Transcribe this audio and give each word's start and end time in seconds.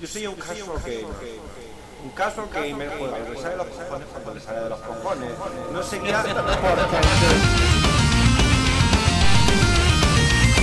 Yo 0.00 0.06
soy 0.06 0.26
un 0.26 0.34
caso 0.36 0.80
que... 0.84 1.04
Un 2.04 2.10
caso 2.10 2.48
que 2.50 2.72
me 2.74 2.86
juega, 2.86 3.18
le 3.18 3.36
sale 3.36 3.50
de 3.50 3.56
los 3.56 3.66
cojones 3.66 4.06
cuando 4.12 4.34
le 4.34 4.40
sale 4.40 4.60
de 4.60 4.68
los 4.70 4.78
cojones. 4.80 5.30
No 5.72 5.82
seguirá. 5.82 6.24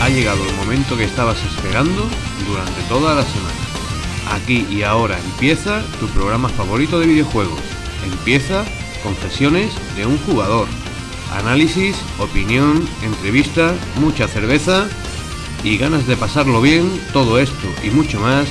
Ha 0.01 0.09
llegado 0.09 0.43
el 0.43 0.53
momento 0.55 0.97
que 0.97 1.05
estabas 1.05 1.37
esperando 1.43 2.07
durante 2.45 2.81
toda 2.89 3.15
la 3.15 3.23
semana. 3.23 3.55
Aquí 4.33 4.67
y 4.69 4.83
ahora 4.83 5.17
empieza 5.17 5.81
tu 5.99 6.07
programa 6.09 6.49
favorito 6.49 6.99
de 6.99 7.07
videojuegos. 7.07 7.59
Empieza 8.03 8.63
Confesiones 9.03 9.71
de 9.95 10.05
un 10.07 10.17
jugador. 10.19 10.67
Análisis, 11.31 11.95
opinión, 12.17 12.87
entrevista, 13.03 13.73
mucha 13.99 14.27
cerveza 14.27 14.87
y 15.63 15.77
ganas 15.77 16.07
de 16.07 16.17
pasarlo 16.17 16.59
bien, 16.59 16.89
todo 17.13 17.37
esto 17.37 17.67
y 17.83 17.91
mucho 17.91 18.19
más 18.19 18.47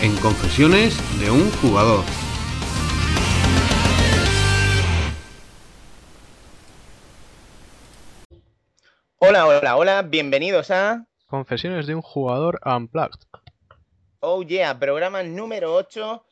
en 0.00 0.14
Confesiones 0.18 0.96
de 1.18 1.30
un 1.30 1.50
jugador. 1.60 2.04
Hola, 9.18 9.46
hola, 9.46 9.76
hola, 9.76 10.02
bienvenidos 10.02 10.70
a 10.70 11.06
Confesiones 11.26 11.86
de 11.88 11.96
un 11.96 12.02
jugador 12.02 12.60
Unplugged. 12.64 13.18
Oh 14.20 14.42
Yeah, 14.42 14.78
programa 14.78 15.22
número 15.24 15.74
8. 15.74 16.24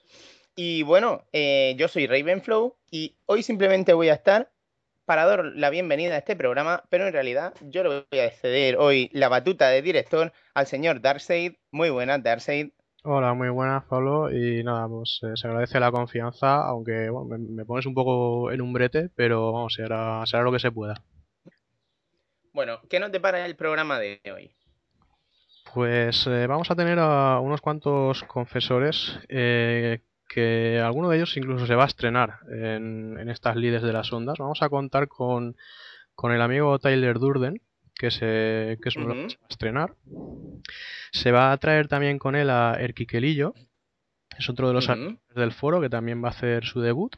Y 0.54 0.84
bueno, 0.84 1.24
eh, 1.32 1.74
yo 1.76 1.88
soy 1.88 2.06
Ravenflow 2.06 2.76
y 2.90 3.16
hoy 3.26 3.42
simplemente 3.42 3.92
voy 3.92 4.10
a 4.10 4.14
estar 4.14 4.50
para 5.06 5.26
dar 5.26 5.44
la 5.44 5.70
bienvenida 5.70 6.14
a 6.14 6.18
este 6.18 6.36
programa, 6.36 6.84
pero 6.88 7.06
en 7.06 7.12
realidad 7.12 7.52
yo 7.60 7.82
le 7.82 8.06
voy 8.10 8.20
a 8.20 8.30
ceder 8.30 8.76
hoy 8.76 9.10
la 9.12 9.28
batuta 9.28 9.68
de 9.68 9.82
director 9.82 10.32
al 10.54 10.66
señor 10.66 11.00
Darkseid. 11.00 11.54
Muy 11.72 11.90
buenas, 11.90 12.22
Darkseid. 12.22 12.70
Hola, 13.08 13.34
muy 13.34 13.50
buenas, 13.50 13.84
Pablo. 13.84 14.32
Y 14.32 14.64
nada, 14.64 14.88
pues 14.88 15.20
eh, 15.22 15.36
se 15.36 15.46
agradece 15.46 15.78
la 15.78 15.92
confianza, 15.92 16.66
aunque 16.66 17.08
bueno, 17.08 17.28
me, 17.28 17.38
me 17.38 17.64
pones 17.64 17.86
un 17.86 17.94
poco 17.94 18.50
en 18.50 18.60
un 18.60 18.72
brete, 18.72 19.10
pero 19.14 19.52
vamos, 19.52 19.74
será, 19.74 20.26
será 20.26 20.42
lo 20.42 20.50
que 20.50 20.58
se 20.58 20.72
pueda. 20.72 20.94
Bueno, 22.52 22.80
¿qué 22.90 22.98
nos 22.98 23.12
depara 23.12 23.46
el 23.46 23.54
programa 23.54 24.00
de 24.00 24.20
hoy? 24.34 24.56
Pues 25.72 26.26
eh, 26.26 26.48
vamos 26.48 26.68
a 26.72 26.74
tener 26.74 26.98
a 26.98 27.38
unos 27.38 27.60
cuantos 27.60 28.24
confesores 28.24 29.20
eh, 29.28 30.00
que 30.28 30.80
alguno 30.80 31.08
de 31.08 31.18
ellos 31.18 31.36
incluso 31.36 31.64
se 31.64 31.76
va 31.76 31.84
a 31.84 31.86
estrenar 31.86 32.40
en, 32.50 33.20
en 33.20 33.28
estas 33.28 33.54
lides 33.54 33.82
de 33.82 33.92
las 33.92 34.12
ondas. 34.12 34.38
Vamos 34.38 34.62
a 34.62 34.68
contar 34.68 35.06
con, 35.06 35.54
con 36.16 36.32
el 36.32 36.42
amigo 36.42 36.76
Tyler 36.80 37.20
Durden, 37.20 37.62
que, 37.98 38.10
se, 38.10 38.78
que 38.82 38.88
es 38.88 38.96
uno 38.96 39.08
de 39.08 39.22
los 39.22 39.24
que 39.24 39.30
se 39.30 39.38
va 39.38 39.46
a 39.46 39.48
estrenar. 39.48 39.94
Se 41.12 41.32
va 41.32 41.52
a 41.52 41.56
traer 41.58 41.88
también 41.88 42.18
con 42.18 42.36
él 42.36 42.50
a 42.50 42.76
Erki 42.78 43.06
Kelillo, 43.06 43.54
es 44.38 44.50
otro 44.50 44.68
de 44.68 44.74
los 44.74 44.88
del 45.34 45.52
foro 45.52 45.80
que 45.80 45.88
también 45.88 46.22
va 46.22 46.28
a 46.28 46.32
hacer 46.32 46.64
su 46.64 46.80
debut. 46.80 47.16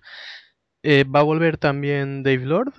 Eh, 0.82 1.04
va 1.04 1.20
a 1.20 1.24
volver 1.24 1.58
también 1.58 2.22
Dave 2.22 2.44
Lord 2.44 2.72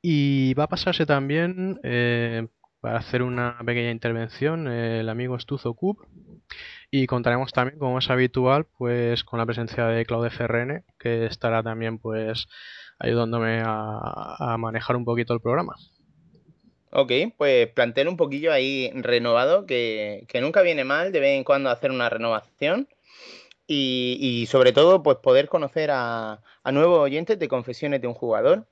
y 0.00 0.54
va 0.54 0.64
a 0.64 0.68
pasarse 0.68 1.04
también 1.04 1.80
eh, 1.82 2.46
para 2.80 2.98
hacer 2.98 3.22
una 3.22 3.58
pequeña 3.66 3.90
intervención 3.90 4.68
eh, 4.68 5.00
el 5.00 5.08
amigo 5.08 5.36
Estuzo 5.36 5.74
Cub 5.74 6.06
y 6.90 7.06
contaremos 7.06 7.52
también, 7.52 7.78
como 7.78 7.98
es 7.98 8.08
habitual, 8.08 8.66
pues 8.78 9.24
con 9.24 9.38
la 9.38 9.46
presencia 9.46 9.86
de 9.86 10.06
Claude 10.06 10.30
Ferrene, 10.30 10.84
que 10.98 11.26
estará 11.26 11.62
también 11.62 11.98
pues 11.98 12.46
ayudándome 12.98 13.60
a, 13.64 14.54
a 14.54 14.56
manejar 14.58 14.96
un 14.96 15.04
poquito 15.04 15.34
el 15.34 15.40
programa. 15.40 15.74
Ok, 16.90 17.12
pues 17.36 17.68
plantel 17.68 18.08
un 18.08 18.16
poquillo 18.16 18.52
ahí 18.52 18.90
renovado, 18.94 19.66
que, 19.66 20.24
que 20.28 20.40
nunca 20.40 20.62
viene 20.62 20.84
mal 20.84 21.12
de 21.12 21.20
vez 21.20 21.36
en 21.36 21.44
cuando 21.44 21.70
hacer 21.70 21.90
una 21.90 22.08
renovación. 22.08 22.88
Y, 23.66 24.16
y 24.20 24.46
sobre 24.46 24.72
todo, 24.72 25.02
pues 25.02 25.18
poder 25.18 25.48
conocer 25.48 25.90
a, 25.92 26.40
nuevos 26.72 27.00
oyentes 27.00 27.38
de 27.38 27.48
Confesiones 27.48 28.00
de 28.00 28.08
un 28.08 28.14
Jugador. 28.14 28.66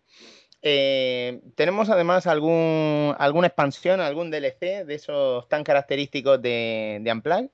Eh, 0.62 1.42
tenemos 1.54 1.90
además 1.90 2.26
algún, 2.26 3.14
alguna 3.18 3.48
expansión, 3.48 4.00
algún 4.00 4.30
DLC 4.30 4.86
de 4.86 4.94
esos 4.94 5.48
tan 5.48 5.64
característicos 5.64 6.40
de, 6.40 7.00
de. 7.02 7.50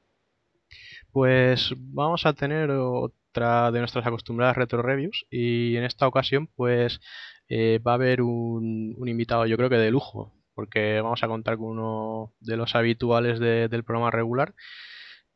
Pues 1.10 1.74
vamos 1.76 2.24
a 2.24 2.32
tener 2.32 2.70
otra 2.70 3.72
de 3.72 3.80
nuestras 3.80 4.06
acostumbradas 4.06 4.56
retro 4.56 4.82
reviews 4.82 5.26
y 5.30 5.76
en 5.76 5.84
esta 5.84 6.06
ocasión 6.06 6.46
pues 6.46 7.00
eh, 7.48 7.80
va 7.86 7.92
a 7.92 7.94
haber 7.96 8.22
un, 8.22 8.94
un 8.96 9.08
invitado 9.08 9.46
yo 9.46 9.56
creo 9.56 9.68
que 9.68 9.76
de 9.76 9.90
lujo 9.90 10.32
porque 10.54 11.00
vamos 11.00 11.22
a 11.22 11.28
contar 11.28 11.56
con 11.56 11.66
uno 11.78 12.32
de 12.40 12.56
los 12.56 12.74
habituales 12.74 13.38
de- 13.40 13.68
del 13.68 13.84
programa 13.84 14.10
regular 14.10 14.54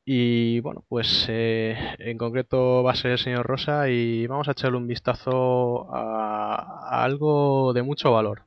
y 0.05 0.61
bueno 0.61 0.85
pues 0.89 1.27
eh, 1.29 1.77
en 1.99 2.17
concreto 2.19 2.83
va 2.85 2.93
a 2.93 2.97
ser 2.97 3.13
el 3.13 3.19
señor 3.19 3.47
Rosa 3.47 3.89
y 3.89 4.27
vamos 4.27 4.49
a 4.49 4.53
echarle 4.53 4.77
un 4.79 4.87
vistazo 4.87 5.89
a, 5.93 7.03
algo 7.05 7.73
de 7.73 7.83
mucho 7.83 8.13
valor. 8.13 8.43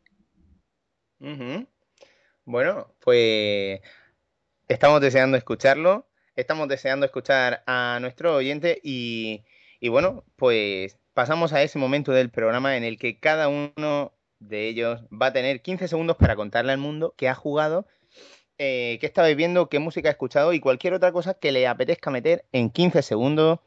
Bueno, 2.45 2.93
pues 3.01 3.81
estamos 4.67 5.01
deseando 5.01 5.37
escucharlo, 5.37 6.07
estamos 6.35 6.67
deseando 6.67 7.05
escuchar 7.05 7.63
a 7.67 7.99
nuestro 8.01 8.35
oyente 8.35 8.79
y, 8.83 9.43
y 9.79 9.89
bueno, 9.89 10.23
pues 10.35 10.97
pasamos 11.13 11.53
a 11.53 11.61
ese 11.61 11.77
momento 11.77 12.11
del 12.13 12.29
programa 12.31 12.77
en 12.77 12.83
el 12.83 12.97
que 12.97 13.19
cada 13.19 13.49
uno 13.49 14.13
de 14.39 14.67
ellos 14.67 15.01
va 15.11 15.27
a 15.27 15.33
tener 15.33 15.61
15 15.61 15.87
segundos 15.87 16.17
para 16.17 16.35
contarle 16.35 16.71
al 16.71 16.77
mundo 16.77 17.13
qué 17.17 17.29
ha 17.29 17.35
jugado, 17.35 17.85
eh, 18.57 18.97
qué 18.99 19.05
está 19.05 19.25
viendo, 19.27 19.69
qué 19.69 19.79
música 19.79 20.09
ha 20.09 20.11
escuchado 20.11 20.53
y 20.53 20.59
cualquier 20.59 20.93
otra 20.93 21.11
cosa 21.11 21.33
que 21.33 21.51
le 21.51 21.67
apetezca 21.67 22.11
meter 22.11 22.45
en 22.51 22.69
15 22.69 23.01
segundos. 23.01 23.59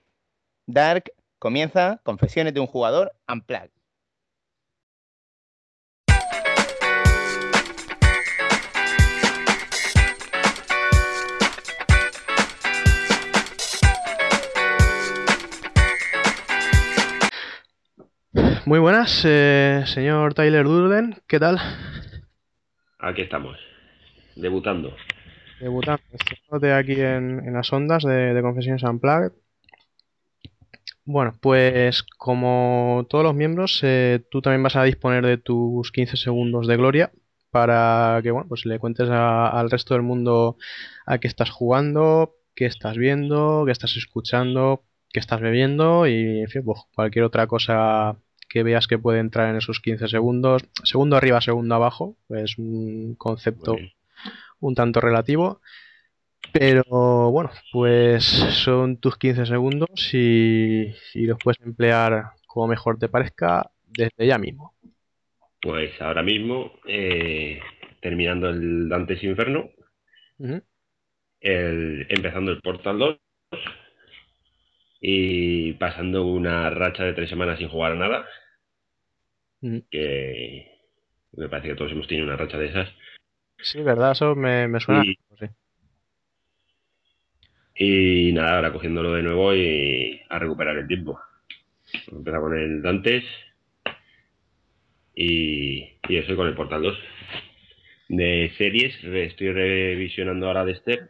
Dark 0.66 1.12
comienza 1.38 2.00
Confesiones 2.04 2.54
de 2.54 2.60
un 2.60 2.66
jugador 2.66 3.12
Unplugged. 3.28 3.81
Muy 18.64 18.78
buenas, 18.78 19.22
eh, 19.24 19.82
señor 19.86 20.34
Tyler 20.34 20.64
Durden, 20.64 21.16
¿qué 21.26 21.40
tal? 21.40 21.58
Aquí 22.98 23.22
estamos, 23.22 23.58
debutando. 24.36 24.94
Debutante, 25.60 26.04
estrenándote 26.12 26.72
aquí 26.72 26.92
en, 27.00 27.40
en 27.46 27.52
las 27.54 27.72
ondas 27.72 28.04
de, 28.04 28.34
de 28.34 28.42
Confesiones 28.42 28.82
Unplugged. 28.84 29.32
Bueno, 31.04 31.34
pues 31.40 32.04
como 32.18 33.06
todos 33.08 33.24
los 33.24 33.34
miembros, 33.34 33.80
eh, 33.82 34.24
tú 34.30 34.40
también 34.40 34.62
vas 34.62 34.76
a 34.76 34.84
disponer 34.84 35.26
de 35.26 35.38
tus 35.38 35.90
15 35.90 36.16
segundos 36.16 36.68
de 36.68 36.76
gloria 36.76 37.10
para 37.50 38.20
que 38.22 38.30
bueno, 38.30 38.48
pues 38.48 38.64
le 38.64 38.78
cuentes 38.78 39.08
a- 39.10 39.48
al 39.48 39.70
resto 39.70 39.94
del 39.94 40.02
mundo 40.04 40.56
a 41.04 41.18
qué 41.18 41.26
estás 41.28 41.50
jugando, 41.50 42.36
qué 42.54 42.66
estás 42.66 42.96
viendo, 42.96 43.64
qué 43.66 43.72
estás 43.72 43.96
escuchando, 43.96 44.84
qué 45.12 45.18
estás 45.20 45.40
bebiendo 45.40 46.06
y 46.06 46.40
en 46.42 46.48
fin, 46.48 46.64
pues 46.64 46.80
cualquier 46.94 47.24
otra 47.24 47.46
cosa 47.48 48.16
que 48.52 48.62
veas 48.62 48.86
que 48.86 48.98
puede 48.98 49.20
entrar 49.20 49.48
en 49.50 49.56
esos 49.56 49.80
15 49.80 50.08
segundos. 50.08 50.62
Segundo 50.84 51.16
arriba, 51.16 51.40
segundo 51.40 51.74
abajo, 51.74 52.16
es 52.28 52.58
un 52.58 53.14
concepto 53.16 53.76
un 54.60 54.74
tanto 54.74 55.00
relativo. 55.00 55.60
Pero 56.52 56.84
bueno, 57.30 57.50
pues 57.72 58.24
son 58.24 58.98
tus 58.98 59.16
15 59.16 59.46
segundos 59.46 59.88
y, 60.12 60.94
y 61.14 61.26
los 61.26 61.38
puedes 61.42 61.60
emplear 61.62 62.32
como 62.46 62.68
mejor 62.68 62.98
te 62.98 63.08
parezca 63.08 63.70
desde 63.86 64.26
ya 64.26 64.38
mismo. 64.38 64.74
Pues 65.60 66.00
ahora 66.02 66.22
mismo, 66.22 66.72
eh, 66.86 67.60
terminando 68.00 68.50
el 68.50 68.88
Dantes 68.88 69.22
Inferno, 69.24 69.70
el- 71.40 72.06
empezando 72.10 72.50
el 72.50 72.60
Portal 72.60 72.98
2 72.98 73.18
y 75.00 75.72
pasando 75.74 76.26
una 76.26 76.70
racha 76.70 77.04
de 77.04 77.12
tres 77.12 77.28
semanas 77.28 77.58
sin 77.58 77.68
jugar 77.68 77.92
a 77.92 77.96
nada, 77.96 78.26
Que 79.90 80.78
me 81.32 81.48
parece 81.48 81.68
que 81.68 81.74
todos 81.76 81.92
hemos 81.92 82.06
tenido 82.08 82.26
una 82.26 82.36
racha 82.36 82.58
de 82.58 82.66
esas. 82.66 82.88
Sí, 83.58 83.80
¿verdad? 83.82 84.12
Eso 84.12 84.34
me, 84.34 84.66
me 84.68 84.80
suena. 84.80 85.02
Y- 85.04 85.16
sí. 85.38 85.46
Y 87.74 88.32
nada, 88.32 88.56
ahora 88.56 88.72
cogiéndolo 88.72 89.14
de 89.14 89.22
nuevo 89.22 89.54
y 89.54 90.20
a 90.28 90.38
recuperar 90.38 90.76
el 90.76 90.86
tiempo. 90.86 91.18
Empezar 92.10 92.40
con 92.40 92.58
el 92.58 92.82
Dantes 92.82 93.24
y, 95.14 95.98
y 96.08 96.16
eso 96.16 96.36
con 96.36 96.48
el 96.48 96.54
Portal 96.54 96.82
2. 96.82 96.98
De 98.08 98.52
series, 98.58 99.02
estoy 99.02 99.52
revisionando 99.52 100.46
ahora 100.48 100.64
Dexter. 100.64 101.08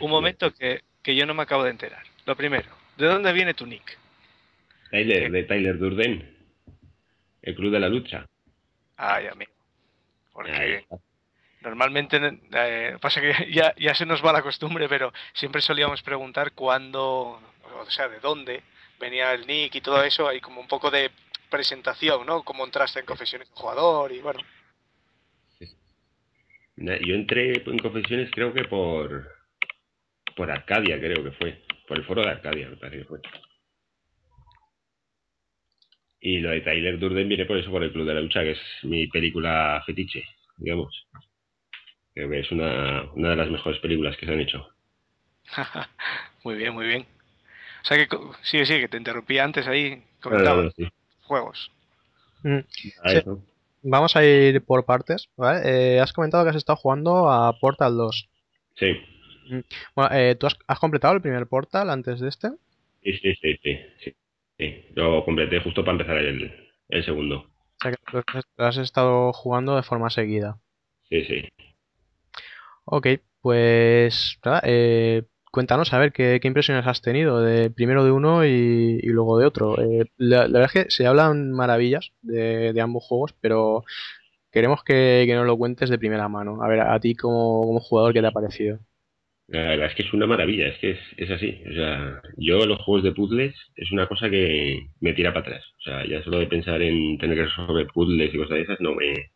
Un 0.00 0.10
momento 0.10 0.52
que, 0.54 0.82
que 1.02 1.14
yo 1.14 1.26
no 1.26 1.34
me 1.34 1.42
acabo 1.42 1.64
de 1.64 1.70
enterar. 1.70 2.02
Lo 2.24 2.36
primero, 2.36 2.68
¿de 2.96 3.06
dónde 3.06 3.32
viene 3.32 3.54
tu 3.54 3.66
nick? 3.66 3.98
Tyler, 4.90 5.30
de 5.30 5.42
Tyler 5.44 5.78
Durden. 5.78 6.37
El 7.48 7.54
Club 7.54 7.72
de 7.72 7.80
la 7.80 7.88
Lucha. 7.88 8.26
Ay, 8.98 9.26
amigo. 9.26 9.52
Porque. 10.34 10.84
Normalmente, 11.62 12.20
eh, 12.52 12.96
pasa 13.00 13.22
que 13.22 13.50
ya, 13.50 13.74
ya 13.76 13.94
se 13.94 14.04
nos 14.04 14.24
va 14.24 14.34
la 14.34 14.42
costumbre, 14.42 14.86
pero 14.86 15.12
siempre 15.32 15.62
solíamos 15.62 16.02
preguntar 16.02 16.52
cuándo, 16.52 17.40
o 17.80 17.90
sea, 17.90 18.08
de 18.08 18.20
dónde 18.20 18.62
venía 19.00 19.32
el 19.32 19.46
nick 19.46 19.74
y 19.76 19.80
todo 19.80 20.02
eso, 20.04 20.28
hay 20.28 20.40
como 20.40 20.60
un 20.60 20.68
poco 20.68 20.90
de 20.90 21.10
presentación, 21.50 22.26
¿no? 22.26 22.42
Cómo 22.42 22.64
entraste 22.64 23.00
en 23.00 23.06
confesiones 23.06 23.48
de 23.48 23.54
jugador 23.54 24.12
y 24.12 24.20
bueno. 24.20 24.40
Yo 26.76 27.14
entré 27.14 27.62
en 27.64 27.78
confesiones 27.78 28.30
creo 28.30 28.52
que 28.52 28.64
por 28.64 29.26
por 30.36 30.50
Arcadia, 30.50 30.98
creo 31.00 31.24
que 31.24 31.32
fue. 31.32 31.62
Por 31.88 31.96
el 31.96 32.04
foro 32.04 32.22
de 32.22 32.30
Arcadia, 32.30 32.68
me 32.68 32.76
parece 32.76 32.98
que 32.98 33.04
fue. 33.04 33.20
Y 36.20 36.38
lo 36.38 36.50
de 36.50 36.60
Tyler 36.60 36.98
Durden 36.98 37.28
viene 37.28 37.46
por 37.46 37.58
eso, 37.58 37.70
por 37.70 37.82
el 37.82 37.92
Club 37.92 38.06
de 38.06 38.14
la 38.14 38.20
Lucha, 38.20 38.42
que 38.42 38.52
es 38.52 38.60
mi 38.82 39.06
película 39.06 39.82
fetiche, 39.86 40.24
digamos. 40.56 41.06
Creo 42.14 42.28
que 42.28 42.40
es 42.40 42.50
una, 42.50 43.04
una 43.14 43.30
de 43.30 43.36
las 43.36 43.50
mejores 43.50 43.78
películas 43.80 44.16
que 44.16 44.26
se 44.26 44.32
han 44.32 44.40
hecho. 44.40 44.68
muy 46.44 46.56
bien, 46.56 46.74
muy 46.74 46.86
bien. 46.86 47.06
O 47.82 47.84
sea 47.84 47.96
que 47.96 48.08
sí, 48.42 48.66
sí, 48.66 48.80
que 48.80 48.88
te 48.88 48.96
interrumpí 48.96 49.38
antes 49.38 49.66
ahí, 49.68 50.02
comentaba 50.20 50.68
juegos. 51.22 51.70
Mm, 52.42 52.58
Vamos 53.82 54.16
a 54.16 54.24
ir 54.24 54.62
por 54.64 54.84
partes, 54.84 55.28
¿vale? 55.36 55.60
Eh, 55.64 56.00
has 56.00 56.12
comentado 56.12 56.44
que 56.44 56.50
has 56.50 56.56
estado 56.56 56.76
jugando 56.76 57.30
a 57.30 57.52
Portal 57.58 57.96
2. 57.96 58.28
Sí. 58.74 58.92
Mm, 59.50 59.60
bueno, 59.94 60.16
eh, 60.16 60.34
¿tú 60.34 60.46
has, 60.46 60.78
completado 60.80 61.14
el 61.14 61.22
primer 61.22 61.46
Portal 61.46 61.88
antes 61.90 62.20
de 62.20 62.28
este? 62.28 62.48
Sí, 63.02 63.12
sí, 63.18 63.34
sí, 63.36 63.58
sí. 64.02 64.14
Sí. 64.58 64.84
Lo 64.94 65.24
completé 65.24 65.60
justo 65.60 65.84
para 65.84 65.92
empezar 65.92 66.18
el, 66.18 66.52
el 66.88 67.04
segundo. 67.04 67.36
O 67.36 67.82
sea 67.82 67.92
que 67.92 68.42
has 68.58 68.76
estado 68.76 69.32
jugando 69.32 69.76
de 69.76 69.82
forma 69.82 70.10
seguida. 70.10 70.58
Sí, 71.08 71.24
sí. 71.24 71.48
Ok, 72.84 73.06
pues 73.40 74.38
nada, 74.44 74.62
eh, 74.64 75.24
cuéntanos 75.50 75.92
a 75.92 75.98
ver 75.98 76.12
qué, 76.12 76.40
impresiones 76.42 76.86
has 76.86 77.02
tenido 77.02 77.40
de 77.42 77.70
primero 77.70 78.04
de 78.04 78.10
uno 78.10 78.44
y, 78.44 79.00
luego 79.02 79.38
de 79.38 79.46
otro. 79.46 79.78
Eh, 79.80 80.06
la, 80.16 80.46
verdad 80.46 80.64
es 80.64 80.72
que 80.72 80.90
se 80.90 81.06
hablan 81.06 81.52
maravillas 81.52 82.12
de, 82.22 82.78
ambos 82.80 83.04
juegos, 83.04 83.34
pero 83.40 83.84
queremos 84.50 84.82
que, 84.84 85.26
nos 85.34 85.46
lo 85.46 85.56
cuentes 85.58 85.90
de 85.90 85.98
primera 85.98 86.28
mano. 86.28 86.62
A 86.62 86.68
ver, 86.68 86.80
a 86.80 86.98
ti 87.00 87.14
como, 87.14 87.78
jugador, 87.80 88.12
¿qué 88.14 88.20
te 88.20 88.26
ha 88.26 88.32
parecido? 88.32 88.78
La 89.48 89.62
verdad 89.62 89.86
es 89.86 89.94
que 89.94 90.02
es 90.02 90.12
una 90.12 90.26
maravilla, 90.26 90.68
es 90.68 90.78
que 90.78 90.98
es, 91.16 91.30
así. 91.30 91.62
O 91.70 91.72
sea, 91.72 92.20
yo 92.36 92.66
los 92.66 92.80
juegos 92.80 93.02
de 93.02 93.12
puzzles 93.12 93.54
es 93.76 93.90
una 93.92 94.06
cosa 94.06 94.28
que 94.28 94.88
me 95.00 95.14
tira 95.14 95.32
para 95.32 95.46
atrás. 95.46 95.64
O 95.78 95.82
sea, 95.82 96.06
ya 96.06 96.22
solo 96.22 96.38
de 96.38 96.46
pensar 96.46 96.82
en 96.82 97.16
tener 97.18 97.36
que 97.36 97.44
resolver 97.44 97.86
puzzles 97.86 98.34
y 98.34 98.38
cosas 98.38 98.56
de 98.56 98.62
esas, 98.62 98.80
no 98.80 98.94
me... 98.94 99.30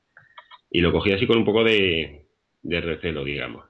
Y 0.70 0.80
lo 0.80 0.92
cogí 0.92 1.12
así 1.12 1.26
con 1.26 1.38
un 1.38 1.44
poco 1.46 1.64
de, 1.64 2.26
de 2.62 2.80
recelo, 2.82 3.24
digamos. 3.24 3.64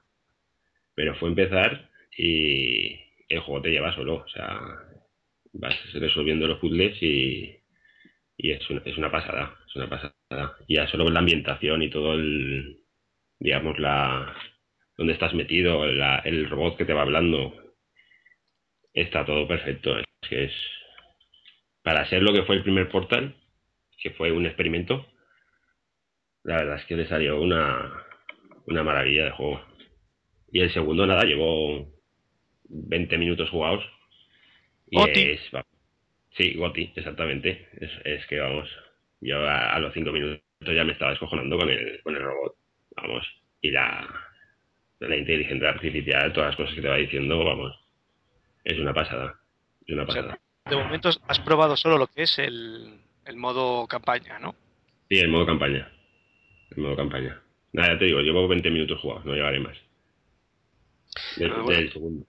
Pero 0.95 1.15
fue 1.15 1.29
empezar 1.29 1.89
y 2.17 2.99
el 3.29 3.39
juego 3.39 3.61
te 3.61 3.71
lleva 3.71 3.95
solo, 3.95 4.15
o 4.17 4.27
sea, 4.27 4.59
vas 5.53 5.75
resolviendo 5.93 6.47
los 6.47 6.59
puzzles 6.59 7.01
y, 7.01 7.55
y 8.37 8.51
es, 8.51 8.69
una, 8.69 8.81
es 8.85 8.97
una 8.97 9.11
pasada, 9.11 9.57
es 9.67 9.75
una 9.77 9.89
pasada. 9.89 10.13
Y 10.67 10.75
ya 10.75 10.87
solo 10.87 11.09
la 11.09 11.19
ambientación 11.19 11.81
y 11.83 11.89
todo 11.89 12.13
el, 12.15 12.79
digamos, 13.39 13.79
la 13.79 14.35
donde 14.97 15.13
estás 15.13 15.33
metido, 15.33 15.85
el 15.85 16.49
robot 16.49 16.77
que 16.77 16.85
te 16.85 16.93
va 16.93 17.01
hablando, 17.01 17.53
está 18.93 19.25
todo 19.25 19.47
perfecto. 19.47 19.97
Es 19.97 20.05
que 20.29 20.45
es, 20.45 20.53
para 21.81 22.07
ser 22.09 22.21
lo 22.21 22.33
que 22.33 22.43
fue 22.43 22.55
el 22.55 22.63
primer 22.63 22.89
portal, 22.89 23.35
que 24.01 24.11
fue 24.11 24.31
un 24.31 24.45
experimento, 24.45 25.07
la 26.43 26.57
verdad 26.57 26.79
es 26.79 26.85
que 26.85 26.95
le 26.95 27.07
salió 27.07 27.41
una, 27.41 28.05
una 28.67 28.83
maravilla 28.83 29.25
de 29.25 29.31
juego. 29.31 29.61
Y 30.51 30.59
el 30.59 30.71
segundo, 30.71 31.07
nada, 31.07 31.23
llevó 31.23 31.91
20 32.65 33.17
minutos 33.17 33.49
jugados. 33.49 33.83
Y 34.89 34.99
es. 35.09 35.41
Sí, 36.37 36.53
Goti, 36.55 36.91
exactamente. 36.95 37.69
Es, 38.03 38.25
que 38.27 38.39
vamos. 38.39 38.69
Yo 39.21 39.47
a, 39.47 39.79
los 39.79 39.93
5 39.93 40.11
minutos 40.11 40.41
ya 40.61 40.83
me 40.83 40.93
estaba 40.93 41.11
descojonando 41.11 41.57
con 41.57 41.69
el, 41.69 42.01
con 42.03 42.15
el 42.15 42.21
robot. 42.21 42.55
Vamos. 42.95 43.25
Y 43.61 43.71
la, 43.71 44.07
la 45.07 45.17
inteligencia 45.17 45.69
artificial, 45.69 46.33
todas 46.33 46.49
las 46.49 46.55
cosas 46.57 46.75
que 46.75 46.81
te 46.81 46.87
va 46.87 46.97
diciendo, 46.97 47.43
vamos. 47.43 47.73
Es 48.63 48.79
una 48.79 48.93
pasada. 48.93 49.39
Es 49.85 49.93
una 49.93 50.05
pasada. 50.05 50.39
de 50.69 50.75
momento 50.75 51.09
has 51.27 51.39
probado 51.39 51.75
solo 51.75 51.97
lo 51.97 52.07
que 52.07 52.23
es 52.23 52.39
el, 52.39 52.99
el 53.25 53.35
modo 53.35 53.87
campaña, 53.87 54.39
¿no? 54.39 54.55
Sí, 55.09 55.19
el 55.19 55.29
modo 55.29 55.45
campaña. 55.45 55.91
El 56.71 56.83
modo 56.83 56.95
campaña. 56.95 57.41
Nada, 57.73 57.93
ya 57.93 57.99
te 57.99 58.05
digo, 58.05 58.21
llevo 58.21 58.47
20 58.47 58.69
minutos 58.69 58.99
jugados, 59.01 59.25
no 59.25 59.33
llevaré 59.33 59.59
más. 59.59 59.77
Del, 61.37 61.51
ah, 61.51 61.91
segundo. 61.91 62.25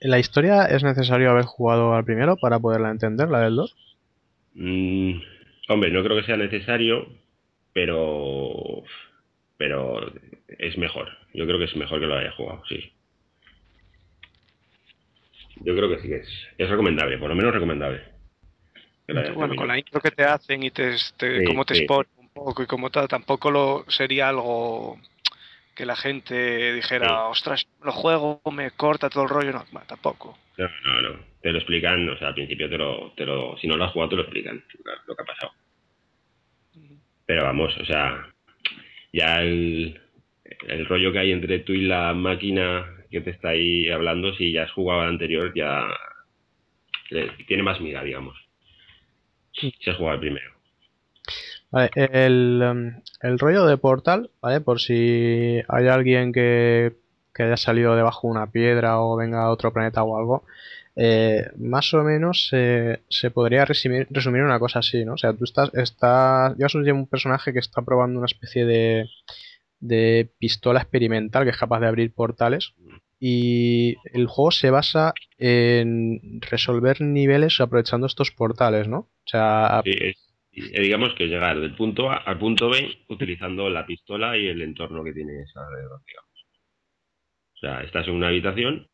¿En 0.00 0.10
la 0.10 0.18
historia 0.18 0.66
es 0.66 0.82
necesario 0.82 1.30
haber 1.30 1.44
jugado 1.44 1.94
al 1.94 2.04
primero 2.04 2.36
para 2.36 2.58
poderla 2.58 2.90
entender, 2.90 3.28
la 3.28 3.40
del 3.40 3.56
2? 3.56 3.76
Mm, 4.54 5.12
hombre, 5.68 5.90
no 5.90 6.02
creo 6.02 6.16
que 6.16 6.26
sea 6.26 6.36
necesario, 6.36 7.06
pero 7.72 8.82
pero 9.56 10.12
es 10.58 10.76
mejor. 10.78 11.08
Yo 11.36 11.44
creo 11.44 11.58
que 11.58 11.66
es 11.66 11.76
mejor 11.76 12.00
que 12.00 12.06
lo 12.06 12.16
haya 12.16 12.32
jugado, 12.32 12.62
sí. 12.66 12.92
Yo 15.56 15.76
creo 15.76 15.90
que 15.90 15.98
sí 15.98 16.08
que 16.08 16.16
es, 16.16 16.48
es 16.56 16.68
recomendable, 16.68 17.18
por 17.18 17.28
lo 17.28 17.34
menos 17.34 17.52
recomendable. 17.52 18.02
Bueno, 19.06 19.54
con 19.54 19.68
la 19.68 19.78
intro 19.78 20.00
que 20.00 20.10
te 20.10 20.24
hacen 20.24 20.62
y 20.62 20.70
te, 20.70 20.96
te 21.18 21.44
cómo 21.44 21.66
te 21.66 21.74
sí. 21.74 21.86
un 22.16 22.28
poco 22.30 22.62
y 22.62 22.66
como 22.66 22.90
tal, 22.90 23.06
tampoco 23.06 23.50
lo 23.50 23.84
sería 23.88 24.30
algo 24.30 24.98
que 25.74 25.84
la 25.84 25.94
gente 25.94 26.72
dijera, 26.72 27.24
ostras, 27.24 27.68
lo 27.84 27.92
juego, 27.92 28.40
me 28.50 28.70
corta 28.70 29.10
todo 29.10 29.24
el 29.24 29.28
rollo, 29.28 29.52
no, 29.52 29.64
tampoco. 29.86 30.38
No, 30.56 30.68
no, 30.84 31.02
no, 31.02 31.18
te 31.42 31.52
lo 31.52 31.58
explican, 31.58 32.08
o 32.08 32.16
sea, 32.16 32.28
al 32.28 32.34
principio 32.34 32.70
te 32.70 32.78
lo, 32.78 33.12
te 33.14 33.26
lo 33.26 33.58
si 33.58 33.66
no 33.66 33.76
lo 33.76 33.84
has 33.84 33.92
jugado 33.92 34.08
te 34.08 34.16
lo 34.16 34.22
explican, 34.22 34.64
lo 35.06 35.14
que 35.14 35.22
ha 35.22 35.26
pasado. 35.26 35.52
Pero 37.26 37.42
vamos, 37.42 37.76
o 37.76 37.84
sea, 37.84 38.26
ya 39.12 39.42
el, 39.42 40.00
el 40.68 40.86
rollo 40.86 41.12
que 41.12 41.18
hay 41.18 41.32
entre 41.32 41.60
tú 41.60 41.72
y 41.72 41.82
la 41.82 42.12
máquina 42.14 42.86
que 43.10 43.20
te 43.20 43.30
está 43.30 43.50
ahí 43.50 43.88
hablando, 43.90 44.34
si 44.34 44.52
ya 44.52 44.64
has 44.64 44.72
jugado 44.72 45.02
al 45.02 45.08
anterior, 45.08 45.52
ya 45.54 45.86
tiene 47.46 47.62
más 47.62 47.80
mira, 47.80 48.02
digamos. 48.02 48.36
Si 49.52 49.72
has 49.86 49.96
jugado 49.96 50.14
el 50.14 50.20
primero. 50.20 50.50
Vale, 51.70 51.90
el, 51.94 52.62
um, 52.62 53.02
el 53.22 53.38
rollo 53.38 53.66
de 53.66 53.76
Portal, 53.76 54.30
¿vale? 54.40 54.60
Por 54.60 54.80
si 54.80 55.60
hay 55.68 55.88
alguien 55.88 56.32
que, 56.32 56.92
haya 57.38 57.56
salido 57.56 57.96
debajo 57.96 58.28
de 58.28 58.32
una 58.32 58.50
piedra 58.50 59.00
o 59.00 59.16
venga 59.16 59.42
a 59.42 59.50
otro 59.50 59.72
planeta 59.72 60.02
o 60.02 60.16
algo, 60.16 60.44
eh, 60.94 61.50
más 61.58 61.92
o 61.92 62.02
menos 62.02 62.48
se 62.48 63.30
podría 63.32 63.64
resumir, 63.66 64.06
resumir, 64.10 64.42
una 64.42 64.58
cosa 64.58 64.78
así, 64.78 65.04
¿no? 65.04 65.14
O 65.14 65.18
sea, 65.18 65.34
tú 65.34 65.44
estás, 65.44 65.72
estás, 65.74 66.56
ya 66.56 66.66
un 66.94 67.06
personaje 67.06 67.52
que 67.52 67.58
está 67.58 67.82
probando 67.82 68.18
una 68.18 68.26
especie 68.26 68.64
de, 68.64 69.10
de 69.80 70.30
pistola 70.38 70.80
experimental 70.80 71.44
que 71.44 71.50
es 71.50 71.56
capaz 71.56 71.80
de 71.80 71.86
abrir 71.86 72.12
portales 72.12 72.74
y 73.18 73.94
el 74.12 74.26
juego 74.26 74.50
se 74.50 74.70
basa 74.70 75.14
en 75.38 76.40
resolver 76.42 77.00
niveles 77.00 77.60
aprovechando 77.60 78.06
estos 78.06 78.30
portales, 78.30 78.88
¿no? 78.88 78.98
O 78.98 79.28
sea, 79.28 79.82
eh, 79.84 80.14
digamos 80.80 81.14
que 81.14 81.26
llegar 81.26 81.58
del 81.58 81.74
punto 81.74 82.10
A 82.10 82.16
al 82.16 82.38
punto 82.38 82.70
B 82.70 82.98
utilizando 83.08 83.68
la 83.70 83.86
pistola 83.86 84.36
y 84.36 84.46
el 84.46 84.62
entorno 84.62 85.02
que 85.04 85.12
tienes 85.12 85.50
alrededor, 85.56 86.00
digamos. 86.06 86.46
O 87.54 87.58
sea, 87.58 87.82
estás 87.82 88.06
en 88.08 88.14
una 88.14 88.28
habitación 88.28 88.88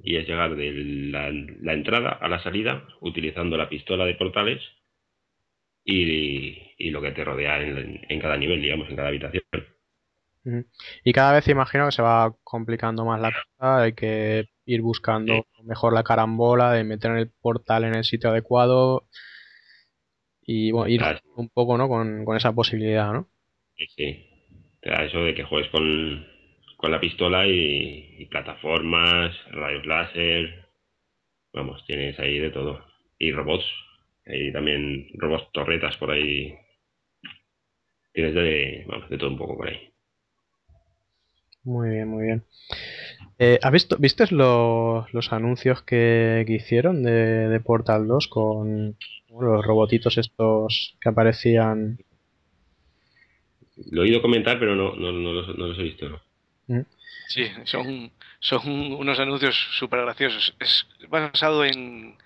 y 0.00 0.16
es 0.16 0.26
llegar 0.26 0.54
de 0.56 0.72
la, 0.72 1.28
entrada 1.72 2.10
a 2.10 2.28
la 2.28 2.42
salida 2.42 2.86
utilizando 3.00 3.56
la 3.56 3.68
pistola 3.68 4.06
de 4.06 4.14
portales 4.14 4.62
y, 5.84 6.90
lo 6.90 7.02
que 7.02 7.12
te 7.12 7.24
rodea 7.24 7.60
en, 7.60 8.20
cada 8.20 8.36
nivel, 8.36 8.62
digamos, 8.62 8.88
en 8.88 8.96
cada 8.96 9.08
habitación. 9.08 9.42
Y 11.04 11.12
cada 11.12 11.32
vez 11.32 11.48
imagino 11.48 11.86
que 11.86 11.92
se 11.92 12.02
va 12.02 12.34
complicando 12.42 13.04
más 13.04 13.20
la 13.20 13.30
cosa, 13.32 13.82
hay 13.82 13.92
que 13.92 14.48
ir 14.64 14.82
buscando 14.82 15.46
mejor 15.64 15.92
la 15.92 16.04
carambola, 16.04 16.72
de 16.72 16.84
meter 16.84 17.12
el 17.12 17.30
portal 17.30 17.84
en 17.84 17.94
el 17.94 18.04
sitio 18.04 18.30
adecuado, 18.30 19.06
y 20.50 20.70
bueno, 20.70 20.88
ir 20.88 21.02
un 21.36 21.50
poco 21.50 21.76
¿no? 21.76 21.88
con, 21.88 22.24
esa 22.34 22.54
posibilidad, 22.54 23.12
¿no? 23.12 23.28
Sí, 23.76 23.86
sí. 23.94 24.26
Te 24.80 24.88
da 24.88 25.04
eso 25.04 25.18
de 25.18 25.34
que 25.34 25.44
juegues 25.44 25.70
con, 25.70 26.26
la 26.90 27.00
pistola 27.00 27.46
y, 27.46 28.26
plataformas, 28.30 29.36
rayos 29.50 29.84
láser, 29.84 30.68
vamos, 31.52 31.84
tienes 31.84 32.18
ahí 32.18 32.38
de 32.38 32.48
todo. 32.48 32.82
Y 33.18 33.30
robots, 33.30 33.66
hay 34.24 34.50
también 34.50 35.10
robots 35.18 35.52
torretas 35.52 35.98
por 35.98 36.12
ahí. 36.12 36.56
Tienes 38.14 38.34
de, 38.34 38.86
vamos, 38.88 39.10
de 39.10 39.18
todo 39.18 39.28
un 39.28 39.38
poco 39.38 39.58
por 39.58 39.68
ahí. 39.68 39.87
Muy 41.64 41.90
bien, 41.90 42.08
muy 42.08 42.24
bien. 42.24 42.44
Eh, 43.38 43.58
¿Has 43.62 43.72
visto, 43.72 43.96
viste 43.98 44.24
los, 44.30 45.12
los 45.12 45.32
anuncios 45.32 45.82
que, 45.82 46.44
hicieron 46.48 47.02
de, 47.02 47.48
de 47.48 47.60
Portal 47.60 48.06
2 48.06 48.28
con, 48.28 48.96
los 49.30 49.64
robotitos 49.64 50.18
estos 50.18 50.96
que 51.00 51.08
aparecían. 51.08 51.98
Lo 53.90 54.02
he 54.02 54.06
oído 54.06 54.22
comentar, 54.22 54.58
pero 54.58 54.74
no, 54.74 54.94
no, 54.96 55.12
no, 55.12 55.32
los, 55.32 55.56
no 55.56 55.68
los 55.68 55.78
he 55.78 55.82
visto. 55.82 56.20
Mm. 56.66 56.80
Sí, 57.28 57.46
son, 57.64 58.10
son 58.40 58.92
unos 58.92 59.18
anuncios 59.20 59.54
súper 59.78 60.00
graciosos. 60.00 60.54
Es 60.58 60.86
basado 61.08 61.64
en, 61.64 62.16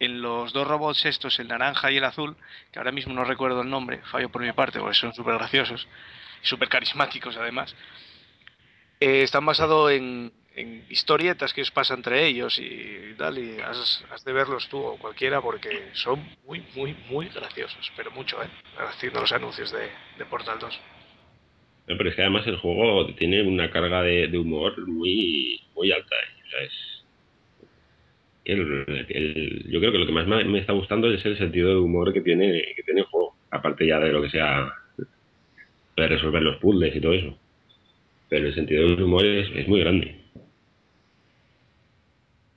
en 0.00 0.22
los 0.22 0.52
dos 0.52 0.66
robots 0.66 1.04
estos, 1.04 1.38
el 1.38 1.48
naranja 1.48 1.90
y 1.92 1.98
el 1.98 2.04
azul, 2.04 2.36
que 2.72 2.78
ahora 2.78 2.92
mismo 2.92 3.12
no 3.12 3.24
recuerdo 3.24 3.62
el 3.62 3.70
nombre, 3.70 4.00
fallo 4.10 4.30
por 4.30 4.42
mi 4.42 4.52
parte, 4.52 4.80
porque 4.80 4.94
son 4.94 5.12
súper 5.12 5.34
graciosos, 5.34 5.86
súper 6.42 6.68
carismáticos 6.68 7.36
además. 7.36 7.76
Eh, 9.00 9.22
están 9.22 9.44
basados 9.44 9.92
en, 9.92 10.32
historietas 10.88 11.52
que 11.52 11.60
os 11.60 11.70
pasa 11.70 11.92
entre 11.92 12.26
ellos 12.26 12.58
y 12.58 13.14
tal, 13.18 13.36
y 13.36 13.60
has, 13.60 14.24
de 14.24 14.32
verlos 14.32 14.66
tú 14.70 14.78
o 14.78 14.96
cualquiera 14.96 15.42
porque 15.42 15.90
son 15.92 16.24
muy, 16.46 16.64
muy, 16.74 16.96
muy 17.10 17.28
graciosos, 17.28 17.92
pero 17.94 18.10
mucho, 18.10 18.42
¿eh? 18.42 18.48
Haciendo 18.78 19.20
los 19.20 19.32
anuncios 19.32 19.70
de, 19.70 20.24
Portal 20.24 20.58
2. 20.58 20.80
pero 21.86 22.08
es 22.08 22.16
que 22.16 22.22
además 22.22 22.46
el 22.46 22.56
juego 22.56 23.14
tiene 23.16 23.42
una 23.42 23.70
carga 23.70 24.02
de, 24.02 24.38
humor 24.38 24.74
muy, 24.88 25.60
muy 25.74 25.92
alta, 25.92 26.16
¿eh? 26.58 26.68
yo 28.46 29.80
creo 29.80 29.92
que 29.92 29.98
lo 29.98 30.06
que 30.06 30.12
más 30.12 30.26
me, 30.26 30.58
está 30.58 30.72
gustando 30.72 31.12
es 31.12 31.24
el 31.26 31.36
sentido 31.36 31.68
de 31.68 31.76
humor 31.76 32.14
que 32.14 32.22
tiene, 32.22 32.62
que 32.74 32.82
tiene 32.82 33.00
el 33.00 33.06
juego, 33.06 33.36
aparte 33.50 33.86
ya 33.86 33.98
de 33.98 34.12
lo 34.12 34.22
que 34.22 34.30
sea 34.30 34.72
de 35.96 36.08
resolver 36.08 36.42
los 36.42 36.56
puzzles 36.58 36.96
y 36.96 37.00
todo 37.00 37.12
eso. 37.12 37.36
Pero 38.28 38.48
el 38.48 38.54
sentido 38.54 38.88
del 38.88 39.02
humor 39.02 39.24
es, 39.24 39.68
muy 39.68 39.80
grande. 39.80 40.20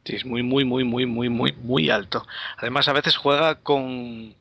Sí, 0.03 0.15
es 0.15 0.25
muy, 0.25 0.41
muy, 0.41 0.65
muy, 0.65 0.83
muy, 0.83 1.05
muy, 1.05 1.29
muy, 1.29 1.53
muy 1.61 1.89
alto. 1.89 2.25
Además, 2.57 2.87
a 2.87 2.93
veces 2.93 3.17
juega 3.17 3.55
con. 3.55 4.33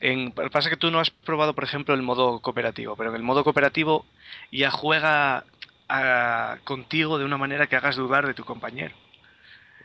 En, 0.00 0.32
pasa 0.32 0.70
que 0.70 0.76
tú 0.76 0.90
no 0.90 0.98
has 0.98 1.10
probado, 1.10 1.54
por 1.54 1.64
ejemplo, 1.64 1.94
el 1.94 2.02
modo 2.02 2.40
cooperativo, 2.40 2.96
pero 2.96 3.10
en 3.10 3.16
el 3.16 3.22
modo 3.22 3.44
cooperativo 3.44 4.06
ya 4.50 4.70
juega 4.70 5.44
contigo 6.64 7.18
de 7.18 7.24
una 7.24 7.36
manera 7.36 7.66
que 7.66 7.76
hagas 7.76 7.96
dudar 7.96 8.26
de 8.26 8.34
tu 8.34 8.44
compañero. 8.44 8.94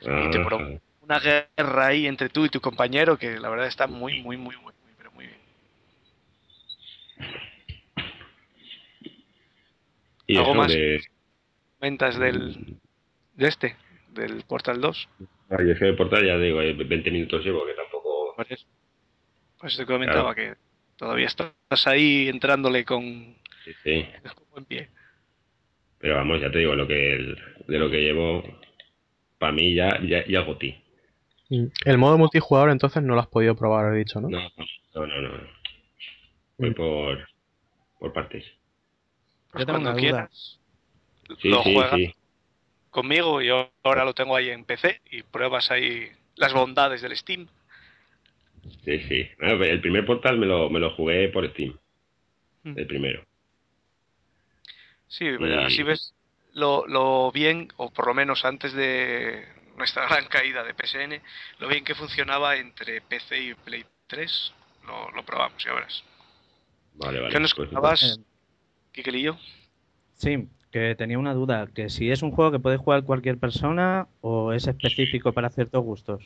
Y 0.01 0.29
te 0.29 0.39
ah. 0.39 0.79
una 1.01 1.19
guerra 1.19 1.87
ahí 1.87 2.07
entre 2.07 2.29
tú 2.29 2.45
y 2.45 2.49
tu 2.49 2.61
compañero 2.61 3.17
que 3.17 3.39
la 3.39 3.49
verdad 3.49 3.67
está 3.67 3.87
muy, 3.87 4.21
muy, 4.21 4.37
muy, 4.37 4.55
muy, 4.57 4.63
muy, 4.63 4.93
pero 4.97 5.11
muy 5.11 5.25
bien. 5.27 5.39
¿Y 10.27 10.37
¿Algo 10.37 10.55
más? 10.55 10.71
De... 10.71 11.01
¿Comentas 11.79 12.17
del, 12.17 12.77
de 13.35 13.47
este, 13.47 13.75
del 14.09 14.43
Portal 14.47 14.81
2? 14.81 15.09
Ah, 15.49 15.57
es 15.59 15.77
que 15.77 15.87
el 15.87 15.95
Portal 15.95 16.25
ya 16.25 16.37
digo, 16.37 16.57
20 16.57 17.11
minutos 17.11 17.43
llevo, 17.43 17.65
que 17.65 17.73
tampoco... 17.73 18.33
Pues, 18.35 18.65
pues 19.59 19.77
te 19.77 19.85
comentaba 19.85 20.33
que 20.33 20.55
todavía 20.97 21.27
estás 21.27 21.53
ahí 21.85 22.27
entrándole 22.27 22.85
con... 22.85 23.35
Sí, 23.63 23.71
sí. 23.83 24.05
en 24.55 24.65
pie. 24.65 24.89
Pero 25.99 26.15
vamos, 26.15 26.41
ya 26.41 26.51
te 26.51 26.59
digo, 26.59 26.75
lo 26.75 26.87
que 26.87 27.35
de 27.67 27.79
lo 27.79 27.89
que 27.89 28.01
llevo 28.01 28.43
para 29.39 29.51
mí 29.51 29.73
ya, 29.73 29.99
ya, 30.03 30.25
ya 30.27 30.41
goti. 30.41 30.75
Mm. 31.49 31.65
El 31.85 31.97
modo 31.97 32.17
multijugador 32.17 32.69
entonces 32.69 33.03
no 33.03 33.15
lo 33.15 33.21
has 33.21 33.27
podido 33.27 33.55
probar, 33.55 33.93
he 33.93 33.97
dicho, 33.97 34.21
¿no? 34.21 34.29
No, 34.29 34.51
no, 34.93 35.07
no. 35.07 35.21
no. 35.21 35.47
Voy 36.57 36.69
mm. 36.69 36.73
por, 36.73 37.27
por 37.99 38.13
partes. 38.13 38.45
Yo 39.57 39.65
tengo 39.65 39.79
una 39.79 39.95
quieras. 39.95 40.59
Sí, 41.41 41.49
lo 41.49 41.63
sí, 41.63 41.75
sí. 41.95 42.15
conmigo 42.89 43.41
y 43.41 43.49
ahora 43.49 44.05
lo 44.05 44.13
tengo 44.13 44.35
ahí 44.35 44.49
en 44.49 44.63
PC 44.63 45.01
y 45.09 45.23
pruebas 45.23 45.71
ahí 45.71 46.09
las 46.35 46.53
bondades 46.53 47.01
del 47.01 47.15
Steam. 47.17 47.47
Sí, 48.83 48.99
sí. 49.07 49.27
el 49.39 49.81
primer 49.81 50.05
portal 50.05 50.37
me 50.37 50.45
lo, 50.45 50.69
me 50.69 50.79
lo 50.79 50.91
jugué 50.95 51.29
por 51.29 51.49
Steam. 51.51 51.77
Mm. 52.63 52.77
El 52.77 52.87
primero. 52.87 53.25
Sí, 55.07 55.27
así 55.65 55.83
ves 55.83 56.13
lo, 56.53 56.85
lo 56.87 57.31
bien, 57.31 57.71
o 57.77 57.91
por 57.91 58.07
lo 58.07 58.13
menos 58.13 58.43
antes 58.43 58.73
de 58.73 59.45
nuestra 59.77 60.07
gran 60.09 60.25
caída 60.27 60.63
de 60.63 60.73
PSN, 60.73 61.21
lo 61.59 61.67
bien 61.67 61.83
que 61.85 61.95
funcionaba 61.95 62.55
entre 62.57 63.01
PC 63.01 63.39
y 63.39 63.53
Play 63.53 63.85
3. 64.07 64.53
Lo, 64.87 65.11
lo 65.11 65.23
probamos 65.23 65.63
y 65.65 65.69
verás. 65.69 66.03
Vale, 66.95 67.19
vale. 67.19 67.33
¿Qué 67.33 67.39
nos 67.39 67.53
pues 67.53 67.69
contabas, 67.69 68.19
Kikelillo? 68.95 69.37
Sí, 70.13 70.47
que 70.71 70.95
tenía 70.95 71.19
una 71.19 71.33
duda, 71.33 71.67
que 71.73 71.89
si 71.89 72.09
es 72.09 72.21
un 72.21 72.31
juego 72.31 72.51
que 72.51 72.59
puede 72.59 72.77
jugar 72.77 73.03
cualquier 73.03 73.37
persona 73.37 74.07
o 74.21 74.53
es 74.53 74.67
específico 74.67 75.33
para 75.33 75.49
ciertos 75.49 75.83
gustos. 75.83 76.23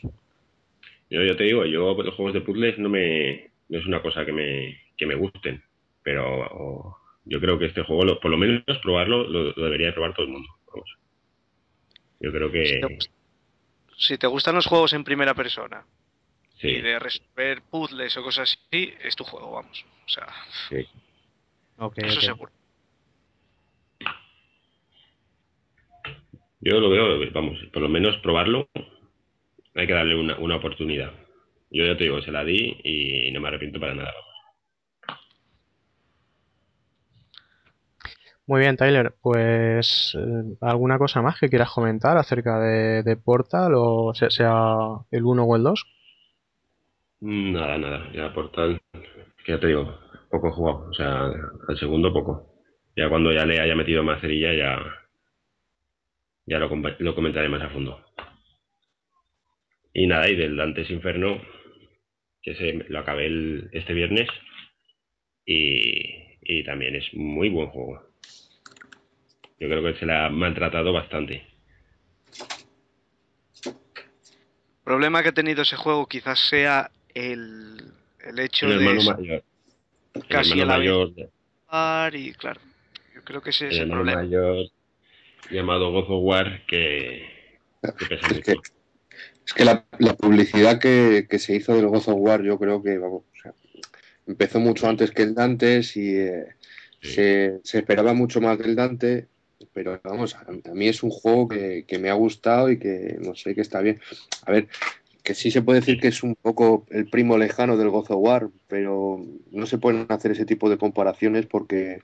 Yo, 1.10 1.24
yo 1.24 1.36
te 1.36 1.46
digo, 1.46 1.66
yo 1.66 1.96
los 1.96 2.16
juegos 2.16 2.34
de 2.34 2.42
puzzles 2.42 2.78
no 2.78 2.90
me 2.90 3.50
no 3.70 3.80
es 3.80 3.86
una 3.86 4.02
cosa 4.02 4.26
que 4.26 4.32
me, 4.32 4.82
que 4.98 5.06
me 5.06 5.16
gusten, 5.16 5.64
pero 6.04 6.98
yo 7.26 7.40
creo 7.40 7.58
que 7.60 7.66
este 7.66 7.84
juego, 7.84 8.20
por 8.20 8.32
lo 8.32 8.38
menos 8.38 8.64
probarlo, 8.82 9.28
lo, 9.28 9.54
debería 9.54 9.94
probar 9.94 10.14
todo 10.14 10.26
el 10.26 10.32
mundo. 10.32 10.50
Yo 12.20 12.32
creo 12.32 12.52
que... 12.52 13.00
Si 13.98 14.18
te, 14.18 14.28
gustan 14.28 14.56
los 14.56 14.66
juegos 14.66 14.94
en 14.94 15.04
primera 15.04 15.34
persona 15.34 15.86
y 16.62 16.82
de 16.82 17.00
resolver 17.00 17.62
puzzles 17.62 18.16
o 18.18 18.24
cosas 18.24 18.58
así, 18.72 18.94
es 19.04 19.16
tu 19.16 19.24
juego, 19.24 19.52
vamos. 19.52 19.86
O 20.06 20.10
sea, 20.10 20.28
sí. 20.70 20.88
eso 21.98 22.22
seguro. 22.22 22.52
Yo 26.62 26.80
lo 26.80 26.90
veo, 26.90 27.32
vamos, 27.32 27.58
por 27.72 27.82
lo 27.82 27.90
menos 27.90 28.18
probarlo, 28.18 28.68
hay 29.76 29.88
que 29.88 29.94
darle 29.94 30.16
una, 30.16 30.38
una 30.38 30.58
oportunidad. 30.58 31.12
Yo 31.72 31.86
ya 31.86 31.98
te 31.98 32.06
digo, 32.06 32.22
se 32.22 32.32
la 32.32 32.44
di 32.44 32.78
y 32.84 33.32
no 33.32 33.40
me 33.40 33.48
arrepiento 33.48 33.80
para 33.80 33.96
nada. 33.96 34.14
Muy 38.50 38.62
bien, 38.62 38.78
Tyler. 38.78 39.14
Pues, 39.22 40.18
eh, 40.18 40.58
¿alguna 40.62 40.98
cosa 40.98 41.22
más 41.22 41.40
que 41.40 41.50
quieras 41.50 41.70
comentar 41.70 42.18
acerca 42.18 42.60
de, 42.60 43.16
Portal, 43.16 43.74
o 43.76 44.12
sea, 44.16 44.48
el 45.12 45.24
1 45.24 45.44
o 45.44 45.56
el 45.56 45.62
2? 45.62 45.86
Nada, 47.22 47.78
nada. 47.78 48.12
Ya 48.12 48.34
Portal, 48.34 48.82
que 49.46 49.52
ya 49.52 49.60
te 49.60 49.68
digo, 49.68 50.00
poco 50.32 50.52
jugado. 50.52 50.90
O 50.90 50.94
sea, 50.94 51.26
al 51.68 51.78
segundo 51.78 52.12
poco. 52.12 52.48
Ya 52.96 53.08
cuando 53.08 53.32
ya 53.32 53.46
le 53.46 53.60
haya 53.60 53.76
metido 53.76 54.02
más 54.02 54.20
cerilla, 54.20 54.52
ya, 54.52 54.80
ya 56.50 56.58
lo, 56.58 56.68
lo 57.00 57.16
comentaré 57.16 57.48
más 57.48 57.62
a 57.62 57.70
fondo. 57.70 58.04
Y 59.94 60.08
nada, 60.08 60.28
y 60.30 60.36
del 60.36 60.58
Dantes 60.58 60.90
Inferno, 60.90 61.40
que 62.42 62.56
se, 62.56 62.74
lo 62.90 63.00
acabé 63.00 63.28
el, 63.28 63.70
este 63.72 63.94
viernes, 63.94 64.28
y, 65.46 66.38
y 66.42 66.64
también 66.64 66.96
es 66.96 67.14
muy 67.14 67.50
buen 67.50 67.70
juego. 67.70 68.02
Yo 69.60 69.68
creo 69.68 69.84
que 69.84 70.00
se 70.00 70.06
le 70.06 70.14
ha 70.16 70.30
maltratado 70.30 70.92
bastante. 70.92 71.46
El 73.66 74.84
problema 74.84 75.22
que 75.22 75.30
ha 75.30 75.34
tenido 75.34 75.62
ese 75.62 75.76
juego 75.76 76.08
quizás 76.08 76.40
sea 76.50 76.90
el, 77.14 77.78
el 78.26 78.40
hecho 78.40 78.66
el 78.66 78.82
hermano 78.82 79.04
mayor. 79.04 79.44
casi 80.28 80.60
el 80.60 80.66
mayor 80.66 81.12
y 82.16 82.34
claro, 82.34 82.60
yo 83.14 83.24
creo 83.24 83.42
que 83.42 83.52
ese 83.52 83.68
es 83.68 83.78
el, 83.78 83.90
problema. 83.90 84.24
mayor 84.24 84.66
llamado 85.50 85.92
God 85.92 86.06
of 86.10 86.24
War 86.24 86.66
que, 86.68 87.24
pesa 87.82 88.28
es 89.46 89.54
que 89.54 89.66
la, 89.66 89.86
publicidad 90.18 90.80
que, 90.80 91.26
se 91.40 91.56
hizo 91.56 91.76
del 91.76 91.88
God 91.88 92.08
of 92.08 92.16
War 92.18 92.44
yo 92.44 92.60
creo 92.60 92.84
que 92.84 92.98
vamos, 92.98 93.24
empezó 94.28 94.60
mucho 94.60 94.88
antes 94.88 95.12
que 95.12 95.24
el 95.24 95.36
Dantes 95.36 95.98
y 95.98 96.18
eh, 96.18 96.46
se, 97.02 97.60
se, 97.64 97.80
esperaba 97.80 98.14
mucho 98.14 98.42
más 98.42 98.58
del 98.60 98.76
Dante 98.76 99.28
pero 99.74 100.00
vamos, 100.04 100.36
a, 100.36 100.46
mí 100.74 100.88
es 100.88 101.04
un 101.04 101.10
juego 101.10 101.48
que, 101.48 101.86
me 102.00 102.10
ha 102.10 102.14
gustado 102.14 102.72
y 102.72 102.80
que 102.80 103.18
no 103.20 103.36
sé, 103.36 103.56
que 103.56 103.62
está 103.62 103.82
bien. 103.82 104.00
A 104.46 104.52
ver, 104.52 104.68
que 105.24 105.36
sí 105.36 105.52
se 105.52 105.62
puede 105.62 105.82
decir 105.82 106.00
que 106.00 106.08
es 106.08 106.24
un 106.24 106.36
poco 106.36 106.86
el 106.90 107.10
primo 107.10 107.38
lejano 107.38 107.78
del 107.78 107.90
Gozo 107.90 108.18
War, 108.18 108.50
pero 108.68 109.24
no 109.52 109.66
se 109.66 109.78
pueden 109.78 110.06
hacer 110.10 110.32
ese 110.32 110.46
tipo 110.46 110.70
de 110.70 110.78
comparaciones 110.78 111.46
porque 111.46 112.02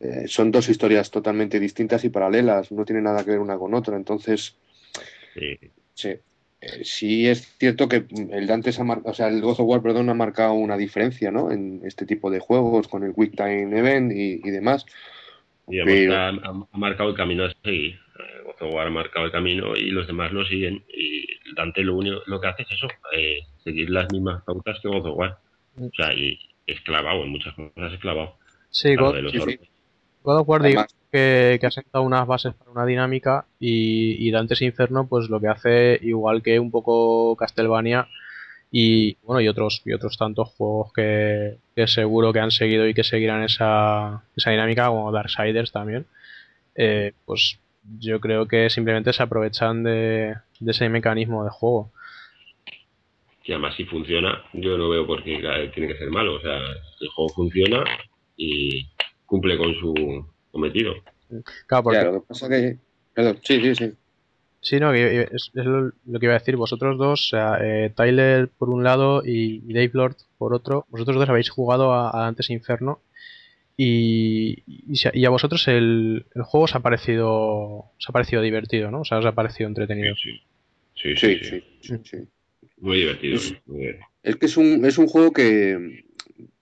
eh, 0.00 0.24
son 0.26 0.50
dos 0.50 0.68
historias 0.68 1.10
totalmente 1.10 1.58
distintas 1.58 2.04
y 2.04 2.10
paralelas, 2.10 2.70
no 2.72 2.84
tienen 2.84 3.04
nada 3.04 3.24
que 3.24 3.32
ver 3.32 3.40
una 3.40 3.58
con 3.58 3.74
otra. 3.74 3.96
Entonces, 3.96 4.56
sí. 5.94 6.16
Eh, 6.60 6.84
sí, 6.84 7.28
es 7.28 7.56
cierto 7.58 7.88
que 7.88 8.04
el 8.32 8.46
Dantes 8.46 8.80
ha 8.80 8.82
o 8.82 9.14
sea, 9.14 9.28
el 9.28 9.40
God 9.40 9.60
War, 9.60 9.80
perdón, 9.80 10.10
ha 10.10 10.14
marcado 10.14 10.54
una 10.54 10.76
diferencia, 10.76 11.30
¿no? 11.30 11.52
En 11.52 11.82
este 11.84 12.04
tipo 12.04 12.30
de 12.30 12.40
juegos 12.40 12.88
con 12.88 13.04
el 13.04 13.14
Quick 13.14 13.36
Time 13.36 13.78
Event 13.78 14.12
y, 14.12 14.40
y 14.44 14.50
demás. 14.50 14.84
Y 15.68 15.78
ha, 15.80 16.32
marcado 16.72 17.10
el 17.10 17.16
camino 17.16 17.44
a 17.44 17.52
seguir. 17.62 17.98
God 18.60 18.80
ha 18.80 18.90
marcado 18.90 19.26
el 19.26 19.32
camino 19.32 19.76
y 19.76 19.90
los 19.90 20.06
demás 20.06 20.32
lo 20.32 20.44
siguen. 20.46 20.84
Y 20.92 21.26
Dante 21.54 21.82
lo 21.82 21.96
único 21.96 22.22
lo 22.26 22.40
que 22.40 22.48
hace 22.48 22.62
es 22.62 22.72
eso, 22.72 22.88
eh, 23.12 23.40
seguir 23.62 23.90
las 23.90 24.10
mismas 24.10 24.42
pautas 24.44 24.80
que 24.80 24.88
God 24.88 25.06
of 25.06 25.16
War. 25.16 25.38
O 25.80 25.90
sea, 25.96 26.12
y 26.12 26.38
es 26.66 26.80
clavado, 26.80 27.22
en 27.22 27.30
muchas 27.30 27.54
cosas 27.54 27.92
es 27.92 28.00
clavado. 28.00 28.36
Sí, 28.70 28.96
God, 30.22 30.40
of 30.40 30.48
War 30.48 30.62
digo 30.62 30.84
que, 31.10 31.58
que, 31.60 31.66
ha 31.66 31.70
sentado 31.70 32.04
unas 32.04 32.26
bases 32.26 32.54
para 32.54 32.70
una 32.70 32.84
dinámica 32.84 33.46
y, 33.58 34.16
y 34.26 34.30
Dante's 34.30 34.62
Inferno 34.62 35.06
pues 35.06 35.28
lo 35.28 35.40
que 35.40 35.48
hace, 35.48 35.98
igual 36.02 36.42
que 36.42 36.58
un 36.58 36.70
poco 36.70 37.36
Castlevania, 37.36 38.08
Y 38.70 39.16
bueno, 39.22 39.40
y 39.40 39.48
otros, 39.48 39.82
y 39.86 39.92
otros 39.92 40.18
tantos 40.18 40.48
juegos 40.50 40.92
que, 40.92 41.58
seguro 41.86 42.32
que 42.32 42.40
han 42.40 42.50
seguido 42.50 42.86
y 42.86 42.94
que 42.94 43.04
seguirán 43.04 43.42
esa, 43.42 44.24
esa 44.36 44.50
dinámica, 44.50 44.88
como 44.88 45.10
Darksiders 45.10 45.72
también. 45.72 46.06
Eh, 46.74 47.12
pues 47.24 47.58
yo 47.98 48.20
creo 48.20 48.46
que 48.46 48.68
simplemente 48.70 49.12
se 49.12 49.22
aprovechan 49.22 49.82
de, 49.82 50.34
ese 50.66 50.88
mecanismo 50.88 51.44
de 51.44 51.50
juego. 51.50 51.92
Y 53.44 53.52
además 53.52 53.74
si 53.76 53.84
funciona, 53.86 54.44
yo 54.52 54.76
no 54.76 54.90
veo 54.90 55.06
por 55.06 55.22
qué 55.22 55.38
tiene 55.74 55.88
que 55.88 55.98
ser 55.98 56.10
malo. 56.10 56.34
O 56.34 56.40
sea, 56.40 56.58
el 56.58 57.08
juego 57.08 57.30
funciona 57.30 57.82
y 58.36 58.86
cumple 59.28 59.58
con 59.58 59.74
su 59.74 60.26
cometido. 60.50 60.94
Claro, 61.66 61.84
porque... 61.84 62.02
lo 62.02 62.12
que 62.14 62.26
pasa 62.26 62.48
que... 62.48 62.78
Perdón, 63.14 63.38
sí, 63.42 63.60
sí, 63.60 63.74
sí. 63.74 63.92
Sí, 64.60 64.80
no, 64.80 64.92
es, 64.92 65.50
lo, 65.54 65.92
que 66.18 66.26
iba 66.26 66.34
a 66.34 66.38
decir. 66.38 66.56
Vosotros 66.56 66.98
dos, 66.98 67.26
o 67.26 67.28
sea, 67.28 67.58
eh, 67.62 67.92
Tyler 67.94 68.48
por 68.48 68.70
un 68.70 68.82
lado 68.82 69.22
y 69.24 69.60
Dave 69.72 69.90
Lord 69.92 70.16
por 70.36 70.52
otro, 70.52 70.86
vosotros 70.90 71.16
dos 71.16 71.28
habéis 71.28 71.50
jugado 71.50 71.92
a, 71.92 72.26
Antes 72.26 72.50
Inferno 72.50 73.00
y, 73.76 74.64
y, 74.66 75.24
a 75.24 75.30
vosotros 75.30 75.68
el, 75.68 76.26
el, 76.34 76.42
juego 76.42 76.64
os 76.64 76.74
ha 76.74 76.80
parecido 76.80 77.28
os 77.30 78.08
ha 78.08 78.12
parecido 78.12 78.42
divertido, 78.42 78.90
¿no? 78.90 79.02
O 79.02 79.04
sea, 79.04 79.18
os 79.18 79.26
ha 79.26 79.32
parecido 79.32 79.68
entretenido. 79.68 80.16
Sí, 80.16 80.40
sí, 80.96 81.16
sí. 81.16 81.62
sí, 82.02 82.16
Muy 82.78 82.98
divertido. 82.98 83.38
Es, 84.24 84.36
que 84.36 84.46
es 84.46 84.56
un, 84.56 84.84
es 84.84 84.98
un 84.98 85.06
juego 85.06 85.32
que 85.32 86.04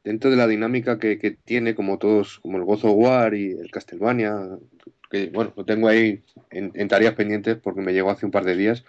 dentro 0.07 0.31
de 0.31 0.37
la 0.37 0.47
dinámica 0.47 1.01
que, 1.01 1.19
que 1.19 1.33
tiene, 1.33 1.75
como 1.75 1.99
todos, 1.99 2.39
como 2.39 2.59
el 2.59 2.65
Gozo 2.65 2.93
War 2.93 3.35
y 3.35 3.51
el 3.51 3.73
Castlevania, 3.73 4.39
que 5.11 5.31
bueno, 5.31 5.53
lo 5.57 5.65
tengo 5.65 5.89
ahí 5.89 6.23
en, 6.51 6.89
tareas 6.89 7.15
pendientes 7.15 7.57
porque 7.57 7.81
me 7.81 7.93
llegó 7.93 8.11
hace 8.11 8.25
un 8.25 8.31
par 8.31 8.45
de 8.45 8.57
días, 8.57 8.85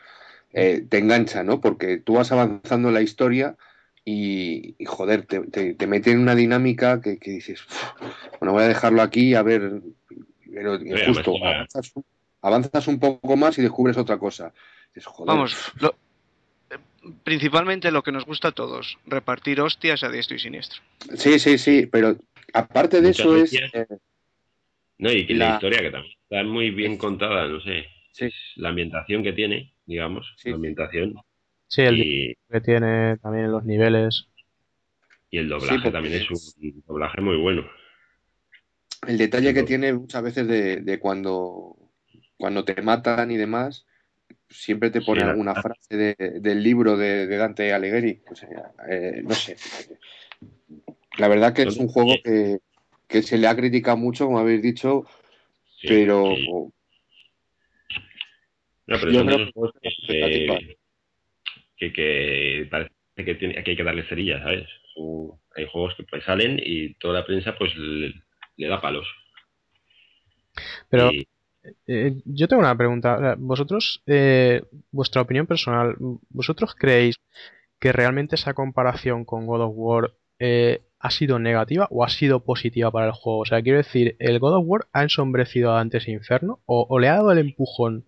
eh, 0.53 0.85
te 0.87 0.99
engancha, 0.99 1.43
¿no? 1.43 1.59
Porque 1.59 1.97
tú 1.97 2.13
vas 2.13 2.31
avanzando 2.31 2.89
en 2.89 2.93
la 2.93 3.01
historia 3.01 3.55
y, 4.05 4.75
joder, 4.85 5.25
te, 5.25 5.39
te, 5.73 5.87
mete 5.87 6.11
en 6.11 6.19
una 6.19 6.35
dinámica 6.35 7.01
que, 7.01 7.17
dices, 7.19 7.61
bueno, 8.39 8.53
voy 8.53 8.63
a 8.63 8.67
dejarlo 8.67 9.01
aquí 9.01 9.33
a 9.33 9.41
ver, 9.41 9.81
pero 10.53 10.79
justo 11.07 11.33
avanzas, 12.41 12.87
un 12.87 12.99
poco 12.99 13.35
más 13.35 13.57
y 13.57 13.63
descubres 13.63 13.97
otra 13.97 14.19
cosa. 14.19 14.53
Vamos, 15.25 15.73
principalmente 17.23 17.91
lo 17.91 18.03
que 18.03 18.11
nos 18.11 18.25
gusta 18.25 18.49
a 18.49 18.51
todos, 18.51 18.97
repartir 19.05 19.61
hostias 19.61 20.03
a 20.03 20.09
diestro 20.09 20.35
y 20.35 20.39
siniestro. 20.39 20.81
Sí, 21.15 21.39
sí, 21.39 21.57
sí, 21.57 21.85
pero 21.85 22.17
aparte 22.53 23.01
de 23.01 23.09
eso 23.09 23.35
es... 23.35 23.53
No, 24.99 25.11
y 25.11 25.25
la... 25.33 25.55
historia 25.55 25.79
que 25.79 25.91
también 25.91 26.13
está 26.23 26.43
muy 26.43 26.71
bien 26.71 26.97
contada, 26.97 27.47
no 27.47 27.61
sé. 27.61 27.85
La 28.55 28.69
ambientación 28.69 29.23
que 29.23 29.33
tiene, 29.33 29.73
digamos, 29.85 30.35
la 30.43 30.55
ambientación. 30.55 31.15
Sí, 31.67 31.81
el 31.81 32.35
que 32.49 32.61
tiene 32.61 33.17
también 33.17 33.51
los 33.51 33.63
niveles. 33.63 34.27
Y 35.29 35.37
el 35.37 35.49
doblaje 35.49 35.91
también 35.91 36.15
es 36.15 36.31
un 36.31 36.83
doblaje 36.87 37.21
muy 37.21 37.37
bueno. 37.37 37.69
El 39.05 39.17
detalle 39.17 39.53
que 39.53 39.63
tiene 39.63 39.93
muchas 39.93 40.23
veces 40.23 40.47
de, 40.47 40.99
cuando, 40.99 41.77
cuando 42.37 42.65
te 42.65 42.81
matan 42.81 43.29
y 43.29 43.37
demás, 43.37 43.85
siempre 44.49 44.89
te 44.89 45.01
pone 45.01 45.23
alguna 45.23 45.55
frase 45.55 46.15
del 46.17 46.63
libro 46.63 46.97
de, 46.97 47.27
Dante 47.27 47.73
Alighieri. 47.73 48.21
O 48.29 48.35
sea, 48.35 48.71
eh, 48.89 49.21
no 49.23 49.33
sé. 49.33 49.57
La 51.17 51.27
verdad 51.27 51.53
que 51.53 51.63
es 51.63 51.77
un 51.77 51.87
juego 51.87 52.13
que, 52.23 52.59
que 53.07 53.21
se 53.21 53.37
le 53.37 53.47
ha 53.47 53.55
criticado 53.55 53.97
mucho, 53.97 54.25
como 54.25 54.39
habéis 54.39 54.61
dicho, 54.61 55.05
pero... 55.81 56.35
No, 58.87 58.95
pero 58.99 59.11
yo 59.11 59.25
creo 59.25 59.51
que, 61.77 61.91
que, 61.91 62.67
parece 62.71 62.93
que, 63.17 63.35
tiene, 63.35 63.61
que 63.61 63.71
hay 63.71 63.77
que 63.77 63.83
darle 63.83 64.07
cerillas, 64.07 64.41
¿sabes? 64.41 64.67
hay 65.55 65.65
juegos 65.67 65.93
que 65.95 66.03
pues 66.03 66.23
salen 66.23 66.59
y 66.63 66.93
toda 66.95 67.19
la 67.19 67.25
prensa 67.25 67.55
pues 67.57 67.75
le, 67.75 68.13
da 68.67 68.79
palos. 68.81 69.07
Pero 70.89 71.11
eh, 71.87 72.21
yo 72.25 72.47
tengo 72.47 72.61
una 72.61 72.77
pregunta. 72.77 73.35
Vosotros, 73.37 74.01
eh, 74.05 74.63
vuestra 74.91 75.21
opinión 75.21 75.47
personal, 75.47 75.95
¿vosotros 76.29 76.75
creéis 76.75 77.15
que 77.79 77.91
realmente 77.91 78.35
esa 78.35 78.53
comparación 78.53 79.25
con 79.25 79.45
God 79.45 79.61
of 79.61 79.73
War 79.75 80.13
eh, 80.39 80.81
ha 80.99 81.11
sido 81.11 81.39
negativa 81.39 81.87
o 81.91 82.03
ha 82.03 82.09
sido 82.09 82.43
positiva 82.43 82.91
para 82.91 83.07
el 83.07 83.11
juego. 83.11 83.39
O 83.39 83.45
sea, 83.45 83.61
quiero 83.61 83.77
decir, 83.77 84.15
¿el 84.19 84.39
God 84.39 84.57
of 84.57 84.63
War 84.65 84.87
ha 84.93 85.03
ensombrecido 85.03 85.71
a 85.71 85.75
Dantes 85.75 86.07
Inferno 86.07 86.59
o, 86.65 86.99
le 86.99 87.07
ha 87.07 87.15
dado 87.15 87.31
el 87.31 87.39
empujón 87.39 88.05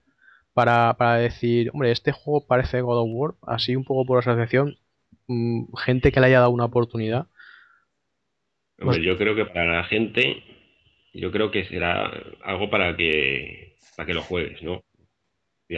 para, 0.54 1.15
decir, 1.15 1.69
hombre, 1.74 1.91
este 1.91 2.12
juego 2.12 2.45
parece 2.45 2.82
God 2.82 3.04
of 3.04 3.10
War, 3.12 3.34
así 3.43 3.76
un 3.76 3.86
poco 3.86 4.06
por 4.06 4.19
asociación, 4.19 4.78
mm, 5.28 5.74
gente 5.78 6.12
que 6.12 6.19
le 6.19 6.28
haya 6.28 6.39
dado 6.39 6.52
una 6.52 6.65
oportunidad? 6.65 7.28
Pues 8.78 8.98
yo 8.98 9.17
creo 9.17 9.36
que 9.36 9.45
para 9.45 9.78
la 9.78 9.84
gente, 9.84 10.43
yo 11.13 11.32
creo 11.32 11.52
que 11.52 11.65
será 11.65 12.12
algo 12.43 12.69
para 12.69 12.95
que, 12.95 13.76
para 13.95 14.08
que 14.08 14.13
lo 14.13 14.22
juegues, 14.22 14.62
¿no? 14.62 14.84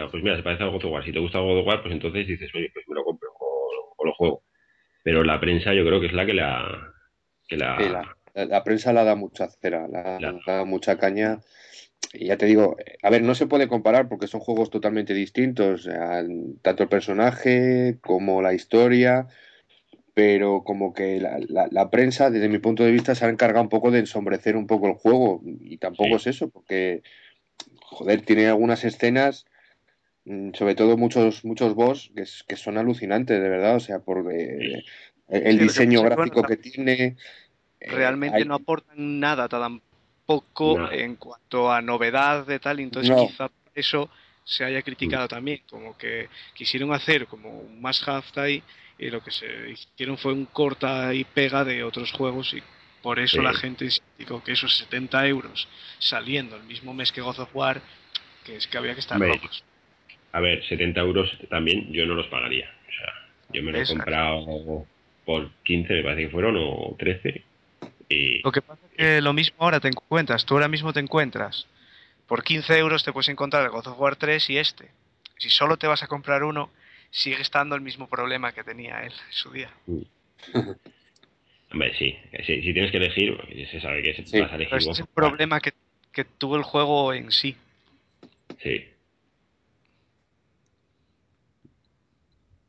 pues 0.09 0.23
mira, 0.23 0.37
se 0.37 0.43
parece 0.43 0.63
a 0.63 0.67
God 0.67 0.85
of 0.85 0.91
War. 0.91 1.03
Si 1.03 1.11
te 1.11 1.19
gusta 1.19 1.39
God 1.39 1.59
of 1.59 1.67
War, 1.67 1.81
pues 1.81 1.93
entonces 1.93 2.25
dices, 2.25 2.49
oye, 2.55 2.69
pues 2.73 2.87
me 2.87 2.95
lo 2.95 3.03
compro 3.03 3.29
o 3.37 4.05
lo 4.05 4.13
juego. 4.13 4.43
Pero 5.03 5.23
la 5.23 5.39
prensa 5.39 5.73
yo 5.73 5.85
creo 5.85 5.99
que 5.99 6.07
es 6.07 6.13
la 6.13 6.25
que 6.25 6.33
la, 6.33 6.93
la... 8.35 8.63
prensa 8.63 8.93
la 8.93 9.03
da 9.03 9.15
mucha 9.15 9.47
cera, 9.47 9.87
la, 9.87 10.17
da 10.45 10.65
mucha 10.65 10.97
caña. 10.97 11.39
Y 12.13 12.27
ya 12.27 12.37
te 12.37 12.45
digo, 12.45 12.77
a 13.03 13.09
ver, 13.09 13.21
no 13.21 13.35
se 13.35 13.47
puede 13.47 13.67
comparar 13.67 14.07
porque 14.09 14.27
son 14.27 14.41
juegos 14.41 14.69
totalmente 14.69 15.13
distintos, 15.13 15.89
tanto 16.61 16.83
el 16.83 16.89
personaje 16.89 17.97
como 18.01 18.41
la 18.41 18.53
historia, 18.53 19.27
pero 20.13 20.63
como 20.63 20.93
que 20.93 21.19
la, 21.19 21.89
prensa, 21.89 22.29
desde 22.29 22.49
mi 22.49 22.59
punto 22.59 22.83
de 22.83 22.91
vista, 22.91 23.15
se 23.15 23.25
ha 23.25 23.29
encargado 23.29 23.63
un 23.63 23.69
poco 23.69 23.91
de 23.91 23.99
ensombrecer 23.99 24.55
un 24.55 24.67
poco 24.67 24.87
el 24.87 24.93
juego. 24.93 25.41
Y 25.45 25.77
tampoco 25.77 26.17
es 26.17 26.27
eso, 26.27 26.49
porque, 26.49 27.01
joder, 27.81 28.21
tiene 28.21 28.47
algunas 28.47 28.83
escenas, 28.83 29.45
mm, 30.25 30.51
sobre 30.53 30.75
todo 30.75 30.97
muchos, 30.97 31.45
muchos 31.45 31.75
boss, 31.75 32.11
que, 32.47 32.55
son 32.55 32.77
alucinantes, 32.77 33.41
de 33.41 33.49
verdad, 33.49 33.75
o 33.75 33.79
sea, 33.79 33.99
por... 33.99 34.31
Eh, 34.31 34.83
el 35.31 35.57
diseño 35.57 36.01
gráfico 36.03 36.43
que 36.43 36.57
tiene. 36.57 37.15
Eh, 37.79 37.89
realmente 37.89 38.43
no 38.43 38.55
aportan 38.55 39.19
nada 39.19 39.47
tampoco 39.47 40.91
en 40.91 41.15
cuanto 41.15 41.71
a 41.71 41.81
novedad 41.81 42.45
de 42.45 42.59
tal, 42.59 42.81
entonces 42.81 43.15
quizá 43.15 43.49
eso 43.73 44.09
se 44.43 44.65
haya 44.65 44.81
criticado 44.81 45.27
también, 45.27 45.61
como 45.69 45.97
que 45.97 46.27
quisieron 46.53 46.93
hacer 46.93 47.27
como 47.27 47.49
un 47.49 47.81
más 47.81 48.05
half 48.07 48.37
ahí 48.37 48.61
y 49.01 49.09
lo 49.09 49.21
que 49.21 49.31
se 49.31 49.71
hicieron 49.71 50.17
fue 50.17 50.31
un 50.31 50.45
corta 50.45 51.13
y 51.13 51.23
pega 51.23 51.65
de 51.65 51.83
otros 51.83 52.11
juegos 52.11 52.53
y 52.53 52.61
por 53.01 53.17
eso 53.17 53.41
la 53.41 53.53
gente 53.53 53.89
dijo 54.19 54.43
que 54.43 54.51
esos 54.51 54.77
70 54.77 55.27
euros 55.27 55.67
saliendo 55.97 56.55
el 56.55 56.63
mismo 56.63 56.93
mes 56.93 57.11
que 57.11 57.19
God 57.19 57.39
of 57.39 57.55
War, 57.55 57.81
que 58.45 58.57
es 58.57 58.67
que 58.67 58.77
había 58.77 58.93
que 58.93 58.99
estar 58.99 59.19
locos. 59.19 59.63
A 60.31 60.39
ver, 60.39 60.63
70 60.63 61.01
euros 61.01 61.35
también 61.49 61.91
yo 61.91 62.05
no 62.05 62.13
los 62.13 62.27
pagaría. 62.27 62.69
O 62.87 62.91
sea, 62.91 63.13
yo 63.53 63.63
me 63.63 63.71
lo 63.71 63.81
he 63.81 63.87
comprado 63.87 64.85
por 65.25 65.49
15 65.63 65.93
me 65.93 66.03
parece 66.03 66.21
que 66.25 66.29
fueron 66.29 66.55
o 66.59 66.95
13. 66.99 67.43
Y, 68.09 68.41
lo 68.43 68.51
que 68.51 68.61
pasa 68.61 68.81
es 68.91 68.97
que 68.97 69.21
lo 69.21 69.33
mismo 69.33 69.55
ahora 69.59 69.79
te 69.79 69.87
encuentras, 69.87 70.45
tú 70.45 70.53
ahora 70.53 70.67
mismo 70.67 70.93
te 70.93 70.99
encuentras, 70.99 71.65
por 72.27 72.43
15 72.43 72.77
euros 72.77 73.03
te 73.03 73.11
puedes 73.11 73.29
encontrar 73.29 73.63
el 73.63 73.71
God 73.71 73.87
of 73.87 73.99
War 73.99 74.15
3 74.15 74.47
y 74.51 74.57
este. 74.59 74.91
Si 75.39 75.49
solo 75.49 75.77
te 75.77 75.87
vas 75.87 76.03
a 76.03 76.07
comprar 76.07 76.43
uno, 76.43 76.69
sigue 77.11 77.41
estando 77.41 77.75
el 77.75 77.81
mismo 77.81 78.07
problema 78.07 78.53
que 78.53 78.63
tenía 78.63 79.03
él 79.03 79.11
en 79.11 79.33
su 79.33 79.51
día. 79.51 79.69
Mm. 79.85 80.01
Hombre, 81.71 81.93
sí, 81.97 82.17
si 82.45 82.73
tienes 82.73 82.91
que 82.91 82.97
elegir, 82.97 83.37
se 83.71 83.79
sabe 83.79 84.01
que 84.01 84.41
vas 84.41 84.51
a 84.51 84.55
elegir. 84.55 84.77
es 84.77 84.99
el 84.99 85.07
problema 85.07 85.61
que, 85.61 85.71
que 86.11 86.25
tuvo 86.25 86.57
el 86.57 86.63
juego 86.63 87.13
en 87.13 87.31
sí. 87.31 87.55
Sí. 88.61 88.85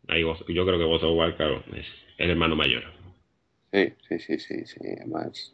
Ahí, 0.07 0.21
yo 0.21 0.67
creo 0.67 0.79
que 0.79 0.85
God 0.85 1.03
of 1.03 1.17
War, 1.17 1.37
claro, 1.37 1.65
es 1.75 1.87
el 2.19 2.31
hermano 2.31 2.55
mayor. 2.55 2.85
Sí, 3.73 3.93
sí, 4.09 4.19
sí, 4.21 4.39
sí, 4.39 4.67
sí. 4.67 4.81
Además, 4.99 5.53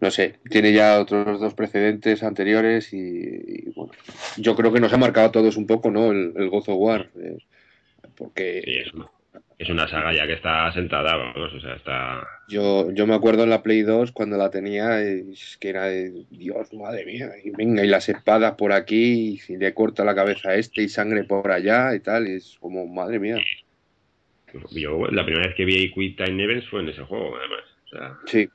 no 0.00 0.10
sé, 0.10 0.38
tiene 0.48 0.72
ya 0.72 1.00
otros 1.00 1.40
dos 1.40 1.52
precedentes 1.52 2.22
anteriores 2.22 2.94
y, 2.94 3.70
bueno, 3.74 3.92
yo 4.38 4.56
creo 4.56 4.72
que 4.72 4.80
nos 4.80 4.92
ha 4.94 4.96
marcado 4.96 5.26
a 5.26 5.32
todos 5.32 5.56
un 5.56 5.66
poco, 5.66 5.90
¿no? 5.90 6.12
El, 6.12 6.32
el 6.36 6.48
Gozo 6.48 6.76
War. 6.76 7.10
Eh, 7.20 7.36
porque. 8.16 8.84
es, 9.58 9.70
una, 9.70 9.88
saga 9.88 10.12
ya 10.12 10.26
que 10.26 10.34
está 10.34 10.72
sentada, 10.72 11.16
vamos, 11.16 11.52
o 11.52 11.60
sea, 11.60 11.74
está. 11.74 12.26
Yo, 12.48 12.90
yo 12.92 13.06
me 13.06 13.14
acuerdo 13.14 13.44
en 13.44 13.50
la 13.50 13.62
Play 13.62 13.82
2 13.82 14.12
cuando 14.12 14.36
la 14.36 14.50
tenía, 14.50 15.00
es 15.02 15.56
que 15.60 15.70
era 15.70 15.86
de 15.86 16.24
Dios, 16.30 16.72
madre 16.74 17.04
mía, 17.06 17.30
y 17.42 17.50
venga, 17.50 17.84
y 17.84 17.88
las 17.88 18.08
espadas 18.08 18.54
por 18.54 18.72
aquí, 18.72 19.34
y 19.34 19.38
si 19.38 19.56
le 19.56 19.74
corta 19.74 20.04
la 20.04 20.14
cabeza 20.14 20.50
a 20.50 20.54
este 20.56 20.82
y 20.82 20.88
sangre 20.88 21.24
por 21.24 21.50
allá 21.50 21.94
y 21.94 22.00
tal, 22.00 22.28
y 22.28 22.36
es 22.36 22.56
como, 22.60 22.86
madre 22.86 23.18
mía. 23.18 23.38
Yo 24.70 25.06
la 25.10 25.24
primera 25.24 25.48
vez 25.48 25.56
que 25.56 25.64
vi 25.64 25.92
Quick 25.92 26.22
Time 26.22 26.42
Events 26.42 26.68
fue 26.68 26.80
en 26.80 26.88
ese 26.88 27.02
juego, 27.02 27.36
además. 27.36 27.64
O 27.86 27.88
sea, 27.88 28.18
sí. 28.26 28.48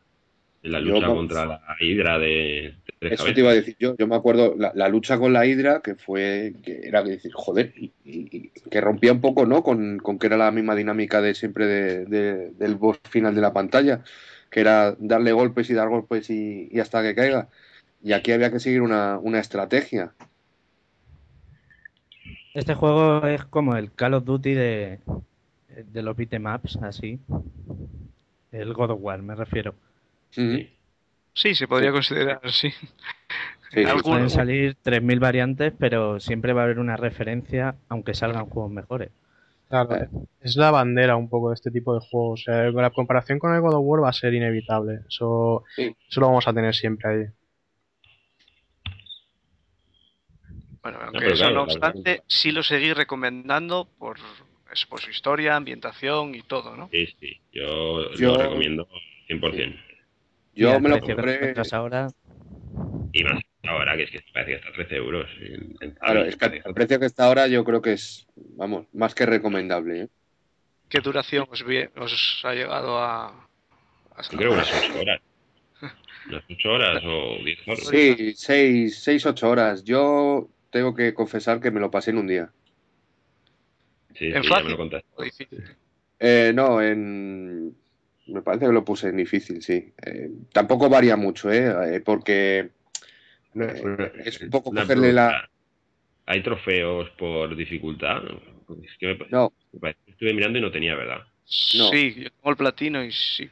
En 0.62 0.72
la 0.74 0.80
lucha 0.80 1.08
contra 1.08 1.46
la 1.46 1.62
hidra 1.80 2.20
de, 2.20 2.74
Eso 3.02 3.26
te 3.34 3.40
iba 3.42 3.52
a 3.52 3.54
decir 3.54 3.76
yo. 3.80 3.96
Yo 3.98 4.08
me 4.08 4.16
acuerdo 4.16 4.56
la, 4.58 4.72
la 4.76 4.88
lucha 4.90 5.18
con 5.18 5.34
la 5.34 5.46
Hidra, 5.46 5.82
que 5.82 5.96
fue. 5.96 6.54
que 6.64 6.82
era 6.88 7.02
de 7.04 7.12
decir, 7.12 7.32
joder, 7.34 7.74
y, 7.76 7.94
y- 8.04 8.30
y 8.38 8.50
que 8.70 8.82
rompía 8.82 9.12
un 9.14 9.22
poco, 9.22 9.46
¿no? 9.46 9.64
Con, 9.64 9.98
con 10.00 10.20
que 10.20 10.28
era 10.28 10.38
la 10.38 10.52
misma 10.52 10.76
dinámica 10.76 11.22
de 11.22 11.34
siempre 11.36 11.66
de- 11.68 12.06
de- 12.06 12.52
del 12.52 12.76
boss 12.76 13.00
final 13.10 13.34
de 13.36 13.42
la 13.42 13.54
pantalla, 13.54 14.04
que 14.52 14.60
era 14.62 14.96
darle 15.00 15.32
golpes 15.32 15.70
y 15.70 15.74
dar 15.74 15.90
golpes 15.90 16.30
y, 16.30 16.68
y 16.72 16.80
hasta 16.80 17.02
que 17.02 17.16
caiga. 17.16 17.50
Y 18.04 18.14
aquí 18.14 18.32
había 18.32 18.52
que 18.52 18.60
seguir 18.60 18.82
una, 18.82 19.20
una 19.20 19.40
estrategia. 19.40 20.14
Este 22.54 22.74
juego 22.76 23.26
es 23.28 23.46
como 23.46 23.76
el 23.76 23.92
Call 23.94 24.14
of 24.16 24.26
Duty 24.26 24.54
de, 24.54 25.00
de 25.92 26.02
los 26.04 26.16
beatemaps, 26.16 26.78
así. 26.82 27.20
El 28.52 28.76
God 28.76 28.92
of 28.92 29.00
War, 29.02 29.24
me 29.24 29.34
refiero. 29.34 29.74
Ujú. 30.38 30.66
Sí, 31.42 31.56
se 31.56 31.68
podría 31.70 31.92
considerar, 31.94 32.42
sí. 32.52 32.70
Pueden 34.04 34.30
salir 34.30 34.76
3.000 34.82 35.20
variantes, 35.20 35.72
pero 35.80 36.20
siempre 36.20 36.52
va 36.52 36.62
a 36.62 36.64
haber 36.66 36.80
una 36.80 36.98
referencia, 36.98 37.76
aunque 37.88 38.14
salgan 38.14 38.48
juegos 38.48 38.72
mejores. 38.72 39.12
Claro, 39.70 39.96
es 40.42 40.58
la 40.58 40.72
bandera 40.72 41.16
un 41.16 41.30
poco 41.30 41.50
de 41.50 41.56
este 41.56 41.72
tipo 41.72 41.94
de 41.94 42.02
juegos. 42.02 42.42
O 42.42 42.44
sea, 42.44 42.64
la 42.72 42.90
comparación 42.90 43.40
con 43.40 43.54
el 43.54 43.62
God 43.62 43.76
of 43.76 43.84
War 43.86 44.04
va 44.04 44.10
a 44.10 44.14
ser 44.14 44.34
inevitable. 44.34 45.02
Eso, 45.08 45.64
Sí. 45.76 45.96
eso 46.10 46.20
lo 46.20 46.28
vamos 46.28 46.46
a 46.48 46.54
tener 46.54 46.76
siempre 46.76 47.10
ahí. 47.10 47.26
Bueno, 50.82 51.00
aunque 51.04 51.28
eso 51.28 51.36
claro, 51.36 51.56
no 51.56 51.64
obstante, 51.64 52.24
sí 52.28 52.52
lo 52.52 52.64
seguí 52.64 52.92
recomendando 52.94 53.88
por, 53.98 54.18
es 54.74 54.86
por 54.88 55.00
su 55.00 55.10
historia, 55.12 55.56
ambientación 55.56 56.36
y 56.36 56.42
todo, 56.42 56.76
¿no? 56.76 56.90
Sí, 56.92 57.06
sí. 57.20 57.40
Yo, 57.54 58.12
Yo- 58.16 58.34
lo 58.36 58.38
recomiendo 58.44 58.88
100%. 59.28 59.89
Yo 60.54 60.74
al 60.76 60.82
me 60.82 60.90
lo 60.90 61.00
compré. 61.00 61.54
ahora, 61.72 62.08
Y 63.14 63.24
más 63.24 63.42
ahora 63.64 63.96
que 63.96 64.04
es 64.04 64.12
que 64.12 64.22
parece 64.34 64.52
que 64.52 64.58
está 64.58 64.70
a 64.70 64.74
13 64.74 64.96
euros. 64.96 65.30
Claro, 66.00 66.24
es 66.26 66.36
que 66.36 66.62
el 66.66 66.74
precio 66.74 67.00
que 67.00 67.06
está 67.06 67.26
ahora 67.26 67.48
yo 67.48 67.64
creo 67.64 67.82
que 67.82 67.94
es, 67.94 68.28
vamos, 68.36 68.88
más 68.94 69.14
que 69.16 69.26
recomendable. 69.26 70.02
¿eh? 70.02 70.08
¿Qué 70.90 71.00
duración 71.02 71.48
os, 71.50 71.64
os 71.96 72.42
ha 72.44 72.54
llegado 72.54 72.98
a, 72.98 73.28
a 74.16 74.22
Yo 74.32 74.38
creo 74.38 74.54
unas 74.54 74.72
8 74.74 75.00
horas. 75.00 75.22
Unas 76.28 76.44
8 76.50 76.70
horas 76.70 77.04
o 77.06 77.44
10 77.44 77.68
horas. 77.68 77.88
Sí, 77.88 78.34
seis, 78.36 79.00
seis, 79.02 79.26
ocho 79.26 79.50
horas. 79.50 79.84
Yo 79.84 80.50
tengo 80.70 80.94
que 80.94 81.14
confesar 81.14 81.60
que 81.60 81.72
me 81.72 81.80
lo 81.80 81.90
pasé 81.90 82.12
en 82.12 82.18
un 82.18 82.28
día. 82.28 82.52
Sí, 84.16 84.26
¿En 84.26 84.44
sí, 84.44 84.50
ya 84.50 84.56
me 84.56 84.56
fácil? 84.56 84.72
lo 84.72 84.78
contaste. 84.78 85.08
Eh, 86.20 86.52
no, 86.54 86.82
en... 86.82 87.76
Me 88.32 88.42
parece 88.42 88.66
que 88.68 88.72
lo 88.72 88.86
puse 88.86 89.10
en 89.10 89.18
difícil, 89.18 89.62
sí. 89.62 89.94
Eh, 90.06 90.30
tampoco 90.54 90.90
varía 90.90 91.16
mucho, 91.16 91.52
¿eh? 91.52 91.96
Eh, 91.96 92.02
porque 92.02 92.70
eh, 93.56 94.12
es 94.26 94.42
un 94.42 94.50
poco 94.50 94.72
cogerle 94.72 95.14
la... 95.14 95.50
¿Hay 96.26 96.44
trofeos 96.44 97.10
por 97.12 97.56
dificultad? 97.56 98.22
Porque 98.68 98.86
es 98.88 98.98
que 99.00 99.08
me, 99.08 99.16
pa- 99.16 99.26
No, 99.32 99.52
me 99.72 99.80
parece 99.80 100.00
que 100.06 100.12
estuve 100.12 100.34
mirando 100.34 100.60
y 100.60 100.62
no 100.62 100.72
tenía, 100.72 100.96
¿verdad? 100.96 101.26
No. 101.76 101.90
Sí, 101.90 102.14
yo 102.16 102.30
tengo 102.30 102.50
el 102.52 102.58
platino 102.58 103.04
y 103.04 103.12
sí. 103.12 103.50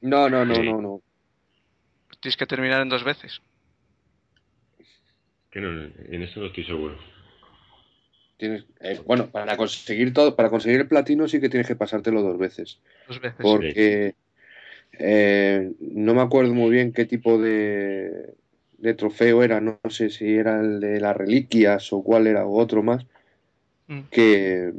no, 0.00 0.28
no, 0.30 0.44
no, 0.44 0.54
Sí. 0.54 0.62
no, 0.62 0.80
no. 0.80 1.02
Tienes 2.20 2.36
que 2.38 2.46
terminar 2.46 2.80
en 2.80 2.88
dos 2.88 3.04
veces. 3.04 3.40
Que 5.50 5.60
no, 5.60 5.70
en 5.70 6.22
esto 6.22 6.40
no 6.40 6.46
estoy 6.46 6.64
seguro. 6.64 6.98
Tienes, 8.38 8.64
eh, 8.80 9.00
bueno, 9.04 9.28
para 9.30 9.56
conseguir 9.56 10.14
todo, 10.14 10.34
para 10.36 10.48
conseguir 10.48 10.80
el 10.80 10.88
platino 10.88 11.28
sí 11.28 11.40
que 11.40 11.48
tienes 11.50 11.66
que 11.66 11.76
pasártelo 11.76 12.22
dos 12.22 12.38
veces. 12.38 12.78
Dos 13.08 13.20
veces. 13.20 13.38
Porque 13.40 14.14
eh, 14.92 15.72
no 15.80 16.14
me 16.14 16.22
acuerdo 16.22 16.54
muy 16.54 16.70
bien 16.70 16.92
qué 16.92 17.04
tipo 17.04 17.38
de, 17.38 18.34
de 18.78 18.94
trofeo 18.94 19.42
era, 19.42 19.60
no 19.60 19.78
sé 19.90 20.08
si 20.10 20.34
era 20.36 20.60
el 20.60 20.80
de 20.80 21.00
las 21.00 21.16
reliquias 21.16 21.92
o 21.92 22.02
cuál 22.02 22.26
era, 22.26 22.46
o 22.46 22.56
otro 22.58 22.82
más, 22.82 23.04
Mm. 23.90 24.00
que, 24.10 24.70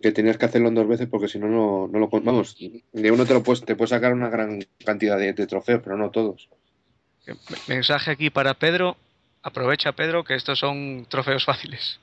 que 0.00 0.12
tenías 0.12 0.38
que 0.38 0.46
hacerlo 0.46 0.68
en 0.68 0.74
dos 0.74 0.88
veces 0.88 1.06
porque 1.06 1.28
si 1.28 1.38
no, 1.38 1.48
no, 1.48 1.86
no 1.86 1.98
lo 1.98 2.08
Vamos, 2.08 2.56
de 2.58 3.10
uno 3.10 3.26
te 3.26 3.34
lo 3.34 3.42
puedes, 3.42 3.62
te 3.62 3.76
puedes 3.76 3.90
sacar 3.90 4.14
una 4.14 4.30
gran 4.30 4.58
cantidad 4.84 5.18
de, 5.18 5.34
de 5.34 5.46
trofeos, 5.46 5.82
pero 5.84 5.98
no 5.98 6.10
todos. 6.10 6.48
Me- 7.26 7.34
Mensaje 7.68 8.10
aquí 8.10 8.30
para 8.30 8.54
Pedro. 8.54 8.96
Aprovecha, 9.42 9.92
Pedro, 9.92 10.24
que 10.24 10.34
estos 10.34 10.58
son 10.58 11.06
trofeos 11.10 11.44
fáciles. 11.44 12.00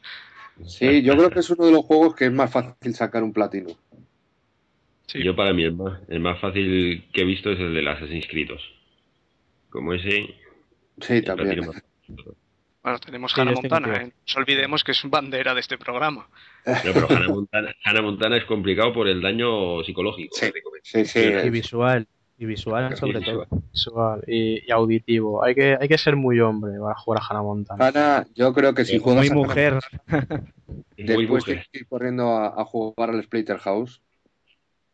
Sí, 0.65 1.01
yo 1.01 1.15
creo 1.15 1.29
que 1.29 1.39
es 1.39 1.49
uno 1.49 1.65
de 1.65 1.71
los 1.71 1.85
juegos 1.85 2.15
que 2.15 2.25
es 2.25 2.31
más 2.31 2.51
fácil 2.51 2.95
sacar 2.95 3.23
un 3.23 3.33
platino. 3.33 3.69
Sí. 5.07 5.23
Yo 5.23 5.35
para 5.35 5.53
mí 5.53 5.63
el 5.63 5.73
más, 5.73 5.99
el 6.07 6.19
más 6.19 6.39
fácil 6.39 7.05
que 7.11 7.21
he 7.21 7.25
visto 7.25 7.51
es 7.51 7.59
el 7.59 7.73
de 7.73 7.81
las 7.81 7.97
Assassin's 7.97 8.27
Creed. 8.27 8.49
Como 9.69 9.93
ese, 9.93 10.35
Sí, 11.01 11.21
también. 11.21 11.61
Bueno, 12.83 12.99
tenemos 12.99 13.31
Sí, 13.31 13.41
Hannah 13.41 13.51
Montana. 13.51 13.95
¿eh? 13.95 14.05
No 14.05 14.13
nos 14.25 14.37
olvidemos 14.37 14.83
que 14.83 14.91
es 14.91 15.01
bandera 15.05 15.53
de 15.53 15.59
este 15.59 15.77
programa. 15.77 16.29
No, 16.65 16.93
pero 16.93 17.07
Hannah 17.09 17.27
Montana, 17.29 17.75
Hannah 17.83 18.01
Montana 18.01 18.37
es 18.37 18.45
complicado 18.45 18.93
por 18.93 19.07
el 19.07 19.21
daño 19.21 19.83
psicológico. 19.83 20.35
Sí. 20.35 20.51
Sí, 20.83 21.05
sí. 21.05 21.19
y 21.19 21.49
visual. 21.49 22.07
Y 22.41 22.45
visual 22.47 22.97
sobre 22.97 23.19
Sí, 23.19 23.25
todo. 23.25 23.45
Visual 23.71 24.23
y, 24.25 24.67
y 24.67 24.71
auditivo. 24.71 25.43
Hay 25.43 25.53
que, 25.53 25.77
hay 25.79 25.87
que 25.87 25.97
ser 25.99 26.15
muy 26.15 26.39
hombre 26.39 26.79
para 26.79 26.95
jugar 26.95 27.21
a 27.21 27.25
Hannah 27.29 27.43
Montana. 27.43 27.87
Hanna, 27.87 28.25
yo 28.33 28.51
creo 28.51 28.73
que 28.73 28.83
si 28.83 28.95
Eh, 28.95 28.99
juegas 28.99 29.17
Muy 29.19 29.27
a- 29.29 29.33
mujer. 29.35 29.79
Después 30.97 31.45
que 31.45 31.63
ir 31.73 31.87
corriendo 31.87 32.31
a, 32.31 32.47
a 32.59 32.65
jugar 32.65 33.11
al 33.11 33.21
Splatterhouse 33.23 34.01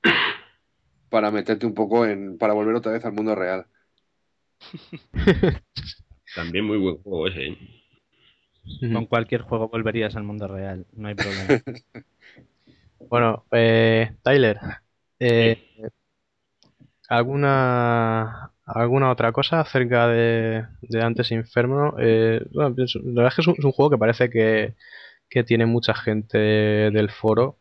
para 1.10 1.32
meterte 1.32 1.66
un 1.66 1.74
poco 1.74 2.06
en. 2.06 2.38
para 2.38 2.52
volver 2.52 2.76
otra 2.76 2.92
vez 2.92 3.06
al 3.06 3.14
mundo 3.14 3.34
real. 3.34 3.66
También 6.36 6.66
muy 6.66 6.78
buen 6.80 6.98
juego 6.98 7.28
ese. 7.30 7.46
¿eh? 7.48 7.58
Con 8.92 9.06
cualquier 9.06 9.44
juego 9.44 9.70
volverías 9.70 10.18
al 10.18 10.24
mundo 10.24 10.50
real. 10.50 10.86
No 10.98 11.08
hay 11.08 11.16
problema. 11.16 11.64
Bueno, 13.10 13.46
eh, 13.52 14.12
Tyler, 14.22 14.60
eh, 15.20 15.64
¿alguna, 17.08 18.52
¿alguna 18.66 19.12
otra 19.12 19.32
cosa 19.32 19.62
acerca 19.62 20.08
de, 20.08 20.66
de 20.82 21.04
Antes 21.04 21.32
Inferno? 21.32 21.96
Eh, 22.00 22.46
pues, 22.54 22.96
la 22.96 23.24
verdad 23.24 23.28
es 23.28 23.36
que 23.36 23.42
es 23.42 23.48
un, 23.48 23.72
juego 23.72 23.92
que 23.92 23.98
parece 23.98 24.30
que, 24.30 24.76
que 25.30 25.44
tiene 25.44 25.66
mucha 25.66 25.94
gente 25.96 26.38
del 26.38 27.10
foro 27.10 27.60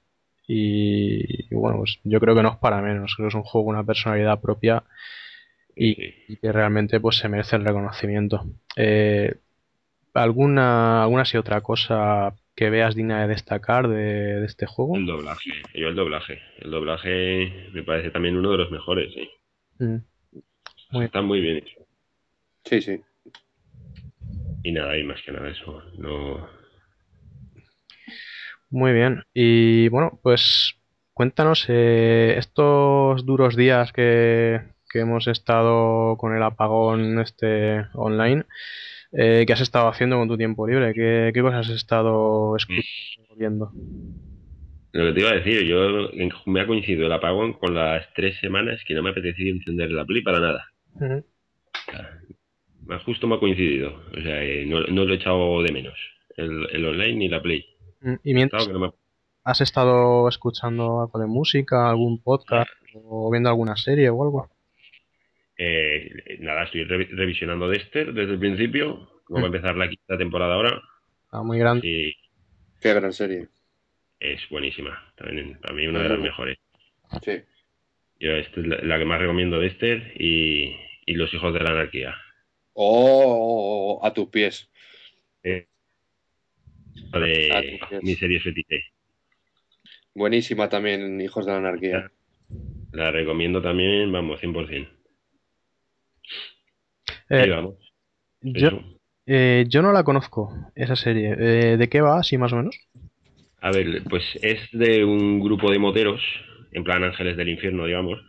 y, 0.49 1.53
bueno, 1.55 1.79
pues 1.79 1.99
yo 2.05 2.21
creo 2.21 2.35
que 2.35 2.43
no 2.43 2.51
es 2.51 2.57
para 2.59 2.81
menos, 2.83 3.15
creo 3.17 3.27
que 3.27 3.31
es 3.31 3.35
un 3.35 3.43
juego 3.43 3.67
con 3.67 3.77
una 3.77 3.85
personalidad 3.85 4.41
propia 4.41 4.85
y 5.75 6.37
que 6.39 6.53
realmente 6.53 7.01
pues 7.01 7.19
se 7.19 7.29
merece 7.29 7.57
el 7.57 7.65
reconocimiento. 7.65 8.47
Eh, 8.77 9.35
¿alguna, 10.15 11.03
alguna 11.03 11.25
sí 11.25 11.37
otra 11.37 11.61
cosa 11.61 12.35
que 12.57 12.71
veas 12.71 12.95
digna 12.97 13.21
de 13.23 13.29
destacar 13.29 13.87
de, 13.89 14.41
de 14.41 14.47
este 14.47 14.67
juego? 14.67 14.97
El 14.97 15.07
doblaje. 15.07 15.51
Yo 15.75 15.89
el 15.89 15.95
doblaje. 15.95 16.41
El 16.59 16.71
doblaje 16.73 17.69
me 17.73 17.83
parece 17.83 18.11
también 18.11 18.37
uno 18.37 18.51
de 18.53 18.59
los 18.59 18.71
mejores. 18.71 19.15
¿eh? 19.17 19.29
Mm. 19.79 19.97
Muy- 20.91 21.05
Está 21.05 21.21
muy 21.23 21.41
bien 21.41 21.59
hecho. 21.59 21.77
Sí, 22.65 22.81
sí. 22.83 23.01
Y 24.63 24.73
nada, 24.73 24.97
y 24.99 25.05
más 25.05 25.21
que 25.23 25.31
nada 25.33 25.49
eso. 25.51 25.83
No, 25.99 26.49
Muy 28.71 28.93
bien. 28.93 29.23
Y 29.33 29.89
bueno, 29.89 30.19
pues 30.23 30.75
cuéntanos 31.13 31.67
eh, 31.69 32.35
estos 32.39 33.25
duros 33.25 33.55
días 33.57 33.93
que, 33.93 34.61
que 34.91 35.01
hemos 35.01 35.29
estado 35.29 36.17
con 36.17 36.35
el 36.35 36.43
apagón 36.43 37.21
este 37.21 37.87
online, 37.95 38.45
eh, 39.13 39.45
¿qué 39.47 39.53
has 39.53 39.61
estado 39.61 39.89
haciendo 39.89 40.17
con 40.17 40.29
tu 40.29 40.37
tiempo 40.37 40.67
libre? 40.67 40.93
¿Qué, 40.95 41.31
qué 41.35 41.43
cosas 41.43 41.69
has 41.69 41.75
estado 41.77 42.57
escuchando 42.57 43.35
viendo? 43.37 43.73
Lo 44.93 45.05
que 45.07 45.13
te 45.13 45.21
iba 45.21 45.31
a 45.31 45.35
decir, 45.35 45.63
yo 45.65 46.09
me 46.47 46.61
ha 46.61 46.67
coincidido 46.67 47.07
el 47.07 47.13
apagón 47.13 47.53
con 47.55 47.75
las 47.75 48.07
tres 48.15 48.39
semanas 48.41 48.81
que 48.87 48.95
no 48.95 49.03
me 49.03 49.11
apetecía 49.11 49.51
encender 49.53 49.91
la 49.91 50.05
Play 50.07 50.23
para 50.23 50.41
nada. 50.41 50.65
Más 52.87 53.03
justo 53.03 53.27
me 53.27 53.35
ha 53.35 53.41
coincidido. 53.41 53.93
O 54.17 54.21
sea, 54.23 54.43
eh, 54.43 54.65
no, 54.67 54.81
no 54.83 55.05
lo 55.05 55.13
he 55.13 55.17
echado 55.17 55.63
de 55.63 55.73
menos. 55.73 55.99
El, 56.37 56.67
el 56.73 56.85
online 56.87 57.15
ni 57.17 57.29
la 57.29 57.43
Play. 57.43 57.67
Mm, 58.01 58.15
Y 58.23 58.35
mientras 58.35 58.69
no 58.69 58.79
me- 58.79 58.91
has 59.45 59.61
estado 59.61 60.29
escuchando 60.29 61.01
algo 61.03 61.19
de 61.19 61.27
música, 61.27 61.89
algún 61.91 62.23
podcast 62.23 62.71
o 62.95 63.31
viendo 63.31 63.49
alguna 63.49 63.77
serie 63.77 64.09
o 64.11 64.23
algo. 64.23 64.49
Eh, 65.59 66.39
nada, 66.41 66.65
estoy 66.65 66.85
re- 66.85 67.09
revisionando 67.11 67.69
Dexter 67.69 68.13
desde 68.13 68.33
el 68.35 68.39
principio. 68.39 69.11
Vamos 69.29 69.45
a 69.45 69.47
empezar 69.57 69.77
la 69.77 69.89
quinta 69.89 70.17
temporada 70.19 70.55
ahora. 70.55 70.83
Ah, 71.31 71.43
muy 71.43 71.59
grande. 71.59 71.87
Y 71.87 72.17
Qué 72.81 72.95
gran 72.95 73.13
serie. 73.13 73.49
es 74.21 74.41
buenísima. 74.51 75.13
También, 75.17 75.59
para 75.61 75.75
mí 75.75 75.87
una 75.87 76.03
de 76.03 76.09
las 76.11 76.19
mejores. 76.21 76.59
Sí. 77.23 77.43
Yo 78.21 78.33
esta 78.33 78.61
es 78.61 78.67
la, 78.67 78.77
la 78.79 78.99
que 78.99 79.05
más 79.05 79.21
recomiendo 79.21 79.59
Dexter 79.61 80.13
y, 80.19 80.75
y 81.05 81.15
Los 81.15 81.33
Hijos 81.35 81.53
de 81.53 81.61
la 81.61 81.71
Anarquía. 81.71 82.15
Oh, 82.75 84.01
a 84.03 84.13
tus 84.13 84.29
pies. 84.29 84.71
Eh, 85.43 85.67
de 87.13 88.01
mi 88.03 88.15
serie 88.15 88.41
fetiche. 88.41 88.85
Buenísima 90.15 90.69
también, 90.69 91.21
Hijos 91.21 91.47
de 91.47 91.53
la 91.53 91.59
Anarquía. 91.59 92.11
La 92.93 93.11
recomiendo 93.11 93.61
también, 93.61 94.11
vamos, 94.13 94.41
100%. 94.41 94.89
Eh, 97.29 97.49
vamos. 97.51 97.75
Yo, 98.43 98.71
eh, 99.27 99.65
yo 99.69 99.83
no 99.83 99.93
la 99.93 100.05
conozco, 100.05 100.53
esa 100.75 100.97
serie. 100.97 101.35
Eh, 101.39 101.77
¿De 101.77 101.89
qué 101.89 102.01
va, 102.01 102.19
así 102.19 102.39
más 102.39 102.53
o 102.53 102.57
menos? 102.57 102.77
A 103.61 103.71
ver, 103.71 104.03
pues 104.09 104.23
es 104.43 104.61
de 104.73 105.05
un 105.05 105.41
grupo 105.41 105.71
de 105.71 105.79
moteros, 105.79 106.21
en 106.73 106.85
plan 106.85 107.03
ángeles 107.03 107.37
del 107.37 107.49
infierno, 107.49 107.87
digamos, 107.87 108.21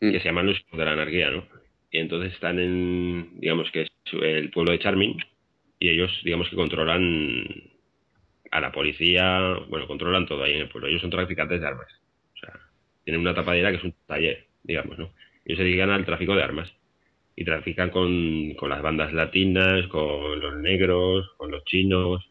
Mm. 0.00 0.12
que 0.12 0.20
se 0.20 0.26
llaman 0.26 0.46
los 0.46 0.62
de 0.72 0.84
la 0.84 0.92
anarquía, 0.92 1.30
¿no? 1.30 1.46
Y 1.90 1.98
entonces 1.98 2.32
están 2.34 2.58
en, 2.58 3.40
digamos 3.40 3.70
que 3.70 3.82
es 3.82 3.90
el 4.12 4.50
pueblo 4.50 4.72
de 4.72 4.78
Charming, 4.78 5.16
y 5.78 5.88
ellos, 5.88 6.10
digamos 6.24 6.48
que 6.48 6.56
controlan 6.56 7.44
a 8.50 8.60
la 8.60 8.72
policía, 8.72 9.54
bueno, 9.68 9.86
controlan 9.86 10.26
todo 10.26 10.42
ahí 10.42 10.54
en 10.54 10.62
el 10.62 10.68
pueblo. 10.68 10.88
Ellos 10.88 11.00
son 11.00 11.10
traficantes 11.10 11.60
de 11.60 11.66
armas. 11.66 11.88
O 12.34 12.38
sea, 12.38 12.52
tienen 13.04 13.20
una 13.20 13.34
tapadera 13.34 13.70
que 13.70 13.76
es 13.76 13.84
un 13.84 13.94
taller, 14.06 14.46
digamos, 14.62 14.98
¿no? 14.98 15.10
Ellos 15.44 15.58
se 15.58 15.64
dedican 15.64 15.90
al 15.90 16.04
tráfico 16.04 16.34
de 16.34 16.42
armas. 16.42 16.72
Y 17.36 17.44
trafican 17.44 17.90
con, 17.90 18.54
con 18.54 18.70
las 18.70 18.82
bandas 18.82 19.12
latinas, 19.12 19.86
con 19.88 20.40
los 20.40 20.56
negros, 20.56 21.30
con 21.36 21.50
los 21.50 21.62
chinos. 21.64 22.28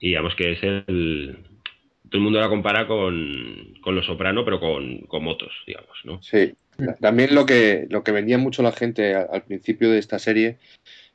Y 0.00 0.08
digamos 0.08 0.34
que 0.34 0.52
es 0.52 0.62
el... 0.62 1.38
Todo 2.10 2.18
el 2.18 2.24
mundo 2.24 2.40
la 2.40 2.48
compara 2.48 2.86
con, 2.86 3.74
con 3.80 3.94
Los 3.94 4.04
Soprano, 4.04 4.44
pero 4.44 4.60
con, 4.60 5.02
con 5.02 5.24
motos, 5.24 5.52
digamos, 5.66 5.96
¿no? 6.04 6.22
Sí. 6.22 6.52
También 7.00 7.34
lo 7.34 7.46
que, 7.46 7.86
lo 7.88 8.02
que 8.02 8.12
vendía 8.12 8.38
mucho 8.38 8.62
la 8.62 8.72
gente 8.72 9.14
al 9.14 9.42
principio 9.44 9.90
de 9.90 9.98
esta 9.98 10.18
serie 10.18 10.58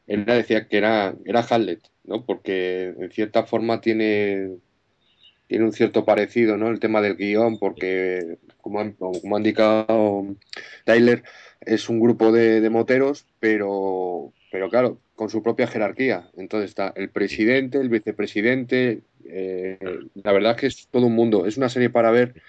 era 0.08 0.36
decía 0.36 0.68
que 0.68 0.78
era, 0.78 1.14
era 1.26 1.46
Hamlet, 1.48 1.82
¿no? 2.06 2.26
Porque 2.26 2.94
en 2.98 3.12
cierta 3.12 3.44
forma 3.44 3.82
tiene, 3.82 4.52
tiene 5.48 5.66
un 5.66 5.74
cierto 5.74 6.06
parecido, 6.06 6.58
¿no? 6.58 6.70
El 6.70 6.80
tema 6.80 7.02
del 7.02 7.18
guion, 7.18 7.60
porque 7.60 8.38
como, 8.62 8.96
como 8.96 9.36
ha 9.36 9.40
indicado 9.40 10.26
Tyler, 10.86 11.24
es 11.68 11.90
un 11.90 12.00
grupo 12.00 12.32
de, 12.32 12.62
de 12.62 12.70
moteros, 12.70 13.26
pero, 13.40 14.34
pero 14.52 14.70
claro, 14.70 15.00
con 15.16 15.30
su 15.30 15.44
propia 15.44 15.68
jerarquía. 15.68 16.30
Entonces 16.38 16.70
está 16.70 16.94
el 16.96 17.10
presidente, 17.10 17.80
el 17.80 17.90
vicepresidente. 17.90 19.02
eh, 19.26 19.78
la 20.24 20.32
verdad 20.32 20.54
es 20.56 20.62
que 20.62 20.68
es 20.68 20.88
todo 20.88 21.06
un 21.08 21.16
mundo. 21.16 21.46
Es 21.46 21.58
una 21.58 21.70
serie 21.70 21.90
para 21.90 22.12
ver 22.12 22.42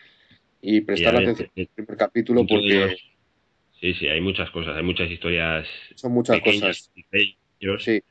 y 0.61 0.81
prestar 0.81 1.17
a 1.17 1.21
ver, 1.21 1.29
atención 1.31 1.51
al 1.57 1.69
primer 1.75 1.97
capítulo 1.97 2.47
porque 2.47 2.97
Sí, 3.81 3.95
sí, 3.95 4.09
hay 4.09 4.21
muchas 4.21 4.51
cosas, 4.51 4.77
hay 4.77 4.83
muchas 4.83 5.09
historias 5.09 5.69
son 5.95 6.13
muchas 6.13 6.39
pequeñas 6.39 6.91
cosas. 7.13 7.85
Sí, 7.85 8.03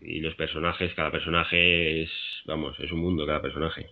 y 0.00 0.20
los 0.20 0.34
personajes, 0.34 0.94
cada 0.94 1.10
personaje 1.10 2.02
es, 2.02 2.10
vamos, 2.46 2.76
es 2.80 2.90
un 2.92 3.00
mundo 3.00 3.26
cada 3.26 3.42
personaje. 3.42 3.86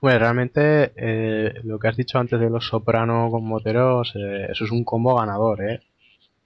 Bueno, 0.00 0.18
realmente 0.18 0.92
eh, 0.96 1.54
lo 1.64 1.78
que 1.78 1.88
has 1.88 1.96
dicho 1.96 2.18
antes 2.18 2.40
de 2.40 2.50
los 2.50 2.66
soprano 2.66 3.28
con 3.30 3.44
moteros, 3.44 4.12
eh, 4.16 4.48
eso 4.50 4.64
es 4.64 4.70
un 4.70 4.84
combo 4.84 5.16
ganador, 5.16 5.62
¿eh? 5.62 5.80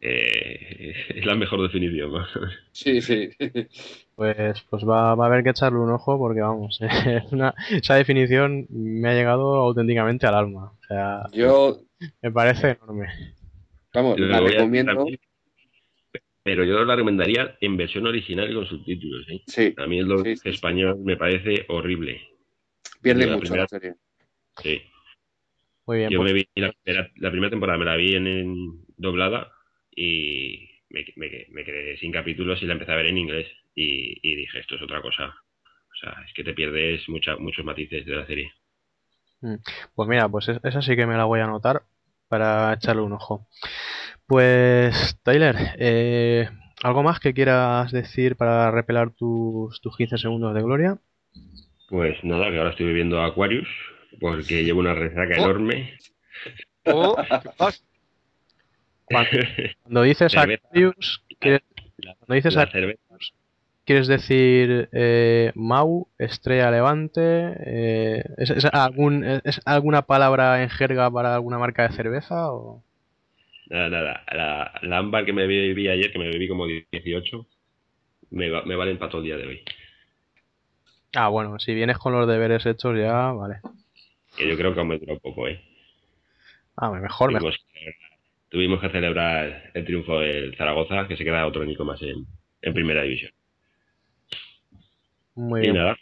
Eh, 0.01 0.95
es 1.17 1.27
la 1.27 1.35
mejor 1.35 1.63
definición. 1.63 2.13
¿no? 2.13 2.27
sí, 2.73 3.01
sí. 3.01 3.31
Pues, 4.15 4.63
pues 4.71 4.85
va, 4.85 5.15
va 5.15 5.25
a 5.25 5.29
haber 5.29 5.43
que 5.45 5.51
echarle 5.51 5.79
un 5.79 5.91
ojo 5.91 6.19
porque 6.19 6.41
vamos, 6.41 6.81
una- 7.33 7.55
esa 7.71 7.95
definición 7.97 8.67
me 8.71 9.09
ha 9.11 9.15
llegado 9.15 9.57
auténticamente 9.57 10.27
al 10.27 10.35
alma. 10.35 10.73
O 10.73 10.85
sea, 10.87 11.23
Yo, 11.33 11.81
me 12.21 12.31
parece 12.31 12.71
enorme. 12.81 13.09
vamos, 13.95 14.19
la 14.19 14.41
recomiendo. 14.41 15.07
pero 16.43 16.65
yo 16.65 16.85
la 16.85 16.95
recomendaría 16.97 17.57
en 17.61 17.77
versión 17.77 18.07
original 18.07 18.51
y 18.51 18.55
con 18.55 18.67
subtítulos. 18.67 19.27
¿eh? 19.31 19.43
Sí, 19.47 19.75
A 19.79 19.87
mí 19.87 19.99
el 19.99 20.09
doblaje 20.09 20.31
Sí, 20.31 20.37
sí, 20.37 20.43
sí. 20.43 20.49
español 20.51 20.99
me 21.05 21.17
parece 21.17 21.65
horrible. 21.69 22.21
Pierde 23.03 23.27
la 23.27 23.35
mucho 23.35 23.41
primera- 23.41 23.63
la 23.65 23.69
serie. 23.69 23.95
Sí. 24.63 24.83
Muy 25.87 25.99
bien, 25.99 26.11
Yo 26.11 26.19
pues, 26.19 26.33
me 26.33 26.39
vi 26.39 26.49
la 26.61 26.73
primera, 26.73 27.11
la 27.17 27.31
primera 27.31 27.51
temporada, 27.51 27.79
me 27.79 27.85
la 27.85 27.97
vi 27.97 28.15
en, 28.15 28.27
en 28.27 28.85
doblada 28.97 29.53
y 29.95 30.69
me, 30.91 31.05
me- 31.17 31.47
me 31.51 31.65
quedé 31.65 31.97
sin 31.99 32.13
capítulos 32.13 32.63
y 32.63 32.67
la 32.67 32.75
empecé 32.75 32.93
a 32.93 32.97
ver 32.97 33.07
en 33.07 33.19
inglés 33.19 33.49
y, 33.75 34.19
y 34.23 34.37
dije, 34.37 34.61
esto 34.61 34.77
es 34.77 34.83
otra 34.83 35.03
cosa. 35.03 35.27
O 35.27 35.95
sea, 36.01 36.23
es 36.27 36.33
que 36.35 36.45
te 36.45 36.55
pierdes 36.55 37.09
mucha, 37.09 37.37
muchos 37.37 37.65
matices 37.65 38.07
de 38.07 38.17
la 38.17 38.27
serie. 38.27 38.53
pues 39.95 40.09
mira, 40.09 40.29
pues 40.29 40.49
es- 40.49 40.61
esa 40.65 40.83
sí 40.83 40.97
que 40.97 41.07
me 41.07 41.17
la 41.17 41.25
voy 41.25 41.41
a 41.41 41.45
anotar 41.45 41.83
para 42.29 42.73
echarle 42.75 43.03
un 43.03 43.13
ojo. 43.13 43.47
Pues, 44.27 45.19
Tyler, 45.25 45.57
eh, 45.79 46.49
¿algo 46.83 47.03
más 47.03 47.21
que 47.21 47.35
quieras 47.35 47.93
decir 47.93 48.37
para 48.37 48.71
repelar 48.71 49.13
tus, 49.13 49.81
tus 49.81 49.97
15 49.97 50.19
segundos 50.19 50.55
de 50.55 50.63
gloria? 50.63 50.99
Pues 51.93 52.25
nada, 52.25 52.51
que 52.51 52.57
ahora 52.57 52.71
estoy 52.71 52.87
bebiendo 52.87 53.21
Aquarius 53.23 53.69
porque 54.19 54.65
llevo 54.65 54.81
una 54.81 54.95
resaca 54.95 55.35
Oh. 55.37 55.45
enorme. 55.45 55.93
Oh. 56.87 57.15
Cuando 59.83 60.03
dices 60.03 60.33
Cerveza. 60.33 60.63
Aquarius, 60.69 61.23
¿quieres, 61.39 61.61
cuando 62.19 62.35
dices 62.35 62.55
la 62.55 62.63
Aquarius, 62.63 62.97
cerveza. 62.99 63.35
¿quieres 63.85 64.07
decir 64.09 64.89
eh, 64.93 65.53
Mau, 65.55 66.09
Estrella 66.19 66.71
Levante? 66.71 67.21
eh, 67.21 68.25
¿es, 68.39 68.49
es 68.51 68.65
algún, 68.73 69.23
¿Es 69.45 69.61
alguna 69.67 70.01
palabra 70.03 70.63
en 70.63 70.71
jerga 70.71 71.11
para 71.11 71.35
alguna 71.35 71.59
marca 71.59 71.87
de 71.87 71.95
cerveza? 71.95 72.53
O... 72.53 72.83
Nada, 73.67 73.91
nada. 73.91 74.25
La, 74.33 74.73
la 74.81 74.99
ámbar 74.99 75.27
que 75.27 75.33
me 75.35 75.47
bebí 75.47 75.89
ayer, 75.89 76.11
que 76.11 76.19
me 76.19 76.31
bebí 76.31 76.49
como 76.49 76.67
18, 76.67 77.47
me, 78.31 78.49
va- 78.49 78.65
me 78.65 78.77
valen 78.77 78.97
para 78.99 79.11
todo 79.11 79.21
el 79.21 79.27
día 79.27 79.37
de 79.37 79.47
hoy. 79.47 79.63
Ah, 81.15 81.29
bueno, 81.29 81.59
si 81.59 81.75
vienes 81.75 81.99
con 81.99 82.13
los 82.13 82.27
deberes 82.27 82.65
hechos 82.67 82.97
ya, 82.97 83.33
vale. 83.33 83.61
Que 84.37 84.49
yo 84.49 84.57
creo 84.57 84.73
que 84.73 84.81
aumentó 84.81 85.13
un 85.13 85.21
poco, 85.21 85.47
¿eh? 85.49 85.61
Ah, 86.77 86.91
mejor, 86.91 87.33
mejor. 87.33 87.53
Tuvimos 87.53 87.67
que, 87.73 87.95
tuvimos 88.49 88.81
que 88.81 88.89
celebrar 88.89 89.71
el 89.75 89.85
triunfo 89.85 90.21
del 90.21 90.57
Zaragoza, 90.57 91.07
que 91.07 91.17
se 91.17 91.25
queda 91.25 91.47
otro 91.47 91.63
añito 91.63 91.85
más 91.85 92.01
en, 92.03 92.27
en 92.63 92.75
primera 92.75 93.03
división. 93.03 93.33
Muy 95.35 95.61
Y 95.61 95.65
bien. 95.65 95.77
nada. 95.77 95.97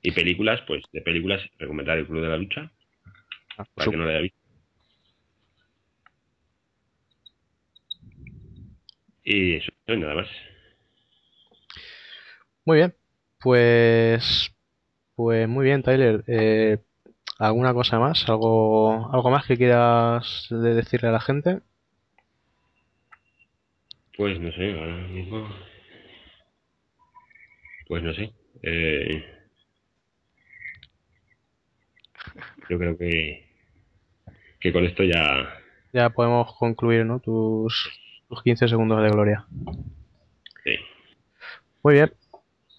Y 0.00 0.10
películas, 0.12 0.60
pues 0.66 0.82
de 0.92 1.00
películas, 1.02 1.42
recomendar 1.58 1.98
el 1.98 2.06
Club 2.06 2.22
de 2.22 2.28
la 2.28 2.36
Lucha, 2.36 2.72
Ah, 3.58 3.64
para 3.74 3.90
que 3.90 3.96
no 3.96 4.04
lo 4.04 4.10
haya 4.10 4.20
visto. 4.20 4.38
Y 9.24 9.56
eso, 9.56 9.70
y 9.86 9.96
nada 9.96 10.14
más. 10.14 10.28
Muy 12.64 12.78
bien. 12.78 12.94
Pues. 13.42 14.50
Pues 15.14 15.48
muy 15.48 15.64
bien, 15.64 15.82
Tyler. 15.82 16.24
Eh, 16.26 16.78
¿alguna 17.38 17.74
cosa 17.74 17.98
más? 17.98 18.28
¿Algo, 18.28 19.12
algo 19.12 19.30
más 19.30 19.46
que 19.46 19.56
quieras 19.56 20.46
de- 20.50 20.74
decirle 20.74 21.08
a 21.08 21.12
la 21.12 21.20
gente? 21.20 21.60
Pues 24.16 24.38
no 24.40 24.50
sé, 24.52 24.72
ahora 24.78 24.96
mismo. 25.08 25.48
Pues 27.88 28.02
no 28.02 28.12
sé. 28.14 28.32
Eh, 28.62 29.24
yo 32.68 32.78
creo 32.78 32.96
que, 32.96 33.46
que 34.60 34.72
con 34.72 34.84
esto 34.84 35.02
ya. 35.02 35.48
Ya 35.92 36.10
podemos 36.10 36.54
concluir, 36.58 37.04
¿no? 37.04 37.20
Tus, 37.20 37.90
tus 38.28 38.42
15 38.42 38.66
segundos 38.66 39.02
de 39.02 39.10
gloria. 39.10 39.46
Sí. 40.64 40.74
Muy 41.82 41.94
bien. 41.94 42.12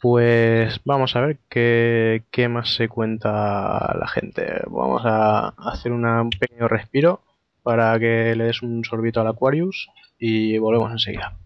Pues 0.03 0.81
vamos 0.83 1.15
a 1.15 1.21
ver 1.21 1.39
qué, 1.47 2.23
qué 2.29 2.49
más 2.49 2.75
se 2.75 2.89
cuenta 2.89 3.95
la 3.97 4.05
gente. 4.09 4.61
Vamos 4.67 5.01
a 5.05 5.53
hacer 5.57 5.93
un 5.93 6.29
pequeño 6.29 6.67
respiro 6.67 7.21
para 7.63 7.97
que 7.97 8.35
le 8.35 8.43
des 8.43 8.61
un 8.61 8.83
sorbito 8.83 9.21
al 9.21 9.27
Aquarius 9.27 9.87
y 10.19 10.57
volvemos 10.57 10.91
enseguida. 10.91 11.37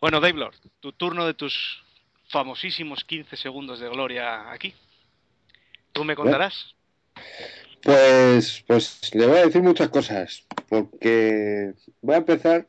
Bueno, 0.00 0.18
Dave 0.18 0.36
Lord, 0.36 0.56
tu 0.80 0.90
turno 0.90 1.24
de 1.26 1.34
tus 1.34 1.85
famosísimos 2.36 3.02
15 3.04 3.34
segundos 3.34 3.80
de 3.80 3.88
gloria 3.88 4.52
aquí. 4.52 4.74
¿Tú 5.92 6.04
me 6.04 6.14
contarás? 6.14 6.74
Pues, 7.82 8.62
pues 8.66 9.14
le 9.14 9.26
voy 9.26 9.38
a 9.38 9.46
decir 9.46 9.62
muchas 9.62 9.88
cosas, 9.88 10.46
porque 10.68 11.72
voy 12.02 12.14
a 12.14 12.18
empezar 12.18 12.68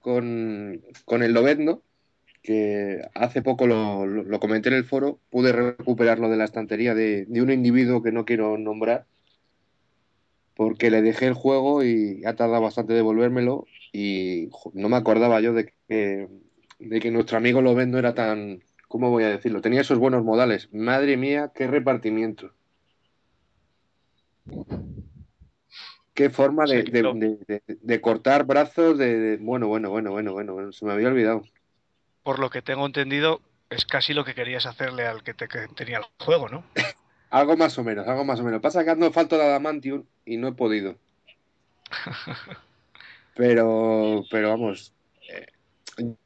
con, 0.00 0.80
con 1.04 1.22
el 1.22 1.34
Lobezno, 1.34 1.82
que 2.42 3.02
hace 3.14 3.42
poco 3.42 3.66
lo, 3.66 4.06
lo- 4.06 4.22
lo 4.22 4.40
comenté 4.40 4.70
en 4.70 4.76
el 4.76 4.84
foro, 4.86 5.18
pude 5.28 5.52
recuperarlo 5.52 6.30
de 6.30 6.38
la 6.38 6.44
estantería 6.44 6.94
de, 6.94 7.26
de 7.26 7.42
un 7.42 7.50
individuo 7.50 8.02
que 8.02 8.10
no 8.12 8.24
quiero 8.24 8.56
nombrar, 8.56 9.04
porque 10.54 10.90
le 10.90 11.02
dejé 11.02 11.26
el 11.26 11.34
juego 11.34 11.84
y 11.84 12.22
ha 12.24 12.36
tardado 12.36 12.62
bastante 12.62 12.94
devolvérmelo 12.94 13.66
y 13.92 14.48
no 14.72 14.88
me 14.88 14.96
acordaba 14.96 15.42
yo 15.42 15.52
de 15.52 15.74
que, 15.88 16.28
de 16.78 17.00
que 17.00 17.10
nuestro 17.10 17.36
amigo 17.36 17.60
Lobezno 17.60 17.98
era 17.98 18.14
tan, 18.14 18.62
¿cómo 18.88 19.10
voy 19.10 19.24
a 19.24 19.28
decirlo? 19.28 19.60
Tenía 19.60 19.80
esos 19.82 19.98
buenos 19.98 20.24
modales. 20.24 20.72
Madre 20.72 21.16
mía, 21.16 21.52
qué 21.54 21.66
repartimiento. 21.66 22.52
Qué 26.14 26.30
forma 26.30 26.64
de, 26.66 26.82
de- 27.82 28.00
cortar 28.00 28.44
brazos 28.46 28.96
de, 28.98 29.36
Bueno, 29.40 29.66
bueno, 29.66 29.90
bueno, 29.90 30.12
bueno, 30.12 30.32
bueno, 30.32 30.52
bueno, 30.54 30.72
se 30.72 30.84
me 30.86 30.92
había 30.92 31.08
olvidado. 31.08 31.42
por 32.22 32.38
lo 32.38 32.50
que 32.50 32.62
tengo 32.62 32.86
entendido, 32.86 33.40
es 33.70 33.84
casi 33.86 34.14
lo 34.14 34.24
que 34.24 34.34
querías 34.34 34.66
hacerle 34.66 35.06
al 35.06 35.22
que, 35.22 35.34
te, 35.34 35.48
que 35.48 35.68
tenía 35.68 35.98
el 35.98 36.04
juego, 36.24 36.48
¿no? 36.48 36.64
algo 37.30 37.56
más 37.56 37.78
o 37.78 37.84
menos, 37.84 38.06
algo 38.08 38.24
más 38.24 38.40
o 38.40 38.44
menos. 38.44 38.60
Pasa 38.62 38.84
que 38.84 38.90
ando 38.90 39.12
falta 39.12 39.36
de 39.36 39.42
Adamantium 39.44 40.04
y 40.24 40.36
no 40.36 40.48
he 40.48 40.52
podido. 40.52 40.98
pero, 43.34 44.22
pero 44.30 44.48
vamos, 44.50 44.94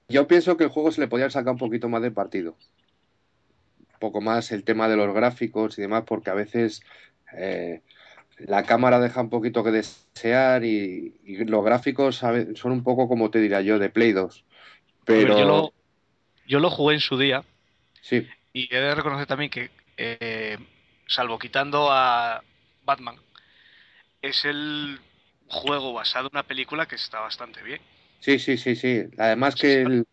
yo 0.09 0.27
pienso 0.27 0.57
que 0.57 0.65
el 0.65 0.71
juego 0.71 0.91
se 0.91 1.01
le 1.01 1.09
podía 1.09 1.31
sacar 1.31 1.53
un 1.53 1.59
poquito 1.59 1.89
más 1.89 2.03
de 2.03 2.11
partido. 2.11 2.57
Un 3.93 3.99
poco 4.01 4.21
más 4.21 4.51
el 4.53 4.65
tema 4.65 4.89
de 4.89 4.97
los 4.97 5.15
gráficos 5.15 5.79
y 5.79 5.83
demás, 5.83 6.05
porque 6.07 6.31
a 6.31 6.35
veces 6.35 6.83
eh, 7.37 7.83
la 8.39 8.63
cámara 8.63 9.01
deja 9.01 9.21
un 9.21 9.31
poquito 9.31 9.63
que 9.63 9.71
desear 9.71 10.65
y, 10.65 11.15
los 11.45 11.65
gráficos 11.65 12.17
son 12.17 12.73
un 12.73 12.83
poco 12.83 13.09
como 13.09 13.31
te 13.31 13.41
diría 13.41 13.61
yo, 13.61 13.79
de 13.79 13.91
Play 13.91 14.13
2. 14.13 14.45
Pero... 15.05 15.73
yo, 16.47 16.61
lo, 16.61 16.71
jugué 16.71 16.95
en 16.95 17.01
su 17.01 17.19
día. 17.19 17.45
Sí. 18.01 18.27
Y 18.53 18.75
he 18.75 18.81
de 18.81 18.95
reconocer 18.95 19.27
también 19.27 19.51
que, 19.51 19.71
eh, 19.97 20.57
salvo 21.07 21.39
quitando 21.39 21.89
a 21.91 22.43
Batman, 22.85 23.17
es 24.23 24.45
el 24.45 25.01
juego 25.49 25.93
basado 25.93 26.29
en 26.29 26.35
una 26.35 26.43
película 26.45 26.87
que 26.87 26.95
está 26.95 27.21
bastante 27.21 27.63
bien. 27.63 27.81
Sí, 28.21 28.39
sí, 28.39 28.57
sí, 28.57 28.77
sí. 28.77 29.05
Además 29.19 29.55
que 29.55 30.05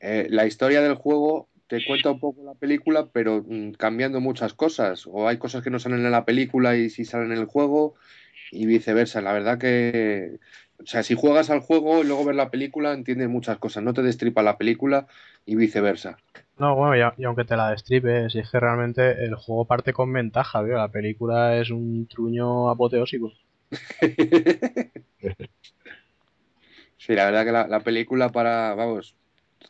eh, 0.00 0.26
la 0.30 0.46
historia 0.46 0.80
del 0.80 0.94
juego 0.94 1.48
te 1.66 1.84
cuenta 1.84 2.10
un 2.10 2.20
poco 2.20 2.42
la 2.44 2.54
película, 2.54 3.08
pero 3.12 3.44
mm, 3.46 3.72
cambiando 3.72 4.20
muchas 4.20 4.54
cosas. 4.54 5.06
O 5.06 5.28
hay 5.28 5.38
cosas 5.38 5.62
que 5.62 5.70
no 5.70 5.78
salen 5.78 6.04
en 6.04 6.10
la 6.10 6.24
película 6.24 6.76
y 6.76 6.90
sí 6.90 7.04
salen 7.04 7.32
en 7.32 7.38
el 7.38 7.46
juego, 7.46 7.94
y 8.50 8.66
viceversa. 8.66 9.20
La 9.20 9.32
verdad 9.32 9.58
que, 9.58 10.38
o 10.82 10.86
sea, 10.86 11.02
si 11.02 11.14
juegas 11.14 11.50
al 11.50 11.60
juego 11.60 12.02
y 12.02 12.06
luego 12.06 12.24
ves 12.24 12.36
la 12.36 12.50
película, 12.50 12.92
entiendes 12.92 13.28
muchas 13.28 13.58
cosas. 13.58 13.82
No 13.82 13.92
te 13.92 14.02
destripa 14.02 14.42
la 14.42 14.56
película 14.58 15.06
y 15.44 15.56
viceversa. 15.56 16.16
No, 16.58 16.74
bueno, 16.74 16.96
y, 17.16 17.24
aunque 17.24 17.44
te 17.44 17.56
la 17.56 17.70
destripe, 17.70 18.30
si 18.30 18.40
es 18.40 18.50
que 18.50 18.60
realmente 18.60 19.24
el 19.24 19.34
juego 19.34 19.64
parte 19.64 19.92
con 19.92 20.12
ventaja, 20.12 20.62
¿vio? 20.62 20.76
La 20.76 20.88
película 20.88 21.56
es 21.56 21.70
un 21.70 22.06
truño 22.06 22.68
apoteósico. 22.70 23.32
sí, 27.08 27.14
la 27.14 27.24
verdad 27.24 27.44
que 27.44 27.70
la, 27.70 27.80
película 27.80 28.28
para, 28.28 28.74
vamos, 28.74 29.14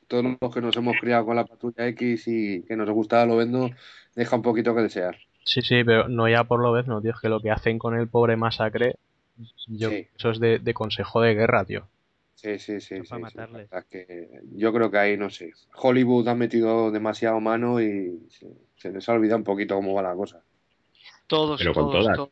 todos 0.09 0.25
los 0.41 0.53
que 0.53 0.61
nos 0.61 0.77
hemos 0.77 0.97
criado 1.01 1.25
con 1.25 1.37
la 1.37 1.45
patrulla 1.45 1.87
X 1.87 2.27
y 2.27 2.63
que 2.65 2.77
nos 2.77 2.91
gustaba 2.91 3.27
lo 3.27 3.37
vendo, 3.37 3.71
deja 4.17 4.37
un 4.37 4.43
poquito 4.43 4.75
que 4.75 4.83
desear. 4.83 5.17
Sí, 5.45 5.63
sí, 5.63 5.85
pero 5.85 6.09
no 6.09 6.29
ya 6.29 6.45
por 6.45 6.61
lo 6.61 6.73
vez, 6.73 6.87
no, 6.87 7.01
tío, 7.01 7.13
es 7.13 7.21
que 7.21 7.29
lo 7.29 7.41
que 7.41 7.51
hacen 7.51 7.79
con 7.79 7.97
el 7.97 8.09
pobre 8.09 8.37
masacre, 8.37 8.97
yo, 9.69 9.91
eso 9.91 10.31
es 10.31 10.41
de, 10.41 10.75
consejo 10.75 11.21
de 11.21 11.35
guerra, 11.35 11.65
tío. 11.65 11.87
Sí, 12.35 12.59
sí, 12.59 12.81
sí. 12.81 12.97
sí, 13.05 13.17
que 13.91 14.29
yo 14.53 14.73
creo 14.73 14.91
que 14.91 14.99
ahí, 14.99 15.17
no 15.17 15.31
sé, 15.31 15.53
Hollywood 15.75 16.29
ha 16.29 16.35
metido 16.35 16.91
demasiado 16.91 17.41
mano 17.41 17.81
y 17.81 18.29
se, 18.77 18.93
les 18.93 19.09
ha 19.09 19.13
olvidado 19.13 19.39
un 19.39 19.45
poquito 19.45 19.75
cómo 19.77 19.95
va 19.95 20.03
la 20.03 20.15
cosa. 20.15 20.43
Todos, 21.27 21.61
todos 21.73 22.31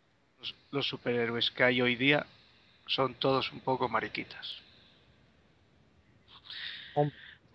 los 0.71 0.88
superhéroes 0.88 1.51
que 1.51 1.64
hay 1.64 1.81
hoy 1.81 1.97
día 1.97 2.27
son 2.87 3.14
todos 3.14 3.53
un 3.53 3.61
poco 3.61 3.88
mariquitas. 3.88 4.66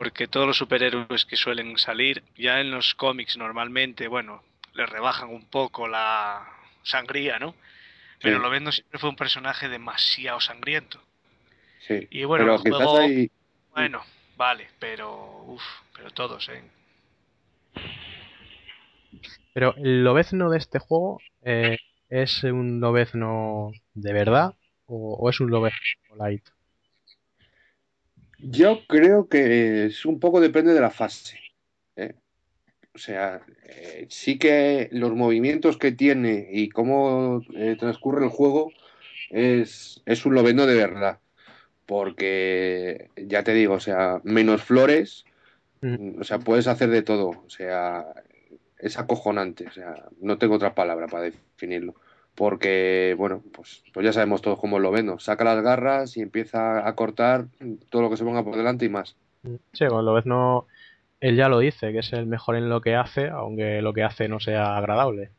Porque 0.01 0.27
todos 0.27 0.47
los 0.47 0.57
superhéroes 0.57 1.25
que 1.25 1.35
suelen 1.35 1.77
salir, 1.77 2.23
ya 2.35 2.59
en 2.59 2.71
los 2.71 2.95
cómics 2.95 3.37
normalmente, 3.37 4.07
bueno, 4.07 4.41
les 4.73 4.89
rebajan 4.89 5.29
un 5.29 5.45
poco 5.45 5.87
la 5.87 6.43
sangría, 6.81 7.37
¿no? 7.37 7.53
Pero 8.19 8.39
lo 8.39 8.49
vendo 8.49 8.71
siempre 8.71 8.97
fue 8.97 9.11
un 9.11 9.15
personaje 9.15 9.69
demasiado 9.69 10.41
sangriento. 10.41 10.99
Sí. 11.87 12.07
Y 12.09 12.23
bueno, 12.23 12.59
pero 12.63 12.79
bueno, 13.75 14.03
vale, 14.37 14.69
pero 14.79 15.43
uf, 15.45 15.63
pero 15.95 16.09
todos, 16.09 16.49
¿eh? 16.49 16.63
Pero 19.53 19.75
el 19.77 20.03
lobezno 20.03 20.49
de 20.49 20.57
este 20.57 20.79
juego 20.79 21.19
eh, 21.43 21.77
¿Es 22.09 22.43
un 22.43 22.79
lobezno 22.79 23.71
de 23.93 24.13
verdad 24.13 24.55
o, 24.87 25.29
es 25.29 25.39
un 25.39 25.51
lobezno 25.51 26.15
light? 26.17 26.43
Yo 28.43 28.81
creo 28.87 29.27
que 29.27 29.85
es 29.85 30.05
un 30.05 30.19
poco 30.19 30.41
depende 30.41 30.73
de 30.73 30.81
la 30.81 30.89
fase. 30.89 31.39
¿eh? 31.95 32.13
O 32.93 32.97
sea, 32.97 33.41
eh, 33.65 34.07
sí 34.09 34.37
que 34.37 34.89
los 34.91 35.13
movimientos 35.13 35.77
que 35.77 35.91
tiene 35.91 36.49
y 36.51 36.69
cómo 36.69 37.41
eh, 37.55 37.75
transcurre 37.79 38.25
el 38.25 38.31
juego 38.31 38.71
es, 39.29 40.01
es 40.05 40.25
un 40.25 40.35
lobezno 40.35 40.65
de 40.65 40.75
verdad. 40.75 41.19
Porque, 41.85 43.09
ya 43.17 43.43
te 43.43 43.53
digo, 43.53 43.75
o 43.75 43.79
sea, 43.79 44.21
menos 44.23 44.63
flores, 44.63 45.25
mm. 45.81 46.19
o 46.21 46.23
sea, 46.23 46.39
puedes 46.39 46.67
hacer 46.67 46.89
de 46.89 47.01
todo. 47.01 47.29
O 47.29 47.49
sea, 47.49 48.05
es 48.79 48.97
acojonante, 48.97 49.67
o 49.67 49.71
sea, 49.71 50.09
no 50.19 50.37
tengo 50.37 50.55
otra 50.55 50.73
palabra 50.73 51.07
para 51.07 51.25
definirlo. 51.25 51.95
Porque, 52.41 53.13
bueno, 53.19 53.43
pues, 53.53 53.83
pues 53.93 54.03
ya 54.03 54.13
sabemos 54.13 54.41
todos 54.41 54.57
cómo 54.57 54.79
lo 54.79 54.89
ven, 54.89 55.19
Saca 55.19 55.43
las 55.43 55.61
garras 55.61 56.17
y 56.17 56.21
empieza 56.21 56.87
a 56.87 56.95
cortar 56.95 57.45
todo 57.91 58.01
lo 58.01 58.09
que 58.09 58.17
se 58.17 58.23
ponga 58.23 58.43
por 58.43 58.57
delante 58.57 58.83
y 58.83 58.89
más. 58.89 59.15
Sí, 59.73 59.85
con 59.85 60.03
lo 60.03 60.15
ves 60.15 60.25
no. 60.25 60.65
Él 61.19 61.35
ya 61.35 61.49
lo 61.49 61.59
dice, 61.59 61.91
que 61.91 61.99
es 61.99 62.11
el 62.13 62.25
mejor 62.25 62.55
en 62.55 62.67
lo 62.67 62.81
que 62.81 62.95
hace, 62.95 63.29
aunque 63.29 63.83
lo 63.83 63.93
que 63.93 64.01
hace 64.01 64.27
no 64.27 64.39
sea 64.39 64.75
agradable. 64.75 65.29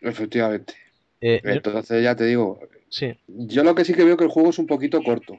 Efectivamente. 0.00 0.74
Eh, 1.20 1.40
Entonces 1.44 2.02
ya 2.02 2.16
te 2.16 2.24
digo, 2.24 2.58
sí. 2.88 3.16
yo 3.28 3.62
lo 3.62 3.76
que 3.76 3.84
sí 3.84 3.94
que 3.94 4.02
veo 4.02 4.16
que 4.16 4.24
el 4.24 4.30
juego 4.30 4.50
es 4.50 4.58
un 4.58 4.66
poquito 4.66 5.00
corto, 5.04 5.38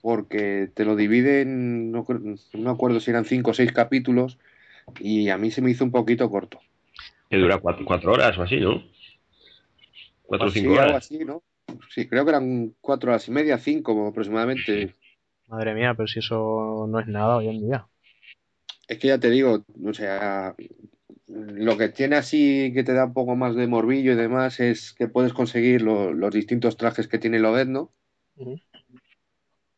porque 0.00 0.70
te 0.72 0.86
lo 0.86 0.96
dividen, 0.96 1.92
no, 1.92 2.06
no 2.08 2.38
me 2.54 2.70
acuerdo 2.70 2.98
si 3.00 3.10
eran 3.10 3.26
cinco 3.26 3.50
o 3.50 3.54
seis 3.54 3.72
capítulos, 3.72 4.38
y 5.00 5.28
a 5.28 5.36
mí 5.36 5.50
se 5.50 5.60
me 5.60 5.70
hizo 5.70 5.84
un 5.84 5.90
poquito 5.90 6.30
corto. 6.30 6.60
Que 7.28 7.36
dura 7.36 7.58
cuatro, 7.58 8.12
horas 8.12 8.38
o 8.38 8.42
así, 8.42 8.56
¿no? 8.56 8.95
Cuatro 10.26 10.48
o 10.48 10.50
cinco 10.50 10.72
horas. 10.72 10.84
Algo 10.86 10.96
así, 10.98 11.18
¿no? 11.24 11.42
Sí, 11.90 12.08
creo 12.08 12.24
que 12.24 12.30
eran 12.30 12.74
cuatro 12.80 13.10
horas 13.10 13.26
y 13.28 13.30
media, 13.30 13.58
cinco 13.58 14.08
aproximadamente. 14.08 14.94
Madre 15.48 15.74
mía, 15.74 15.94
pero 15.94 16.06
si 16.06 16.18
eso 16.18 16.86
no 16.88 16.98
es 16.98 17.06
nada 17.06 17.36
hoy 17.36 17.48
en 17.48 17.60
día. 17.60 17.86
Es 18.88 18.98
que 18.98 19.08
ya 19.08 19.18
te 19.18 19.30
digo, 19.30 19.64
o 19.84 19.94
sea, 19.94 20.54
lo 21.26 21.76
que 21.76 21.88
tiene 21.88 22.16
así 22.16 22.72
que 22.72 22.84
te 22.84 22.92
da 22.92 23.06
un 23.06 23.12
poco 23.12 23.36
más 23.36 23.54
de 23.54 23.66
morbillo 23.66 24.12
y 24.12 24.16
demás 24.16 24.60
es 24.60 24.92
que 24.92 25.08
puedes 25.08 25.32
conseguir 25.32 25.82
los 25.82 26.34
distintos 26.34 26.76
trajes 26.76 27.08
que 27.08 27.18
tiene 27.18 27.38
Lobezno. 27.38 27.92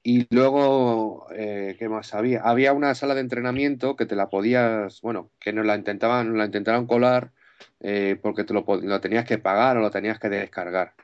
Y 0.03 0.27
luego, 0.35 1.27
eh, 1.35 1.77
¿qué 1.79 1.89
más 1.89 2.15
había? 2.15 2.41
Había 2.43 2.73
una 2.73 2.95
sala 2.95 3.15
de 3.15 3.21
entrenamiento 3.21 3.97
que 3.97 4.07
te 4.07 4.17
la 4.17 4.29
podías, 4.29 5.01
bueno, 5.03 5.31
que 5.39 5.53
nos 5.53 5.67
la 5.67 5.77
intentaban, 5.77 6.29
nos 6.29 6.37
la 6.37 6.47
intentaron 6.47 6.87
colar 6.87 7.33
eh, 7.81 8.19
porque 8.21 8.45
te 8.45 8.55
lo, 8.55 8.65
lo, 8.67 9.01
tenías 9.01 9.25
que 9.25 9.39
pagar 9.39 9.77
o 9.77 9.81
lo 9.81 9.91
tenías 9.91 10.19
que 10.19 10.29
descargar. 10.29 10.95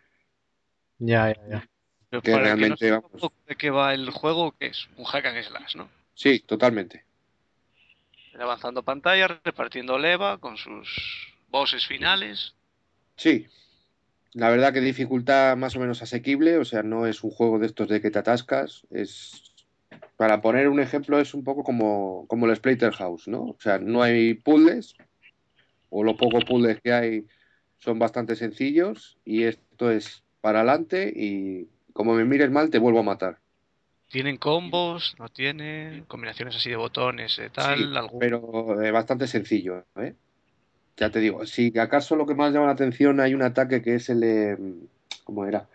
Ya, 0.98 1.32
ya, 1.32 1.48
ya. 2.10 2.20
que 2.20 2.38
realmente, 2.38 2.90
¿De 3.46 3.56
qué 3.56 3.70
va 3.70 3.94
el 3.94 4.10
juego? 4.10 4.52
Que 4.52 4.66
es 4.66 4.88
un 4.96 5.04
hack 5.04 5.26
and 5.26 5.42
slash, 5.42 5.76
¿no? 5.76 5.88
Sí, 6.14 6.40
totalmente. 6.40 7.04
Avanzando 8.38 8.82
pantalla, 8.82 9.40
repartiendo 9.44 9.98
leva 9.98 10.38
con 10.38 10.56
sus 10.56 11.34
bosses 11.48 11.86
finales. 11.86 12.54
Sí, 13.16 13.46
la 14.34 14.50
verdad 14.50 14.72
que 14.72 14.80
dificultad 14.80 15.56
más 15.56 15.76
o 15.76 15.80
menos 15.80 16.02
asequible, 16.02 16.58
o 16.58 16.64
sea, 16.64 16.82
no 16.82 17.06
es 17.06 17.22
un 17.22 17.30
juego 17.30 17.60
de 17.60 17.66
estos 17.66 17.88
de 17.88 18.00
que 18.00 18.10
te 18.10 18.18
atascas, 18.18 18.84
es 18.90 19.54
para 20.16 20.40
poner 20.40 20.68
un 20.68 20.80
ejemplo 20.80 21.20
es 21.20 21.34
un 21.34 21.44
poco 21.44 21.62
como, 21.62 22.26
como 22.28 22.46
el 22.46 22.92
House, 22.92 23.28
¿no? 23.28 23.42
O 23.42 23.56
sea, 23.60 23.78
no 23.78 24.02
hay 24.02 24.34
puzzles, 24.34 24.96
o 25.94 26.02
los 26.02 26.16
pocos 26.16 26.44
puzzles 26.44 26.80
que 26.80 26.92
hay 26.92 27.24
son 27.78 28.00
bastante 28.00 28.34
sencillos, 28.34 29.16
y 29.24 29.44
esto 29.44 29.92
es 29.92 30.24
para 30.40 30.60
adelante 30.60 31.12
y 31.14 31.68
como 31.92 32.14
me 32.14 32.24
mires 32.24 32.50
mal 32.50 32.68
te 32.68 32.80
vuelvo 32.80 32.98
a 32.98 33.04
matar. 33.04 33.38
¿Tienen 34.08 34.36
combos? 34.36 35.14
¿No 35.18 35.28
tienen? 35.28 36.04
¿Combinaciones 36.04 36.56
así 36.56 36.70
de 36.70 36.76
botones? 36.76 37.38
Eh, 37.38 37.50
tal, 37.52 37.78
sí, 37.78 38.16
pero 38.18 38.82
es 38.82 38.92
bastante 38.92 39.28
sencillo, 39.28 39.84
¿eh? 39.96 40.14
ya 40.96 41.10
te 41.10 41.20
digo, 41.20 41.46
si 41.46 41.76
acaso 41.78 42.16
lo 42.16 42.26
que 42.26 42.34
más 42.34 42.52
llama 42.52 42.66
la 42.66 42.72
atención 42.72 43.20
hay 43.20 43.34
un 43.34 43.42
ataque 43.42 43.80
que 43.80 43.94
es 43.94 44.08
el, 44.08 44.88
¿cómo 45.22 45.46
era? 45.46 45.68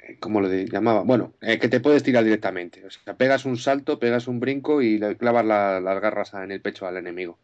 Eh, 0.00 0.16
¿Cómo 0.20 0.42
lo 0.42 0.48
llamaba? 0.48 1.02
Bueno, 1.02 1.32
eh, 1.40 1.58
que 1.58 1.68
te 1.68 1.80
puedes 1.80 2.02
tirar 2.02 2.24
directamente. 2.24 2.84
O 2.84 2.90
sea, 2.90 3.14
pegas 3.14 3.46
un 3.46 3.56
salto, 3.56 3.98
pegas 3.98 4.28
un 4.28 4.38
brinco 4.38 4.82
y 4.82 4.98
le 4.98 5.16
clavas 5.16 5.46
las 5.46 6.00
garras 6.00 6.34
en 6.34 6.52
el 6.52 6.60
pecho 6.60 6.86
al 6.86 6.98
enemigo. 6.98 7.38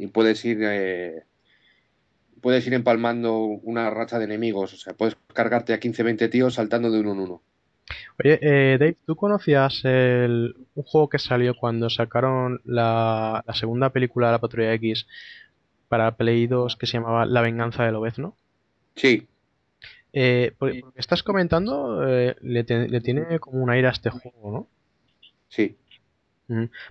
Y 0.00 0.06
puedes 0.08 0.44
ir, 0.44 0.58
eh, 0.62 1.24
puedes 2.40 2.66
ir 2.66 2.74
empalmando 2.74 3.38
una 3.38 3.90
racha 3.90 4.18
de 4.18 4.24
enemigos. 4.24 4.74
O 4.74 4.76
sea, 4.76 4.94
puedes 4.94 5.16
cargarte 5.32 5.72
a 5.72 5.80
15-20 5.80 6.30
tíos 6.30 6.54
saltando 6.54 6.90
de 6.90 7.00
uno 7.00 7.12
en 7.12 7.18
uno. 7.20 7.42
Oye, 8.22 8.38
Dave, 8.78 8.96
¿tú 9.04 9.16
conocías 9.16 9.84
el, 9.84 10.54
un 10.74 10.82
juego 10.84 11.08
que 11.08 11.18
salió 11.18 11.54
cuando 11.56 11.90
sacaron 11.90 12.60
la, 12.64 13.42
la 13.46 13.54
segunda 13.54 13.90
película 13.90 14.28
de 14.28 14.32
la 14.32 14.38
Patrulla 14.38 14.72
X 14.74 15.06
para 15.90 16.16
Play 16.16 16.46
2 16.46 16.76
que 16.76 16.86
se 16.86 16.98
llamaba 16.98 17.26
La 17.26 17.42
venganza 17.42 17.84
del 17.84 17.96
Obezno. 17.96 18.36
Sí. 18.94 19.26
Eh, 20.12 20.54
estás 20.94 21.24
comentando, 21.24 22.08
eh, 22.08 22.36
le, 22.42 22.62
tiene 22.64 23.40
como 23.40 23.60
un 23.60 23.70
aire 23.70 23.88
a 23.88 23.90
este 23.90 24.08
juego, 24.08 24.52
¿no? 24.52 24.68
Sí. 25.48 25.76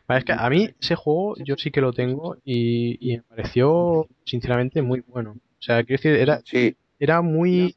Es 0.10 0.26
que 0.26 0.34
a 0.34 0.49
mí 0.49 0.70
ese 0.80 0.95
juego 0.95 1.36
yo 1.43 1.55
sí 1.57 1.72
que 1.72 1.82
lo 1.82 1.93
tengo 1.93 2.38
y, 2.43 2.97
me 3.18 3.24
pareció 3.24 4.07
sinceramente 4.26 4.82
muy 4.82 5.01
bueno. 5.01 5.32
O 5.32 5.62
sea, 5.62 5.84
quiero 5.84 6.01
decir, 6.01 6.16
era, 6.16 6.41
era 6.99 7.22
muy 7.22 7.76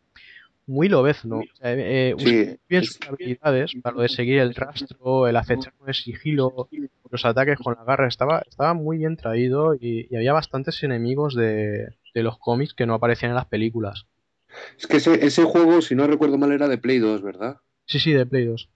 muy 0.67 0.89
lobezno. 0.89 1.39
O 1.39 1.57
sea, 1.57 1.73
eh, 1.73 2.15
eh 2.19 2.59
bien 2.69 2.85
sus 2.85 2.99
habilidades 3.07 3.73
para 3.83 3.97
lo 3.97 4.03
de 4.03 4.09
seguir 4.09 4.39
el 4.39 4.55
rastro, 4.55 5.27
el 5.27 5.37
acechar 5.37 5.73
con 5.75 5.89
el 5.89 5.95
sigilo, 5.95 6.69
los 7.11 7.25
ataques 7.25 7.59
con 7.59 7.75
la 7.75 7.85
garra. 7.85 8.09
Estaba, 8.09 8.43
estaba 8.49 8.75
muy 8.75 8.99
bien 8.99 9.17
traído 9.17 9.75
y, 9.75 10.15
había 10.15 10.33
bastantes 10.33 10.83
enemigos 10.83 11.35
de, 11.35 11.89
los 12.15 12.39
cómics 12.39 12.75
que 12.75 12.87
no 12.87 12.95
aparecían 12.95 13.31
en 13.31 13.37
las 13.37 13.47
películas. 13.47 14.07
Es 14.79 14.87
que 14.87 14.99
ese, 14.99 15.25
ese 15.25 15.45
juego, 15.45 15.81
si 15.81 15.95
no 15.95 16.07
recuerdo 16.07 16.39
mal, 16.39 16.53
era 16.53 16.69
de 16.69 16.79
Play 16.79 16.99
2, 16.99 17.23
¿verdad? 17.23 17.57
Sí, 17.87 17.99
sí, 17.99 18.13
de 18.13 18.27
Play 18.27 18.47
2. 18.47 18.69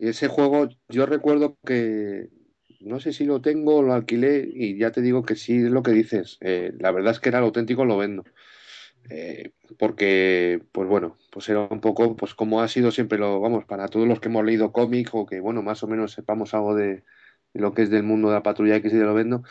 Y 0.00 0.08
ese 0.08 0.28
juego, 0.28 0.68
yo 0.88 1.06
recuerdo 1.06 1.56
que 1.64 2.28
no 2.80 3.00
sé 3.00 3.12
si 3.12 3.24
lo 3.24 3.40
tengo, 3.40 3.82
lo 3.82 3.92
alquilé 3.92 4.48
y 4.52 4.76
ya 4.78 4.90
te 4.90 5.02
digo 5.02 5.22
que 5.22 5.36
sí 5.36 5.56
es 5.56 5.70
lo 5.70 5.82
que 5.82 5.92
dices. 5.92 6.38
Eh, 6.40 6.72
la 6.78 6.90
verdad 6.92 7.12
es 7.12 7.20
que 7.20 7.28
era 7.28 7.38
el 7.38 7.44
auténtico, 7.44 7.84
lo 7.84 7.98
vendo. 7.98 8.24
Eh, 9.08 9.52
porque, 9.78 10.62
pues 10.72 10.88
bueno, 10.88 11.16
pues 11.30 11.48
era 11.48 11.60
un 11.60 11.80
poco, 11.80 12.16
pues 12.16 12.34
como 12.34 12.60
ha 12.60 12.68
sido 12.68 12.90
siempre 12.90 13.18
lo, 13.18 13.40
vamos, 13.40 13.64
para 13.64 13.88
todos 13.88 14.06
los 14.06 14.20
que 14.20 14.28
hemos 14.28 14.44
leído 14.44 14.72
cómics 14.72 15.10
o 15.14 15.26
que, 15.26 15.40
bueno, 15.40 15.62
más 15.62 15.82
o 15.82 15.88
menos 15.88 16.12
sepamos 16.12 16.54
algo 16.54 16.74
de, 16.74 17.02
lo 17.54 17.74
que 17.74 17.82
es 17.82 17.90
del 17.90 18.02
mundo 18.02 18.28
de 18.28 18.34
la 18.34 18.42
patrulla 18.42 18.76
X 18.76 18.92
y 18.92 18.96
de 18.96 19.04
lo 19.04 19.14
vendo, 19.14 19.42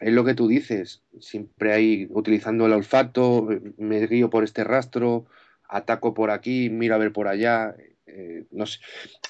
es 0.00 0.12
lo 0.12 0.24
que 0.24 0.34
tú 0.34 0.48
dices, 0.48 1.02
siempre 1.20 1.72
ahí 1.72 2.08
utilizando 2.10 2.66
el 2.66 2.72
olfato, 2.72 3.48
me 3.76 4.06
guío 4.06 4.30
por 4.30 4.44
este 4.44 4.64
rastro, 4.64 5.26
ataco 5.68 6.14
por 6.14 6.30
aquí, 6.30 6.70
mira 6.70 6.96
a 6.96 6.98
ver 6.98 7.12
por 7.12 7.28
allá, 7.28 7.74
eh, 8.06 8.46
no 8.50 8.66
sé. 8.66 8.80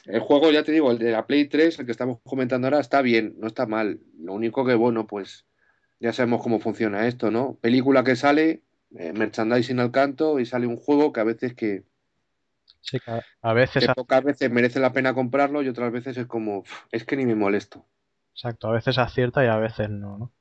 El 0.04 0.20
juego, 0.20 0.50
ya 0.50 0.62
te 0.62 0.72
digo, 0.72 0.90
el 0.90 0.98
de 0.98 1.10
la 1.10 1.26
Play 1.26 1.46
3, 1.46 1.80
el 1.80 1.86
que 1.86 1.92
estamos 1.92 2.20
comentando 2.24 2.66
ahora, 2.66 2.80
está 2.80 3.02
bien, 3.02 3.34
no 3.38 3.46
está 3.46 3.66
mal. 3.66 4.00
Lo 4.18 4.32
único 4.32 4.64
que, 4.64 4.74
bueno, 4.74 5.06
pues 5.06 5.46
ya 6.00 6.12
sabemos 6.12 6.42
cómo 6.42 6.60
funciona 6.60 7.06
esto, 7.06 7.30
¿no? 7.30 7.58
Película 7.60 8.04
que 8.04 8.16
sale, 8.16 8.62
eh, 8.96 9.12
merchandising 9.12 9.80
al 9.80 9.90
canto 9.90 10.38
y 10.38 10.46
sale 10.46 10.66
un 10.66 10.76
juego 10.76 11.12
que 11.12 11.20
a 11.20 11.24
veces 11.24 11.54
que... 11.54 11.84
a 13.42 13.52
veces... 13.52 13.86
pocas 13.94 14.22
veces 14.22 14.50
merece 14.50 14.80
la 14.80 14.92
pena 14.92 15.14
comprarlo 15.14 15.62
y 15.62 15.68
otras 15.68 15.92
veces 15.92 16.16
es 16.16 16.26
como, 16.26 16.64
es 16.92 17.04
que 17.04 17.16
ni 17.16 17.26
me 17.26 17.34
molesto. 17.34 17.84
Exacto, 18.32 18.68
a 18.68 18.72
veces 18.72 18.98
acierta 18.98 19.44
y 19.44 19.48
a 19.48 19.56
veces 19.56 19.90
no, 19.90 20.16
¿no? 20.16 20.32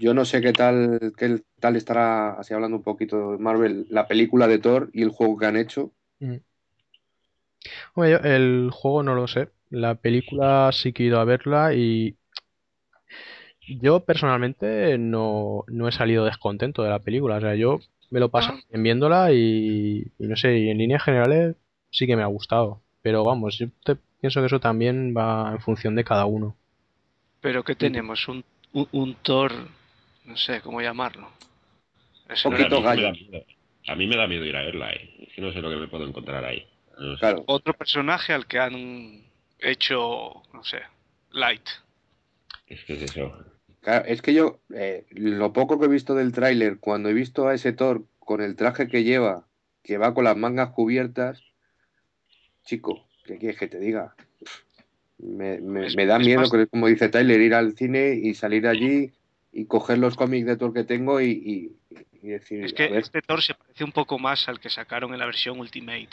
Yo 0.00 0.14
no 0.14 0.24
sé 0.24 0.40
qué 0.40 0.52
tal, 0.52 1.12
qué 1.16 1.42
tal 1.60 1.76
estará, 1.76 2.32
así 2.32 2.54
hablando 2.54 2.78
un 2.78 2.82
poquito 2.82 3.32
de 3.32 3.38
Marvel, 3.38 3.86
la 3.90 4.08
película 4.08 4.48
de 4.48 4.58
Thor 4.58 4.90
y 4.92 5.02
el 5.02 5.10
juego 5.10 5.36
que 5.36 5.46
han 5.46 5.56
hecho. 5.56 5.92
Mm 6.18 6.38
el 7.96 8.70
juego 8.72 9.02
no 9.02 9.14
lo 9.14 9.26
sé. 9.26 9.48
La 9.70 9.94
película 9.94 10.70
sí 10.72 10.92
que 10.92 11.04
he 11.04 11.06
ido 11.06 11.20
a 11.20 11.24
verla 11.24 11.74
y 11.74 12.16
yo 13.80 14.00
personalmente 14.00 14.98
no, 14.98 15.64
he 15.68 15.92
salido 15.92 16.24
descontento 16.24 16.82
de 16.82 16.90
la 16.90 16.98
película. 16.98 17.36
O 17.36 17.40
sea, 17.40 17.54
yo 17.54 17.80
me 18.10 18.20
lo 18.20 18.30
paso 18.30 18.52
ah. 18.52 18.60
viéndola 18.72 19.32
y, 19.32 20.10
no 20.18 20.36
sé, 20.36 20.58
y 20.58 20.70
en 20.70 20.78
líneas 20.78 21.04
generales 21.04 21.56
sí 21.90 22.06
que 22.06 22.16
me 22.16 22.22
ha 22.22 22.26
gustado. 22.26 22.80
Pero 23.02 23.24
vamos, 23.24 23.58
yo 23.58 23.68
pienso 24.20 24.40
que 24.40 24.46
eso 24.46 24.60
también 24.60 25.14
va 25.16 25.52
en 25.52 25.60
función 25.60 25.94
de 25.94 26.04
cada 26.04 26.26
uno. 26.26 26.56
Pero 27.40 27.62
que 27.62 27.74
tenemos 27.74 28.28
un, 28.28 28.44
un, 28.72 29.14
Thor, 29.22 29.52
no 30.30 30.36
sé 30.36 30.60
cómo 30.60 30.80
llamarlo. 30.80 31.28
un 32.44 32.52
poquito 32.52 32.80
gallo. 32.80 33.12
A 33.88 33.96
mí 33.96 34.06
me 34.06 34.16
da 34.16 34.28
miedo 34.28 34.44
ir 34.44 34.56
a 34.56 34.62
verla, 34.62 34.92
eh. 34.92 35.26
es 35.26 35.34
que 35.34 35.40
no 35.42 35.52
sé 35.52 35.60
lo 35.60 35.70
que 35.70 35.76
me 35.76 35.88
puedo 35.88 36.06
encontrar 36.06 36.44
ahí. 36.44 36.66
Otro 37.46 37.74
personaje 37.74 38.32
al 38.32 38.46
que 38.46 38.58
han 38.58 39.24
hecho, 39.58 40.42
no 40.52 40.62
sé, 40.62 40.82
light. 41.32 41.66
Es 42.66 42.84
que 42.84 42.94
es 42.94 43.02
eso. 43.02 43.32
es 44.06 44.22
que 44.22 44.34
yo, 44.34 44.60
eh, 44.74 45.06
lo 45.10 45.52
poco 45.52 45.80
que 45.80 45.86
he 45.86 45.88
visto 45.88 46.14
del 46.14 46.32
tráiler, 46.32 46.78
cuando 46.78 47.08
he 47.08 47.14
visto 47.14 47.48
a 47.48 47.54
ese 47.54 47.72
Thor 47.72 48.04
con 48.18 48.42
el 48.42 48.54
traje 48.54 48.86
que 48.86 49.02
lleva, 49.02 49.48
que 49.82 49.98
va 49.98 50.14
con 50.14 50.24
las 50.24 50.36
mangas 50.36 50.70
cubiertas, 50.70 51.42
chico, 52.64 53.08
¿qué 53.24 53.38
quieres 53.38 53.58
que 53.58 53.66
te 53.66 53.80
diga? 53.80 54.14
Me, 55.18 56.06
da 56.06 56.18
miedo, 56.18 56.44
como 56.70 56.86
dice 56.86 57.08
Tyler, 57.08 57.40
ir 57.40 57.54
al 57.54 57.76
cine 57.76 58.14
y 58.14 58.34
salir 58.34 58.66
allí 58.66 59.12
y 59.52 59.66
coger 59.66 59.98
los 59.98 60.16
cómics 60.16 60.46
de 60.46 60.56
Thor 60.56 60.72
que 60.72 60.84
tengo 60.84 61.20
y, 61.20 61.72
decir... 62.22 62.64
Es 62.64 62.72
que 62.72 62.96
este 62.98 63.22
Thor 63.22 63.42
se 63.42 63.54
parece 63.54 63.84
un 63.84 63.92
poco 63.92 64.18
más 64.18 64.48
al 64.48 64.60
que 64.60 64.70
sacaron 64.70 65.12
en 65.12 65.18
la 65.18 65.26
versión 65.26 65.58
Ultimate 65.58 66.08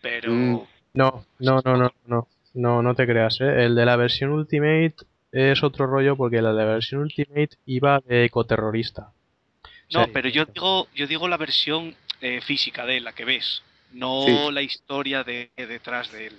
pero... 0.00 0.32
Mm, 0.32 0.60
no, 0.94 1.24
no, 1.38 1.60
no, 1.64 1.76
no, 1.76 1.92
no, 2.06 2.28
no, 2.54 2.82
no 2.82 2.94
te 2.94 3.06
creas, 3.06 3.40
¿eh? 3.40 3.64
El 3.64 3.74
de 3.74 3.84
la 3.84 3.96
versión 3.96 4.30
Ultimate 4.30 4.96
es 5.32 5.62
otro 5.62 5.86
rollo 5.86 6.16
porque 6.16 6.42
la 6.42 6.52
de 6.52 6.64
la 6.64 6.72
versión 6.72 7.02
Ultimate 7.02 7.56
iba 7.66 8.00
de 8.00 8.24
ecoterrorista. 8.24 9.12
No, 9.92 10.06
pero 10.12 10.28
yo 10.28 10.44
digo, 10.44 10.88
yo 10.94 11.06
digo 11.06 11.28
la 11.28 11.36
versión 11.36 11.94
eh, 12.20 12.40
física 12.40 12.86
de 12.86 12.98
él, 12.98 13.04
la 13.04 13.12
que 13.12 13.24
ves, 13.24 13.62
no 13.92 14.50
la 14.50 14.62
historia 14.62 15.24
de, 15.24 15.50
detrás 15.56 16.12
de 16.12 16.28
él. 16.28 16.38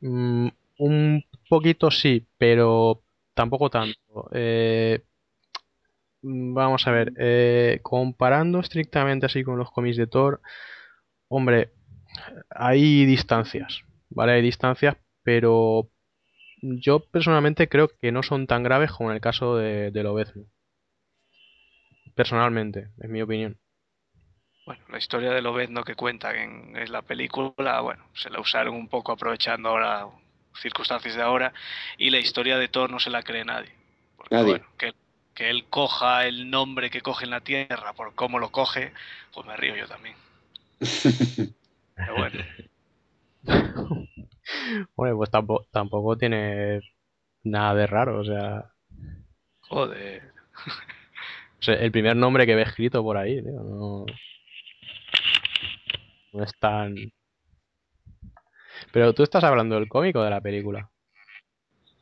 Mm, 0.00 0.48
un 0.78 1.24
poquito 1.48 1.90
sí, 1.90 2.24
pero 2.38 3.02
tampoco 3.34 3.70
tanto. 3.70 3.98
Eh, 4.32 5.02
vamos 6.22 6.86
a 6.86 6.90
ver, 6.90 7.12
eh, 7.18 7.80
comparando 7.82 8.60
estrictamente 8.60 9.26
así 9.26 9.44
con 9.44 9.58
los 9.58 9.70
cómics 9.70 9.96
de 9.96 10.06
Thor, 10.06 10.40
Hombre, 11.28 11.70
hay 12.50 13.04
distancias, 13.04 13.82
¿vale? 14.08 14.32
Hay 14.32 14.42
distancias, 14.42 14.96
pero 15.22 15.90
yo 16.62 17.00
personalmente 17.00 17.68
creo 17.68 17.88
que 17.88 18.12
no 18.12 18.22
son 18.22 18.46
tan 18.46 18.62
graves 18.62 18.92
como 18.92 19.10
en 19.10 19.16
el 19.16 19.20
caso 19.20 19.56
de, 19.56 19.90
de 19.90 20.02
Lobezno. 20.02 20.44
Personalmente, 22.14 22.88
es 22.98 23.10
mi 23.10 23.20
opinión. 23.20 23.58
Bueno, 24.64 24.82
la 24.88 24.98
historia 24.98 25.32
de 25.32 25.42
Lobezno 25.42 25.84
que 25.84 25.94
cuentan 25.94 26.36
en, 26.76 26.92
la 26.92 27.02
película, 27.02 27.80
bueno, 27.80 28.04
se 28.14 28.30
la 28.30 28.40
usaron 28.40 28.74
un 28.74 28.88
poco 28.88 29.12
aprovechando 29.12 29.68
ahora 29.68 30.08
circunstancias 30.54 31.14
de 31.14 31.22
ahora 31.22 31.52
y 31.98 32.10
la 32.10 32.18
historia 32.18 32.58
de 32.58 32.68
Thor 32.68 32.90
no 32.90 32.98
se 32.98 33.10
la 33.10 33.22
cree 33.22 33.44
nadie. 33.44 33.72
Que, 34.76 34.92
que 35.34 35.50
él 35.50 35.66
coja 35.70 36.26
el 36.26 36.50
nombre 36.50 36.90
que 36.90 37.00
coge 37.00 37.24
en 37.24 37.30
la 37.30 37.40
Tierra 37.40 37.92
por 37.92 38.14
cómo 38.14 38.38
lo 38.38 38.50
coge, 38.50 38.92
pues 39.32 39.46
me 39.46 39.56
río 39.56 39.76
yo 39.76 39.86
también. 39.86 40.16
Pero 41.94 42.16
bueno. 42.16 42.44
bueno, 44.96 45.16
pues 45.16 45.30
tampoco, 45.30 45.66
tampoco 45.70 46.16
tiene 46.16 46.80
nada 47.44 47.74
de 47.74 47.86
raro, 47.86 48.20
o 48.20 48.24
sea. 48.24 48.72
Joder. 49.60 50.32
el 51.66 51.92
primer 51.92 52.16
nombre 52.16 52.46
que 52.46 52.54
ve 52.54 52.62
escrito 52.62 53.02
por 53.02 53.16
ahí, 53.16 53.40
no. 53.42 54.06
No 56.32 56.44
es 56.44 56.52
tan. 56.58 56.94
Pero 58.92 59.12
tú 59.14 59.22
estás 59.22 59.44
hablando 59.44 59.76
del 59.76 59.88
cómic 59.88 60.16
o 60.16 60.22
de 60.22 60.30
la 60.30 60.40
película. 60.40 60.90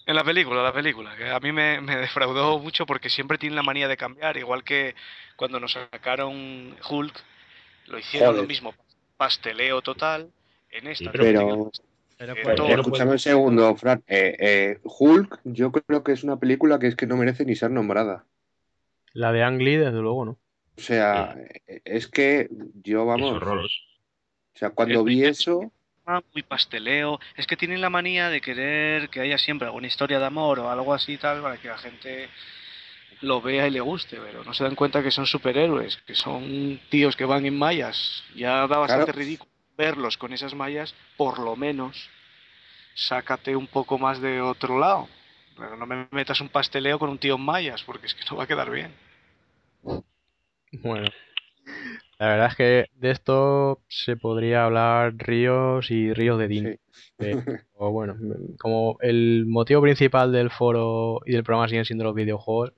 En 0.06 0.14
la 0.14 0.22
película, 0.22 0.62
la 0.62 0.72
película, 0.72 1.16
que 1.16 1.28
a 1.28 1.40
mí 1.40 1.50
me, 1.50 1.80
defraudó 2.00 2.60
mucho 2.60 2.86
porque 2.86 3.10
siempre 3.10 3.38
tiene 3.38 3.56
la 3.56 3.64
manía 3.64 3.88
de 3.88 3.96
cambiar, 3.96 4.36
igual 4.36 4.62
que 4.62 4.94
cuando 5.34 5.58
nos 5.58 5.72
sacaron 5.72 6.76
Hulk, 6.88 7.14
lo 7.88 7.98
hicieron 7.98 8.36
lo 8.36 8.44
mismo, 8.44 8.72
pasteleo 9.16 9.82
total. 9.82 10.30
En 10.70 10.86
esta 10.88 11.10
pero, 11.12 11.70
escúchame 12.18 13.12
un 13.12 13.18
segundo, 13.18 13.74
Fran. 13.76 14.02
Eh, 14.06 14.36
eh, 14.38 14.78
Hulk, 14.82 15.40
yo 15.44 15.70
creo 15.72 16.02
que 16.02 16.12
es 16.12 16.24
una 16.24 16.38
película 16.38 16.78
que 16.78 16.86
es 16.86 16.96
que 16.96 17.06
no 17.06 17.16
merece 17.16 17.44
ni 17.44 17.54
ser 17.54 17.70
nombrada. 17.70 18.24
La 19.12 19.32
de 19.32 19.42
Ang 19.42 19.60
Lee, 19.60 19.76
desde 19.76 20.00
luego, 20.00 20.24
¿no? 20.24 20.38
O 20.76 20.80
sea, 20.80 21.36
es 21.84 22.06
que 22.06 22.48
yo, 22.82 23.06
vamos. 23.06 23.42
O 23.42 24.58
sea, 24.58 24.70
cuando 24.70 25.04
vi 25.04 25.24
eso. 25.24 25.72
Muy 26.06 26.42
pasteleo. 26.42 27.18
Es 27.36 27.46
que 27.46 27.56
tienen 27.56 27.80
la 27.80 27.90
manía 27.90 28.28
de 28.30 28.40
querer 28.40 29.08
que 29.08 29.20
haya 29.20 29.38
siempre 29.38 29.66
alguna 29.66 29.88
historia 29.88 30.20
de 30.20 30.26
amor 30.26 30.60
o 30.60 30.70
algo 30.70 30.94
así 30.94 31.18
tal 31.18 31.42
para 31.42 31.58
que 31.58 31.68
la 31.68 31.78
gente 31.78 32.28
lo 33.22 33.40
vea 33.40 33.66
y 33.66 33.70
le 33.70 33.80
guste, 33.80 34.18
pero 34.18 34.44
no 34.44 34.54
se 34.54 34.62
dan 34.62 34.76
cuenta 34.76 35.02
que 35.02 35.10
son 35.10 35.26
superhéroes, 35.26 35.96
que 36.06 36.14
son 36.14 36.80
tíos 36.90 37.16
que 37.16 37.24
van 37.24 37.44
en 37.46 37.58
mallas. 37.58 38.22
Ya 38.34 38.66
da 38.66 38.78
bastante 38.78 39.12
ridículo 39.12 39.50
verlos 39.76 40.16
con 40.16 40.32
esas 40.32 40.54
mallas, 40.54 40.94
por 41.16 41.38
lo 41.38 41.56
menos 41.56 42.08
sácate 42.94 43.56
un 43.56 43.66
poco 43.66 43.98
más 43.98 44.20
de 44.20 44.40
otro 44.40 44.78
lado. 44.78 45.08
Pero 45.56 45.76
no 45.76 45.86
me 45.86 46.06
metas 46.10 46.40
un 46.40 46.50
pasteleo 46.50 46.98
con 46.98 47.10
un 47.10 47.18
tío 47.18 47.34
en 47.34 47.40
mallas, 47.42 47.82
porque 47.82 48.06
es 48.06 48.14
que 48.14 48.24
no 48.30 48.36
va 48.36 48.44
a 48.44 48.46
quedar 48.46 48.70
bien. 48.70 48.94
Bueno, 50.72 51.08
la 52.18 52.28
verdad 52.28 52.48
es 52.48 52.56
que 52.56 52.86
de 52.94 53.10
esto 53.10 53.82
se 53.88 54.16
podría 54.16 54.64
hablar 54.64 55.14
ríos 55.16 55.90
y 55.90 56.12
ríos 56.12 56.38
de 56.38 56.48
dinero. 56.48 56.78
o 57.74 57.90
bueno, 57.90 58.16
como 58.58 58.96
el 59.00 59.44
motivo 59.46 59.82
principal 59.82 60.32
del 60.32 60.50
foro 60.50 61.20
y 61.26 61.32
del 61.32 61.44
programa 61.44 61.68
siguen 61.68 61.84
siendo 61.84 62.04
los 62.04 62.14
videojuegos, 62.14 62.72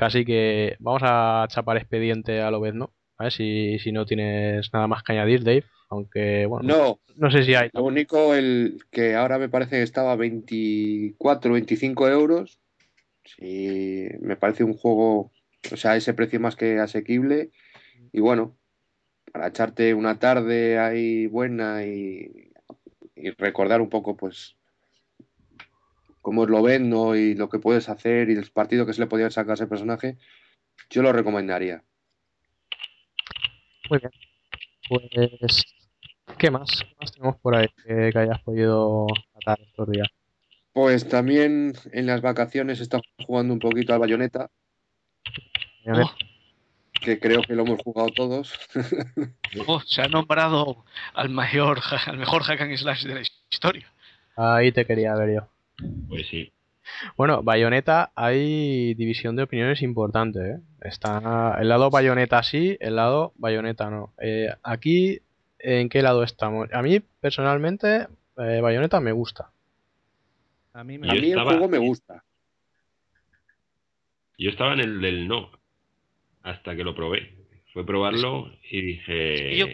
Casi 0.00 0.24
que 0.24 0.76
vamos 0.78 1.02
a 1.04 1.46
chapar 1.50 1.76
expediente 1.76 2.40
a 2.40 2.50
lo 2.50 2.58
vez, 2.58 2.72
¿no? 2.72 2.94
A 3.18 3.24
ver 3.24 3.32
si, 3.32 3.78
si 3.80 3.92
no 3.92 4.06
tienes 4.06 4.72
nada 4.72 4.86
más 4.86 5.02
que 5.02 5.12
añadir, 5.12 5.44
Dave. 5.44 5.64
Aunque, 5.90 6.46
bueno, 6.46 6.66
No, 6.66 7.00
no 7.16 7.30
sé 7.30 7.44
si 7.44 7.54
hay. 7.54 7.68
lo 7.74 7.82
único 7.82 8.34
el 8.34 8.78
que 8.90 9.14
ahora 9.14 9.38
me 9.38 9.50
parece 9.50 9.76
que 9.76 9.82
estaba 9.82 10.12
a 10.12 10.16
24, 10.16 11.52
25 11.52 12.08
euros. 12.08 12.60
Sí, 13.24 14.06
me 14.20 14.36
parece 14.36 14.64
un 14.64 14.72
juego, 14.72 15.32
o 15.70 15.76
sea, 15.76 15.96
ese 15.96 16.14
precio 16.14 16.40
más 16.40 16.56
que 16.56 16.78
asequible. 16.78 17.50
Y 18.10 18.20
bueno, 18.20 18.56
para 19.32 19.48
echarte 19.48 19.94
una 19.94 20.18
tarde 20.18 20.78
ahí 20.78 21.26
buena 21.26 21.84
y, 21.84 22.52
y 23.16 23.30
recordar 23.30 23.80
un 23.80 23.88
poco, 23.88 24.16
pues, 24.16 24.56
cómo 26.20 26.44
es 26.44 26.50
lo 26.50 26.62
vendo 26.62 27.16
y 27.16 27.34
lo 27.34 27.48
que 27.48 27.58
puedes 27.58 27.88
hacer 27.88 28.30
y 28.30 28.34
el 28.34 28.50
partido 28.50 28.86
que 28.86 28.92
se 28.92 29.00
le 29.00 29.06
podía 29.06 29.30
sacar 29.30 29.52
a 29.52 29.54
ese 29.54 29.66
personaje, 29.66 30.16
yo 30.90 31.02
lo 31.02 31.12
recomendaría. 31.12 31.84
Muy 33.88 33.98
bien. 33.98 34.12
Pues, 34.88 35.62
¿qué 36.38 36.50
más? 36.50 36.82
¿Qué 36.82 36.94
más 37.00 37.12
tenemos 37.12 37.36
por 37.38 37.54
ahí 37.54 37.68
que, 37.84 38.10
que 38.12 38.18
hayas 38.18 38.40
podido 38.42 39.06
tratar 39.32 39.60
estos 39.60 39.90
días? 39.90 40.08
Pues 40.72 41.08
también 41.08 41.74
en 41.92 42.06
las 42.06 42.20
vacaciones 42.20 42.80
he 42.80 42.82
estado 42.84 43.02
jugando 43.26 43.52
un 43.52 43.58
poquito 43.58 43.92
al 43.92 43.98
Bayonetta, 43.98 44.50
A 45.86 45.92
ver, 45.92 46.04
Oh, 46.04 46.10
que 47.00 47.18
creo 47.18 47.42
que 47.42 47.54
lo 47.54 47.62
hemos 47.62 47.80
jugado 47.82 48.08
todos. 48.10 48.58
oh, 49.66 49.80
se 49.80 50.02
ha 50.02 50.08
nombrado 50.08 50.84
al 51.14 51.30
mayor, 51.30 51.80
al 52.06 52.18
mejor 52.18 52.42
hack 52.42 52.60
and 52.60 52.76
slash 52.76 53.04
de 53.04 53.14
la 53.14 53.22
historia. 53.50 53.86
ahí 54.36 54.72
te 54.72 54.84
quería 54.84 55.14
ver 55.14 55.34
yo. 55.34 55.48
Pues 56.08 56.28
sí. 56.28 56.52
Bueno, 57.16 57.42
Bayonetta 57.42 58.12
hay 58.14 58.94
división 58.94 59.36
de 59.36 59.44
opiniones 59.44 59.82
importante, 59.82 60.38
¿eh? 60.40 60.60
Está 60.82 61.56
el 61.60 61.68
lado 61.68 61.90
Bayonetta 61.90 62.42
sí, 62.42 62.76
el 62.80 62.96
lado 62.96 63.32
Bayonetta 63.36 63.90
no. 63.90 64.12
Eh, 64.20 64.48
aquí, 64.62 65.20
¿en 65.58 65.88
qué 65.88 66.02
lado 66.02 66.22
estamos? 66.22 66.68
A 66.72 66.82
mí, 66.82 67.00
personalmente, 67.20 68.08
eh, 68.38 68.60
Bayonetta 68.60 69.00
me 69.00 69.12
gusta. 69.12 69.50
A 70.72 70.84
mí 70.84 70.98
me 70.98 71.10
A 71.10 71.14
Yo 71.14 71.20
mí 71.20 71.32
el 71.32 71.42
juego 71.42 71.68
me 71.68 71.78
gusta. 71.78 72.24
Yo 74.38 74.50
estaba 74.50 74.72
en 74.72 74.80
el 74.80 75.00
del 75.00 75.28
no, 75.28 75.50
hasta 76.42 76.76
que 76.76 76.84
lo 76.84 76.94
probé. 76.94 77.32
Fue 77.72 77.84
probarlo 77.86 78.52
y 78.68 78.80
dije, 78.82 79.56
Yo- 79.56 79.66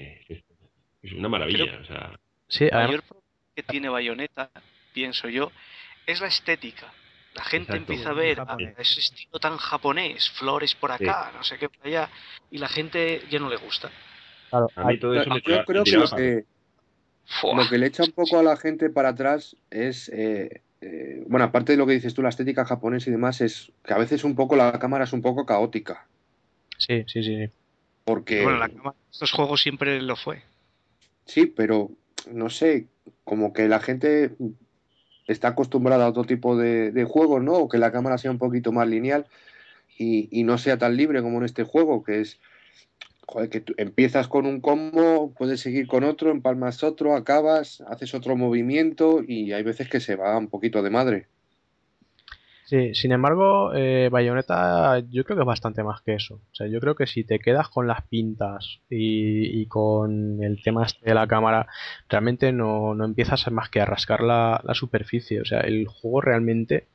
es 1.02 1.12
una 1.12 1.28
maravilla. 1.28 1.64
Creo- 1.64 1.80
O 1.80 1.84
sea, 1.84 2.18
Sí, 2.48 2.68
mayor 2.72 3.02
problema 3.02 3.26
que 3.54 3.62
tiene 3.62 3.88
Bayonetta, 3.88 4.50
pienso 4.92 5.28
yo, 5.28 5.50
es 6.06 6.20
la 6.20 6.28
estética. 6.28 6.92
La 7.34 7.44
gente 7.44 7.72
Exacto. 7.72 7.92
empieza 7.92 8.10
a 8.10 8.14
ver 8.14 8.40
a 8.40 8.56
ese 8.78 9.00
estilo 9.00 9.38
tan 9.38 9.56
japonés, 9.56 10.30
flores 10.30 10.74
por 10.74 10.90
acá, 10.92 11.32
no 11.34 11.42
sé 11.44 11.58
qué 11.58 11.68
por 11.68 11.86
allá, 11.86 12.08
y 12.50 12.58
la 12.58 12.68
gente 12.68 13.22
ya 13.30 13.38
no 13.38 13.48
le 13.50 13.56
gusta. 13.56 13.90
claro, 14.50 14.70
a 14.76 14.84
mí 14.84 14.92
hay- 14.92 14.98
todo 15.00 15.14
eso 15.20 15.28
me 15.28 15.36
Yo 15.36 15.42
creo 15.42 15.64
que 15.64 15.72
lo 15.92 16.06
que, 16.08 16.44
lo 17.52 17.68
que 17.68 17.78
le 17.78 17.86
echa 17.86 18.04
un 18.04 18.12
poco 18.12 18.38
a 18.38 18.42
la 18.42 18.56
gente 18.56 18.88
para 18.90 19.10
atrás 19.10 19.56
es, 19.70 20.08
eh, 20.10 20.62
eh, 20.80 21.24
bueno, 21.26 21.44
aparte 21.46 21.72
de 21.72 21.78
lo 21.78 21.86
que 21.86 21.94
dices 21.94 22.14
tú, 22.14 22.22
la 22.22 22.28
estética 22.28 22.64
japonesa 22.64 23.10
y 23.10 23.12
demás, 23.12 23.40
es 23.40 23.72
que 23.84 23.92
a 23.92 23.98
veces 23.98 24.22
un 24.24 24.34
poco 24.36 24.54
la 24.56 24.78
cámara 24.78 25.04
es 25.04 25.12
un 25.12 25.20
poco 25.22 25.44
caótica. 25.44 26.06
Sí, 26.78 27.04
sí, 27.06 27.22
sí, 27.22 27.46
sí. 27.46 27.50
Porque, 28.04 28.42
Bueno, 28.42 28.58
la 28.58 28.68
cámara 28.68 28.96
de 28.96 29.10
estos 29.12 29.32
juegos 29.32 29.60
siempre 29.62 30.00
lo 30.00 30.16
fue. 30.16 30.42
sí, 31.24 31.46
pero 31.46 31.90
no 32.30 32.50
sé, 32.50 32.86
como 33.24 33.52
que 33.52 33.68
la 33.68 33.80
gente 33.80 34.32
está 35.26 35.48
acostumbrada 35.48 36.06
a 36.06 36.08
otro 36.10 36.24
tipo 36.24 36.56
de, 36.56 36.92
de 36.92 37.04
juegos, 37.04 37.42
¿no? 37.42 37.54
O 37.54 37.68
que 37.68 37.78
la 37.78 37.90
cámara 37.92 38.18
sea 38.18 38.30
un 38.30 38.38
poquito 38.38 38.70
más 38.72 38.86
lineal 38.88 39.26
y, 39.98 40.28
y 40.30 40.44
no 40.44 40.58
sea 40.58 40.78
tan 40.78 40.96
libre 40.96 41.22
como 41.22 41.38
en 41.38 41.44
este 41.44 41.64
juego, 41.64 42.04
que 42.04 42.20
es, 42.20 42.38
joder, 43.26 43.48
que 43.50 43.60
tú 43.60 43.74
empiezas 43.76 44.28
con 44.28 44.46
un 44.46 44.60
combo, 44.60 45.32
puedes 45.36 45.60
seguir 45.60 45.88
con 45.88 46.04
otro, 46.04 46.30
empalmas 46.30 46.84
otro, 46.84 47.16
acabas, 47.16 47.80
haces 47.88 48.14
otro 48.14 48.36
movimiento 48.36 49.22
y 49.26 49.52
hay 49.52 49.62
veces 49.64 49.88
que 49.88 49.98
se 50.00 50.14
va 50.16 50.38
un 50.38 50.48
poquito 50.48 50.82
de 50.82 50.90
madre. 50.90 51.26
Sí, 52.68 52.94
sin 52.94 53.12
embargo, 53.12 53.72
eh, 53.74 54.08
Bayonetta 54.10 54.98
yo 55.08 55.22
creo 55.24 55.36
que 55.36 55.42
es 55.42 55.46
bastante 55.46 55.84
más 55.84 56.02
que 56.02 56.14
eso. 56.16 56.34
O 56.50 56.54
sea, 56.54 56.66
yo 56.66 56.80
creo 56.80 56.96
que 56.96 57.06
si 57.06 57.22
te 57.22 57.38
quedas 57.38 57.68
con 57.68 57.86
las 57.86 58.02
pintas 58.08 58.80
y, 58.90 59.60
y 59.62 59.66
con 59.66 60.42
el 60.42 60.60
tema 60.64 60.84
este 60.84 61.08
de 61.08 61.14
la 61.14 61.28
cámara, 61.28 61.68
realmente 62.08 62.50
no, 62.50 62.92
no 62.96 63.04
empiezas 63.04 63.48
más 63.52 63.70
que 63.70 63.80
a 63.80 63.84
rascar 63.84 64.20
la, 64.20 64.60
la 64.64 64.74
superficie. 64.74 65.40
O 65.40 65.44
sea, 65.44 65.60
el 65.60 65.86
juego 65.86 66.20
realmente 66.20 66.88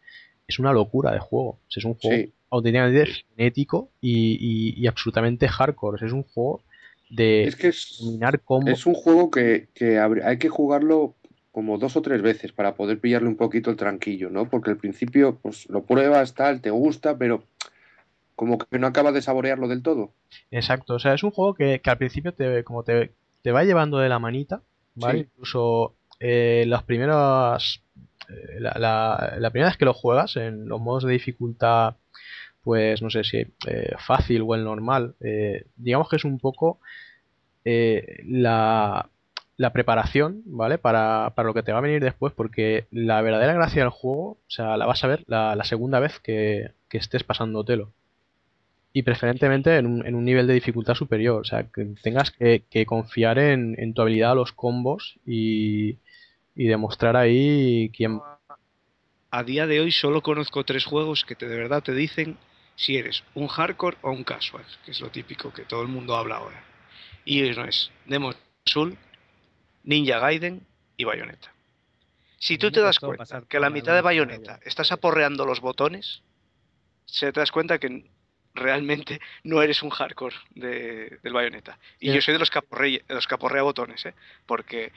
es 0.45 0.59
una 0.59 0.73
locura 0.73 1.13
de 1.13 1.19
juego. 1.19 1.51
O 1.51 1.59
sea, 1.69 1.79
es 1.79 1.85
un 1.85 1.95
juego 1.95 2.17
Sí. 2.17 2.33
auténticamente 2.49 3.05
frenético 3.05 3.91
y, 4.01 4.37
y- 4.41 4.73
y 4.83 4.87
absolutamente 4.87 5.47
hardcore. 5.47 5.95
O 5.95 5.97
sea, 5.99 6.07
es 6.07 6.13
un 6.13 6.23
juego 6.23 6.63
de 7.09 7.43
Es 7.45 7.55
que 7.55 7.69
es, 7.69 7.97
dominar 8.01 8.41
es 8.67 8.85
un 8.85 8.93
juego 8.93 9.31
que, 9.31 9.69
que 9.73 9.99
hay 9.99 10.37
que 10.37 10.49
jugarlo 10.49 11.15
como 11.51 11.77
dos 11.77 11.95
o 11.97 12.01
tres 12.01 12.21
veces 12.21 12.51
para 12.51 12.75
poder 12.75 12.99
pillarle 12.99 13.27
un 13.27 13.35
poquito 13.37 13.69
el 13.69 13.75
tranquillo, 13.77 14.29
¿no? 14.29 14.49
Porque 14.49 14.71
al 14.71 14.77
principio, 14.77 15.37
pues 15.41 15.69
lo 15.69 15.83
pruebas, 15.85 16.33
tal, 16.33 16.61
te 16.61 16.69
gusta, 16.71 17.17
pero 17.17 17.43
como 18.35 18.57
que 18.57 18.79
no 18.79 18.87
acabas 18.87 19.13
de 19.13 19.21
saborearlo 19.21 19.67
del 19.67 19.83
todo. 19.83 20.11
Exacto, 20.49 20.95
o 20.95 20.99
sea, 20.99 21.13
es 21.13 21.23
un 21.23 21.31
juego 21.31 21.53
que, 21.53 21.79
que 21.81 21.89
al 21.89 21.97
principio 21.97 22.33
te, 22.33 22.63
como 22.63 22.83
te, 22.83 23.11
te 23.43 23.51
va 23.51 23.63
llevando 23.63 23.99
de 23.99 24.09
la 24.09 24.19
manita, 24.19 24.61
¿vale? 24.95 25.19
Sí. 25.19 25.25
Incluso 25.33 25.95
eh, 26.19 26.63
las 26.67 26.83
primeras, 26.83 27.81
eh, 28.29 28.59
la, 28.59 28.73
la- 28.79 29.35
la 29.39 29.49
primera 29.51 29.69
vez 29.69 29.77
que 29.77 29.85
lo 29.85 29.93
juegas 29.93 30.37
en 30.37 30.67
los 30.67 30.79
modos 30.81 31.03
de 31.03 31.13
dificultad, 31.13 31.95
pues 32.63 33.01
no 33.01 33.09
sé 33.09 33.23
si 33.23 33.37
eh, 33.67 33.93
fácil 33.99 34.43
o 34.45 34.55
el 34.55 34.63
normal, 34.63 35.15
digamos 35.75 36.09
que 36.09 36.15
es 36.17 36.25
un 36.25 36.37
poco 36.39 36.79
eh, 37.65 38.21
la, 38.25 39.09
la 39.61 39.73
preparación, 39.73 40.41
¿vale? 40.45 40.79
Para, 40.79 41.33
para 41.35 41.47
lo 41.47 41.53
que 41.53 41.61
te 41.61 41.71
va 41.71 41.77
a 41.77 41.81
venir 41.81 42.01
después, 42.01 42.33
porque 42.33 42.87
la 42.89 43.21
verdadera 43.21 43.53
gracia 43.53 43.83
del 43.83 43.91
juego, 43.91 44.31
o 44.31 44.49
sea, 44.49 44.75
la 44.75 44.87
vas 44.87 45.03
a 45.03 45.07
ver 45.07 45.23
la, 45.27 45.63
segunda 45.65 45.99
vez 45.99 46.19
que, 46.19 46.71
que 46.89 46.97
estés 46.97 47.23
pasándotelo 47.23 47.91
y 48.91 49.03
preferentemente 49.03 49.77
en 49.77 49.85
un, 49.85 50.05
en 50.05 50.15
un 50.15 50.25
nivel 50.25 50.47
de 50.47 50.55
dificultad 50.55 50.95
superior. 50.95 51.41
O 51.41 51.43
sea, 51.43 51.63
que 51.63 51.93
tengas 52.01 52.31
que, 52.31 52.63
que 52.71 52.87
confiar 52.87 53.37
en, 53.37 53.75
en 53.77 53.93
tu 53.93 54.01
habilidad 54.01 54.31
a 54.31 54.35
los 54.35 54.51
combos 54.51 55.19
y, 55.27 55.99
y 56.55 56.65
demostrar 56.65 57.15
ahí 57.15 57.91
quién. 57.95 58.19
A 59.29 59.43
día 59.43 59.67
de 59.67 59.79
hoy 59.79 59.91
solo 59.91 60.23
conozco 60.23 60.65
tres 60.65 60.85
juegos 60.85 61.23
que 61.23 61.35
te, 61.35 61.47
de 61.47 61.55
verdad 61.55 61.83
te 61.83 61.93
dicen 61.93 62.35
si 62.75 62.97
eres 62.97 63.23
un 63.35 63.47
hardcore 63.47 63.97
o 64.01 64.11
un 64.11 64.23
casual, 64.23 64.65
que 64.83 64.89
es 64.89 64.99
lo 65.01 65.09
típico 65.09 65.53
que 65.53 65.65
todo 65.65 65.83
el 65.83 65.87
mundo 65.87 66.15
habla 66.15 66.37
ahora. 66.37 66.63
Y 67.25 67.43
no 67.51 67.63
es 67.65 67.91
Demon 68.07 68.35
Soul, 68.65 68.97
Ninja 69.83 70.19
Gaiden 70.19 70.65
y 70.97 71.03
Bayonetta. 71.03 71.51
Si 72.39 72.55
A 72.55 72.57
tú 72.57 72.71
te 72.71 72.81
das 72.81 72.99
cuenta 72.99 73.43
que 73.47 73.59
la 73.59 73.67
por 73.67 73.73
mitad 73.73 73.93
de 73.95 74.01
Bayonetta 74.01 74.59
estás 74.63 74.91
aporreando 74.91 75.45
los 75.45 75.61
botones, 75.61 76.23
se 77.05 77.31
te 77.31 77.39
das 77.39 77.51
cuenta 77.51 77.77
que 77.79 78.09
realmente 78.53 79.21
no 79.43 79.61
eres 79.61 79.81
un 79.83 79.89
hardcore 79.91 80.35
de- 80.55 81.19
del 81.21 81.33
Bayonetta. 81.33 81.77
Y 81.99 82.09
Sí. 82.09 82.15
yo 82.15 82.21
soy 82.21 82.33
de 82.33 82.39
los 82.39 82.49
que, 82.49 82.59
aporre, 82.59 83.03
de 83.07 83.13
los 83.13 83.27
que 83.27 83.35
aporrea 83.35 83.61
botones, 83.63 84.05
¿eh? 84.05 84.13
porque 84.45 84.91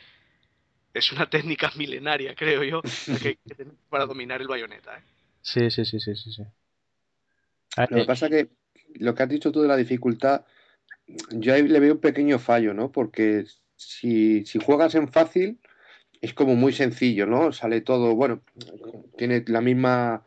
es 0.92 1.12
una 1.12 1.28
técnica 1.28 1.70
milenaria, 1.76 2.34
creo 2.34 2.62
yo, 2.64 2.82
la 3.06 3.18
que 3.18 3.28
hay 3.28 3.38
que 3.46 3.54
tener 3.54 3.74
para 3.88 4.06
dominar 4.06 4.40
el 4.40 4.48
Bayonetta. 4.48 4.96
¿eh? 4.98 5.02
Sí, 5.42 5.70
sí, 5.70 5.84
sí, 5.84 6.00
sí, 6.00 6.16
sí. 6.16 6.32
sí. 6.32 6.42
A 7.76 7.82
Lo 7.90 7.96
que 7.96 8.04
pasa 8.04 8.28
que 8.30 8.48
lo 8.94 9.14
que 9.14 9.22
has 9.24 9.28
dicho 9.28 9.50
tú 9.52 9.60
de 9.62 9.68
la 9.68 9.76
dificultad, 9.76 10.44
yo 11.30 11.52
ahí 11.52 11.62
le 11.66 11.80
veo 11.80 11.94
un 11.94 12.00
pequeño 12.00 12.38
fallo, 12.38 12.72
¿no? 12.72 12.90
Porque 12.92 13.44
si, 13.86 14.44
si 14.46 14.58
juegas 14.58 14.94
en 14.94 15.08
fácil, 15.08 15.58
es 16.20 16.34
como 16.34 16.54
muy 16.56 16.72
sencillo, 16.72 17.26
¿no? 17.26 17.52
Sale 17.52 17.80
todo, 17.80 18.14
bueno, 18.14 18.42
tiene 19.18 19.44
la 19.46 19.60
misma, 19.60 20.24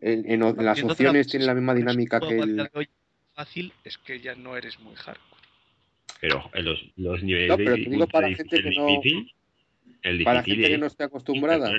en, 0.00 0.30
en- 0.30 0.42
en 0.42 0.64
las 0.64 0.80
la 0.80 0.86
opciones 0.92 1.26
base, 1.26 1.30
tiene 1.30 1.46
la 1.46 1.54
misma 1.54 1.74
dinámica 1.74 2.20
que 2.20 2.38
el... 2.38 2.70
hoy 2.74 2.88
fácil, 3.34 3.72
es 3.84 3.98
que 3.98 4.20
ya 4.20 4.34
no 4.34 4.56
eres 4.56 4.78
muy 4.80 4.94
hardcore. 4.94 5.40
Pero 6.20 6.50
en 6.54 6.64
los, 6.64 6.78
los 6.96 7.22
niveles 7.22 7.48
No, 7.48 7.56
de 7.56 7.64
te 7.64 7.76
digo 7.90 8.06
para 8.06 8.28
gente 8.28 8.62
que 8.62 8.70
no- 8.70 8.86
difícil, 8.86 9.32
el 10.02 10.24
Para 10.24 10.42
gente 10.42 10.68
que 10.68 10.78
no 10.78 10.86
esté 10.86 11.04
acostumbrada. 11.04 11.72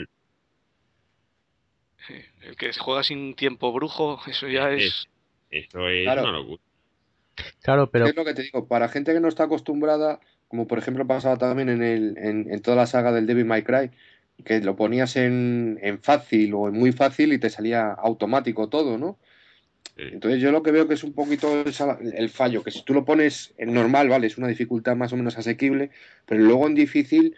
El 2.41 2.55
que 2.57 2.73
juega 2.73 3.03
sin 3.03 3.35
tiempo 3.35 3.71
brujo, 3.71 4.19
eso 4.27 4.47
ya 4.47 4.71
es... 4.71 4.83
Es- 4.83 5.07
Esto 5.51 5.87
es 5.89 6.03
Claro. 6.03 6.23
una 6.23 6.31
locura. 6.31 6.63
claro, 7.61 7.89
pero 7.91 8.05
Es 8.07 8.15
lo 8.15 8.25
que 8.25 8.33
te 8.33 8.41
digo, 8.43 8.67
para 8.67 8.87
gente 8.89 9.13
que 9.13 9.19
no 9.19 9.27
está 9.27 9.43
acostumbrada, 9.43 10.19
como 10.51 10.67
por 10.67 10.77
ejemplo 10.77 11.07
pasaba 11.07 11.37
también 11.37 11.69
en, 11.69 11.81
el, 11.81 12.17
en, 12.17 12.51
en 12.51 12.61
toda 12.61 12.75
la 12.75 12.85
saga 12.85 13.13
del 13.13 13.25
Devil 13.25 13.45
May 13.45 13.63
Cry, 13.63 13.89
que 14.43 14.59
lo 14.59 14.75
ponías 14.75 15.15
en, 15.15 15.79
en 15.81 15.99
fácil 16.01 16.53
o 16.53 16.67
en 16.67 16.73
muy 16.75 16.91
fácil 16.91 17.31
y 17.31 17.39
te 17.39 17.49
salía 17.49 17.91
automático 17.93 18.67
todo, 18.67 18.97
¿no? 18.97 19.17
Sí. 19.95 20.03
Entonces 20.11 20.41
yo 20.41 20.51
lo 20.51 20.61
que 20.61 20.71
veo 20.71 20.89
que 20.89 20.95
es 20.95 21.05
un 21.05 21.13
poquito 21.13 21.63
el 21.63 22.29
fallo, 22.29 22.63
que 22.63 22.71
si 22.71 22.83
tú 22.83 22.93
lo 22.93 23.05
pones 23.05 23.53
en 23.57 23.73
normal, 23.73 24.09
vale, 24.09 24.27
es 24.27 24.37
una 24.37 24.47
dificultad 24.49 24.97
más 24.97 25.13
o 25.13 25.17
menos 25.17 25.37
asequible, 25.37 25.89
pero 26.25 26.41
luego 26.41 26.67
en 26.67 26.75
difícil, 26.75 27.37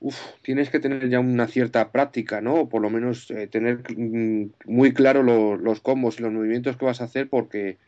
uf, 0.00 0.18
tienes 0.42 0.68
que 0.70 0.80
tener 0.80 1.08
ya 1.08 1.20
una 1.20 1.46
cierta 1.46 1.92
práctica, 1.92 2.40
¿no? 2.40 2.54
O 2.56 2.68
por 2.68 2.82
lo 2.82 2.90
menos 2.90 3.30
eh, 3.30 3.46
tener 3.46 3.82
mm, 3.96 4.50
muy 4.66 4.92
claro 4.92 5.22
lo- 5.22 5.56
los 5.56 5.80
combos 5.80 6.18
y 6.18 6.22
los 6.24 6.32
movimientos 6.32 6.76
que 6.76 6.84
vas 6.86 7.00
a 7.00 7.04
hacer 7.04 7.28
porque 7.28 7.78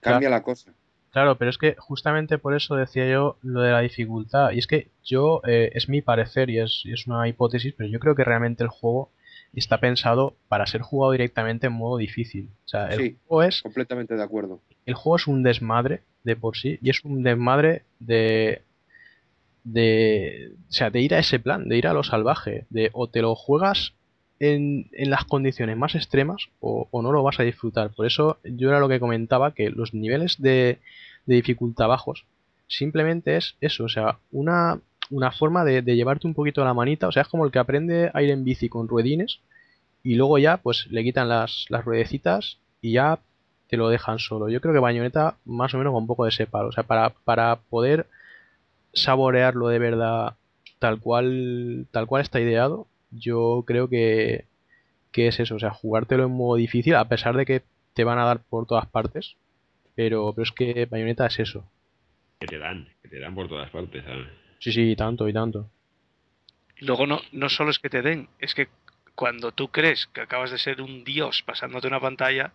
cambia 0.00 0.30
la 0.30 0.42
cosa. 0.42 0.72
Claro, 1.12 1.38
pero 1.38 1.50
es 1.50 1.56
que 1.58 1.76
justamente 1.78 2.36
por 2.38 2.54
eso 2.54 2.74
decía 2.76 3.08
yo 3.10 3.38
lo 3.42 3.62
de 3.62 3.70
la 3.72 3.80
dificultad. 3.80 4.50
Y 4.52 4.58
es 4.58 4.66
que 4.66 4.88
yo, 5.02 5.40
eh, 5.46 5.70
es 5.74 5.88
mi 5.88 6.02
parecer 6.02 6.50
y 6.50 6.58
es, 6.58 6.82
y 6.84 6.92
es 6.92 7.06
una 7.06 7.26
hipótesis, 7.26 7.72
pero 7.76 7.88
yo 7.88 7.98
creo 7.98 8.14
que 8.14 8.24
realmente 8.24 8.62
el 8.64 8.68
juego 8.68 9.10
está 9.54 9.80
pensado 9.80 10.34
para 10.48 10.66
ser 10.66 10.82
jugado 10.82 11.12
directamente 11.12 11.68
en 11.68 11.72
modo 11.72 11.96
difícil. 11.96 12.50
O 12.66 12.68
sea, 12.68 12.88
el 12.88 12.98
Sí. 13.00 13.16
juego 13.26 13.42
es 13.44 13.62
Completamente 13.62 14.14
de 14.14 14.22
acuerdo. 14.22 14.60
el 14.84 14.94
juego 14.94 15.16
es 15.16 15.26
un 15.26 15.42
desmadre 15.42 16.02
de 16.24 16.36
por 16.36 16.56
sí 16.58 16.78
y 16.82 16.90
es 16.90 17.02
un 17.04 17.22
desmadre 17.22 17.84
de 17.98 18.62
de 19.64 20.52
o 20.68 20.72
sea 20.72 20.90
de 20.90 21.00
ir 21.00 21.14
a 21.14 21.18
ese 21.18 21.38
plan 21.40 21.68
de 21.68 21.76
ir 21.76 21.86
a 21.88 21.92
lo 21.92 22.04
salvaje 22.04 22.66
de 22.70 22.90
o 22.92 23.08
te 23.08 23.20
lo 23.22 23.34
juegas 23.34 23.94
en, 24.40 24.88
las 24.92 25.24
condiciones 25.24 25.76
más 25.76 25.94
extremas 25.94 26.48
o, 26.60 26.88
no 27.02 27.12
lo 27.12 27.22
vas 27.22 27.40
a 27.40 27.42
disfrutar 27.42 27.90
por 27.90 28.06
eso 28.06 28.38
yo 28.44 28.68
era 28.68 28.80
lo 28.80 28.88
que 28.88 29.00
comentaba 29.00 29.52
que 29.52 29.70
los 29.70 29.94
niveles 29.94 30.40
de, 30.40 30.78
dificultad 31.26 31.88
bajos 31.88 32.24
simplemente 32.68 33.36
es 33.36 33.56
eso 33.60 33.84
o 33.84 33.88
sea 33.88 34.18
una 34.30 34.80
una 35.10 35.30
forma 35.30 35.64
de, 35.64 35.82
llevarte 35.82 36.26
un 36.26 36.34
poquito 36.34 36.64
la 36.64 36.74
manita 36.74 37.08
o 37.08 37.12
sea 37.12 37.22
es 37.22 37.28
como 37.28 37.44
el 37.44 37.50
que 37.50 37.58
aprende 37.58 38.10
a 38.12 38.22
ir 38.22 38.30
en 38.30 38.44
bici 38.44 38.68
con 38.68 38.88
ruedines 38.88 39.40
y 40.02 40.14
luego 40.14 40.38
ya 40.38 40.58
pues 40.58 40.86
le 40.90 41.02
quitan 41.02 41.28
las, 41.28 41.66
las 41.68 41.84
ruedecitas 41.84 42.58
y 42.80 42.92
ya 42.92 43.18
te 43.68 43.76
lo 43.76 43.88
dejan 43.88 44.18
solo. 44.18 44.48
Yo 44.48 44.60
creo 44.60 44.72
que 44.72 44.80
Bayonetta 44.80 45.36
más 45.44 45.74
o 45.74 45.78
menos 45.78 45.92
con 45.92 46.02
un 46.02 46.06
poco 46.06 46.24
de 46.24 46.30
ese 46.30 46.46
palo. 46.46 46.68
O 46.68 46.72
sea, 46.72 46.84
para, 46.84 47.10
para 47.10 47.56
poder 47.56 48.06
saborearlo 48.92 49.68
de 49.68 49.78
verdad 49.78 50.34
tal 50.78 51.00
cual, 51.00 51.86
tal 51.90 52.06
cual 52.06 52.22
está 52.22 52.40
ideado, 52.40 52.86
yo 53.10 53.64
creo 53.66 53.88
que, 53.88 54.46
que 55.12 55.28
es 55.28 55.40
eso. 55.40 55.56
O 55.56 55.58
sea, 55.58 55.70
jugártelo 55.70 56.24
en 56.24 56.32
modo 56.32 56.56
difícil, 56.56 56.94
a 56.94 57.08
pesar 57.08 57.36
de 57.36 57.46
que 57.46 57.62
te 57.94 58.04
van 58.04 58.18
a 58.18 58.24
dar 58.24 58.42
por 58.42 58.66
todas 58.66 58.86
partes. 58.86 59.36
Pero, 59.94 60.32
pero 60.34 60.42
es 60.44 60.52
que 60.52 60.86
Bayonetta 60.86 61.26
es 61.26 61.38
eso. 61.40 61.70
Que 62.40 62.46
te 62.46 62.58
dan, 62.58 62.88
que 63.02 63.08
te 63.08 63.18
dan 63.18 63.34
por 63.34 63.48
todas 63.48 63.70
partes, 63.70 64.04
¿sabes? 64.04 64.28
Sí, 64.58 64.72
sí, 64.72 64.90
y 64.90 64.96
tanto, 64.96 65.28
y 65.28 65.32
tanto. 65.32 65.70
Luego 66.78 67.06
no, 67.06 67.20
no 67.32 67.48
solo 67.48 67.70
es 67.70 67.78
que 67.78 67.88
te 67.88 68.02
den, 68.02 68.28
es 68.38 68.54
que 68.54 68.68
cuando 69.14 69.52
tú 69.52 69.68
crees 69.68 70.06
que 70.08 70.20
acabas 70.20 70.50
de 70.50 70.58
ser 70.58 70.82
un 70.82 71.04
dios 71.04 71.42
pasándote 71.42 71.86
una 71.86 72.00
pantalla, 72.00 72.52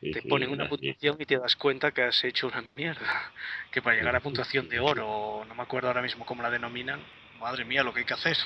Sí, 0.00 0.12
te 0.12 0.22
sí, 0.22 0.28
ponen 0.28 0.48
una 0.50 0.66
puntuación 0.66 1.16
y 1.20 1.26
te 1.26 1.38
das 1.38 1.56
cuenta 1.56 1.92
que 1.92 2.02
has 2.02 2.24
hecho 2.24 2.46
una 2.48 2.64
mierda. 2.74 3.32
Que 3.70 3.82
para 3.82 3.96
llegar 3.96 4.16
a 4.16 4.20
puntuación 4.20 4.68
de 4.68 4.80
oro, 4.80 5.44
no 5.46 5.54
me 5.54 5.62
acuerdo 5.62 5.88
ahora 5.88 6.02
mismo 6.02 6.24
cómo 6.24 6.42
la 6.42 6.50
denominan, 6.50 7.00
madre 7.38 7.64
mía, 7.64 7.84
lo 7.84 7.92
que 7.92 8.00
hay 8.00 8.06
que 8.06 8.14
hacer. 8.14 8.36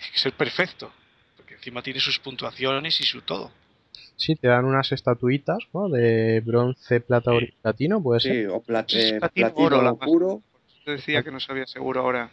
Tiene 0.00 0.12
que 0.14 0.18
ser 0.18 0.32
perfecto. 0.32 0.92
Porque 1.36 1.54
encima 1.54 1.82
tiene 1.82 2.00
sus 2.00 2.18
puntuaciones 2.18 3.00
y 3.00 3.04
su 3.04 3.20
todo. 3.22 3.52
Sí, 4.16 4.34
te 4.36 4.48
dan 4.48 4.64
unas 4.64 4.92
estatuitas, 4.92 5.58
¿no? 5.72 5.88
De 5.88 6.40
bronce, 6.40 7.00
plata, 7.00 7.30
oro 7.32 7.44
y 7.44 7.48
Sí. 7.48 7.54
platino, 7.62 8.02
puede 8.02 8.20
ser. 8.20 8.32
Sí, 8.34 8.44
o 8.46 8.62
plat- 8.62 8.92
Es 8.92 9.12
eh, 9.12 9.18
platino 9.18 9.46
platino 9.46 9.66
oro, 9.66 9.82
la 9.82 9.92
más- 9.94 10.04
puro. 10.04 10.42
Te 10.84 10.92
decía 10.92 11.22
que 11.22 11.30
no 11.30 11.40
sabía 11.40 11.66
seguro 11.66 12.00
ahora. 12.00 12.30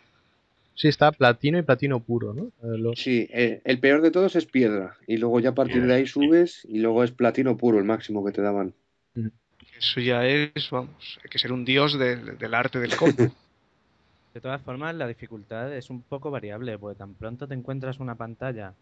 Sí, 0.76 0.88
está 0.89 1.11
platino 1.11 1.57
y 1.57 1.63
platino 1.63 1.99
puro, 2.01 2.34
¿no? 2.34 2.47
Eh, 2.63 2.78
los- 2.78 2.99
Sí, 2.99 3.28
eh, 3.32 3.61
el 3.65 3.80
peor 3.80 4.01
de 4.01 4.11
todos 4.11 4.36
es 4.36 4.45
piedra. 4.45 4.95
Y 5.07 5.18
luego 5.18 5.39
ya 5.39 5.49
a 5.49 5.55
partir 5.55 5.86
de 5.86 5.93
ahí 5.93 6.05
subes 6.07 6.65
y 6.70 6.80
luego 6.80 7.03
es 7.03 7.11
platino 7.11 7.57
puro, 7.57 7.80
el 7.80 7.84
máximo 7.86 8.24
que 8.26 8.32
te 8.32 8.41
daban. 8.41 8.74
Eso 9.78 9.99
ya 9.99 10.26
es, 10.26 10.70
vamos, 10.72 11.20
hay 11.24 11.30
que 11.30 11.39
ser 11.39 11.51
un 11.51 11.63
dios 11.65 11.97
del, 11.97 12.38
del 12.38 12.53
arte 12.53 12.80
del 12.80 12.95
combo. 12.95 13.32
De 14.38 14.42
todas 14.42 14.62
formas, 14.62 14.94
la 14.94 15.08
dificultad 15.08 15.74
es 15.74 15.90
un 15.90 16.04
poco 16.04 16.30
variable, 16.30 16.78
porque 16.78 17.00
tan 17.00 17.16
pronto 17.16 17.48
te 17.48 17.56
encuentras 17.56 18.00
una 18.00 18.14
pantalla 18.14 18.76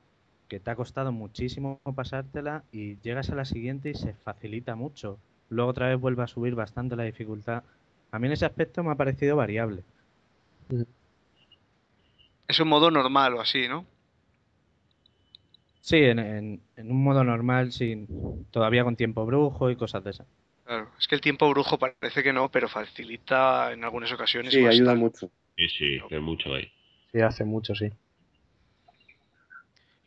que 0.49 0.59
te 0.59 0.69
ha 0.69 0.75
costado 0.75 1.13
muchísimo 1.13 1.79
pasártela 1.95 2.65
y 2.73 2.99
llegas 2.99 3.29
a 3.29 3.35
la 3.35 3.45
siguiente 3.45 3.91
y 3.91 3.93
se 3.95 4.15
facilita 4.15 4.75
mucho. 4.75 5.17
Luego 5.47 5.71
otra 5.71 5.87
vez 5.87 5.97
vuelve 5.97 6.23
a 6.23 6.27
subir 6.27 6.55
bastante 6.55 6.97
la 6.97 7.03
dificultad. 7.03 7.63
A 8.11 8.19
mí 8.19 8.27
en 8.27 8.33
ese 8.33 8.45
aspecto 8.45 8.83
me 8.83 8.91
ha 8.91 8.95
parecido 8.95 9.37
variable. 9.37 9.85
es 12.47 12.59
un 12.59 12.67
modo 12.69 12.89
normal 12.89 13.35
o 13.35 13.41
así, 13.41 13.67
¿no? 13.67 13.85
Sí, 15.79 15.97
en, 15.97 16.19
en- 16.19 16.61
en 16.75 16.91
un 16.91 17.01
modo 17.03 17.23
normal, 17.23 17.71
sin, 17.71 18.07
todavía 18.51 18.83
con 18.83 18.95
tiempo 18.97 19.25
brujo 19.25 19.69
y 19.69 19.75
cosas 19.77 20.03
de 20.03 20.09
esas. 20.11 20.27
Claro, 20.63 20.91
es 20.99 21.07
que 21.07 21.15
el 21.15 21.21
tiempo 21.21 21.49
brujo 21.49 21.77
parece 21.79 22.21
que 22.23 22.33
no, 22.33 22.49
pero 22.51 22.67
facilita 22.69 23.71
en 23.71 23.83
algunas 23.83 24.11
ocasiones 24.11 24.55
Sí, 24.55 24.65
ayuda 24.67 24.95
mucho. 24.95 25.31
Sí, 25.57 25.67
sí, 25.69 25.99
que 26.07 26.19
mucho 26.21 26.53
ahí. 26.53 26.71
Sí, 27.11 27.21
hace 27.21 27.43
mucho, 27.45 27.73
sí. 27.73 27.91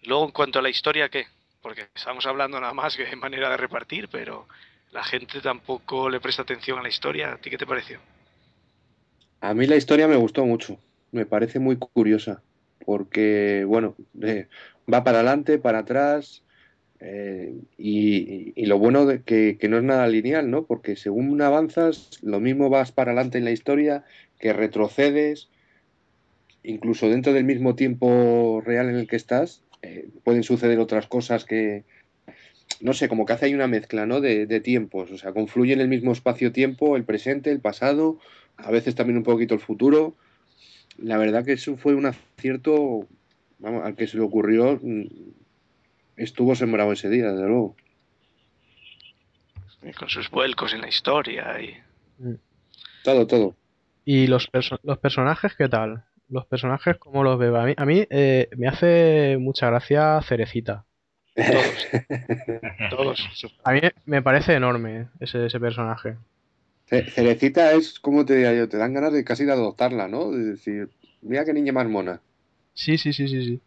Y 0.02 0.08
luego, 0.08 0.24
en 0.24 0.32
cuanto 0.32 0.58
a 0.58 0.62
la 0.62 0.70
historia, 0.70 1.08
¿qué? 1.08 1.26
Porque 1.62 1.88
estamos 1.94 2.26
hablando 2.26 2.60
nada 2.60 2.74
más 2.74 2.96
que 2.96 3.04
de 3.04 3.16
manera 3.16 3.48
de 3.50 3.56
repartir, 3.56 4.08
pero 4.08 4.48
la 4.90 5.04
gente 5.04 5.40
tampoco 5.40 6.10
le 6.10 6.20
presta 6.20 6.42
atención 6.42 6.78
a 6.78 6.82
la 6.82 6.88
historia. 6.88 7.32
¿A 7.32 7.38
ti 7.38 7.50
qué 7.50 7.58
te 7.58 7.66
pareció? 7.66 8.00
A 9.40 9.54
mí 9.54 9.66
la 9.66 9.76
historia 9.76 10.08
me 10.08 10.16
gustó 10.16 10.44
mucho. 10.46 10.78
Me 11.12 11.26
parece 11.26 11.58
muy 11.58 11.76
curiosa. 11.78 12.42
Porque, 12.84 13.64
bueno, 13.66 13.96
eh, 14.22 14.48
va 14.92 15.04
para 15.04 15.18
adelante, 15.18 15.58
para 15.58 15.80
atrás. 15.80 16.44
eh, 17.00 17.54
y, 17.78 18.52
y 18.62 18.66
lo 18.66 18.78
bueno 18.78 19.06
de 19.06 19.24
que, 19.24 19.58
que 19.60 19.68
no 19.68 19.78
es 19.78 19.84
nada 19.84 20.06
lineal, 20.08 20.50
¿no? 20.50 20.66
Porque 20.66 20.96
según 20.96 21.40
avanzas, 21.42 22.10
lo 22.22 22.40
mismo 22.40 22.70
vas 22.70 22.92
para 22.92 23.12
adelante 23.12 23.38
en 23.38 23.44
la 23.46 23.52
historia, 23.52 24.04
que 24.38 24.52
retrocedes. 24.52 25.48
Incluso 26.62 27.08
dentro 27.08 27.32
del 27.32 27.44
mismo 27.44 27.74
tiempo 27.74 28.62
real 28.64 28.88
en 28.88 28.96
el 28.96 29.06
que 29.06 29.16
estás, 29.16 29.62
eh, 29.82 30.08
pueden 30.24 30.42
suceder 30.42 30.78
otras 30.80 31.06
cosas 31.06 31.44
que, 31.44 31.84
no 32.80 32.92
sé, 32.92 33.08
como 33.08 33.26
que 33.26 33.32
hace 33.32 33.46
ahí 33.46 33.54
una 33.54 33.68
mezcla, 33.68 34.06
¿no? 34.06 34.20
De, 34.20 34.46
de 34.46 34.60
tiempos, 34.60 35.10
o 35.10 35.18
sea, 35.18 35.32
confluye 35.32 35.72
en 35.72 35.80
el 35.80 35.88
mismo 35.88 36.12
espacio-tiempo, 36.12 36.96
el 36.96 37.04
presente, 37.04 37.50
el 37.50 37.60
pasado, 37.60 38.18
a 38.56 38.70
veces 38.70 38.94
también 38.94 39.18
un 39.18 39.22
poquito 39.22 39.54
el 39.54 39.60
futuro. 39.60 40.16
La 40.98 41.16
verdad 41.16 41.44
que 41.44 41.52
eso 41.52 41.76
fue 41.76 41.94
un 41.94 42.06
acierto, 42.06 43.06
vamos, 43.58 43.84
al 43.84 43.94
que 43.94 44.08
se 44.08 44.16
le 44.16 44.24
ocurrió, 44.24 44.78
mm, 44.82 45.04
estuvo 46.16 46.54
sembrado 46.56 46.92
ese 46.92 47.08
día, 47.08 47.30
desde 47.30 47.46
luego. 47.46 47.76
Y 49.82 49.92
con 49.92 50.08
sus 50.08 50.28
vuelcos 50.30 50.74
en 50.74 50.80
la 50.80 50.88
historia 50.88 51.60
y... 51.60 51.76
Todo, 53.04 53.26
todo. 53.28 53.56
¿Y 54.12 54.26
los, 54.26 54.50
perso- 54.50 54.80
los 54.82 54.98
personajes 54.98 55.54
qué 55.56 55.68
tal? 55.68 56.04
Los 56.28 56.46
personajes, 56.46 56.96
¿cómo 56.98 57.22
los 57.24 57.38
veo? 57.38 57.56
A 57.56 57.64
mí, 57.66 57.74
a 57.76 57.84
mí 57.86 58.06
eh, 58.10 58.48
me 58.56 58.66
hace 58.68 59.36
mucha 59.38 59.66
gracia 59.70 60.20
Cerecita. 60.22 60.86
Todos. 61.36 61.88
Todos. 62.90 63.28
A 63.64 63.72
mí 63.72 63.80
me 64.06 64.22
parece 64.22 64.54
enorme 64.54 65.08
ese, 65.20 65.46
ese 65.46 65.60
personaje. 65.60 66.16
Ce- 66.90 67.04
Cerecita 67.14 67.72
es, 67.74 68.00
como 68.00 68.24
te 68.24 68.34
diría 68.34 68.52
yo, 68.54 68.68
te 68.68 68.78
dan 68.78 68.92
ganas 68.94 69.12
de 69.12 69.22
casi 69.24 69.44
de 69.44 69.52
adoptarla, 69.52 70.08
¿no? 70.08 70.30
De 70.32 70.42
decir, 70.44 70.90
mira 71.22 71.44
qué 71.44 71.52
niña 71.52 71.72
más 71.72 71.86
mona. 71.88 72.20
Sí, 72.72 72.96
sí, 72.96 73.12
sí, 73.12 73.28
sí, 73.28 73.44
sí. 73.44 73.62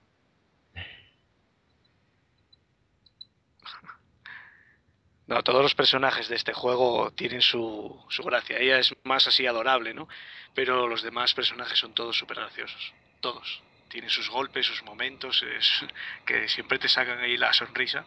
No, 5.31 5.41
todos 5.43 5.61
los 5.63 5.75
personajes 5.75 6.27
de 6.29 6.35
este 6.35 6.53
juego 6.53 7.11
tienen 7.11 7.41
su, 7.41 8.03
su 8.09 8.23
gracia. 8.23 8.57
Ella 8.59 8.79
es 8.79 8.93
más 9.03 9.27
así 9.27 9.47
adorable, 9.47 9.93
¿no? 9.93 10.07
Pero 10.53 10.87
los 10.87 11.03
demás 11.03 11.33
personajes 11.33 11.79
son 11.79 11.93
todos 11.93 12.17
súper 12.17 12.37
graciosos. 12.37 12.93
Todos. 13.21 13.63
Tienen 13.87 14.09
sus 14.09 14.29
golpes, 14.29 14.65
sus 14.65 14.83
momentos, 14.83 15.43
es 15.57 15.85
que 16.25 16.47
siempre 16.49 16.79
te 16.79 16.89
sacan 16.89 17.19
ahí 17.19 17.37
la 17.37 17.53
sonrisa. 17.53 18.05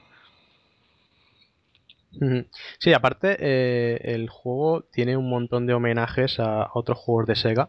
Sí, 2.79 2.93
aparte, 2.93 3.37
eh, 3.41 4.01
el 4.14 4.29
juego 4.29 4.85
tiene 4.93 5.16
un 5.16 5.29
montón 5.29 5.66
de 5.66 5.75
homenajes 5.75 6.39
a 6.39 6.70
otros 6.75 6.99
juegos 6.99 7.27
de 7.27 7.35
Sega, 7.37 7.68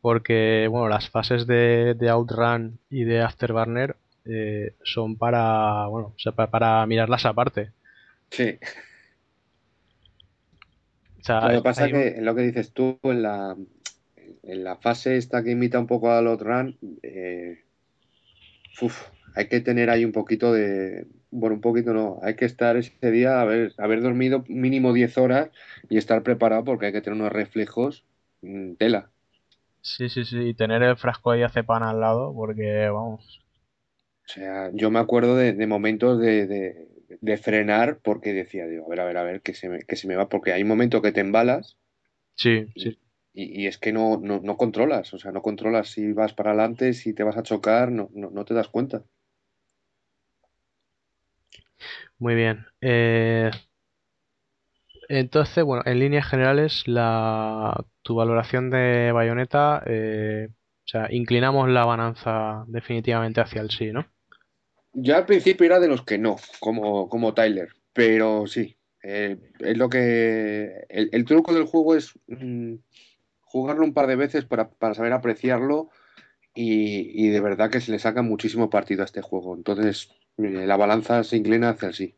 porque, 0.00 0.66
bueno, 0.70 0.88
las 0.88 1.10
fases 1.10 1.46
de, 1.46 1.94
de 1.94 2.08
Outrun 2.10 2.80
y 2.88 3.04
de 3.04 3.20
Afterburner 3.22 3.96
eh, 4.24 4.76
son 4.84 5.16
para, 5.18 5.86
bueno, 5.88 6.08
o 6.08 6.18
sea, 6.18 6.32
pa- 6.32 6.50
para 6.50 6.86
mirarlas 6.86 7.26
aparte. 7.26 7.72
Sí. 8.30 8.58
O 11.22 11.24
sea, 11.24 11.40
Lo 11.40 11.50
que 11.50 11.62
pasa 11.62 11.86
es 11.86 11.92
un- 11.92 11.92
que 11.92 12.08
en 12.18 12.24
lo 12.24 12.34
que 12.34 12.42
dices 12.42 12.72
tú, 12.72 12.98
en 13.02 13.22
la, 13.22 13.56
en 14.42 14.64
la 14.64 14.76
fase 14.76 15.16
esta 15.16 15.42
que 15.42 15.52
imita 15.52 15.78
un 15.80 15.86
poco 15.86 16.10
a 16.10 16.22
Lot 16.22 16.42
Run, 16.42 16.78
eh, 17.02 17.64
uf, 18.82 19.08
hay 19.34 19.48
que 19.48 19.60
tener 19.60 19.90
ahí 19.90 20.04
un 20.04 20.12
poquito 20.12 20.52
de. 20.52 21.06
Bueno, 21.30 21.54
un 21.56 21.60
poquito 21.62 21.94
no, 21.94 22.18
hay 22.22 22.36
que 22.36 22.44
estar 22.44 22.76
ese 22.76 23.10
día, 23.10 23.40
haber, 23.40 23.72
haber 23.78 24.02
dormido 24.02 24.44
mínimo 24.48 24.92
10 24.92 25.16
horas 25.18 25.50
y 25.88 25.96
estar 25.96 26.22
preparado 26.22 26.64
porque 26.64 26.86
hay 26.86 26.92
que 26.92 27.00
tener 27.00 27.18
unos 27.18 27.32
reflejos 27.32 28.04
mm, 28.42 28.74
tela. 28.74 29.10
Sí, 29.80 30.08
sí, 30.08 30.24
sí, 30.24 30.38
y 30.40 30.54
tener 30.54 30.82
el 30.82 30.96
frasco 30.96 31.30
de 31.32 31.44
Azepam 31.44 31.84
al 31.84 32.00
lado, 32.00 32.34
porque, 32.34 32.88
vamos, 32.88 33.44
O 34.28 34.32
sea, 34.32 34.70
yo 34.72 34.90
me 34.90 34.98
acuerdo 34.98 35.36
de, 35.36 35.52
de 35.52 35.66
momentos 35.66 36.18
de, 36.20 36.46
de- 36.46 36.88
de 37.20 37.36
frenar 37.38 37.98
porque 38.02 38.32
decía, 38.32 38.66
digo, 38.66 38.86
a 38.86 38.88
ver, 38.90 39.00
a 39.00 39.04
ver, 39.04 39.16
a 39.18 39.22
ver, 39.24 39.42
que 39.42 39.54
se 39.54 39.68
me, 39.68 39.80
que 39.84 39.96
se 39.96 40.06
me 40.08 40.16
va, 40.16 40.28
porque 40.28 40.52
hay 40.52 40.64
momentos 40.64 41.02
que 41.02 41.12
te 41.12 41.20
embalas 41.20 41.78
sí, 42.36 42.66
sí. 42.76 42.98
y, 43.34 43.62
y 43.64 43.66
es 43.66 43.76
que 43.78 43.92
no, 43.92 44.18
no, 44.18 44.40
no 44.40 44.56
controlas, 44.56 45.12
o 45.14 45.18
sea, 45.18 45.32
no 45.32 45.42
controlas 45.42 45.90
si 45.90 46.12
vas 46.14 46.32
para 46.34 46.50
adelante, 46.52 46.94
si 46.94 47.12
te 47.14 47.22
vas 47.24 47.36
a 47.36 47.42
chocar, 47.42 47.90
no, 47.92 48.08
no, 48.14 48.30
no 48.30 48.44
te 48.46 48.54
das 48.54 48.68
cuenta. 48.68 49.04
Muy 52.18 52.34
bien. 52.34 52.66
Eh, 52.80 53.50
Entonces, 55.08 55.64
bueno, 55.64 55.82
en 55.86 55.98
líneas 55.98 56.26
generales, 56.28 56.84
la, 56.86 57.84
tu 58.02 58.14
valoración 58.14 58.70
de 58.70 59.12
Bayonetta, 59.12 59.82
eh, 59.86 60.48
o 60.50 60.88
sea, 60.88 61.08
inclinamos 61.12 61.68
la 61.68 61.84
balanza 61.84 62.64
definitivamente 62.68 63.40
hacia 63.40 63.60
el 63.62 63.70
sí, 63.70 63.92
¿no? 63.92 64.06
Ya 64.92 65.18
al 65.18 65.26
principio 65.26 65.66
era 65.66 65.80
de 65.80 65.88
los 65.88 66.04
que 66.04 66.18
no, 66.18 66.36
como, 66.60 67.08
como 67.08 67.34
Tyler, 67.34 67.70
pero 67.92 68.46
sí. 68.46 68.76
eh, 69.02 69.38
es 69.58 69.76
lo 69.76 69.88
que. 69.88 70.86
El, 70.88 71.24
truco 71.24 71.54
del 71.54 71.64
juego 71.64 71.94
es 71.94 72.12
mm, 72.26 72.74
jugarlo 73.40 73.84
un 73.84 73.94
par 73.94 74.06
de 74.06 74.16
veces 74.16 74.44
para, 74.44 74.70
para 74.70 74.94
saber 74.94 75.12
apreciarlo 75.12 75.90
y, 76.54 77.26
y 77.26 77.30
de 77.30 77.40
verdad 77.40 77.70
que 77.70 77.80
se 77.80 77.92
le 77.92 77.98
saca 77.98 78.22
muchísimo 78.22 78.68
partido 78.70 79.02
a 79.02 79.06
este 79.06 79.22
juego. 79.22 79.56
Entonces, 79.56 80.10
eh, 80.38 80.66
la 80.66 80.76
balanza 80.76 81.24
se 81.24 81.36
inclina 81.36 81.70
hacia 81.70 81.88
el 81.88 81.94
sí. 81.94 82.14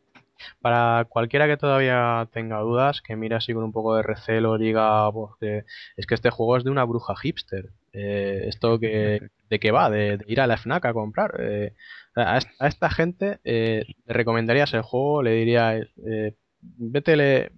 Para 0.61 1.05
cualquiera 1.09 1.47
que 1.47 1.57
todavía 1.57 2.27
tenga 2.33 2.59
dudas, 2.59 3.01
que 3.01 3.15
mire 3.15 3.35
así 3.35 3.53
con 3.53 3.63
un 3.63 3.71
poco 3.71 3.95
de 3.95 4.03
recelo, 4.03 4.57
diga, 4.57 5.09
que 5.39 5.63
es 5.95 6.05
que 6.05 6.15
este 6.15 6.29
juego 6.29 6.57
es 6.57 6.63
de 6.63 6.71
una 6.71 6.83
bruja 6.83 7.15
hipster. 7.15 7.69
Eh, 7.95 8.45
¿Esto 8.47 8.79
que, 8.79 9.29
de 9.49 9.59
qué 9.59 9.71
va? 9.71 9.89
De, 9.89 10.17
de 10.17 10.25
ir 10.27 10.41
a 10.41 10.47
la 10.47 10.55
FNAC 10.55 10.85
a 10.85 10.93
comprar. 10.93 11.35
Eh, 11.39 11.73
a, 12.15 12.37
est- 12.37 12.49
a 12.59 12.67
esta 12.67 12.89
gente 12.89 13.39
eh, 13.43 13.85
le 14.05 14.13
recomendarías 14.13 14.73
el 14.73 14.81
juego, 14.81 15.23
le 15.23 15.31
diría, 15.33 15.77
eh, 15.77 16.35
métele, 16.77 17.51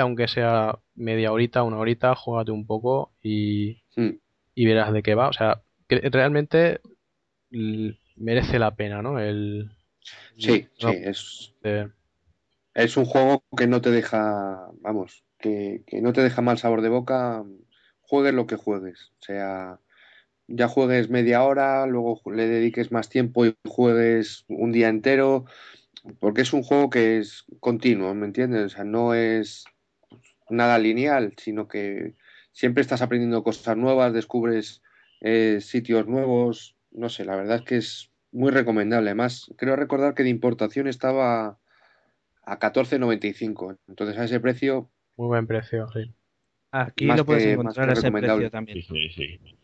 aunque 0.00 0.28
sea 0.28 0.78
media 0.94 1.32
horita, 1.32 1.62
una 1.62 1.78
horita, 1.78 2.14
juégate 2.14 2.50
un 2.52 2.66
poco 2.66 3.12
y, 3.22 3.82
Mm. 3.96 4.10
y 4.54 4.66
verás 4.66 4.92
de 4.92 5.02
qué 5.02 5.14
va. 5.14 5.28
O 5.28 5.32
sea, 5.32 5.62
que 5.88 6.00
realmente 6.10 6.80
merece 8.16 8.58
la 8.58 8.74
pena, 8.74 9.02
¿no? 9.02 9.18
El, 9.18 9.70
Sí, 10.36 10.66
no, 10.82 10.92
sí, 10.92 10.98
es, 11.04 11.54
es 12.74 12.96
un 12.96 13.04
juego 13.04 13.44
que 13.56 13.66
no 13.66 13.80
te 13.80 13.90
deja, 13.90 14.68
vamos, 14.80 15.24
que, 15.38 15.82
que 15.86 16.00
no 16.00 16.12
te 16.12 16.22
deja 16.22 16.42
mal 16.42 16.58
sabor 16.58 16.80
de 16.82 16.88
boca, 16.88 17.44
juegues 18.08 18.34
lo 18.34 18.46
que 18.46 18.56
juegues. 18.56 19.12
O 19.20 19.24
sea, 19.24 19.80
ya 20.48 20.66
juegues 20.68 21.10
media 21.10 21.44
hora, 21.44 21.86
luego 21.86 22.20
le 22.32 22.48
dediques 22.48 22.90
más 22.90 23.08
tiempo 23.08 23.46
y 23.46 23.54
juegues 23.66 24.44
un 24.48 24.72
día 24.72 24.88
entero, 24.88 25.44
porque 26.18 26.40
es 26.40 26.52
un 26.52 26.62
juego 26.62 26.90
que 26.90 27.18
es 27.18 27.44
continuo, 27.60 28.14
¿me 28.14 28.26
entiendes? 28.26 28.64
O 28.64 28.68
sea, 28.70 28.84
no 28.84 29.14
es 29.14 29.64
nada 30.48 30.78
lineal, 30.78 31.34
sino 31.36 31.68
que 31.68 32.14
siempre 32.52 32.80
estás 32.80 33.02
aprendiendo 33.02 33.44
cosas 33.44 33.76
nuevas, 33.76 34.14
descubres 34.14 34.82
eh, 35.20 35.58
sitios 35.60 36.06
nuevos, 36.06 36.76
no 36.90 37.10
sé, 37.10 37.24
la 37.24 37.36
verdad 37.36 37.56
es 37.56 37.62
que 37.62 37.76
es 37.76 38.10
muy 38.32 38.50
recomendable. 38.50 39.10
Además, 39.10 39.52
creo 39.56 39.76
recordar 39.76 40.14
que 40.14 40.22
de 40.22 40.30
importación 40.30 40.88
estaba 40.88 41.58
a 42.42 42.58
14.95, 42.58 43.78
entonces 43.86 44.16
a 44.16 44.24
ese 44.24 44.40
precio, 44.40 44.90
muy 45.16 45.26
buen 45.26 45.46
precio, 45.46 45.88
sí. 45.88 46.14
Aquí 46.70 47.06
Más 47.06 47.18
lo 47.18 47.24
puedes 47.24 47.44
que- 47.44 47.52
encontrar 47.52 47.88
a 47.88 47.92
ese 47.92 48.02
precio 48.10 48.20
recomendable. 48.20 48.50
también. 48.50 48.82
Sí, 48.82 49.08
sí, 49.10 49.38
sí. 49.40 49.54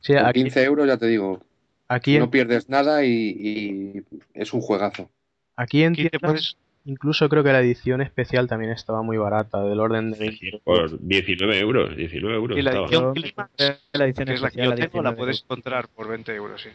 Sí, 0.00 0.14
con 0.14 0.26
aquí, 0.26 0.40
15 0.42 0.64
euros 0.64 0.86
ya 0.86 0.96
te 0.96 1.06
digo, 1.06 1.42
aquí, 1.88 2.14
en, 2.14 2.20
no 2.20 2.30
pierdes 2.30 2.68
nada 2.68 3.04
y, 3.04 3.12
y 3.12 4.02
es 4.34 4.52
un 4.52 4.60
juegazo. 4.60 5.10
aquí 5.56 5.82
en 5.84 5.94
tiendas, 5.94 6.20
puedes, 6.20 6.56
incluso 6.84 7.28
creo 7.28 7.44
que 7.44 7.52
la 7.52 7.60
edición 7.60 8.00
especial 8.00 8.48
también 8.48 8.72
estaba 8.72 9.02
muy 9.02 9.18
barata, 9.18 9.62
del 9.62 9.78
orden 9.80 10.10
de 10.12 10.18
20 10.18 10.60
Por 10.64 10.98
19 11.00 11.58
euros, 11.60 11.96
19 11.96 12.34
euros 12.36 12.58
y 12.58 12.62
la 12.62 12.72
edición 12.72 13.14
Climax, 13.14 13.50
La 13.92 14.04
edición 14.06 14.26
que 14.26 14.34
es 14.34 14.40
la 14.40 14.50
que 14.50 14.60
especial 14.60 14.68
yo 14.70 14.74
tengo, 14.88 15.02
la 15.02 15.10
19 15.10 15.16
puedes 15.16 15.42
encontrar 15.42 15.88
por 15.88 16.08
20 16.08 16.34
euros, 16.34 16.62
sí. 16.62 16.70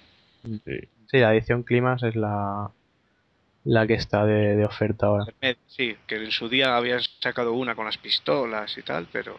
Sí. 0.65 0.79
Sí, 1.09 1.17
la 1.17 1.33
edición 1.33 1.63
Climax 1.63 2.03
es 2.03 2.15
la, 2.15 2.69
la 3.65 3.87
que 3.87 3.93
está 3.95 4.25
de, 4.25 4.55
de 4.55 4.65
oferta 4.65 5.07
ahora. 5.07 5.25
Sí, 5.67 5.95
que 6.07 6.15
en 6.23 6.31
su 6.31 6.47
día 6.47 6.77
habían 6.77 7.01
sacado 7.21 7.53
una 7.53 7.75
con 7.75 7.85
las 7.85 7.97
pistolas 7.97 8.77
y 8.77 8.81
tal, 8.83 9.07
pero 9.11 9.37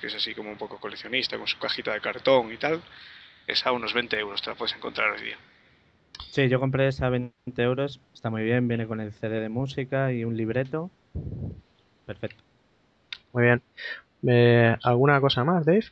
que 0.00 0.06
es 0.06 0.14
así 0.14 0.34
como 0.34 0.50
un 0.50 0.58
poco 0.58 0.78
coleccionista, 0.78 1.36
con 1.36 1.46
su 1.46 1.58
cajita 1.58 1.92
de 1.92 2.00
cartón 2.00 2.52
y 2.52 2.56
tal, 2.56 2.82
es 3.46 3.64
a 3.66 3.72
unos 3.72 3.92
20 3.92 4.18
euros, 4.18 4.40
te 4.42 4.50
la 4.50 4.56
puedes 4.56 4.74
encontrar 4.74 5.12
hoy 5.12 5.22
día. 5.22 5.36
Sí, 6.30 6.48
yo 6.48 6.60
compré 6.60 6.88
esa 6.88 7.06
a 7.06 7.10
20 7.10 7.32
euros. 7.58 8.00
Está 8.12 8.30
muy 8.30 8.42
bien, 8.42 8.66
viene 8.66 8.86
con 8.86 9.00
el 9.00 9.12
CD 9.12 9.40
de 9.40 9.48
música 9.48 10.12
y 10.12 10.24
un 10.24 10.36
libreto. 10.36 10.90
Perfecto. 12.06 12.42
Muy 13.32 13.44
bien. 13.44 13.62
Eh, 14.26 14.76
¿alguna 14.82 15.20
cosa 15.20 15.44
más, 15.44 15.64
Dave? 15.64 15.84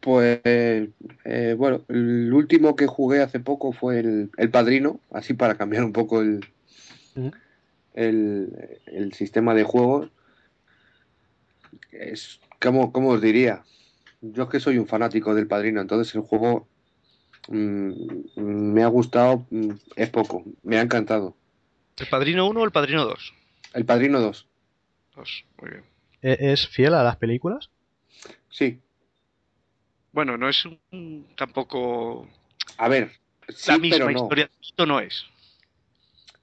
Pues 0.00 0.40
eh, 0.44 1.54
bueno, 1.56 1.82
el 1.88 2.32
último 2.32 2.76
que 2.76 2.86
jugué 2.86 3.22
hace 3.22 3.40
poco 3.40 3.72
fue 3.72 4.00
el, 4.00 4.30
el 4.36 4.50
Padrino, 4.50 5.00
así 5.10 5.34
para 5.34 5.56
cambiar 5.56 5.84
un 5.84 5.92
poco 5.92 6.20
el, 6.20 6.40
Ujú. 7.14 7.30
el, 7.94 8.80
el 8.86 9.12
sistema 9.14 9.54
de 9.54 9.64
juegos. 9.64 10.10
Es, 11.92 12.40
¿cómo, 12.60 12.92
cómo 12.92 13.10
os 13.10 13.20
diría? 13.20 13.64
Yo 14.20 14.44
es 14.44 14.48
que 14.50 14.60
soy 14.60 14.78
un 14.78 14.86
fanático 14.86 15.34
del 15.34 15.46
Padrino, 15.46 15.80
entonces 15.80 16.14
el 16.14 16.22
juego 16.22 16.66
mm, 17.48 17.92
me 18.36 18.82
ha 18.82 18.88
gustado, 18.88 19.46
mm, 19.50 19.70
es 19.96 20.10
poco, 20.10 20.44
me 20.62 20.78
ha 20.78 20.82
encantado. 20.82 21.36
¿El 21.98 22.06
Padrino 22.06 22.48
1 22.48 22.60
o 22.60 22.64
el 22.64 22.70
Padrino 22.72 23.04
2? 23.04 23.32
El 23.74 23.84
Padrino 23.84 24.20
2, 24.20 24.46
Dos, 25.14 25.44
muy 25.60 25.70
bien. 25.70 25.84
¿E- 26.22 26.52
¿Es 26.52 26.68
fiel 26.68 26.94
a 26.94 27.02
las 27.02 27.16
películas? 27.16 27.70
sí. 28.50 28.80
Bueno, 30.12 30.36
no 30.36 30.48
es 30.48 30.64
un, 30.64 31.26
tampoco 31.36 32.26
A 32.78 32.88
ver, 32.88 33.12
sí, 33.48 33.70
la 33.70 33.78
misma 33.78 33.96
pero 33.96 34.10
no. 34.10 34.22
historia, 34.22 34.50
esto 34.60 34.86
no 34.86 35.00
es. 35.00 35.24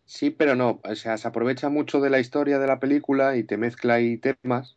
Sí, 0.06 0.30
pero 0.32 0.56
no. 0.56 0.80
O 0.84 0.96
sea, 0.96 1.18
se 1.18 1.28
aprovecha 1.28 1.70
mucho 1.70 2.00
de 2.00 2.10
la 2.10 2.20
historia 2.20 2.60
de 2.60 2.68
la 2.68 2.80
película 2.80 3.36
y 3.36 3.44
te 3.44 3.58
mezcla 3.58 3.96
ahí 3.96 4.18
temas, 4.18 4.77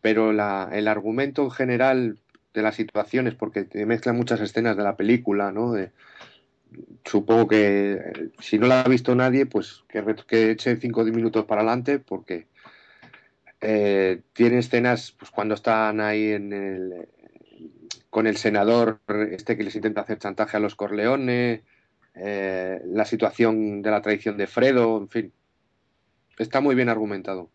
pero 0.00 0.32
la, 0.32 0.68
el 0.72 0.88
argumento 0.88 1.42
en 1.42 1.50
general 1.50 2.18
de 2.54 2.62
las 2.62 2.76
situaciones, 2.76 3.34
porque 3.34 3.64
te 3.64 3.86
mezcla 3.86 4.12
muchas 4.12 4.40
escenas 4.40 4.76
de 4.76 4.82
la 4.82 4.96
película, 4.96 5.52
¿no? 5.52 5.74
Supongo 7.04 7.48
que 7.48 7.92
eh, 7.92 8.30
si 8.40 8.58
no 8.58 8.66
la 8.66 8.82
ha 8.82 8.88
visto 8.88 9.14
nadie, 9.14 9.46
pues 9.46 9.84
que, 9.88 10.04
que 10.26 10.50
eche 10.50 10.76
cinco 10.76 11.04
minutos 11.04 11.44
para 11.46 11.62
adelante, 11.62 11.98
porque 11.98 12.46
eh, 13.60 14.20
tiene 14.32 14.58
escenas 14.58 15.12
pues, 15.18 15.30
cuando 15.30 15.54
están 15.54 16.00
ahí 16.00 16.32
en 16.32 16.52
el, 16.52 17.08
con 18.10 18.26
el 18.26 18.36
senador 18.36 19.00
este 19.30 19.56
que 19.56 19.64
les 19.64 19.74
intenta 19.74 20.02
hacer 20.02 20.18
chantaje 20.18 20.56
a 20.56 20.60
los 20.60 20.74
Corleones, 20.74 21.62
eh, 22.14 22.80
la 22.84 23.04
situación 23.04 23.82
de 23.82 23.90
la 23.90 24.02
traición 24.02 24.36
de 24.36 24.46
Fredo, 24.46 24.98
en 24.98 25.08
fin. 25.08 25.32
Está 26.38 26.60
muy 26.60 26.74
bien 26.74 26.88
argumentado. 26.88 27.50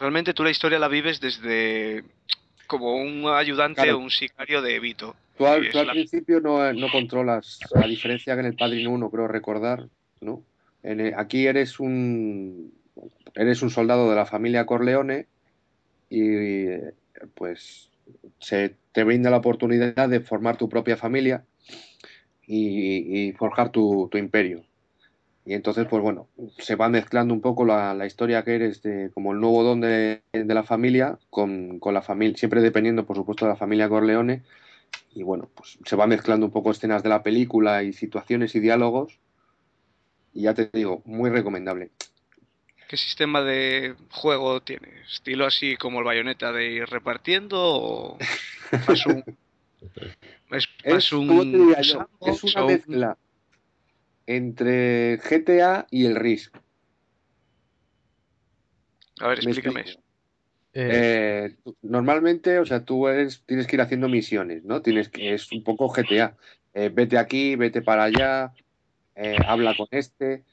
Realmente 0.00 0.32
tú 0.32 0.42
la 0.42 0.50
historia 0.50 0.78
la 0.78 0.88
vives 0.88 1.20
desde 1.20 2.02
como 2.66 2.94
un 2.96 3.26
ayudante 3.28 3.82
Claro. 3.82 3.98
o 3.98 4.00
un 4.00 4.10
sicario 4.10 4.62
de 4.62 4.80
Vito. 4.80 5.14
Tú 5.36 5.46
al, 5.46 5.68
tú 5.68 5.78
al 5.78 5.88
la- 5.88 5.92
principio 5.92 6.40
no, 6.40 6.72
no 6.72 6.90
controlas, 6.90 7.60
a 7.74 7.86
diferencia 7.86 8.34
que 8.34 8.40
en 8.40 8.46
el 8.46 8.54
Padrino 8.56 8.90
1, 8.90 9.10
creo 9.10 9.28
recordar, 9.28 9.88
¿no? 10.22 10.42
En 10.82 11.00
el- 11.00 11.14
aquí 11.16 11.46
eres 11.46 11.78
un, 11.80 12.72
eres 13.34 13.60
un 13.60 13.68
soldado 13.68 14.08
de 14.08 14.16
la 14.16 14.24
familia 14.24 14.64
Corleone 14.64 15.26
y 16.08 16.66
eh, 16.66 16.94
pues 17.34 17.90
se 18.38 18.76
te 18.92 19.04
brinda 19.04 19.28
la 19.30 19.36
oportunidad 19.36 20.08
de 20.08 20.20
formar 20.20 20.56
tu 20.56 20.68
propia 20.68 20.96
familia 20.96 21.44
y, 22.46 23.28
y 23.28 23.32
forjar 23.32 23.70
tu, 23.70 24.08
tu 24.10 24.16
imperio. 24.16 24.64
Y 25.50 25.54
entonces, 25.54 25.88
pues 25.90 26.00
bueno, 26.00 26.28
se 26.58 26.76
va 26.76 26.88
mezclando 26.88 27.34
un 27.34 27.40
poco 27.40 27.64
la, 27.64 27.92
la 27.92 28.06
historia 28.06 28.44
que 28.44 28.54
eres 28.54 28.82
de, 28.82 29.10
como 29.12 29.32
el 29.32 29.40
nuevo 29.40 29.64
don 29.64 29.80
de, 29.80 30.22
de 30.32 30.54
la 30.54 30.62
familia 30.62 31.18
con, 31.28 31.80
con 31.80 31.92
la 31.92 32.02
familia, 32.02 32.36
siempre 32.36 32.60
dependiendo, 32.60 33.04
por 33.04 33.16
supuesto, 33.16 33.46
de 33.46 33.50
la 33.50 33.56
familia 33.56 33.88
Corleone. 33.88 34.44
Y 35.12 35.24
bueno, 35.24 35.50
pues 35.52 35.76
se 35.84 35.96
va 35.96 36.06
mezclando 36.06 36.46
un 36.46 36.52
poco 36.52 36.70
escenas 36.70 37.02
de 37.02 37.08
la 37.08 37.24
película 37.24 37.82
y 37.82 37.92
situaciones 37.92 38.54
y 38.54 38.60
diálogos. 38.60 39.18
Y 40.32 40.42
ya 40.42 40.54
te 40.54 40.70
digo, 40.72 41.02
muy 41.04 41.30
recomendable. 41.30 41.90
¿Qué 42.88 42.96
sistema 42.96 43.42
de 43.42 43.96
juego 44.12 44.60
tiene? 44.60 45.00
¿Estilo 45.12 45.46
así 45.46 45.76
como 45.76 45.98
el 45.98 46.04
bayoneta 46.04 46.52
de 46.52 46.70
ir 46.70 46.86
repartiendo 46.86 47.58
o 47.60 48.18
más 48.88 49.04
un, 49.06 49.24
es 50.52 50.68
Es, 50.84 50.94
más 50.94 51.10
¿cómo 51.10 51.42
te 51.42 51.48
un 51.48 51.52
diría 51.52 51.80
yo? 51.80 52.08
Es 52.20 52.44
una 52.44 52.66
mezcla 52.66 53.18
entre 54.36 55.18
GTA 55.18 55.86
y 55.90 56.06
el 56.06 56.16
Risk. 56.16 56.56
A 59.20 59.28
ver, 59.28 59.42
Me 59.42 59.50
explícame 59.50 59.82
eso. 59.82 59.98
Eh, 60.72 61.52
Eh, 61.52 61.58
normalmente, 61.82 62.58
o 62.58 62.66
sea, 62.66 62.84
tú 62.84 63.08
eres, 63.08 63.44
tienes 63.46 63.66
que 63.66 63.76
ir 63.76 63.82
haciendo 63.82 64.08
misiones, 64.08 64.64
¿no? 64.64 64.82
Tienes 64.82 65.08
que, 65.10 65.34
es 65.34 65.52
un 65.52 65.64
poco 65.64 65.88
GTA. 65.88 66.36
Eh, 66.74 66.90
vete 66.92 67.18
aquí, 67.18 67.56
vete 67.56 67.82
para 67.82 68.04
allá, 68.04 68.54
eh, 69.16 69.42
habla 69.46 69.74
con 69.76 69.88
este, 69.92 70.46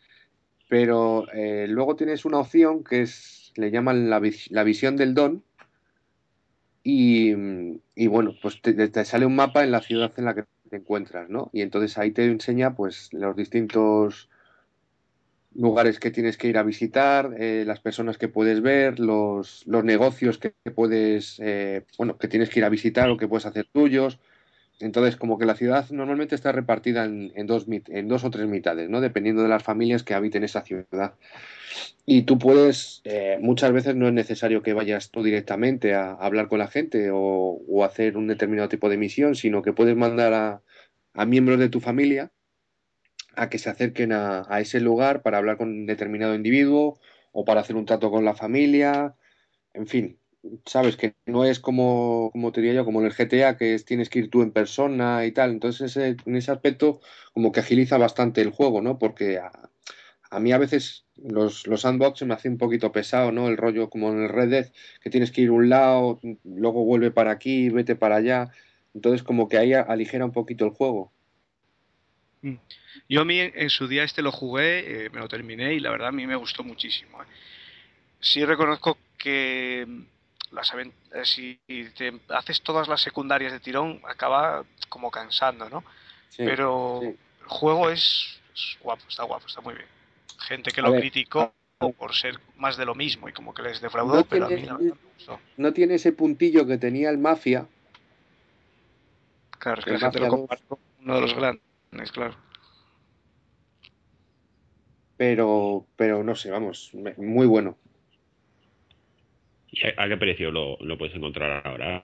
pero 0.68 1.28
eh, 1.34 1.68
luego 1.70 1.96
tienes 1.98 2.26
una 2.26 2.40
opción 2.40 2.84
que 2.84 3.04
es, 3.04 3.54
le 3.58 3.72
llaman 3.72 4.10
la, 4.10 4.20
vis- 4.20 4.52
la 4.52 4.64
visión 4.64 4.98
del 4.98 5.14
don, 5.16 5.46
y, 6.84 7.34
y 7.96 8.08
bueno, 8.08 8.34
pues 8.42 8.62
te, 8.62 8.74
te 8.90 9.06
sale 9.06 9.26
un 9.26 9.36
mapa 9.36 9.64
en 9.64 9.72
la 9.72 9.82
ciudad 9.82 10.14
en 10.18 10.26
la 10.26 10.36
que 10.36 10.46
te 10.68 10.78
encuentras, 10.78 11.30
¿no? 11.30 11.50
Y 11.54 11.62
entonces 11.62 11.98
ahí 11.98 12.12
te 12.12 12.26
enseña, 12.26 12.76
pues, 12.76 13.10
los 13.14 13.36
distintos 13.36 14.30
lugares 15.54 16.00
que 16.00 16.12
tienes 16.12 16.38
que 16.38 16.48
ir 16.48 16.58
a 16.58 16.64
visitar, 16.64 17.34
eh, 17.40 17.64
las 17.66 17.80
personas 17.80 18.18
que 18.18 18.28
puedes 18.28 18.62
ver, 18.62 19.00
los, 19.00 19.64
los 19.66 19.84
negocios 19.84 20.38
que 20.38 20.54
puedes, 20.76 21.40
eh, 21.40 21.86
bueno, 21.98 22.18
que 22.18 22.28
tienes 22.28 22.50
que 22.50 22.60
ir 22.60 22.66
a 22.66 22.70
visitar 22.70 23.10
o 23.10 23.18
que 23.18 23.28
puedes 23.28 23.46
hacer 23.46 23.68
tuyos. 23.72 24.20
Entonces, 24.80 25.16
como 25.16 25.40
que 25.40 25.46
la 25.46 25.56
ciudad 25.56 25.90
normalmente 25.90 26.36
está 26.36 26.52
repartida 26.52 27.06
en, 27.06 27.48
dos, 27.48 28.24
o 28.24 28.30
tres 28.30 28.48
mitades, 28.48 28.90
¿no? 28.90 29.02
Dependiendo 29.02 29.42
de 29.42 29.50
las 29.50 29.64
familias 29.64 30.04
que 30.04 30.14
habiten 30.14 30.44
esa 30.44 30.62
ciudad. 30.62 31.16
Y 32.06 32.24
tú 32.24 32.38
puedes, 32.38 33.02
eh, 33.04 33.38
muchas 33.42 33.72
veces 33.74 33.96
no 33.96 34.08
es 34.08 34.14
necesario 34.14 34.62
que 34.62 34.74
vayas 34.74 35.10
tú 35.10 35.24
directamente 35.24 35.96
a, 35.96 36.12
hablar 36.12 36.48
con 36.48 36.60
la 36.60 36.68
gente 36.68 37.10
o, 37.12 37.84
hacer 37.84 38.18
un 38.18 38.28
determinado 38.28 38.70
tipo 38.70 38.90
de 38.90 38.98
misión, 38.98 39.36
sino 39.36 39.62
que 39.62 39.74
puedes 39.74 39.96
mandar 39.96 40.34
a, 40.34 41.26
miembros 41.26 41.58
de 41.58 41.70
tu 41.70 41.80
familia 41.80 42.32
a 43.36 43.50
que 43.50 43.58
se 43.58 43.70
acerquen 43.70 44.12
a, 44.14 44.46
ese 44.60 44.80
lugar 44.80 45.24
para 45.24 45.40
hablar 45.40 45.58
con 45.58 45.70
un 45.70 45.86
determinado 45.88 46.36
individuo 46.36 47.00
o 47.32 47.46
para 47.46 47.62
hacer 47.62 47.76
un 47.76 47.86
trato 47.86 48.12
con 48.12 48.26
la 48.26 48.36
familia, 48.36 49.16
en 49.74 49.88
fin, 49.88 50.20
sabes 50.66 50.98
que 50.98 51.16
no 51.26 51.46
es 51.46 51.60
como, 51.60 52.30
como 52.32 52.52
te 52.52 52.74
yo, 52.74 52.86
como 52.86 53.02
en 53.02 53.08
el 53.08 53.14
GTA, 53.14 53.58
que 53.58 53.74
es, 53.74 53.86
tienes 53.86 54.10
que 54.10 54.20
ir 54.20 54.30
tú 54.30 54.42
en 54.42 54.52
persona 54.52 55.26
y 55.26 55.32
tal. 55.32 55.52
Entonces, 55.52 55.96
ese, 55.96 56.18
en 56.26 56.36
ese 56.36 56.52
aspecto, 56.52 57.02
como 57.34 57.52
que 57.52 57.60
agiliza 57.60 57.98
bastante 57.98 58.42
el 58.42 58.52
juego, 58.52 58.82
¿no? 58.82 58.98
Porque 59.00 59.40
a, 60.30 60.40
mí 60.40 60.52
a 60.52 60.58
veces 60.58 61.06
los, 61.16 61.68
los 61.68 61.82
sandbox 61.82 62.24
me 62.24 62.34
hace 62.34 62.50
un 62.50 62.58
poquito 62.58 62.92
pesado, 62.92 63.32
¿no? 63.32 63.48
El 63.48 63.58
rollo 63.58 63.90
como 63.90 64.12
en 64.12 64.24
el 64.24 64.30
Red 64.30 64.50
Dead, 64.50 64.72
que 65.02 65.10
tienes 65.10 65.32
que 65.32 65.42
ir 65.42 65.52
un 65.52 65.70
lado, 65.70 66.20
luego 66.44 66.84
vuelve 66.86 67.12
para 67.12 67.32
aquí, 67.32 67.70
vete 67.70 67.96
para 67.96 68.18
allá. 68.18 68.52
Entonces, 68.94 69.24
como 69.24 69.48
que 69.48 69.58
ahí 69.58 69.74
aligera 69.74 70.26
un 70.26 70.32
poquito 70.32 70.66
el 70.66 70.72
juego. 70.72 71.12
Mm. 72.42 72.56
Yo 73.10 73.22
a 73.22 73.26
mí 73.26 73.40
en 73.40 73.70
su 73.70 73.88
día 73.88 74.04
este 74.04 74.22
lo 74.22 74.32
jugué, 74.32 75.06
eh, 75.06 75.10
me 75.12 75.20
lo 75.20 75.28
terminé 75.28 75.74
y 75.74 75.80
la 75.80 75.92
verdad 75.92 76.10
a 76.10 76.12
mí 76.12 76.28
me 76.28 76.36
gustó 76.36 76.64
muchísimo. 76.64 77.22
¿eh? 77.22 77.26
Sí 78.20 78.44
reconozco 78.44 78.98
que 79.18 79.88
las 80.52 80.74
eh, 80.74 80.92
si 81.24 81.60
te 81.98 82.14
haces 82.30 82.62
todas 82.62 82.88
las 82.88 83.02
secundarias 83.02 83.52
de 83.52 83.60
tirón, 83.60 84.02
acaba 84.08 84.64
como 84.90 85.12
cansando, 85.12 85.70
¿no? 85.70 85.84
Pero 86.38 87.02
el 87.02 87.18
juego 87.48 87.90
es, 87.90 88.40
guapo, 88.82 89.04
está 89.08 89.24
guapo, 89.24 89.48
está 89.48 89.62
muy 89.62 89.76
bien. 89.76 89.88
Gente 90.40 90.72
que 90.72 90.82
lo 90.82 90.94
criticó 90.94 91.54
por 91.98 92.14
ser 92.14 92.40
más 92.58 92.78
de 92.78 92.86
lo 92.86 92.96
mismo 92.96 93.30
y 93.30 93.34
como 93.34 93.54
que 93.54 93.62
les 93.62 93.82
defraudó, 93.82 94.16
no 94.16 94.26
pero 94.26 94.48
tiene, 94.48 94.70
a 94.70 94.78
mí 94.78 94.86
me 94.86 94.98
gustó. 95.16 95.40
No 95.58 95.74
tiene 95.74 95.96
ese 95.96 96.12
puntillo 96.12 96.66
que 96.66 96.78
tenía 96.78 97.10
el 97.10 97.18
Mafia. 97.18 97.68
Claro, 99.60 99.80
es 99.80 99.86
que 99.86 99.92
la 99.92 100.00
gente 100.00 100.20
lo 100.20 100.30
comparó 100.30 100.80
uno 101.02 101.16
de 101.16 101.22
los 101.22 101.34
grandes, 101.34 102.12
claro. 102.12 102.36
Pero, 105.18 105.86
pero 105.96 106.24
no 106.24 106.36
sé, 106.36 106.52
vamos, 106.52 106.92
muy 107.18 107.48
bueno 107.48 107.78
a, 109.98 110.08
qué 110.08 110.18
precio 110.18 110.52
lo, 110.52 110.78
puedes 110.98 111.16
encontrar 111.16 111.66
ahora? 111.66 112.04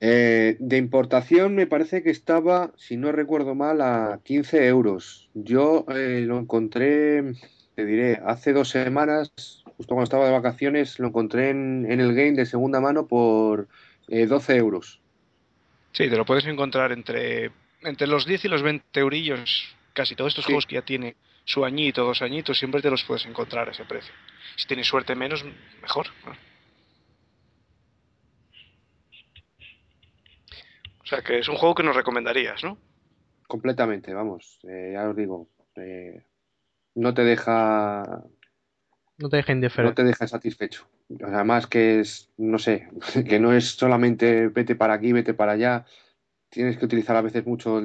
Eh, 0.00 0.56
de 0.60 0.76
importación 0.76 1.54
me 1.54 1.66
parece 1.66 2.02
que 2.02 2.10
estaba, 2.10 2.72
si 2.76 2.96
no 2.96 3.10
recuerdo 3.12 3.54
mal, 3.54 3.80
a 3.80 4.20
15 4.24 4.66
euros. 4.66 5.28
Yo 5.34 5.84
eh, 5.88 6.22
lo 6.24 6.38
encontré, 6.38 7.34
te 7.74 7.84
diré, 7.84 8.20
hace 8.24 8.52
dos 8.52 8.68
semanas, 8.68 9.32
justo 9.76 9.94
cuando 9.94 10.04
estaba 10.04 10.26
de 10.26 10.32
vacaciones, 10.32 10.98
lo 10.98 11.08
encontré 11.08 11.50
en, 11.50 11.86
el 11.90 12.14
game 12.14 12.32
de 12.32 12.46
segunda 12.46 12.80
mano 12.80 13.06
por 13.06 13.68
12 14.08 14.52
eh, 14.52 14.56
euros. 14.56 15.00
Sí, 15.92 16.08
te 16.08 16.16
lo 16.16 16.24
puedes 16.24 16.46
encontrar 16.46 16.92
entre, 16.92 17.50
entre 17.82 18.06
los 18.06 18.24
10 18.26 18.44
y 18.44 18.48
los 18.48 18.62
20 18.62 19.00
eurillos. 19.00 19.74
Casi 19.94 20.14
todos 20.14 20.30
estos 20.30 20.46
juegos 20.46 20.66
que 20.66 20.76
ya 20.76 20.82
tiene 20.82 21.16
su 21.44 21.64
añito, 21.64 22.04
dos 22.04 22.22
añitos, 22.22 22.58
siempre 22.58 22.80
te 22.80 22.90
los 22.90 23.02
puedes 23.04 23.26
encontrar 23.26 23.68
a 23.68 23.72
ese 23.72 23.84
precio. 23.84 24.12
Si 24.54 24.68
tienes 24.68 24.86
suerte 24.86 25.14
menos, 25.16 25.44
mejor. 25.82 26.06
Sea, 31.08 31.22
que 31.22 31.38
es 31.38 31.48
un 31.48 31.56
juego 31.56 31.74
que 31.74 31.82
nos 31.82 31.96
recomendarías, 31.96 32.62
¿no? 32.62 32.78
Completamente, 33.46 34.12
vamos. 34.12 34.60
Eh, 34.68 34.90
ya 34.92 35.08
os 35.08 35.16
digo. 35.16 35.48
Eh, 35.76 36.22
no 36.94 37.14
te 37.14 37.24
deja. 37.24 38.24
No 39.16 39.28
te 39.28 39.36
deja 39.36 39.52
indiferente. 39.52 39.90
No 39.90 39.94
te 39.94 40.04
deja 40.04 40.28
satisfecho. 40.28 40.86
Además 41.24 41.66
que 41.66 42.00
es, 42.00 42.30
no 42.36 42.58
sé, 42.58 42.88
que 43.28 43.40
no 43.40 43.52
es 43.52 43.70
solamente 43.70 44.48
vete 44.48 44.74
para 44.76 44.94
aquí, 44.94 45.12
vete 45.12 45.34
para 45.34 45.52
allá. 45.52 45.86
Tienes 46.50 46.76
que 46.76 46.84
utilizar 46.84 47.16
a 47.16 47.22
veces 47.22 47.46
mucho 47.46 47.80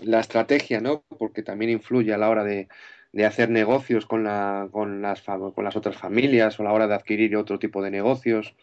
la 0.00 0.20
estrategia, 0.20 0.80
¿no? 0.80 1.04
Porque 1.18 1.42
también 1.42 1.70
influye 1.70 2.12
a 2.12 2.18
la 2.18 2.28
hora 2.28 2.44
de, 2.44 2.68
de 3.12 3.26
hacer 3.26 3.50
negocios 3.50 4.06
con, 4.06 4.24
la, 4.24 4.68
con, 4.72 5.02
las, 5.02 5.22
con 5.22 5.64
las 5.64 5.76
otras 5.76 5.96
familias 5.96 6.58
o 6.58 6.62
a 6.62 6.66
la 6.66 6.72
hora 6.72 6.86
de 6.86 6.94
adquirir 6.94 7.36
otro 7.36 7.58
tipo 7.58 7.82
de 7.82 7.90
negocios. 7.90 8.54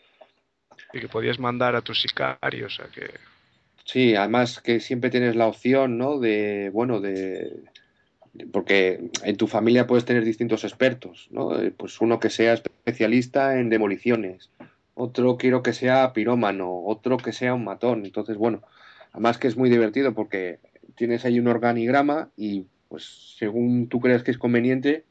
Y 0.93 0.99
que 0.99 1.07
podías 1.07 1.39
mandar 1.39 1.75
a 1.75 1.81
tus 1.81 2.01
sicarios 2.01 2.79
a 2.79 2.89
que 2.91 3.11
Sí, 3.91 4.13
además 4.13 4.61
que 4.61 4.79
siempre 4.79 5.09
tienes 5.09 5.35
la 5.35 5.47
opción, 5.47 5.97
¿no? 5.97 6.19
De, 6.19 6.69
bueno, 6.71 7.01
de, 7.01 7.63
porque 8.51 9.09
en 9.23 9.35
tu 9.35 9.47
familia 9.47 9.87
puedes 9.87 10.05
tener 10.05 10.23
distintos 10.23 10.63
expertos, 10.63 11.27
¿no? 11.31 11.59
Eh, 11.59 11.71
pues 11.75 11.99
uno 11.99 12.19
que 12.19 12.29
sea 12.29 12.53
especialista 12.53 13.59
en 13.59 13.71
demoliciones, 13.71 14.51
otro 14.93 15.37
quiero 15.37 15.63
que 15.63 15.73
sea 15.73 16.13
pirómano, 16.13 16.83
otro 16.83 17.17
que 17.17 17.33
sea 17.33 17.55
un 17.55 17.63
matón. 17.63 18.05
Entonces, 18.05 18.37
bueno, 18.37 18.61
además 19.11 19.39
que 19.39 19.47
es 19.47 19.57
muy 19.57 19.71
divertido 19.71 20.13
porque 20.13 20.59
tienes 20.93 21.25
ahí 21.25 21.39
un 21.39 21.47
organigrama 21.47 22.29
y 22.37 22.67
pues 22.89 23.35
según 23.39 23.89
tú 23.89 24.01
creas 24.01 24.21
que 24.21 24.29
es 24.29 24.37
conveniente, 24.37 25.05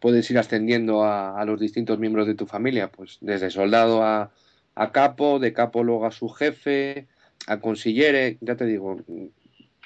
puedes 0.00 0.30
ir 0.30 0.38
ascendiendo 0.38 1.04
a, 1.04 1.38
a 1.38 1.44
los 1.44 1.60
distintos 1.60 1.98
miembros 1.98 2.26
de 2.26 2.36
tu 2.36 2.46
familia, 2.46 2.90
pues 2.90 3.18
desde 3.20 3.50
soldado 3.50 4.02
a, 4.02 4.32
a 4.76 4.92
capo, 4.92 5.38
de 5.38 5.52
capo 5.52 5.84
luego 5.84 6.06
a 6.06 6.10
su 6.10 6.30
jefe, 6.30 7.06
a 7.46 7.60
consillere, 7.60 8.38
ya 8.40 8.56
te 8.56 8.66
digo, 8.66 8.98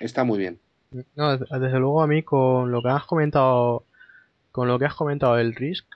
está 0.01 0.25
muy 0.25 0.39
bien. 0.39 0.59
No, 1.15 1.37
desde 1.37 1.79
luego 1.79 2.03
a 2.03 2.07
mí 2.07 2.23
con 2.23 2.71
lo 2.71 2.83
que 2.83 2.89
has 2.89 3.05
comentado, 3.05 3.85
con 4.53 4.69
lo 4.69 4.79
que 4.79 4.87
has 4.87 4.95
comentado 4.95 5.37
del 5.37 5.55
Risk, 5.55 5.87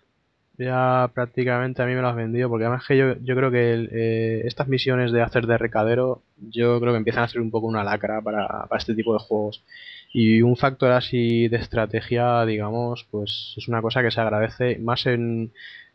ya 0.58 1.11
prácticamente 1.14 1.82
a 1.82 1.86
mí 1.86 1.94
me 1.94 2.02
lo 2.02 2.08
has 2.08 2.16
vendido, 2.16 2.50
porque 2.50 2.66
además 2.66 2.84
que 2.86 2.96
yo, 2.96 3.14
yo 3.22 3.34
creo 3.34 3.50
que 3.50 3.88
eh, 3.90 4.42
estas 4.44 4.68
misiones 4.68 5.11
de 5.11 5.22
hacer 5.22 5.46
de 5.46 5.56
recadero, 5.56 6.22
yo 6.36 6.78
creo 6.80 6.92
que 6.92 6.98
empiezan 6.98 7.22
a 7.22 7.28
ser 7.28 7.40
un 7.40 7.50
poco 7.50 7.66
una 7.66 7.82
lacra 7.82 8.20
para, 8.20 8.66
para 8.66 8.78
este 8.78 8.94
tipo 8.94 9.14
de 9.14 9.20
juegos. 9.20 9.62
Y 10.12 10.42
un 10.42 10.56
factor 10.56 10.92
así 10.92 11.48
de 11.48 11.56
estrategia, 11.56 12.44
digamos, 12.44 13.06
pues 13.11 13.54
es 13.56 13.68
una 13.68 13.80
cosa 13.80 14.02
que 14.02 14.11
se 14.11 14.20
agradece 14.20 14.78
más 14.78 15.06
en, 15.06 15.52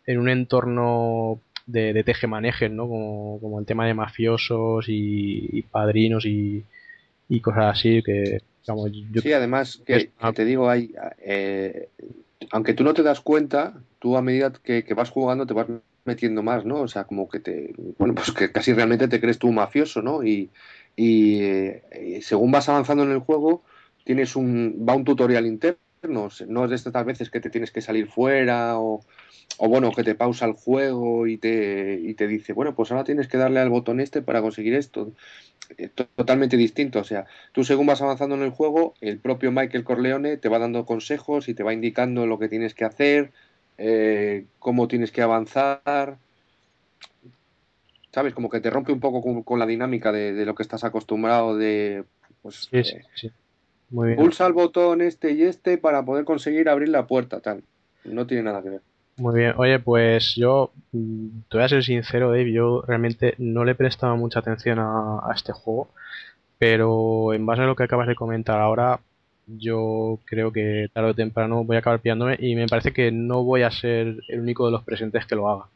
en 0.07 0.19
un 0.19 0.29
entorno 0.29 1.41
de, 1.65 1.93
de 1.93 2.03
teje-manejes, 2.03 2.71
¿no? 2.71 2.87
Como, 2.87 3.59
el 3.59 3.65
tema 3.65 3.87
de 3.87 3.93
mafiosos 3.93 4.85
y, 4.87 5.63
padrinos 5.63 6.25
y, 6.25 6.63
cosas 7.41 7.77
así 7.77 8.01
que, 8.03 8.39
Sí, 9.21 9.31
además, 9.31 9.81
que, 9.85 10.09
te 10.33 10.43
digo, 10.43 10.69
hay, 10.71 10.91
eh, 11.19 11.89
aunque 12.51 12.73
tú 12.73 12.83
no 12.83 12.95
te 12.95 13.03
das 13.03 13.21
cuenta, 13.21 13.79
tú 13.99 14.17
a 14.17 14.23
medida 14.23 14.51
que, 14.63 14.83
vas 14.95 15.11
jugando 15.11 15.45
te 15.45 15.53
vas 15.53 15.67
metiendo 16.03 16.41
más, 16.41 16.65
¿no? 16.65 16.81
O 16.81 16.87
sea, 16.87 17.03
como 17.03 17.29
que 17.29 17.39
te, 17.39 17.75
bueno, 17.99 18.15
pues 18.15 18.31
que 18.31 18.51
casi 18.51 18.73
realmente 18.73 19.07
te 19.07 19.21
crees 19.21 19.37
tú 19.37 19.51
mafioso, 19.51 20.01
¿no? 20.01 20.23
Y, 20.23 20.49
y, 20.95 21.43
eh, 21.43 22.19
según 22.21 22.51
vas 22.51 22.67
avanzando 22.67 23.03
en 23.03 23.11
el 23.11 23.19
juego, 23.19 23.63
tienes 24.03 24.35
un, 24.35 24.83
va 24.87 24.95
un 24.95 25.05
tutorial 25.05 25.45
interno, 25.45 26.29
no 26.47 26.63
es 26.65 26.69
de 26.69 26.75
estas 26.75 27.05
veces 27.05 27.29
que 27.29 27.39
te 27.39 27.49
tienes 27.49 27.71
que 27.71 27.81
salir 27.81 28.07
fuera 28.07 28.79
o, 28.79 29.01
o 29.57 29.69
bueno, 29.69 29.91
que 29.91 30.03
te 30.03 30.15
pausa 30.15 30.45
el 30.45 30.53
juego 30.53 31.27
y 31.27 31.37
te, 31.37 31.99
y 32.01 32.13
te 32.13 32.27
dice, 32.27 32.53
bueno, 32.53 32.75
pues 32.75 32.91
ahora 32.91 33.03
tienes 33.03 33.27
que 33.27 33.37
darle 33.37 33.59
al 33.59 33.69
botón 33.69 33.99
este 33.99 34.21
para 34.21 34.41
conseguir 34.41 34.73
esto. 34.73 35.11
Eh, 35.77 35.89
totalmente 35.89 36.57
distinto. 36.57 36.99
O 36.99 37.03
sea, 37.03 37.25
tú 37.51 37.63
según 37.63 37.87
vas 37.87 38.01
avanzando 38.01 38.35
en 38.35 38.43
el 38.43 38.51
juego, 38.51 38.93
el 39.01 39.17
propio 39.17 39.51
Michael 39.51 39.83
Corleone 39.83 40.37
te 40.37 40.49
va 40.49 40.59
dando 40.59 40.85
consejos 40.85 41.47
y 41.47 41.53
te 41.53 41.63
va 41.63 41.73
indicando 41.73 42.27
lo 42.27 42.37
que 42.37 42.49
tienes 42.49 42.73
que 42.73 42.85
hacer, 42.85 43.31
eh, 43.77 44.45
cómo 44.59 44.87
tienes 44.87 45.11
que 45.11 45.21
avanzar. 45.21 46.17
¿Sabes? 48.11 48.33
Como 48.33 48.49
que 48.49 48.61
te 48.61 48.69
rompe 48.69 48.93
un 48.93 48.99
poco 48.99 49.43
con, 49.43 49.59
la 49.59 49.65
dinámica 49.65 50.11
de, 50.11 50.45
lo 50.45 50.55
que 50.55 50.63
estás 50.63 50.83
acostumbrado 50.83 51.57
de. 51.57 52.03
Pues, 52.41 52.69
sí, 52.71 52.83
sí, 52.83 52.97
sí. 53.13 53.31
Muy 53.89 54.09
bien. 54.09 54.19
Pulsa 54.19 54.47
el 54.47 54.53
botón 54.53 55.01
este 55.01 55.31
y 55.31 55.43
este 55.43 55.77
para 55.77 56.03
poder 56.05 56.25
conseguir 56.25 56.69
abrir 56.69 56.89
la 56.89 57.07
puerta, 57.07 57.39
tal. 57.39 57.63
No 58.03 58.25
tiene 58.25 58.43
nada 58.43 58.61
que 58.61 58.69
ver. 58.69 58.81
Muy 59.17 59.39
bien, 59.39 59.53
oye, 59.55 59.79
pues 59.79 60.35
yo 60.35 60.73
mm, 60.91 61.27
te 61.49 61.57
voy 61.57 61.65
a 61.65 61.69
ser 61.69 61.83
sincero, 61.85 62.31
Dave, 62.31 62.51
yo 62.51 62.83
realmente 62.85 63.35
no 63.37 63.63
le 63.63 63.71
he 63.71 63.75
prestado 63.75 64.17
mucha 64.17 64.39
atención 64.39 64.77
a, 64.79 65.21
este 65.33 65.53
juego, 65.53 65.89
pero 66.57 67.33
en 67.33 67.45
base 67.45 67.61
a 67.61 67.65
lo 67.65 67.75
que 67.75 67.83
acabas 67.83 68.07
de 68.07 68.15
comentar 68.15 68.59
ahora, 68.59 68.99
yo 69.47 70.19
creo 70.25 70.51
que 70.51 70.89
tarde 70.91 71.11
o 71.11 71.13
temprano 71.13 71.63
voy 71.63 71.77
a 71.77 71.79
acabar 71.79 72.01
pillándome 72.01 72.35
y 72.39 72.55
me 72.55 72.67
parece 72.67 72.91
que 72.91 73.11
no 73.11 73.43
voy 73.43 73.61
a 73.61 73.71
ser 73.71 74.17
el 74.27 74.39
único 74.41 74.65
de 74.65 74.71
los 74.73 74.83
presentes 74.83 75.25
que 75.25 75.35
lo 75.35 75.49
haga. 75.49 75.67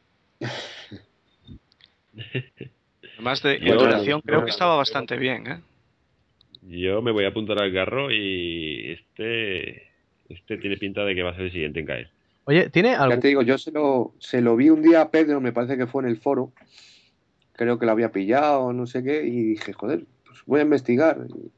Además 3.13 3.41
de 3.43 3.59
duración, 3.59 4.21
creo 4.21 4.43
que 4.43 4.51
estaba 4.51 4.75
bastante 4.75 5.17
bien, 5.17 5.47
¿eh? 5.47 5.61
Yo 6.61 7.01
me 7.01 7.11
voy 7.11 7.25
a 7.25 7.29
apuntar 7.29 7.61
al 7.61 7.71
garro 7.71 8.11
y 8.11 8.91
este 8.91 9.83
Este 10.27 10.57
tiene 10.57 10.77
pinta 10.77 11.05
de 11.05 11.15
que 11.15 11.23
va 11.23 11.31
a 11.31 11.35
ser 11.35 11.45
el 11.45 11.51
siguiente 11.51 11.79
en 11.79 11.85
caer. 11.85 12.09
Oye, 12.45 12.69
¿tiene 12.69 12.95
algo? 12.95 13.15
Ya 13.15 13.19
te 13.21 13.27
digo, 13.27 13.41
yo 13.41 13.57
se 13.57 13.71
lo, 13.71 14.13
se 14.19 14.41
lo 14.41 14.55
vi 14.55 14.69
un 14.69 14.81
día 14.81 15.01
a 15.01 15.11
Pedro, 15.11 15.39
me 15.41 15.51
parece 15.53 15.77
que 15.77 15.87
fue 15.87 16.03
en 16.03 16.09
el 16.09 16.17
foro. 16.17 16.51
Creo 17.53 17.77
que 17.77 17.85
lo 17.85 17.91
había 17.91 18.11
pillado, 18.11 18.71
no 18.73 18.87
sé 18.87 19.03
qué, 19.03 19.23
y 19.25 19.43
dije, 19.43 19.73
joder, 19.73 20.05
pues 20.25 20.39
voy 20.45 20.59
a 20.61 20.63
investigar. 20.63 21.25
Y, 21.29 21.51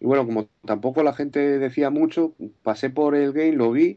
y 0.00 0.06
bueno, 0.06 0.24
como 0.24 0.48
tampoco 0.64 1.02
la 1.02 1.12
gente 1.12 1.58
decía 1.58 1.90
mucho, 1.90 2.34
pasé 2.62 2.90
por 2.90 3.14
el 3.16 3.32
game, 3.32 3.52
lo 3.52 3.72
vi, 3.72 3.96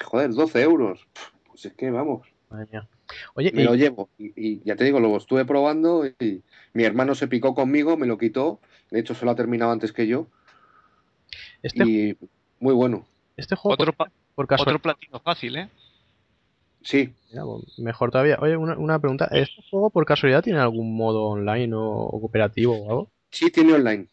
y, 0.00 0.04
joder, 0.04 0.30
12 0.32 0.62
euros. 0.62 1.06
Pues 1.46 1.66
es 1.66 1.74
que 1.74 1.90
vamos, 1.90 2.26
Madre 2.48 2.66
mía. 2.70 2.88
Oye, 3.34 3.50
me 3.52 3.62
y- 3.62 3.64
lo 3.64 3.74
llevo. 3.74 4.08
Y, 4.18 4.32
y 4.36 4.62
ya 4.64 4.74
te 4.76 4.84
digo, 4.84 5.00
lo 5.00 5.16
estuve 5.16 5.44
probando 5.44 6.06
y 6.06 6.42
mi 6.72 6.84
hermano 6.84 7.14
se 7.14 7.28
picó 7.28 7.54
conmigo, 7.54 7.96
me 7.96 8.06
lo 8.06 8.16
quitó. 8.16 8.60
De 8.90 9.00
hecho, 9.00 9.14
se 9.14 9.24
lo 9.26 9.30
ha 9.30 9.36
terminado 9.36 9.70
antes 9.70 9.92
que 9.92 10.06
yo. 10.06 10.28
este, 11.62 11.84
Y 11.84 12.16
muy 12.58 12.74
bueno. 12.74 13.06
este 13.36 13.56
juego, 13.56 13.74
Otro, 13.74 13.92
por 14.34 14.46
casualidad, 14.46 14.76
otro 14.76 14.82
platino 14.82 15.20
fácil, 15.20 15.56
¿eh? 15.56 15.68
Sí, 16.84 17.14
Mira, 17.30 17.44
pues, 17.44 17.64
mejor 17.78 18.10
todavía. 18.12 18.38
Oye, 18.40 18.56
una, 18.56 18.76
una 18.78 18.98
pregunta. 19.00 19.26
¿Este 19.32 19.60
juego 19.70 19.90
por 19.90 20.04
casualidad 20.06 20.42
tiene 20.42 20.58
algún 20.60 20.94
modo 20.96 21.24
online 21.24 21.74
o, 21.74 21.80
o 21.82 22.20
cooperativo 22.20 22.76
o 22.86 22.90
algo? 22.90 23.12
sí 23.30 23.50
tiene 23.50 23.72
online. 23.74 24.08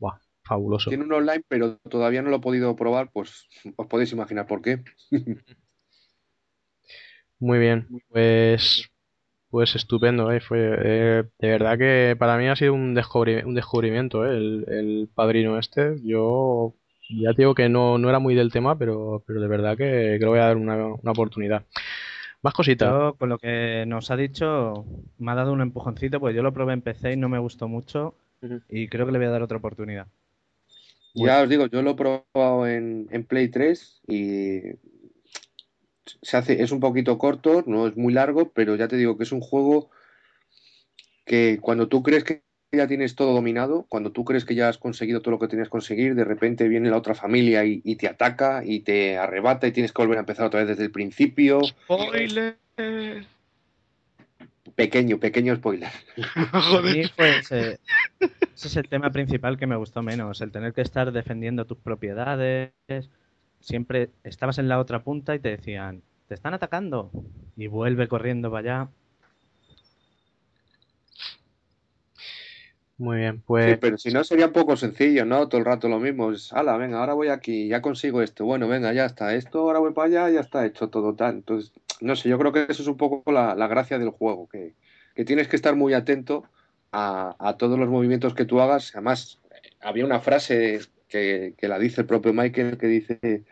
Buah, 0.00 0.18
fabuloso. 0.42 0.90
Tiene 0.90 1.04
un 1.04 1.12
online, 1.12 1.42
pero 1.48 1.78
todavía 1.78 2.20
no 2.22 2.28
lo 2.30 2.36
he 2.36 2.40
podido 2.40 2.76
probar, 2.76 3.10
pues 3.12 3.46
os 3.76 3.86
podéis 3.86 4.12
imaginar 4.12 4.46
por 4.46 4.60
qué. 4.62 4.82
Muy 7.38 7.58
bien, 7.58 7.88
pues, 8.08 8.90
pues 9.50 9.74
estupendo, 9.76 10.32
eh, 10.32 10.40
Fue, 10.40 10.58
eh, 10.60 11.24
de 11.38 11.48
verdad 11.50 11.78
que 11.78 12.16
para 12.18 12.38
mí 12.38 12.48
ha 12.48 12.56
sido 12.56 12.74
un, 12.74 12.94
descubri- 12.96 13.44
un 13.44 13.54
descubrimiento, 13.54 14.26
eh, 14.26 14.36
el, 14.38 14.66
el 14.68 15.10
padrino 15.14 15.58
este. 15.58 15.96
Yo 16.04 16.76
ya 17.10 17.30
te 17.32 17.42
digo 17.42 17.54
que 17.54 17.68
no, 17.68 17.98
no 17.98 18.08
era 18.08 18.18
muy 18.18 18.34
del 18.34 18.52
tema, 18.52 18.76
pero, 18.78 19.22
pero 19.26 19.40
de 19.40 19.48
verdad 19.48 19.76
que, 19.76 20.16
que 20.18 20.24
le 20.24 20.26
voy 20.26 20.38
a 20.38 20.46
dar 20.46 20.56
una, 20.56 20.76
una 20.86 21.12
oportunidad. 21.12 21.64
Más 22.42 22.54
cositas. 22.54 22.88
Yo, 22.90 23.14
con 23.14 23.28
lo 23.28 23.38
que 23.38 23.84
nos 23.86 24.10
ha 24.10 24.16
dicho, 24.16 24.86
me 25.18 25.32
ha 25.32 25.34
dado 25.34 25.52
un 25.52 25.60
empujoncito, 25.60 26.20
pues 26.20 26.34
yo 26.34 26.42
lo 26.42 26.52
probé 26.52 26.72
en 26.72 26.82
PC 26.82 27.12
y 27.12 27.16
no 27.16 27.28
me 27.28 27.38
gustó 27.38 27.68
mucho. 27.68 28.14
Y 28.68 28.88
creo 28.88 29.04
que 29.04 29.12
le 29.12 29.18
voy 29.18 29.26
a 29.26 29.30
dar 29.30 29.42
otra 29.42 29.58
oportunidad. 29.58 30.06
Ya 31.14 31.42
os 31.42 31.48
digo, 31.48 31.66
yo 31.66 31.82
lo 31.82 31.90
he 31.90 31.94
probado 31.94 32.66
en, 32.66 33.08
en 33.10 33.24
Play 33.24 33.48
3 33.48 34.02
y 34.06 34.60
se 36.22 36.36
hace, 36.36 36.62
es 36.62 36.72
un 36.72 36.80
poquito 36.80 37.18
corto, 37.18 37.64
no 37.66 37.86
es 37.86 37.96
muy 37.96 38.12
largo, 38.12 38.50
pero 38.50 38.76
ya 38.76 38.88
te 38.88 38.96
digo 38.96 39.16
que 39.16 39.24
es 39.24 39.32
un 39.32 39.40
juego 39.40 39.90
que 41.26 41.58
cuando 41.60 41.88
tú 41.88 42.02
crees 42.02 42.24
que 42.24 42.42
ya 42.72 42.86
tienes 42.86 43.16
todo 43.16 43.32
dominado, 43.34 43.84
cuando 43.88 44.12
tú 44.12 44.24
crees 44.24 44.44
que 44.44 44.54
ya 44.54 44.68
has 44.68 44.78
conseguido 44.78 45.20
todo 45.22 45.32
lo 45.32 45.38
que 45.38 45.48
tenías 45.48 45.68
que 45.68 45.72
conseguir, 45.72 46.14
de 46.14 46.24
repente 46.24 46.68
viene 46.68 46.90
la 46.90 46.96
otra 46.96 47.14
familia 47.14 47.64
y, 47.64 47.80
y 47.84 47.96
te 47.96 48.06
ataca 48.08 48.62
y 48.64 48.80
te 48.80 49.18
arrebata 49.18 49.66
y 49.66 49.72
tienes 49.72 49.92
que 49.92 50.02
volver 50.02 50.18
a 50.18 50.20
empezar 50.20 50.46
otra 50.46 50.60
vez 50.60 50.68
desde 50.68 50.84
el 50.84 50.90
principio. 50.90 51.60
Spoiler. 51.64 52.56
Pequeño, 54.76 55.18
pequeño 55.18 55.56
spoiler. 55.56 55.90
A 56.52 56.60
Joder. 56.62 56.96
mí, 56.96 57.02
pues, 57.16 57.50
eh, 57.52 57.78
ese 58.20 58.68
es 58.68 58.76
el 58.76 58.88
tema 58.88 59.10
principal 59.10 59.58
que 59.58 59.66
me 59.66 59.76
gustó 59.76 60.02
menos, 60.02 60.40
el 60.40 60.52
tener 60.52 60.72
que 60.72 60.82
estar 60.82 61.12
defendiendo 61.12 61.66
tus 61.66 61.78
propiedades. 61.78 62.70
Siempre 63.58 64.10
estabas 64.24 64.58
en 64.58 64.68
la 64.68 64.78
otra 64.78 65.02
punta 65.02 65.34
y 65.34 65.38
te 65.38 65.50
decían, 65.50 66.02
te 66.28 66.34
están 66.34 66.54
atacando. 66.54 67.10
Y 67.56 67.66
vuelve 67.66 68.08
corriendo 68.08 68.50
para 68.50 68.60
allá. 68.60 68.90
Muy 73.00 73.16
bien, 73.16 73.36
Sí, 73.36 73.42
pues 73.46 73.78
pero 73.78 73.96
si 73.96 74.10
no 74.10 74.22
sería 74.24 74.48
un 74.48 74.52
poco 74.52 74.76
sencillo, 74.76 75.24
¿no? 75.24 75.48
Todo 75.48 75.58
el 75.58 75.64
rato 75.64 75.88
lo 75.88 75.98
mismo. 75.98 76.32
Es, 76.32 76.52
ala, 76.52 76.76
venga, 76.76 77.00
ahora 77.00 77.14
voy 77.14 77.28
aquí, 77.28 77.66
ya 77.66 77.80
consigo 77.80 78.20
esto. 78.20 78.44
Bueno, 78.44 78.68
venga, 78.68 78.92
ya 78.92 79.06
está. 79.06 79.34
Esto, 79.34 79.60
ahora 79.60 79.78
voy 79.78 79.94
para 79.94 80.08
allá, 80.08 80.34
ya 80.34 80.40
está 80.40 80.66
hecho 80.66 80.90
todo 80.90 81.14
tal. 81.14 81.36
Entonces, 81.36 81.72
no 82.02 82.14
sé, 82.14 82.28
yo 82.28 82.38
creo 82.38 82.52
que 82.52 82.66
eso 82.68 82.82
es 82.82 82.88
un 82.88 82.98
poco 82.98 83.32
la, 83.32 83.54
la 83.54 83.68
gracia 83.68 83.98
del 83.98 84.10
juego, 84.10 84.50
que, 84.50 84.74
que 85.14 85.24
tienes 85.24 85.48
que 85.48 85.56
estar 85.56 85.76
muy 85.76 85.94
atento 85.94 86.44
a, 86.92 87.36
a 87.38 87.56
todos 87.56 87.78
los 87.78 87.88
movimientos 87.88 88.34
que 88.34 88.44
tú 88.44 88.60
hagas. 88.60 88.94
Además, 88.94 89.40
había 89.80 90.04
una 90.04 90.20
frase 90.20 90.80
que, 91.08 91.54
que 91.56 91.68
la 91.68 91.78
dice 91.78 92.02
el 92.02 92.06
propio 92.06 92.34
Michael 92.34 92.76
que 92.76 92.86
dice, 92.86 93.44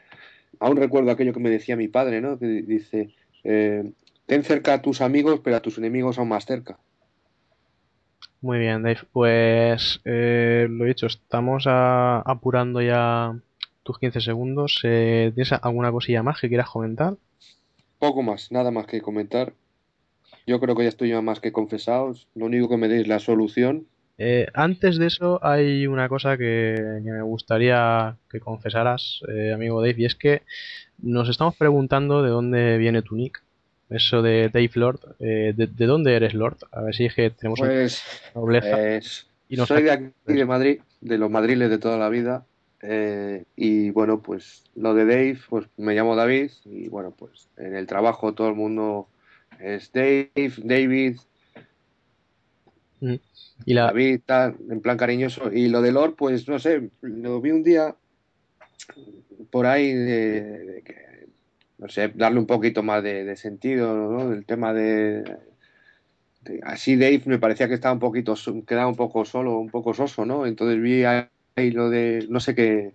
aún 0.61 0.77
recuerdo 0.77 1.11
aquello 1.11 1.33
que 1.33 1.41
me 1.41 1.49
decía 1.49 1.75
mi 1.75 1.89
padre, 1.89 2.21
¿no? 2.21 2.39
Que 2.39 2.47
dice, 2.47 3.15
eh, 3.45 3.93
ten 4.27 4.45
cerca 4.45 4.75
a 4.75 4.83
tus 4.83 5.01
amigos, 5.01 5.41
pero 5.43 5.57
a 5.57 5.63
tus 5.63 5.79
enemigos 5.79 6.19
aún 6.19 6.29
más 6.29 6.45
cerca. 6.45 6.79
Muy 8.41 8.59
bien, 8.59 8.83
Dave. 8.83 9.01
Pues 9.13 10.01
eh, 10.05 10.67
lo 10.71 10.85
dicho, 10.85 11.07
estamos 11.07 11.65
a- 11.67 12.21
apurando 12.21 12.81
ya 12.81 13.35
tus 13.83 13.99
15 13.99 14.21
segundos. 14.21 14.81
Eh, 14.85 15.33
¿tienes 15.35 15.53
alguna 15.53 15.91
cosilla 15.93 16.23
más 16.23 16.41
que 16.41 16.49
quieras 16.49 16.71
comentar? 16.71 17.17
Poco 17.99 18.23
más, 18.23 18.51
nada 18.53 18.71
más 18.71 18.87
que 18.87 19.01
comentar. 19.01 19.55
Yo 20.47 20.61
creo 20.61 20.77
que 20.77 20.85
ya 20.85 20.89
estoy 20.91 21.11
ya 21.11 21.23
más 21.23 21.41
que 21.41 21.53
confesado. 21.53 22.13
Lo 22.35 22.47
único 22.47 22.69
que 22.69 22.77
me 22.77 22.89
deis 22.89 23.09
la 23.09 23.19
solución. 23.19 23.87
Eh, 24.19 24.47
antes 24.55 24.99
de 24.99 25.07
eso, 25.07 25.39
hay 25.45 25.87
una 25.87 26.09
cosa 26.09 26.37
que, 26.37 26.75
que 27.05 27.11
me 27.13 27.23
gustaría 27.23 28.17
que 28.31 28.41
confesaras, 28.41 29.21
eh, 29.29 29.53
amigo 29.53 29.81
Dave, 29.81 29.95
y 29.99 30.05
es 30.07 30.17
que 30.17 30.43
nos 30.99 31.29
estamos 31.29 31.57
preguntando 31.57 32.23
de 32.23 32.31
dónde 32.31 32.79
viene 32.79 33.03
tu 33.03 33.15
nick. 33.17 33.43
Eso 33.91 34.21
de 34.23 34.51
Dave 34.51 34.71
Lord, 34.75 35.01
eh, 35.19 35.55
de, 35.57 35.67
de 35.67 35.87
dónde 35.87 36.15
eres 36.15 36.35
Lord? 36.35 36.59
A 36.73 36.83
ver 36.83 36.95
si 36.95 37.07
es 37.07 37.15
que 37.15 37.31
tenemos 37.31 37.61
una 37.61 37.71
Pues 37.71 38.05
es- 38.65 39.27
Y 39.49 39.57
nos 39.57 39.69
soy 39.69 39.83
de 39.83 39.91
aquí 39.91 40.05
de 40.27 40.45
Madrid, 40.45 40.81
de 41.01 41.17
los 41.19 41.31
madriles 41.31 41.71
de 41.71 41.79
toda 41.79 41.97
la 41.99 42.09
vida. 42.09 42.45
eh, 42.83 43.45
y 43.57 43.91
bueno, 43.91 44.21
pues 44.21 44.63
lo 44.77 44.95
de 44.95 45.05
Dave, 45.05 45.39
pues 45.49 45.67
me 45.79 45.95
llamo 45.95 46.15
David. 46.15 46.51
Y 46.67 46.89
bueno, 46.89 47.13
pues 47.19 47.49
en 47.57 47.75
el 47.75 47.87
trabajo 47.87 48.35
todo 48.35 48.49
el 48.49 48.55
mundo 48.55 49.09
es 49.59 49.91
Dave, 49.93 50.31
David, 50.59 51.17
Y 53.65 53.75
la, 53.75 53.87
David, 53.87 54.21
tal, 54.27 54.57
en 54.71 54.81
plan 54.81 54.97
cariñoso. 54.97 55.53
Y 55.53 55.69
lo 55.69 55.81
de 55.83 55.93
Lord, 55.93 56.15
pues 56.15 56.47
no 56.47 56.59
sé, 56.59 56.91
lo 57.01 57.41
vi 57.41 57.51
un 57.53 57.63
día 57.65 57.97
por 59.51 59.67
ahí 59.67 59.93
que, 59.93 60.83
no 61.79 61.89
sé, 61.89 62.09
darle 62.15 62.41
un 62.41 62.47
poquito 62.47 62.83
más 62.83 63.03
de, 63.03 63.37
sentido, 63.37 63.95
¿no? 63.95 64.33
El 64.33 64.45
tema 64.45 64.73
de, 64.73 65.25
Así 66.63 66.97
Dave 66.97 67.23
me 67.27 67.39
parecía 67.39 67.69
que 67.69 67.75
estaba 67.75 67.93
un 67.95 68.01
poquito, 68.01 68.35
quedaba 68.67 68.89
un 68.89 68.97
poco 68.97 69.25
solo, 69.25 69.59
un 69.59 69.71
poco 69.71 69.95
soso, 69.95 70.25
¿no? 70.25 70.47
Entonces 70.47 70.81
vi 70.81 71.05
ahí 71.05 71.71
lo 71.71 71.91
de, 71.91 72.27
no 72.31 72.41
sé 72.41 72.55
qué, 72.55 72.95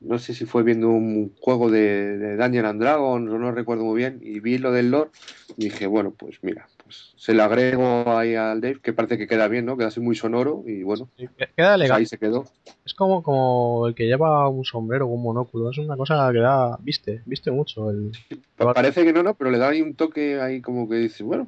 no 0.00 0.18
sé 0.18 0.34
si 0.34 0.44
fue 0.46 0.62
viendo 0.62 0.88
un 0.88 1.34
juego 1.40 1.70
de, 1.70 2.18
de 2.18 2.36
Dungeons 2.36 2.68
and 2.68 2.80
Dragons, 2.80 3.30
no 3.30 3.52
recuerdo 3.52 3.84
muy 3.84 3.98
bien, 3.98 4.20
y 4.22 4.40
vi 4.40 4.58
lo 4.58 4.72
del 4.72 4.90
Lord 4.90 5.10
y 5.56 5.64
dije, 5.64 5.86
bueno, 5.86 6.10
pues 6.10 6.38
mira, 6.42 6.68
pues 6.88 7.12
se 7.16 7.34
lo 7.34 7.42
agrego 7.42 8.16
ahí 8.16 8.34
al 8.34 8.62
Dave, 8.62 8.80
que 8.82 8.94
parece 8.94 9.18
que 9.18 9.26
queda 9.26 9.46
bien, 9.46 9.66
¿no? 9.66 9.76
Queda 9.76 9.88
así 9.88 10.00
muy 10.00 10.16
sonoro 10.16 10.64
y 10.66 10.82
bueno, 10.84 11.10
queda 11.16 11.28
pues 11.36 11.58
elegante. 11.58 11.92
ahí 12.00 12.06
se 12.06 12.16
quedó. 12.18 12.46
Es 12.86 12.94
como, 12.94 13.22
como 13.22 13.86
el 13.88 13.94
que 13.94 14.06
lleva 14.06 14.48
un 14.48 14.64
sombrero 14.64 15.04
o 15.06 15.10
un 15.10 15.22
monóculo. 15.22 15.70
Es 15.70 15.76
una 15.76 15.96
cosa 15.98 16.30
que 16.32 16.38
da, 16.38 16.78
viste, 16.80 17.20
viste 17.26 17.50
mucho. 17.50 17.90
El, 17.90 18.12
Pa- 18.56 18.72
Parece 18.72 19.04
que 19.04 19.12
no, 19.12 19.22
no, 19.22 19.34
pero 19.34 19.50
le 19.50 19.58
da 19.58 19.68
ahí 19.68 19.82
un 19.82 19.94
toque 19.94 20.40
ahí 20.40 20.62
como 20.62 20.88
que 20.88 20.96
dice, 20.96 21.22
bueno, 21.24 21.46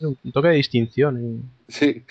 un 0.00 0.16
toque 0.32 0.48
de 0.48 0.54
distinción. 0.56 1.22
y- 1.68 1.72
sí. 1.72 2.02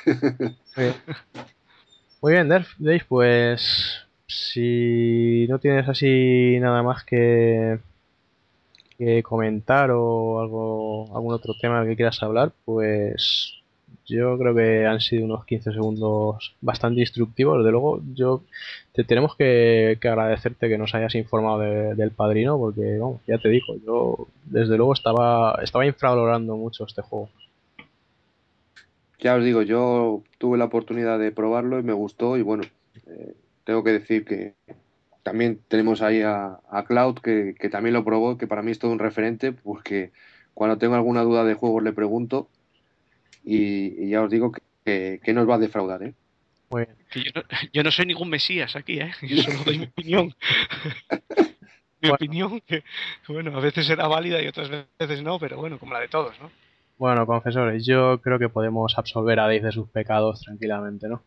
Muy 2.22 2.34
bien, 2.34 2.48
Dave, 2.50 2.66
pues 3.08 4.06
si 4.28 5.46
no 5.50 5.60
tienes 5.60 5.88
así 5.90 6.58
nada 6.60 6.84
más 6.84 7.04
que, 7.04 7.80
comentar 9.24 9.91
o 9.91 10.39
algo, 10.41 11.16
algún 11.16 11.34
otro 11.34 11.54
tema 11.60 11.86
que 11.86 11.95
quieras 11.95 12.22
hablar, 12.24 12.52
pues 12.66 13.54
yo 14.06 14.38
creo 14.38 14.56
que 14.56 14.86
han 14.88 15.02
sido 15.02 15.26
unos 15.26 15.45
15 15.45 15.72
segundos 15.72 16.56
bastante 16.62 17.02
instructivos. 17.02 17.60
Desde 17.60 17.72
luego, 17.72 18.02
yo 18.14 18.43
te 18.93 19.04
tenemos 19.04 19.36
que, 19.36 19.97
agradecerte 20.02 20.70
que 20.70 20.78
nos 20.78 20.95
hayas 20.95 21.16
informado 21.16 21.60
de- 21.60 21.95
del 21.95 22.12
padrino, 22.12 22.58
porque 22.58 23.00
ya 23.28 23.38
te 23.38 23.50
digo, 23.50 23.76
yo 23.86 24.28
desde 24.45 24.78
luego 24.78 24.93
estaba, 24.93 25.60
estaba 25.64 25.86
infravalorando 25.86 26.56
mucho 26.58 26.86
este 26.86 27.02
juego. 27.02 27.30
Ya 29.20 29.36
os 29.36 29.43
digo, 29.43 29.62
yo 29.64 30.24
tuve 30.38 30.58
la 30.58 30.66
oportunidad 30.66 31.20
de 31.20 31.32
probarlo 31.32 31.80
y 31.80 31.84
me 31.84 31.93
gustó 31.93 32.38
y 32.38 32.41
bueno, 32.41 32.64
eh, 33.08 33.34
tengo 33.66 33.84
que 33.84 33.91
decir 33.91 34.26
que 34.26 34.56
también 35.30 35.60
tenemos 35.68 36.02
ahí 36.02 36.24
a, 36.24 36.60
a 36.72 36.84
Cloud 36.86 37.20
que, 37.20 37.54
que 37.60 37.70
también 37.70 37.94
lo 37.94 38.04
probó, 38.04 38.36
que 38.36 38.48
para 38.48 38.64
mí 38.64 38.72
es 38.72 38.80
todo 38.80 38.92
un 38.92 38.98
referente 38.98 39.52
porque 39.52 40.12
cuando 40.56 40.80
tengo 40.80 40.96
alguna 40.96 41.22
duda 41.22 41.44
de 41.44 41.54
juegos 41.54 41.84
le 41.84 41.94
pregunto 41.94 42.50
y, 43.44 44.04
y 44.04 44.10
ya 44.10 44.24
os 44.24 44.32
digo 44.32 44.52
que, 44.52 44.62
que, 44.84 45.20
que 45.24 45.34
no 45.34 45.42
os 45.42 45.50
va 45.50 45.56
a 45.56 45.60
defraudar, 45.60 46.02
¿eh? 46.02 46.16
Que 47.12 47.24
yo, 47.24 47.32
no, 47.36 47.44
yo 47.74 47.84
no 47.84 47.92
soy 47.92 48.08
ningún 48.08 48.30
mesías 48.30 48.76
aquí, 48.76 49.00
¿eh? 49.00 49.12
Yo 49.22 49.38
solo 49.44 49.64
doy 49.66 49.78
mi 49.78 49.86
opinión. 49.86 50.34
mi 52.02 52.10
Bueno. 52.10 52.16
opinión, 52.16 52.62
que 52.62 52.84
bueno, 53.28 53.56
a 53.56 53.60
veces 53.62 53.86
será 53.86 54.08
válida 54.08 54.42
y 54.42 54.48
otras 54.48 54.70
veces 54.98 55.22
no, 55.22 55.38
pero 55.38 55.58
bueno, 55.58 55.78
como 55.78 55.94
la 55.94 56.00
de 56.00 56.08
todos, 56.08 56.40
¿no? 56.40 56.50
Bueno, 56.98 57.26
confesores, 57.28 57.86
yo 57.86 58.20
creo 58.20 58.40
que 58.40 58.50
podemos 58.50 58.98
absolver 58.98 59.40
a 59.40 59.44
Dave 59.44 59.62
de 59.62 59.72
sus 59.72 59.90
pecados 59.90 60.42
tranquilamente, 60.42 61.08
¿no? 61.08 61.22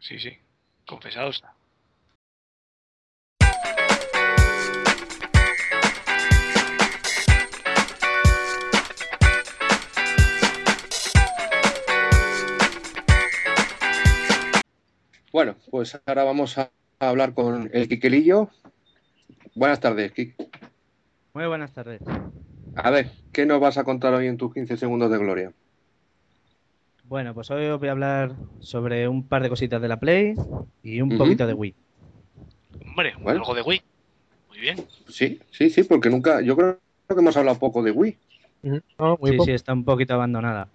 Sí, 0.00 0.18
sí, 0.18 0.30
confesado 0.86 1.28
está. 1.30 1.54
Bueno, 15.32 15.56
pues 15.70 15.98
ahora 16.06 16.24
vamos 16.24 16.58
a 16.58 16.70
hablar 17.00 17.34
con 17.34 17.70
el 17.72 17.88
Quiquelillo. 17.88 18.50
Buenas 19.54 19.80
tardes, 19.80 20.12
Kik. 20.12 20.34
Muy 21.34 21.46
buenas 21.46 21.72
tardes. 21.72 22.02
A 22.74 22.90
ver, 22.90 23.10
¿qué 23.32 23.46
nos 23.46 23.60
vas 23.60 23.78
a 23.78 23.84
contar 23.84 24.12
hoy 24.14 24.26
en 24.26 24.36
tus 24.36 24.52
15 24.52 24.76
segundos 24.76 25.10
de 25.10 25.18
gloria? 25.18 25.52
Bueno, 27.04 27.34
pues 27.34 27.50
hoy 27.50 27.66
os 27.66 27.78
voy 27.78 27.88
a 27.88 27.92
hablar 27.92 28.36
sobre 28.60 29.08
un 29.08 29.26
par 29.26 29.42
de 29.42 29.48
cositas 29.48 29.80
de 29.80 29.88
la 29.88 29.98
Play 29.98 30.34
y 30.82 31.00
un 31.00 31.16
poquito 31.16 31.46
de 31.46 31.54
Wii. 31.54 31.74
Hombre, 32.88 33.14
Bueno. 33.22 33.40
algo 33.40 33.54
de 33.54 33.62
Wii. 33.62 33.82
Muy 34.48 34.58
bien. 34.60 34.76
Sí, 35.08 35.40
sí, 35.50 35.70
sí, 35.70 35.82
porque 35.84 36.10
nunca, 36.10 36.40
yo 36.42 36.56
creo 36.56 36.78
que 37.08 37.14
hemos 37.18 37.36
hablado 37.36 37.58
poco 37.58 37.82
de 37.82 37.90
Wii. 37.90 38.18
Ujú. 38.64 38.80
No, 38.98 39.16
muy 39.20 39.30
Sí, 39.32 39.36
poco. 39.38 39.44
sí, 39.46 39.52
está 39.52 39.72
un 39.72 39.84
poquito 39.84 40.14
abandonada. 40.14 40.68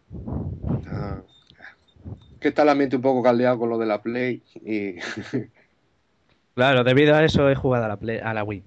Que 2.48 2.52
está 2.52 2.62
el 2.62 2.70
ambiente 2.70 2.96
un 2.96 3.02
poco 3.02 3.22
caldeado 3.22 3.60
con 3.60 3.68
lo 3.70 3.78
de 3.78 3.86
la 3.86 4.02
Play 4.02 4.42
y 4.64 4.96
Claro, 6.56 6.86
debido 6.86 7.14
a 7.14 7.26
eso 7.26 7.50
he 7.50 7.56
jugado 7.56 7.84
a 7.84 7.88
la, 7.90 7.98
Play, 7.98 8.20
a 8.24 8.34
la 8.34 8.46
Wii. 8.46 8.64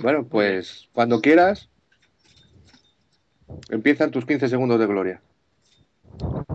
bueno, 0.00 0.26
pues 0.28 0.90
cuando 0.92 1.22
quieras 1.22 1.70
empiezan 3.70 4.10
tus 4.10 4.26
15 4.26 4.50
segundos 4.50 4.78
de 4.78 4.86
gloria. 4.86 5.22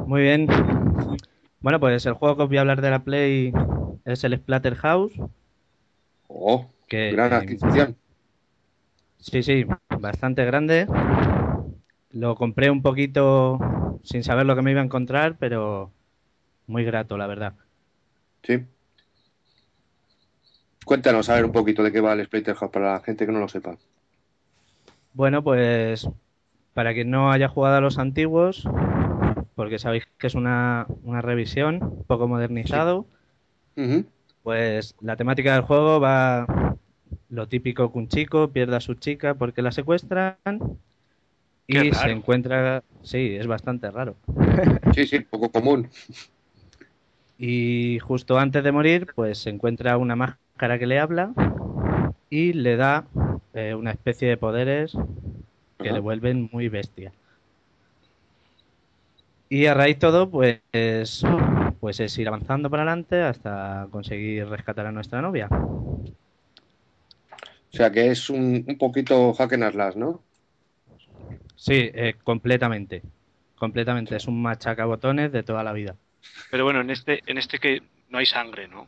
Muy 0.06 0.22
bien. 0.22 0.46
Bueno, 1.62 1.80
pues 1.80 2.06
el 2.06 2.14
juego 2.14 2.38
que 2.38 2.44
os 2.44 2.50
voy 2.50 2.58
a 2.58 2.62
hablar 2.62 2.82
de 2.82 2.92
la 2.92 3.04
Play 3.04 3.52
es 4.06 4.24
el 4.24 4.38
Splatterhouse. 4.38 5.14
Oh, 6.28 6.68
Que, 6.88 7.12
gran 7.12 7.34
eh, 7.34 7.36
adquisición. 7.38 7.96
Sí, 9.18 9.42
sí, 9.42 9.66
bastante 10.00 10.46
grande. 10.46 10.86
Lo 12.12 12.36
compré 12.36 12.70
un 12.70 12.84
poquito 12.84 13.60
sin 14.06 14.24
saber 14.24 14.46
lo 14.46 14.56
que 14.56 14.62
me 14.62 14.72
iba 14.72 14.82
a 14.82 14.86
encontrar, 14.86 15.36
pero 15.38 15.92
muy 16.68 16.84
grato, 16.86 17.18
la 17.18 17.28
verdad. 17.28 17.54
Sí. 18.44 18.64
Cuéntanos 20.86 21.30
a 21.30 21.36
ver 21.36 21.46
un 21.46 21.52
poquito 21.52 21.84
de 21.84 21.92
qué 21.92 22.00
va 22.00 22.14
el 22.14 22.24
Splatterhouse 22.26 22.72
para 22.72 22.94
la 22.94 23.00
gente 23.02 23.26
que 23.26 23.32
no 23.32 23.40
lo 23.40 23.48
sepa. 23.48 23.78
Bueno, 25.14 25.44
pues 25.44 26.08
para 26.74 26.94
quien 26.94 27.10
no 27.10 27.32
haya 27.32 27.48
jugado 27.48 27.78
a 27.78 27.82
los 27.82 27.98
antiguos, 27.98 28.68
porque 29.56 29.80
sabéis 29.80 30.06
que 30.18 30.28
es 30.28 30.36
una, 30.36 30.86
una 31.04 31.22
revisión, 31.22 31.82
un 31.82 32.04
poco 32.04 32.28
modernizado, 32.28 33.08
pues 34.44 34.96
la 35.02 35.16
temática 35.16 35.54
del 35.54 35.64
juego 35.64 36.00
va 36.00 36.76
lo 37.30 37.48
típico 37.48 37.92
que 37.92 37.98
un 37.98 38.08
chico 38.08 38.50
pierde 38.50 38.76
a 38.76 38.82
su 38.82 38.94
chica 38.96 39.34
porque 39.34 39.62
la 39.62 39.72
secuestran 39.72 40.38
y 41.68 41.94
se 41.94 42.12
encuentra... 42.12 42.84
Sí, 43.02 43.36
es 43.40 43.48
bastante 43.48 43.92
raro. 43.92 44.18
Sí, 44.92 45.06
sí, 45.08 45.20
poco 45.22 45.52
común. 45.52 45.90
Y 47.38 48.00
justo 48.00 48.38
antes 48.40 48.64
de 48.64 48.72
morir, 48.72 49.08
pues 49.16 49.40
se 49.40 49.50
encuentra 49.50 49.98
una 49.98 50.16
máscara 50.16 50.80
que 50.80 50.88
le 50.88 51.00
habla 51.00 51.34
y 52.30 52.54
le 52.54 52.78
da 52.78 53.08
eh, 53.54 53.74
una 53.76 53.92
especie 53.92 54.30
de 54.30 54.38
poderes 54.38 54.94
que 55.82 55.86
Ajá. 55.86 55.94
le 55.94 56.00
vuelven 56.02 56.50
muy 56.52 56.70
bestia. 56.70 57.14
Y 59.50 59.68
a 59.68 59.74
raíz 59.74 60.00
todo, 60.00 60.30
pues, 60.30 60.62
pues 61.80 62.00
es 62.00 62.18
ir 62.18 62.28
avanzando 62.28 62.70
para 62.70 62.84
adelante 62.84 63.22
hasta 63.22 63.88
conseguir 63.92 64.48
rescatar 64.48 64.88
a 64.88 64.92
nuestra 64.92 65.22
novia. 65.22 65.48
O 65.52 66.06
sea 67.70 67.92
que 67.92 68.10
es 68.12 68.30
un, 68.30 68.66
un 68.68 68.78
poquito 68.78 69.34
hack 69.34 69.54
and 69.54 69.72
slash, 69.72 69.96
¿no? 69.96 70.26
Sí, 71.56 71.90
eh, 71.94 72.16
completamente. 72.24 73.02
Completamente. 73.58 74.16
Es 74.16 74.28
un 74.28 74.42
machacabotones 74.42 75.32
de 75.32 75.44
toda 75.44 75.64
la 75.64 75.74
vida. 75.74 75.96
Pero 76.52 76.64
bueno, 76.64 76.82
en 76.82 76.90
este, 76.90 77.22
en 77.26 77.38
este 77.38 77.60
que 77.60 77.82
no 78.10 78.18
hay 78.18 78.26
sangre, 78.26 78.68
¿no? 78.68 78.88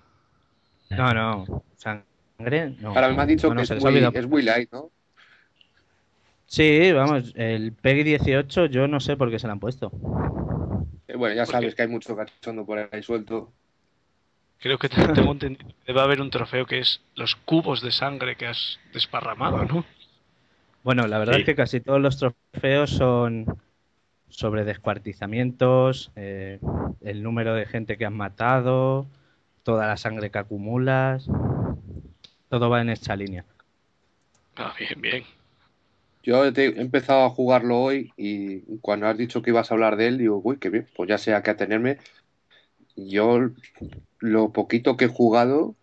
No, 0.90 1.14
no. 1.14 1.64
Sangre, 1.76 2.72
no. 2.82 2.90
Ahora 2.90 3.10
me 3.10 3.22
has 3.22 3.28
dicho 3.28 3.48
Bueno, 3.48 3.62
que 3.62 3.74
es 3.76 3.82
muy, 3.82 3.90
olvidado. 3.90 4.12
es 4.20 4.28
muy 4.28 4.42
light, 4.42 4.72
¿no? 4.72 4.92
Sí, 6.46 6.92
vamos, 6.94 7.34
el 7.36 7.74
PEGI 7.74 8.04
18 8.04 8.66
yo 8.68 8.88
no 8.88 9.00
sé 9.00 9.18
por 9.18 9.30
qué 9.30 9.38
se 9.38 9.48
lo 9.48 9.54
han 9.54 9.60
puesto. 9.60 9.92
Eh, 11.08 11.16
Bueno, 11.16 11.36
ya 11.36 11.46
¿Por 11.46 11.56
sabes 11.56 11.76
que 11.76 11.82
hay 11.84 11.88
mucho 11.88 12.16
cachondo 12.16 12.66
por 12.66 12.78
ahí 12.92 13.04
suelto. 13.04 13.54
Creo 14.60 14.78
que 14.78 14.90
te- 14.90 15.08
tengo 15.08 15.32
entendido 15.32 15.68
que 15.68 15.76
debe 15.88 16.02
haber 16.02 16.22
un 16.22 16.30
trofeo 16.30 16.66
que 16.66 16.80
es 16.80 17.02
los 17.16 17.36
cubos 17.36 17.82
de 17.82 17.92
sangre 17.92 18.36
que 18.36 18.48
has 18.48 18.80
desparramado, 18.94 19.66
¿no? 19.66 19.86
Bueno, 20.88 21.06
la 21.06 21.20
verdad 21.20 21.34
Sí. 21.34 21.40
es 21.42 21.46
que 21.46 21.56
casi 21.56 21.82
todos 21.82 22.00
los 22.00 22.16
trofeos 22.18 22.92
son 22.92 23.46
sobre 24.30 24.64
descuartizamientos, 24.64 26.14
eh, 26.16 26.62
el 27.02 27.24
número 27.24 27.54
de 27.56 27.66
gente 27.66 27.98
que 27.98 28.06
has 28.06 28.12
matado, 28.14 29.06
toda 29.64 29.86
la 29.86 29.98
sangre 29.98 30.32
que 30.32 30.38
acumulas. 30.38 31.28
Todo 32.48 32.70
va 32.70 32.80
en 32.80 32.88
esta 32.88 33.18
línea. 33.18 33.44
Ah, 34.56 34.74
bien, 34.80 35.02
bien. 35.02 35.24
Yo 36.24 36.46
he 36.46 36.80
empezado 36.80 37.26
a 37.26 37.32
jugarlo 37.32 37.82
hoy 37.82 38.14
y 38.16 38.62
cuando 38.78 39.08
has 39.08 39.18
dicho 39.18 39.42
que 39.42 39.50
ibas 39.50 39.70
a 39.70 39.74
hablar 39.74 39.98
de 39.98 40.08
él, 40.08 40.18
digo, 40.18 40.40
uy, 40.42 40.58
qué 40.58 40.70
bien, 40.70 40.88
pues 40.96 41.10
ya 41.10 41.18
sé 41.18 41.34
a 41.34 41.44
qué 41.44 41.52
atenerme. 41.52 41.98
Yo 42.96 43.50
lo 44.20 44.54
poquito 44.54 44.96
que 44.96 45.04
he 45.04 45.10
jugado 45.10 45.76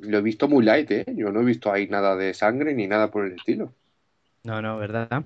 lo 0.00 0.18
he 0.18 0.22
visto 0.22 0.48
muy 0.48 0.64
light, 0.64 0.90
¿eh? 0.90 1.04
Yo 1.16 1.30
no 1.32 1.40
he 1.40 1.44
visto 1.44 1.72
ahí 1.72 1.88
nada 1.88 2.16
de 2.16 2.34
sangre 2.34 2.74
ni 2.74 2.86
nada 2.86 3.10
por 3.10 3.26
el 3.26 3.32
estilo. 3.34 3.74
No, 4.44 4.60
no, 4.62 4.76
¿verdad? 4.78 5.24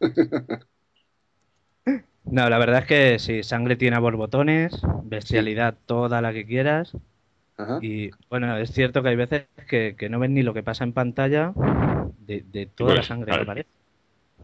No, 2.24 2.48
la 2.48 2.58
verdad 2.58 2.80
es 2.82 2.86
que 2.86 3.18
sí, 3.18 3.42
sangre 3.42 3.76
tiene 3.76 3.96
a 3.96 4.00
borbotones, 4.00 4.88
bestialidad 5.02 5.76
toda 5.86 6.22
la 6.22 6.32
que 6.32 6.46
quieras. 6.46 6.96
Ajá. 7.56 7.80
Y 7.80 8.10
bueno, 8.30 8.56
es 8.58 8.72
cierto 8.72 9.02
que 9.02 9.10
hay 9.10 9.16
veces 9.16 9.48
que, 9.68 9.96
que 9.98 10.08
no 10.10 10.20
ves 10.20 10.30
ni 10.30 10.42
lo 10.42 10.54
que 10.54 10.62
pasa 10.64 10.84
en 10.84 10.94
pantalla 10.94 11.56
de, 12.18 12.42
de 12.42 12.66
toda 12.66 12.94
Pues, 12.94 12.96
la 12.96 13.04
sangre 13.04 13.34
que 13.34 13.40
aparece. 13.40 13.70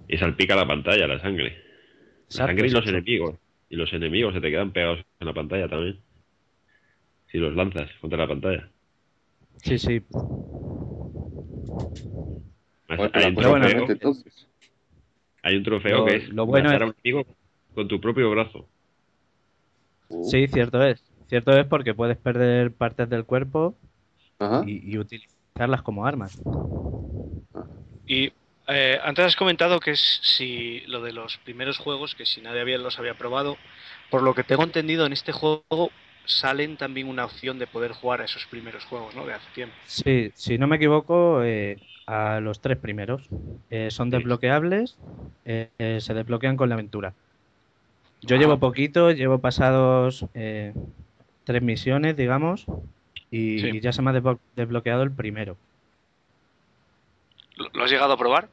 Y 0.09 0.19
salpica 0.19 0.55
la 0.57 0.67
pantalla, 0.67 1.07
la 1.07 1.21
sangre. 1.21 1.57
La 2.33 2.45
sangre 2.45 2.69
y 2.69 2.71
los 2.71 2.87
exacto. 2.87 2.89
enemigos. 2.89 3.39
Y 3.69 3.77
los 3.77 3.93
enemigos 3.93 4.35
se 4.35 4.41
te 4.41 4.51
quedan 4.51 4.73
pegados 4.73 5.05
en 5.21 5.27
la 5.27 5.35
pantalla 5.35 5.69
también. 5.69 6.03
Si 7.33 7.39
los 7.39 7.55
lanzas 7.55 7.91
contra 8.03 8.19
la 8.19 8.29
pantalla. 8.29 8.71
Sí, 9.63 9.79
sí. 9.79 10.01
Te 12.87 12.95
hay, 13.15 13.27
un 13.27 13.35
bueno, 13.35 13.61
trofeo, 13.61 13.87
entonces. 13.91 14.47
hay 15.43 15.57
un 15.57 15.63
trofeo 15.63 15.99
Lo- 15.99 16.05
que 16.07 16.17
es 16.17 16.29
lo 16.31 16.47
bueno 16.47 16.73
es- 16.73 16.81
a 16.81 16.85
un 16.87 16.95
enemigo 17.05 17.27
con 17.75 17.89
tu 17.89 18.01
propio 18.01 18.31
brazo. 18.31 18.67
Uh, 20.09 20.25
Sí, 20.29 20.49
cierto 20.49 20.83
es. 20.83 21.03
Cierto 21.29 21.53
es 21.53 21.67
porque 21.67 21.95
puedes 21.95 22.17
perder 22.17 22.73
partes 22.73 23.09
del 23.09 23.25
cuerpo 23.25 23.77
Ajá. 24.41 24.65
y, 24.67 24.91
y 24.93 24.99
utilizarlas 24.99 25.83
como 25.83 26.05
armas. 26.05 26.33
Y 28.07 28.33
eh, 28.67 28.99
antes 29.05 29.25
has 29.25 29.37
comentado 29.37 29.79
que 29.79 29.93
es 29.93 30.21
si 30.23 30.81
lo 30.89 31.01
de 31.01 31.13
los 31.13 31.37
primeros 31.39 31.79
juegos, 31.79 32.17
que 32.17 32.27
si 32.27 32.41
nadie 32.41 32.61
había, 32.61 32.79
los 32.79 32.99
había 32.99 33.15
probado, 33.15 33.57
por 34.11 34.23
lo 34.23 34.35
que 34.35 34.43
tengo 34.43 34.65
entendido 34.65 35.07
en 35.07 35.13
este 35.13 35.31
juego 35.31 35.91
salen 36.25 36.77
también 36.77 37.09
una 37.09 37.25
opción 37.25 37.59
de 37.59 37.67
poder 37.67 37.93
jugar 37.93 38.21
a 38.21 38.25
esos 38.25 38.47
primeros 38.47 38.85
juegos, 38.85 39.15
¿no? 39.15 39.27
De 39.27 39.35
hace 39.35 39.51
tiempo. 39.55 39.75
Sí, 39.87 40.31
si 40.35 40.59
no 40.59 40.67
me 40.67 40.77
equivoco, 40.77 41.43
eh, 41.43 41.79
a 42.07 42.41
los 42.41 42.61
tres 42.61 42.79
primeros 42.79 43.29
eh, 43.71 43.89
son 43.91 44.11
desbloqueables, 44.11 44.97
eh, 45.45 45.99
se 46.01 46.15
desbloquean 46.15 46.57
con 46.57 46.69
la 46.69 46.75
aventura. 46.75 47.15
Yo 48.23 48.37
Ah. 48.37 48.39
llevo 48.39 48.59
poquito, 48.59 49.11
llevo 49.11 49.39
pasados 49.39 50.27
eh, 50.35 50.75
tres 51.45 51.63
misiones, 51.63 52.17
digamos, 52.17 52.67
y, 53.31 53.61
Sí. 53.61 53.67
y 53.77 53.81
ya 53.81 53.93
se 53.93 54.03
me 54.03 54.11
ha 54.11 54.15
desblo- 54.15 54.39
desbloqueado 54.57 55.03
el 55.03 55.11
primero. 55.11 55.57
¿Lo, 57.57 57.69
lo 57.73 57.85
has 57.85 57.91
llegado 57.91 58.13
a 58.13 58.19
probar? 58.19 58.49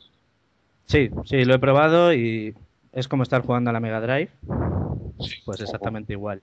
Sí, 0.86 1.10
sí, 1.26 1.44
lo 1.46 1.56
he 1.56 1.60
probado 1.60 2.14
y 2.14 2.56
es 2.94 3.08
como 3.08 3.24
estar 3.24 3.42
jugando 3.42 3.70
a 3.70 3.74
la 3.74 3.80
Mega 3.80 4.00
Drive, 4.00 4.30
Sí. 5.20 5.36
pues 5.46 5.60
exactamente 5.62 6.14
igual. 6.14 6.42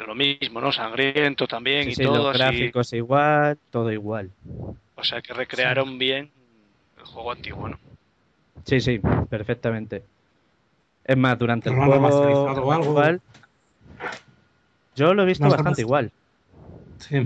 Pero 0.00 0.14
lo 0.14 0.14
mismo, 0.14 0.62
¿no? 0.62 0.72
Sangriento 0.72 1.46
también 1.46 1.82
Sí, 1.82 1.90
y 1.90 1.94
sí, 1.94 2.04
todo 2.04 2.16
los 2.16 2.28
así. 2.30 2.38
gráficos 2.38 2.90
igual, 2.94 3.58
todo 3.70 3.92
igual. 3.92 4.30
O 4.94 5.04
sea 5.04 5.20
que 5.20 5.34
recrearon 5.34 5.98
bien 5.98 6.30
el 6.96 7.04
juego 7.04 7.32
antiguo, 7.32 7.68
¿no? 7.68 7.78
Sí, 8.64 8.80
sí, 8.80 8.98
perfectamente. 9.28 10.02
Es 11.04 11.18
más, 11.18 11.38
durante 11.38 11.68
el 11.68 11.74
¿Pero 11.76 11.86
lo 12.00 12.06
han 12.06 12.12
juego 12.12 12.72
algo? 12.72 12.90
igual, 12.92 13.20
yo 14.96 15.12
lo 15.12 15.22
he 15.22 15.26
visto 15.26 15.44
¿Más 15.44 15.52
bastante 15.52 15.82
igual. 15.82 16.10
Sí. 16.96 17.22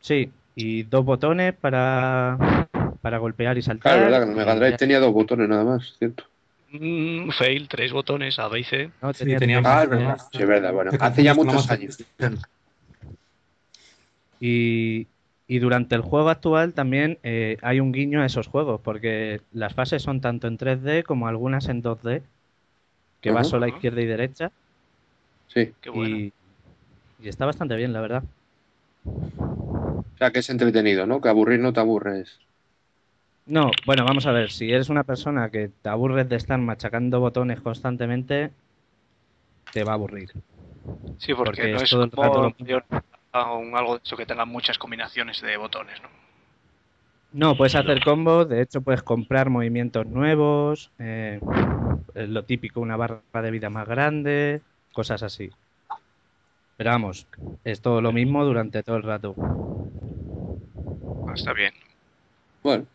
Sí, 0.00 0.32
y 0.56 0.82
dos 0.82 1.04
botones 1.04 1.54
para, 1.54 2.66
para 3.00 3.18
golpear 3.18 3.56
y 3.58 3.62
saltar. 3.62 3.92
Claro, 3.92 4.10
verdad 4.10 4.24
que 4.24 4.30
el 4.32 4.36
Mega 4.36 4.56
Drive 4.56 4.76
tenía 4.76 4.98
dos 4.98 5.12
botones 5.12 5.48
nada 5.48 5.62
más, 5.62 5.94
¿cierto? 6.00 6.24
Mm, 6.72 7.30
fail, 7.38 7.68
tres 7.68 7.92
botones, 7.92 8.38
A, 8.38 8.48
B 8.48 8.60
y 8.60 8.64
C. 8.64 8.92
no, 9.02 9.12
Sí, 9.12 9.24
tenía 9.24 9.36
tenía 9.36 9.62
tres. 9.62 9.66
Ah, 9.66 9.82
es 9.84 9.90
verdad. 9.90 10.18
Sí, 10.32 10.42
es 10.42 10.48
verdad. 10.48 10.72
Bueno, 10.72 10.96
hace 11.00 11.22
ya 11.22 11.34
muchos 11.34 11.70
años. 11.70 11.98
Y, 14.38 15.08
y 15.46 15.58
durante 15.58 15.94
el 15.94 16.02
juego 16.02 16.28
actual 16.30 16.74
también 16.74 17.18
eh, 17.22 17.56
hay 17.62 17.80
un 17.80 17.92
guiño 17.92 18.22
a 18.22 18.26
esos 18.26 18.46
juegos, 18.48 18.80
porque 18.82 19.42
las 19.52 19.74
fases 19.74 20.02
son 20.02 20.20
tanto 20.20 20.46
en 20.48 20.56
3D 20.56 21.02
como 21.04 21.28
algunas 21.28 21.68
en 21.68 21.82
2D, 21.82 22.22
que 23.20 23.32
va 23.32 23.40
Ajá. 23.42 23.48
solo 23.50 23.66
a 23.66 23.68
Ajá. 23.68 23.76
izquierda 23.76 24.02
y 24.02 24.06
derecha. 24.06 24.52
Sí. 25.46 25.74
Qué 25.80 25.90
bueno. 25.90 26.16
Y, 26.16 26.32
Y 27.18 27.28
está 27.28 27.46
bastante 27.46 27.76
bien, 27.76 27.92
la 27.94 28.00
verdad. 28.02 28.24
O 30.14 30.16
sea, 30.18 30.30
que 30.32 30.38
es 30.38 30.50
entretenido, 30.50 31.04
¿no? 31.04 31.20
Que 31.20 31.28
aburrir 31.30 31.58
no 31.58 31.72
te 31.72 31.80
aburres. 31.80 32.38
No, 33.50 33.72
bueno, 33.84 34.04
vamos 34.04 34.26
a 34.26 34.32
ver, 34.32 34.50
si 34.52 34.70
eres 34.70 34.88
una 34.90 35.02
persona 35.02 35.50
que 35.50 35.70
te 35.82 35.88
aburres 35.88 36.28
de 36.28 36.36
estar 36.36 36.56
machacando 36.58 37.18
botones 37.18 37.60
constantemente, 37.60 38.52
te 39.72 39.82
va 39.82 39.92
a 39.92 39.94
aburrir. 39.96 40.30
Sí, 41.18 41.34
porque, 41.34 41.62
Porque 41.62 41.74
no 41.74 41.82
es 41.82 41.90
todo 41.90 42.04
el 42.04 42.10
como 42.12 42.22
rato 42.28 42.42
lo 42.42 42.82
a 43.32 43.54
un 43.54 43.76
algo 43.76 43.94
de 43.94 44.00
eso 44.04 44.16
que 44.16 44.26
tenga 44.26 44.44
muchas 44.44 44.78
combinaciones 44.78 45.40
de 45.40 45.56
botones, 45.56 46.00
¿no? 46.00 46.08
No, 47.32 47.56
puedes 47.56 47.74
hacer 47.74 48.02
combos, 48.04 48.48
de 48.48 48.62
hecho 48.62 48.82
puedes 48.82 49.02
comprar 49.02 49.50
movimientos 49.50 50.06
nuevos, 50.06 50.92
eh, 50.98 51.40
es 52.14 52.28
lo 52.28 52.44
típico, 52.44 52.80
una 52.80 52.96
barra 52.96 53.22
de 53.42 53.50
vida 53.50 53.70
más 53.70 53.86
grande, 53.88 54.62
cosas 54.92 55.22
así. 55.22 55.50
Pero 56.76 56.90
vamos, 56.90 57.26
es 57.64 57.80
todo 57.80 58.00
lo 58.00 58.12
mismo 58.12 58.44
durante 58.44 58.82
todo 58.82 58.96
el 58.96 59.02
rato. 59.04 59.36
Ah, 61.26 61.34
Está 61.34 61.52
bien. 61.52 61.72
Bueno, 62.62 62.86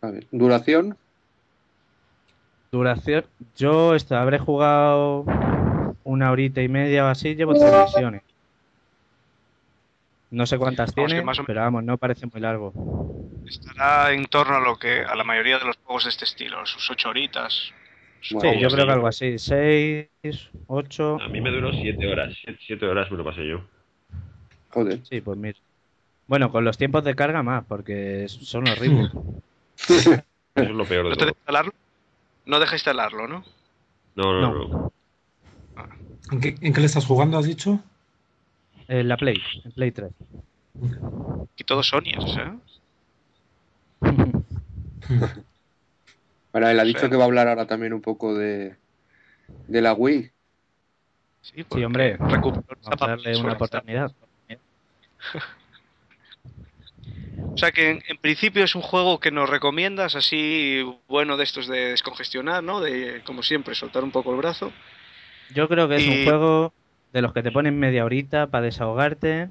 a 0.00 0.10
ver. 0.10 0.26
Duración, 0.30 0.98
Duración, 2.72 3.26
yo 3.54 3.94
esto, 3.94 4.16
habré 4.16 4.38
jugado 4.38 5.30
una 6.04 6.30
horita 6.30 6.62
y 6.62 6.68
media 6.68 7.04
o 7.04 7.08
así, 7.08 7.34
llevo 7.36 7.56
tres 7.56 7.74
misiones. 7.74 8.22
No 10.30 10.46
sé 10.46 10.56
cuántas 10.56 10.94
Vamos, 10.96 11.14
tiene, 11.14 11.22
más 11.22 11.38
o- 11.40 11.44
pero 11.44 11.62
vamos, 11.62 11.82
no 11.82 11.98
parece 11.98 12.26
muy 12.26 12.40
largo. 12.40 12.76
Estará 13.44 14.12
en 14.12 14.26
torno 14.26 14.56
a 14.56 14.60
lo 14.60 14.78
que 14.78 15.00
a 15.00 15.14
la 15.16 15.24
mayoría 15.24 15.58
de 15.58 15.64
los 15.64 15.78
juegos 15.78 16.04
de 16.04 16.10
este 16.10 16.26
estilo, 16.26 16.66
sus 16.66 16.90
ocho 16.90 17.08
horitas. 17.08 17.72
Bueno, 18.28 18.52
Sí, 18.52 18.58
yo 18.58 18.70
creo 18.70 18.86
que 18.86 18.92
algo 18.92 19.06
así, 19.06 19.38
seis, 19.38 20.08
ocho, 20.66 21.24
A 21.24 21.28
mí 21.28 21.42
me 21.42 21.50
duró 21.50 21.74
siete 21.74 22.06
horas. 22.06 22.32
Siete, 22.42 22.58
siete 22.64 22.86
horas 22.86 23.10
me 23.10 23.18
lo 23.18 23.24
pasé 23.24 23.46
yo. 23.46 23.60
joder. 24.72 25.02
sí, 25.02 25.20
pues 25.20 25.38
mira. 25.38 25.58
Bueno, 26.26 26.50
con 26.52 26.64
los 26.64 26.78
tiempos 26.78 27.04
de 27.04 27.16
carga 27.16 27.42
más, 27.44 27.66
porque 27.66 28.26
son 28.28 28.66
horribles. 28.66 29.08
Eso 29.88 30.24
es 30.54 30.70
lo 30.70 30.84
peor 30.84 31.04
de 31.04 31.10
¿No 31.10 31.16
te 31.16 31.20
todo. 31.20 31.26
deja 31.26 31.38
instalarlo? 31.38 31.72
No 32.46 32.60
deja 32.60 32.74
instalarlo, 32.76 33.28
¿no? 33.28 33.44
No, 34.14 34.32
no, 34.32 34.40
No. 34.40 34.68
no. 34.68 34.92
¿En 36.30 36.40
qué, 36.40 36.56
en 36.60 36.72
qué 36.72 36.80
le 36.80 36.86
estás 36.86 37.06
jugando, 37.06 37.38
has 37.38 37.46
dicho? 37.46 37.78
En 38.88 39.08
la 39.08 39.16
Play, 39.16 39.40
en 39.64 39.72
Play 39.72 39.92
3. 39.92 40.12
Y 41.56 41.64
todos 41.64 41.88
Sony's, 41.88 42.36
¿eh? 42.36 42.52
Ahora, 46.52 46.70
él 46.72 46.80
ha 46.80 46.82
Sí. 46.84 46.88
dicho 46.88 47.10
que 47.10 47.16
va 47.16 47.24
a 47.24 47.26
hablar 47.26 47.48
ahora 47.48 47.66
también 47.66 47.92
un 47.92 48.00
poco 48.00 48.34
de, 48.34 48.76
de 49.68 49.82
la 49.82 49.92
Wii. 49.92 50.32
Sí, 51.42 51.64
Sí, 51.70 51.84
hombre. 51.84 52.16
recuperó 52.16 52.64
Vamos 52.82 53.02
a 53.02 53.06
darle 53.06 53.36
una 53.36 53.52
oportunidad. 53.52 54.12
O 57.56 57.58
sea 57.58 57.72
que 57.72 57.88
en, 57.88 58.02
en 58.06 58.18
principio 58.18 58.62
es 58.62 58.74
un 58.74 58.82
juego 58.82 59.18
que 59.18 59.30
nos 59.30 59.48
recomiendas, 59.48 60.14
así 60.14 60.84
bueno 61.08 61.38
de 61.38 61.44
estos 61.44 61.66
de 61.66 61.92
descongestionar, 61.92 62.62
¿no? 62.62 62.82
De, 62.82 63.22
como 63.24 63.42
siempre, 63.42 63.74
soltar 63.74 64.04
un 64.04 64.10
poco 64.10 64.30
el 64.32 64.36
brazo. 64.36 64.70
Yo 65.54 65.66
creo 65.66 65.88
que 65.88 65.96
es 65.96 66.06
un 66.06 66.24
juego 66.24 66.74
de 67.14 67.22
los 67.22 67.32
que 67.32 67.42
te 67.42 67.50
ponen 67.50 67.78
media 67.78 68.04
horita 68.04 68.48
para 68.48 68.66
desahogarte, 68.66 69.48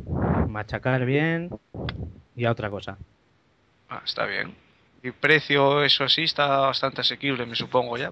machacar 0.49 1.03
bien 1.03 1.49
y 2.35 2.45
a 2.45 2.51
otra 2.51 2.69
cosa. 2.69 2.95
Ah, 3.89 4.03
está 4.05 4.27
bien. 4.27 4.53
Y 5.01 5.09
precio, 5.09 5.83
eso 5.83 6.03
así, 6.03 6.25
está 6.25 6.59
bastante 6.59 7.01
asequible, 7.01 7.47
me 7.47 7.55
supongo 7.55 7.97
ya. 7.97 8.11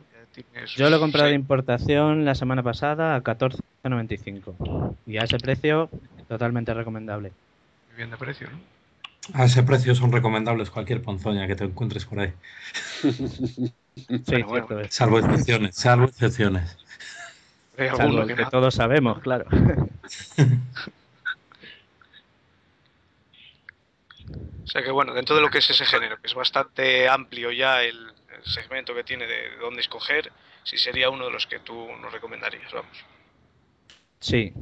Yo 0.76 0.90
lo 0.90 0.96
he 0.96 1.00
comprado 1.00 1.30
de 1.30 1.36
importación 1.36 2.26
la 2.26 2.34
semana 2.34 2.64
pasada 2.64 3.14
a 3.16 3.24
14.95 3.24 4.96
y 5.06 5.18
a 5.18 5.24
ese 5.24 5.38
precio 5.38 5.88
totalmente 6.28 6.74
recomendable. 6.74 7.32
muy 7.90 7.98
bien 7.98 8.10
de 8.10 8.18
precio, 8.18 8.50
¿no? 8.50 8.73
A 9.40 9.46
ese 9.46 9.64
precio 9.64 9.96
son 9.96 10.12
recomendables 10.12 10.70
cualquier 10.70 11.02
ponzoña 11.02 11.48
que 11.48 11.56
te 11.56 11.66
encuentres 11.66 12.06
por 12.06 12.20
ahí. 12.20 12.34
Sí, 14.22 14.42
Bueno, 14.44 14.68
es. 14.80 14.90
Salvo 14.90 15.20
excepciones, 15.20 15.76
salvo 15.76 16.06
excepciones. 16.06 16.78
Hay 17.78 17.90
Salvo 17.90 18.26
que 18.28 18.46
todos 18.46 18.76
sabemos, 18.76 19.20
claro. 19.20 19.46
O 24.66 24.68
sea 24.68 24.84
que 24.84 24.92
bueno, 24.92 25.14
dentro 25.14 25.36
de 25.36 25.42
lo 25.42 25.50
que 25.50 25.60
es 25.60 25.70
ese 25.70 25.86
género, 25.86 26.18
que 26.20 26.28
es 26.28 26.34
bastante 26.34 27.08
amplio 27.08 27.52
ya 27.52 27.82
el, 27.84 28.14
el 28.30 28.44
segmento 28.46 28.94
que 28.94 29.04
tiene 29.04 29.26
de, 29.28 29.52
de 29.52 29.58
dónde 29.58 29.82
escoger, 29.82 30.34
sí 30.64 30.78
sería 30.78 31.10
uno 31.10 31.26
de 31.26 31.32
los 31.32 31.48
que 31.48 31.60
tú 31.60 31.88
nos 31.98 32.12
recomendarías, 32.12 32.72
vamos. 32.74 33.06
Sí, 34.20 34.54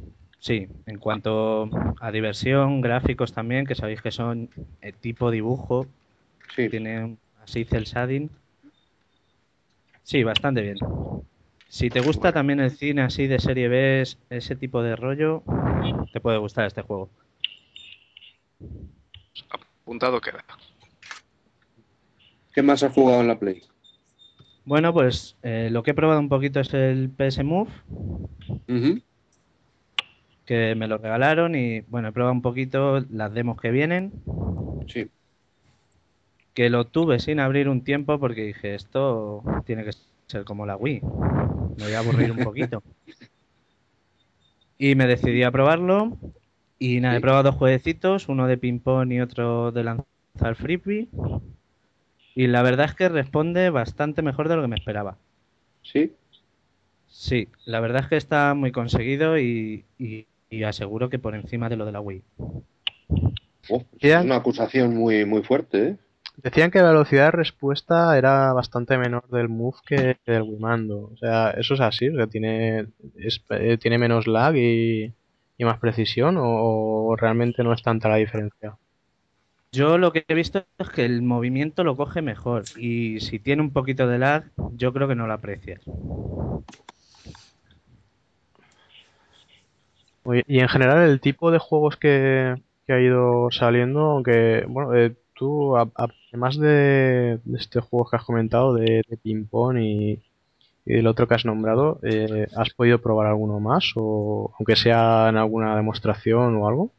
sí. 0.42 0.66
En 0.86 0.98
cuanto 0.98 1.70
a 2.00 2.10
diversión, 2.10 2.80
gráficos 2.80 3.32
también, 3.32 3.64
que 3.64 3.76
sabéis 3.76 4.02
que 4.02 4.10
son 4.10 4.50
eh, 4.82 4.92
tipo 4.92 5.30
dibujo, 5.30 5.86
Sí, 6.54 6.68
tiene 6.68 7.16
así 7.42 7.64
cel 7.64 7.84
shading. 7.84 8.28
Sí, 10.02 10.22
bastante 10.24 10.60
bien. 10.60 10.76
Si 11.68 11.88
te 11.88 12.00
gusta 12.00 12.32
también 12.32 12.60
el 12.60 12.70
cine 12.70 13.02
así 13.02 13.26
de 13.26 13.38
serie 13.38 13.68
B, 13.68 14.04
ese 14.28 14.56
tipo 14.56 14.82
de 14.82 14.96
rollo, 14.96 15.42
te 16.12 16.20
puede 16.20 16.36
gustar 16.38 16.66
este 16.66 16.82
juego. 16.82 17.08
Apuntado 19.48 20.20
queda. 20.20 20.44
¿Qué 22.52 22.62
más 22.62 22.82
has 22.82 22.92
jugado 22.92 23.22
en 23.22 23.28
la 23.28 23.38
Play? 23.38 23.62
Bueno, 24.64 24.92
pues 24.92 25.36
eh, 25.42 25.68
lo 25.70 25.82
que 25.82 25.92
he 25.92 25.94
probado 25.94 26.20
un 26.20 26.28
poquito 26.28 26.60
es 26.60 26.74
el 26.74 27.08
PS 27.10 27.42
Move. 27.42 27.70
Que 30.44 30.74
me 30.74 30.88
lo 30.88 30.98
regalaron 30.98 31.54
y 31.54 31.80
bueno, 31.82 32.08
he 32.08 32.12
probado 32.12 32.32
un 32.34 32.42
poquito 32.42 33.00
las 33.10 33.32
demos 33.34 33.60
que 33.60 33.70
vienen, 33.70 34.12
Sí. 34.86 35.10
que 36.54 36.70
lo 36.70 36.86
tuve 36.86 37.18
sin 37.20 37.40
abrir 37.40 37.68
un 37.68 37.84
tiempo 37.84 38.18
porque 38.18 38.42
dije, 38.44 38.74
esto 38.74 39.42
tiene 39.66 39.84
que 39.84 39.92
ser 40.28 40.44
como 40.44 40.66
la 40.66 40.76
Wii, 40.76 41.00
me 41.00 41.84
voy 41.86 41.94
a 41.94 41.98
aburrir 41.98 42.30
un 42.32 42.42
poquito. 42.42 42.82
Y 44.78 44.94
me 44.96 45.06
decidí 45.06 45.42
a 45.44 45.50
probarlo 45.50 46.18
y 46.78 47.00
nada, 47.00 47.16
he 47.16 47.20
probado 47.20 47.44
dos 47.44 47.54
jueguecitos, 47.54 48.28
uno 48.28 48.46
de 48.46 48.58
ping-pong 48.58 49.12
y 49.12 49.20
otro 49.20 49.70
de 49.72 49.84
lanzar 49.84 50.56
frisbee. 50.56 51.08
Y 52.34 52.46
la 52.46 52.60
verdad 52.60 52.84
es 52.90 52.94
que 52.94 53.08
responde 53.08 53.70
bastante 53.70 54.20
mejor 54.20 54.50
de 54.50 54.56
lo 54.56 54.60
que 54.62 54.68
me 54.68 54.76
esperaba. 54.76 55.16
¿Sí? 55.82 56.16
Sí, 57.06 57.48
la 57.64 57.80
verdad 57.80 58.02
es 58.02 58.08
que 58.08 58.16
está 58.16 58.54
muy 58.54 58.72
conseguido 58.72 59.38
y, 59.38 59.84
y- 59.98 60.26
y 60.52 60.64
aseguro 60.64 61.08
que 61.10 61.18
por 61.18 61.34
encima 61.34 61.68
de 61.68 61.76
lo 61.76 61.84
de 61.86 61.92
la 61.92 62.00
Wii. 62.00 62.22
Oh, 63.68 63.84
es 64.00 64.16
una 64.20 64.36
acusación 64.36 64.94
muy, 64.94 65.24
muy 65.24 65.42
fuerte, 65.42 65.88
¿eh? 65.88 65.98
Decían 66.36 66.70
que 66.70 66.80
la 66.82 66.90
velocidad 66.90 67.26
de 67.26 67.30
respuesta 67.30 68.18
era 68.18 68.52
bastante 68.52 68.98
menor 68.98 69.26
del 69.30 69.48
Move 69.48 69.78
que 69.86 70.18
del 70.26 70.42
Wimando. 70.42 71.10
O 71.12 71.16
sea, 71.16 71.50
eso 71.52 71.72
es 71.74 71.80
así, 71.80 72.08
o 72.10 72.16
sea, 72.16 72.26
tiene, 72.26 72.88
es- 73.16 73.42
eh, 73.50 73.78
tiene 73.78 73.98
menos 73.98 74.26
lag 74.26 74.54
y, 74.56 75.14
y 75.56 75.64
más 75.64 75.78
precisión, 75.78 76.36
o, 76.38 76.44
o 77.08 77.16
realmente 77.16 77.62
no 77.64 77.72
es 77.72 77.82
tanta 77.82 78.08
la 78.10 78.16
diferencia. 78.16 78.76
Yo 79.72 79.98
lo 79.98 80.12
que 80.12 80.24
he 80.28 80.34
visto 80.34 80.64
es 80.78 80.88
que 80.90 81.04
el 81.04 81.20
movimiento 81.20 81.84
lo 81.84 81.96
coge 81.96 82.22
mejor 82.22 82.68
y 82.76 83.20
si 83.20 83.38
tiene 83.38 83.62
un 83.62 83.72
poquito 83.72 84.06
de 84.06 84.18
lag, 84.18 84.50
yo 84.76 84.92
creo 84.92 85.08
que 85.08 85.14
no 85.14 85.26
lo 85.26 85.32
aprecias. 85.34 85.80
Oye, 90.24 90.44
y 90.46 90.60
en 90.60 90.68
general 90.68 91.02
el 91.08 91.20
tipo 91.20 91.50
de 91.50 91.58
juegos 91.58 91.96
que, 91.96 92.54
que 92.86 92.92
ha 92.92 93.00
ido 93.00 93.50
saliendo, 93.50 94.00
aunque, 94.12 94.64
bueno, 94.68 94.94
eh, 94.94 95.14
tú, 95.34 95.76
además 95.76 96.56
de, 96.58 97.40
este 97.54 97.80
juego 97.80 98.08
que 98.08 98.16
has 98.16 98.24
comentado, 98.24 98.74
de, 98.74 99.02
de 99.08 99.16
ping-pong 99.16 99.78
y, 99.78 100.22
y 100.84 100.94
del 100.94 101.06
otro 101.08 101.26
que 101.26 101.34
has 101.34 101.44
nombrado, 101.44 101.98
eh, 102.02 102.46
¿has 102.56 102.70
podido 102.70 103.00
probar 103.00 103.26
alguno 103.26 103.60
más? 103.60 103.92
O 103.96 104.52
aunque 104.58 104.76
sea 104.76 105.28
en 105.28 105.36
alguna 105.36 105.76
demostración 105.76 106.56
o 106.56 106.68
algo. 106.68 106.92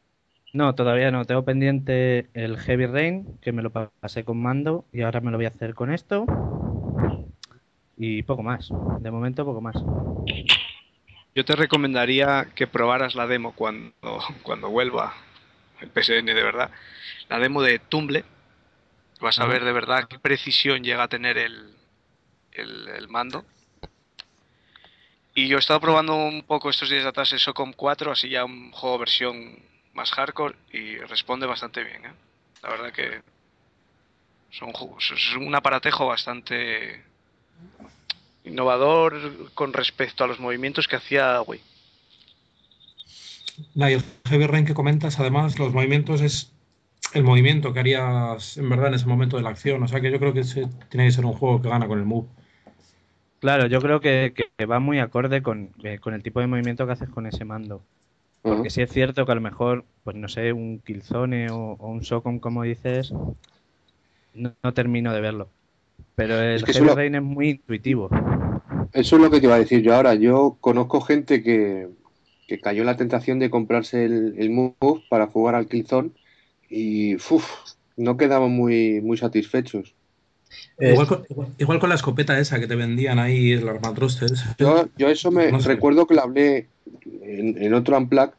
No, 0.54 0.76
todavía 0.76 1.10
no. 1.10 1.26
Tengo 1.26 1.44
pendiente 1.44 2.28
el 2.34 2.58
Heavy 2.58 2.86
Rain, 2.86 3.26
que 3.42 3.52
me 3.52 3.64
lo 3.64 3.72
pa- 3.72 3.90
pasé 4.00 4.24
con 4.24 4.38
mando 4.40 4.86
y 4.94 5.02
ahora 5.02 5.20
me 5.20 5.32
lo 5.32 5.38
voy 5.38 5.46
a 5.46 5.50
hacer 5.50 5.74
con 5.74 5.92
esto. 5.92 6.26
Y 7.98 8.24
poco 8.24 8.44
más. 8.44 8.70
De 9.02 9.12
momento, 9.12 9.46
poco 9.46 9.62
más. 9.62 9.76
Yo 11.36 11.44
te 11.46 11.56
recomendaría 11.56 12.50
que 12.54 12.68
probaras 12.68 13.16
la 13.16 13.26
demo 13.26 13.54
cuando, 13.54 13.94
cuando 14.44 14.70
vuelva 14.70 15.16
el 15.82 15.90
PSN 15.90 16.26
de 16.26 16.44
verdad. 16.44 16.70
La 17.30 17.40
demo 17.40 17.62
de 17.62 17.80
Tumble. 17.80 18.24
Vas 19.20 19.40
a 19.40 19.46
ver 19.46 19.64
de 19.64 19.72
verdad 19.72 20.08
qué 20.08 20.20
precisión 20.20 20.84
llega 20.84 21.04
a 21.04 21.08
tener 21.08 21.38
el, 21.38 21.76
el, 22.52 22.88
el 22.90 23.08
mando. 23.08 23.46
Y 25.34 25.48
yo 25.48 25.58
he 25.58 25.60
estado 25.60 25.80
probando 25.80 26.16
un 26.16 26.44
poco 26.44 26.70
estos 26.70 26.90
días 26.90 27.06
atrás 27.06 27.32
el 27.34 27.40
SOCOM 27.40 27.74
4, 27.74 28.12
así 28.12 28.30
ya 28.30 28.46
un 28.46 28.72
juego 28.72 29.00
versión 29.00 29.58
más 29.94 30.12
hardcore 30.12 30.56
y 30.72 30.98
responde 30.98 31.48
bastante 31.48 31.84
bien. 31.84 32.06
¿eh? 32.06 32.14
La 32.62 32.70
verdad 32.70 32.92
que 32.92 33.22
son 34.52 34.72
juegos, 34.72 35.12
es 35.12 35.36
un 35.36 35.56
aparatejo 35.56 36.06
bastante 36.06 37.04
innovador 38.44 39.52
con 39.54 39.74
respecto 39.74 40.24
a 40.24 40.28
los 40.28 40.40
movimientos 40.40 40.88
que 40.88 40.96
hacía 40.96 41.42
Wii. 41.42 41.62
La, 43.76 43.92
y 43.92 43.96
el 43.96 44.04
Heavy 44.28 44.48
Rain 44.48 44.66
que 44.66 44.74
comentas, 44.74 45.20
además, 45.20 45.60
los 45.60 45.74
movimientos 45.74 46.22
es 46.22 46.52
el 47.14 47.24
movimiento 47.24 47.74
que 47.74 47.80
harías 47.80 48.58
en 48.58 48.70
verdad 48.70 48.88
en 48.88 48.96
ese 48.96 49.06
momento 49.06 49.38
de 49.38 49.44
la 49.44 49.50
acción. 49.50 49.84
O 49.84 49.88
sea 49.88 50.02
que 50.02 50.12
yo 50.12 50.20
creo 50.20 50.34
que 50.34 50.42
ese 50.42 50.68
tiene 50.90 51.06
que 51.06 51.12
ser 51.12 51.26
un 51.26 51.34
juego 51.34 51.62
que 51.62 51.70
gana 51.70 51.88
con 51.88 52.00
el 52.00 52.06
move. 52.06 52.28
Claro, 53.40 53.68
yo 53.68 53.82
creo 53.82 54.00
que, 54.00 54.34
que 54.34 54.66
va 54.66 54.80
muy 54.80 55.00
acorde 55.00 55.42
con, 55.42 55.72
eh, 55.84 56.00
con, 56.00 56.14
el 56.14 56.24
tipo 56.24 56.40
de 56.40 56.48
movimiento 56.48 56.86
que 56.86 56.94
haces 56.94 57.10
con 57.10 57.28
ese 57.28 57.46
mando. 57.46 57.82
Porque 58.42 58.70
sí 58.70 58.82
es 58.82 58.92
cierto 58.92 59.26
que 59.26 59.32
a 59.32 59.36
lo 59.36 59.42
mejor, 59.42 59.86
pues 60.04 60.18
no 60.18 60.28
sé, 60.28 60.52
un 60.52 60.80
Killzone 60.80 61.50
o, 61.50 61.78
o 61.80 61.88
un 61.90 62.04
Socom, 62.04 62.40
como 62.40 62.64
dices, 62.64 63.14
no, 64.34 64.54
no, 64.62 64.74
termino 64.74 65.14
de 65.14 65.22
verlo. 65.22 65.50
Pero 66.16 66.40
el 66.40 66.56
es 66.56 66.64
que 66.64 66.74
Heavy 66.74 66.90
Rain 66.90 67.16
es 67.16 67.24
muy 67.24 67.50
intuitivo. 67.52 68.10
Eso 68.94 69.16
es 69.16 69.22
lo 69.22 69.32
que 69.32 69.40
te 69.40 69.48
iba 69.48 69.56
a 69.56 69.60
decir 69.60 69.82
yo 69.82 69.96
ahora. 69.96 70.14
Yo 70.14 70.58
conozco 70.62 71.02
gente 71.02 71.42
que, 71.42 71.88
que 72.48 72.60
cayó 72.60 72.82
en 72.82 72.88
la 72.88 72.98
tentación 72.98 73.40
de 73.40 73.50
comprarse 73.50 74.06
el, 74.06 74.36
el 74.38 74.52
Move 74.52 75.04
para 75.10 75.28
jugar 75.28 75.56
al 75.56 75.68
Killzone 75.68 76.12
y 76.70 77.16
uf, 77.16 77.46
no 77.98 78.18
quedaban 78.18 78.52
muy, 78.52 79.02
muy 79.02 79.18
satisfechos. 79.18 79.96
Igual 80.80 81.08
con, 81.08 81.26
igual 81.58 81.80
con, 81.80 81.90
la 81.90 81.96
escopeta 81.96 82.38
esa 82.40 82.60
que 82.60 82.68
te 82.68 82.76
vendían 82.76 83.20
ahí, 83.20 83.52
el 83.52 83.68
Armatrosters. 83.68 84.44
Yo, 84.58 84.88
yo 84.98 85.10
eso 85.10 85.32
me 85.32 85.52
no 85.52 85.60
sé. 85.60 85.70
recuerdo 85.70 86.06
que 86.06 86.16
la 86.16 86.24
hablé 86.24 86.68
en, 87.22 87.62
en 87.62 87.74
otro 87.74 87.98
Unplug 87.98 88.32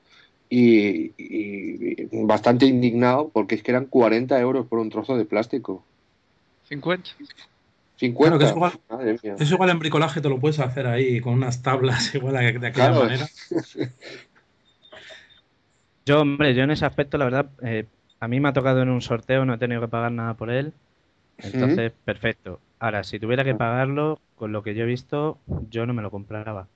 y, 0.48 1.12
y, 1.16 2.08
bastante 2.24 2.66
indignado 2.66 3.30
porque 3.32 3.54
es 3.54 3.62
que 3.62 3.72
eran 3.72 3.86
40 3.86 4.38
euros 4.40 4.66
por 4.66 4.78
un 4.78 4.90
trozo 4.90 5.16
de 5.16 5.24
plástico. 5.24 5.84
50. 6.68 7.10
50. 7.96 8.38
Claro, 8.38 8.38
que 8.38 8.44
es, 8.44 8.50
igual, 8.50 9.36
es 9.38 9.50
igual 9.50 9.70
en 9.70 9.78
bricolaje, 9.78 10.20
te 10.20 10.28
lo 10.28 10.38
puedes 10.38 10.58
hacer 10.60 10.86
ahí 10.86 11.20
con 11.20 11.34
unas 11.34 11.62
tablas 11.62 12.14
igual 12.14 12.34
de 12.34 12.48
aquella 12.48 12.72
claro. 12.72 13.04
manera. 13.04 13.26
Yo, 16.06 16.20
hombre, 16.20 16.54
yo 16.54 16.64
en 16.64 16.70
ese 16.70 16.84
aspecto, 16.84 17.16
la 17.16 17.24
verdad, 17.24 17.50
eh, 17.62 17.86
a 18.20 18.28
mí 18.28 18.38
me 18.38 18.50
ha 18.50 18.52
tocado 18.52 18.82
en 18.82 18.90
un 18.90 19.00
sorteo, 19.00 19.46
no 19.46 19.54
he 19.54 19.58
tenido 19.58 19.80
que 19.80 19.88
pagar 19.88 20.12
nada 20.12 20.34
por 20.34 20.50
él. 20.50 20.74
Entonces, 21.38 21.92
¿Mm? 21.92 22.04
perfecto. 22.04 22.60
Ahora, 22.78 23.04
si 23.04 23.18
tuviera 23.18 23.42
que 23.42 23.54
pagarlo, 23.54 24.20
con 24.36 24.52
lo 24.52 24.62
que 24.62 24.74
yo 24.74 24.82
he 24.82 24.86
visto, 24.86 25.38
yo 25.70 25.86
no 25.86 25.94
me 25.94 26.02
lo 26.02 26.10
compraba. 26.10 26.68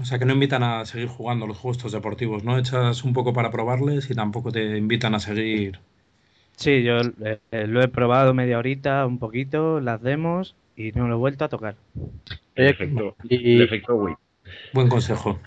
O 0.00 0.04
sea, 0.04 0.18
que 0.18 0.24
no 0.24 0.32
invitan 0.32 0.62
a 0.62 0.84
seguir 0.86 1.08
jugando 1.08 1.46
los 1.46 1.58
juegos 1.58 1.92
deportivos, 1.92 2.44
¿no? 2.44 2.56
Echas 2.56 3.04
un 3.04 3.12
poco 3.12 3.32
para 3.32 3.50
probarles 3.50 4.08
y 4.10 4.14
tampoco 4.14 4.50
te 4.50 4.78
invitan 4.78 5.14
a 5.14 5.20
seguir. 5.20 5.80
Sí, 6.56 6.82
yo 6.82 6.98
eh, 7.24 7.66
lo 7.66 7.82
he 7.82 7.88
probado 7.88 8.34
media 8.34 8.58
horita, 8.58 9.06
un 9.06 9.18
poquito, 9.18 9.80
las 9.80 10.02
demos 10.02 10.54
y 10.76 10.92
no 10.92 11.08
lo 11.08 11.14
he 11.14 11.18
vuelto 11.18 11.44
a 11.44 11.48
tocar. 11.48 11.76
El 12.54 12.66
efecto, 12.68 13.16
y... 13.28 13.56
el 13.56 13.62
efecto 13.62 13.96
Wii. 13.96 14.14
Buen 14.72 14.88
consejo. 14.88 15.40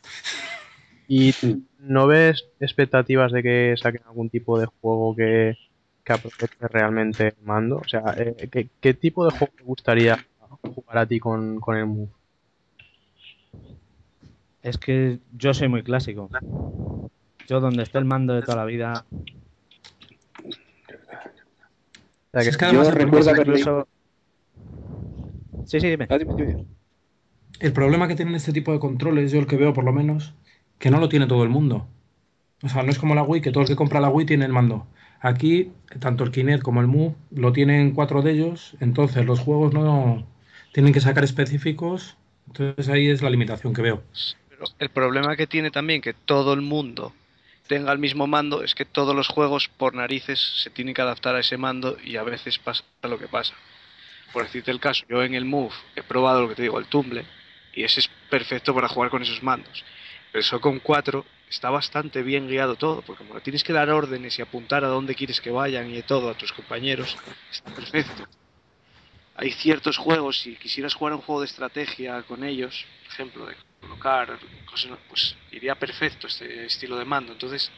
¿Y 1.08 1.34
no 1.80 2.08
ves 2.08 2.46
expectativas 2.60 3.32
de 3.32 3.44
que 3.44 3.76
saquen 3.78 4.02
algún 4.08 4.30
tipo 4.30 4.60
de 4.60 4.66
juego 4.66 5.16
que, 5.16 5.58
que 6.04 6.14
aproveche 6.14 6.68
realmente 6.70 7.28
el 7.28 7.46
mando? 7.46 7.78
O 7.78 7.88
sea, 7.88 8.16
eh, 8.18 8.50
¿qué, 8.52 8.70
¿qué, 8.80 8.94
tipo 8.94 9.26
de 9.26 9.32
juego 9.32 9.54
te 9.56 9.64
gustaría 9.64 10.26
jugar 10.62 10.98
a 10.98 11.06
ti 11.06 11.20
con, 11.20 11.60
con 11.60 11.78
el 11.78 11.86
Move? 11.86 12.10
Es 14.64 14.78
que 14.80 15.20
yo 15.38 15.54
soy 15.54 15.68
muy 15.68 15.84
clásico. 15.84 16.30
Yo 17.48 17.60
donde 17.60 17.84
esté 17.84 18.00
el 18.00 18.06
mando 18.06 18.34
de 18.34 18.42
toda 18.42 18.58
la 18.58 18.66
vida. 18.66 19.06
Sea, 22.36 22.44
que 22.44 22.50
es 22.50 22.58
que 22.58 22.66
además 22.66 22.94
recuerdo 22.94 23.32
incluso... 23.32 23.88
Sí, 25.64 25.80
sí, 25.80 25.90
dime. 25.90 26.06
Ah, 26.10 26.18
dime, 26.18 26.34
dime. 26.36 26.66
El 27.62 27.72
problema 27.72 28.10
que 28.10 28.16
tienen 28.16 28.36
este 28.36 28.52
tipo 28.52 28.74
de 28.74 28.80
controles, 28.80 29.32
yo 29.32 29.40
el 29.40 29.48
que 29.48 29.56
veo 29.56 29.72
por 29.72 29.86
lo 29.86 29.94
menos, 29.94 30.34
que 30.78 30.92
no 30.92 31.00
lo 31.00 31.08
tiene 31.08 31.28
todo 31.28 31.44
el 31.44 31.50
mundo. 31.50 31.88
O 32.62 32.68
sea, 32.68 32.84
no 32.84 32.92
es 32.92 33.00
como 33.00 33.16
la 33.16 33.24
Wii, 33.24 33.42
que 33.42 33.52
todo 33.52 33.64
el 33.64 33.70
que 33.70 33.78
compra 33.78 34.02
la 34.02 34.10
Wii 34.10 34.26
tiene 34.26 34.44
el 34.44 34.52
mando. 34.52 34.86
Aquí, 35.22 35.72
tanto 36.02 36.26
el 36.26 36.32
Kinect 36.32 36.62
como 36.62 36.82
el 36.82 36.88
Move 36.88 37.16
lo 37.32 37.54
tienen 37.54 37.92
cuatro 37.92 38.22
de 38.22 38.34
ellos, 38.34 38.76
entonces 38.82 39.26
los 39.26 39.40
juegos 39.40 39.74
no 39.74 40.28
tienen 40.74 40.92
que 40.92 41.00
sacar 41.00 41.24
específicos, 41.24 42.18
entonces 42.48 42.90
ahí 42.90 43.08
es 43.08 43.22
la 43.22 43.30
limitación 43.30 43.74
que 43.74 43.82
veo. 43.82 44.04
Pero 44.50 44.66
el 44.78 44.90
problema 44.90 45.38
que 45.38 45.48
tiene 45.48 45.72
también 45.72 46.02
que 46.02 46.14
todo 46.14 46.54
el 46.54 46.62
mundo 46.62 47.14
tenga 47.68 47.92
el 47.92 48.00
mismo 48.00 48.28
mando 48.28 48.64
es 48.64 48.76
que 48.76 48.86
todos 48.86 49.16
los 49.16 49.28
juegos 49.28 49.68
por 49.68 49.94
narices 49.94 50.40
se 50.64 50.70
tienen 50.70 50.94
que 50.94 51.02
adaptar 51.02 51.36
a 51.36 51.40
ese 51.40 51.58
mando 51.58 51.98
y 52.04 52.18
a 52.18 52.24
veces 52.24 52.60
pasa 52.60 52.84
lo 53.04 53.18
que 53.18 53.28
pasa. 53.28 53.54
Por 54.34 54.44
decirte 54.44 54.72
el 54.72 54.80
caso, 54.80 55.06
yo 55.10 55.24
en 55.24 55.34
el 55.34 55.46
Move 55.46 55.74
he 55.96 56.04
probado 56.04 56.42
lo 56.42 56.50
que 56.50 56.56
te 56.56 56.62
digo, 56.64 56.80
el 56.80 56.88
Tumble, 56.88 57.26
y 57.74 57.84
ese 57.84 58.02
es 58.02 58.10
perfecto 58.30 58.74
para 58.74 58.88
jugar 58.88 59.10
con 59.10 59.22
esos 59.22 59.42
mandos. 59.42 59.84
Pero 60.32 60.42
eso 60.42 60.60
con 60.60 60.80
4 60.80 61.26
está 61.50 61.70
bastante 61.70 62.22
bien 62.22 62.48
guiado 62.48 62.76
todo, 62.76 63.02
porque 63.02 63.24
como 63.24 63.40
tienes 63.42 63.64
que 63.64 63.74
dar 63.74 63.90
órdenes 63.90 64.38
y 64.38 64.42
apuntar 64.42 64.84
a 64.84 64.88
dónde 64.88 65.16
quieres 65.16 65.40
que 65.40 65.52
vayan 65.52 65.94
y 65.94 66.02
todo 66.02 66.30
a 66.30 66.34
tus 66.34 66.52
compañeros, 66.52 67.18
está 67.52 67.74
perfecto. 67.74 68.28
Hay 69.38 69.52
ciertos 69.52 69.98
juegos, 69.98 70.40
si 70.40 70.56
quisieras 70.56 70.94
jugar 70.94 71.14
un 71.14 71.22
juego 71.22 71.42
de 71.42 71.48
estrategia 71.48 72.22
con 72.24 72.44
ellos, 72.44 72.86
por 73.04 73.14
ejemplo, 73.14 73.46
de 73.46 73.56
colocar 73.86 74.40
cosas, 74.70 74.98
pues 75.08 75.36
iría 75.52 75.76
perfecto 75.76 76.28
este 76.28 76.66
estilo 76.66 76.98
de 76.98 77.06
mando. 77.06 77.34
Entonces, 77.34 77.72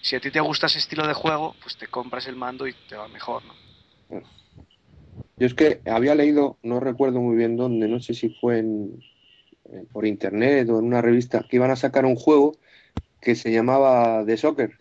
si 0.00 0.16
a 0.16 0.20
ti 0.20 0.30
te 0.30 0.40
gusta 0.40 0.66
ese 0.66 0.78
estilo 0.78 1.06
de 1.06 1.14
juego, 1.14 1.54
pues 1.62 1.76
te 1.76 1.88
compras 1.88 2.26
el 2.26 2.36
mando 2.36 2.66
y 2.66 2.74
te 2.88 2.96
va 2.96 3.08
mejor, 3.08 3.42
¿no? 3.44 4.22
Yo 5.38 5.46
es 5.46 5.54
que 5.54 5.80
había 5.86 6.14
leído, 6.14 6.58
no 6.62 6.78
recuerdo 6.78 7.20
muy 7.20 7.36
bien 7.36 7.56
dónde, 7.56 7.88
no 7.88 7.98
sé 8.00 8.14
si 8.14 8.28
fue 8.28 8.58
en, 8.58 9.02
por 9.92 10.06
internet 10.06 10.68
o 10.68 10.78
en 10.78 10.84
una 10.84 11.02
revista, 11.02 11.44
que 11.48 11.56
iban 11.56 11.70
a 11.70 11.76
sacar 11.76 12.04
un 12.04 12.14
juego 12.14 12.52
que 13.20 13.34
se 13.34 13.50
llamaba 13.50 14.24
The 14.24 14.36
Soccer. 14.36 14.76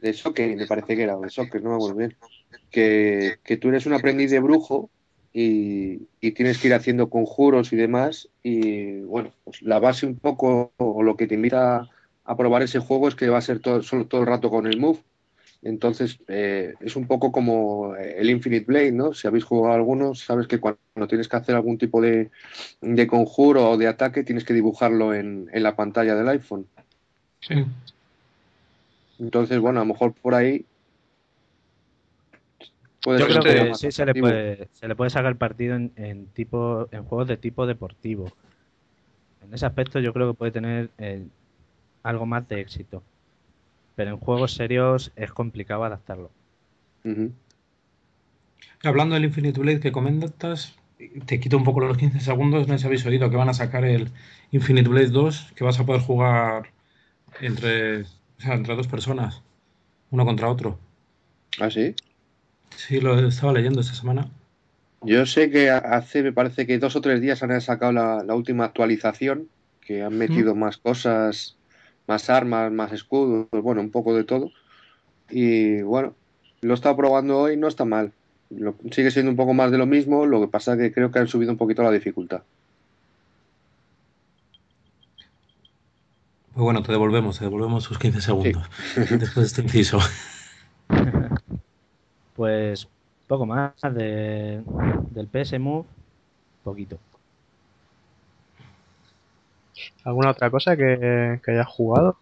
De 0.00 0.12
Soccer, 0.12 0.56
me 0.56 0.66
parece 0.66 0.96
que 0.96 1.02
era, 1.02 1.16
de 1.16 1.30
Soccer, 1.30 1.62
no 1.62 1.70
me 1.70 1.76
acuerdo 1.76 1.96
bien. 1.96 2.16
Que, 2.70 3.38
que 3.42 3.56
tú 3.56 3.68
eres 3.68 3.86
un 3.86 3.94
aprendiz 3.94 4.30
de 4.30 4.40
brujo 4.40 4.90
y, 5.32 6.08
y, 6.20 6.32
tienes 6.32 6.58
que 6.58 6.68
ir 6.68 6.74
haciendo 6.74 7.08
conjuros 7.08 7.72
y 7.72 7.76
demás. 7.76 8.28
Y 8.42 9.00
bueno, 9.00 9.30
pues 9.44 9.62
la 9.62 9.78
base 9.78 10.06
un 10.06 10.16
poco, 10.16 10.72
o 10.76 11.02
lo 11.02 11.16
que 11.16 11.26
te 11.26 11.34
invita 11.34 11.88
a 12.24 12.36
probar 12.36 12.62
ese 12.62 12.78
juego 12.78 13.08
es 13.08 13.14
que 13.14 13.28
va 13.28 13.38
a 13.38 13.42
ser 13.42 13.60
todo, 13.60 13.82
solo 13.82 14.06
todo 14.06 14.20
el 14.22 14.26
rato 14.26 14.50
con 14.50 14.66
el 14.66 14.78
move. 14.78 15.00
Entonces, 15.62 16.18
eh, 16.28 16.74
es 16.80 16.96
un 16.96 17.06
poco 17.06 17.32
como 17.32 17.94
el 17.96 18.30
Infinite 18.30 18.64
Blade, 18.64 18.92
¿no? 18.92 19.12
Si 19.12 19.26
habéis 19.26 19.44
jugado 19.44 19.74
alguno, 19.74 20.14
sabes 20.14 20.46
que 20.46 20.58
cuando 20.58 20.78
tienes 21.06 21.28
que 21.28 21.36
hacer 21.36 21.54
algún 21.54 21.76
tipo 21.76 22.00
de, 22.00 22.30
de 22.80 23.06
conjuro 23.06 23.70
o 23.70 23.76
de 23.76 23.86
ataque, 23.86 24.24
tienes 24.24 24.44
que 24.44 24.54
dibujarlo 24.54 25.12
en, 25.12 25.50
en, 25.52 25.62
la 25.62 25.76
pantalla 25.76 26.14
del 26.14 26.28
iPhone. 26.28 26.66
Sí. 27.40 27.66
Entonces, 29.18 29.58
bueno, 29.58 29.80
a 29.80 29.84
lo 29.84 29.92
mejor 29.92 30.14
por 30.14 30.34
ahí. 30.34 30.64
Puede 33.02 33.20
Yo 33.20 33.26
creo 33.26 33.42
que 33.42 33.74
sí 33.74 33.90
se 33.90 34.04
le, 34.04 34.14
puede, 34.14 34.68
se 34.72 34.86
le 34.86 34.94
puede 34.94 35.10
sacar 35.10 35.36
partido 35.36 35.74
en, 35.74 35.92
en, 35.96 36.26
tipo, 36.26 36.88
en 36.90 37.04
juegos 37.04 37.28
de 37.28 37.36
tipo 37.36 37.66
deportivo. 37.66 38.30
En 39.42 39.54
ese 39.54 39.64
aspecto, 39.64 40.00
yo 40.00 40.12
creo 40.12 40.30
que 40.30 40.36
puede 40.36 40.52
tener 40.52 40.90
eh, 40.98 41.24
algo 42.02 42.26
más 42.26 42.46
de 42.48 42.60
éxito 42.60 43.02
pero 44.00 44.12
en 44.12 44.16
juegos 44.16 44.54
serios 44.54 45.12
es 45.14 45.30
complicado 45.30 45.84
adaptarlo. 45.84 46.30
Uh 47.04 47.08
-huh. 47.10 47.32
Hablando 48.82 49.14
del 49.14 49.26
Infinite 49.26 49.60
Blade 49.60 49.80
que 49.80 49.92
comentas, 49.92 50.74
te 51.26 51.38
quito 51.38 51.58
un 51.58 51.64
poco 51.64 51.80
los 51.80 51.98
15 51.98 52.18
segundos, 52.20 52.66
no 52.66 52.72
sé 52.72 52.78
si 52.78 52.86
habéis 52.86 53.04
oído 53.04 53.28
que 53.28 53.36
van 53.36 53.50
a 53.50 53.52
sacar 53.52 53.84
el 53.84 54.10
Infinite 54.52 54.88
Blade 54.88 55.10
2, 55.10 55.52
que 55.54 55.64
vas 55.64 55.78
a 55.78 55.84
poder 55.84 56.00
jugar 56.00 56.70
entre, 57.42 58.00
o 58.04 58.06
sea, 58.38 58.54
entre 58.54 58.74
dos 58.74 58.88
personas, 58.88 59.42
uno 60.10 60.24
contra 60.24 60.48
otro. 60.48 60.78
¿Ah, 61.60 61.70
sí? 61.70 61.94
Sí, 62.76 63.00
lo 63.00 63.18
estaba 63.18 63.52
leyendo 63.52 63.80
esta 63.80 63.94
semana. 63.94 64.28
Yo 65.02 65.24
sé 65.26 65.50
que 65.50 65.70
hace, 65.70 66.22
me 66.22 66.32
parece 66.32 66.66
que 66.66 66.78
dos 66.78 66.96
o 66.96 67.00
tres 67.00 67.20
días 67.20 67.42
han 67.42 67.58
sacado 67.60 67.92
la, 67.92 68.22
la 68.22 68.34
última 68.34 68.64
actualización, 68.64 69.48
que 69.80 70.02
han 70.02 70.16
metido 70.16 70.54
¿Mm? 70.54 70.58
más 70.58 70.76
cosas 70.76 71.56
más 72.10 72.28
armas, 72.28 72.72
más 72.72 72.92
escudos, 72.92 73.46
bueno, 73.52 73.80
un 73.80 73.90
poco 73.90 74.14
de 74.16 74.24
todo. 74.24 74.50
Y 75.30 75.80
bueno, 75.82 76.14
lo 76.60 76.72
he 76.72 76.74
estado 76.74 76.96
probando 76.96 77.38
hoy, 77.38 77.56
no 77.56 77.68
está 77.68 77.84
mal. 77.84 78.12
Lo, 78.50 78.74
sigue 78.90 79.12
siendo 79.12 79.30
un 79.30 79.36
poco 79.36 79.54
más 79.54 79.70
de 79.70 79.78
lo 79.78 79.86
mismo, 79.86 80.26
lo 80.26 80.40
que 80.40 80.48
pasa 80.48 80.72
es 80.72 80.80
que 80.80 80.92
creo 80.92 81.12
que 81.12 81.20
han 81.20 81.28
subido 81.28 81.52
un 81.52 81.58
poquito 81.58 81.84
la 81.84 81.92
dificultad. 81.92 82.42
Pues 86.52 86.64
bueno, 86.64 86.82
te 86.82 86.90
devolvemos, 86.90 87.38
te 87.38 87.44
devolvemos 87.44 87.84
sus 87.84 87.96
15 87.96 88.20
segundos 88.20 88.68
sí. 88.92 89.00
después 89.16 89.34
de 89.34 89.42
este 89.44 89.62
inciso. 89.62 90.00
Pues 92.40 92.88
poco 93.26 93.44
más 93.44 93.74
de, 93.82 94.62
del 95.10 95.26
PS 95.28 95.58
Move, 95.58 95.84
poquito. 96.64 96.96
¿Alguna 100.04 100.30
otra 100.30 100.50
cosa 100.50 100.74
que, 100.74 101.38
que 101.44 101.50
hayas 101.50 101.66
jugado? 101.66 102.16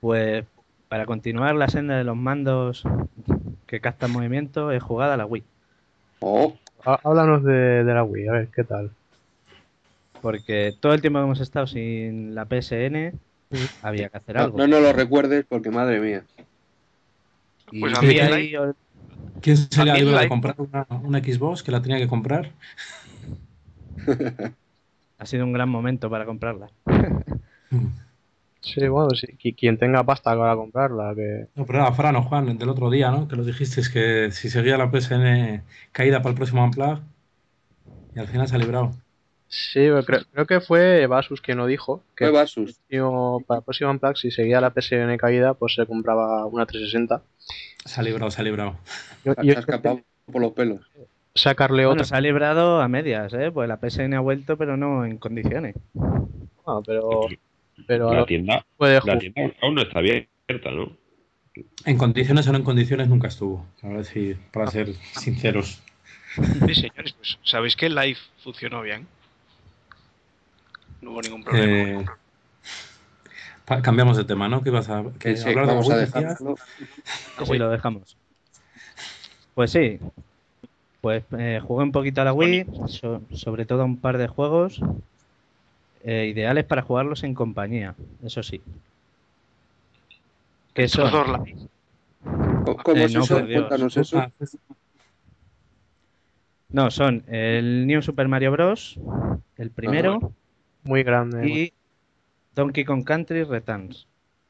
Pues 0.00 0.44
para 0.88 1.06
continuar 1.06 1.54
la 1.54 1.68
senda 1.68 1.96
de 1.96 2.02
los 2.02 2.16
mandos 2.16 2.82
que 3.68 3.78
captan 3.78 4.10
movimiento, 4.10 4.72
he 4.72 4.80
jugado 4.80 5.12
a 5.12 5.16
la 5.16 5.26
Wii. 5.26 5.44
Oh. 6.18 6.56
Háblanos 6.82 7.44
de, 7.44 7.84
de, 7.84 7.94
la 7.94 8.02
Wii, 8.02 8.26
a 8.26 8.32
ver, 8.32 8.48
¿qué 8.48 8.64
tal? 8.64 8.90
Porque 10.20 10.74
todo 10.80 10.92
el 10.92 11.00
tiempo 11.00 11.20
que 11.20 11.24
hemos 11.24 11.40
estado 11.40 11.68
sin 11.68 12.34
la 12.34 12.46
PSN, 12.46 13.16
había 13.80 14.08
que 14.08 14.16
hacer 14.16 14.34
No, 14.34 14.42
algo. 14.42 14.58
no 14.58 14.66
nos 14.66 14.82
lo 14.82 14.92
recuerdes 14.92 15.44
porque 15.48 15.70
madre 15.70 16.00
mía. 16.00 16.24
Y 17.70 17.80
Pues 17.80 17.94
a 17.94 18.02
mí 18.02 18.18
ahí- 18.18 18.54
¿Quién 19.40 19.56
se 19.56 19.84
le 19.84 19.90
ha 19.90 19.94
de 19.94 20.28
comprar 20.28 20.54
una, 20.58 20.86
una 21.02 21.18
Xbox 21.18 21.62
que 21.62 21.70
la 21.72 21.82
tenía 21.82 21.98
que 21.98 22.08
comprar? 22.08 22.50
ha 25.18 25.26
sido 25.26 25.44
un 25.44 25.52
gran 25.52 25.68
momento 25.68 26.10
para 26.10 26.24
comprarla. 26.26 26.68
Mm. 27.70 27.86
Sí, 28.60 28.88
bueno, 28.88 29.10
sí, 29.10 29.26
qui- 29.38 29.54
quien 29.54 29.76
tenga 29.76 30.04
pasta 30.04 30.34
para 30.36 30.56
comprarla, 30.56 31.14
que... 31.14 31.48
No, 31.54 31.66
pero 31.66 31.80
era 31.80 31.92
Fran 31.92 32.16
o 32.16 32.22
Juan, 32.22 32.56
del 32.56 32.68
otro 32.70 32.88
día, 32.88 33.10
¿no? 33.10 33.28
Que 33.28 33.36
lo 33.36 33.44
dijiste, 33.44 33.80
es 33.82 33.90
que 33.90 34.30
si 34.30 34.48
seguía 34.48 34.78
la 34.78 34.90
PSN 34.90 35.62
caída 35.92 36.22
para 36.22 36.30
el 36.30 36.36
próximo 36.36 36.64
Unplug, 36.64 37.00
y 38.14 38.18
al 38.18 38.28
final 38.28 38.48
se 38.48 38.54
ha 38.54 38.58
librado. 38.58 38.92
Sí, 39.56 39.80
pero 39.88 40.02
creo, 40.04 40.20
creo 40.32 40.46
que 40.46 40.60
fue 40.60 41.06
Basus 41.06 41.40
quien 41.40 41.58
lo 41.58 41.66
dijo, 41.66 42.02
que 42.16 42.24
Fue 42.24 42.32
Basus. 42.32 42.72
próximo- 42.88 43.44
para 43.46 43.58
el 43.58 43.64
próximo 43.64 43.90
Unplugged, 43.92 44.16
si 44.16 44.30
seguía 44.32 44.60
la 44.60 44.70
PSN 44.74 45.16
caída, 45.16 45.54
pues 45.54 45.74
se 45.74 45.86
compraba 45.86 46.44
una 46.46 46.66
360. 46.66 47.22
Se 47.84 48.00
ha 48.00 48.02
librado, 48.02 48.30
se 48.32 48.40
ha 48.40 48.44
librado. 48.44 48.76
Yo, 49.24 49.34
Se 49.34 49.50
ha 49.56 49.60
escapado 49.60 50.00
por 50.30 50.42
los 50.42 50.52
pelos. 50.52 50.80
sacarle 51.36 51.84
Bueno, 51.86 51.92
otra, 51.92 52.04
se 52.04 52.16
ha 52.16 52.20
librado 52.20 52.80
a 52.80 52.88
medias, 52.88 53.32
¿eh? 53.34 53.52
Pues 53.52 53.68
la 53.68 53.78
PSN 53.78 54.14
ha 54.16 54.20
vuelto, 54.20 54.56
pero 54.56 54.76
no 54.76 55.04
en 55.04 55.18
condiciones. 55.18 55.76
no, 55.94 56.82
pero, 56.84 57.28
pero 57.86 58.12
La 58.12 58.26
tienda, 58.26 58.66
puede 58.76 59.00
la 59.04 59.18
tienda 59.18 59.40
aún 59.62 59.74
no 59.76 59.82
está 59.82 60.00
abierta, 60.00 60.70
¿no? 60.72 60.96
En 61.84 61.96
condiciones 61.96 62.48
o 62.48 62.52
no 62.52 62.58
en 62.58 62.64
condiciones 62.64 63.08
nunca 63.08 63.28
estuvo. 63.28 63.64
A 63.82 63.88
ver 63.88 64.04
si, 64.04 64.34
para 64.52 64.68
ser 64.72 64.92
sinceros. 65.12 65.80
Sí, 66.66 66.74
señores, 66.74 67.12
pues 67.12 67.38
sabéis 67.44 67.76
que 67.76 67.86
el 67.86 67.94
live 67.94 68.18
funcionó 68.42 68.82
bien. 68.82 69.06
No 71.04 71.10
hubo 71.10 71.22
ningún 71.22 71.44
problema. 71.44 72.00
Eh, 72.02 72.04
pa- 73.66 73.82
cambiamos 73.82 74.16
de 74.16 74.24
tema, 74.24 74.48
¿no? 74.48 74.62
Que 74.62 74.70
ibas 74.70 74.88
a 74.88 75.02
que 75.02 75.18
Que 75.18 75.36
sí, 75.36 75.48
hablar 75.50 75.66
de 75.66 75.72
vamos 75.72 75.90
a 75.90 75.96
dejarlo. 75.98 76.56
Así 77.36 77.58
lo 77.58 77.68
dejamos. 77.68 78.16
Pues 79.54 79.70
sí. 79.70 79.98
Pues 81.02 81.22
eh, 81.38 81.60
jugué 81.62 81.82
un 81.84 81.92
poquito 81.92 82.22
a 82.22 82.24
la 82.24 82.32
Wii, 82.32 82.66
so- 82.88 83.20
sobre 83.34 83.66
todo 83.66 83.82
a 83.82 83.84
un 83.84 83.98
par 83.98 84.16
de 84.16 84.26
juegos 84.28 84.80
eh, 86.02 86.26
ideales 86.34 86.64
para 86.64 86.80
jugarlos 86.80 87.22
en 87.22 87.34
compañía, 87.34 87.94
eso 88.24 88.42
sí. 88.42 88.62
Que 90.72 90.88
son. 90.88 91.10
¿Cómo 92.64 92.96
Eh, 92.96 93.04
es 93.04 93.14
no, 93.14 93.22
eso? 93.24 93.40
Cuéntanos 93.40 93.96
eso. 93.98 94.18
Ah, 94.18 94.30
no, 96.70 96.90
son 96.90 97.22
el 97.28 97.86
New 97.86 98.00
Super 98.02 98.26
Mario 98.28 98.50
Bros. 98.52 98.98
el 99.58 99.70
primero 99.70 100.32
Muy 100.84 101.02
grande. 101.02 101.48
y 101.48 101.72
Donkey 102.54 102.84
Kong 102.84 103.04
Country 103.04 103.42
Returns. 103.44 104.06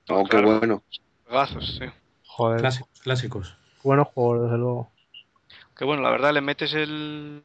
Oh, 0.09 0.25
qué 0.25 0.31
Claro. 0.31 0.59
bueno. 0.59 0.83
Juegazos, 1.27 1.77
sí. 1.79 1.87
Joder, 2.27 2.61
clásicos, 2.61 3.01
clásicos. 3.01 3.57
buenos 3.83 4.09
juegos, 4.09 4.43
desde 4.45 4.59
luego. 4.59 4.91
Que 5.77 5.85
bueno, 5.85 6.03
la 6.03 6.11
verdad 6.11 6.33
le 6.35 6.41
metes 6.41 6.75
el 6.75 7.43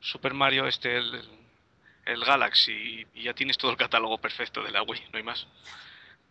Super 0.00 0.34
Mario 0.34 0.66
este, 0.66 0.96
el, 0.98 1.10
el 2.06 2.24
Galaxy 2.24 3.06
y 3.14 3.22
ya 3.24 3.32
tienes 3.34 3.56
todo 3.56 3.70
el 3.70 3.76
catálogo 3.76 4.18
perfecto 4.18 4.62
de 4.62 4.70
la 4.70 4.82
Wii, 4.82 5.00
no 5.12 5.16
hay 5.18 5.22
más. 5.24 5.46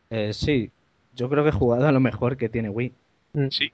Eh, 0.09 0.33
sí, 0.33 0.69
yo 1.15 1.29
creo 1.29 1.43
que 1.43 1.49
he 1.49 1.53
jugado 1.53 1.87
a 1.87 1.91
lo 1.91 1.99
mejor 1.99 2.37
que 2.37 2.49
tiene 2.49 2.69
Wii. 2.69 2.93
Sí. 3.49 3.71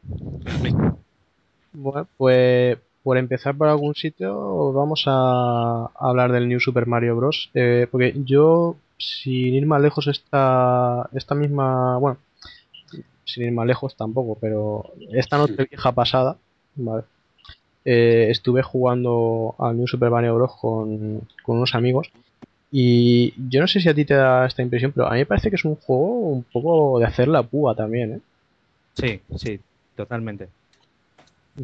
Bueno, 1.73 2.07
pues 2.17 2.77
por 3.03 3.17
empezar 3.17 3.55
por 3.55 3.67
algún 3.67 3.95
sitio, 3.95 4.73
vamos 4.73 5.03
a 5.07 5.89
hablar 5.95 6.31
del 6.31 6.47
New 6.47 6.59
Super 6.59 6.85
Mario 6.85 7.15
Bros. 7.15 7.49
Eh, 7.53 7.87
porque 7.89 8.13
yo, 8.25 8.75
sin 8.97 9.53
ir 9.53 9.65
más 9.65 9.81
lejos, 9.81 10.07
esta, 10.07 11.09
esta 11.13 11.35
misma. 11.35 11.97
Bueno, 11.97 12.17
sin 13.25 13.45
ir 13.45 13.51
más 13.51 13.67
lejos 13.67 13.95
tampoco, 13.95 14.37
pero 14.39 14.91
esta 15.11 15.37
noche 15.37 15.67
vieja 15.69 15.91
pasada, 15.91 16.37
¿vale? 16.75 17.03
Eh, 17.85 18.27
estuve 18.29 18.61
jugando 18.61 19.55
al 19.57 19.77
New 19.77 19.87
Super 19.87 20.11
Mario 20.11 20.35
Bros. 20.35 20.51
Con, 20.59 21.21
con 21.43 21.57
unos 21.57 21.75
amigos. 21.75 22.11
Y 22.71 23.33
yo 23.49 23.61
no 23.61 23.67
sé 23.67 23.79
si 23.79 23.89
a 23.89 23.95
ti 23.95 24.05
te 24.05 24.13
da 24.13 24.45
esta 24.45 24.61
impresión, 24.61 24.91
pero 24.91 25.07
a 25.07 25.13
mí 25.13 25.19
me 25.19 25.25
parece 25.25 25.49
que 25.49 25.55
es 25.55 25.65
un 25.65 25.75
juego 25.75 26.19
un 26.29 26.43
poco 26.43 26.99
de 26.99 27.05
hacer 27.05 27.27
la 27.27 27.41
púa 27.41 27.75
también, 27.75 28.13
¿eh? 28.13 28.19
Sí, 28.93 29.21
sí, 29.37 29.59
totalmente. 29.95 30.49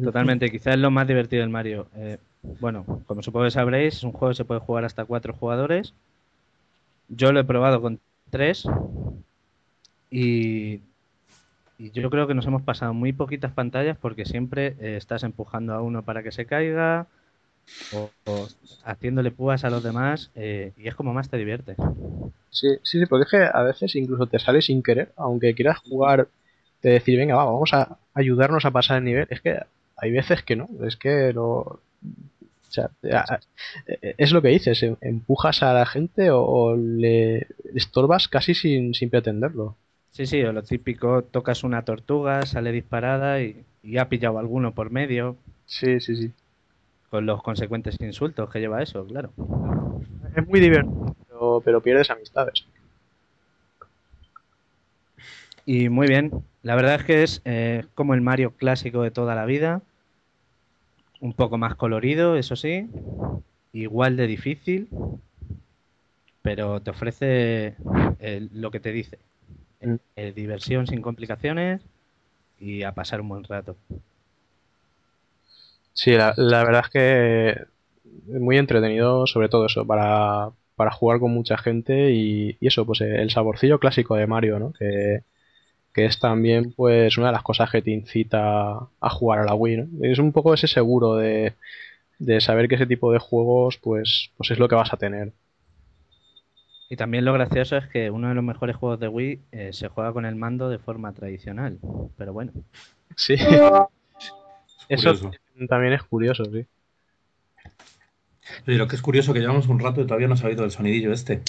Totalmente, 0.02 0.50
quizás 0.50 0.74
es 0.74 0.80
lo 0.80 0.90
más 0.90 1.06
divertido 1.08 1.40
del 1.42 1.50
Mario. 1.50 1.88
Eh, 1.94 2.18
bueno, 2.58 2.86
como 3.06 3.22
supongo 3.22 3.44
que 3.46 3.50
sabréis, 3.50 3.96
es 3.96 4.02
un 4.04 4.12
juego 4.12 4.30
que 4.30 4.36
se 4.36 4.44
puede 4.44 4.60
jugar 4.60 4.84
hasta 4.84 5.04
cuatro 5.04 5.34
jugadores. 5.34 5.94
Yo 7.08 7.32
lo 7.32 7.40
he 7.40 7.44
probado 7.44 7.80
con 7.82 8.00
tres 8.30 8.64
y, 10.10 10.82
y 11.78 11.92
yo 11.92 12.10
creo 12.10 12.26
que 12.28 12.34
nos 12.34 12.46
hemos 12.46 12.62
pasado 12.62 12.94
muy 12.94 13.12
poquitas 13.12 13.52
pantallas 13.52 13.98
porque 13.98 14.24
siempre 14.26 14.76
eh, 14.80 14.96
estás 14.96 15.22
empujando 15.24 15.74
a 15.74 15.82
uno 15.82 16.04
para 16.04 16.22
que 16.22 16.32
se 16.32 16.46
caiga 16.46 17.08
o, 17.90 18.14
o 18.24 18.48
haciéndole 18.84 19.32
púas 19.32 19.64
a 19.64 19.70
los 19.70 19.82
demás 19.84 20.32
eh, 20.34 20.74
y 20.76 20.88
es 20.88 20.96
como 20.96 21.14
más 21.14 21.30
te 21.30 21.38
divierte. 21.38 21.76
Sí, 22.50 22.68
sí, 22.82 22.98
sí, 23.00 23.06
porque 23.06 23.24
es 23.24 23.30
que 23.30 23.50
a 23.58 23.62
veces 23.62 23.94
incluso 23.96 24.26
te 24.26 24.38
sale 24.38 24.62
sin 24.62 24.82
querer, 24.82 25.12
aunque 25.16 25.54
quieras 25.54 25.78
jugar, 25.80 26.28
te 26.80 26.88
decir, 26.90 27.18
venga, 27.18 27.34
va, 27.36 27.44
vamos 27.44 27.72
a 27.74 27.98
ayudarnos 28.14 28.64
a 28.64 28.70
pasar 28.70 28.98
el 28.98 29.04
nivel. 29.04 29.26
Es 29.30 29.40
que 29.42 29.60
hay 29.96 30.12
veces 30.12 30.42
que 30.42 30.56
no, 30.56 30.68
es 30.86 30.96
que 30.96 31.32
lo. 31.32 31.46
O 31.48 31.80
sea, 32.70 32.90
es 34.18 34.32
lo 34.32 34.42
que 34.42 34.48
dices, 34.48 34.82
em- 34.82 34.96
empujas 35.00 35.62
a 35.62 35.72
la 35.72 35.86
gente 35.86 36.30
o, 36.30 36.42
o 36.42 36.76
le 36.76 37.46
estorbas 37.74 38.28
casi 38.28 38.54
sin, 38.54 38.94
sin 38.94 39.10
pretenderlo. 39.10 39.76
Sí, 40.10 40.26
sí, 40.26 40.42
o 40.42 40.52
lo 40.52 40.62
típico, 40.62 41.22
tocas 41.24 41.62
una 41.64 41.84
tortuga, 41.84 42.42
sale 42.46 42.72
disparada 42.72 43.42
y, 43.42 43.64
y 43.82 43.98
ha 43.98 44.08
pillado 44.08 44.38
alguno 44.38 44.74
por 44.74 44.90
medio. 44.90 45.36
Sí, 45.66 46.00
sí, 46.00 46.16
sí. 46.16 46.30
Con 47.10 47.26
los 47.26 47.42
consecuentes 47.42 47.96
insultos 48.00 48.50
que 48.50 48.60
lleva 48.60 48.82
eso, 48.82 49.06
claro. 49.06 49.32
Es 50.34 50.46
muy 50.46 50.60
divertido, 50.60 51.14
pero, 51.28 51.62
pero 51.64 51.80
pierdes 51.80 52.10
amistades. 52.10 52.64
Y 55.64 55.88
muy 55.88 56.06
bien, 56.06 56.30
la 56.66 56.74
verdad 56.74 56.96
es 56.96 57.04
que 57.04 57.22
es 57.22 57.42
eh, 57.44 57.84
como 57.94 58.14
el 58.14 58.22
Mario 58.22 58.50
clásico 58.56 59.02
de 59.02 59.12
toda 59.12 59.36
la 59.36 59.44
vida. 59.44 59.82
Un 61.20 61.32
poco 61.32 61.58
más 61.58 61.76
colorido, 61.76 62.34
eso 62.34 62.56
sí. 62.56 62.88
Igual 63.72 64.16
de 64.16 64.26
difícil. 64.26 64.88
Pero 66.42 66.80
te 66.80 66.90
ofrece 66.90 67.74
eh, 68.18 68.48
lo 68.52 68.72
que 68.72 68.80
te 68.80 68.90
dice. 68.90 69.16
Mm. 69.80 69.94
Eh, 70.16 70.32
diversión 70.34 70.88
sin 70.88 71.02
complicaciones 71.02 71.82
y 72.58 72.82
a 72.82 72.90
pasar 72.90 73.20
un 73.20 73.28
buen 73.28 73.44
rato. 73.44 73.76
Sí, 75.92 76.10
la, 76.16 76.34
la 76.36 76.64
verdad 76.64 76.82
es 76.86 76.90
que 76.90 77.50
es 78.34 78.40
muy 78.40 78.58
entretenido, 78.58 79.28
sobre 79.28 79.48
todo 79.48 79.66
eso, 79.66 79.86
para, 79.86 80.50
para 80.74 80.90
jugar 80.90 81.20
con 81.20 81.30
mucha 81.30 81.58
gente 81.58 82.10
y, 82.10 82.56
y 82.60 82.66
eso, 82.66 82.84
pues 82.84 83.02
el 83.02 83.30
saborcillo 83.30 83.78
clásico 83.78 84.16
de 84.16 84.26
Mario, 84.26 84.58
¿no? 84.58 84.72
Que, 84.72 85.22
que 85.96 86.04
es 86.04 86.18
también 86.18 86.72
pues 86.72 87.16
una 87.16 87.28
de 87.28 87.32
las 87.32 87.42
cosas 87.42 87.70
que 87.70 87.80
te 87.80 87.90
incita 87.90 88.80
a 89.00 89.10
jugar 89.10 89.38
a 89.38 89.44
la 89.44 89.54
Wii, 89.54 89.76
¿no? 89.78 90.04
Es 90.04 90.18
un 90.18 90.30
poco 90.30 90.52
ese 90.52 90.68
seguro 90.68 91.14
de, 91.16 91.54
de 92.18 92.42
saber 92.42 92.68
que 92.68 92.74
ese 92.74 92.84
tipo 92.84 93.10
de 93.12 93.18
juegos 93.18 93.78
pues, 93.78 94.30
pues 94.36 94.50
es 94.50 94.58
lo 94.58 94.68
que 94.68 94.74
vas 94.74 94.92
a 94.92 94.98
tener. 94.98 95.32
Y 96.90 96.96
también 96.96 97.24
lo 97.24 97.32
gracioso 97.32 97.78
es 97.78 97.86
que 97.86 98.10
uno 98.10 98.28
de 98.28 98.34
los 98.34 98.44
mejores 98.44 98.76
juegos 98.76 99.00
de 99.00 99.08
Wii 99.08 99.40
eh, 99.52 99.72
se 99.72 99.88
juega 99.88 100.12
con 100.12 100.26
el 100.26 100.36
mando 100.36 100.68
de 100.68 100.78
forma 100.78 101.14
tradicional. 101.14 101.78
Pero 102.18 102.34
bueno, 102.34 102.52
Sí, 103.16 103.36
Es 104.90 105.02
eso 105.06 105.30
también 105.66 105.94
es 105.94 106.02
curioso, 106.02 106.44
sí. 106.44 106.66
Oye, 108.68 108.76
lo 108.76 108.86
que 108.86 108.96
es 108.96 109.02
curioso 109.02 109.32
que 109.32 109.40
llevamos 109.40 109.66
un 109.68 109.80
rato 109.80 110.02
y 110.02 110.06
todavía 110.06 110.28
no 110.28 110.36
se 110.36 110.44
ha 110.44 110.50
oído 110.50 110.62
el 110.62 110.70
sonidillo 110.70 111.10
este. 111.10 111.40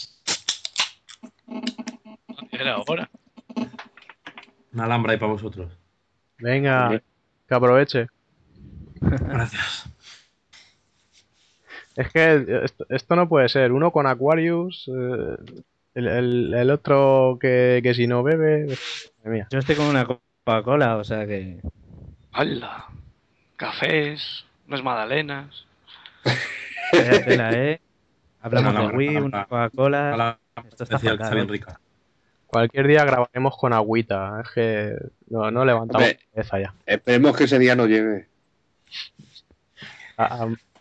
Era 2.53 2.75
ahora. 2.75 3.09
Una 4.77 4.85
alhambra 4.85 5.13
ahí 5.13 5.17
para 5.17 5.31
vosotros. 5.31 5.71
Venga, 6.37 7.01
que 7.47 7.55
aproveche. 7.55 8.05
Gracias. 9.01 9.89
Es 11.95 12.11
que 12.13 12.45
esto, 12.63 12.85
esto 12.89 13.15
no 13.15 13.27
puede 13.27 13.49
ser. 13.49 13.71
Uno 13.71 13.91
con 13.91 14.05
Aquarius, 14.05 14.87
eh, 14.87 15.35
el, 15.95 16.07
el- 16.07 16.53
el 16.53 16.69
otro 16.69 17.39
que, 17.41 17.79
que 17.81 17.95
si 17.95 18.05
no 18.05 18.21
bebe. 18.21 18.77
Mía. 19.23 19.47
yo 19.49 19.57
estoy 19.57 19.75
con 19.75 19.87
una 19.87 20.05
Coca-Cola, 20.05 20.97
o 20.97 21.03
sea 21.03 21.25
que... 21.25 21.59
¡Hala! 22.33 22.85
Cafés, 23.55 24.45
unas 24.67 24.83
magdalenas. 24.83 25.65
Tela, 26.91 27.51
¿eh? 27.51 27.81
Hablamos 28.41 28.73
No, 28.75 28.83
no, 28.83 28.89
de 28.91 28.95
Wii, 28.95 29.07
no, 29.15 29.19
no. 29.21 29.25
una 29.25 29.45
Coca-Cola... 29.45 30.39
Esto 30.69 30.83
está 30.83 30.99
que 30.99 31.07
está 31.07 31.17
fatal, 31.17 31.33
bien 31.33 31.47
¿eh? 31.47 31.51
rica. 31.51 31.79
Cualquier 32.47 32.87
día 32.87 33.03
grabaremos 33.05 33.57
con 33.57 33.73
agüita. 33.73 34.41
Es 34.43 34.49
que 34.51 34.95
no, 35.29 35.51
no 35.51 35.65
levantamos 35.65 36.07
Hombre. 36.07 36.19
la 36.21 36.31
cabeza 36.43 36.59
ya. 36.59 36.73
Esperemos 36.85 37.35
que 37.37 37.43
ese 37.43 37.59
día 37.59 37.75
no 37.75 37.85
llegue. 37.85 38.27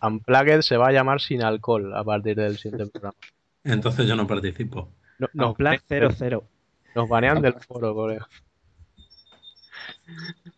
Unplugged 0.03 0.61
se 0.63 0.77
va 0.77 0.89
a 0.89 0.93
llamar 0.93 1.21
sin 1.21 1.43
alcohol 1.43 1.95
a 1.95 2.05
partir 2.05 2.37
del 2.37 2.57
siguiente 2.57 2.87
programa. 2.93 3.15
Entonces 3.65 4.07
yo 4.07 4.15
no 4.17 4.27
participo. 4.27 4.91
No, 5.19 5.29
No, 5.33 5.47
nos, 5.49 5.57
plan 5.57 5.79
banean, 5.89 6.13
0-0. 6.13 6.43
nos 6.95 7.09
banean 7.09 7.43
del 7.43 7.55
foro, 7.55 7.95
colega. 7.95 8.29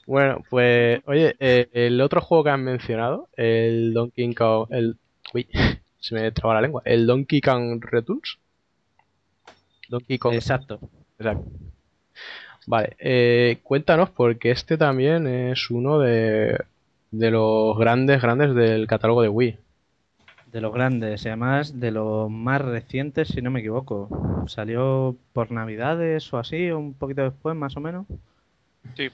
Bueno, 0.07 0.43
pues, 0.51 1.01
oye, 1.07 1.35
eh, 1.39 1.69
el 1.73 2.01
otro 2.01 2.21
juego 2.21 2.45
que 2.45 2.51
han 2.51 2.65
mencionado, 2.65 3.29
el 3.37 3.95
Donkey 3.95 4.35
Kong, 4.35 4.67
el, 4.71 4.97
uy, 5.33 5.49
se 6.01 6.15
me 6.15 6.31
traba 6.33 6.55
la 6.55 6.61
lengua, 6.63 6.83
el 6.85 7.07
Donkey 7.07 7.41
Kong 7.41 7.83
Returns. 7.83 8.39
Donkey 9.89 10.19
Kong, 10.19 10.35
Exacto. 10.35 10.81
Exacto. 11.19 11.51
Vale, 12.67 12.97
eh, 12.99 13.61
cuéntanos 13.63 14.11
porque 14.11 14.51
este 14.51 14.77
también 14.77 15.27
es 15.27 15.71
uno 15.71 15.99
de, 15.99 16.59
de 17.11 17.31
los 17.31 17.79
grandes, 17.79 18.21
grandes 18.21 18.55
del 18.55 18.87
catálogo 18.87 19.23
de 19.23 19.29
Wii. 19.29 19.59
De 20.53 20.61
los 20.61 20.73
grandes, 20.73 21.25
y 21.25 21.29
además 21.29 21.81
de 21.81 21.91
los 21.91 22.31
más 22.31 22.61
recientes, 22.61 23.29
si 23.29 23.43
no 23.43 23.51
me 23.51 23.61
equivoco. 23.61 24.45
Salió 24.49 25.17
por 25.33 25.51
Navidades 25.51 26.33
o 26.33 26.39
así, 26.39 26.71
o 26.71 26.79
un 26.79 26.95
poquito 26.95 27.23
después, 27.23 27.57
más 27.57 27.77
o 27.77 27.81
menos. 27.81 28.07
Sí. 28.95 29.11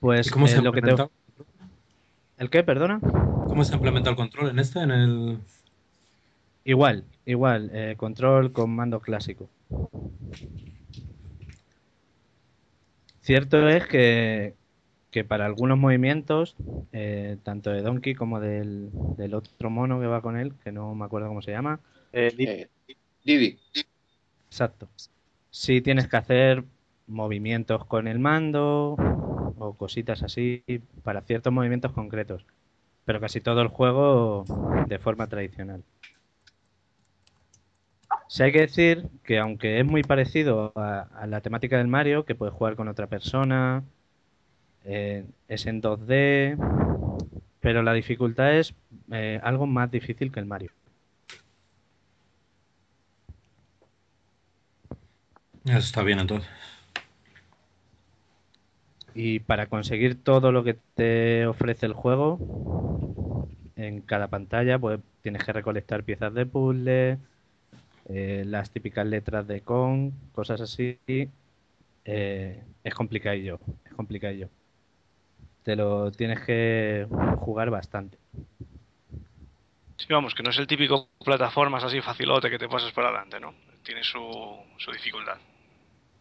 Pues 0.00 0.26
¿Y 0.26 0.30
cómo 0.30 0.48
se 0.48 0.58
eh, 0.58 0.62
lo 0.62 0.72
que 0.72 0.82
te... 0.82 0.94
¿El 2.38 2.48
qué? 2.48 2.62
Perdona. 2.62 3.00
¿Cómo 3.00 3.64
se 3.64 3.72
ha 3.72 3.76
implementado 3.76 4.12
el 4.12 4.16
control 4.16 4.48
en 4.48 4.58
este? 4.58 4.80
En 4.80 4.90
el... 4.90 5.38
Igual, 6.64 7.04
igual, 7.26 7.70
eh, 7.74 7.94
control 7.98 8.52
con 8.52 8.70
mando 8.74 9.00
clásico. 9.00 9.48
Cierto 13.20 13.68
es 13.68 13.86
que, 13.86 14.56
que 15.10 15.24
para 15.24 15.46
algunos 15.46 15.78
movimientos, 15.78 16.56
eh, 16.92 17.38
tanto 17.42 17.70
de 17.70 17.82
Donkey 17.82 18.14
como 18.14 18.40
del, 18.40 18.90
del 19.16 19.34
otro 19.34 19.70
mono 19.70 20.00
que 20.00 20.06
va 20.06 20.22
con 20.22 20.36
él, 20.38 20.54
que 20.64 20.72
no 20.72 20.94
me 20.94 21.04
acuerdo 21.04 21.28
cómo 21.28 21.42
se 21.42 21.52
llama, 21.52 21.80
Eh, 22.12 22.32
Eh, 22.38 22.68
Didi. 23.24 23.58
exacto. 24.50 24.90
Sí 25.50 25.80
tienes 25.80 26.08
que 26.08 26.16
hacer 26.16 26.64
movimientos 27.06 27.84
con 27.86 28.08
el 28.08 28.18
mando 28.18 29.02
o 29.58 29.76
cositas 29.76 30.22
así 30.24 30.64
para 31.02 31.22
ciertos 31.22 31.52
movimientos 31.52 31.92
concretos, 31.92 32.46
pero 33.04 33.20
casi 33.20 33.40
todo 33.40 33.62
el 33.62 33.68
juego 33.68 34.50
de 34.84 34.98
forma 34.98 35.28
tradicional. 35.28 35.84
Sí 38.30 38.44
hay 38.44 38.52
que 38.52 38.60
decir 38.60 39.08
que 39.24 39.38
aunque 39.38 39.80
es 39.80 39.84
muy 39.86 40.04
parecido 40.04 40.72
a, 40.76 41.00
a 41.02 41.26
la 41.26 41.40
temática 41.40 41.78
del 41.78 41.88
Mario, 41.88 42.24
que 42.24 42.36
puedes 42.36 42.54
jugar 42.54 42.76
con 42.76 42.86
otra 42.88 43.08
persona, 43.08 43.84
eh, 44.84 45.26
es 45.48 45.66
en 45.66 45.80
2D, 45.80 46.58
pero 47.60 47.82
la 47.82 47.94
dificultad 47.94 48.54
es 48.58 48.74
eh, 49.12 49.40
algo 49.42 49.66
más 49.66 49.90
difícil 49.90 50.32
que 50.32 50.40
el 50.40 50.46
Mario. 50.46 50.72
Eso 55.64 55.78
está 55.78 56.02
bien 56.02 56.18
entonces. 56.18 56.50
Y 59.14 59.40
para 59.40 59.68
conseguir 59.68 60.22
todo 60.22 60.52
lo 60.52 60.64
que 60.64 60.74
te 60.94 61.46
ofrece 61.46 61.86
el 61.86 61.92
juego, 61.94 62.42
en 63.76 64.02
cada 64.02 64.28
pantalla, 64.28 64.78
pues 64.78 65.00
tienes 65.22 65.44
que 65.44 65.52
recolectar 65.52 66.04
piezas 66.04 66.34
de 66.34 66.46
puzzle, 66.46 67.18
eh, 68.12 68.44
las 68.46 68.70
típicas 68.72 69.06
letras 69.06 69.46
de 69.46 69.62
con, 69.62 70.12
cosas 70.32 70.60
así. 70.60 70.98
eh, 72.04 72.62
es 72.84 72.94
complicadillo, 72.94 73.58
es 73.84 73.94
complicadillo. 73.94 74.48
Te 75.62 75.74
lo 75.76 76.10
tienes 76.12 76.40
que 76.40 77.06
jugar 77.38 77.70
bastante. 77.70 78.18
Sí, 79.98 80.06
vamos, 80.10 80.34
que 80.34 80.42
no 80.42 80.50
es 80.50 80.58
el 80.58 80.66
típico 80.66 81.08
plataformas 81.24 81.84
así 81.84 82.00
facilote 82.00 82.50
que 82.50 82.58
te 82.58 82.68
pasas 82.68 82.92
por 82.92 83.04
adelante, 83.04 83.38
¿no? 83.38 83.54
Tiene 83.84 84.02
su, 84.02 84.18
su 84.78 84.90
dificultad. 84.90 85.38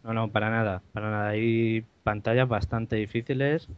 No, 0.04 0.14
no, 0.14 0.32
para 0.32 0.50
nada, 0.50 0.82
para 0.94 1.10
nada. 1.12 1.30
Hay 1.30 1.86
pantallas 2.04 2.48
bastante 2.48 2.96
difíciles 2.98 3.70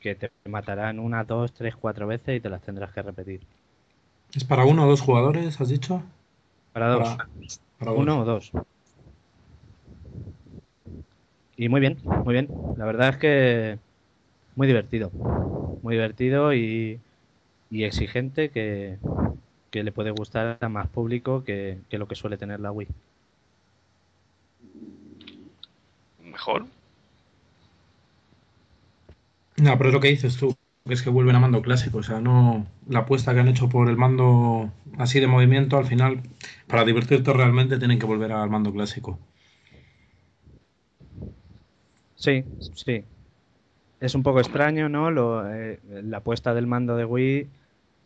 que 0.00 0.14
te 0.16 0.32
matarán 0.46 0.98
una, 1.00 1.24
dos, 1.24 1.52
tres, 1.54 1.76
cuatro 1.76 2.06
veces 2.08 2.36
y 2.38 2.40
te 2.40 2.50
las 2.50 2.62
tendrás 2.62 2.92
que 2.94 3.02
repetir. 3.02 3.46
¿Es 4.32 4.44
para 4.44 4.64
uno 4.64 4.84
o 4.84 4.88
dos 4.88 5.00
jugadores, 5.00 5.60
has 5.60 5.68
dicho? 5.68 6.04
Para 6.76 6.88
dos. 6.88 7.08
Para, 7.08 7.30
para 7.78 7.92
dos. 7.92 8.00
Uno 8.02 8.20
o 8.20 8.24
dos. 8.26 8.52
Y 11.56 11.68
muy 11.68 11.80
bien, 11.80 11.98
muy 12.24 12.34
bien. 12.34 12.50
La 12.76 12.84
verdad 12.84 13.08
es 13.10 13.16
que 13.16 13.78
muy 14.56 14.66
divertido. 14.68 15.10
Muy 15.82 15.94
divertido 15.96 16.54
y, 16.54 17.00
y 17.70 17.84
exigente 17.84 18.50
que, 18.50 18.98
que 19.70 19.84
le 19.84 19.92
puede 19.92 20.10
gustar 20.12 20.58
a 20.60 20.68
más 20.68 20.88
público 20.88 21.44
que, 21.44 21.78
que 21.90 21.98
lo 21.98 22.08
que 22.08 22.16
suele 22.16 22.38
tener 22.38 22.60
la 22.60 22.72
Wii. 22.72 22.88
Mejor. 26.22 26.66
No, 29.58 29.76
pero 29.76 29.90
es 29.90 29.94
lo 29.94 30.00
que 30.00 30.08
dices 30.08 30.36
tú, 30.36 30.54
es 30.86 31.02
que 31.02 31.10
vuelven 31.10 31.36
a 31.36 31.40
mando 31.40 31.62
clásico. 31.62 31.98
O 31.98 32.02
sea, 32.02 32.20
no. 32.20 32.66
La 32.88 33.00
apuesta 33.00 33.34
que 33.34 33.40
han 33.40 33.48
hecho 33.48 33.68
por 33.68 33.88
el 33.88 33.96
mando 33.96 34.72
así 34.98 35.20
de 35.20 35.26
movimiento, 35.26 35.76
al 35.78 35.86
final, 35.86 36.22
para 36.66 36.84
divertirte 36.84 37.32
realmente, 37.32 37.78
tienen 37.78 37.98
que 37.98 38.06
volver 38.06 38.32
al 38.32 38.50
mando 38.50 38.72
clásico. 38.72 39.18
Sí, 42.14 42.44
sí. 42.74 43.04
Es 44.00 44.14
un 44.14 44.22
poco 44.22 44.40
extraño, 44.40 44.88
¿no? 44.88 45.10
Lo, 45.10 45.48
eh, 45.52 45.80
la 45.84 46.18
apuesta 46.18 46.54
del 46.54 46.66
mando 46.66 46.96
de 46.96 47.04
Wii 47.04 47.50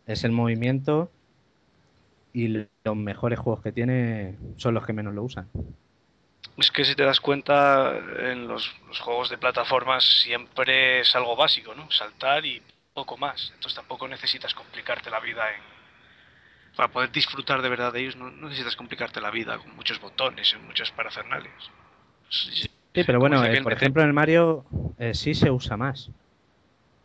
es 0.06 0.24
el 0.24 0.32
movimiento 0.32 1.10
y 2.32 2.48
los 2.48 2.96
mejores 2.96 3.38
juegos 3.38 3.62
que 3.62 3.72
tiene 3.72 4.36
son 4.56 4.74
los 4.74 4.86
que 4.86 4.92
menos 4.92 5.14
lo 5.14 5.24
usan. 5.24 5.48
Es 6.56 6.70
que 6.70 6.84
si 6.84 6.94
te 6.94 7.04
das 7.04 7.20
cuenta, 7.20 7.96
en 8.18 8.46
los, 8.46 8.70
los 8.88 9.00
juegos 9.00 9.30
de 9.30 9.38
plataformas 9.38 10.04
siempre 10.04 11.00
es 11.00 11.16
algo 11.16 11.36
básico, 11.36 11.74
¿no? 11.74 11.90
Saltar 11.90 12.44
y 12.44 12.62
poco 12.92 13.16
más. 13.16 13.50
Entonces 13.54 13.74
tampoco 13.74 14.06
necesitas 14.08 14.54
complicarte 14.54 15.10
la 15.10 15.20
vida 15.20 15.42
en... 15.50 15.62
Para 16.76 16.88
poder 16.88 17.10
disfrutar 17.10 17.62
de 17.62 17.68
verdad 17.68 17.92
de 17.92 18.00
ellos, 18.00 18.16
no, 18.16 18.30
no 18.30 18.48
necesitas 18.48 18.76
complicarte 18.76 19.20
la 19.20 19.30
vida 19.30 19.58
con 19.58 19.74
muchos 19.74 20.00
botones 20.00 20.52
y 20.52 20.56
muchos 20.64 20.90
parafernales. 20.92 21.52
Sí, 22.28 22.68
pero 23.04 23.18
bueno, 23.18 23.44
eh, 23.44 23.62
por 23.62 23.72
ejemplo 23.72 24.02
en 24.02 24.08
el 24.08 24.14
Mario 24.14 24.64
eh, 24.98 25.14
sí 25.14 25.34
se 25.34 25.50
usa 25.50 25.76
más. 25.76 26.10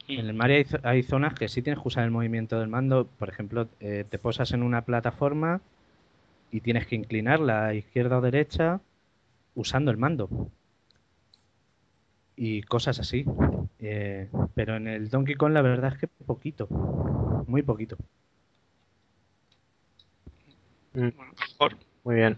Mm. 0.08 0.20
En 0.20 0.26
el 0.28 0.34
Mario 0.34 0.58
hay, 0.58 0.66
hay 0.84 1.04
zonas 1.04 1.34
que 1.34 1.48
sí 1.48 1.62
tienes 1.62 1.82
que 1.82 1.88
usar 1.88 2.04
el 2.04 2.12
movimiento 2.12 2.60
del 2.60 2.68
mando. 2.68 3.08
Por 3.18 3.30
ejemplo, 3.30 3.68
eh, 3.80 4.06
te 4.10 4.20
posas 4.20 4.52
en 4.52 4.64
una 4.64 4.84
plataforma 4.84 5.62
y 6.52 6.62
tienes 6.62 6.88
que 6.88 6.96
inclinarla 6.96 7.66
a 7.66 7.74
izquierda 7.74 8.18
o 8.18 8.22
derecha 8.22 8.82
usando 9.56 9.92
el 9.92 9.98
mando. 9.98 10.30
Y 12.36 12.62
cosas 12.64 13.00
así. 13.00 13.26
Eh, 13.80 14.30
pero 14.54 14.76
en 14.76 14.88
el 14.88 15.10
Donkey 15.10 15.36
Kong 15.36 15.54
la 15.54 15.62
verdad 15.62 15.94
es 15.94 16.00
que 16.00 16.08
poquito. 16.08 16.68
Muy 17.48 17.62
poquito. 17.62 17.98
Mejor. 20.94 21.78
Muy 22.04 22.16
bien. 22.16 22.38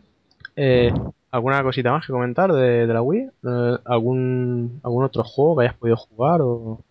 Eh, 0.56 0.92
¿Alguna 1.32 1.62
cosita 1.62 1.92
más 1.92 2.06
que 2.06 2.14
comentar 2.14 2.52
de, 2.52 2.88
de 2.88 2.94
la 2.94 3.02
Wii? 3.02 3.30
Eh, 3.44 3.78
¿Algún, 3.86 4.80
¿Algún 4.84 5.04
otro 5.04 5.24
juego 5.24 5.58
que 5.58 5.66
hayas 5.66 5.78
podido 5.78 5.98
jugar? 5.98 6.42
O... 6.42 6.82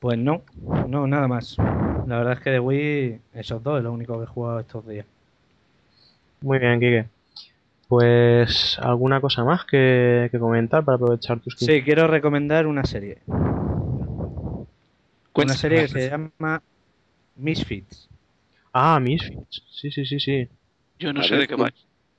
Pues 0.00 0.18
no, 0.18 0.42
no, 0.88 1.06
nada 1.06 1.28
más. 1.28 1.56
La 2.06 2.18
verdad 2.18 2.34
es 2.34 2.40
que 2.40 2.50
de 2.50 2.60
Wii, 2.60 3.20
esos 3.34 3.62
dos 3.62 3.78
es 3.78 3.84
lo 3.84 3.92
único 3.92 4.18
que 4.18 4.24
he 4.24 4.26
jugado 4.26 4.60
estos 4.60 4.86
días. 4.86 5.06
Muy 6.42 6.58
bien, 6.58 6.78
Kike. 6.78 7.13
Pues, 7.88 8.78
¿alguna 8.80 9.20
cosa 9.22 9.44
más 9.44 9.64
que, 9.64 10.28
que 10.30 10.38
comentar 10.38 10.84
para 10.84 10.96
aprovechar 10.96 11.40
tus 11.40 11.56
15? 11.56 11.76
Sí, 11.76 11.82
quiero 11.82 12.06
recomendar 12.06 12.66
una 12.68 12.84
serie. 12.84 13.22
Una 15.34 15.56
serie 15.56 15.82
que 15.82 15.88
se 15.88 16.08
llama 16.10 16.60
Misfits. 17.36 18.10
Ah, 18.72 19.00
Misfits. 19.00 19.62
Sí, 19.72 19.90
sí, 19.92 20.06
sí, 20.06 20.20
sí. 20.20 20.48
Yo 20.98 21.12
no 21.12 21.22
A 21.22 21.22
sé 21.22 21.36
ver, 21.36 21.36
de 21.36 21.46
qué 21.46 21.54
va. 21.56 21.70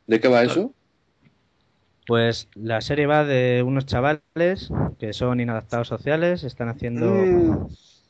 ¿De 0.08 0.20
qué 0.22 0.28
va 0.30 0.44
eso? 0.44 0.76
Pues 2.08 2.50
la 2.56 2.82
serie 2.82 3.06
va 3.08 3.24
de 3.26 3.64
unos 3.64 3.86
chavales 3.86 4.74
que 5.00 5.14
son 5.14 5.40
inadaptados 5.40 5.88
sociales, 5.88 6.44
están 6.44 6.70
haciendo 6.70 7.32
Mm, 7.34 7.68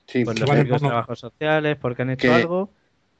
sí, 0.07 0.25
pues, 0.25 0.37
los 0.37 0.49
típicos 0.51 0.83
trabajos 0.83 1.19
sociales 1.19 1.77
porque 1.81 2.03
han 2.03 2.11
hecho 2.11 2.33
algo. 2.33 2.75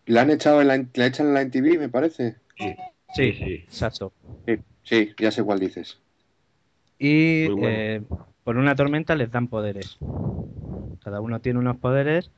la 0.07 0.21
han 0.23 0.31
echado 0.31 0.61
en 0.61 0.67
la, 0.67 0.83
la 0.95 1.05
echan 1.05 1.27
en 1.27 1.33
la 1.35 1.41
NTV, 1.41 1.77
me 1.77 1.89
parece. 1.89 2.37
Sí, 2.57 2.75
sí. 3.15 3.63
exacto. 3.65 4.11
Sí, 4.45 4.59
sí, 4.83 5.15
ya 5.19 5.31
sé 5.31 5.43
cuál 5.43 5.59
dices. 5.59 5.99
Y 6.97 7.47
bueno. 7.49 7.67
eh, 7.67 8.01
por 8.43 8.57
una 8.57 8.75
tormenta 8.75 9.15
les 9.15 9.31
dan 9.31 9.47
poderes. 9.47 9.97
Cada 11.03 11.19
uno 11.21 11.39
tiene 11.39 11.59
unos 11.59 11.77
poderes, 11.77 12.31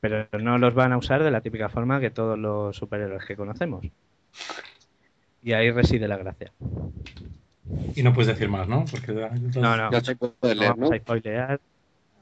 pero 0.00 0.26
no 0.40 0.58
los 0.58 0.74
van 0.74 0.92
a 0.92 0.98
usar 0.98 1.22
de 1.22 1.30
la 1.30 1.40
típica 1.40 1.68
forma 1.68 2.00
que 2.00 2.10
todos 2.10 2.38
los 2.38 2.76
superhéroes 2.76 3.24
que 3.24 3.36
conocemos. 3.36 3.84
Y 5.42 5.52
ahí 5.52 5.70
reside 5.70 6.08
la 6.08 6.16
gracia. 6.16 6.52
Y 7.94 8.02
no 8.02 8.12
puedes 8.12 8.28
decir 8.28 8.48
más, 8.48 8.68
¿no? 8.68 8.84
Porque 8.90 9.12
No, 9.12 9.76
no, 9.76 9.90
Ya 9.92 10.00
se 10.00 10.16
puede 10.16 10.32
no 10.42 10.60
leer, 10.60 10.70
vamos 10.70 10.90
¿no? 10.90 10.96
a 10.96 10.98
spoilear. 10.98 11.60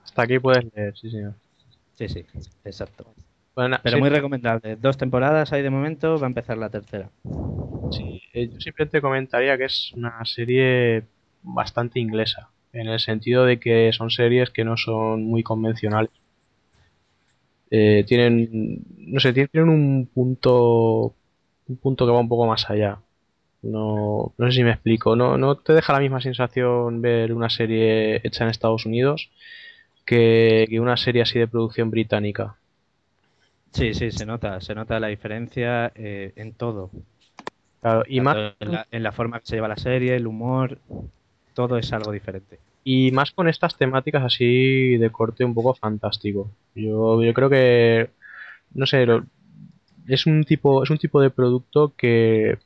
Hasta 0.05 0.23
aquí 0.23 0.39
puedes 0.39 0.67
leer, 0.75 0.97
sí, 0.97 1.11
señor. 1.11 1.35
Sí, 1.95 2.09
sí, 2.09 2.25
exacto. 2.65 3.07
Bueno, 3.55 3.79
Pero 3.83 3.97
sí, 3.97 4.01
muy 4.01 4.11
recomendable. 4.11 4.77
Dos 4.77 4.99
temporadas 4.99 5.53
hay 5.53 5.63
de 5.63 5.71
momento, 5.71 6.19
va 6.19 6.27
a 6.27 6.29
empezar 6.29 6.59
la 6.59 6.69
tercera. 6.69 7.09
Sí, 7.91 8.23
eh, 8.33 8.49
yo 8.53 8.61
simplemente 8.61 9.01
comentaría 9.01 9.57
que 9.57 9.65
es 9.65 9.93
una 9.95 10.25
serie 10.25 11.05
bastante 11.43 12.01
inglesa, 12.01 12.51
en 12.73 12.89
el 12.89 13.01
sentido 13.01 13.45
de 13.45 13.59
que 13.61 13.93
son 13.93 14.11
series 14.11 14.51
que 14.51 14.65
no 14.65 14.77
son 14.77 15.25
muy 15.25 15.43
convencionales. 15.43 16.11
Eh, 17.71 18.05
tienen, 18.07 18.85
no 18.99 19.21
sé, 19.21 19.33
tienen 19.33 19.69
un 19.69 20.07
punto, 20.07 21.15
un 21.69 21.77
punto 21.77 22.07
que 22.07 22.13
va 22.13 22.21
un 22.21 22.29
poco 22.29 22.47
más 22.47 22.71
allá. 22.71 23.01
No, 23.63 24.33
no 24.39 24.47
sé 24.47 24.57
si 24.59 24.65
me 24.65 24.71
explico. 24.71 25.17
No, 25.17 25.37
no 25.39 25.57
te 25.57 25.73
deja 25.73 25.93
la 25.93 26.01
misma 26.01 26.21
sensación 26.21 27.03
ver 27.03 27.33
una 27.33 27.51
serie 27.51 28.21
hecha 28.25 28.45
en 28.45 28.51
Estados 28.51 28.87
Unidos 28.87 29.31
que, 30.07 30.69
una 30.81 30.97
serie 30.97 31.23
así 31.23 31.39
de 31.39 31.49
producción 31.49 31.91
británica. 31.91 32.57
Sí, 33.73 33.93
sí, 33.93 34.11
se 34.11 34.25
nota, 34.25 34.61
se 34.61 34.75
nota 34.75 35.01
la 35.01 35.09
diferencia 35.09 35.93
eh, 35.95 36.33
en 36.37 36.55
todo. 36.55 36.91
Claro, 37.87 38.03
y 38.09 38.21
más, 38.21 38.39
en 38.61 38.73
la, 38.73 38.87
en 38.91 39.03
la 39.03 39.13
forma 39.13 39.41
que 39.41 39.47
se 39.47 39.57
lleva 39.57 39.69
la 39.69 39.77
serie, 39.77 40.17
el 40.17 40.27
humor, 40.27 40.81
todo 41.55 41.79
es 41.79 41.93
algo 41.93 42.13
diferente. 42.13 42.61
y 42.85 43.11
más 43.13 43.33
con 43.33 43.49
estas 43.49 43.77
temáticas 43.79 44.25
así 44.25 44.97
de 44.99 45.11
corte 45.11 45.45
un 45.45 45.55
poco 45.55 45.75
fantástico. 45.75 46.51
Yo, 46.75 47.23
yo 47.23 47.35
creo 47.35 47.51
que, 47.51 48.11
no 48.75 48.87
sé, 48.87 49.07
lo- 49.07 49.27
es 50.09 50.27
un 50.27 50.45
tipo, 50.45 50.83
es 50.85 50.91
un 50.91 50.99
tipo 50.99 51.21
de 51.23 51.31
producto 51.31 51.95
que, 51.97 52.59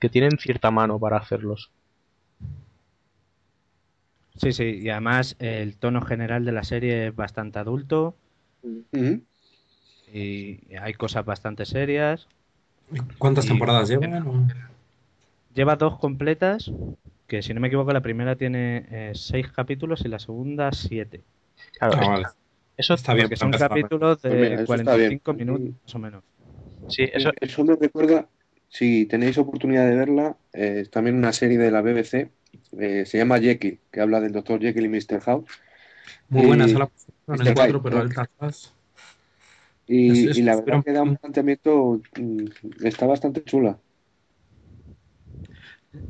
que 0.00 0.08
tienen 0.10 0.38
cierta 0.38 0.70
mano 0.72 0.98
para 1.00 1.18
hacerlos. 1.18 1.72
Sí, 4.40 4.52
sí, 4.52 4.78
y 4.80 4.90
además 4.90 5.34
el 5.40 5.76
tono 5.76 6.00
general 6.00 6.44
de 6.44 6.52
la 6.52 6.62
serie 6.62 7.08
es 7.08 7.16
bastante 7.16 7.58
adulto 7.58 8.16
y 10.06 10.74
hay 10.76 10.94
cosas 10.94 11.24
bastante 11.24 11.64
serias. 11.66 12.28
¿Cuántas 13.18 13.44
Y- 13.44 13.48
temporadas 13.48 13.88
llevan? 13.88 14.26
o? 14.26 14.46
Lleva 15.54 15.76
dos 15.76 15.98
completas, 15.98 16.70
que 17.28 17.42
si 17.42 17.54
no 17.54 17.60
me 17.60 17.68
equivoco 17.68 17.92
la 17.92 18.00
primera 18.02 18.36
tiene 18.36 18.86
eh, 18.90 19.12
seis 19.14 19.46
capítulos 19.52 20.02
y 20.04 20.08
la 20.08 20.18
segunda 20.18 20.72
siete. 20.72 21.22
Claro, 21.78 21.96
Ah, 21.98 22.08
vale. 22.10 22.26
eso, 22.76 22.94
Está 22.94 23.14
bien. 23.14 23.28
Porque 23.28 23.36
son 23.36 23.52
capítulos 23.52 24.20
de 24.22 24.30
Pues 24.30 24.40
mira, 24.40 24.62
eso 24.62 24.74
está 24.74 24.94
45 24.96 25.32
bien. 25.32 25.38
minutos 25.38 25.74
más 25.84 25.94
o 25.94 25.98
menos. 25.98 26.24
sí, 26.88 27.08
eso, 27.12 27.30
Eso 27.40 27.64
me 27.64 27.76
recuerda, 27.76 28.28
si 28.68 29.06
tenéis 29.06 29.38
oportunidad 29.38 29.86
de 29.88 29.96
verla, 29.96 30.36
eh, 30.52 30.80
es 30.82 30.90
también 30.90 31.16
una 31.16 31.32
serie 31.32 31.58
de 31.58 31.70
la 31.70 31.82
BBC, 31.82 32.30
eh, 32.78 33.06
se 33.06 33.18
llama 33.18 33.38
Jekyll, 33.40 33.80
que 33.90 34.00
habla 34.00 34.20
del 34.20 34.32
Dr. 34.32 34.60
Jekyll 34.60 34.86
y 34.86 34.88
Mr. 34.88 35.20
House. 35.20 35.46
Muy 36.28 36.46
buena, 36.46 36.66
esa 36.66 36.78
la 36.80 36.90
en 37.28 37.40
el 37.40 37.50
4, 37.52 37.80
Hyde, 37.80 37.82
pero 37.82 38.04
creo. 38.06 38.24
Y, 39.86 40.10
Es- 40.10 40.24
es- 40.30 40.38
y 40.38 40.42
la 40.42 40.56
verdad 40.56 40.66
pero- 40.66 40.82
que 40.84 40.92
da 40.92 41.02
un 41.02 41.16
planteamiento, 41.16 42.00
mm, 42.16 42.44
está 42.84 43.06
bastante 43.06 43.44
chula. 43.44 43.78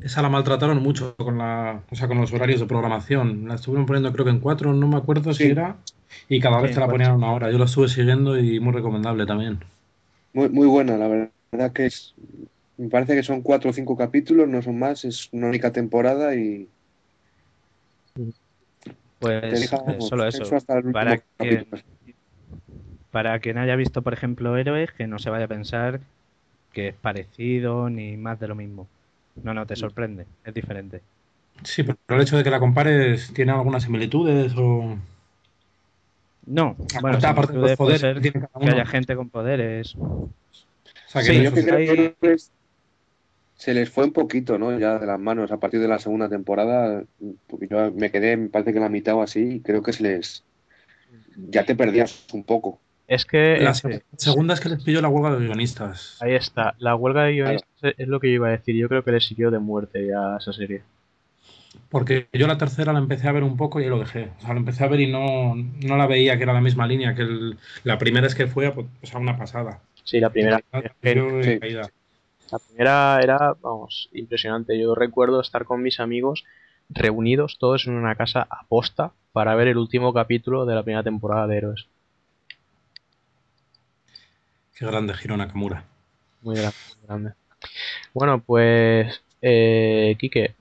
Esa 0.01 0.21
la 0.21 0.29
maltrataron 0.29 0.81
mucho 0.81 1.15
con 1.15 1.37
la, 1.37 1.83
o 1.91 1.95
sea, 1.95 2.07
con 2.07 2.19
los 2.19 2.33
horarios 2.33 2.59
de 2.59 2.65
programación. 2.65 3.47
La 3.47 3.55
estuvieron 3.55 3.85
poniendo 3.85 4.11
creo 4.13 4.25
que 4.25 4.31
en 4.31 4.39
4, 4.39 4.73
no 4.73 4.87
me 4.87 4.97
acuerdo 4.97 5.33
si 5.33 5.49
era. 5.49 5.77
Y 6.29 6.39
cada 6.39 6.61
vez 6.61 6.69
Sí, 6.69 6.75
te 6.75 6.79
la 6.79 6.87
ponían 6.89 7.11
a 7.11 7.15
una 7.15 7.31
hora. 7.33 7.51
Yo 7.51 7.57
la 7.57 7.65
estuve 7.65 7.87
siguiendo 7.89 8.37
y 8.39 8.59
muy 8.59 8.73
recomendable 8.73 9.25
también. 9.25 9.59
Muy, 10.33 10.49
muy 10.49 10.67
buena, 10.67 10.97
la 10.97 11.07
verdad 11.07 11.71
que 11.73 11.85
es, 11.85 12.13
me 12.77 12.89
parece 12.89 13.15
que 13.15 13.23
son 13.23 13.41
cuatro 13.41 13.69
o 13.69 13.73
cinco 13.73 13.95
capítulos, 13.97 14.47
no 14.47 14.61
son 14.61 14.77
más, 14.77 15.05
es 15.05 15.29
una 15.31 15.47
única 15.47 15.71
temporada 15.71 16.35
y 16.35 16.67
te 18.13 18.21
Pues 19.19 19.61
deja 19.61 19.77
eh, 19.91 20.01
solo 20.01 20.25
eso. 20.27 20.43
hasta 20.55 20.73
el 20.77 20.85
último 20.87 20.93
Para 20.93 21.17
que, 21.17 21.23
capítulo. 21.37 21.81
Para 23.15 23.39
quien 23.39 23.57
haya 23.57 23.77
visto, 23.77 24.01
por 24.01 24.11
ejemplo, 24.11 24.57
Héroes, 24.57 24.91
que 24.91 25.07
no 25.07 25.19
se 25.19 25.29
vaya 25.29 25.45
a 25.45 25.47
pensar 25.47 26.01
que 26.73 26.89
es 26.89 26.95
parecido 26.95 27.89
ni 27.89 28.17
más 28.17 28.41
de 28.41 28.49
lo 28.49 28.55
mismo. 28.55 28.89
No, 29.41 29.53
no, 29.53 29.65
te 29.65 29.77
sorprende, 29.77 30.25
es 30.43 30.53
diferente. 30.53 30.99
Sí, 31.63 31.83
pero 31.83 31.97
el 32.09 32.19
hecho 32.19 32.35
de 32.35 32.43
que 32.43 32.49
la 32.49 32.59
compares, 32.59 33.31
¿tiene 33.33 33.53
algunas 33.53 33.83
similitudes 33.83 34.51
o...? 34.57 34.97
No, 36.45 36.75
bueno, 37.01 37.17
Aparte- 37.19 37.25
aparte 37.27 37.53
de 37.53 37.59
los 37.59 37.77
poderes 37.77 38.01
ser 38.01 38.15
que 38.15 38.21
tiene 38.31 38.41
cada 38.41 38.59
que 38.59 38.65
uno. 38.65 38.73
haya 38.73 38.85
gente 38.85 39.15
con 39.15 39.29
poderes. 39.29 39.95
O 39.95 40.29
sea, 41.07 41.21
que 41.21 41.27
Sí, 41.29 41.35
yo 41.35 41.41
es- 41.43 41.53
que 41.53 41.63
creo 41.63 41.77
que 41.77 42.15
Héroes 42.21 42.51
se 43.53 43.73
les 43.73 43.89
fue 43.89 44.03
un 44.03 44.11
poquito, 44.11 44.57
¿no? 44.59 44.77
Ya 44.77 44.99
de 44.99 45.05
las 45.07 45.21
manos 45.21 45.53
a 45.53 45.57
partir 45.61 45.79
de 45.79 45.87
la 45.87 45.99
segunda 45.99 46.27
temporada, 46.27 47.05
porque 47.47 47.69
yo 47.69 47.93
me 47.93 48.11
quedé, 48.11 48.35
me 48.35 48.49
parece 48.49 48.73
que 48.73 48.81
la 48.81 48.89
mitad 48.89 49.15
o 49.15 49.21
así, 49.21 49.39
y 49.53 49.59
creo 49.61 49.81
que 49.81 49.93
se 49.93 50.03
les 50.03 50.43
ya 51.49 51.65
te 51.65 51.75
perdías 51.75 52.27
un 52.33 52.43
poco. 52.43 52.79
Es 53.07 53.25
que 53.25 53.57
La 53.59 53.73
se- 53.73 54.03
segunda 54.17 54.53
es 54.53 54.59
que 54.59 54.69
les 54.69 54.83
pilló 54.83 55.01
la 55.01 55.07
huelga 55.09 55.37
de 55.37 55.45
guionistas. 55.45 56.17
ahí 56.21 56.33
está, 56.35 56.75
la 56.79 56.95
huelga 56.95 57.23
de 57.23 57.33
guionistas 57.33 57.93
es 57.97 58.07
lo 58.07 58.19
que 58.19 58.27
yo 58.29 58.35
iba 58.35 58.47
a 58.47 58.51
decir. 58.51 58.75
Yo 58.75 58.87
creo 58.89 59.03
que 59.03 59.11
le 59.11 59.21
siguió 59.21 59.51
de 59.51 59.59
muerte 59.59 60.07
ya 60.07 60.35
a 60.35 60.37
esa 60.37 60.53
serie. 60.53 60.83
Porque 61.89 62.27
yo 62.33 62.47
la 62.47 62.57
tercera 62.57 62.93
la 62.93 62.99
empecé 62.99 63.27
a 63.27 63.31
ver 63.31 63.43
un 63.43 63.57
poco 63.57 63.79
y 63.79 63.83
ahí 63.83 63.89
lo 63.89 63.99
dejé. 63.99 64.31
O 64.37 64.41
sea, 64.41 64.53
la 64.53 64.59
empecé 64.59 64.83
a 64.83 64.87
ver 64.87 64.99
y 65.01 65.11
no, 65.11 65.55
no 65.55 65.97
la 65.97 66.07
veía 66.07 66.37
que 66.37 66.43
era 66.43 66.53
la 66.53 66.61
misma 66.61 66.87
línea 66.87 67.15
que 67.15 67.21
el- 67.21 67.57
la 67.83 67.97
primera 67.97 68.27
es 68.27 68.35
que 68.35 68.47
fue 68.47 68.71
pues, 68.71 68.87
o 69.03 69.05
sea, 69.05 69.19
una 69.19 69.37
pasada. 69.37 69.79
Sí, 70.03 70.19
la 70.19 70.29
primera. 70.29 70.61
Sí. 71.03 71.59
caída. 71.59 71.89
La 72.51 72.59
primera 72.59 73.19
era, 73.21 73.55
vamos, 73.61 74.09
impresionante. 74.13 74.79
Yo 74.79 74.95
recuerdo 74.95 75.41
estar 75.41 75.65
con 75.65 75.81
mis 75.81 75.99
amigos 75.99 76.43
reunidos 76.89 77.57
todos 77.59 77.87
en 77.87 77.93
una 77.93 78.15
casa 78.15 78.45
aposta 78.49 79.11
para 79.31 79.55
ver 79.55 79.67
el 79.67 79.77
último 79.77 80.13
capítulo 80.13 80.65
de 80.65 80.75
la 80.75 80.83
primera 80.83 81.03
temporada 81.03 81.47
de 81.47 81.57
Héroes. 81.57 81.87
Qué 84.75 84.85
grande 84.85 85.13
Hiro 85.23 85.37
Nakamura. 85.37 85.83
Muy 86.41 86.55
grande, 86.55 86.75
muy 86.97 87.07
grande. 87.07 87.33
Bueno, 88.13 88.39
pues, 88.41 89.21
eh, 89.41 90.15
Quique, 90.19 90.55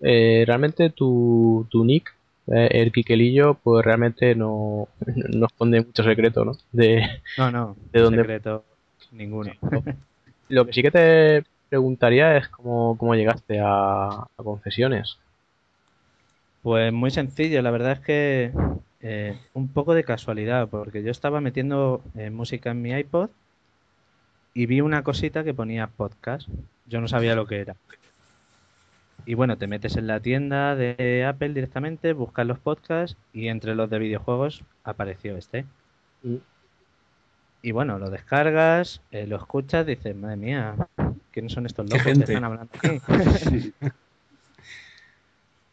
eh, 0.00 0.44
realmente 0.46 0.90
tu, 0.90 1.66
tu 1.70 1.84
nick, 1.84 2.14
eh, 2.48 2.68
el 2.70 2.92
Quiquelillo, 2.92 3.54
pues 3.54 3.84
realmente 3.84 4.34
no, 4.34 4.88
no 5.06 5.46
esconde 5.46 5.80
mucho 5.80 6.02
secreto, 6.04 6.44
¿no? 6.44 6.52
De, 6.70 7.02
No, 7.38 7.50
no, 7.50 7.76
¿De 7.92 8.00
dónde? 8.00 8.18
secreto 8.22 8.64
ninguno. 9.10 9.52
lo 10.48 10.66
que 10.66 10.72
sí 10.72 10.82
que 10.82 10.90
te 10.90 11.44
preguntaría 11.68 12.36
es 12.36 12.48
cómo, 12.48 12.96
cómo 12.98 13.14
llegaste 13.14 13.58
a, 13.60 14.08
a 14.08 14.28
Confesiones. 14.36 15.16
Pues 16.62 16.92
muy 16.92 17.10
sencillo, 17.10 17.60
la 17.62 17.70
verdad 17.70 17.92
es 17.92 18.00
que 18.00 18.52
eh, 19.02 19.36
un 19.52 19.68
poco 19.68 19.94
de 19.94 20.04
casualidad, 20.04 20.68
porque 20.68 21.02
yo 21.02 21.10
estaba 21.10 21.40
metiendo 21.40 22.02
eh, 22.14 22.30
música 22.30 22.70
en 22.70 22.82
mi 22.82 22.92
iPod 22.92 23.30
y 24.54 24.66
vi 24.66 24.80
una 24.80 25.02
cosita 25.02 25.42
que 25.42 25.54
ponía 25.54 25.88
podcast. 25.88 26.48
Yo 26.86 27.00
no 27.00 27.08
sabía 27.08 27.34
lo 27.34 27.46
que 27.46 27.60
era. 27.60 27.74
Y 29.26 29.34
bueno, 29.34 29.58
te 29.58 29.66
metes 29.66 29.96
en 29.96 30.06
la 30.06 30.20
tienda 30.20 30.76
de 30.76 31.24
Apple 31.24 31.50
directamente, 31.50 32.12
buscas 32.12 32.46
los 32.46 32.58
podcasts 32.58 33.16
y 33.32 33.48
entre 33.48 33.74
los 33.74 33.90
de 33.90 33.98
videojuegos 33.98 34.62
apareció 34.84 35.36
este. 35.36 35.64
Mm. 36.22 36.36
Y 37.62 37.70
bueno, 37.70 37.98
lo 37.98 38.10
descargas, 38.10 39.02
eh, 39.12 39.26
lo 39.26 39.36
escuchas, 39.36 39.86
dices, 39.86 40.16
madre 40.16 40.36
mía, 40.36 40.74
¿quiénes 41.30 41.52
son 41.52 41.66
estos 41.66 41.88
locos 41.88 42.04
que 42.04 42.12
están 42.12 42.44
hablando 42.44 42.70
aquí? 42.74 43.72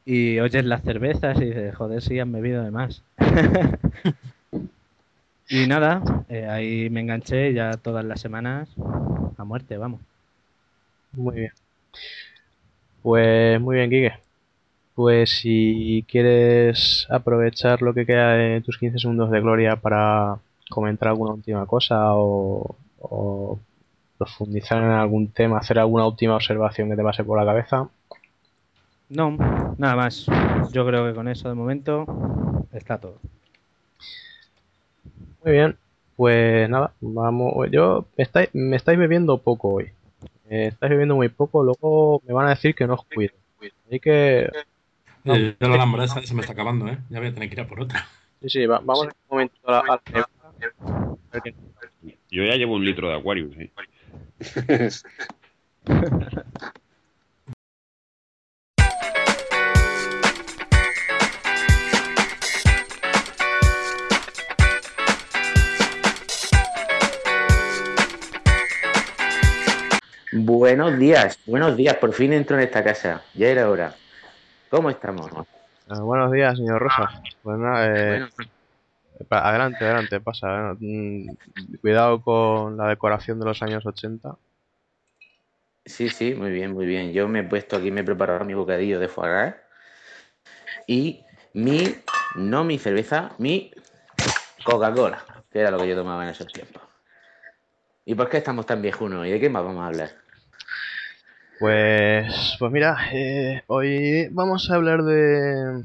y 0.09 0.39
oyes 0.39 0.65
las 0.65 0.81
cervezas 0.81 1.39
y 1.39 1.45
dices, 1.45 1.75
joder, 1.75 2.01
sí, 2.01 2.19
han 2.19 2.31
bebido 2.31 2.63
de 2.63 2.71
más. 2.71 3.03
y 5.49 5.67
nada, 5.67 6.01
eh, 6.29 6.47
ahí 6.47 6.89
me 6.89 7.01
enganché 7.01 7.53
ya 7.53 7.73
todas 7.73 8.03
las 8.03 8.19
semanas 8.19 8.67
a 9.37 9.43
muerte, 9.43 9.77
vamos. 9.77 10.01
Muy 11.11 11.35
bien. 11.35 11.51
Pues 13.03 13.61
muy 13.61 13.75
bien, 13.75 13.89
Quique. 13.91 14.13
Pues 14.95 15.29
si 15.29 16.03
quieres 16.07 17.05
aprovechar 17.11 17.83
lo 17.83 17.93
que 17.93 18.07
queda 18.07 18.33
de 18.33 18.61
tus 18.61 18.79
15 18.79 18.97
segundos 18.97 19.29
de 19.29 19.41
gloria 19.41 19.75
para 19.75 20.39
comentar 20.71 21.09
alguna 21.09 21.33
última 21.33 21.67
cosa 21.67 22.15
o, 22.15 22.75
o 22.99 23.59
profundizar 24.17 24.81
en 24.81 24.89
algún 24.89 25.27
tema, 25.27 25.59
hacer 25.59 25.77
alguna 25.77 26.07
última 26.07 26.35
observación 26.35 26.89
que 26.89 26.95
te 26.95 27.03
pase 27.03 27.23
por 27.23 27.37
la 27.37 27.45
cabeza. 27.45 27.89
No, 29.09 29.31
nada 29.77 29.95
más. 29.95 30.25
Yo 30.71 30.85
creo 30.85 31.07
que 31.07 31.13
con 31.15 31.27
eso 31.27 31.49
de 31.49 31.55
momento 31.55 32.05
está 32.71 32.99
todo. 32.99 33.19
Muy 35.43 35.53
bien. 35.53 35.77
Pues 36.15 36.69
nada, 36.69 36.93
vamos. 37.01 37.69
Yo 37.71 38.05
me 38.17 38.23
estáis, 38.23 38.49
me 38.53 38.75
estáis 38.75 38.99
bebiendo 38.99 39.37
poco 39.37 39.69
hoy. 39.69 39.89
Me 40.49 40.67
estáis 40.67 40.89
bebiendo 40.91 41.15
muy 41.15 41.29
poco, 41.29 41.63
luego 41.63 42.21
me 42.27 42.33
van 42.33 42.47
a 42.47 42.51
decir 42.51 42.75
que 42.75 42.85
no 42.87 42.95
os 42.95 43.05
cuido. 43.05 43.33
Así 43.87 43.99
que 43.99 44.49
No. 45.23 45.35
Eh, 45.35 45.55
la 45.59 45.67
lámpara 45.69 46.05
esa 46.05 46.21
se 46.21 46.33
me 46.33 46.41
está 46.41 46.53
acabando, 46.53 46.87
¿eh? 46.87 46.97
Ya 47.09 47.19
voy 47.19 47.29
a 47.29 47.33
tener 47.33 47.49
que 47.49 47.55
ir 47.55 47.61
a 47.61 47.67
por 47.67 47.81
otra. 47.81 48.05
sí, 48.41 48.49
sí, 48.49 48.65
va- 48.65 48.79
vamos 48.79 49.05
un 49.05 49.11
momento 49.29 49.55
a 49.65 49.83
la, 49.83 50.01
Yo 52.31 52.43
ya 52.43 52.55
llevo 52.55 52.75
un 52.75 52.85
litro 52.85 53.09
de 53.09 53.15
Aquarius. 53.15 53.55
¿eh? 53.57 54.89
Buenos 70.31 70.99
días, 70.99 71.39
buenos 71.45 71.75
días. 71.75 71.95
Por 71.95 72.13
fin 72.13 72.33
entro 72.33 72.55
en 72.55 72.63
esta 72.63 72.83
casa. 72.83 73.23
Ya 73.33 73.47
era 73.47 73.69
hora. 73.69 73.95
¿Cómo 74.69 74.91
estamos? 74.91 75.31
Ah, 75.87 76.01
buenos 76.01 76.31
días, 76.31 76.55
señor 76.55 76.79
Rosa. 76.79 77.09
Pues 77.41 77.57
nada, 77.57 77.87
eh, 77.87 78.21
adelante, 79.31 79.83
adelante, 79.83 80.21
pasa. 80.21 80.71
eh, 80.71 80.75
mm, 80.79 81.75
Cuidado 81.81 82.21
con 82.21 82.77
la 82.77 82.89
decoración 82.89 83.39
de 83.39 83.45
los 83.45 83.61
años 83.63 83.83
80. 83.85 84.35
Sí, 85.85 86.09
sí, 86.09 86.35
muy 86.35 86.51
bien, 86.51 86.73
muy 86.73 86.85
bien. 86.85 87.11
Yo 87.11 87.27
me 87.27 87.39
he 87.39 87.43
puesto 87.43 87.77
aquí, 87.77 87.89
me 87.89 88.01
he 88.01 88.03
preparado 88.03 88.45
mi 88.45 88.53
bocadillo 88.53 88.99
de 88.99 89.07
foie 89.07 89.29
gras 89.31 89.55
y 90.85 91.25
mi, 91.53 91.83
no 92.35 92.63
mi 92.63 92.77
cerveza, 92.77 93.31
mi 93.39 93.71
Coca-Cola, 94.63 95.25
que 95.51 95.59
era 95.59 95.71
lo 95.71 95.79
que 95.79 95.87
yo 95.89 95.95
tomaba 95.95 96.23
en 96.23 96.29
esos 96.29 96.53
tiempos. 96.53 96.88
¿Y 98.09 98.15
por 98.15 98.27
qué 98.27 98.37
estamos 98.37 98.65
tan 98.65 98.81
viejunos? 98.81 99.27
¿Y 99.27 99.29
de 99.29 99.39
qué 99.39 99.49
más 99.51 99.63
vamos 99.63 99.83
a 99.83 99.87
hablar? 99.87 100.09
Pues, 101.59 102.55
pues 102.57 102.71
mira, 102.71 102.97
eh, 103.13 103.61
hoy 103.67 104.29
vamos 104.31 104.71
a 104.71 104.75
hablar 104.75 105.03
de, 105.03 105.83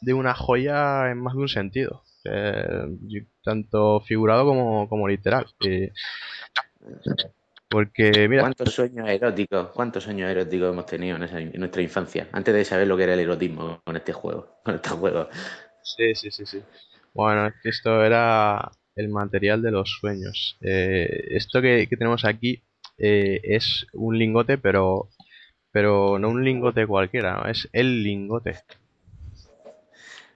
de 0.00 0.14
una 0.14 0.34
joya 0.34 1.10
en 1.10 1.18
más 1.22 1.34
de 1.34 1.40
un 1.40 1.48
sentido, 1.48 2.02
eh, 2.24 2.86
tanto 3.42 4.00
figurado 4.00 4.44
como, 4.44 4.88
como 4.88 5.08
literal. 5.08 5.46
eh, 5.66 5.92
porque, 7.68 8.28
mira, 8.28 8.42
¿Cuántos 8.42 8.74
sueños 8.74 9.08
eróticos, 9.08 9.68
cuántos 9.68 10.04
sueños 10.04 10.30
eróticos 10.30 10.70
hemos 10.72 10.86
tenido 10.86 11.16
en, 11.16 11.22
esa- 11.22 11.40
en 11.40 11.58
nuestra 11.58 11.82
infancia? 11.82 12.28
Antes 12.32 12.54
de 12.54 12.64
saber 12.64 12.86
lo 12.86 12.96
que 12.96 13.04
era 13.04 13.14
el 13.14 13.20
erotismo 13.20 13.80
con 13.84 13.96
este 13.96 14.12
juego, 14.12 14.58
con 14.64 14.74
estos 14.74 14.92
juegos. 14.92 15.28
Sí, 15.82 16.14
sí, 16.14 16.30
sí, 16.30 16.46
sí. 16.46 16.62
Bueno, 17.14 17.50
esto 17.64 18.04
era 18.04 18.70
el 18.96 19.08
material 19.08 19.62
de 19.62 19.70
los 19.70 19.90
sueños. 19.90 20.56
Eh, 20.60 21.28
esto 21.30 21.60
que, 21.60 21.86
tenemos 21.86 22.24
aquí 22.24 22.62
eh, 22.98 23.40
es 23.44 23.86
un 23.92 24.18
lingote, 24.18 24.58
pero, 24.58 25.08
pero 25.70 26.18
no 26.18 26.28
un 26.28 26.44
lingote 26.44 26.86
cualquiera, 26.86 27.42
es 27.50 27.68
el 27.72 28.02
lingote. 28.02 28.56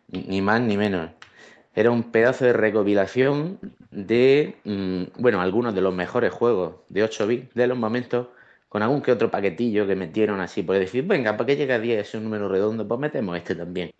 Ni 0.09 0.41
más 0.41 0.61
ni 0.61 0.77
menos. 0.77 1.11
Era 1.75 1.91
un 1.91 2.11
pedazo 2.11 2.47
de 2.47 2.55
recopilación 2.55 3.59
de, 3.91 4.57
mm, 4.65 5.21
bueno, 5.21 5.41
algunos 5.43 5.75
de 5.75 5.83
los 5.83 5.95
mejores 5.95 6.33
juegos 6.33 6.77
de 6.89 7.03
8 7.03 7.27
bits 7.27 7.55
de 7.55 7.67
los 7.67 7.77
momentos, 7.77 8.29
con 8.69 8.83
algún 8.83 9.03
que 9.03 9.13
otro 9.13 9.31
paquetillo 9.31 9.87
que 9.87 9.95
metieron 9.95 10.41
así, 10.41 10.63
por 10.63 10.79
decir, 10.79 11.05
venga, 11.07 11.37
¿para 11.37 11.47
qué 11.47 11.57
llega 11.57 11.77
a 11.77 11.79
10? 11.79 12.01
Es 12.01 12.15
un 12.15 12.25
número 12.25 12.49
redondo, 12.49 12.89
pues 12.89 13.01
metemos 13.01 13.37
este 13.37 13.55
también. 13.55 13.91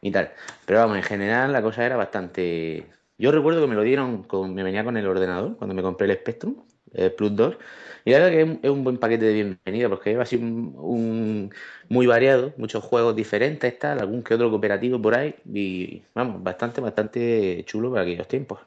Y 0.00 0.10
tal. 0.10 0.32
Pero 0.66 0.80
vamos, 0.80 0.96
en 0.96 1.02
general 1.04 1.52
la 1.52 1.62
cosa 1.62 1.86
era 1.86 1.96
bastante... 1.96 2.86
Yo 3.22 3.30
recuerdo 3.30 3.60
que 3.60 3.68
me 3.68 3.76
lo 3.76 3.82
dieron, 3.82 4.24
con, 4.24 4.52
me 4.52 4.64
venía 4.64 4.82
con 4.82 4.96
el 4.96 5.06
ordenador 5.06 5.56
cuando 5.56 5.74
me 5.76 5.82
compré 5.82 6.10
el 6.10 6.16
Spectrum 6.18 6.56
eh, 6.92 7.08
Plus 7.08 7.36
2. 7.36 7.56
Y 8.04 8.10
la 8.10 8.18
verdad 8.18 8.30
que 8.32 8.58
es 8.64 8.70
un, 8.72 8.82
buen 8.82 8.96
paquete 8.98 9.26
de 9.26 9.32
bienvenida 9.32 9.88
porque 9.88 10.10
lleva 10.10 10.24
así 10.24 10.36
muy 10.38 12.06
variado, 12.08 12.52
muchos 12.56 12.82
juegos 12.82 13.14
diferentes, 13.14 13.78
tal, 13.78 14.00
algún 14.00 14.24
que 14.24 14.34
otro 14.34 14.50
cooperativo 14.50 15.00
por 15.00 15.14
ahí. 15.14 15.36
Y 15.44 16.02
vamos, 16.16 16.42
bastante, 16.42 16.80
bastante 16.80 17.62
chulo 17.64 17.92
para 17.92 18.02
aquellos 18.02 18.26
tiempos. 18.26 18.58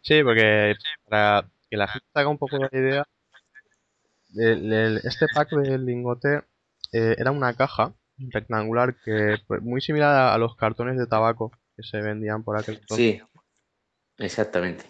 Sí, 0.00 0.22
porque 0.24 0.74
para 1.06 1.44
que 1.68 1.76
la 1.76 1.86
gente 1.86 2.06
haga 2.14 2.30
un 2.30 2.38
poco 2.38 2.56
la 2.56 2.70
idea, 2.72 3.04
el- 4.36 4.72
el- 4.72 5.00
este 5.04 5.26
pack 5.34 5.50
del 5.50 5.84
lingote 5.84 6.44
eh, 6.94 7.14
era 7.18 7.30
una 7.30 7.52
caja 7.52 7.92
rectangular 8.16 8.96
que 9.04 9.36
pues, 9.46 9.60
muy 9.60 9.82
similar 9.82 10.32
a 10.32 10.38
los 10.38 10.56
cartones 10.56 10.96
de 10.96 11.06
tabaco 11.06 11.52
que 11.78 11.84
se 11.84 12.02
vendían 12.02 12.44
por 12.44 12.58
aquel 12.58 12.74
entonces. 12.80 13.20
Sí, 13.20 13.22
exactamente. 14.18 14.84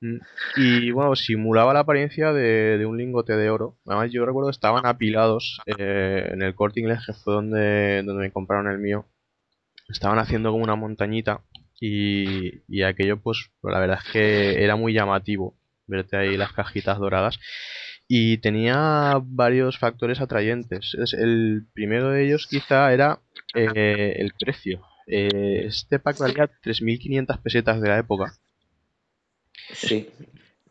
Mm, 0.00 0.18
Y 0.56 0.90
bueno, 0.90 1.16
simulaba 1.16 1.72
la 1.74 1.80
apariencia 1.80 2.32
de, 2.32 2.78
de 2.78 2.86
un 2.86 2.98
lingote 2.98 3.34
de 3.36 3.50
oro. 3.50 3.78
Además, 3.86 4.12
yo 4.12 4.26
recuerdo 4.26 4.50
que 4.50 4.54
estaban 4.56 4.86
apilados 4.86 5.60
eh, 5.66 6.28
en 6.32 6.42
el 6.42 6.54
corte 6.54 6.80
inglés, 6.80 7.00
que 7.06 7.14
fue 7.14 7.34
donde, 7.34 8.02
donde 8.04 8.22
me 8.24 8.32
compraron 8.32 8.70
el 8.70 8.78
mío. 8.78 9.06
Estaban 9.88 10.18
haciendo 10.18 10.50
como 10.52 10.64
una 10.64 10.76
montañita. 10.76 11.40
Y, 11.80 12.62
y 12.68 12.82
aquello, 12.82 13.20
pues, 13.20 13.50
la 13.62 13.80
verdad 13.80 13.98
es 14.04 14.12
que 14.12 14.62
era 14.64 14.76
muy 14.76 14.92
llamativo 14.92 15.56
verte 15.86 16.16
ahí 16.16 16.36
las 16.36 16.52
cajitas 16.52 16.98
doradas. 16.98 17.38
Y 18.08 18.38
tenía 18.38 19.18
varios 19.22 19.78
factores 19.78 20.20
atrayentes. 20.20 20.94
Es- 21.00 21.14
El 21.14 21.66
primero 21.74 22.10
de 22.10 22.26
ellos 22.26 22.46
quizá 22.48 22.92
era 22.92 23.20
eh, 23.54 24.16
el 24.18 24.32
precio. 24.38 24.82
Eh, 25.06 25.64
este 25.66 25.98
pack 25.98 26.18
valía 26.18 26.50
3.500 26.62 27.40
pesetas 27.42 27.80
de 27.80 27.88
la 27.88 27.98
época. 27.98 28.38
Sí, 29.72 30.08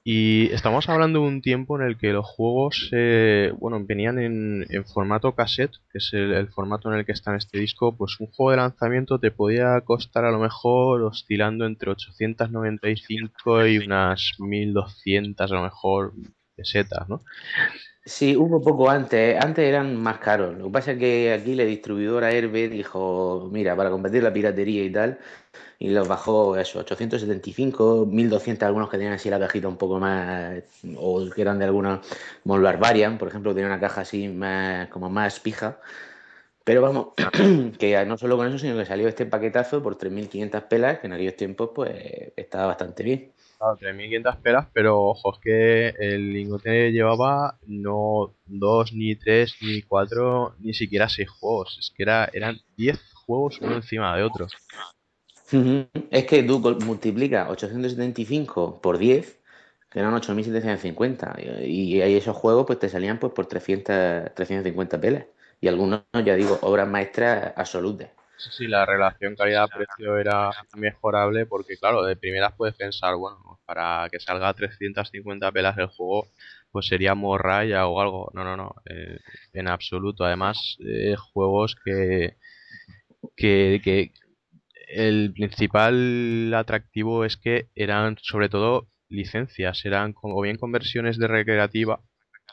Y 0.05 0.51
estamos 0.51 0.89
hablando 0.89 1.21
de 1.21 1.27
un 1.27 1.41
tiempo 1.41 1.79
en 1.79 1.87
el 1.87 1.97
que 1.97 2.11
los 2.11 2.25
juegos, 2.25 2.89
eh, 2.91 3.53
bueno, 3.57 3.83
venían 3.85 4.19
en, 4.19 4.65
en 4.69 4.85
formato 4.85 5.33
cassette, 5.33 5.77
que 5.91 5.99
es 5.99 6.09
el, 6.13 6.33
el 6.33 6.49
formato 6.49 6.91
en 6.91 6.99
el 6.99 7.05
que 7.05 7.13
está 7.13 7.31
en 7.31 7.37
este 7.37 7.59
disco, 7.59 7.95
pues 7.95 8.19
un 8.19 8.27
juego 8.27 8.51
de 8.51 8.57
lanzamiento 8.57 9.19
te 9.19 9.31
podía 9.31 9.79
costar 9.81 10.25
a 10.25 10.31
lo 10.31 10.39
mejor 10.39 11.03
oscilando 11.03 11.65
entre 11.65 11.91
895 11.91 13.65
y 13.67 13.77
unas 13.79 14.33
1200 14.39 15.51
a 15.51 15.55
lo 15.55 15.63
mejor 15.63 16.13
pesetas, 16.55 17.07
¿no? 17.07 17.23
Sí, 18.05 18.35
hubo 18.35 18.61
poco 18.61 18.89
antes. 18.89 19.41
Antes 19.41 19.63
eran 19.65 19.95
más 19.95 20.17
caros. 20.19 20.57
Lo 20.57 20.65
que 20.65 20.71
pasa 20.71 20.91
es 20.91 20.99
que 20.99 21.31
aquí 21.31 21.55
la 21.55 21.63
distribuidora 21.63 22.31
Herbe 22.31 22.67
dijo, 22.67 23.47
mira, 23.51 23.75
para 23.77 23.89
combatir 23.91 24.21
la 24.21 24.33
piratería 24.33 24.83
y 24.83 24.91
tal, 24.91 25.19
y 25.79 25.89
los 25.91 26.07
bajó 26.07 26.57
eso, 26.57 26.79
875, 26.79 28.05
1200 28.07 28.67
algunos 28.67 28.89
que 28.89 28.97
tenían 28.97 29.13
así 29.13 29.29
la 29.29 29.39
cajita 29.39 29.67
un 29.69 29.77
poco 29.77 29.99
más, 29.99 30.63
o 30.97 31.29
que 31.29 31.41
eran 31.41 31.59
de 31.59 31.65
alguna 31.65 32.01
como 32.43 32.57
el 32.57 32.63
Barbarian, 32.63 33.17
por 33.17 33.29
ejemplo, 33.29 33.53
tenía 33.53 33.67
una 33.67 33.79
caja 33.79 34.01
así 34.01 34.27
más, 34.29 34.89
como 34.89 35.09
más 35.09 35.39
pija. 35.39 35.79
Pero 36.63 36.81
vamos, 36.81 37.09
que 37.79 38.05
no 38.05 38.17
solo 38.17 38.37
con 38.37 38.47
eso, 38.47 38.59
sino 38.59 38.77
que 38.77 38.85
salió 38.85 39.07
este 39.09 39.25
paquetazo 39.25 39.83
por 39.83 39.97
3.500 39.97 40.63
pelas, 40.63 40.99
que 40.99 41.07
en 41.07 41.13
aquellos 41.13 41.37
tiempos 41.37 41.71
pues 41.75 41.93
estaba 42.37 42.67
bastante 42.67 43.03
bien. 43.03 43.33
Claro, 43.63 43.77
3.500 43.77 44.35
pelas, 44.41 44.67
pero 44.73 45.01
ojo, 45.01 45.33
es 45.33 45.39
que 45.39 45.87
el 45.97 46.33
lingote 46.33 46.91
llevaba 46.91 47.57
no 47.65 48.33
dos, 48.45 48.91
ni 48.91 49.15
tres, 49.15 49.55
ni 49.61 49.81
cuatro, 49.83 50.55
ni 50.59 50.73
siquiera 50.73 51.07
seis 51.07 51.29
juegos. 51.29 51.77
Es 51.79 51.89
que 51.95 52.03
era, 52.03 52.29
eran 52.33 52.59
10 52.75 52.99
juegos 53.25 53.59
uno 53.61 53.75
encima 53.75 54.17
de 54.17 54.23
otro. 54.23 54.47
Es 56.11 56.25
que 56.25 56.43
tú 56.43 56.59
multiplicas 56.85 57.49
875 57.49 58.81
por 58.81 58.97
10, 58.97 59.39
que 59.89 59.99
eran 59.99 60.13
8750. 60.13 61.35
Y, 61.65 61.95
y 61.95 62.01
ahí 62.01 62.15
esos 62.15 62.35
juegos 62.35 62.65
pues 62.65 62.79
te 62.79 62.89
salían 62.89 63.17
pues 63.17 63.31
por 63.31 63.45
300, 63.45 64.33
350 64.35 64.99
pelas. 64.99 65.23
Y 65.61 65.69
algunos, 65.69 66.01
ya 66.25 66.35
digo, 66.35 66.59
obras 66.63 66.89
maestras 66.89 67.53
absolutas. 67.55 68.09
Sí, 68.43 68.49
sí, 68.51 68.67
la 68.67 68.85
relación 68.85 69.35
calidad-precio 69.35 70.17
era 70.17 70.51
mejorable 70.75 71.45
porque, 71.45 71.77
claro, 71.77 72.03
de 72.03 72.15
primeras 72.17 72.53
puedes 72.57 72.75
pensar, 72.75 73.15
bueno, 73.15 73.59
para 73.65 74.09
que 74.11 74.19
salga 74.19 74.49
a 74.49 74.53
350 74.53 75.51
pelas 75.51 75.77
el 75.77 75.87
juego, 75.87 76.27
pues 76.71 76.87
sería 76.87 77.15
morralla 77.15 77.87
o 77.87 78.01
algo. 78.01 78.29
No, 78.33 78.43
no, 78.43 78.57
no, 78.57 78.75
eh, 78.85 79.19
en 79.53 79.67
absoluto. 79.69 80.25
Además, 80.25 80.77
eh, 80.85 81.15
juegos 81.15 81.75
que, 81.85 82.35
que, 83.37 83.81
que 83.83 84.11
el 84.87 85.33
principal 85.33 86.53
atractivo 86.53 87.25
es 87.25 87.37
que 87.37 87.67
eran 87.75 88.17
sobre 88.21 88.49
todo 88.49 88.89
licencias, 89.09 89.85
eran 89.85 90.13
como 90.13 90.41
bien 90.41 90.57
conversiones 90.57 91.17
de 91.17 91.27
recreativa 91.27 92.01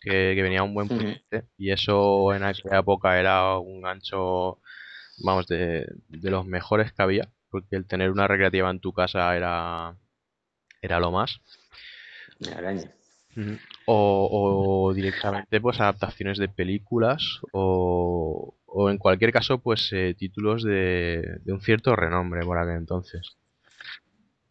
que, 0.00 0.32
que 0.34 0.42
venía 0.42 0.60
a 0.60 0.64
un 0.64 0.74
buen 0.74 0.88
precio 0.88 1.20
y 1.58 1.70
eso 1.72 2.34
en 2.34 2.44
aquella 2.44 2.78
época 2.78 3.18
era 3.18 3.58
un 3.58 3.82
gancho, 3.82 4.60
vamos, 5.20 5.46
de, 5.46 5.86
de 6.08 6.30
los 6.30 6.46
mejores 6.46 6.92
que 6.92 7.02
había, 7.02 7.28
porque 7.50 7.76
el 7.76 7.86
tener 7.86 8.10
una 8.10 8.28
recreativa 8.28 8.70
en 8.70 8.80
tu 8.80 8.92
casa 8.92 9.36
era, 9.36 9.96
era 10.82 11.00
lo 11.00 11.10
más. 11.10 11.40
La 12.38 12.56
araña. 12.56 12.92
O, 13.86 14.28
o 14.88 14.92
directamente 14.92 15.60
pues 15.60 15.80
adaptaciones 15.80 16.36
de 16.38 16.48
películas 16.48 17.40
o, 17.52 18.56
o 18.66 18.90
en 18.90 18.98
cualquier 18.98 19.32
caso 19.32 19.60
pues 19.60 19.88
eh, 19.92 20.14
títulos 20.18 20.64
de, 20.64 21.38
de 21.44 21.52
un 21.52 21.60
cierto 21.60 21.94
renombre 21.94 22.44
por 22.44 22.58
aquel 22.58 22.76
entonces. 22.76 23.36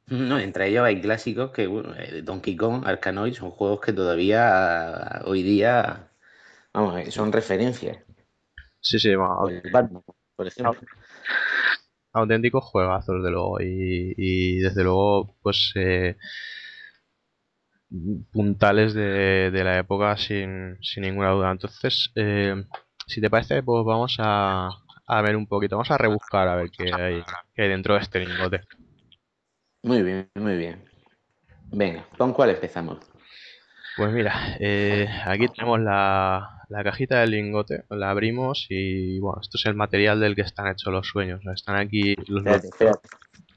No, 0.07 0.39
entre 0.39 0.69
ellos 0.69 0.85
hay 0.85 1.01
clásicos 1.01 1.51
que, 1.51 1.67
bueno, 1.67 1.93
eh, 1.95 2.21
Donkey 2.23 2.55
Kong, 2.55 2.83
Arkanoid, 2.85 3.33
son 3.33 3.51
juegos 3.51 3.79
que 3.79 3.93
todavía 3.93 5.21
hoy 5.25 5.43
día, 5.43 6.09
vamos, 6.73 6.99
eh, 6.99 7.11
son 7.11 7.31
referencias. 7.31 7.97
Sí, 8.79 8.97
sí, 8.97 9.13
Batman, 9.15 10.01
por 10.39 10.47
ejemplo. 10.47 10.81
auténticos 12.13 12.63
juegazos 12.65 13.23
de 13.23 13.31
luego 13.31 13.59
y, 13.61 14.13
y 14.17 14.59
desde 14.59 14.83
luego 14.83 15.35
pues 15.41 15.71
eh, 15.75 16.17
puntales 18.31 18.93
de, 18.93 19.49
de 19.51 19.63
la 19.63 19.79
época 19.79 20.15
sin, 20.17 20.77
sin 20.81 21.03
ninguna 21.03 21.31
duda 21.31 21.51
entonces 21.51 22.11
eh, 22.15 22.55
si 23.07 23.19
te 23.21 23.29
parece 23.29 23.63
pues 23.63 23.83
vamos 23.85 24.17
a, 24.19 24.69
a 25.07 25.21
ver 25.21 25.35
un 25.35 25.47
poquito 25.47 25.75
vamos 25.77 25.89
a 25.91 25.97
rebuscar 25.97 26.47
a 26.47 26.55
ver 26.55 26.69
qué 26.71 26.93
hay, 26.93 27.23
qué 27.55 27.63
hay 27.63 27.69
dentro 27.69 27.95
de 27.95 28.01
este 28.01 28.19
lingote 28.19 28.61
Muy 29.83 30.03
bien, 30.03 30.29
muy 30.35 30.55
bien. 30.55 30.85
Venga, 31.71 32.07
¿con 32.17 32.33
cuál 32.33 32.51
empezamos? 32.51 32.99
Pues 33.95 34.11
mira, 34.13 34.55
eh, 34.59 35.07
aquí 35.25 35.47
tenemos 35.49 35.79
la, 35.81 36.58
la 36.69 36.83
cajita 36.83 37.19
del 37.19 37.31
lingote, 37.31 37.83
la 37.89 38.11
abrimos 38.11 38.67
y 38.69 39.19
bueno, 39.19 39.41
esto 39.41 39.57
es 39.57 39.65
el 39.65 39.73
material 39.73 40.19
del 40.19 40.35
que 40.35 40.43
están 40.43 40.67
hechos 40.67 40.93
los 40.93 41.07
sueños. 41.07 41.41
Están 41.53 41.75
aquí 41.75 42.15
los 42.27 42.45
Espérate, 42.45 42.67
espérate. 42.67 43.09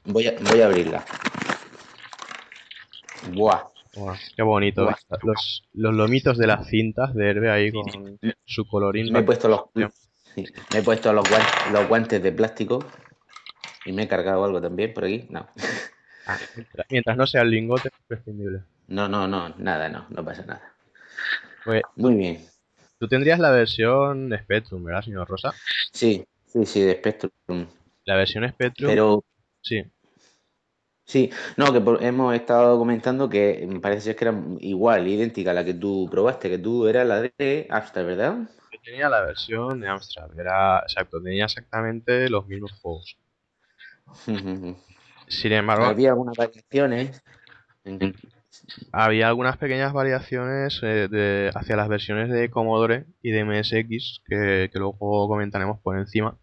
Voy 0.05 0.27
a, 0.27 0.33
voy 0.41 0.61
a 0.61 0.65
abrirla. 0.65 1.05
Buah. 3.31 3.63
Buah, 3.95 4.17
qué 4.35 4.41
bonito. 4.41 4.85
Buah. 4.85 4.95
Los, 5.21 5.63
los 5.73 5.93
lomitos 5.93 6.39
de 6.39 6.47
las 6.47 6.67
cintas 6.67 7.13
de 7.13 7.29
Herbe 7.29 7.51
ahí 7.51 7.71
con 7.71 7.85
su 8.45 8.65
colorín. 8.67 9.13
Me 9.13 9.19
he 9.19 9.23
puesto 9.23 9.47
los, 9.47 9.61
sí, 10.33 10.45
me 10.73 10.79
he 10.79 10.83
puesto 10.83 11.13
los 11.13 11.29
guantes, 11.29 11.71
los 11.71 11.87
guantes 11.87 12.23
de 12.23 12.31
plástico 12.31 12.83
y 13.85 13.91
me 13.93 14.03
he 14.03 14.07
cargado 14.07 14.43
algo 14.43 14.59
también 14.59 14.91
por 14.91 15.05
aquí. 15.05 15.27
No. 15.29 15.47
Ah, 16.25 16.37
Mientras 16.89 17.15
no 17.15 17.27
sea 17.27 17.43
el 17.43 17.51
lingote, 17.51 17.89
es 17.89 17.99
imprescindible. 17.99 18.63
No, 18.87 19.07
no, 19.07 19.27
no, 19.27 19.49
nada, 19.57 19.87
no, 19.89 20.07
no 20.09 20.25
pasa 20.25 20.43
nada. 20.45 20.73
Pues, 21.63 21.83
Muy 21.95 22.15
bien. 22.15 22.52
Tú 23.03 23.09
tendrías 23.09 23.37
la 23.37 23.51
versión 23.51 24.31
Spectrum, 24.33 24.81
¿verdad, 24.81 25.01
señor 25.01 25.27
Rosa? 25.27 25.51
Sí, 25.91 26.23
sí, 26.45 26.65
sí, 26.65 26.81
de 26.81 26.93
Spectrum. 26.93 27.67
La 28.05 28.15
versión 28.15 28.47
Spectrum, 28.47 28.89
Pero 28.89 29.25
sí. 29.61 29.83
sí, 31.03 31.29
no, 31.57 31.73
que 31.73 31.81
por- 31.81 32.01
hemos 32.01 32.33
estado 32.33 32.77
comentando 32.77 33.27
que 33.29 33.65
me 33.67 33.81
parece 33.81 34.01
ser 34.01 34.15
que 34.15 34.23
era 34.23 34.41
igual, 34.61 35.05
idéntica 35.05 35.51
a 35.51 35.53
la 35.53 35.65
que 35.65 35.73
tú 35.73 36.07
probaste, 36.09 36.49
que 36.49 36.59
tú 36.59 36.87
era 36.87 37.03
la 37.03 37.21
de 37.21 37.67
Amstrad, 37.69 38.05
¿verdad? 38.05 38.37
Yo 38.71 38.79
tenía 38.85 39.09
la 39.09 39.21
versión 39.21 39.81
de 39.81 39.89
Amstrad, 39.89 40.39
era 40.39 40.79
exacto, 40.79 41.21
tenía 41.21 41.43
exactamente 41.43 42.29
los 42.29 42.47
mismos 42.47 42.71
juegos. 42.81 43.17
Sin 45.27 45.51
embargo, 45.51 45.85
Había 45.85 46.11
algunas 46.11 46.37
variaciones. 46.37 47.21
Había 48.91 49.27
algunas 49.27 49.57
pequeñas 49.57 49.93
variaciones 49.93 50.79
eh, 50.83 51.51
hacia 51.53 51.75
las 51.75 51.89
versiones 51.89 52.29
de 52.29 52.49
Commodore 52.49 53.05
y 53.21 53.31
de 53.31 53.45
MSX 53.45 54.21
que, 54.25 54.69
luego 54.73 55.27
comentaremos 55.27 55.79
por 55.81 55.97
encima. 55.97 56.37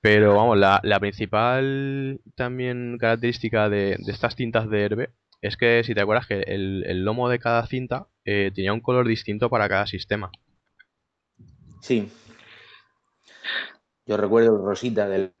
Pero 0.00 0.34
vamos, 0.36 0.56
la, 0.56 0.80
la 0.82 0.98
principal 0.98 2.20
también 2.34 2.96
característica 2.98 3.68
de, 3.68 3.96
de 3.98 4.12
estas 4.12 4.34
cintas 4.34 4.70
de 4.70 4.84
Herbe 4.84 5.10
es 5.42 5.56
que 5.56 5.82
si 5.84 5.94
te 5.94 6.00
acuerdas 6.00 6.26
que 6.26 6.40
el, 6.40 6.84
el 6.86 7.04
lomo 7.04 7.28
de 7.28 7.38
cada 7.38 7.66
cinta 7.66 8.08
eh, 8.24 8.50
tenía 8.54 8.72
un 8.72 8.80
color 8.80 9.06
distinto 9.06 9.48
para 9.48 9.68
cada 9.68 9.86
sistema. 9.86 10.30
Sí. 11.80 12.10
Yo 14.06 14.16
recuerdo 14.16 14.56
el 14.56 14.62
Rosita 14.62 15.08
del. 15.08 15.32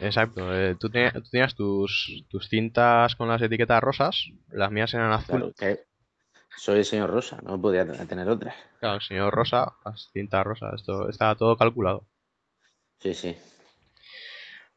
Exacto, 0.00 0.54
eh, 0.54 0.76
tú, 0.78 0.88
tenías, 0.90 1.12
tú 1.12 1.22
tenías 1.30 1.54
tus, 1.54 2.24
tus 2.28 2.48
cintas 2.48 3.16
con 3.16 3.28
las 3.28 3.42
etiquetas 3.42 3.82
rosas, 3.82 4.30
las 4.50 4.70
mías 4.70 4.94
eran 4.94 5.12
azules. 5.12 5.54
Claro, 5.56 5.76
que 5.76 5.84
soy 6.56 6.78
el 6.78 6.84
señor 6.84 7.10
Rosa, 7.10 7.40
no 7.42 7.60
podía 7.60 7.86
tener 8.06 8.28
otras. 8.28 8.54
Claro, 8.80 8.96
el 8.96 9.02
señor 9.02 9.34
rosa, 9.34 9.74
las 9.84 10.10
cintas 10.12 10.44
rosas, 10.44 10.74
esto 10.74 11.08
estaba 11.08 11.34
todo 11.34 11.56
calculado. 11.56 12.06
Sí, 13.00 13.14
sí. 13.14 13.36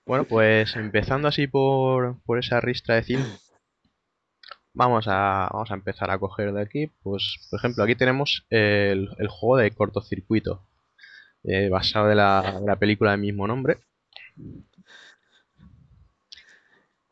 Bueno, 0.06 0.26
pues 0.26 0.76
empezando 0.76 1.28
así 1.28 1.48
por, 1.48 2.20
por 2.24 2.40
esa 2.40 2.60
ristra 2.60 2.96
de 2.96 3.04
cinta, 3.04 3.30
vamos 4.74 5.08
a, 5.08 5.50
vamos 5.52 5.72
a 5.72 5.76
empezar 5.76 6.10
a 6.10 6.18
coger 6.18 6.52
de 6.54 6.62
aquí. 6.62 6.88
Pues, 7.04 7.48
por 7.50 7.60
ejemplo, 7.60 7.84
aquí 7.84 7.96
tenemos 7.96 8.46
el, 8.50 9.10
el 9.18 9.28
juego 9.28 9.58
de 9.58 9.72
cortocircuito, 9.72 10.66
eh, 11.44 11.70
basado 11.70 12.08
de 12.08 12.16
la, 12.16 12.60
de 12.60 12.66
la 12.66 12.76
película 12.78 13.12
del 13.12 13.22
mismo 13.22 13.48
nombre. 13.48 13.78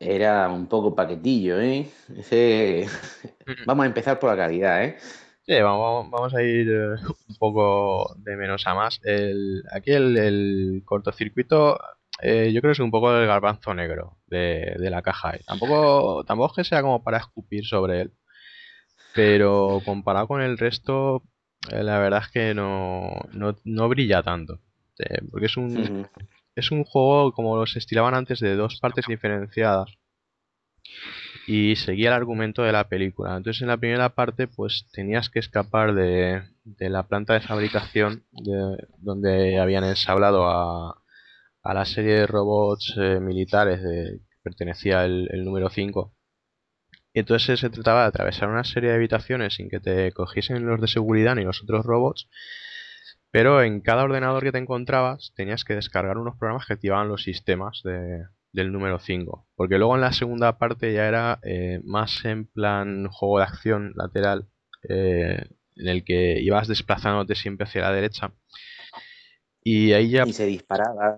Era 0.00 0.48
un 0.48 0.66
poco 0.66 0.94
paquetillo, 0.94 1.60
¿eh? 1.60 1.86
Ese... 2.16 2.86
Vamos 3.66 3.84
a 3.84 3.86
empezar 3.86 4.18
por 4.18 4.30
la 4.30 4.36
calidad, 4.36 4.82
¿eh? 4.82 4.96
Sí, 5.46 5.60
vamos, 5.60 6.10
vamos 6.10 6.34
a 6.34 6.42
ir 6.42 6.68
eh, 6.70 6.94
un 7.28 7.36
poco 7.38 8.14
de 8.18 8.36
menos 8.36 8.66
a 8.66 8.74
más. 8.74 8.98
El, 9.04 9.62
aquí 9.70 9.90
el, 9.92 10.16
el 10.16 10.82
cortocircuito, 10.84 11.78
eh, 12.22 12.50
yo 12.52 12.60
creo 12.60 12.70
que 12.70 12.74
es 12.74 12.78
un 12.80 12.90
poco 12.90 13.14
el 13.14 13.26
garbanzo 13.26 13.74
negro 13.74 14.16
de, 14.26 14.74
de 14.78 14.90
la 14.90 15.02
caja. 15.02 15.32
eh. 15.36 15.42
Tampoco, 15.46 16.24
tampoco 16.24 16.52
es 16.52 16.56
que 16.56 16.68
sea 16.70 16.82
como 16.82 17.02
para 17.02 17.18
escupir 17.18 17.66
sobre 17.66 18.02
él, 18.02 18.12
pero 19.14 19.82
comparado 19.84 20.28
con 20.28 20.40
el 20.40 20.56
resto, 20.56 21.24
eh, 21.70 21.82
la 21.82 21.98
verdad 21.98 22.22
es 22.24 22.28
que 22.30 22.54
no, 22.54 23.10
no, 23.32 23.54
no 23.64 23.88
brilla 23.88 24.22
tanto. 24.22 24.60
Eh, 24.98 25.20
porque 25.30 25.46
es 25.46 25.56
un. 25.56 26.06
Es 26.54 26.70
un 26.70 26.84
juego 26.84 27.32
como 27.32 27.56
los 27.56 27.76
estilaban 27.76 28.14
antes 28.14 28.40
de 28.40 28.56
dos 28.56 28.78
partes 28.80 29.06
diferenciadas 29.06 29.90
y 31.46 31.76
seguía 31.76 32.08
el 32.08 32.14
argumento 32.14 32.62
de 32.62 32.72
la 32.72 32.88
película. 32.88 33.36
Entonces 33.36 33.62
en 33.62 33.68
la 33.68 33.76
primera 33.76 34.14
parte 34.14 34.46
pues 34.48 34.88
tenías 34.92 35.30
que 35.30 35.38
escapar 35.38 35.94
de, 35.94 36.42
de 36.64 36.90
la 36.90 37.04
planta 37.08 37.34
de 37.34 37.40
fabricación 37.40 38.24
de, 38.32 38.76
donde 38.98 39.58
habían 39.58 39.84
ensablado 39.84 40.48
a, 40.48 41.02
a 41.62 41.74
la 41.74 41.84
serie 41.84 42.14
de 42.14 42.26
robots 42.26 42.94
eh, 42.96 43.20
militares 43.20 43.82
de, 43.82 44.20
que 44.30 44.36
pertenecía 44.42 45.04
el, 45.04 45.28
el 45.32 45.44
número 45.44 45.70
5. 45.70 46.14
Y 47.12 47.20
entonces 47.20 47.58
se 47.58 47.70
trataba 47.70 48.02
de 48.02 48.08
atravesar 48.08 48.48
una 48.48 48.64
serie 48.64 48.90
de 48.90 48.96
habitaciones 48.96 49.54
sin 49.54 49.68
que 49.68 49.80
te 49.80 50.12
cogiesen 50.12 50.66
los 50.66 50.80
de 50.80 50.86
seguridad 50.86 51.34
ni 51.34 51.44
los 51.44 51.62
otros 51.62 51.84
robots 51.84 52.28
pero 53.30 53.62
en 53.62 53.80
cada 53.80 54.04
ordenador 54.04 54.42
que 54.42 54.52
te 54.52 54.58
encontrabas 54.58 55.32
tenías 55.36 55.64
que 55.64 55.74
descargar 55.74 56.18
unos 56.18 56.36
programas 56.36 56.66
que 56.66 56.74
activaban 56.74 57.08
los 57.08 57.22
sistemas 57.22 57.82
de- 57.84 58.24
del 58.52 58.72
número 58.72 58.98
5. 58.98 59.46
Porque 59.56 59.78
luego 59.78 59.94
en 59.94 60.00
la 60.02 60.12
segunda 60.12 60.58
parte 60.58 60.92
ya 60.92 61.06
era 61.06 61.38
eh, 61.44 61.80
más 61.84 62.24
en 62.24 62.46
plan 62.46 63.08
juego 63.08 63.38
de 63.38 63.44
acción 63.44 63.92
lateral, 63.94 64.48
eh, 64.88 65.46
en 65.76 65.88
el 65.88 66.04
que 66.04 66.40
ibas 66.40 66.66
desplazándote 66.68 67.34
siempre 67.36 67.64
hacia 67.64 67.82
la 67.82 67.92
derecha. 67.92 68.32
Y 69.62 69.92
ahí 69.92 70.10
ya, 70.10 70.26
Y 70.26 70.32
se 70.32 70.46
disparaba. 70.46 71.16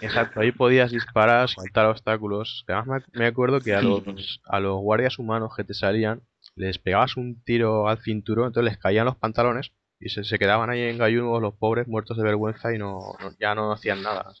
exacto, 0.00 0.40
ahí 0.40 0.52
podías 0.52 0.90
disparar, 0.90 1.48
saltar 1.48 1.86
obstáculos. 1.86 2.64
Además 2.68 3.02
me, 3.12 3.20
me 3.20 3.26
acuerdo 3.26 3.60
que 3.60 3.74
a 3.74 3.80
los, 3.80 4.40
a 4.44 4.60
los 4.60 4.80
guardias 4.80 5.18
humanos 5.18 5.52
que 5.56 5.64
te 5.64 5.72
salían, 5.74 6.20
les 6.56 6.78
pegabas 6.78 7.16
un 7.16 7.40
tiro 7.44 7.88
al 7.88 7.98
cinturón, 7.98 8.48
entonces 8.48 8.72
les 8.72 8.78
caían 8.80 9.06
los 9.06 9.16
pantalones 9.16 9.72
y 10.00 10.08
se, 10.10 10.24
se 10.24 10.38
quedaban 10.38 10.70
ahí 10.70 10.82
en 10.82 10.98
gallunos 10.98 11.40
los 11.42 11.54
pobres 11.56 11.88
muertos 11.88 12.16
de 12.16 12.22
vergüenza 12.24 12.74
y 12.74 12.78
no, 12.78 13.16
no- 13.20 13.36
ya 13.40 13.54
no 13.54 13.72
hacían 13.72 14.02
nada. 14.02 14.32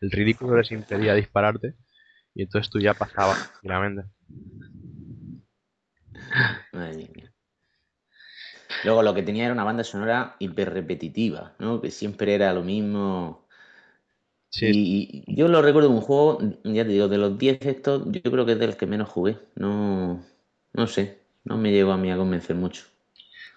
El 0.00 0.10
ridículo 0.12 0.56
les 0.58 0.72
impedía 0.72 1.14
dispararte 1.14 1.74
y 2.34 2.42
entonces 2.44 2.70
tú 2.70 2.80
ya 2.80 2.94
pasabas 2.94 3.40
tranquilamente. 3.52 4.04
Madre 6.72 7.08
mía. 7.14 7.32
Luego 8.82 9.02
lo 9.02 9.14
que 9.14 9.22
tenía 9.22 9.44
era 9.44 9.54
una 9.54 9.64
banda 9.64 9.84
sonora 9.84 10.36
hiper 10.38 10.72
repetitiva, 10.74 11.54
¿no? 11.58 11.80
Que 11.80 11.90
siempre 11.90 12.34
era 12.34 12.52
lo 12.52 12.62
mismo. 12.62 13.46
Sí, 14.50 14.72
Y, 14.72 15.24
y 15.26 15.34
yo 15.36 15.48
lo 15.48 15.62
recuerdo 15.62 15.88
de 15.88 15.94
un 15.94 16.00
juego, 16.02 16.38
ya 16.64 16.84
te 16.84 16.90
digo, 16.90 17.08
de 17.08 17.18
los 17.18 17.38
10 17.38 17.58
estos, 17.62 18.04
yo 18.12 18.20
creo 18.30 18.44
que 18.46 18.52
es 18.52 18.58
del 18.58 18.76
que 18.76 18.86
menos 18.86 19.08
jugué. 19.08 19.38
No, 19.56 20.20
no 20.74 20.86
sé, 20.86 21.20
no 21.44 21.56
me 21.58 21.72
llegó 21.72 21.92
a 21.92 21.96
mí 21.96 22.10
a 22.10 22.16
convencer 22.16 22.56
mucho. 22.56 22.84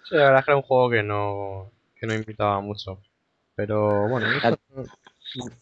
Sí, 0.09 0.15
la 0.15 0.23
verdad 0.25 0.39
es 0.39 0.45
que 0.45 0.51
era 0.51 0.57
un 0.57 0.63
juego 0.63 0.89
que 0.89 1.03
no, 1.03 1.71
que 1.95 2.07
no 2.07 2.13
invitaba 2.13 2.59
mucho. 2.61 2.99
Pero 3.55 4.07
bueno, 4.07 4.27
no 4.27 4.37
es, 4.37 4.59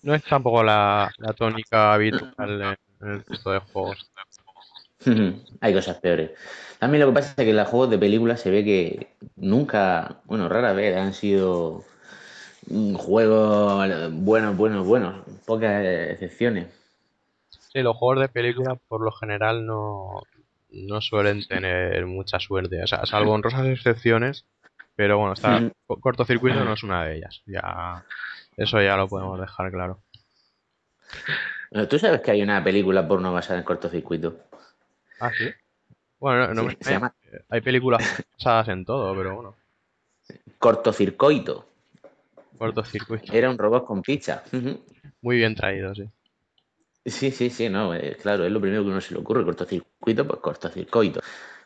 no 0.01 0.13
es 0.15 0.23
tampoco 0.23 0.63
la, 0.63 1.11
la 1.17 1.33
tónica 1.33 1.93
habitual 1.93 2.61
en, 2.61 2.77
en 3.01 3.13
el 3.13 3.23
resto 3.25 3.51
de 3.51 3.59
juegos. 3.59 4.11
Hay 5.61 5.73
cosas 5.73 5.97
peores. 5.97 6.31
También 6.79 7.01
lo 7.01 7.07
que 7.07 7.15
pasa 7.15 7.33
es 7.37 7.45
que 7.45 7.53
los 7.53 7.67
juegos 7.67 7.89
de 7.89 7.97
películas 7.97 8.41
se 8.41 8.51
ve 8.51 8.63
que 8.63 9.07
nunca, 9.35 10.21
bueno, 10.25 10.49
rara 10.49 10.73
vez 10.73 10.95
han 10.97 11.13
sido 11.13 11.83
juegos 12.95 14.11
buenos, 14.13 14.57
buenos, 14.57 14.85
buenos. 14.85 15.25
Pocas 15.45 15.83
excepciones. 15.85 16.67
Sí, 17.49 17.79
los 17.81 17.95
juegos 17.95 18.21
de 18.21 18.29
película 18.29 18.75
por 18.87 19.01
lo 19.01 19.11
general 19.11 19.65
no, 19.65 20.23
no 20.71 21.01
suelen 21.01 21.45
tener 21.47 22.05
mucha 22.05 22.39
suerte. 22.39 22.81
O 22.83 22.87
sea, 22.87 23.05
salvo 23.05 23.33
honrosas 23.33 23.65
excepciones, 23.67 24.45
pero 24.95 25.17
bueno, 25.17 25.33
está, 25.33 25.59
co- 25.85 25.99
cortocircuito 25.99 26.63
no 26.63 26.73
es 26.73 26.83
una 26.83 27.05
de 27.05 27.17
ellas. 27.17 27.41
Ya, 27.45 28.05
eso 28.57 28.81
ya 28.81 28.95
lo 28.97 29.07
podemos 29.07 29.39
dejar 29.39 29.71
claro. 29.71 30.01
Bueno, 31.71 31.87
¿Tú 31.87 31.99
sabes 31.99 32.21
que 32.21 32.31
hay 32.31 32.41
una 32.41 32.63
película 32.63 33.07
porno 33.07 33.31
basada 33.33 33.59
en 33.59 33.65
cortocircuito? 33.65 34.35
Ah, 35.19 35.31
sí. 35.37 35.49
Bueno, 36.19 36.47
no, 36.47 36.53
no 36.53 36.61
Sí, 36.61 36.67
me- 36.67 36.83
se 36.83 36.91
llama 36.91 37.13
hay 37.49 37.61
películas 37.61 38.01
basadas 38.37 38.67
en 38.69 38.85
todo, 38.85 39.15
pero 39.15 39.35
bueno, 39.35 39.55
cortocircuito. 40.57 41.65
Era 43.33 43.49
un 43.49 43.57
robot 43.57 43.85
con 43.85 44.01
pizza. 44.01 44.43
Muy 45.21 45.37
bien 45.37 45.55
traído, 45.55 45.95
sí. 45.95 46.03
Sí, 47.05 47.31
sí, 47.31 47.49
sí, 47.49 47.67
no, 47.67 47.95
eh, 47.95 48.15
claro, 48.21 48.45
es 48.45 48.51
lo 48.51 48.61
primero 48.61 48.83
que 48.83 48.89
uno 48.89 49.01
se 49.01 49.13
le 49.13 49.19
ocurre, 49.19 49.43
cortocircuito, 49.43 50.27
pues 50.27 50.39
cortocircoito. 50.39 51.21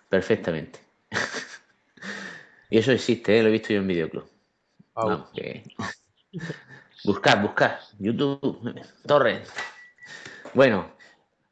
Perfectamente. 0.07 0.79
y 2.69 2.77
eso 2.77 2.93
existe, 2.93 3.37
¿eh? 3.37 3.43
lo 3.43 3.49
he 3.49 3.51
visto 3.51 3.73
yo 3.73 3.79
en 3.79 3.87
videoclub. 3.87 4.29
Au. 4.93 5.09
Vamos, 5.09 5.29
que... 5.31 5.63
buscad, 7.03 7.41
buscad, 7.41 7.79
YouTube, 7.99 8.81
Torres. 9.05 9.51
Bueno, 10.53 10.91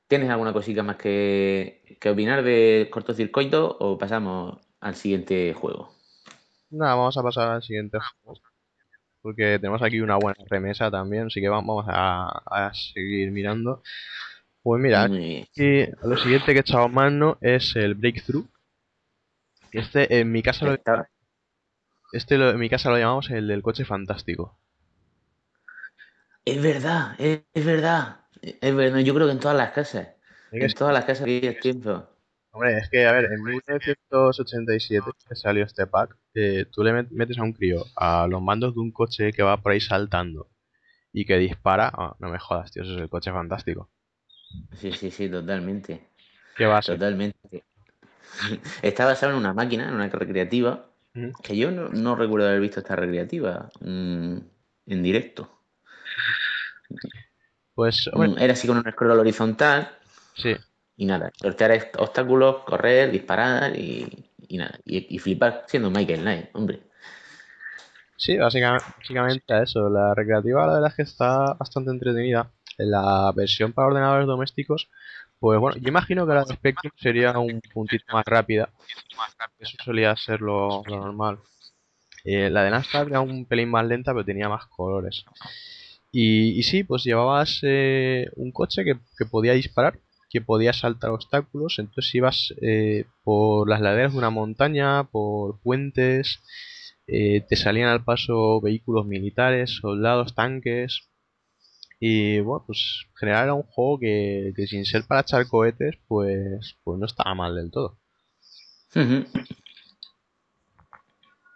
¿tienes 0.07 0.29
alguna 0.29 0.53
cosita 0.53 0.81
más 0.81 0.95
que, 0.95 1.97
que 1.99 2.09
opinar 2.09 2.41
de 2.41 2.87
cortocircuito 2.89 3.77
o 3.79 3.97
pasamos 3.97 4.59
al 4.79 4.95
siguiente 4.95 5.53
juego? 5.53 5.93
Nada, 6.69 6.95
vamos 6.95 7.17
a 7.17 7.23
pasar 7.23 7.49
al 7.49 7.63
siguiente 7.63 7.97
juego. 8.23 8.39
Porque 9.23 9.57
tenemos 9.59 9.81
aquí 9.81 10.01
una 10.01 10.17
buena 10.17 10.37
remesa 10.49 10.91
también, 10.91 11.27
así 11.27 11.41
que 11.41 11.49
vamos 11.49 11.85
a, 11.89 12.27
a 12.45 12.73
seguir 12.75 13.31
mirando. 13.31 13.81
Pues 14.63 14.81
mira, 14.81 15.03
aquí 15.05 15.87
lo 16.03 16.17
siguiente 16.17 16.53
que 16.53 16.59
he 16.59 16.61
echado 16.61 16.89
mano 16.89 17.37
es 17.41 17.75
el 17.77 17.95
Breakthrough. 17.95 18.47
Este 19.73 20.21
en 20.21 20.31
mi 20.31 20.41
casa 20.41 20.65
lo, 20.65 20.77
este 22.13 22.37
lo- 22.37 22.51
en 22.51 22.59
mi 22.59 22.69
casa 22.69 22.89
lo 22.89 22.97
llamamos 22.97 23.29
el 23.29 23.45
del 23.49 23.61
coche 23.61 23.83
fantástico. 23.83 24.57
Es 26.45 26.61
verdad, 26.61 27.15
es, 27.19 27.41
es 27.53 27.65
verdad. 27.65 28.21
Es 28.41 28.75
verdad, 28.75 28.99
yo 28.99 29.13
creo 29.13 29.27
que 29.27 29.33
en 29.33 29.39
todas 29.39 29.57
las 29.57 29.71
casas. 29.71 30.09
Que 30.57 30.65
En 30.65 30.73
todas 30.73 30.93
las 30.93 31.05
casas 31.05 31.25
de 31.25 31.37
aquellos 31.37 31.59
tiempos. 31.59 32.03
Hombre, 32.53 32.77
es 32.77 32.89
que, 32.89 33.05
a 33.05 33.11
ver, 33.11 33.25
en 33.33 33.43
1987 33.43 35.11
que 35.27 35.35
salió 35.35 35.65
este 35.65 35.87
pack, 35.87 36.15
eh, 36.35 36.65
tú 36.71 36.83
le 36.83 36.93
met- 36.93 37.09
metes 37.11 37.37
a 37.37 37.43
un 37.43 37.53
crío 37.53 37.83
a 37.97 38.27
los 38.27 38.41
mandos 38.41 38.73
de 38.75 38.79
un 38.81 38.91
coche 38.93 39.33
que 39.33 39.43
va 39.43 39.61
por 39.61 39.73
ahí 39.73 39.81
saltando 39.81 40.49
y 41.13 41.25
que 41.25 41.37
dispara. 41.37 41.91
ah, 41.93 42.15
no 42.19 42.29
me 42.29 42.39
jodas, 42.39 42.71
tío, 42.71 42.83
eso 42.83 42.93
es 42.95 43.01
el 43.01 43.09
coche 43.09 43.31
fantástico. 43.31 43.91
Sí, 44.79 44.91
sí, 44.91 45.11
sí, 45.11 45.29
totalmente. 45.29 46.09
¿Qué 46.55 46.65
va 46.65 46.77
a 46.77 46.81
ser? 46.81 46.99
Totalmente. 46.99 47.63
Está 48.81 49.05
basado 49.05 49.33
en 49.33 49.39
una 49.39 49.53
máquina, 49.53 49.87
en 49.89 49.95
una 49.95 50.09
recreativa, 50.09 50.87
que 51.43 51.57
yo 51.57 51.71
no, 51.71 51.89
no 51.89 52.15
recuerdo 52.15 52.47
haber 52.47 52.61
visto 52.61 52.79
esta 52.79 52.95
recreativa 52.95 53.69
mm, 53.81 54.37
en 54.87 55.03
directo. 55.03 55.49
Pues, 57.75 58.07
Mm, 58.13 58.15
hombre, 58.15 58.43
Era 58.43 58.53
así 58.53 58.67
con 58.67 58.77
un 58.77 58.91
scroll 58.91 59.19
horizontal 59.19 59.89
sí, 60.35 60.55
y 60.95 61.05
nada, 61.05 61.31
sortear 61.35 61.91
obstáculos, 61.97 62.63
correr, 62.65 63.11
disparar 63.11 63.77
y, 63.77 64.07
y 64.47 64.57
nada. 64.57 64.79
Y, 64.85 65.15
y 65.15 65.19
flipar 65.19 65.65
siendo 65.67 65.89
Michael 65.91 66.21
Knight, 66.21 66.49
hombre. 66.53 66.81
sí, 68.17 68.37
básicamente, 68.37 68.85
básicamente 68.97 69.61
eso. 69.63 69.89
La 69.89 70.13
recreativa, 70.13 70.65
la 70.67 70.73
verdad 70.73 70.89
es 70.89 70.95
que 70.95 71.01
está 71.03 71.53
bastante 71.53 71.91
entretenida. 71.91 72.51
En 72.77 72.89
la 72.91 73.31
versión 73.35 73.71
para 73.73 73.87
ordenadores 73.87 74.25
domésticos, 74.27 74.89
pues 75.39 75.59
bueno, 75.59 75.77
yo 75.79 75.89
imagino 75.89 76.25
que 76.25 76.33
la 76.33 76.43
de 76.45 76.55
Spectrum 76.55 76.91
sería 76.97 77.37
un 77.37 77.61
puntito 77.73 78.05
más 78.13 78.25
rápida. 78.25 78.71
Eso 79.59 79.77
solía 79.83 80.15
ser 80.15 80.41
lo, 80.41 80.83
normal. 80.87 81.39
Eh, 82.25 82.49
la 82.49 82.63
de 82.63 82.69
Amstrad 82.75 83.07
era 83.09 83.21
un 83.21 83.45
pelín 83.45 83.69
más 83.71 83.85
lenta, 83.87 84.13
pero 84.13 84.25
tenía 84.25 84.49
más 84.49 84.67
colores. 84.67 85.25
Y, 86.11 86.59
y 86.59 86.63
sí, 86.63 86.83
pues 86.83 87.03
llevabas 87.03 87.59
eh, 87.63 88.27
un 88.35 88.51
coche 88.51 88.83
que, 88.85 88.95
que 89.17 89.25
podía 89.25 89.53
disparar, 89.53 89.99
que 90.33 90.41
podía 90.41 90.73
saltar 90.73 91.11
obstáculos, 91.11 91.77
entonces 91.79 92.13
ibas 92.15 92.53
eh, 92.61 93.05
por 93.23 93.69
las 93.69 93.79
laderas 93.81 94.13
de 94.13 94.17
una 94.17 94.31
montaña, 94.31 95.05
por 95.05 95.61
puentes, 95.61 96.39
eh, 97.07 97.41
te 97.47 97.55
salían 97.55 97.89
al 97.89 98.03
paso 98.03 98.59
vehículos 98.59 99.05
militares, 99.05 99.77
soldados, 99.79 100.35
tanques. 100.35 101.09
Y 101.99 102.39
bueno, 102.41 102.63
pues 102.67 103.05
en 103.09 103.15
general 103.15 103.43
era 103.45 103.53
un 103.53 103.63
juego 103.63 103.99
que, 103.99 104.53
que 104.55 104.67
sin 104.67 104.85
ser 104.85 105.03
para 105.07 105.21
echar 105.21 105.47
cohetes, 105.47 105.95
pues, 106.07 106.77
pues 106.83 106.99
no 106.99 107.05
estaba 107.05 107.35
mal 107.35 107.55
del 107.55 107.71
todo. 107.71 107.99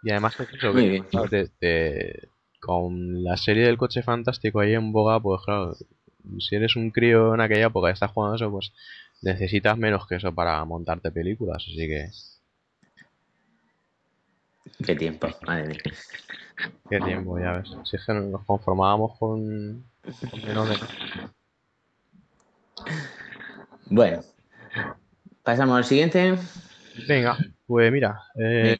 Y 0.04 0.10
además 0.10 0.36
que 0.36 0.44
eso, 0.56 0.72
que, 0.74 1.48
te- 1.58 2.28
con 2.60 3.22
la 3.24 3.36
serie 3.36 3.66
del 3.66 3.76
coche 3.78 4.02
fantástico 4.02 4.60
ahí 4.60 4.74
en 4.74 4.92
boga, 4.92 5.20
pues 5.20 5.42
claro, 5.44 5.76
si 6.38 6.56
eres 6.56 6.76
un 6.76 6.90
crío 6.90 7.34
en 7.34 7.40
aquella 7.40 7.66
época 7.66 7.88
y 7.88 7.92
estás 7.92 8.10
jugando 8.12 8.36
eso, 8.36 8.50
pues 8.50 8.72
necesitas 9.22 9.76
menos 9.76 10.06
que 10.06 10.16
eso 10.16 10.34
para 10.34 10.64
montarte 10.64 11.10
películas, 11.10 11.64
así 11.66 11.86
que 11.86 12.10
Qué 14.84 14.94
tiempo, 14.94 15.28
madre 15.46 15.68
mía. 15.68 15.78
qué 16.88 17.00
tiempo, 17.00 17.38
ya 17.38 17.52
ves. 17.52 17.68
Si 17.84 17.96
es 17.96 18.04
que 18.04 18.12
nos 18.14 18.44
conformábamos 18.44 19.18
con, 19.18 19.84
con 20.30 20.42
menos 20.46 20.68
de... 20.68 20.76
Bueno, 23.86 24.20
pasamos 25.42 25.78
al 25.78 25.84
siguiente. 25.84 26.36
Venga, 27.08 27.36
pues 27.66 27.90
mira, 27.90 28.22
eh, 28.38 28.78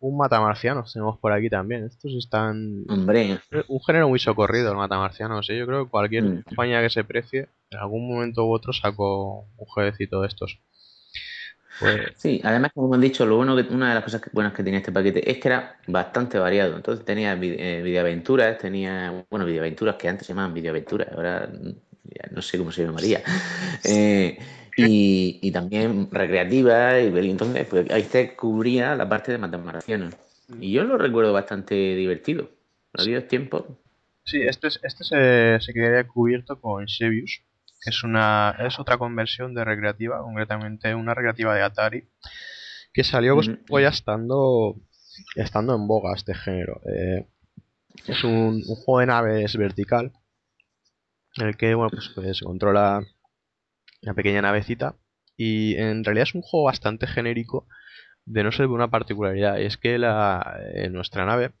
un 0.00 0.16
matamarcianos 0.16 0.92
tenemos 0.92 1.18
por 1.18 1.32
aquí 1.32 1.50
también. 1.50 1.84
Estos 1.84 2.12
están... 2.14 2.84
Hombre, 2.88 3.38
Un 3.68 3.80
género 3.84 4.08
muy 4.08 4.18
socorrido, 4.18 4.70
el 4.70 4.76
matamarcianos, 4.76 5.48
¿eh? 5.50 5.58
Yo 5.58 5.66
creo 5.66 5.84
que 5.84 5.90
cualquier 5.90 6.24
Mm. 6.24 6.42
compañía 6.42 6.80
que 6.82 6.90
se 6.90 7.04
precie, 7.04 7.48
en 7.70 7.78
algún 7.78 8.08
momento 8.08 8.46
u 8.46 8.52
otro 8.52 8.72
sacó 8.72 9.46
un 9.56 9.66
jueguecito 9.66 10.20
de 10.20 10.28
estos. 10.28 10.60
Pues, 11.80 12.12
sí, 12.16 12.40
además, 12.42 12.72
como 12.74 12.88
hemos 12.88 13.00
dicho, 13.00 13.24
lo 13.24 13.36
bueno 13.36 13.54
que, 13.54 13.62
una 13.72 13.90
de 13.90 13.94
las 13.94 14.04
cosas 14.04 14.22
buenas 14.32 14.52
que 14.52 14.64
tenía 14.64 14.80
este 14.80 14.90
paquete 14.90 15.30
es 15.30 15.38
que 15.38 15.48
era 15.48 15.76
bastante 15.86 16.38
variado. 16.38 16.76
Entonces 16.76 17.04
tenía 17.04 17.34
eh, 17.34 17.82
videoaventuras, 17.82 18.58
tenía, 18.58 19.24
bueno, 19.30 19.46
videoaventuras 19.46 19.94
que 19.96 20.08
antes 20.08 20.26
se 20.26 20.32
llamaban 20.32 20.54
videoaventuras, 20.54 21.08
ahora 21.12 21.48
ya 22.02 22.30
no 22.32 22.42
sé 22.42 22.58
cómo 22.58 22.72
se 22.72 22.84
llamaría. 22.84 23.22
Eh, 23.84 24.38
y, 24.78 25.38
y 25.42 25.50
también 25.52 26.08
recreativas, 26.10 27.02
y 27.02 27.30
entonces 27.30 27.66
pues, 27.68 27.90
ahí 27.90 28.04
te 28.04 28.34
cubría 28.34 28.94
la 28.94 29.08
parte 29.08 29.32
de 29.32 29.38
matamarcianos. 29.38 30.14
Y 30.60 30.72
yo 30.72 30.84
lo 30.84 30.96
recuerdo 30.98 31.32
bastante 31.32 31.74
divertido. 31.74 32.48
Aquellos 32.94 33.28
tiempos. 33.28 33.64
sí, 34.24 34.40
este, 34.42 34.68
es- 34.68 34.80
este 34.82 35.04
se, 35.04 35.58
se 35.60 35.72
quedaría 35.72 36.06
cubierto 36.06 36.60
con 36.60 36.86
Xevious, 36.86 37.42
que 37.82 37.90
es 37.90 38.02
una 38.04 38.56
es 38.58 38.78
otra 38.78 38.98
conversión 38.98 39.54
de 39.54 39.64
recreativa, 39.64 40.22
concretamente 40.22 40.94
una 40.94 41.14
recreativa 41.14 41.54
de 41.54 41.62
Atari, 41.62 42.08
que 42.92 43.04
salió 43.04 43.34
pues, 43.34 43.48
un 43.48 43.56
poco 43.58 43.80
ya 43.80 43.88
estando, 43.88 44.76
estando 45.36 45.74
en 45.74 45.86
boga 45.86 46.14
este 46.14 46.34
género. 46.34 46.80
Eh, 46.86 47.26
es 48.06 48.24
un, 48.24 48.62
un 48.66 48.76
juego 48.76 49.00
de 49.00 49.06
naves 49.06 49.56
vertical, 49.56 50.12
en 51.36 51.46
el 51.48 51.56
que 51.56 51.74
bueno, 51.74 51.90
pues, 51.90 52.10
pues, 52.14 52.38
se 52.38 52.44
controla 52.44 53.02
una 54.02 54.14
pequeña 54.14 54.42
navecita 54.42 54.94
y 55.36 55.76
en 55.76 56.04
realidad 56.04 56.28
es 56.28 56.34
un 56.34 56.42
juego 56.42 56.66
bastante 56.66 57.06
genérico 57.06 57.66
de 58.24 58.42
no 58.44 58.52
ser 58.52 58.66
una 58.66 58.88
particularidad 58.90 59.60
es 59.60 59.76
que 59.76 59.98
la, 59.98 60.58
en 60.74 60.92
nuestra 60.92 61.24
nave 61.24 61.52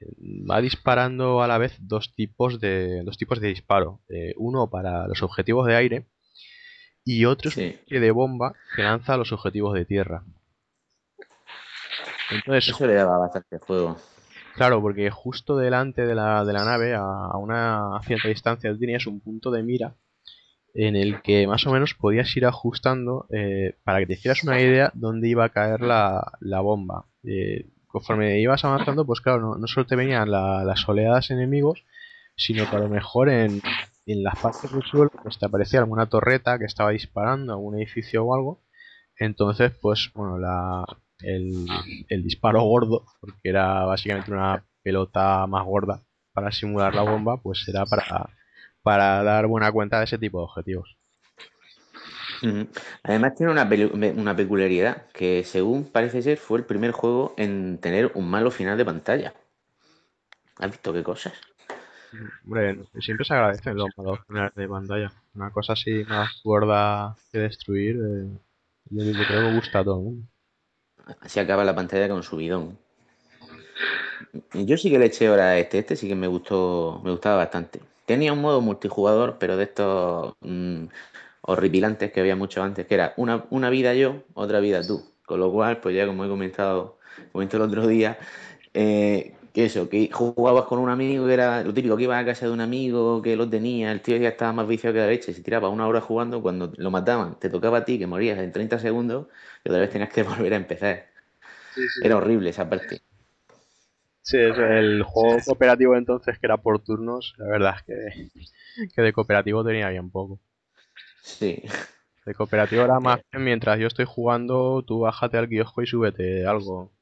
eh, 0.00 0.06
va 0.50 0.60
disparando 0.60 1.42
a 1.42 1.48
la 1.48 1.58
vez 1.58 1.76
dos 1.80 2.14
tipos 2.14 2.60
de 2.60 3.02
dos 3.04 3.16
tipos 3.18 3.40
de 3.40 3.48
disparo 3.48 4.00
Eh, 4.08 4.34
uno 4.36 4.68
para 4.70 5.06
los 5.08 5.22
objetivos 5.22 5.66
de 5.66 5.76
aire 5.76 6.06
y 7.04 7.24
otro 7.26 7.50
Sí. 7.50 7.78
de 7.88 8.10
bomba 8.10 8.54
que 8.76 8.82
lanza 8.82 9.14
a 9.14 9.16
los 9.16 9.32
objetivos 9.32 9.74
de 9.74 9.84
tierra 9.84 10.22
entonces 12.30 12.68
Eso 12.68 12.86
le 12.86 12.94
daba 12.94 13.18
bastante 13.18 13.58
juego. 13.58 13.96
Claro, 14.54 14.80
porque 14.80 15.10
justo 15.10 15.56
delante 15.56 16.06
de 16.06 16.14
la, 16.14 16.44
de 16.44 16.52
la 16.52 16.64
nave, 16.64 16.94
a, 16.94 17.00
a 17.00 17.36
una 17.38 18.00
cierta 18.04 18.28
distancia, 18.28 18.74
tenías 18.78 19.06
un 19.06 19.20
punto 19.20 19.50
de 19.50 19.62
mira 19.62 19.94
en 20.74 20.96
el 20.96 21.22
que 21.22 21.46
más 21.46 21.66
o 21.66 21.72
menos 21.72 21.94
podías 21.94 22.36
ir 22.36 22.46
ajustando 22.46 23.26
eh, 23.30 23.76
para 23.84 24.00
que 24.00 24.06
te 24.06 24.12
hicieras 24.14 24.42
una 24.44 24.60
idea 24.60 24.90
dónde 24.94 25.28
iba 25.28 25.44
a 25.44 25.50
caer 25.50 25.80
la, 25.80 26.32
la 26.40 26.60
bomba. 26.60 27.06
Eh, 27.24 27.68
conforme 27.86 28.40
ibas 28.40 28.64
avanzando, 28.64 29.06
pues 29.06 29.20
claro, 29.20 29.40
no, 29.40 29.54
no 29.56 29.66
solo 29.68 29.86
te 29.86 29.96
venían 29.96 30.30
la- 30.30 30.64
las 30.64 30.88
oleadas 30.88 31.30
enemigos, 31.30 31.84
sino 32.36 32.68
que 32.68 32.76
a 32.76 32.80
lo 32.80 32.88
mejor 32.88 33.28
en, 33.28 33.62
en 34.06 34.22
las 34.24 34.36
partes 34.40 34.72
del 34.72 34.82
suelo 34.82 35.10
pues 35.22 35.38
te 35.38 35.46
aparecía 35.46 35.78
alguna 35.80 36.06
torreta 36.06 36.58
que 36.58 36.64
estaba 36.64 36.90
disparando, 36.90 37.52
algún 37.52 37.76
edificio 37.76 38.24
o 38.24 38.34
algo. 38.34 38.62
Entonces, 39.18 39.72
pues 39.80 40.10
bueno, 40.14 40.38
la, 40.38 40.84
el, 41.20 41.66
el 42.08 42.22
disparo 42.24 42.62
gordo, 42.62 43.04
porque 43.20 43.48
era 43.48 43.84
básicamente 43.84 44.32
una 44.32 44.64
pelota 44.82 45.46
más 45.46 45.64
gorda 45.64 46.02
para 46.32 46.50
simular 46.50 46.94
la 46.94 47.02
bomba, 47.02 47.40
pues 47.40 47.64
era 47.68 47.84
para, 47.86 48.28
para 48.84 49.24
dar 49.24 49.46
buena 49.46 49.72
cuenta 49.72 49.98
de 49.98 50.04
ese 50.04 50.18
tipo 50.18 50.38
de 50.38 50.44
objetivos. 50.44 50.96
Además 53.02 53.34
tiene 53.34 53.52
una, 53.52 54.36
peculiaridad, 54.36 55.06
que 55.12 55.42
según 55.44 55.84
parece 55.90 56.20
ser 56.20 56.36
fue 56.36 56.58
el 56.58 56.66
primer 56.66 56.92
juego 56.92 57.34
en 57.38 57.78
tener 57.78 58.12
un 58.14 58.28
malo 58.28 58.50
final 58.50 58.76
de 58.76 58.84
pantalla. 58.84 59.32
¿Has 60.58 60.70
visto 60.70 60.92
qué 60.92 61.02
cosas? 61.02 61.32
Hombre, 62.44 62.78
siempre 63.00 63.24
se 63.24 63.32
agradecen 63.32 63.76
los 63.76 63.88
malos 63.96 64.20
finales 64.26 64.54
de 64.54 64.68
pantalla. 64.68 65.12
Una 65.34 65.50
cosa 65.50 65.72
así 65.72 66.04
más 66.06 66.42
gorda 66.44 67.16
que 67.32 67.38
destruir, 67.38 67.96
eh, 67.96 68.28
yo, 68.90 69.02
yo 69.02 69.24
creo 69.26 69.48
que 69.48 69.56
gusta 69.56 69.78
a 69.78 69.84
todo 69.84 69.98
el 69.98 70.04
mundo. 70.04 70.26
Así 71.20 71.40
acaba 71.40 71.64
la 71.64 71.74
pantalla 71.74 72.08
con 72.08 72.22
su 72.22 72.36
bidón. 72.36 72.78
Yo 74.52 74.76
sí 74.76 74.90
que 74.90 74.98
le 74.98 75.06
eché 75.06 75.30
hora 75.30 75.50
a 75.50 75.58
este, 75.58 75.78
este 75.78 75.96
sí 75.96 76.06
que 76.06 76.14
me 76.14 76.26
gustó, 76.26 77.00
me 77.02 77.10
gustaba 77.10 77.36
bastante. 77.36 77.80
Tenía 78.06 78.32
un 78.32 78.40
modo 78.40 78.60
multijugador, 78.60 79.38
pero 79.38 79.56
de 79.56 79.64
estos 79.64 80.34
mm, 80.40 80.86
horripilantes 81.42 82.12
que 82.12 82.20
había 82.20 82.36
mucho 82.36 82.62
antes, 82.62 82.86
que 82.86 82.94
era 82.94 83.14
una, 83.16 83.46
una 83.50 83.70
vida 83.70 83.94
yo, 83.94 84.22
otra 84.34 84.60
vida 84.60 84.86
tú. 84.86 85.02
Con 85.26 85.40
lo 85.40 85.50
cual, 85.52 85.80
pues 85.80 85.96
ya 85.96 86.06
como 86.06 86.24
he 86.24 86.28
comentado, 86.28 86.98
comenté 87.32 87.56
el 87.56 87.62
otro 87.62 87.86
día, 87.86 88.18
eh, 88.74 89.34
que 89.54 89.66
eso, 89.66 89.88
que 89.88 90.10
jugabas 90.12 90.64
con 90.64 90.78
un 90.80 90.90
amigo 90.90 91.26
que 91.26 91.34
era 91.34 91.62
lo 91.62 91.72
típico, 91.72 91.96
que 91.96 92.04
ibas 92.04 92.20
a 92.22 92.26
casa 92.26 92.46
de 92.46 92.52
un 92.52 92.60
amigo 92.60 93.22
que 93.22 93.36
lo 93.36 93.48
tenía, 93.48 93.92
el 93.92 94.02
tío 94.02 94.16
ya 94.16 94.28
estaba 94.30 94.52
más 94.52 94.66
viciado 94.66 94.94
que 94.94 95.00
la 95.00 95.06
leche, 95.06 95.32
se 95.32 95.42
tiraba 95.42 95.68
una 95.68 95.86
hora 95.86 96.00
jugando, 96.00 96.42
cuando 96.42 96.72
lo 96.76 96.90
mataban, 96.90 97.38
te 97.38 97.48
tocaba 97.48 97.78
a 97.78 97.84
ti, 97.84 97.98
que 97.98 98.06
morías 98.06 98.38
en 98.38 98.52
30 98.52 98.78
segundos, 98.78 99.28
y 99.64 99.68
otra 99.70 99.80
vez 99.80 99.90
tenías 99.90 100.10
que 100.10 100.22
volver 100.24 100.54
a 100.54 100.56
empezar. 100.56 101.06
Era 102.02 102.16
horrible 102.16 102.50
esa 102.50 102.68
parte. 102.68 103.02
Sí, 104.24 104.38
eso, 104.38 104.64
el 104.64 105.02
juego 105.04 105.38
cooperativo 105.44 105.96
entonces 105.96 106.38
que 106.38 106.46
era 106.46 106.56
por 106.56 106.82
turnos, 106.82 107.34
la 107.38 107.46
verdad 107.46 107.74
es 107.76 107.82
que, 107.84 108.30
que 108.94 109.02
de 109.02 109.12
cooperativo 109.12 109.64
tenía 109.64 109.88
bien 109.90 110.10
poco. 110.10 110.40
Sí. 111.22 111.62
De 112.26 112.34
cooperativo 112.34 112.84
era 112.84 113.00
más 113.00 113.20
bien 113.32 113.44
mientras 113.44 113.78
yo 113.78 113.86
estoy 113.86 114.04
jugando, 114.04 114.82
tú 114.86 115.00
bájate 115.00 115.38
al 115.38 115.48
kiosco 115.48 115.80
y 115.80 115.86
súbete 115.86 116.44
algo. 116.44 116.92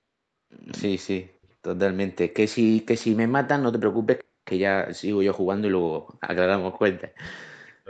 Sí, 0.74 0.98
sí, 0.98 1.30
totalmente. 1.60 2.32
Que 2.32 2.46
si, 2.46 2.80
que 2.82 2.96
si 2.96 3.14
me 3.14 3.26
matan, 3.26 3.62
no 3.62 3.72
te 3.72 3.78
preocupes, 3.78 4.18
que 4.44 4.58
ya 4.58 4.92
sigo 4.94 5.22
yo 5.22 5.32
jugando 5.32 5.66
y 5.68 5.70
luego 5.70 6.06
aclaramos 6.20 6.76
cuentas. 6.76 7.12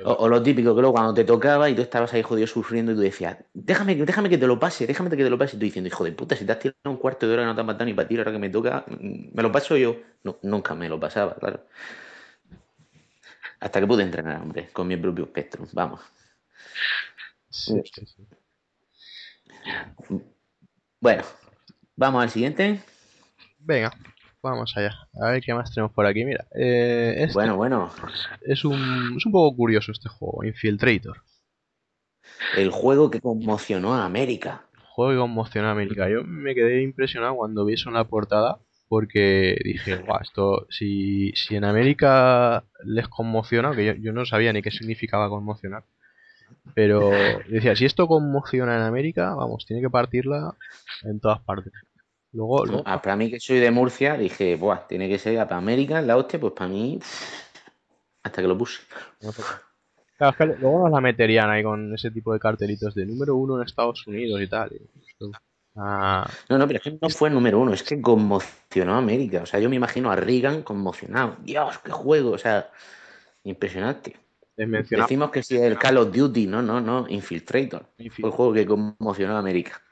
O, 0.05 0.13
o 0.25 0.29
lo 0.29 0.43
típico, 0.43 0.75
que 0.75 0.81
luego 0.81 0.95
cuando 0.95 1.15
te 1.15 1.25
tocaba 1.25 1.69
y 1.69 1.75
tú 1.75 1.83
estabas 1.83 2.13
ahí 2.15 2.23
jodido 2.23 2.47
sufriendo 2.47 2.93
y 2.93 2.95
tú 2.95 3.03
decías, 3.03 3.37
déjame, 3.53 3.97
que- 3.97 4.05
déjame 4.07 4.29
que 4.31 4.39
te 4.39 4.47
lo 4.47 4.59
pase, 4.59 4.87
déjame 4.87 5.11
que 5.11 5.17
te 5.25 5.31
lo 5.31 5.39
pase. 5.39 5.57
Y 5.57 5.59
tú 5.61 5.65
diciendo, 5.67 5.89
hijo 5.89 6.05
de 6.05 6.13
puta, 6.13 6.35
si 6.35 6.45
te 6.47 6.53
has 6.53 6.59
tirado 6.59 6.79
un 6.87 6.97
cuarto 6.97 7.27
de 7.29 7.35
hora 7.35 7.43
y 7.43 7.47
no 7.47 7.55
te 7.55 7.61
has 7.61 7.67
matado 7.67 7.85
ni 7.85 7.95
para 7.95 8.09
ti, 8.09 8.17
ahora 8.19 8.33
que 8.33 8.39
me 8.39 8.49
toca, 8.51 8.85
mm, 8.89 9.35
me 9.35 9.43
lo 9.43 9.53
paso 9.53 9.77
yo. 9.77 9.97
No, 10.25 10.39
nunca 10.43 10.75
me 10.75 10.89
lo 10.89 10.99
pasaba, 10.99 11.35
claro. 11.37 11.61
Hasta 13.61 13.81
que 13.81 13.87
pude 13.87 14.03
entrenar, 14.03 14.43
hombre, 14.43 14.69
con 14.75 14.87
mi 14.87 14.97
propio 14.99 15.25
Spectrum, 15.27 15.67
vamos. 15.73 16.01
Sí, 17.51 17.81
sí, 17.95 18.07
sí. 18.07 18.27
Bueno, 21.01 21.23
vamos 21.97 22.23
al 22.23 22.31
siguiente. 22.31 22.81
Venga, 23.61 23.93
vamos 24.43 24.77
allá. 24.77 24.95
A 25.21 25.31
ver 25.31 25.43
qué 25.43 25.55
más 25.55 25.73
tenemos 25.73 25.93
por 25.93 26.07
aquí. 26.07 26.25
Mira, 26.25 26.47
eh, 26.55 27.15
este 27.19 27.35
Bueno, 27.35 27.57
bueno, 27.57 27.91
es, 28.43 28.65
un, 28.65 29.15
es 29.17 29.27
un 29.27 29.33
poco 29.33 29.57
curioso 29.57 29.93
este 29.93 30.09
juego, 30.09 30.45
Infiltrator. 30.45 31.23
el 32.57 32.71
juego 32.71 33.11
que 33.11 33.21
conmocionó 33.21 33.95
a 33.95 34.05
América. 34.05 34.67
Juego 34.91 35.13
que 35.13 35.19
conmocionó 35.19 35.69
a 35.69 35.73
América. 35.73 36.09
Yo 36.09 36.25
me 36.25 36.55
quedé 36.55 36.83
impresionado 36.83 37.37
cuando 37.37 37.65
vi 37.65 37.75
eso 37.75 37.89
en 37.89 37.95
la 37.95 38.05
portada 38.05 38.59
porque 38.89 39.57
dije, 39.65 39.97
guau, 39.97 40.21
esto, 40.21 40.67
si, 40.69 41.33
si 41.35 41.57
en 41.57 41.65
América 41.65 42.65
les 42.85 43.09
conmociona, 43.09 43.75
que 43.75 43.87
yo, 43.87 43.93
yo 43.95 44.13
no 44.13 44.27
sabía 44.27 44.53
ni 44.53 44.61
qué 44.61 44.71
significaba 44.71 45.31
conmocionar, 45.31 45.85
pero 46.75 47.11
decía, 47.49 47.75
si 47.75 47.87
esto 47.87 48.07
conmociona 48.07 48.77
en 48.77 48.83
América, 48.83 49.35
vamos, 49.35 49.65
tiene 49.65 49.81
que 49.81 49.89
partirla 49.89 50.55
en 51.05 51.21
todas 51.21 51.41
partes. 51.41 51.73
Luego, 52.33 52.65
luego 52.65 52.83
Ah, 52.87 53.01
para 53.01 53.17
mí 53.17 53.31
que 53.31 53.41
soy 53.41 53.59
de 53.59 53.71
Murcia, 53.71 54.17
dije, 54.17 54.57
buah, 54.57 54.87
tiene 54.87 55.09
que 55.09 55.19
ser 55.19 55.37
para 55.45 55.59
América, 55.59 56.01
la 56.01 56.17
hostia, 56.17 56.41
pues 56.41 56.53
para 56.55 56.69
mí, 56.69 56.99
hasta 58.23 58.43
que 58.43 58.49
lo 58.49 58.57
puse. 58.57 58.81
Claro, 59.21 60.31
es 60.31 60.37
que 60.37 60.61
luego 60.61 60.81
nos 60.81 60.91
la 60.91 61.01
meterían 61.01 61.51
ahí 61.51 61.63
con 61.63 61.93
ese 61.95 62.11
tipo 62.11 62.33
de 62.33 62.39
cartelitos 62.39 62.95
de 62.95 63.07
número 63.07 63.37
uno 63.37 63.57
en 63.57 63.67
Estados 63.67 64.07
Unidos 64.07 64.41
y 64.41 64.49
tal. 64.49 64.71
ah, 65.77 66.29
No, 66.49 66.59
no, 66.59 66.67
pero 66.67 66.79
es 66.79 66.85
que 66.85 66.99
no 67.01 67.09
fue 67.11 67.29
el 67.29 67.35
número 67.35 67.59
uno, 67.59 67.73
es 67.73 67.83
que 67.83 68.01
conmocionó 68.01 68.95
a 68.95 68.99
América. 68.99 69.43
O 69.43 69.47
sea, 69.47 69.59
yo 69.61 69.69
me 69.69 69.77
imagino 69.77 70.11
a 70.11 70.17
Reagan 70.17 70.63
conmocionado. 70.63 71.37
Dios, 71.43 71.79
qué 71.81 71.91
juego, 71.91 72.33
o 72.33 72.39
sea, 72.39 72.71
impresionante. 73.45 74.17
Decimos 74.57 75.31
que 75.31 75.43
si 75.43 75.57
es 75.57 75.63
el 75.63 75.79
Call 75.79 75.97
of 75.99 76.13
Duty, 76.15 76.47
no, 76.47 76.63
no, 76.63 76.81
no, 76.81 77.07
Infiltrator. 77.09 77.87
Fue 78.21 78.29
el 78.31 78.35
juego 78.37 78.53
que 78.53 78.67
conmocionó 78.67 79.37
a 79.37 79.39
América. 79.41 79.83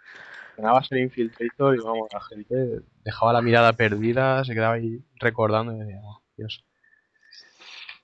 Mencionaba 0.61 0.85
ser 0.85 0.99
Infiltrator 0.99 1.75
y 1.75 1.79
vamos, 1.81 2.09
la 2.13 2.21
gente 2.21 2.83
dejaba 3.03 3.33
la 3.33 3.41
mirada 3.41 3.73
perdida, 3.73 4.45
se 4.45 4.53
quedaba 4.53 4.75
ahí 4.75 5.01
recordando 5.19 5.75
y 5.75 5.79
decía, 5.79 6.01
"Oh, 6.05 6.23
Dios. 6.37 6.65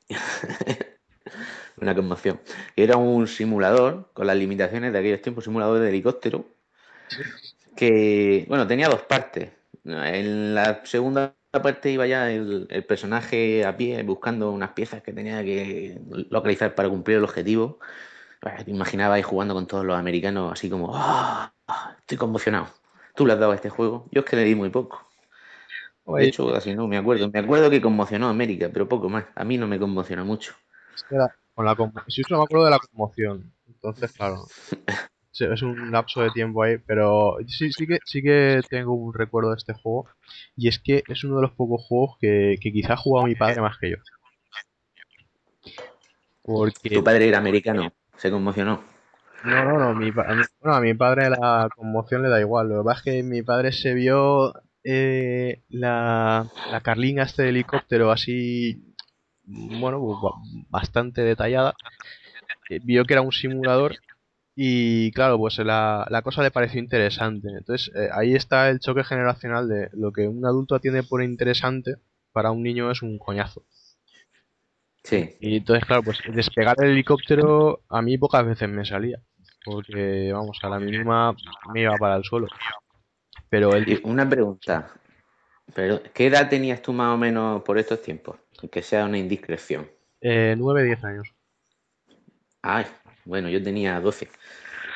Una 1.80 1.94
conmoción. 1.94 2.40
Era 2.74 2.96
un 2.96 3.26
simulador 3.26 4.10
con 4.14 4.26
las 4.26 4.36
limitaciones 4.36 4.92
de 4.92 4.98
aquellos 4.98 5.20
tiempos, 5.20 5.44
simulador 5.44 5.80
de 5.80 5.90
helicóptero, 5.90 6.46
que, 7.76 8.46
bueno, 8.48 8.66
tenía 8.66 8.88
dos 8.88 9.02
partes. 9.02 9.50
En 9.84 10.54
la 10.54 10.80
segunda 10.84 11.34
parte 11.52 11.90
iba 11.90 12.06
ya 12.06 12.30
el, 12.30 12.66
el 12.70 12.84
personaje 12.84 13.64
a 13.64 13.76
pie 13.76 14.02
buscando 14.02 14.50
unas 14.50 14.70
piezas 14.70 15.02
que 15.02 15.12
tenía 15.12 15.42
que 15.44 16.00
localizar 16.30 16.74
para 16.74 16.88
cumplir 16.88 17.18
el 17.18 17.24
objetivo. 17.24 17.78
Bueno, 18.42 18.64
Te 18.64 18.70
imaginaba 18.70 19.16
ahí 19.16 19.22
jugando 19.22 19.54
con 19.54 19.66
todos 19.66 19.84
los 19.84 19.96
americanos 19.98 20.52
así 20.52 20.70
como, 20.70 20.92
"Ah, 20.94 21.52
ah, 21.68 21.94
estoy 22.00 22.18
conmocionado. 22.18 22.68
¿Tú 23.14 23.24
le 23.26 23.32
has 23.34 23.38
dado 23.38 23.52
a 23.52 23.54
este 23.54 23.70
juego? 23.70 24.06
Yo 24.10 24.20
es 24.20 24.26
que 24.26 24.36
le 24.36 24.44
di 24.44 24.54
muy 24.54 24.70
poco. 24.70 25.06
De 26.16 26.24
Oye, 26.24 26.26
hecho, 26.26 26.52
casi 26.52 26.74
no 26.74 26.88
me 26.88 26.96
acuerdo. 26.98 27.30
Me 27.30 27.38
acuerdo 27.38 27.70
que 27.70 27.80
conmocionó 27.80 28.26
a 28.26 28.30
América, 28.30 28.70
pero 28.72 28.88
poco 28.88 29.08
más. 29.08 29.26
A 29.36 29.44
mí 29.44 29.56
no 29.56 29.68
me 29.68 29.78
conmocionó 29.78 30.24
mucho. 30.24 30.56
con 31.54 31.64
la 31.64 31.74
conmo- 31.76 32.02
sí, 32.08 32.22
solo 32.24 32.40
me 32.40 32.44
acuerdo 32.44 32.64
de 32.66 32.70
la 32.70 32.78
conmoción. 32.78 33.52
Entonces, 33.66 34.12
claro, 34.12 34.46
es 35.38 35.62
un 35.62 35.90
lapso 35.92 36.22
de 36.22 36.30
tiempo 36.30 36.62
ahí, 36.62 36.78
pero 36.86 37.36
sí, 37.48 37.72
sí 37.72 37.86
que 37.86 37.98
sí 38.04 38.22
que 38.22 38.60
tengo 38.70 38.94
un 38.94 39.14
recuerdo 39.14 39.50
de 39.50 39.56
este 39.56 39.74
juego. 39.74 40.08
Y 40.56 40.68
es 40.68 40.78
que 40.80 41.02
es 41.08 41.24
uno 41.24 41.36
de 41.36 41.42
los 41.42 41.52
pocos 41.52 41.82
juegos 41.86 42.16
que, 42.20 42.56
que 42.60 42.72
quizá 42.72 42.94
ha 42.94 42.96
jugado 42.96 43.26
mi 43.26 43.34
padre 43.36 43.60
más 43.62 43.78
que 43.78 43.90
yo. 43.92 43.96
Porque 46.42 46.90
Tu 46.90 47.04
padre 47.04 47.28
era 47.28 47.38
americano, 47.38 47.92
se 48.16 48.28
conmocionó. 48.30 48.82
No, 49.50 49.64
no, 49.64 49.78
no. 49.78 49.94
Mi, 49.94 50.12
pa- 50.12 50.22
a 50.30 50.34
mi- 50.34 50.42
bueno, 50.60 50.76
a 50.76 50.80
mi 50.80 50.94
padre 50.94 51.30
la 51.30 51.68
conmoción 51.74 52.22
le 52.22 52.28
da 52.28 52.40
igual. 52.40 52.68
Lo 52.68 52.78
que 52.82 52.84
pasa 52.86 52.98
es 52.98 53.04
que 53.04 53.22
mi 53.22 53.42
padre 53.42 53.72
se 53.72 53.94
vio 53.94 54.52
eh, 54.84 55.62
la, 55.68 56.50
la 56.64 56.80
carlinga 56.80 57.22
este 57.24 57.48
helicóptero 57.48 58.10
así, 58.10 58.94
bueno, 59.44 60.00
pues, 60.00 60.18
ba- 60.22 60.40
bastante 60.70 61.22
detallada. 61.22 61.74
Eh, 62.70 62.80
Vio 62.84 63.04
que 63.06 63.14
era 63.14 63.22
un 63.22 63.32
simulador 63.32 63.96
y 64.56 65.12
claro, 65.12 65.38
pues 65.38 65.58
la, 65.58 66.06
la 66.10 66.22
cosa 66.22 66.42
le 66.42 66.50
pareció 66.52 66.80
interesante. 66.80 67.48
Entonces 67.58 67.92
eh, 67.96 68.08
ahí 68.12 68.34
está 68.34 68.70
el 68.70 68.80
choque 68.80 69.04
generacional 69.04 69.68
de 69.68 69.90
lo 69.94 70.12
que 70.12 70.28
un 70.28 70.44
adulto 70.46 70.74
atiende 70.76 71.02
por 71.04 71.22
interesante, 71.22 71.96
para 72.32 72.52
un 72.52 72.62
niño 72.64 72.90
es 72.90 73.02
un 73.02 73.18
coñazo. 73.18 73.64
Sí. 75.04 75.36
Y 75.40 75.56
entonces, 75.56 75.84
claro, 75.86 76.02
pues 76.02 76.18
despegar 76.34 76.76
el 76.82 76.90
helicóptero 76.90 77.80
a 77.88 78.02
mí 78.02 78.18
pocas 78.18 78.44
veces 78.44 78.68
me 78.68 78.84
salía. 78.84 79.22
Porque, 79.66 80.30
vamos, 80.32 80.58
a 80.62 80.68
la 80.68 80.78
mínima 80.78 81.36
me 81.74 81.82
iba 81.82 81.98
para 81.98 82.16
el 82.16 82.24
suelo. 82.24 82.46
Pero 83.50 83.76
Y 83.76 83.94
el, 83.94 84.00
una 84.04 84.28
pregunta. 84.28 84.88
Pero, 85.74 86.00
¿qué 86.14 86.26
edad 86.28 86.48
tenías 86.48 86.80
tú 86.80 86.92
más 86.92 87.12
o 87.12 87.16
menos 87.18 87.62
por 87.64 87.76
estos 87.78 88.00
tiempos? 88.00 88.36
Que 88.70 88.80
sea 88.82 89.04
una 89.04 89.18
indiscreción. 89.18 89.90
eh, 90.20 90.54
9-10 90.56 91.02
años. 91.04 91.28
Ay, 92.62 92.86
bueno, 93.24 93.48
yo 93.48 93.62
tenía 93.62 94.00
12. 94.00 94.28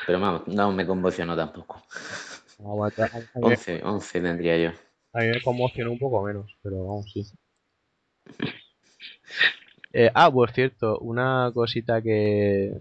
Pero 0.07 0.21
vamos, 0.21 0.47
no 0.47 0.73
me 0.73 0.87
conmocionó 0.87 1.37
tampoco. 1.37 1.83
Aguanta- 2.59 3.05
A, 3.05 3.17
a 3.17 3.41
mí, 3.41 3.47
11, 3.53 3.81
11 3.85 4.21
tendría 4.21 4.57
yo. 4.57 4.71
a 5.13 5.19
mí 5.21 5.27
me 5.29 5.43
conmocionó 5.43 5.91
un 5.93 5.99
poco 5.99 6.23
menos, 6.23 6.57
pero 6.63 6.85
vamos, 6.87 7.11
sí. 7.13 7.27
Eh, 9.93 10.11
ah, 10.15 10.31
por 10.31 10.53
cierto, 10.53 10.99
una 11.01 11.51
cosita 11.53 12.01
que, 12.01 12.81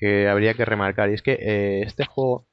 que 0.00 0.28
habría 0.28 0.54
que 0.54 0.66
remarcar, 0.66 1.10
y 1.10 1.14
es 1.14 1.22
que 1.22 1.34
eh, 1.34 1.82
este 1.84 2.06
juego 2.06 2.48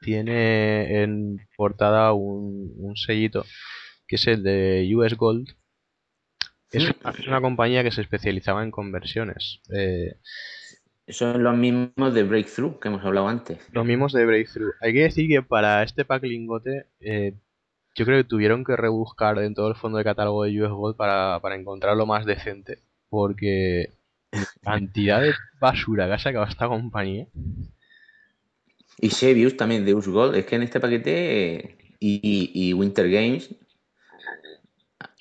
tiene 0.00 1.02
en 1.02 1.38
portada 1.56 2.12
un, 2.12 2.72
un 2.78 2.96
sellito, 2.96 3.44
que 4.08 4.16
es 4.16 4.26
el 4.28 4.42
de 4.42 4.90
US 4.96 5.16
Gold. 5.16 5.48
Es 6.70 6.84
una, 6.84 7.10
es 7.18 7.26
una 7.26 7.40
compañía 7.40 7.82
que 7.82 7.90
se 7.90 8.02
especializaba 8.02 8.62
en 8.62 8.70
conversiones. 8.70 9.60
Eh, 9.74 10.20
Son 11.08 11.42
los 11.42 11.56
mismos 11.56 12.14
de 12.14 12.22
Breakthrough 12.22 12.78
que 12.78 12.86
hemos 12.86 13.04
hablado 13.04 13.26
antes. 13.26 13.58
los 13.70 13.84
mismos 13.86 14.12
de 14.12 14.26
Breakthrough. 14.26 14.72
Hay 14.80 14.92
que 14.92 15.02
decir 15.02 15.28
que 15.28 15.42
para 15.42 15.82
este 15.82 16.04
pack 16.04 16.22
lingote, 16.24 16.86
eh, 17.00 17.34
yo 17.96 18.04
creo 18.06 18.18
que 18.22 18.28
tuvieron 18.28 18.64
que 18.64 18.76
rebuscar 18.76 19.38
en 19.40 19.54
todo 19.54 19.68
el 19.68 19.76
fondo 19.76 19.98
de 19.98 20.04
catálogo 20.04 20.44
de 20.44 20.62
US 20.62 20.70
Gold 20.72 20.96
para, 20.96 21.40
para 21.40 21.56
encontrarlo 21.56 22.06
más 22.06 22.26
decente. 22.26 22.80
Porque 23.08 23.94
cantidad 24.62 25.20
de 25.20 25.32
basura 25.60 26.06
que 26.06 26.12
ha 26.14 26.18
sacado 26.18 26.44
esta 26.46 26.68
compañía. 26.68 27.26
Y 28.98 29.10
Sebius 29.10 29.56
también 29.56 29.84
de 29.84 29.94
Us 29.94 30.08
Gold. 30.08 30.34
Es 30.36 30.46
que 30.46 30.56
en 30.56 30.62
este 30.62 30.80
paquete 30.80 31.76
y, 32.00 32.20
y- 32.22 32.68
y 32.70 32.72
Winter 32.72 33.10
Games 33.10 33.54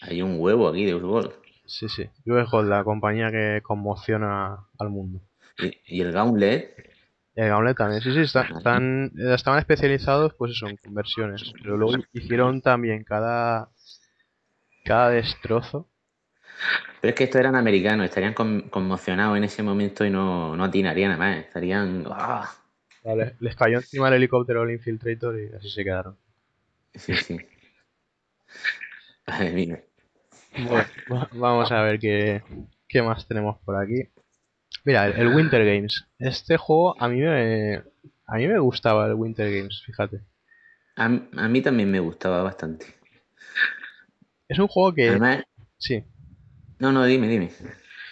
hay 0.02 0.22
un 0.22 0.40
huevo 0.40 0.68
aquí 0.68 0.86
de 0.86 0.96
Us 0.96 1.04
Gold. 1.04 1.32
Sí, 1.66 1.90
sí. 1.90 2.04
US 2.26 2.50
Gold, 2.52 2.70
la 2.70 2.84
compañía 2.84 3.32
que 3.32 3.60
conmociona 3.64 4.58
al 4.78 4.90
mundo. 4.90 5.22
Y, 5.58 5.98
y 5.98 6.02
el 6.02 6.12
Gauntlet, 6.12 6.76
el 7.36 7.50
Gauntlet 7.50 7.76
también, 7.78 8.02
sí, 8.02 8.14
sí, 8.14 8.20
está- 8.22 8.44
están, 8.58 9.12
estaban 9.18 9.60
especializados 9.60 10.34
pues 10.38 10.52
eso, 10.52 10.68
en 10.68 10.78
conversiones. 10.78 11.52
Pero 11.62 11.78
luego 11.78 11.98
hicieron 12.14 12.62
también 12.62 13.04
cada, 13.04 13.70
cada 14.86 15.10
destrozo. 15.10 15.90
Pero 17.02 17.10
es 17.10 17.16
que 17.16 17.24
estos 17.26 17.40
eran 17.40 17.56
americanos, 17.56 18.06
estarían 18.06 18.34
con- 18.34 18.70
conmocionados 18.70 19.38
en 19.38 19.44
ese 19.44 19.62
momento 19.64 20.06
y 20.06 20.10
no, 20.10 20.56
no 20.56 20.64
atinarían 20.64 21.12
nada 21.12 21.20
más. 21.20 21.46
Estarían. 21.46 22.06
¡ah! 22.10 22.50
Vale, 23.04 23.36
les 23.40 23.56
cayó 23.56 23.78
encima 23.78 24.08
el 24.08 24.16
helicóptero 24.16 24.64
el 24.64 24.72
Infiltrator 24.72 25.40
y 25.40 25.54
así 25.56 25.70
se 25.70 25.84
quedaron. 25.84 26.18
Sí, 26.96 27.16
sí. 27.16 27.38
Madre 29.28 29.52
mía. 29.52 29.84
Bueno, 30.58 30.86
va- 31.12 31.30
vamos 31.34 31.72
a 31.72 31.82
ver 31.82 32.00
qué, 32.00 32.42
qué 32.88 33.02
más 33.02 33.28
tenemos 33.28 33.58
por 33.66 33.76
aquí. 33.76 34.10
Mira, 34.86 35.08
el, 35.08 35.14
el 35.20 35.28
Winter 35.36 35.66
Games. 35.66 36.06
Este 36.20 36.58
juego 36.58 37.00
a 37.02 37.08
mí 37.10 37.20
me 37.22 37.84
a 38.28 38.36
mí 38.38 38.48
me 38.48 38.60
gustaba 38.60 39.06
el 39.08 39.14
Winter 39.14 39.52
Games, 39.52 39.84
fíjate. 39.86 40.22
A, 40.96 41.06
a 41.06 41.50
mí 41.50 41.62
también 41.62 41.92
me 41.92 42.00
gustaba 42.00 42.42
bastante. 42.44 42.86
Es 44.48 44.60
un 44.60 44.68
juego 44.68 44.94
que... 44.94 45.10
Además, 45.10 45.44
Sí. 45.78 46.04
No, 46.80 46.92
no, 46.92 47.06
dime, 47.06 47.28
dime. 47.28 47.52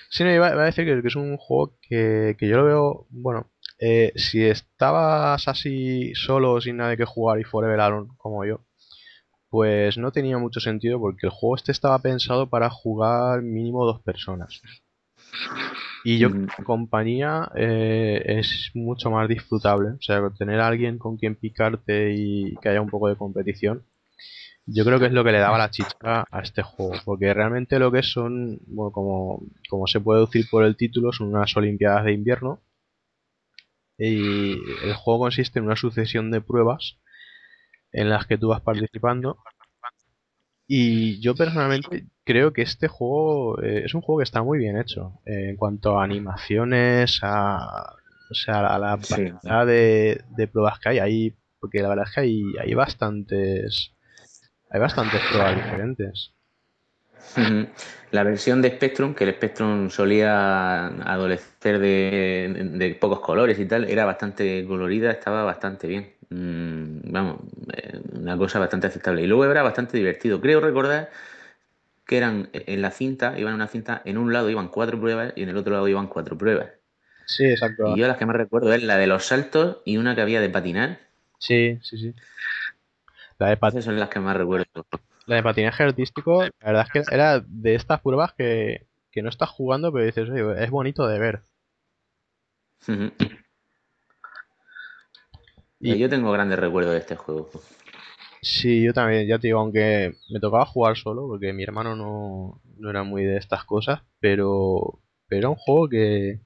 Sí, 0.10 0.24
no, 0.24 0.34
iba, 0.34 0.52
iba 0.52 0.62
a 0.62 0.66
decir 0.66 0.86
que, 0.86 1.08
es 1.08 1.16
un 1.16 1.38
juego 1.38 1.78
que, 1.82 2.36
que 2.38 2.48
yo 2.48 2.58
lo 2.58 2.66
veo, 2.66 3.08
bueno, 3.10 3.52
eh, 3.80 4.14
si 4.16 4.44
estabas 4.44 5.48
así 5.48 6.14
solo, 6.16 6.62
sin 6.62 6.78
nadie 6.78 6.98
que 6.98 7.06
jugar 7.06 7.40
y 7.40 7.44
forever 7.44 7.80
alone, 7.80 8.10
como 8.18 8.46
yo, 8.46 8.62
pues 9.50 9.98
no 9.98 10.12
tenía 10.12 10.38
mucho 10.38 10.60
sentido 10.60 11.00
porque 11.00 11.28
el 11.28 11.32
juego 11.32 11.56
este 11.56 11.72
estaba 11.72 12.00
pensado 12.00 12.50
para 12.50 12.70
jugar 12.70 13.42
mínimo 13.42 13.86
dos 13.86 14.02
personas. 14.02 14.62
Y 16.04 16.18
yo 16.18 16.30
Mm. 16.30 16.48
en 16.58 16.64
compañía 16.66 17.50
eh, 17.56 18.22
es 18.26 18.72
mucho 18.74 19.10
más 19.10 19.28
disfrutable, 19.30 19.90
o 19.92 20.02
sea, 20.02 20.22
tener 20.38 20.60
a 20.60 20.68
alguien 20.68 20.98
con 20.98 21.18
quien 21.18 21.36
picarte 21.36 22.14
y 22.14 22.56
que 22.62 22.70
haya 22.70 22.82
un 22.82 22.90
poco 22.90 23.10
de 23.10 23.16
competición. 23.16 23.84
Yo 24.66 24.86
creo 24.86 25.00
que 25.00 25.08
es 25.08 25.12
lo 25.12 25.24
que 25.24 25.32
le 25.34 25.40
daba 25.40 25.58
la 25.58 25.70
chicha 25.72 26.26
a 26.30 26.40
este 26.42 26.62
juego, 26.64 26.94
porque 27.04 27.34
realmente 27.34 27.80
lo 27.80 27.92
que 27.92 28.02
son, 28.02 28.60
bueno, 28.68 28.92
como, 28.92 29.42
como 29.70 29.88
se 29.88 30.00
puede 30.00 30.20
deducir 30.20 30.46
por 30.50 30.64
el 30.64 30.78
título, 30.78 31.12
son 31.12 31.28
unas 31.36 31.56
Olimpiadas 31.58 32.06
de 32.06 32.14
invierno. 32.14 32.62
Y 33.98 34.54
el 34.86 34.94
juego 34.96 35.20
consiste 35.26 35.60
en 35.60 35.66
una 35.66 35.76
sucesión 35.76 36.32
de 36.32 36.42
pruebas 36.42 36.98
en 37.92 38.10
las 38.10 38.26
que 38.26 38.38
tú 38.38 38.48
vas 38.50 38.62
participando. 38.62 39.38
Y 40.66 41.20
yo 41.22 41.36
personalmente 41.36 42.06
creo 42.24 42.54
que 42.54 42.62
este 42.62 42.88
juego 42.88 43.62
eh, 43.62 43.84
es 43.86 43.94
un 43.94 44.02
juego 44.02 44.20
que 44.20 44.24
está 44.24 44.42
muy 44.42 44.58
bien 44.58 44.78
hecho 44.80 45.20
eh, 45.26 45.50
en 45.50 45.58
cuanto 45.58 46.00
a 46.00 46.04
animaciones, 46.06 47.20
a, 47.22 47.94
o 48.32 48.34
sea, 48.34 48.66
a 48.68 48.80
la 48.80 48.98
Sí. 49.02 49.12
variedad 49.12 49.68
de, 49.68 50.22
de 50.38 50.48
pruebas 50.48 50.80
que 50.80 50.90
hay 50.90 51.00
ahí, 51.00 51.36
porque 51.60 51.82
la 51.82 51.90
verdad 51.90 52.06
es 52.08 52.16
que 52.16 52.22
hay, 52.22 52.44
hay 52.62 52.74
bastantes 52.74 53.94
hay 54.74 54.80
bastantes 54.80 55.22
pruebas 55.30 55.56
diferentes. 55.56 56.34
La 58.12 58.24
versión 58.24 58.62
de 58.62 58.72
Spectrum, 58.72 59.14
que 59.14 59.24
el 59.24 59.34
Spectrum 59.36 59.90
solía 59.90 60.88
adolecer 60.88 61.80
de, 61.80 62.72
de 62.74 62.96
pocos 62.96 63.20
colores 63.20 63.58
y 63.60 63.66
tal, 63.66 63.86
era 63.86 64.04
bastante 64.06 64.66
colorida, 64.68 65.12
estaba 65.12 65.44
bastante 65.44 65.88
bien. 65.88 66.14
Mm, 66.30 67.12
vamos, 67.12 67.38
eh, 67.76 68.02
una 68.14 68.38
cosa 68.38 68.60
bastante 68.60 68.88
aceptable. 68.88 69.22
Y 69.22 69.28
luego 69.28 69.46
era 69.46 69.64
bastante 69.64 69.96
divertido. 69.96 70.42
Creo 70.42 70.60
recordar 70.60 71.12
que 72.06 72.18
eran 72.18 72.50
en 72.54 72.82
la 72.82 72.92
cinta, 72.92 73.36
iban 73.38 73.54
en 73.54 73.56
una 73.56 73.68
cinta, 73.68 74.02
en 74.06 74.18
un 74.18 74.34
lado 74.34 74.50
iban 74.50 74.70
cuatro 74.70 75.00
pruebas 75.00 75.34
y 75.36 75.44
en 75.44 75.50
el 75.50 75.58
otro 75.58 75.74
lado 75.74 75.88
iban 75.88 76.08
cuatro 76.08 76.38
pruebas. 76.38 76.70
Sí, 77.26 77.46
exacto. 77.46 77.96
Y 77.96 78.00
yo 78.00 78.08
las 78.08 78.18
que 78.18 78.26
más 78.26 78.36
recuerdo 78.36 78.74
es 78.74 78.84
la 78.84 78.98
de 78.98 79.08
los 79.08 79.26
saltos 79.26 79.78
y 79.86 79.98
una 79.98 80.16
que 80.16 80.22
había 80.22 80.42
de 80.42 80.50
patinar. 80.50 81.00
Sí, 81.40 81.78
sí, 81.82 81.98
sí. 81.98 82.14
La 83.40 83.50
de, 83.50 83.58
pat- 83.58 83.74
Esas 83.74 83.86
son 83.86 84.00
las 84.00 84.10
que 84.10 84.20
más 84.20 84.36
recuerdo. 84.38 84.66
la 85.26 85.36
de 85.38 85.44
patinaje 85.44 85.84
artístico, 85.84 86.44
la 86.44 86.50
verdad 86.62 86.86
es 86.86 86.92
que 87.08 87.16
era 87.16 87.40
de 87.46 87.76
estas 87.76 88.02
pruebas 88.02 88.34
que, 88.34 88.88
que 89.12 89.22
no 89.22 89.30
estás 89.30 89.50
jugando, 89.50 89.92
pero 89.92 90.06
dices, 90.06 90.30
oye, 90.30 90.64
es 90.64 90.70
bonito 90.70 91.08
de 91.08 91.20
ver. 91.20 91.44
Y- 95.80 95.98
Yo 95.98 96.10
tengo 96.10 96.32
grandes 96.32 96.60
recuerdos 96.60 96.94
de 96.94 97.00
este 97.00 97.16
juego. 97.16 97.50
Sí, 98.42 98.84
yo 98.84 98.94
también, 98.94 99.26
ya 99.28 99.40
te 99.40 99.48
digo, 99.48 99.60
aunque 99.60 100.16
me 100.30 100.40
tocaba 100.40 100.66
jugar 100.66 100.98
solo, 100.98 101.28
porque 101.28 101.54
mi 101.54 101.64
hermano 101.64 101.96
no, 101.96 102.62
no 102.78 102.90
era 102.90 103.04
muy 103.04 103.24
de 103.24 103.38
estas 103.38 103.64
cosas, 103.64 104.02
pero, 104.20 105.00
pero 105.28 105.40
era 105.40 105.50
un 105.50 105.56
juego 105.56 105.88
que, 105.88 106.42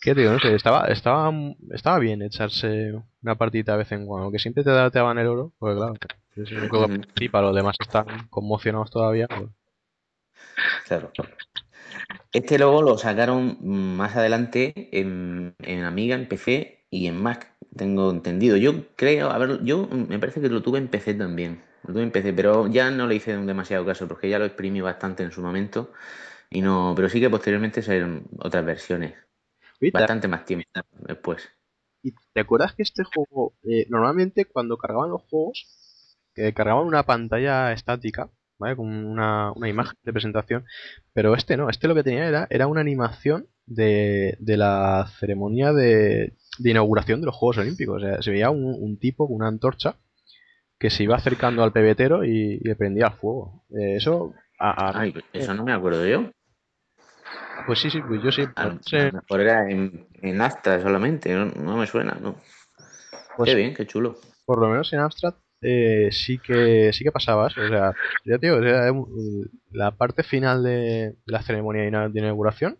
te 0.00 0.14
digo, 0.14 0.32
no 0.32 0.40
sé, 0.40 0.54
estaba, 0.54 0.86
estaba, 0.86 1.32
estaba 1.70 1.98
bien 1.98 2.22
echarse 2.22 2.92
una 3.22 3.34
partida 3.36 3.72
de 3.72 3.78
vez 3.78 3.92
en 3.92 4.06
cuando, 4.06 4.30
que 4.30 4.38
siempre 4.38 4.64
te 4.64 4.70
daban 4.70 5.18
el 5.18 5.26
oro, 5.26 5.52
pues 5.58 5.76
claro, 5.76 5.94
es 6.36 6.48
que 6.48 6.56
Ujú. 6.56 6.88
participa, 6.88 7.42
los 7.42 7.54
demás 7.54 7.76
están 7.78 8.28
conmocionados 8.28 8.90
todavía, 8.90 9.26
pues, 9.28 9.50
Claro. 10.86 11.12
Este 12.32 12.58
luego 12.58 12.82
lo 12.82 12.96
sacaron 12.96 13.58
más 13.96 14.16
adelante 14.16 14.72
en, 14.92 15.54
en 15.58 15.84
Amiga, 15.84 16.14
en 16.14 16.28
PC 16.28 16.84
y 16.90 17.06
en 17.06 17.20
Mac, 17.20 17.52
tengo 17.76 18.10
entendido. 18.10 18.56
Yo 18.56 18.86
creo, 18.96 19.30
a 19.30 19.38
ver, 19.38 19.62
yo 19.64 19.88
me 19.88 20.18
parece 20.18 20.40
que 20.40 20.48
lo 20.48 20.62
tuve 20.62 20.78
en 20.78 20.88
PC 20.88 21.14
también. 21.14 21.62
Lo 21.86 21.94
tuve 21.94 22.02
en 22.04 22.10
PC, 22.10 22.32
pero 22.32 22.66
ya 22.68 22.90
no 22.90 23.06
le 23.06 23.16
hice 23.16 23.36
demasiado 23.36 23.84
caso 23.84 24.06
porque 24.08 24.28
ya 24.28 24.38
lo 24.38 24.44
exprimí 24.44 24.80
bastante 24.80 25.22
en 25.22 25.32
su 25.32 25.40
momento. 25.42 25.92
Y 26.50 26.62
no, 26.62 26.94
pero 26.96 27.08
sí 27.08 27.20
que 27.20 27.30
posteriormente 27.30 27.82
salieron 27.82 28.24
otras 28.40 28.64
versiones. 28.64 29.14
Oye, 29.80 29.90
¿te- 29.92 29.98
Bastante 29.98 30.28
más 30.28 30.44
tiempo 30.44 30.64
después. 31.06 31.48
¿Y 32.02 32.12
te 32.32 32.40
acuerdas 32.40 32.74
que 32.74 32.82
este 32.82 33.02
juego, 33.04 33.54
eh, 33.62 33.86
normalmente 33.90 34.44
cuando 34.46 34.78
cargaban 34.78 35.10
los 35.10 35.22
juegos, 35.22 36.16
que 36.34 36.52
cargaban 36.54 36.86
una 36.86 37.02
pantalla 37.04 37.72
estática, 37.72 38.30
¿vale? 38.58 38.76
Con 38.76 38.88
una, 38.88 39.52
una 39.52 39.68
imagen 39.68 39.96
de 40.02 40.12
presentación, 40.12 40.64
pero 41.12 41.34
este 41.34 41.56
no, 41.56 41.68
este 41.68 41.88
lo 41.88 41.94
que 41.94 42.02
tenía 42.02 42.26
era, 42.26 42.46
era 42.50 42.66
una 42.66 42.80
animación 42.80 43.48
de, 43.66 44.36
de 44.40 44.56
la 44.56 45.06
ceremonia 45.18 45.72
de, 45.72 46.34
de 46.58 46.70
inauguración 46.70 47.20
de 47.20 47.26
los 47.26 47.36
Juegos 47.36 47.58
Olímpicos. 47.58 48.02
O 48.02 48.06
sea, 48.06 48.22
se 48.22 48.30
veía 48.30 48.50
un, 48.50 48.64
un 48.80 48.98
tipo 48.98 49.26
con 49.26 49.36
una 49.36 49.48
antorcha 49.48 49.96
que 50.78 50.88
se 50.88 51.02
iba 51.02 51.16
acercando 51.16 51.62
al 51.62 51.72
pebetero 51.72 52.24
y, 52.24 52.54
y 52.54 52.60
le 52.60 52.76
prendía 52.76 53.08
el 53.08 53.12
fuego. 53.12 53.64
Eh, 53.78 53.96
eso, 53.96 54.32
a- 54.58 54.88
a- 54.88 55.00
Ay, 55.00 55.14
eso 55.34 55.52
no 55.52 55.64
me 55.64 55.72
acuerdo 55.72 56.06
yo. 56.06 56.30
Pues 57.66 57.78
sí, 57.80 57.90
sí, 57.90 58.00
pues 58.00 58.22
yo 58.22 58.32
sí. 58.32 58.44
A, 58.56 58.66
lo 58.66 59.12
mejor 59.12 59.40
era 59.40 59.70
en, 59.70 60.06
en 60.22 60.40
Astra 60.40 60.80
solamente, 60.80 61.32
no, 61.34 61.46
no 61.46 61.76
me 61.76 61.86
suena, 61.86 62.16
¿no? 62.20 62.36
pues 63.36 63.50
Qué 63.50 63.56
bien, 63.56 63.74
qué 63.74 63.86
chulo. 63.86 64.16
por 64.46 64.60
lo 64.60 64.68
menos 64.68 64.92
en 64.92 65.00
Amstrad 65.00 65.34
eh, 65.62 66.08
sí 66.10 66.38
que 66.38 66.90
sí 66.92 67.04
que 67.04 67.12
pasaba 67.12 67.48
eso. 67.48 67.62
O 67.62 67.68
sea, 67.68 67.92
ya 68.24 68.38
te 68.38 68.46
digo, 68.46 68.58
o 68.58 68.62
sea, 68.62 68.90
la 69.72 69.90
parte 69.92 70.22
final 70.22 70.62
de, 70.62 71.16
la 71.26 71.42
ceremonia 71.42 71.82
de 71.82 71.88
ina- 71.88 72.08
de 72.08 72.20
inauguración, 72.20 72.78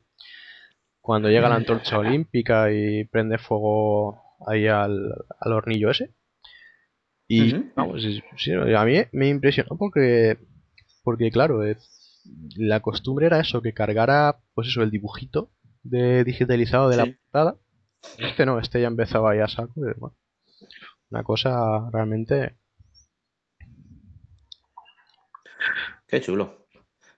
cuando 1.01 1.29
llega 1.29 1.49
la 1.49 1.57
antorcha 1.57 1.99
olímpica 1.99 2.73
y 2.73 3.05
prende 3.05 3.39
fuego 3.39 4.23
ahí 4.47 4.67
al, 4.67 5.13
al 5.41 5.53
hornillo 5.53 5.91
ese. 5.91 6.11
Y 7.29 7.53
vamos, 7.77 8.03
sí, 8.37 8.53
a 8.53 8.85
mí 8.85 9.03
me 9.13 9.29
impresionó 9.29 9.77
porque, 9.79 10.37
porque 11.05 11.31
claro, 11.31 11.65
eh, 11.65 11.77
la 12.57 12.81
costumbre 12.81 13.27
era 13.27 13.41
eso, 13.41 13.63
que 13.63 13.75
cargara, 13.75 14.41
pues 14.55 14.69
eso, 14.69 14.83
el 14.83 14.91
dibujito 14.91 15.51
de 15.83 16.25
digitalizado 16.25 16.89
de 16.89 16.97
la 16.97 17.07
portada. 17.07 17.57
Este 18.19 18.47
no, 18.47 18.59
este 18.59 18.81
ya 18.81 18.89
empezaba 18.89 19.37
ya 19.37 19.45
a 19.45 19.49
saco. 19.49 19.75
y, 19.77 19.99
bueno, 19.99 20.17
una 21.11 21.23
cosa 21.23 21.91
realmente 21.93 22.57
Qué 26.11 26.21
chulo. 26.21 26.67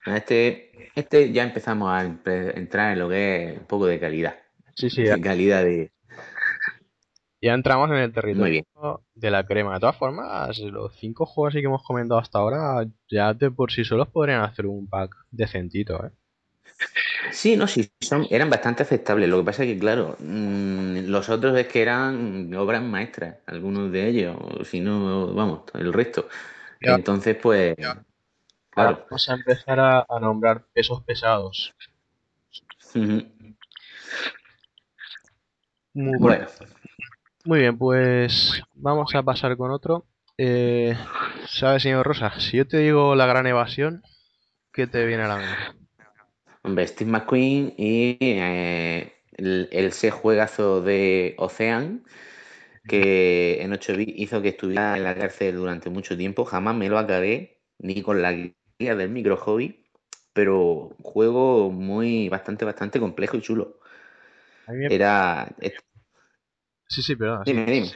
Este, 0.04 0.90
este 0.94 1.32
ya 1.32 1.44
empezamos 1.44 1.90
a 1.90 2.02
entrar 2.04 2.92
en 2.92 2.98
lo 2.98 3.08
que 3.08 3.52
es 3.52 3.58
un 3.58 3.66
poco 3.66 3.86
de 3.86 3.98
calidad. 3.98 4.36
Sí, 4.74 4.90
sí, 4.90 5.04
calidad 5.22 5.64
de. 5.64 5.92
Ya 7.42 7.54
entramos 7.54 7.90
en 7.90 7.96
el 7.96 8.12
territorio 8.12 8.42
Muy 8.42 8.50
bien. 8.50 8.64
de 9.14 9.30
la 9.30 9.44
crema. 9.44 9.74
De 9.74 9.80
todas 9.80 9.96
formas, 9.96 10.58
los 10.60 10.94
cinco 10.94 11.26
juegos 11.26 11.54
que 11.54 11.60
hemos 11.60 11.82
comentado 11.82 12.20
hasta 12.20 12.38
ahora, 12.38 12.86
ya 13.10 13.34
de 13.34 13.50
por 13.50 13.72
sí 13.72 13.84
solos 13.84 14.08
podrían 14.08 14.42
hacer 14.42 14.66
un 14.66 14.88
pack 14.88 15.16
decentito, 15.30 16.06
¿eh? 16.06 16.10
Sí, 17.30 17.56
no, 17.56 17.66
sí, 17.66 17.90
son, 18.00 18.26
eran 18.30 18.50
bastante 18.50 18.82
aceptables. 18.82 19.28
Lo 19.28 19.38
que 19.38 19.44
pasa 19.44 19.64
es 19.64 19.72
que, 19.72 19.78
claro, 19.78 20.16
mm, 20.18 21.06
los 21.06 21.28
otros 21.28 21.56
es 21.58 21.66
que 21.68 21.82
eran 21.82 22.52
obras 22.54 22.82
maestras, 22.82 23.36
algunos 23.46 23.90
de 23.92 24.08
ellos, 24.08 24.36
si 24.64 24.80
no, 24.80 25.32
vamos, 25.34 25.62
el 25.74 25.92
resto. 25.92 26.28
Ya. 26.80 26.94
Entonces, 26.94 27.36
pues, 27.40 27.76
claro. 28.70 29.06
vamos 29.08 29.28
a 29.28 29.34
empezar 29.34 29.80
a, 29.80 30.06
a 30.08 30.20
nombrar 30.20 30.64
pesos 30.72 31.02
pesados. 31.02 31.74
Muy, 35.94 36.18
Bueno, 36.18 36.46
muy 37.44 37.60
bien, 37.60 37.76
pues 37.78 38.62
vamos 38.74 39.14
a 39.14 39.22
pasar 39.22 39.56
con 39.56 39.70
otro. 39.70 40.06
Eh, 40.38 40.96
¿Sabe, 41.48 41.80
señor 41.80 42.06
Rosa? 42.06 42.38
Si 42.40 42.56
yo 42.56 42.66
te 42.66 42.78
digo 42.78 43.14
la 43.14 43.26
gran 43.26 43.46
evasión, 43.46 44.02
¿qué 44.72 44.86
te 44.88 45.06
viene 45.06 45.24
a 45.24 45.28
la 45.28 45.38
mente? 45.38 45.66
hombre, 46.62 46.86
Steve 46.86 47.10
McQueen 47.10 47.74
y 47.76 48.18
eh, 48.20 49.12
el, 49.36 49.68
el 49.72 49.86
ese 49.86 50.10
juegazo 50.10 50.80
de 50.82 51.34
Ocean, 51.38 52.04
que 52.86 53.62
en 53.62 53.72
8 53.74 53.96
bits 53.96 54.14
hizo 54.16 54.42
que 54.42 54.50
estuviera 54.50 54.96
en 54.96 55.04
la 55.04 55.16
cárcel 55.16 55.56
durante 55.56 55.90
mucho 55.90 56.16
tiempo. 56.18 56.44
Jamás 56.44 56.76
me 56.76 56.88
lo 56.88 56.98
acabé, 56.98 57.62
ni 57.78 58.02
con 58.02 58.22
la 58.22 58.32
guía 58.32 58.96
del 58.96 59.10
micro 59.10 59.36
hobby, 59.38 59.84
pero 60.34 60.90
juego 61.02 61.70
muy, 61.72 62.28
bastante, 62.28 62.64
bastante 62.64 63.00
complejo 63.00 63.36
y 63.36 63.42
chulo. 63.42 63.80
Era. 64.86 65.48
es- 65.60 65.74
Sí, 66.94 67.02
sí, 67.02 67.16
perdón. 67.16 67.44
sí. 67.46 67.52
Dime, 67.52 67.66
dime. 67.66 67.90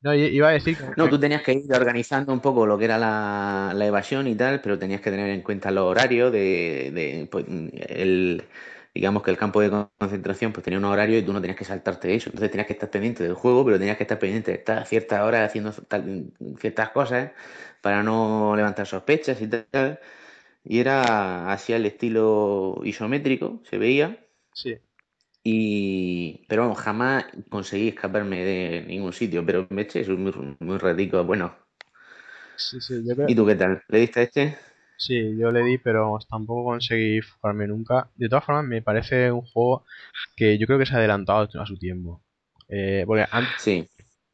No, 0.00 0.14
iba 0.14 0.48
a 0.48 0.52
decir 0.52 0.76
que 0.76 0.84
No, 0.96 1.08
tú 1.08 1.18
tenías 1.18 1.42
que 1.42 1.52
ir 1.52 1.72
organizando 1.74 2.32
un 2.32 2.40
poco 2.40 2.66
lo 2.66 2.78
que 2.78 2.84
era 2.84 2.98
la, 2.98 3.72
la 3.74 3.86
evasión 3.86 4.28
y 4.28 4.36
tal, 4.36 4.60
pero 4.60 4.78
tenías 4.78 5.00
que 5.00 5.10
tener 5.10 5.28
en 5.30 5.42
cuenta 5.42 5.72
los 5.72 5.84
horarios 5.84 6.30
de, 6.32 6.92
de, 6.94 7.28
pues, 7.30 7.44
el, 7.48 8.44
digamos 8.94 9.24
que 9.24 9.32
el 9.32 9.36
campo 9.36 9.60
de 9.60 9.70
concentración 9.98 10.52
pues 10.52 10.62
tenía 10.62 10.78
un 10.78 10.84
horario 10.84 11.18
y 11.18 11.22
tú 11.22 11.32
no 11.32 11.40
tenías 11.40 11.58
que 11.58 11.64
saltarte 11.64 12.14
eso. 12.14 12.28
Entonces 12.30 12.50
tenías 12.50 12.68
que 12.68 12.74
estar 12.74 12.90
pendiente 12.90 13.24
del 13.24 13.34
juego, 13.34 13.64
pero 13.64 13.78
tenías 13.78 13.96
que 13.96 14.04
estar 14.04 14.18
pendiente 14.20 14.52
de 14.52 14.58
estar 14.58 14.78
a 14.78 14.84
ciertas 14.84 15.20
horas 15.22 15.48
haciendo 15.48 15.72
ciertas 16.60 16.90
cosas 16.90 17.32
para 17.80 18.02
no 18.04 18.54
levantar 18.56 18.86
sospechas 18.86 19.40
y 19.42 19.48
tal. 19.48 19.98
Y 20.64 20.80
era 20.80 21.52
así 21.52 21.72
el 21.74 21.86
estilo 21.86 22.80
isométrico, 22.84 23.62
se 23.70 23.78
veía. 23.78 24.18
Sí. 24.52 24.78
Y, 25.42 26.44
pero 26.48 26.62
vamos, 26.62 26.78
jamás 26.78 27.24
conseguí 27.50 27.88
escaparme 27.88 28.44
de 28.44 28.84
ningún 28.86 29.12
sitio, 29.12 29.44
pero 29.46 29.66
me 29.70 29.82
eché, 29.82 30.00
es 30.00 30.08
muy, 30.08 30.32
muy 30.60 30.78
radico, 30.78 31.24
bueno. 31.24 31.56
Sí, 32.56 32.80
sí, 32.80 33.02
yo 33.06 33.14
creo... 33.16 33.28
¿Y 33.28 33.34
tú 33.36 33.46
qué 33.46 33.54
tal? 33.54 33.82
¿Le 33.88 33.98
diste 34.00 34.20
a 34.20 34.22
este? 34.24 34.58
Sí, 34.96 35.36
yo 35.38 35.52
le 35.52 35.62
di, 35.62 35.78
pero 35.78 36.02
vamos, 36.02 36.26
tampoco 36.28 36.64
conseguí 36.64 37.20
fugarme 37.22 37.66
nunca. 37.68 38.10
De 38.16 38.28
todas 38.28 38.44
formas, 38.44 38.64
me 38.64 38.82
parece 38.82 39.30
un 39.30 39.42
juego 39.42 39.84
que 40.36 40.58
yo 40.58 40.66
creo 40.66 40.78
que 40.78 40.86
se 40.86 40.94
ha 40.94 40.98
adelantado 40.98 41.48
a 41.60 41.66
su 41.66 41.78
tiempo. 41.78 42.22
Eh, 42.68 43.04
porque 43.06 43.26
antes 43.30 43.54
Sí, 43.56 43.88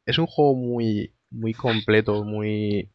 es 0.05 0.17
un 0.19 0.27
juego 0.27 0.55
muy, 0.55 1.13
muy 1.31 1.53
completo, 1.55 2.23
muy, 2.25 2.91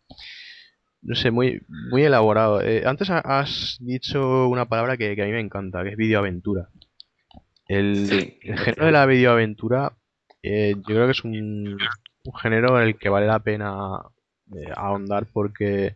no 1.02 1.14
sé, 1.14 1.30
muy, 1.30 1.60
muy 1.68 2.04
elaborado. 2.04 2.60
Eh, 2.62 2.84
antes 2.86 3.10
ha- 3.10 3.18
has 3.20 3.76
dicho 3.80 4.48
una 4.48 4.66
palabra 4.68 4.96
que, 4.96 5.14
que 5.16 5.22
a 5.22 5.26
mí 5.26 5.32
me 5.32 5.40
encanta, 5.40 5.82
que 5.82 5.90
es 5.90 5.96
videoaventura. 5.96 6.68
El, 7.70 8.08
sí. 8.08 8.38
el 8.42 8.58
género 8.58 8.86
de 8.86 8.92
la 8.92 9.06
videoaventura, 9.06 9.92
eh, 10.42 10.74
yo 10.76 10.94
creo 10.94 11.06
que 11.06 11.12
es 11.12 11.22
un, 11.22 11.78
un 12.24 12.34
género 12.42 12.80
en 12.80 12.88
el 12.88 12.98
que 12.98 13.08
vale 13.08 13.26
la 13.28 13.38
pena 13.38 14.00
eh, 14.56 14.72
ahondar 14.76 15.26
porque, 15.32 15.94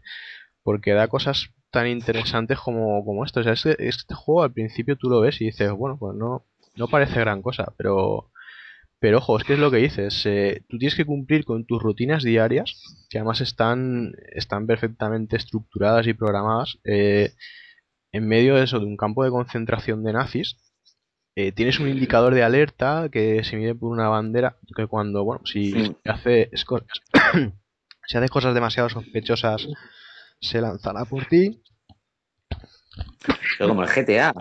porque 0.63 0.93
da 0.93 1.09
cosas 1.09 1.51
tan 1.73 1.89
interesantes 1.89 2.61
como, 2.61 3.05
como 3.05 3.25
esto. 3.25 3.41
O 3.41 3.43
sea, 3.43 3.55
este, 3.55 3.75
este 3.89 4.15
juego 4.15 4.45
al 4.45 4.53
principio 4.53 4.97
tú 4.97 5.11
lo 5.11 5.21
ves 5.21 5.41
y 5.41 5.47
dices, 5.47 5.73
bueno, 5.73 5.97
pues 5.99 6.15
no, 6.17 6.45
no 6.77 6.87
parece 6.87 7.19
gran 7.19 7.43
cosa, 7.43 7.73
pero, 7.77 8.31
pero 9.01 9.19
ojo, 9.19 9.37
es 9.37 9.43
que 9.45 9.55
es 9.55 9.59
lo 9.59 9.73
que 9.73 9.79
dices. 9.79 10.25
eh, 10.27 10.63
tú 10.69 10.79
tienes 10.79 10.95
que 10.95 11.05
cumplir 11.05 11.45
con 11.45 11.65
tus 11.67 11.83
rutinas 11.83 12.23
diarias, 12.23 12.81
que 13.11 13.19
además 13.19 13.41
están, 13.41 14.13
están 14.33 14.69
perfectamente 14.69 15.37
estructuradas 15.37 16.07
y 16.07 16.15
programadas, 16.15 16.79
eh, 16.85 17.33
en 18.13 18.29
medio 18.29 18.55
de 18.55 18.63
eso, 18.63 18.79
de 18.79 18.87
un 18.87 18.97
campo 18.97 19.25
de 19.25 19.31
concentración 19.31 20.05
de 20.05 20.13
nazis. 20.13 20.57
Eh, 21.37 21.51
tienes 21.51 21.81
un 21.81 21.89
indicador 21.89 22.33
de 22.35 22.45
alerta 22.45 23.09
que 23.11 23.43
se 23.43 23.57
mide 23.57 23.75
por 23.75 23.91
una 23.91 24.09
bandera 24.09 24.57
que 24.77 24.87
cuando, 24.87 25.25
bueno, 25.25 25.45
si 25.45 25.73
Sí. 25.73 25.97
hace 26.05 26.51
si 28.07 28.17
haces 28.17 28.31
cosas 28.31 28.55
demasiado 28.55 28.89
sospechosas 28.89 29.67
se 30.41 30.61
lanzará 30.61 31.05
por 31.05 31.27
ti. 31.27 31.61
Pero 33.59 33.69
como 33.69 33.83
el 33.83 33.89
GTA, 33.89 34.33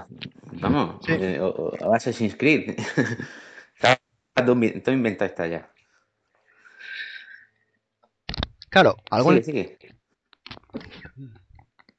vamos, 0.51 1.03
Sí. 1.05 1.13
eh, 1.13 1.39
o, 1.39 1.47
o 1.47 1.93
Assassin's 1.93 2.35
Creed. 2.35 2.75
Todo 4.35 4.93
inventado 4.93 5.29
está 5.29 5.47
ya. 5.47 5.69
Claro, 8.69 8.97
algo 9.11 9.31
Sigue, 9.31 9.43
sigue. 9.43 9.95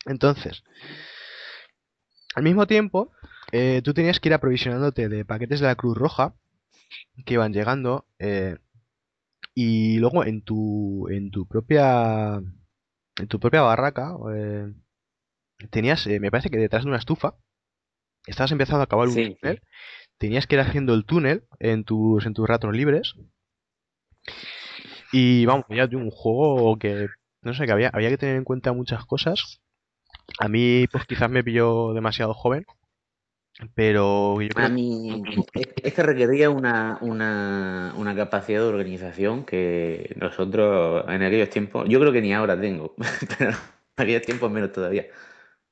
Entonces, 0.07 0.65
al 2.35 2.43
mismo 2.43 2.67
tiempo, 2.67 3.13
eh, 3.57 3.83
tú 3.83 3.95
tenías 3.95 4.19
que 4.19 4.29
ir 4.29 4.35
aprovisionándote 4.35 5.09
de 5.09 5.25
paquetes 5.25 5.61
de 5.61 5.67
la 5.67 5.77
Cruz 5.77 5.97
Roja 5.97 6.35
que 7.25 7.35
iban 7.35 7.53
llegando 7.53 8.05
eh, 8.19 8.57
y 9.55 9.99
luego 9.99 10.25
en 10.25 10.43
tu 10.43 11.09
en 11.09 11.31
tu 11.31 11.47
propia 11.47 12.41
en 13.17 13.29
tu 13.29 13.39
propia 13.39 13.63
barraca 13.63 14.17
eh, 14.35 14.73
tenías, 15.71 16.07
eh, 16.09 16.19
me 16.19 16.31
parece 16.31 16.51
que 16.51 16.59
detrás 16.59 16.83
de 16.83 16.89
una 16.89 16.99
estufa 16.99 17.37
estabas 18.27 18.51
empezando 18.53 18.81
a 18.81 18.85
acabar 18.85 19.09
un 19.09 19.15
Sí. 19.15 19.37
túnel, 19.41 19.63
tenías 20.19 20.47
que 20.47 20.57
ir 20.57 20.61
haciendo 20.61 20.95
el 20.95 21.05
túnel 21.05 21.45
en 21.61 21.85
tus 21.85 22.27
en 22.27 22.35
tus 22.35 22.49
ratos 22.49 22.75
libres 22.75 23.15
y 25.13 25.47
vamos, 25.47 25.67
ya 25.71 25.85
un 25.93 26.11
juego 26.11 26.77
que 26.79 27.07
no 27.43 27.55
sé, 27.55 27.67
que 27.67 27.73
había, 27.73 27.91
había 27.93 28.09
que 28.09 28.19
tener 28.19 28.37
en 28.37 28.45
cuenta 28.45 28.73
muchas 28.73 29.05
cosas. 29.05 29.61
A 30.41 30.49
mí, 30.49 30.87
pues 30.91 31.05
quizás 31.07 31.31
me 31.31 31.45
pilló 31.45 31.93
demasiado 31.93 32.33
joven, 32.35 32.65
pero 33.75 34.41
yo 34.41 34.49
A 34.51 34.55
creo 34.55 34.69
mí 34.71 35.23
es, 35.55 35.69
es 35.83 35.95
que 35.95 36.03
requería 36.03 36.51
una, 36.51 36.99
una, 37.01 37.95
una 37.97 38.15
capacidad 38.15 38.61
de 38.61 38.67
organización 38.67 39.45
que 39.45 40.15
nosotros 40.17 41.05
en 41.09 41.23
aquellos 41.23 41.51
tiempos, 41.51 41.89
yo 41.89 42.01
creo 42.01 42.13
que 42.13 42.21
ni 42.21 42.33
ahora 42.33 42.61
tengo, 42.61 42.95
pero 43.39 43.51
en 43.51 43.57
aquellos 43.97 44.23
tiempos 44.23 44.51
menos 44.51 44.73
todavía. 44.73 45.07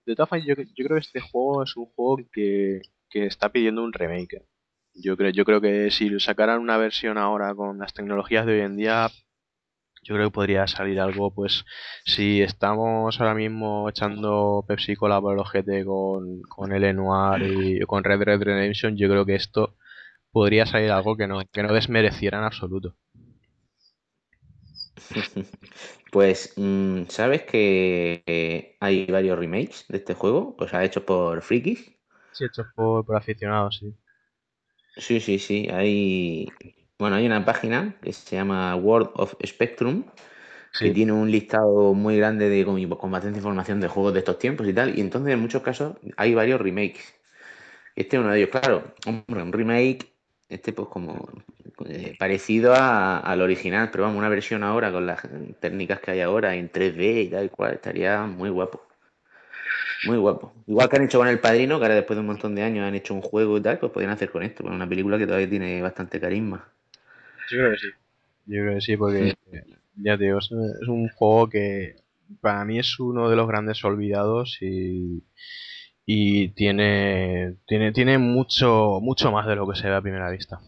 De 0.05 0.15
todas 0.15 0.29
formas, 0.29 0.47
yo, 0.47 0.55
yo 0.55 0.85
creo 0.85 0.97
que 0.97 1.07
este 1.07 1.21
juego 1.21 1.63
es 1.63 1.77
un 1.77 1.87
juego 1.87 2.23
que, 2.33 2.81
que 3.09 3.27
está 3.27 3.51
pidiendo 3.51 3.83
un 3.83 3.93
remake. 3.93 4.45
Yo 4.95 5.17
creo, 5.17 5.31
yo 5.31 5.45
creo 5.45 5.61
que 5.61 5.91
si 5.91 6.19
sacaran 6.21 6.61
una 6.61 6.77
versión 6.77 7.19
ahora 7.19 7.55
con 7.55 7.79
las 7.79 7.95
tecnologías 7.95 8.45
de 8.47 8.53
hoy 8.55 8.61
en 8.61 8.77
día, 8.77 9.11
yo 10.03 10.15
creo 10.15 10.29
que 10.29 10.35
podría 10.35 10.67
salir 10.67 11.01
algo, 11.01 11.33
pues, 11.33 11.65
si 12.05 12.43
estamos 12.43 13.21
ahora 13.21 13.35
mismo 13.35 13.89
echando 13.89 14.65
Pepsi 14.67 14.97
Cola 14.97 15.21
por 15.21 15.35
el 15.35 15.41
ojete 15.41 15.85
con, 15.85 16.43
con 16.43 16.73
el 16.73 16.97
Noir 16.97 17.43
y 17.43 17.81
con 17.87 18.05
Red 18.05 18.23
Red 18.23 18.43
Redemption, 18.43 18.97
yo 18.97 19.09
creo 19.09 19.25
que 19.25 19.37
esto 19.37 19.77
podría 20.33 20.67
salir 20.67 20.91
algo 20.91 21.17
que 21.17 21.27
no, 21.27 21.43
que 21.53 21.63
no 21.63 21.73
desmereciera 21.73 22.39
en 22.39 22.45
absoluto. 22.45 22.95
Pues, 26.13 26.53
mm, 26.57 27.05
¿sabes 27.09 27.45
que 27.45 28.77
hay 28.81 29.07
varios 29.07 29.39
remakes 29.39 29.87
de 29.89 29.97
este 29.97 30.13
juego? 30.13 30.55
O 30.59 30.69
sea, 30.69 30.85
hechos 30.85 31.05
por 31.05 31.41
frikis. 31.41 31.91
Sí, 32.33 32.45
hecho 32.45 32.67
por, 32.75 33.07
por 33.07 33.17
aficionados, 33.17 33.79
sí. 33.79 33.95
Sí, 34.97 35.21
sí, 35.21 35.39
sí. 35.39 35.69
Hay, 35.71 36.49
bueno, 37.03 37.17
hay 37.17 37.27
una 37.27 37.45
página 37.45 37.97
que 38.03 38.13
se 38.13 38.37
llama 38.37 38.75
World 38.77 39.11
of 39.15 39.35
Spectrum 39.47 40.05
que 40.79 40.91
tiene 40.93 41.13
un 41.13 41.31
listado 41.31 41.95
muy 41.95 42.19
grande 42.19 42.49
de 42.51 42.65
con, 42.65 42.83
con 42.99 43.11
bastante 43.13 43.39
información 43.39 43.81
de 43.81 43.89
juegos 43.89 44.15
de 44.15 44.21
estos 44.21 44.39
tiempos 44.39 44.69
y 44.69 44.75
tal. 44.75 44.99
Y 44.99 45.03
entonces, 45.03 45.35
en 45.35 45.41
muchos 45.41 45.63
casos, 45.63 45.97
hay 46.17 46.35
varios 46.35 46.61
remakes. 46.61 47.15
Este 47.97 48.17
es 48.17 48.23
uno 48.23 48.33
de 48.33 48.39
ellos, 48.41 48.51
claro. 48.51 48.95
Hombre, 49.07 49.43
un 49.43 49.53
remake, 49.53 50.13
este 50.49 50.73
pues 50.73 50.89
como 50.89 51.29
eh, 51.87 52.15
parecido 52.19 52.75
a- 52.75 53.19
al 53.21 53.43
original, 53.43 53.91
pero 53.93 54.05
vamos, 54.05 54.19
una 54.19 54.29
versión 54.29 54.63
ahora 54.65 54.93
con 54.93 55.07
las 55.07 55.23
técnicas 55.61 56.01
que 56.01 56.13
hay 56.13 56.21
ahora 56.21 56.55
en 56.57 56.71
3D 56.71 57.23
y 57.23 57.29
tal 57.31 57.47
y 57.47 57.49
cual, 57.51 57.75
estaría 57.75 58.23
muy 58.27 58.51
guapo. 58.51 58.83
Muy 60.03 60.17
guapo. 60.19 60.53
Igual 60.67 60.89
que 60.89 60.97
han 60.97 61.03
hecho 61.05 61.19
con 61.19 61.29
El 61.29 61.41
Padrino, 61.41 61.79
que 61.79 61.85
ahora 61.85 61.95
después 61.97 62.17
de 62.17 62.21
un 62.21 62.27
montón 62.27 62.55
de 62.55 62.63
años 62.63 62.85
han 62.87 62.95
hecho 62.95 63.15
un 63.15 63.21
juego 63.23 63.57
y 63.59 63.63
tal, 63.63 63.79
pues 63.79 63.91
podrían 63.93 64.13
hacer 64.13 64.31
con 64.31 64.43
esto, 64.43 64.63
con 64.65 64.73
una 64.75 64.89
película 64.89 65.19
que 65.19 65.27
todavía 65.27 65.49
tiene 65.51 65.81
bastante 65.83 66.21
carisma. 66.21 66.73
Yo 67.53 67.59
creo 67.59 67.71
que 67.73 67.79
sí. 67.79 67.89
Yo 68.47 68.63
creo 68.63 68.75
que 68.75 68.81
sí, 68.81 68.97
porque 68.97 69.37
ya 69.97 70.17
te 70.17 70.25
digo, 70.25 70.39
es, 70.39 70.51
un 70.51 71.09
juego 71.11 71.49
que 71.51 71.97
para 72.41 72.65
mí 72.65 72.79
es 72.79 72.99
uno 72.99 73.29
de 73.29 73.37
los 73.37 73.47
grandes 73.47 73.85
olvidados 73.85 74.57
y, 74.63 75.23
y 76.07 76.49
tiene, 76.49 77.57
tiene, 77.67 77.93
tiene 77.93 78.17
mucho, 78.17 79.01
mucho 79.03 79.31
más 79.31 79.47
de 79.47 79.57
lo 79.57 79.69
que 79.69 79.77
se 79.79 79.89
ve 79.89 79.95
a 79.95 80.01
primera 80.01 80.31
vista. 80.31 80.61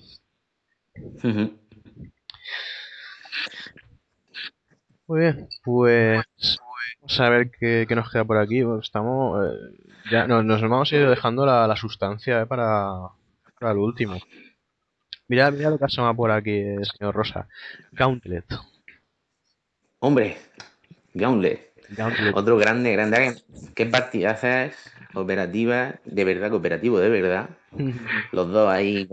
Muy 5.06 5.20
bien, 5.20 5.48
pues 5.64 6.22
vamos 7.00 7.20
a 7.20 7.28
ver 7.30 7.50
qué, 7.58 7.86
qué 7.88 7.94
nos 7.94 8.10
queda 8.10 8.24
por 8.24 8.36
aquí. 8.38 8.62
Estamos, 8.82 9.46
eh, 9.46 9.58
ya 10.10 10.26
no- 10.26 10.42
nos 10.42 10.60
vamos 10.60 10.92
a 10.92 10.96
ir 10.96 11.08
dejando 11.08 11.46
la, 11.46 11.66
la 11.66 11.76
sustancia 11.76 12.42
eh, 12.42 12.46
para, 12.46 13.08
para 13.58 13.74
lo 13.74 13.82
último. 13.84 14.18
Mira, 15.28 15.50
mira 15.50 15.70
lo 15.70 15.78
que 15.78 15.84
asoma 15.86 16.14
por 16.14 16.30
aquí, 16.30 16.62
señor 16.98 17.14
Rosa. 17.14 17.48
Gauntlet. 17.92 18.44
Hombre, 20.00 20.36
Gauntlet. 21.14 21.72
Gauntlet. 21.90 22.34
Otro 22.36 22.56
grande, 22.56 22.92
grande. 22.92 23.36
Qué 23.74 23.86
partidazas 23.86 24.74
operativas, 25.14 25.94
de 26.04 26.24
verdad, 26.24 26.50
cooperativo, 26.50 26.98
de 26.98 27.08
verdad. 27.08 27.48
Los 28.32 28.50
dos 28.52 28.68
ahí, 28.70 29.08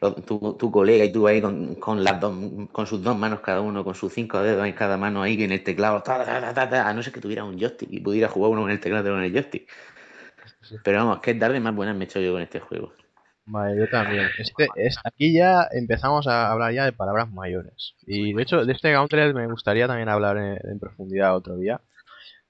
los- 0.00 0.24
tu, 0.26 0.54
tu 0.58 0.70
colega 0.70 1.04
y 1.04 1.12
tú 1.12 1.26
ahí 1.26 1.40
con, 1.40 1.74
con 1.76 2.02
las 2.02 2.20
dos, 2.20 2.34
con 2.72 2.86
sus 2.86 3.02
dos 3.02 3.16
manos 3.16 3.40
cada 3.40 3.60
uno, 3.60 3.84
con 3.84 3.94
sus 3.94 4.12
cinco 4.12 4.42
dedos 4.42 4.66
en 4.66 4.72
cada 4.72 4.96
mano 4.96 5.22
ahí 5.22 5.42
en 5.42 5.52
el 5.52 5.62
teclado, 5.62 6.02
ta, 6.02 6.24
ta, 6.24 6.40
ta, 6.40 6.52
ta, 6.54 6.68
ta, 6.68 6.88
a 6.88 6.92
no 6.94 7.02
ser 7.02 7.12
que 7.12 7.20
tuviera 7.20 7.44
un 7.44 7.58
joystick 7.58 7.90
y 7.92 8.00
pudiera 8.00 8.28
jugar 8.28 8.50
uno 8.52 8.62
con 8.62 8.70
el 8.70 8.80
teclado 8.80 9.10
con 9.10 9.22
el 9.22 9.32
joystick. 9.32 9.70
Pero 10.82 10.98
vamos, 10.98 11.20
qué 11.20 11.34
tarde 11.34 11.60
más 11.60 11.74
buenas 11.74 11.96
me 11.96 12.04
he 12.04 12.06
hecho 12.08 12.20
yo 12.20 12.32
con 12.32 12.42
este 12.42 12.60
juego. 12.60 12.92
Vale, 13.46 13.78
yo 13.78 13.88
también. 13.88 14.28
Este, 14.38 14.68
es, 14.76 14.96
aquí 15.04 15.32
ya 15.34 15.68
empezamos 15.70 16.26
a 16.26 16.50
hablar 16.50 16.72
ya 16.72 16.84
de 16.84 16.92
palabras 16.92 17.30
mayores. 17.30 17.94
Y 18.06 18.32
de 18.32 18.42
hecho, 18.42 18.64
de 18.64 18.72
este 18.72 18.92
Gauntlet 18.92 19.34
me 19.34 19.46
gustaría 19.46 19.86
también 19.86 20.08
hablar 20.08 20.38
en, 20.38 20.78
profundidad 20.78 21.36
otro 21.36 21.56
día. 21.56 21.80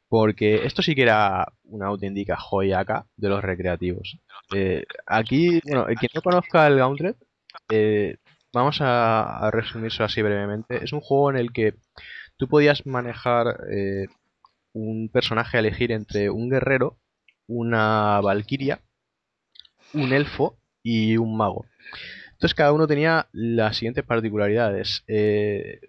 Porque 0.08 0.64
esto 0.66 0.82
sí 0.82 0.94
que 0.94 1.02
era 1.02 1.46
una 1.64 1.86
auténtica 1.86 2.36
joya 2.36 2.80
acá 2.80 3.06
de 3.16 3.28
los 3.28 3.42
recreativos. 3.42 4.18
Eh, 4.54 4.84
aquí, 5.06 5.60
bueno, 5.64 5.88
el 5.88 5.98
que 5.98 6.08
no 6.14 6.22
conozca 6.22 6.66
el 6.68 6.76
Gauntlet, 6.76 7.16
eh, 7.70 8.18
vamos 8.52 8.80
a, 8.80 9.38
a 9.38 9.50
resumirlo 9.50 10.04
así 10.04 10.22
brevemente. 10.22 10.84
Es 10.84 10.92
un 10.92 11.00
juego 11.00 11.30
en 11.30 11.38
el 11.38 11.52
que 11.52 11.74
tú 12.36 12.48
podías 12.48 12.86
manejar 12.86 13.64
eh, 13.70 14.06
un 14.72 15.08
personaje 15.08 15.56
a 15.56 15.60
elegir 15.60 15.92
entre 15.92 16.30
un 16.30 16.50
guerrero, 16.50 16.98
una 17.46 18.20
valquiria, 18.20 18.80
un 19.92 20.12
elfo 20.12 20.58
y 20.84 21.16
un 21.16 21.36
mago. 21.36 21.66
Entonces 22.32 22.54
cada 22.54 22.72
uno 22.72 22.86
tenía 22.86 23.26
las 23.32 23.76
siguientes 23.76 24.04
particularidades. 24.04 25.02
Eh, 25.08 25.80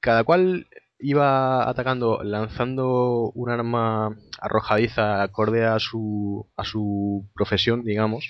cada 0.00 0.22
cual 0.22 0.68
iba 0.98 1.68
atacando 1.68 2.22
lanzando 2.22 3.32
un 3.34 3.50
arma 3.50 4.16
arrojadiza 4.40 5.22
acorde 5.22 5.64
a 5.64 5.78
su, 5.80 6.48
a 6.56 6.64
su 6.64 7.28
profesión, 7.34 7.82
digamos. 7.82 8.26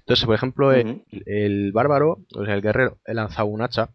Entonces, 0.00 0.26
por 0.26 0.34
ejemplo, 0.34 0.72
el, 0.72 1.72
bárbaro, 1.72 2.18
o 2.34 2.44
sea, 2.44 2.54
el 2.54 2.62
guerrero, 2.62 2.98
lanzaba 3.06 3.48
un 3.48 3.62
hacha, 3.62 3.90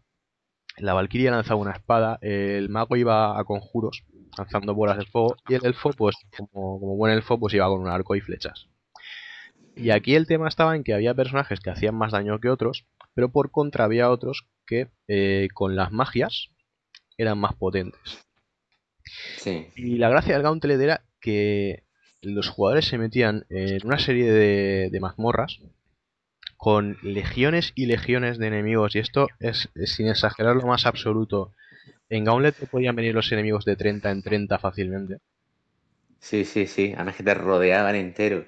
la 0.78 0.94
valquiria 0.94 1.30
lanzaba 1.30 1.60
una 1.60 1.72
espada, 1.72 2.18
el 2.22 2.68
mago 2.68 2.96
iba 2.96 3.38
a 3.38 3.44
conjuros, 3.44 4.04
lanzando 4.36 4.74
bolas 4.74 4.98
de 4.98 5.06
fuego, 5.06 5.36
y 5.48 5.54
el 5.54 5.64
elfo, 5.64 5.92
pues, 5.92 6.16
como, 6.36 6.80
como 6.80 6.96
buen 6.96 7.12
elfo, 7.12 7.38
pues 7.38 7.54
iba 7.54 7.68
con 7.68 7.80
un 7.80 7.88
arco 7.88 8.16
y 8.16 8.20
flechas. 8.20 8.68
Y 9.76 9.90
aquí 9.90 10.14
el 10.14 10.26
tema 10.26 10.48
estaba 10.48 10.76
en 10.76 10.84
que 10.84 10.94
había 10.94 11.14
personajes 11.14 11.60
que 11.60 11.70
hacían 11.70 11.94
más 11.94 12.12
daño 12.12 12.38
que 12.40 12.50
otros, 12.50 12.84
pero 13.14 13.30
por 13.30 13.50
contra 13.50 13.84
había 13.84 14.10
otros 14.10 14.46
que 14.66 14.88
eh, 15.08 15.48
con 15.54 15.76
las 15.76 15.92
magias 15.92 16.50
eran 17.16 17.38
más 17.38 17.54
potentes. 17.54 18.24
Y 19.76 19.96
la 19.96 20.08
gracia 20.08 20.34
del 20.34 20.42
Gauntlet 20.42 20.80
era 20.80 21.02
que 21.20 21.84
los 22.22 22.48
jugadores 22.48 22.86
se 22.86 22.98
metían 22.98 23.46
en 23.48 23.86
una 23.86 23.98
serie 23.98 24.30
de, 24.30 25.00
mazmorras 25.00 25.60
con 26.56 26.98
legiones 27.02 27.72
y 27.74 27.86
legiones 27.86 28.38
de 28.38 28.46
enemigos. 28.46 28.94
Y 28.94 28.98
esto 28.98 29.28
es, 29.38 29.70
sin 29.86 30.08
exagerar 30.08 30.56
lo 30.56 30.66
más 30.66 30.86
absoluto. 30.86 31.52
En 32.08 32.24
Gauntlet 32.24 32.56
te 32.56 32.66
podían 32.66 32.96
venir 32.96 33.14
los 33.14 33.32
enemigos 33.32 33.64
de 33.64 33.76
30 33.76 34.10
en 34.10 34.22
30 34.22 34.58
fácilmente. 34.58 35.18
Sí, 36.18 36.44
sí, 36.44 36.66
sí. 36.66 36.92
Además 36.94 37.16
que 37.16 37.22
te 37.22 37.34
rodeaban 37.34 37.94
entero. 37.94 38.44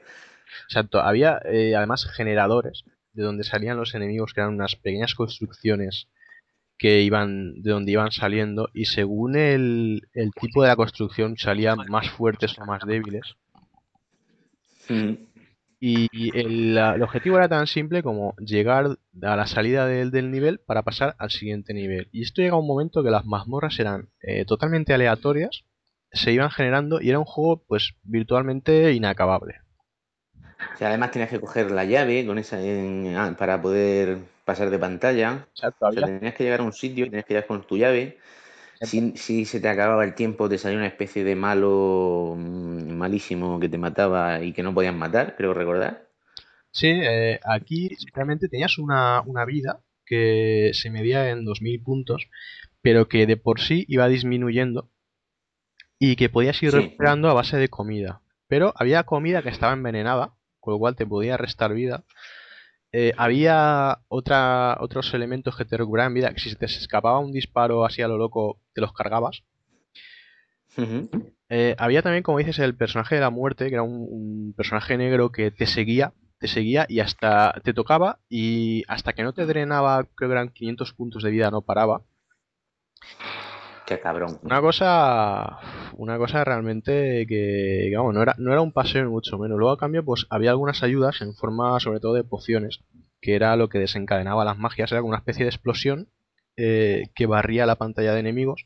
Exacto. 0.65 1.01
Había 1.01 1.41
eh, 1.45 1.75
además 1.77 2.07
generadores 2.07 2.85
de 3.13 3.23
donde 3.23 3.45
salían 3.45 3.77
los 3.77 3.95
enemigos, 3.95 4.33
que 4.33 4.41
eran 4.41 4.55
unas 4.55 4.77
pequeñas 4.77 5.15
construcciones 5.15 6.09
que 6.79 7.03
iban 7.03 7.63
de 7.63 7.71
donde 7.71 7.93
iban 7.93 8.11
saliendo 8.11 8.69
y 8.73 8.87
según 8.87 9.37
el, 9.37 10.03
tipo 10.41 10.63
de 10.63 10.69
la 10.69 10.77
construcción 10.77 11.37
salían 11.37 11.79
más 11.89 12.11
fuertes 12.11 12.59
o 12.59 12.65
más 12.65 12.83
débiles. 12.85 13.37
Mm. 14.89 15.13
Y 15.85 16.09
el, 16.39 16.79
objetivo 17.03 17.39
era 17.39 17.49
tan 17.49 17.67
simple 17.67 18.05
como 18.05 18.37
llegar 18.37 18.99
a 19.21 19.37
la 19.37 19.47
salida 19.49 19.87
del, 19.87 20.13
del, 20.13 20.31
nivel 20.31 20.61
para 20.61 20.83
pasar 20.83 21.17
al 21.19 21.31
siguiente 21.31 21.75
nivel. 21.75 22.09
Y 22.13 22.23
esto 22.23 22.41
llega 22.41 22.55
a 22.55 22.59
un 22.59 22.69
momento 22.69 23.03
que 23.03 23.11
las 23.11 23.25
mazmorras 23.25 23.81
eran 23.81 24.09
eh, 24.21 24.45
totalmente 24.45 24.95
aleatorias, 24.95 25.65
se 26.13 26.33
iban 26.33 26.51
generando 26.51 27.01
y 27.01 27.09
era 27.09 27.19
un 27.19 27.25
juego 27.25 27.65
pues 27.67 27.95
virtualmente 28.05 28.93
inacabable. 28.93 29.62
O 30.81 30.85
además 30.85 31.11
tenías 31.11 31.31
que 31.31 31.41
coger 31.41 31.71
la 31.71 31.85
llave 31.85 32.27
con 32.27 32.39
esa 32.39 32.59
ah, 33.17 33.35
para 33.39 33.61
poder 33.61 34.19
pasar 34.45 34.71
de 34.71 34.79
pantalla. 34.79 35.47
Exacto, 35.51 35.91
tenías 35.91 36.35
que 36.35 36.45
llegar 36.45 36.61
a 36.61 36.65
un 36.65 36.73
sitio, 36.73 37.07
tenías 37.07 37.25
que 37.25 37.35
llegar 37.35 37.47
con 37.47 37.67
tu 37.67 37.77
llave. 37.77 38.19
Si, 38.81 39.17
si, 39.17 39.45
se 39.45 39.61
te 39.61 39.69
acababa 39.69 40.05
el 40.05 40.15
tiempo, 40.15 40.49
te 40.49 40.59
salía 40.59 40.79
una 40.79 40.89
especie 40.89 41.23
de 41.23 41.37
malo 41.37 42.35
mm, 42.37 42.93
malísimo 42.95 43.61
que 43.61 43.69
te 43.69 43.79
mataba 43.79 44.43
y 44.43 44.53
que 44.53 44.65
no 44.65 44.75
podías 44.75 44.95
matar, 44.95 45.37
creo 45.37 45.55
recordar. 45.55 46.09
Sí, 46.73 46.89
eh, 46.89 47.39
aquí 47.45 47.91
realmente 48.15 48.49
tenías 48.49 48.79
una, 48.79 49.23
vida 49.47 49.81
que 50.05 50.71
se 50.73 50.91
medía 50.91 51.31
en 51.31 51.45
2000 51.45 51.83
puntos, 51.83 52.29
pero 52.81 53.09
que 53.09 53.27
de 53.27 53.37
por 53.37 53.61
sí 53.61 53.85
iba 53.89 54.09
disminuyendo 54.09 54.91
y 55.99 56.17
que 56.17 56.29
podías 56.29 56.61
ir 56.63 56.73
recuperando 56.73 57.29
a 57.29 57.35
base 57.35 57.59
de 57.59 57.69
comida. 57.69 58.23
Pero 58.49 58.73
había 58.77 59.05
comida 59.05 59.43
que 59.43 59.51
estaba 59.51 59.75
envenenada, 59.75 60.35
con 60.63 60.73
lo 60.73 60.79
cual 60.79 60.97
te 60.97 61.05
podía 61.05 61.37
restar 61.37 61.75
vida. 61.75 62.05
Eh, 62.93 63.13
había 63.17 63.99
otra, 64.09 64.77
otros 64.81 65.13
elementos 65.13 65.57
que 65.57 65.65
te 65.65 65.77
recuperaban 65.77 66.15
vida, 66.15 66.33
que 66.33 66.41
si 66.41 66.55
te 66.55 66.67
escapaba 66.67 67.19
un 67.19 67.33
disparo 67.33 67.85
así 67.85 68.01
a 68.01 68.09
lo 68.09 68.17
loco, 68.17 68.61
te 68.73 68.81
los 68.81 68.93
cargabas. 68.93 69.43
Eh, 71.49 71.75
había 71.79 72.03
también, 72.03 72.23
como 72.23 72.39
dices, 72.39 72.59
el 72.61 72.77
personaje 72.77 73.17
de 73.17 73.21
la 73.21 73.31
muerte, 73.31 73.69
que 73.69 73.75
era 73.75 73.83
un, 73.83 74.55
personaje 74.57 74.97
negro 74.97 75.33
que 75.33 75.51
te 75.51 75.67
seguía, 75.67 76.13
te 76.39 76.49
seguía 76.49 76.87
y 76.89 77.01
hasta 77.01 77.61
te 77.65 77.75
tocaba 77.75 78.21
y 78.29 78.85
hasta 78.89 79.15
que 79.15 79.23
no 79.23 79.33
te 79.33 79.47
drenaba, 79.47 80.05
creo 80.15 80.31
que 80.31 80.33
eran 80.33 80.49
500 80.51 80.93
puntos 80.93 81.23
de 81.23 81.31
vida, 81.31 81.51
no 81.51 81.63
paraba. 81.63 82.03
Una 84.43 84.61
cosa, 84.61 85.59
una 85.97 86.19
cosa 86.19 86.45
realmente 86.45 87.27
que, 87.27 87.93
no 87.93 88.23
era, 88.23 88.35
no 88.39 88.53
era 88.53 88.61
un 88.61 88.73
paseo 88.73 89.11
mucho 89.11 89.39
menos. 89.39 89.59
Luego 89.59 89.73
a 89.73 89.79
cambio, 89.79 90.05
pues 90.05 90.27
había 90.31 90.51
algunas 90.51 90.83
ayudas 90.83 91.21
en 91.21 91.35
forma 91.35 91.79
sobre 91.81 92.01
todo 92.01 92.15
de 92.15 92.25
pociones, 92.25 92.81
que 93.21 93.35
era 93.35 93.57
lo 93.57 93.69
que 93.69 93.79
desencadenaba 93.79 94.45
las 94.45 94.59
magias, 94.59 94.93
era 94.93 95.01
como 95.01 95.11
una 95.11 95.19
especie 95.19 95.45
de 95.45 95.51
explosión 95.51 96.09
eh, 96.57 97.05
que 97.15 97.27
barría 97.27 97.67
la 97.67 97.77
pantalla 97.77 98.13
de 98.13 98.21
enemigos 98.21 98.65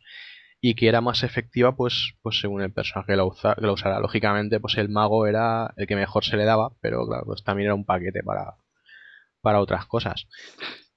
y 0.61 0.75
que 0.75 0.89
era 0.89 1.01
más 1.01 1.23
efectiva 1.23 1.77
pues, 1.77 2.15
pues 2.23 2.41
según 2.41 2.63
el 2.63 2.73
personaje 2.73 3.13
que 3.13 3.17
lo 3.17 3.73
usara. 3.73 4.01
Lógicamente, 4.01 4.59
pues 4.61 4.77
el 4.79 4.89
mago 4.89 5.27
era 5.27 5.73
el 5.77 5.87
que 5.87 5.97
mejor 5.97 6.25
se 6.25 6.37
le 6.37 6.45
daba, 6.45 6.73
pero 6.81 7.07
claro, 7.07 7.25
pues 7.27 7.45
también 7.45 7.67
era 7.67 7.75
un 7.75 7.85
paquete 7.85 8.23
para, 8.23 8.57
para 9.41 9.61
otras 9.61 9.87
cosas. 9.87 10.27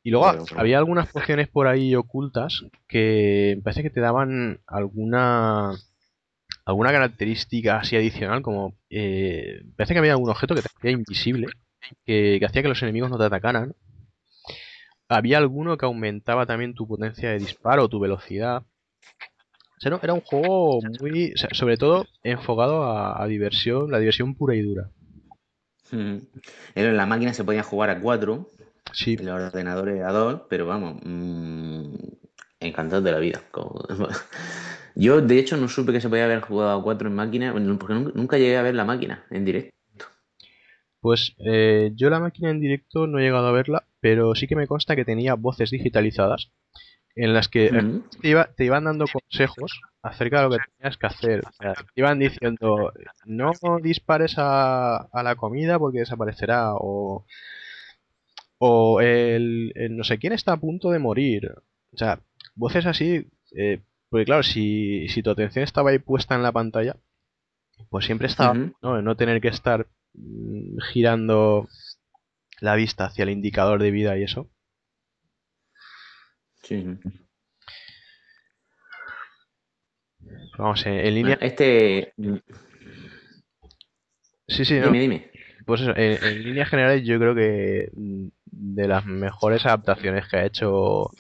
Y 0.10 0.12
luego 0.12 0.26
había 0.56 0.80
algunas 0.80 1.08
pociones 1.12 1.50
por 1.50 1.68
ahí 1.68 1.94
ocultas 1.94 2.66
que 2.88 3.60
parece 3.64 3.84
que 3.84 3.92
te 3.92 4.00
daban 4.00 4.60
alguna 4.66 5.74
alguna 6.66 6.92
característica 6.92 7.78
así 7.78 7.96
adicional, 7.96 8.42
como 8.42 8.74
eh, 8.90 9.62
parece 9.78 9.94
que 9.94 10.00
había 10.00 10.14
algún 10.14 10.32
objeto 10.32 10.56
que 10.56 10.64
te 10.64 10.70
hacía 10.76 10.90
invisible, 10.90 11.46
que, 12.08 12.42
hacía 12.44 12.64
que 12.64 12.70
los 12.70 12.82
enemigos 12.82 13.12
no 13.12 13.20
te 13.20 13.26
atacaran. 13.26 13.76
Había 15.08 15.38
alguno 15.38 15.78
que 15.78 15.86
aumentaba 15.86 16.48
también 16.48 16.74
tu 16.74 16.88
potencia 16.88 17.30
de 17.30 17.38
disparo, 17.38 17.88
tu 17.88 18.00
velocidad. 18.00 18.64
O 19.86 20.00
era 20.02 20.14
un 20.16 20.22
juego 20.22 20.80
muy, 21.02 21.34
sobre 21.52 21.78
todo 21.78 22.08
enfocado 22.24 22.84
a, 22.84 23.28
diversión, 23.28 23.92
la 23.92 24.00
diversión 24.00 24.34
pura 24.34 24.56
y 24.56 24.64
dura. 24.64 24.90
Hmm. 25.92 26.20
En 26.76 26.98
la 26.98 27.08
máquina 27.08 27.34
se 27.34 27.44
podía 27.44 27.64
jugar 27.64 27.90
a 27.90 28.00
cuatro 28.00 28.48
Sí. 28.94 29.18
El 29.20 29.30
ordenador 29.30 29.90
a 29.90 30.12
dos, 30.12 30.42
pero 30.50 30.66
vamos, 30.66 31.00
mmm, 31.04 31.94
encantado 32.60 33.02
de 33.02 33.12
la 33.12 33.20
vida. 33.20 33.42
Yo, 34.96 35.22
de 35.22 35.40
hecho, 35.40 35.56
no 35.58 35.68
supe 35.70 35.94
que 35.94 36.02
se 36.02 36.10
podía 36.10 36.26
haber 36.26 36.42
jugado 36.42 36.78
a 36.78 36.84
cuatro 36.84 37.08
en 37.08 37.16
máquina, 37.16 37.54
porque 37.80 37.94
nunca 37.94 38.38
llegué 38.38 38.58
a 38.58 38.64
ver 38.64 38.76
la 38.76 38.86
máquina 38.86 39.26
en 39.30 39.46
directo. 39.46 39.74
Pues 41.00 41.36
eh, 41.38 41.92
yo 41.96 42.10
la 42.10 42.20
máquina 42.20 42.50
en 42.50 42.60
directo 42.60 43.08
no 43.08 43.20
he 43.20 43.22
llegado 43.22 43.48
a 43.48 43.54
verla, 43.54 43.86
pero 44.02 44.36
sí 44.36 44.48
que 44.48 44.58
me 44.58 44.68
consta 44.68 44.98
que 44.98 45.06
tenía 45.06 45.36
voces 45.36 45.72
digitalizadas 45.72 46.52
en 47.16 47.34
las 47.34 47.48
que 47.48 47.68
eh, 47.68 48.46
te, 48.56 48.66
iban 48.66 48.84
dando 48.84 49.06
consejos 49.12 49.82
acerca 50.02 50.38
de 50.38 50.44
lo 50.44 50.50
que 50.52 50.64
tenías 50.78 50.98
que 50.98 51.08
hacer. 51.08 51.42
te 51.60 51.84
iban 51.96 52.20
diciendo, 52.20 52.92
no 53.26 53.52
dispares 53.82 54.36
a, 54.38 54.98
a 54.98 55.24
la 55.24 55.36
comida 55.36 55.80
porque 55.80 56.00
desaparecerá, 56.00 56.74
o 56.76 57.26
o 58.60 59.02
el, 59.02 59.74
no 59.92 60.04
sé 60.04 60.20
quién 60.20 60.34
está 60.34 60.54
a 60.54 60.60
punto 60.60 60.92
de 60.92 61.00
morir. 61.00 61.52
O 61.92 61.98
sea, 61.98 62.20
voces 62.56 62.86
así, 62.86 63.28
eh, 63.56 63.82
porque 64.10 64.26
claro, 64.26 64.44
si, 64.44 65.08
si 65.10 65.24
tu 65.24 65.32
atención 65.32 65.64
estaba 65.64 65.90
ahí 65.90 66.00
puesta 66.00 66.36
en 66.36 66.44
la 66.44 66.52
pantalla, 66.52 66.96
pues 67.90 68.06
siempre 68.06 68.28
estaba, 68.28 68.54
¿no? 68.54 69.02
No 69.02 69.16
tener 69.16 69.42
que 69.42 69.48
estar 69.48 69.88
mm, 70.14 70.78
girando 70.92 71.68
la 72.60 72.76
vista 72.76 73.06
hacia 73.06 73.24
el 73.24 73.30
indicador 73.30 73.82
de 73.82 73.92
vida 73.92 74.18
y 74.18 74.24
eso. 74.24 74.50
Sí. 76.64 76.86
Vamos, 80.58 80.86
en, 80.86 81.16
línea. 81.16 81.38
Este. 81.40 82.14
Sí, 84.48 84.66
sí, 84.66 84.80
no. 84.80 84.88
Dime, 84.88 85.00
dime. 85.00 85.32
Pues 85.66 85.82
eso, 85.82 85.96
en, 85.96 86.24
en 86.24 86.44
líneas 86.44 86.70
generales 86.70 87.06
yo 87.06 87.18
creo 87.20 87.34
que 87.34 87.90
mm, 87.94 88.28
de 88.52 88.88
las 88.88 89.06
mejores 89.06 89.66
adaptaciones 89.66 90.28
que 90.28 90.38
ha 90.38 90.46
hecho 90.46 91.12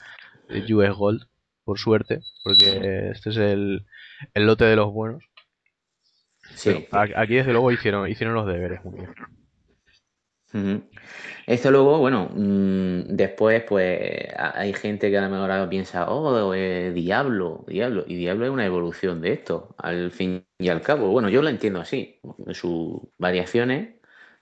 US 0.49 0.95
Gold, 0.95 1.23
por 1.63 1.77
suerte, 1.77 2.21
porque 2.43 3.11
este 3.11 3.29
es 3.29 3.37
el, 3.37 3.85
el 4.33 4.45
lote 4.45 4.65
de 4.65 4.75
los 4.75 4.91
buenos. 4.91 5.23
Sí. 6.55 6.87
aquí 6.91 7.35
desde 7.35 7.51
luego 7.51 7.71
hicieron, 7.71 8.09
hicieron 8.09 8.33
los 8.33 8.47
deberes 8.47 8.83
muy 8.83 8.99
bien. 8.99 10.89
Esto 11.45 11.69
luego, 11.69 11.99
bueno, 11.99 12.29
mm, 12.33 13.15
después 13.15 13.63
pues 13.63 14.27
hay 14.35 14.73
gente 14.73 15.11
que 15.11 15.17
a 15.17 15.21
lo 15.21 15.29
mejor 15.29 15.51
ahora 15.51 15.69
piensa, 15.69 16.09
oh, 16.09 16.53
eh, 16.53 16.91
Diablo, 16.91 17.65
Diablo, 17.67 18.03
y 18.07 18.15
Diablo 18.15 18.45
es 18.45 18.51
una 18.51 18.65
evolución 18.65 19.21
de 19.21 19.33
esto, 19.33 19.75
al 19.77 20.11
fin 20.11 20.45
y 20.57 20.69
al 20.69 20.81
cabo. 20.81 21.09
Bueno, 21.09 21.29
yo 21.29 21.41
lo 21.41 21.49
entiendo 21.49 21.79
así, 21.79 22.19
sus 22.51 22.99
variaciones 23.17 23.98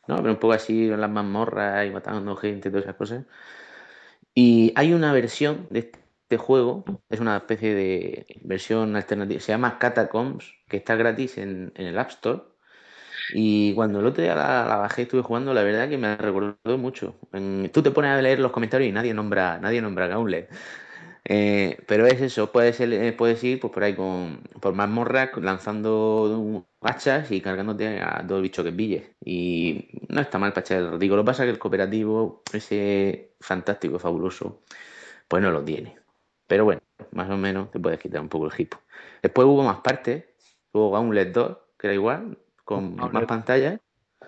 ¿no? 0.07 0.17
Pero 0.17 0.31
un 0.31 0.39
poco 0.39 0.53
así 0.53 0.89
en 0.89 1.01
las 1.01 1.09
mazmorras 1.09 1.85
y 1.87 1.91
matando 1.91 2.35
gente 2.35 2.69
y 2.69 2.71
todas 2.71 2.85
esas 2.85 2.95
cosas. 2.95 3.25
Y 4.33 4.71
hay 4.75 4.93
una 4.93 5.13
versión 5.13 5.67
de 5.71 5.79
este 5.79 6.37
juego, 6.37 6.85
es 7.09 7.19
una 7.19 7.37
especie 7.37 7.73
de 7.73 8.27
versión 8.43 8.95
alternativa, 8.95 9.39
se 9.39 9.51
llama 9.51 9.79
Catacombs, 9.79 10.53
que 10.67 10.77
está 10.77 10.95
gratis 10.95 11.37
en, 11.37 11.71
el 11.75 11.97
App 11.97 12.09
Store. 12.09 12.41
Y 13.33 13.73
cuando 13.73 13.99
el 13.99 14.05
otro 14.05 14.23
día 14.23 14.35
la, 14.35 14.65
la 14.65 14.77
bajé 14.77 15.03
estuve 15.03 15.21
jugando, 15.21 15.53
la 15.53 15.63
verdad 15.63 15.89
que 15.89 15.97
me 15.97 16.15
recordó 16.15 16.77
mucho. 16.77 17.15
Tú 17.73 17.81
te 17.83 17.91
pones 17.91 18.11
a 18.11 18.21
leer 18.21 18.39
los 18.39 18.51
comentarios 18.51 18.89
y 18.89 18.93
nadie 18.93 19.13
nombra, 19.13 19.59
nadie 19.59 19.81
nombra 19.81 20.07
Gauntlet. 20.07 20.49
Eh, 21.29 21.77
pero 21.87 22.07
es 22.07 22.21
eso, 22.21 22.53
puedes, 22.53 22.79
eh, 22.79 23.13
puedes 23.17 23.43
ir 23.43 23.59
pues, 23.59 23.73
por 23.73 23.83
ahí 23.83 23.93
con, 23.95 24.39
por 24.61 24.73
mazmorras 24.73 25.29
lanzando 25.35 26.65
hachas 26.79 27.29
y 27.31 27.41
cargándote 27.41 27.99
a 27.99 28.23
dos 28.25 28.41
bichos 28.41 28.63
que 28.63 28.71
pilles. 28.71 29.03
Y 29.25 29.89
no 30.07 30.21
está 30.21 30.39
mal 30.39 30.53
para 30.53 30.61
echar 30.61 30.77
el 30.77 30.91
ratico. 30.91 31.17
Lo 31.17 31.23
que 31.23 31.25
pasa 31.25 31.43
es 31.43 31.47
que 31.47 31.51
el 31.51 31.59
cooperativo, 31.59 32.43
ese 32.53 33.33
fantástico, 33.41 33.99
fabuloso, 33.99 34.61
pues 35.27 35.43
no 35.43 35.51
lo 35.51 35.65
tiene. 35.65 35.97
Pero 36.47 36.63
bueno, 36.63 36.81
más 37.11 37.29
o 37.29 37.35
menos 37.35 37.71
te 37.71 37.79
puedes 37.79 37.99
quitar 37.99 38.21
un 38.21 38.29
poco 38.29 38.47
el 38.47 38.53
hipo. 38.57 38.77
Después 39.21 39.45
hubo 39.47 39.63
más 39.63 39.81
partes. 39.81 40.23
Hubo 40.71 40.91
Gauntlet 40.91 41.33
2, 41.33 41.57
que 41.77 41.87
era 41.87 41.93
igual, 41.93 42.37
con 42.63 42.95
más 42.95 43.25
pantallas. 43.25 43.81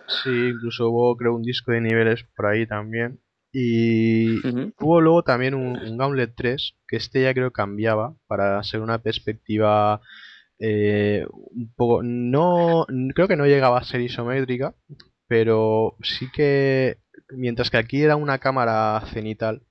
Sí, 0.07 0.49
incluso 0.49 0.89
hubo 0.89 1.15
creo 1.15 1.35
un 1.35 1.43
disco 1.43 1.71
de 1.71 1.80
niveles 1.80 2.26
por 2.35 2.47
ahí 2.47 2.67
también. 2.67 3.21
Y 3.51 4.39
hubo 4.80 5.01
luego 5.01 5.23
también 5.23 5.55
un, 5.55 5.77
un 5.77 5.97
Gauntlet 5.97 6.34
3, 6.35 6.76
que 6.88 6.97
este 6.97 7.23
ya 7.23 7.34
creo 7.34 7.51
cambiaba 7.51 8.15
para 8.27 8.61
ser 8.63 8.81
una 8.81 8.99
perspectiva 8.99 10.01
eh, 10.59 11.26
un 11.31 11.73
poco... 11.76 12.03
No, 12.03 12.85
creo 13.15 13.27
que 13.27 13.35
no 13.35 13.45
llegaba 13.45 13.80
a 13.80 13.84
ser 13.84 14.01
isométrica, 14.01 14.76
pero 15.27 15.95
sí 16.01 16.27
que 16.34 16.97
mientras 17.30 17.69
que 17.69 17.77
aquí 17.77 18.01
era 18.01 18.15
una 18.15 18.39
cámara 18.39 19.01
cenital, 19.13 19.63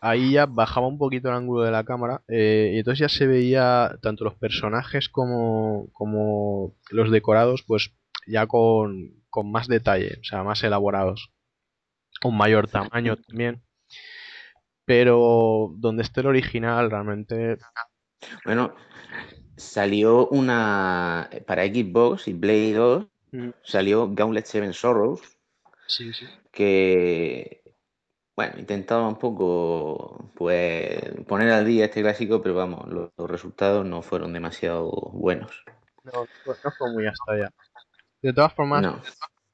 ahí 0.00 0.32
ya 0.32 0.46
bajaba 0.46 0.88
un 0.88 0.98
poquito 0.98 1.28
el 1.28 1.34
ángulo 1.34 1.62
de 1.62 1.70
la 1.70 1.84
cámara 1.84 2.22
eh, 2.28 2.72
y 2.74 2.78
entonces 2.78 3.00
ya 3.00 3.08
se 3.08 3.26
veía 3.26 3.98
tanto 4.02 4.24
los 4.24 4.34
personajes 4.34 5.08
como, 5.08 5.88
como 5.92 6.74
los 6.90 7.10
decorados 7.10 7.62
pues 7.66 7.92
ya 8.26 8.46
con, 8.46 9.22
con 9.28 9.50
más 9.50 9.68
detalle, 9.68 10.18
o 10.20 10.24
sea, 10.24 10.42
más 10.42 10.62
elaborados. 10.64 11.30
Un 12.24 12.36
mayor 12.36 12.68
tamaño 12.68 13.16
también. 13.16 13.62
Pero 14.84 15.72
donde 15.76 16.02
esté 16.02 16.20
el 16.20 16.26
original 16.26 16.90
realmente... 16.90 17.58
Bueno, 18.44 18.74
salió 19.56 20.28
una. 20.28 21.30
Para 21.46 21.64
Xbox 21.64 22.28
y 22.28 22.34
Play 22.34 22.72
2 22.72 23.06
Mm. 23.32 23.50
salió 23.62 24.12
Gauntlet 24.12 24.44
Seven 24.44 24.72
Sorrows, 24.72 25.20
Sí, 25.86 26.12
sí. 26.12 26.26
que. 26.50 27.62
Bueno, 28.34 28.58
intentaba 28.58 29.06
un 29.06 29.20
poco. 29.20 30.32
Pues. 30.34 31.00
poner 31.28 31.48
al 31.52 31.64
día 31.64 31.84
este 31.84 32.02
clásico, 32.02 32.42
pero 32.42 32.56
vamos, 32.56 32.88
los, 32.88 33.10
los 33.16 33.30
resultados 33.30 33.86
no 33.86 34.02
fueron 34.02 34.32
demasiado 34.32 34.90
buenos. 35.12 35.62
No, 36.02 36.26
fue- 36.44 36.56
no 36.64 36.70
fue 36.76 36.92
muy 36.92 37.06
hasta 37.06 37.32
allá. 37.32 37.52
De 38.20 38.32
todas 38.32 38.52
formas, 38.52 38.82
No. 38.82 39.00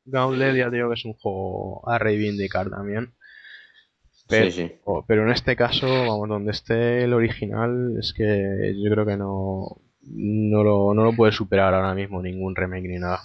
Gauntlet 0.07 0.57
ya 0.57 0.71
digo 0.71 0.89
que 0.89 0.95
es 0.95 1.05
un 1.05 1.15
juego 1.15 1.89
a 1.89 1.99
reivindicar 1.99 2.71
también. 2.71 3.13
Pero, 4.29 4.51
Sí, 4.51 4.63
sí. 4.63 4.73
pero 5.07 5.23
en 5.23 5.31
este 5.31 5.55
caso, 5.57 5.87
vamos, 5.87 6.29
donde 6.29 6.51
esté 6.51 7.05
el 7.05 7.13
original, 7.13 7.97
es 7.99 8.13
que 8.13 8.75
yo 8.83 8.91
creo 8.91 9.07
que 9.07 9.17
no, 9.17 9.81
no 10.03 10.65
lo, 10.65 10.95
no 10.95 11.05
lo 11.05 11.13
puede 11.15 11.33
superar 11.33 11.75
ahora 11.75 11.95
mismo 11.95 12.21
ningún 12.23 12.57
remake 12.57 12.89
ni 12.89 12.99
nada. 12.99 13.21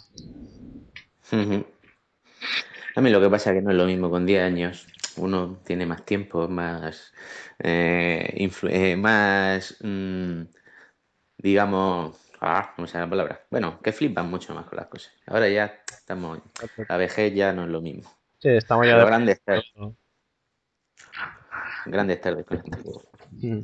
A 2.96 3.02
mí 3.02 3.10
lo 3.10 3.22
que 3.22 3.30
pasa 3.30 3.52
es 3.52 3.56
que 3.58 3.62
no 3.62 3.72
es 3.72 3.78
lo 3.78 3.86
mismo 3.86 4.10
con 4.10 4.26
10 4.26 4.44
años. 4.44 4.88
Uno 5.18 5.60
tiene 5.66 5.86
más 5.86 6.06
tiempo, 6.06 6.48
más, 6.48 7.14
eh, 7.60 8.50
eh, 8.70 8.96
más, 8.96 9.78
mm, 9.82 10.42
digamos, 11.38 12.31
ah, 12.42 12.74
no 12.78 12.84
me 12.84 12.88
sale 12.88 13.06
la 13.06 13.10
palabra. 13.10 13.46
Bueno, 13.50 13.80
que 13.82 13.92
flipan 13.94 14.30
mucho 14.30 14.54
más 14.54 14.66
con 14.66 14.78
las 14.78 14.88
cosas. 14.88 15.14
Ahora 15.28 15.48
ya 15.48 15.82
estamos, 15.90 16.40
la 16.88 16.98
vejez 16.98 17.34
ya 17.34 17.54
no 17.54 17.64
es 17.64 17.70
lo 17.70 17.82
mismo. 17.82 18.10
Sí, 18.40 18.50
estamos 18.50 18.86
ya 18.86 18.94
Pero 18.94 19.06
de 19.06 19.08
grande 19.08 19.32
estar, 19.34 19.64
¿no? 19.76 19.96
grande 21.86 22.14
estar 22.14 22.36
de 22.36 22.44
con 22.44 22.58
este 22.58 22.78
juego. 22.78 23.04
Mm. 23.32 23.62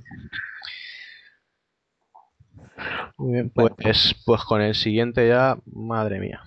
Muy 3.17 3.33
bien, 3.33 3.49
pues, 3.49 4.15
pues 4.25 4.43
con 4.43 4.61
el 4.61 4.75
siguiente 4.75 5.27
ya, 5.27 5.57
madre 5.65 6.19
mía. 6.19 6.43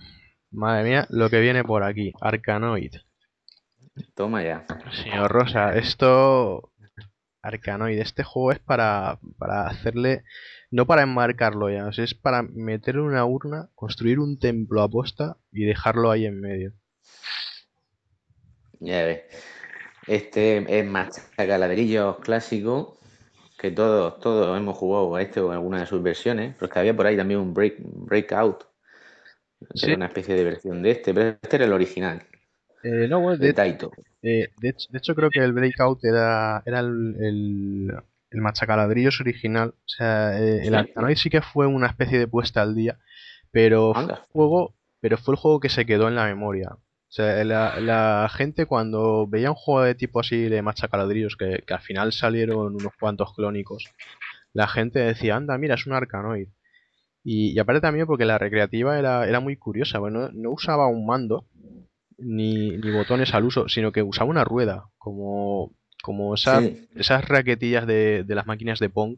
Madre 0.51 0.89
mía, 0.89 1.07
lo 1.09 1.29
que 1.29 1.39
viene 1.39 1.63
por 1.63 1.83
aquí, 1.83 2.13
Arcanoid. 2.21 2.95
Toma 4.15 4.43
ya. 4.43 4.65
Señor 4.91 5.31
Rosa, 5.31 5.75
esto. 5.75 6.71
Arcanoid, 7.41 7.99
este 7.99 8.23
juego 8.23 8.51
es 8.51 8.59
para, 8.59 9.19
para 9.37 9.67
hacerle. 9.67 10.23
No 10.71 10.87
para 10.87 11.03
enmarcarlo 11.03 11.69
ya, 11.69 11.85
o 11.85 11.93
sea, 11.93 12.03
es 12.03 12.15
para 12.15 12.41
meterle 12.41 13.01
una 13.01 13.23
urna, 13.25 13.69
construir 13.75 14.19
un 14.19 14.39
templo 14.39 14.81
aposta 14.81 15.37
y 15.51 15.65
dejarlo 15.65 16.09
ahí 16.09 16.25
en 16.25 16.41
medio. 16.41 16.73
Ya 18.79 19.05
ves. 19.05 19.21
Este 20.07 20.79
es 20.79 20.85
más 20.85 21.09
ladrillos 21.37 22.17
clásico 22.19 22.99
que 23.57 23.71
todos, 23.71 24.19
todos 24.19 24.57
hemos 24.57 24.77
jugado 24.77 25.15
a 25.15 25.21
este 25.21 25.39
o 25.41 25.51
a 25.51 25.55
alguna 25.55 25.81
de 25.81 25.85
sus 25.87 26.01
versiones. 26.03 26.55
Pero 26.55 26.67
es 26.67 26.73
que 26.73 26.79
había 26.79 26.95
por 26.95 27.07
ahí 27.07 27.17
también 27.17 27.39
un 27.41 27.53
break, 27.53 27.75
Breakout. 27.79 28.65
Sí. 29.73 29.85
Era 29.87 29.95
una 29.95 30.05
especie 30.07 30.35
de 30.35 30.43
versión 30.45 30.81
de 30.81 30.91
este, 30.91 31.13
pero 31.13 31.29
este 31.41 31.55
era 31.57 31.65
el 31.65 31.73
original, 31.73 32.23
Eh, 32.83 33.07
no, 33.07 33.19
bueno, 33.21 33.37
de 33.37 33.47
de, 33.47 33.53
Taito. 33.53 33.91
eh, 34.23 34.49
de 34.57 34.69
hecho, 34.69 34.87
de 34.91 34.97
hecho 34.99 35.15
creo 35.15 35.29
que 35.31 35.39
el 35.39 35.53
Breakout 35.53 36.03
era, 36.05 36.63
era 36.65 36.79
el, 36.79 37.15
el, 37.19 37.93
el 38.31 38.41
machacaladrillos 38.41 39.21
original. 39.21 39.69
O 39.69 39.87
sea, 39.87 40.39
eh, 40.39 40.65
el. 40.65 40.75
Arcanoid 40.75 41.17
sí 41.17 41.29
que 41.29 41.41
fue 41.41 41.67
una 41.67 41.87
especie 41.87 42.17
de 42.17 42.27
puesta 42.27 42.61
al 42.61 42.75
día, 42.75 42.97
pero 43.51 43.93
fue, 43.93 44.03
un 44.03 44.15
juego, 44.31 44.75
pero 44.99 45.17
fue 45.17 45.33
el 45.35 45.39
juego 45.39 45.59
que 45.59 45.69
se 45.69 45.85
quedó 45.85 46.07
en 46.07 46.15
la 46.15 46.25
memoria. 46.25 46.69
O 46.73 47.13
sea, 47.13 47.43
la, 47.43 47.79
la 47.81 48.29
gente 48.33 48.65
cuando 48.65 49.27
veía 49.27 49.49
un 49.49 49.55
juego 49.55 49.83
de 49.83 49.95
tipo 49.95 50.21
así 50.21 50.47
de 50.47 50.61
machacaladrillos, 50.61 51.35
que, 51.35 51.61
que 51.67 51.73
al 51.73 51.81
final 51.81 52.13
salieron 52.13 52.75
unos 52.75 52.93
cuantos 52.97 53.33
clónicos, 53.35 53.85
la 54.53 54.67
gente 54.67 54.99
decía, 54.99 55.35
anda, 55.35 55.57
mira, 55.57 55.75
es 55.75 55.85
un 55.85 55.93
Arcanoid. 55.93 56.47
Y, 57.23 57.51
y 57.51 57.59
aparte 57.59 57.81
también 57.81 58.07
porque 58.07 58.25
la 58.25 58.37
recreativa 58.37 58.97
era, 58.97 59.27
era 59.27 59.41
muy 59.41 59.57
curiosa, 59.57 59.99
bueno, 59.99 60.29
no 60.33 60.51
usaba 60.51 60.87
un 60.87 61.05
mando 61.05 61.47
ni, 62.17 62.77
ni 62.77 62.91
botones 62.91 63.33
al 63.33 63.43
uso, 63.43 63.67
sino 63.67 63.91
que 63.91 64.03
usaba 64.03 64.29
una 64.29 64.45
rueda, 64.45 64.89
como, 64.97 65.75
como 66.01 66.33
esas, 66.35 66.65
Sí. 66.65 66.87
esas 66.95 67.27
raquetillas 67.27 67.87
de, 67.87 68.23
de 68.25 68.35
las 68.35 68.47
máquinas 68.47 68.79
de 68.79 68.89
Pong, 68.89 69.15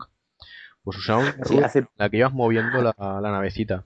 pues 0.83 0.97
usaba 0.97 1.19
una 1.21 1.33
Sí, 1.43 1.59
rueda 1.59 1.61
hace, 1.61 1.87
en 1.97 2.03
la 2.05 2.09
que 2.09 2.17
ibas 2.19 2.33
moviendo 2.33 2.81
la, 2.83 2.95
la 2.99 3.31
navecita. 3.31 3.85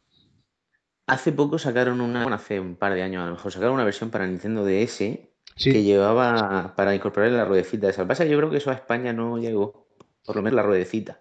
hace 1.07 1.31
poco 1.31 1.57
sacaron 1.59 2.01
una, 2.01 2.21
bueno, 2.23 2.35
hace 2.35 2.59
un 2.59 2.75
par 2.75 2.93
de 2.93 3.01
años 3.03 3.23
a 3.23 3.25
lo 3.27 3.31
mejor, 3.33 3.51
sacaron 3.51 3.75
una 3.75 3.83
versión 3.85 4.09
para 4.11 4.27
Nintendo 4.27 4.63
DS 4.65 5.29
que 5.67 5.83
llevaba 5.83 6.73
para 6.75 6.95
incorporar 6.95 7.31
la 7.31 7.45
ruedecita 7.45 7.89
esa. 7.89 8.01
Lo 8.01 8.05
que 8.07 8.09
pasa 8.09 8.25
yo 8.25 8.37
creo 8.37 8.49
que 8.49 8.57
eso 8.57 8.69
a 8.71 8.73
España 8.75 9.11
no 9.13 9.37
llegó, 9.37 9.87
por 10.25 10.35
lo 10.35 10.41
menos 10.41 10.55
la 10.55 10.63
ruedecita. 10.63 11.19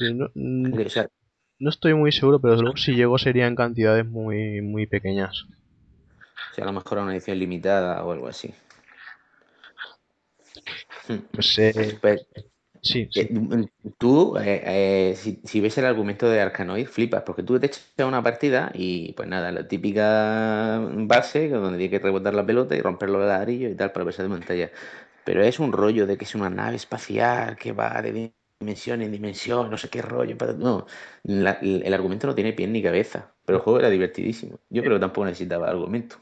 no, 0.00 0.28
mm, 0.34 0.78
O 0.86 0.90
sea, 0.90 1.08
no 1.60 1.70
estoy 1.70 1.94
muy 1.94 2.12
seguro, 2.12 2.40
pero 2.40 2.56
luego 2.56 2.76
si 2.76 2.94
llegó 2.94 3.18
sería 3.18 3.46
en 3.46 3.56
cantidades 3.56 4.06
muy, 4.06 4.62
muy 4.62 4.86
pequeñas. 4.86 5.46
o 6.50 6.54
sea, 6.54 6.64
a 6.64 6.66
lo 6.66 6.72
mejor 6.74 6.98
era 6.98 7.02
una 7.04 7.12
edición 7.14 7.38
limitada 7.38 8.04
o 8.04 8.12
algo 8.12 8.28
así. 8.28 8.54
Hmm. 11.08 11.16
Pues 11.32 11.46
sí, 12.82 13.08
Eh, 13.14 13.28
sí. 13.30 13.32
mm, 13.32 13.64
Tú, 13.98 14.36
eh, 14.38 15.10
eh, 15.12 15.16
si, 15.16 15.40
si 15.44 15.60
ves 15.60 15.76
el 15.78 15.86
argumento 15.86 16.28
de 16.28 16.40
Arkanoid, 16.40 16.86
flipas, 16.86 17.22
porque 17.24 17.42
tú 17.42 17.58
te 17.58 17.66
echas 17.66 17.84
una 17.98 18.22
partida 18.22 18.70
y, 18.74 19.12
pues 19.14 19.28
nada, 19.28 19.50
la 19.52 19.66
típica 19.66 20.78
base 20.80 21.48
donde 21.48 21.78
tienes 21.78 21.98
que 21.98 22.04
rebotar 22.04 22.34
la 22.34 22.46
pelota 22.46 22.76
y 22.76 22.80
romper 22.82 23.08
los 23.10 23.26
ladrillos 23.26 23.72
y 23.72 23.74
tal 23.76 23.92
para 23.92 24.04
pasar 24.06 24.28
de 24.28 24.36
pantalla. 24.36 24.70
Pero 25.24 25.42
es 25.44 25.58
un 25.60 25.72
rollo 25.72 26.06
de 26.06 26.16
que 26.18 26.24
es 26.24 26.34
una 26.34 26.50
nave 26.50 26.76
espacial 26.76 27.56
que 27.56 27.72
va 27.72 28.00
de 28.02 28.32
dimensión 28.60 29.02
en 29.02 29.12
dimensión, 29.12 29.70
no 29.70 29.78
sé 29.78 29.88
qué 29.90 30.02
rollo. 30.02 30.36
No, 30.58 30.86
la- 31.24 31.58
el 31.62 31.94
argumento 31.94 32.26
no 32.26 32.34
tiene 32.34 32.52
pie 32.54 32.66
ni 32.68 32.82
cabeza, 32.82 33.34
pero 33.44 33.58
el 33.58 33.64
juego 33.64 33.80
era 33.80 33.90
divertidísimo. 33.90 34.60
Yo 34.70 34.82
creo 34.82 34.94
que 34.96 35.00
tampoco 35.00 35.26
necesitaba 35.26 35.68
argumento. 35.70 36.18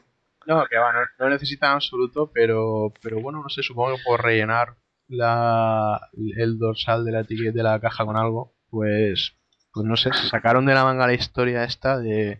No, 0.49 0.65
que 0.69 0.77
va, 0.77 0.93
no, 0.93 0.99
no 1.19 1.29
necesita 1.29 1.67
en 1.67 1.73
absoluto, 1.73 2.31
pero, 2.33 2.93
pero 3.01 3.19
bueno, 3.21 3.41
no 3.43 3.49
sé, 3.49 3.63
supongo 3.63 3.97
que 3.97 4.03
por 4.03 4.23
rellenar 4.23 4.77
la, 5.07 5.99
el 6.37 6.57
dorsal 6.57 7.03
de 7.05 7.11
la 7.11 7.19
etiqueta 7.21 7.51
de 7.57 7.63
la 7.63 7.79
caja 7.81 8.05
con 8.05 8.15
algo, 8.17 8.55
pues, 8.69 9.33
pues 9.73 9.85
no 9.85 9.97
sé, 9.97 10.11
sacaron 10.13 10.65
de 10.65 10.73
la 10.73 10.85
manga 10.85 11.05
la 11.07 11.13
historia 11.13 11.63
esta 11.65 11.99
de, 11.99 12.39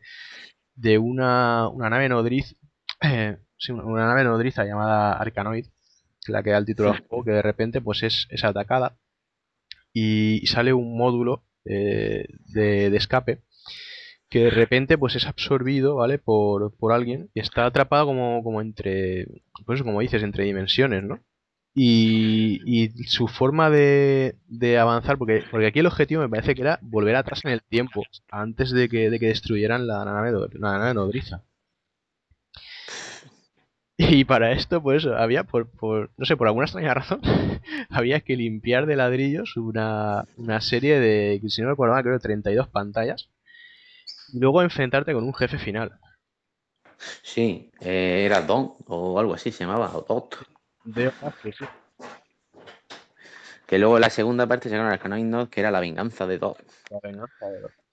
de 0.75 0.97
una, 0.99 1.69
una 1.69 1.89
nave 1.89 2.09
nodriz, 2.09 2.55
eh, 3.01 3.37
sí, 3.57 3.71
una- 3.73 4.07
nave 4.07 4.23
nodriza 4.25 4.65
llamada 4.65 5.13
Arcanoid, 5.13 5.67
la 6.27 6.43
que 6.43 6.51
da 6.51 6.59
el 6.59 6.65
título 6.65 6.91
del 6.93 7.01
juego, 7.07 7.25
que 7.25 7.31
de 7.31 7.41
repente 7.43 7.81
pues 7.81 8.03
es, 8.03 8.27
es 8.31 8.43
atacada 8.45 8.97
y, 9.93 10.39
y 10.43 10.47
sale 10.47 10.73
un 10.73 10.97
módulo 10.97 11.43
eh, 11.65 12.25
de, 12.53 12.89
de 12.89 12.97
escape 12.97 13.41
que 14.29 14.45
de 14.45 14.49
repente 14.49 14.97
pues 14.97 15.15
es 15.15 15.25
absorbido, 15.27 15.95
¿vale? 15.95 16.17
Por, 16.19 16.75
por 16.77 16.91
alguien 16.93 17.29
y 17.33 17.39
está 17.39 17.65
atrapado 17.65 18.07
como, 18.07 18.43
como 18.43 18.61
entre, 18.61 19.27
pues 19.65 19.81
como 19.83 20.01
dices, 20.01 20.23
entre 20.23 20.45
dimensiones, 20.45 21.03
¿no? 21.03 21.19
Y, 21.73 22.61
y 22.65 22.89
su 23.05 23.27
forma 23.27 23.69
de, 23.69 24.35
de 24.47 24.79
avanzar, 24.79 25.17
porque, 25.17 25.43
porque 25.51 25.67
aquí 25.67 25.79
el 25.79 25.85
objetivo 25.85 26.21
me 26.23 26.29
parece 26.29 26.55
que 26.55 26.61
era 26.61 26.79
volver 26.81 27.15
atrás 27.15 27.45
en 27.45 27.51
el 27.51 27.61
tiempo, 27.61 28.03
antes 28.31 28.71
de 28.71 28.89
que, 28.89 29.09
de 29.11 29.19
que 29.19 29.27
destruyeran 29.27 29.85
la 29.87 30.03
nave, 30.03 30.31
la 30.53 30.79
nave 30.79 30.93
nodriza. 30.95 31.43
Y 33.99 34.25
para 34.25 34.51
esto, 34.51 34.81
pues 34.81 35.05
había, 35.07 35.43
por, 35.43 35.69
por, 35.71 36.11
no 36.17 36.25
sé, 36.25 36.37
por 36.37 36.47
alguna 36.47 36.65
extraña 36.65 36.93
razón, 36.93 37.19
había 37.89 38.19
que 38.21 38.35
limpiar 38.37 38.85
de 38.85 38.95
ladrillos 38.95 39.57
una, 39.57 40.25
una 40.37 40.61
serie 40.61 40.99
de, 40.99 41.41
si 41.47 41.61
no 41.63 41.69
recuerdo 41.69 41.95
mal, 41.95 42.03
creo 42.03 42.19
32 42.19 42.67
pantallas. 42.69 43.29
Y 44.33 44.39
luego 44.39 44.61
enfrentarte 44.61 45.13
con 45.13 45.23
un 45.23 45.33
jefe 45.33 45.57
final. 45.57 45.99
Sí, 47.21 47.71
eh, 47.81 48.23
era 48.25 48.41
Don 48.41 48.73
o 48.87 49.19
algo 49.19 49.33
así 49.33 49.51
se 49.51 49.63
llamaba, 49.63 49.95
o 49.95 50.01
Dot. 50.01 50.37
De 50.83 51.11
que 51.43 51.51
sí. 51.53 51.65
Que 53.65 53.77
luego 53.77 53.99
la 53.99 54.09
segunda 54.09 54.47
parte 54.47 54.69
sacaron 54.69 54.91
Arkanoid 54.91 55.25
Nod, 55.25 55.49
que 55.49 55.59
era 55.59 55.71
la 55.71 55.79
venganza 55.79 56.25
de 56.25 56.37
Dot. 56.37 56.57
La 56.89 56.99
venganza 57.03 57.47
de 57.47 57.59
Dot. 57.61 57.71
Se 57.71 57.83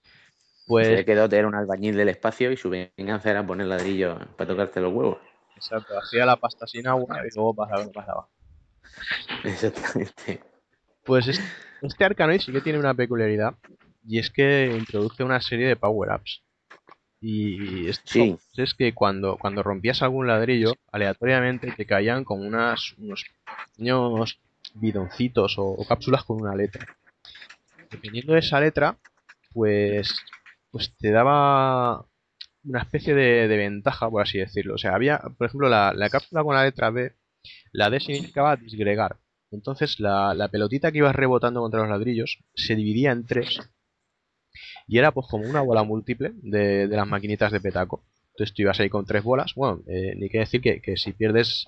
Pues, 0.67 0.89
ve 0.89 1.05
que 1.05 1.15
Dot 1.15 1.31
era 1.33 1.47
un 1.47 1.55
albañil 1.55 1.95
del 1.95 2.09
espacio 2.09 2.51
y 2.51 2.57
su 2.57 2.69
venganza 2.69 3.29
era 3.29 3.45
poner 3.45 3.67
ladrillo 3.67 4.17
para 4.37 4.47
tocarte 4.47 4.81
los 4.81 4.93
huevos. 4.93 5.19
exacto, 5.55 5.97
hacía 5.97 6.25
la 6.25 6.37
pasta 6.37 6.65
sin 6.65 6.87
agua 6.87 7.19
y 7.29 7.35
luego 7.35 7.53
pasaba 7.53 7.81
lo 7.83 7.87
que 7.89 7.93
pasaba. 7.93 8.27
Exactamente. 9.43 10.41
Pues 11.03 11.27
es- 11.27 11.41
este 11.81 12.05
Arkanoid 12.05 12.39
sí 12.41 12.51
que 12.51 12.61
tiene 12.61 12.79
una 12.79 12.93
peculiaridad 12.93 13.53
y 14.07 14.19
es 14.19 14.29
que 14.29 14.75
introduce 14.77 15.23
una 15.23 15.41
serie 15.41 15.67
de 15.67 15.75
power-ups. 15.75 16.41
Y 17.21 17.87
esto 17.89 18.03
Sí. 18.11 18.37
es 18.57 18.73
que 18.75 18.93
cuando, 18.93 19.37
cuando 19.37 19.63
rompías 19.63 20.01
algún 20.03 20.27
ladrillo, 20.27 20.73
aleatoriamente 20.91 21.71
te 21.71 21.85
caían 21.85 22.23
como 22.23 22.43
unas, 22.43 22.93
unos 22.97 23.25
pequeños 23.71 24.39
bidoncitos 24.75 25.57
o, 25.57 25.65
o 25.65 25.85
cápsulas 25.87 26.23
con 26.23 26.41
una 26.41 26.55
letra. 26.55 26.85
Dependiendo 27.89 28.33
de 28.33 28.39
esa 28.39 28.59
letra, 28.59 28.97
pues, 29.53 30.13
pues 30.69 30.93
te 30.97 31.11
daba 31.11 32.05
una 32.63 32.81
especie 32.81 33.15
de, 33.15 33.47
de 33.47 33.57
ventaja, 33.57 34.09
por 34.09 34.21
así 34.21 34.37
decirlo. 34.39 34.75
O 34.75 34.77
sea, 34.77 34.93
había, 34.93 35.19
por 35.37 35.47
ejemplo, 35.47 35.69
la, 35.69 35.93
la 35.95 36.09
cápsula 36.09 36.43
con 36.43 36.55
la 36.55 36.63
letra 36.63 36.89
B, 36.89 37.13
la 37.71 37.89
D 37.89 37.99
significaba 37.99 38.55
disgregar. 38.55 39.17
Entonces 39.51 39.99
la, 39.99 40.33
la 40.33 40.49
pelotita 40.49 40.91
que 40.91 40.97
ibas 40.97 41.15
rebotando 41.15 41.61
contra 41.61 41.79
los 41.81 41.89
ladrillos 41.89 42.39
se 42.55 42.75
dividía 42.75 43.11
en 43.11 43.25
tres 43.25 43.59
y 44.87 44.97
era 44.97 45.11
pues 45.11 45.27
como 45.29 45.47
una 45.49 45.61
bola 45.61 45.83
múltiple 45.83 46.31
de, 46.35 46.87
de 46.87 46.95
las 46.95 47.07
maquinitas 47.07 47.51
de 47.51 47.59
petaco. 47.61 48.03
Entonces 48.31 48.53
tú 48.53 48.61
ibas 48.63 48.79
ahí 48.79 48.89
con 48.89 49.05
tres 49.05 49.23
bolas. 49.23 49.53
Bueno, 49.55 49.81
eh, 49.87 50.13
ni 50.17 50.29
que 50.29 50.39
decir 50.39 50.61
que, 50.61 50.81
que 50.81 50.97
si 50.97 51.13
pierdes 51.13 51.67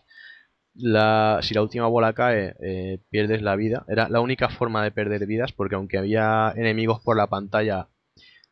la, 0.73 1.39
si 1.41 1.53
la 1.53 1.61
última 1.61 1.87
bola 1.87 2.13
cae, 2.13 2.55
eh, 2.61 2.99
pierdes 3.09 3.41
la 3.41 3.55
vida. 3.55 3.85
Era 3.87 4.09
la 4.09 4.19
única 4.21 4.49
forma 4.49 4.83
de 4.83 4.91
perder 4.91 5.25
vidas 5.25 5.51
porque 5.51 5.75
aunque 5.75 5.97
había 5.97 6.53
enemigos 6.55 7.01
por 7.03 7.17
la 7.17 7.27
pantalla, 7.27 7.87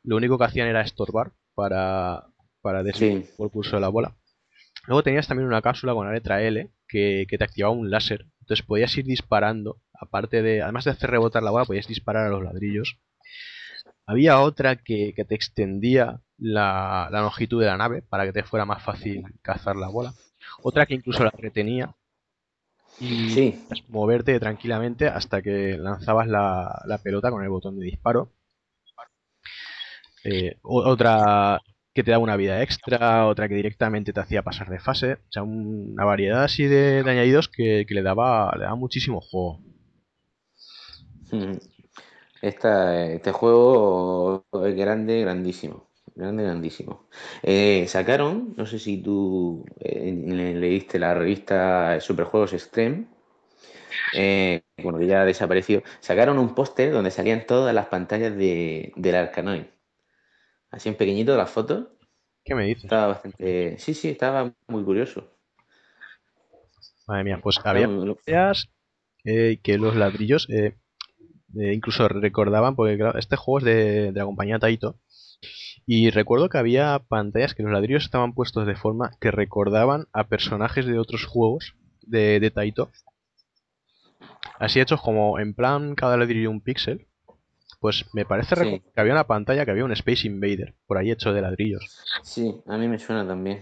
lo 0.04 0.16
único 0.16 0.38
que 0.38 0.46
hacían 0.46 0.68
era 0.68 0.82
estorbar 0.82 1.34
para, 1.54 2.26
para 2.62 2.84
desviar 2.84 3.24
Sí. 3.24 3.30
el 3.38 3.50
curso 3.50 3.76
de 3.76 3.82
la 3.82 3.90
bola. 3.90 4.16
Luego 4.88 5.04
tenías 5.04 5.28
también 5.28 5.48
una 5.48 5.62
cápsula 5.62 5.94
con 5.94 6.06
la 6.08 6.14
letra 6.14 6.42
L 6.44 6.70
que, 6.88 7.26
que 7.28 7.38
te 7.38 7.44
activaba 7.44 7.74
un 7.74 7.90
láser. 7.90 8.26
Entonces 8.42 8.66
podías 8.66 8.96
ir 8.98 9.06
disparando, 9.06 9.82
aparte 10.00 10.42
de, 10.42 10.62
además 10.62 10.86
de 10.86 10.92
hacer 10.92 11.10
rebotar 11.10 11.42
la 11.44 11.52
bola, 11.52 11.66
podías 11.66 11.88
disparar 11.88 12.28
a 12.28 12.30
los 12.30 12.44
ladrillos. 12.44 12.98
Había 14.08 14.40
otra 14.42 14.76
que, 14.78 15.14
que 15.16 15.26
te 15.26 15.36
extendía 15.36 16.22
la, 16.38 17.10
la 17.12 17.22
longitud 17.22 17.60
de 17.62 17.68
la 17.68 17.78
nave 17.78 18.02
para 18.02 18.26
que 18.26 18.34
te 18.34 18.44
fuera 18.44 18.66
más 18.66 18.84
fácil 18.84 19.24
cazar 19.42 19.76
la 19.76 19.90
bola. 19.90 20.14
Otra 20.62 20.86
que 20.86 20.94
incluso 20.96 21.24
la 21.24 21.32
retenía 21.32 21.96
y 23.00 23.30
Sí. 23.30 23.52
podías 23.68 23.90
moverte 23.90 24.40
tranquilamente 24.40 25.08
hasta 25.08 25.42
que 25.42 25.78
lanzabas 25.78 26.28
la, 26.28 26.82
la 26.86 26.98
pelota 27.00 27.32
con 27.32 27.44
el 27.44 27.50
botón 27.50 27.80
de 27.80 27.86
disparo. 27.86 28.32
Eh, 30.24 30.58
otra 30.64 31.62
que 31.94 32.04
te 32.04 32.12
daba 32.12 32.24
una 32.24 32.36
vida 32.36 32.62
extra, 32.62 33.26
otra 33.28 33.48
que 33.48 33.56
directamente 33.56 34.12
te 34.12 34.20
hacía 34.20 34.42
pasar 34.44 34.70
de 34.70 34.80
fase. 34.80 35.14
O 35.14 35.32
sea, 35.32 35.44
un- 35.44 35.92
una 35.94 36.04
variedad 36.06 36.44
así 36.44 36.66
de, 36.66 37.04
de 37.04 37.12
añadidos 37.12 37.48
que, 37.48 37.86
que 37.88 37.94
le 37.94 38.02
daba 38.02 38.52
le 38.58 38.64
daba 38.64 38.76
muchísimo 38.76 39.22
juego. 39.22 39.62
Mm. 41.32 41.58
Esta, 42.42 43.06
este 43.12 43.32
juego 43.32 44.46
es 44.66 44.76
grande, 44.76 45.22
grandísimo. 45.22 45.90
Grande, 46.16 46.44
grandísimo. 46.44 47.08
Eh, 47.44 47.86
sacaron, 47.88 48.54
no 48.58 48.66
sé 48.66 48.80
si 48.80 49.02
tú 49.02 49.66
eh, 49.80 50.14
le- 50.26 50.54
leíste 50.56 50.98
la 51.00 51.14
revista 51.14 52.00
Superjuegos 52.00 52.54
Extreme, 52.54 53.08
eh, 54.14 54.62
bueno, 54.82 55.00
que 55.00 55.08
ya 55.08 55.26
desapareció. 55.26 55.84
Sacaron 56.00 56.38
un 56.40 56.56
póster 56.56 56.92
donde 56.92 57.12
salían 57.12 57.46
todas 57.46 57.74
las 57.74 57.88
pantallas 57.88 58.36
de, 58.36 58.94
del 58.96 59.16
Arkanoid. 59.16 59.64
Así 60.70 60.90
en 60.90 60.96
pequeñito 60.96 61.36
las 61.38 61.50
fotos. 61.50 61.88
¿Qué 62.44 62.54
me 62.56 62.66
dices? 62.66 62.84
Estaba 62.86 63.08
bastante. 63.08 63.78
Sí, 63.80 63.94
sí, 63.94 64.10
estaba 64.10 64.54
muy 64.68 64.84
curioso. 64.84 65.32
Madre 67.08 67.24
mía, 67.24 67.40
pues 67.42 67.60
había 67.64 67.88
pantallas 67.88 68.70
que 69.24 69.78
los 69.78 69.96
ladrillos 69.96 70.48
eh, 71.60 71.74
incluso 71.74 72.08
recordaban, 72.08 72.76
porque 72.76 72.98
claro, 72.98 73.18
este 73.20 73.36
juego 73.36 73.60
es 73.60 73.66
de, 73.66 74.12
de 74.12 74.20
la 74.20 74.26
compañía 74.26 74.60
Taito. 74.60 74.96
Y 75.88 76.10
recuerdo 76.10 76.50
que 76.50 76.58
había 76.58 77.00
pantallas 77.08 77.54
que 77.54 77.62
los 77.64 77.72
ladrillos 77.72 78.04
estaban 78.06 78.34
puestos 78.34 78.66
de 78.66 78.76
forma 78.76 79.12
que 79.22 79.30
recordaban 79.32 80.08
a 80.14 80.24
personajes 80.28 80.86
de 80.86 80.98
otros 80.98 81.26
juegos 81.26 81.76
de, 82.02 82.40
de 82.40 82.52
Taito. 82.52 82.90
Así 84.60 84.80
hechos 84.80 85.02
como 85.02 85.38
en 85.40 85.54
plan 85.54 85.96
cada 85.96 86.18
ladrillo 86.18 86.50
un 86.50 86.62
píxel. 86.62 87.08
Pues 87.82 88.06
me 88.14 88.26
parece 88.26 88.56
Sí. 88.56 88.82
que 88.96 89.02
había 89.02 89.14
una 89.14 89.28
pantalla 89.28 89.64
que 89.66 89.70
había 89.72 89.86
un 89.86 89.92
Space 89.92 90.26
Invader 90.26 90.74
por 90.88 90.98
ahí 90.98 91.12
hecho 91.12 91.34
de 91.34 91.42
ladrillos. 91.42 92.04
Sí, 92.24 92.56
a 92.66 92.78
mí 92.78 92.88
me 92.88 92.98
suena 92.98 93.28
también. 93.28 93.62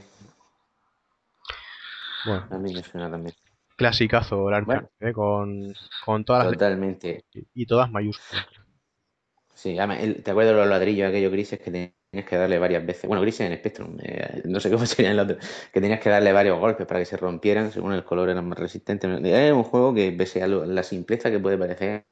Bueno, 2.26 2.48
A 2.52 2.58
mí 2.58 2.74
me 2.74 2.84
suena 2.84 3.10
también. 3.12 3.36
Clasicazo 3.84 4.50
el 4.50 4.56
Arkham, 4.56 4.68
Bueno. 4.68 4.90
eh, 5.00 5.14
con, 5.14 5.74
con 6.06 6.26
todas 6.26 6.45
las 6.45 6.52
Totalmente. 6.53 7.08
letras 7.34 7.45
y 7.53 7.66
todas 7.66 7.92
mayúsculas. 7.92 8.48
Sí, 9.53 9.78
además, 9.78 10.00
el- 10.02 10.24
¿te 10.24 10.32
acuerdas 10.32 10.53
de 10.56 10.60
los 10.62 10.70
ladrillos 10.70 11.08
aquellos 11.10 11.32
grises 11.32 11.60
que 11.60 11.72
tenías 11.72 11.94
que 12.28 12.36
darle 12.38 12.58
varias 12.60 12.86
veces? 12.86 13.08
Bueno, 13.08 13.22
grises 13.22 13.50
en 13.50 13.58
Spectrum, 13.58 13.98
eh, 14.02 14.42
no 14.45 14.60
sé 14.60 14.72
cómo 14.72 14.86
serían 14.86 15.16
los 15.18 15.26
otros, 15.26 15.45
que 15.72 15.82
tenías 15.82 16.00
que 16.00 16.10
darle 16.10 16.34
varios 16.34 16.60
golpes 16.60 16.88
para 16.88 17.00
que 17.00 17.06
se 17.06 17.18
rompieran, 17.18 17.72
según 17.72 17.94
el 17.94 18.03
color 18.03 18.30
eran 18.30 18.48
más 18.48 18.58
resistentes. 18.60 19.10
Es 19.24 19.53
un 19.53 19.64
juego 19.64 19.94
que, 19.94 20.12
pese 20.12 20.42
a 20.44 20.48
lo- 20.48 20.66
la 20.66 20.84
simpleza 20.84 21.30
que 21.32 21.40
puede 21.40 21.58
parecer 21.58 22.06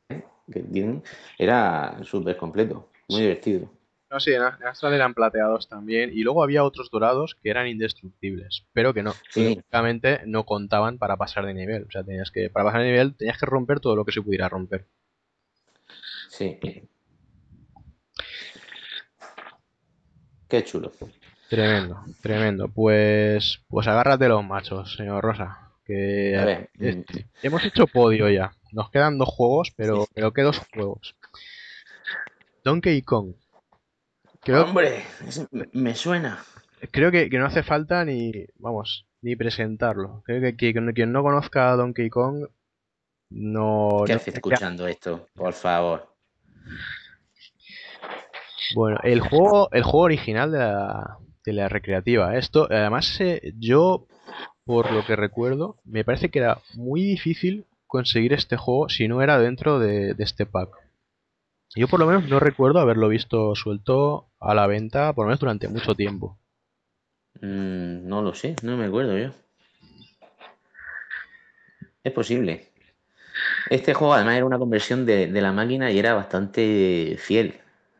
que 0.51 0.61
tienen, 0.63 1.03
era 1.37 1.99
súper 2.03 2.37
completo, 2.37 2.89
muy 3.09 3.21
divertido. 3.21 3.69
No, 4.11 4.19
sí, 4.19 4.33
en 4.33 4.41
Astral 4.43 4.93
eran 4.93 5.13
plateados 5.13 5.69
también. 5.69 6.11
Y 6.13 6.23
luego 6.23 6.43
había 6.43 6.65
otros 6.65 6.91
dorados 6.91 7.35
que 7.41 7.49
eran 7.49 7.67
indestructibles, 7.67 8.65
pero 8.73 8.93
que 8.93 9.03
no. 9.03 9.13
Sí. 9.29 9.61
No 10.25 10.45
contaban 10.45 10.97
para 10.97 11.15
pasar 11.15 11.45
de 11.45 11.53
nivel. 11.53 11.85
O 11.87 11.91
sea, 11.91 12.03
tenías 12.03 12.29
que, 12.29 12.49
para 12.49 12.65
pasar 12.65 12.81
de 12.81 12.87
nivel 12.91 13.15
tenías 13.15 13.37
que 13.37 13.45
romper 13.45 13.79
todo 13.79 13.95
lo 13.95 14.03
que 14.03 14.11
se 14.11 14.21
pudiera 14.21 14.49
romper. 14.49 14.85
Sí. 16.29 16.59
Qué 20.49 20.63
chulo. 20.65 20.91
Tremendo, 21.49 22.03
tremendo. 22.21 22.67
Pues, 22.67 23.61
pues 23.69 23.87
agárrate 23.87 24.27
los 24.27 24.43
machos, 24.43 24.93
señor 24.95 25.23
Rosa. 25.23 25.71
Que 25.85 26.37
A 26.37 26.43
ver, 26.45 26.69
es- 26.79 26.97
mm, 26.97 27.03
hemos 27.43 27.63
hecho 27.63 27.87
podio 27.87 28.29
ya. 28.29 28.51
Nos 28.73 28.89
quedan 28.89 29.17
dos 29.17 29.29
juegos, 29.29 29.71
pero, 29.75 30.05
pero 30.13 30.33
¿qué 30.33 30.41
dos 30.41 30.59
juegos? 30.73 31.15
Donkey 32.65 33.01
Kong. 33.03 33.33
Creo, 34.43 34.63
Hombre, 34.63 35.03
me- 35.73 35.95
suena. 35.95 36.43
creo 36.91 37.11
que, 37.11 37.29
que 37.29 37.37
no 37.37 37.45
hace 37.45 37.61
falta 37.63 38.03
ni, 38.05 38.31
vamos, 38.57 39.05
ni 39.21 39.35
presentarlo. 39.35 40.23
Creo 40.25 40.41
que, 40.41 40.55
que 40.57 40.73
quien 40.93 41.11
no 41.11 41.21
conozca 41.23 41.71
a 41.71 41.75
Donkey 41.75 42.09
Kong 42.09 42.47
no... 43.29 44.03
¿Qué 44.05 44.13
no- 44.13 44.21
escuchando 44.25 44.87
esto? 44.87 45.27
Por 45.35 45.53
favor. 45.53 46.09
Bueno, 48.75 48.97
el 49.03 49.19
juego, 49.19 49.69
el 49.71 49.83
juego 49.83 50.05
original 50.05 50.51
de 50.51 50.57
la, 50.59 51.17
de 51.45 51.53
la 51.53 51.69
recreativa. 51.69 52.35
Esto, 52.37 52.67
además, 52.69 53.19
eh, 53.19 53.53
yo, 53.59 54.07
por 54.65 54.91
lo 54.91 55.05
que 55.05 55.15
recuerdo, 55.15 55.77
me 55.83 56.03
parece 56.03 56.29
que 56.29 56.39
era 56.39 56.59
muy 56.75 57.01
difícil 57.03 57.65
conseguir 57.87 58.33
este 58.33 58.57
juego 58.57 58.87
si 58.89 59.07
no 59.07 59.21
era 59.21 59.37
dentro 59.39 59.77
de, 59.79 60.13
de 60.13 60.23
este 60.23 60.45
pack. 60.45 60.69
Yo 61.75 61.87
por 61.87 61.99
lo 61.99 62.05
menos 62.05 62.27
no 62.27 62.39
recuerdo 62.39 62.79
haberlo 62.79 63.07
visto 63.07 63.55
suelto 63.55 64.27
a 64.39 64.53
la 64.53 64.67
venta, 64.67 65.13
por 65.13 65.25
lo 65.25 65.29
menos 65.29 65.39
durante 65.39 65.69
mucho 65.69 65.95
tiempo. 65.95 66.37
Mm, 67.41 68.07
no 68.07 68.21
lo 68.21 68.33
sé, 68.33 68.55
no 68.63 68.77
me 68.77 68.85
acuerdo 68.85 69.17
yo. 69.17 69.31
Es 72.03 72.11
posible. 72.11 72.67
Este 73.69 73.93
juego 73.93 74.13
además 74.13 74.35
era 74.35 74.45
una 74.45 74.59
conversión 74.59 75.05
de, 75.05 75.27
de 75.27 75.41
la 75.41 75.51
máquina 75.51 75.91
y 75.91 75.99
era 75.99 76.13
bastante 76.13 77.15
fiel. 77.17 77.55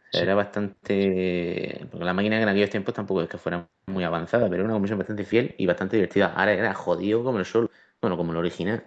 O 0.10 0.12
sea, 0.12 0.20
Sí. 0.20 0.24
Era 0.24 0.36
bastante... 0.36 1.88
Porque 1.90 2.04
la 2.04 2.14
máquina 2.14 2.42
en 2.42 2.50
aquellos 2.50 2.70
tiempos 2.70 2.94
tampoco 2.94 3.22
es 3.22 3.30
que 3.30 3.38
fuera 3.38 3.70
muy 3.86 4.04
avanzada, 4.04 4.50
pero 4.50 4.56
era 4.56 4.66
una 4.66 4.74
conversión 4.74 5.00
bastante 5.00 5.24
fiel 5.24 5.56
y 5.58 5.66
bastante 5.66 5.96
divertida. 5.96 6.34
Ahora 6.36 6.52
era 6.52 6.74
jodido 6.74 7.24
como 7.24 7.40
el 7.40 7.46
sol. 7.46 7.70
Bueno, 8.02 8.18
como 8.18 8.34
el 8.34 8.38
original. 8.38 8.84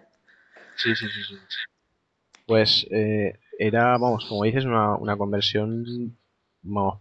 Sí, 0.76 0.94
sí, 0.94 1.06
sí, 1.08 1.22
sí. 1.26 1.34
Pues 2.46 2.86
eh, 2.90 3.38
era, 3.58 3.96
vamos, 3.98 4.24
como 4.26 4.44
dices, 4.44 4.64
una, 4.64 4.96
una 4.96 5.16
conversión 5.16 6.16
vamos, 6.62 7.00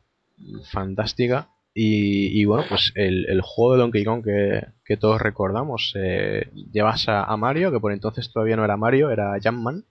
fantástica. 0.71 1.49
Y, 1.75 2.39
y 2.39 2.45
bueno, 2.45 2.65
pues 2.69 2.91
el, 2.95 3.25
el 3.29 3.41
juego 3.41 3.73
de 3.73 3.79
Donkey 3.79 4.03
Kong 4.03 4.23
que, 4.23 4.67
que 4.85 4.95
todos 4.97 5.19
recordamos, 5.19 5.93
eh, 5.95 6.51
llevas 6.71 7.09
a, 7.09 7.23
a 7.23 7.35
Mario, 7.35 7.71
que 7.71 7.79
por 7.79 7.91
entonces 7.93 8.31
todavía 8.31 8.55
no 8.55 8.63
era 8.63 8.77
Mario, 8.77 9.09
era 9.09 9.33
Jumpman. 9.43 9.83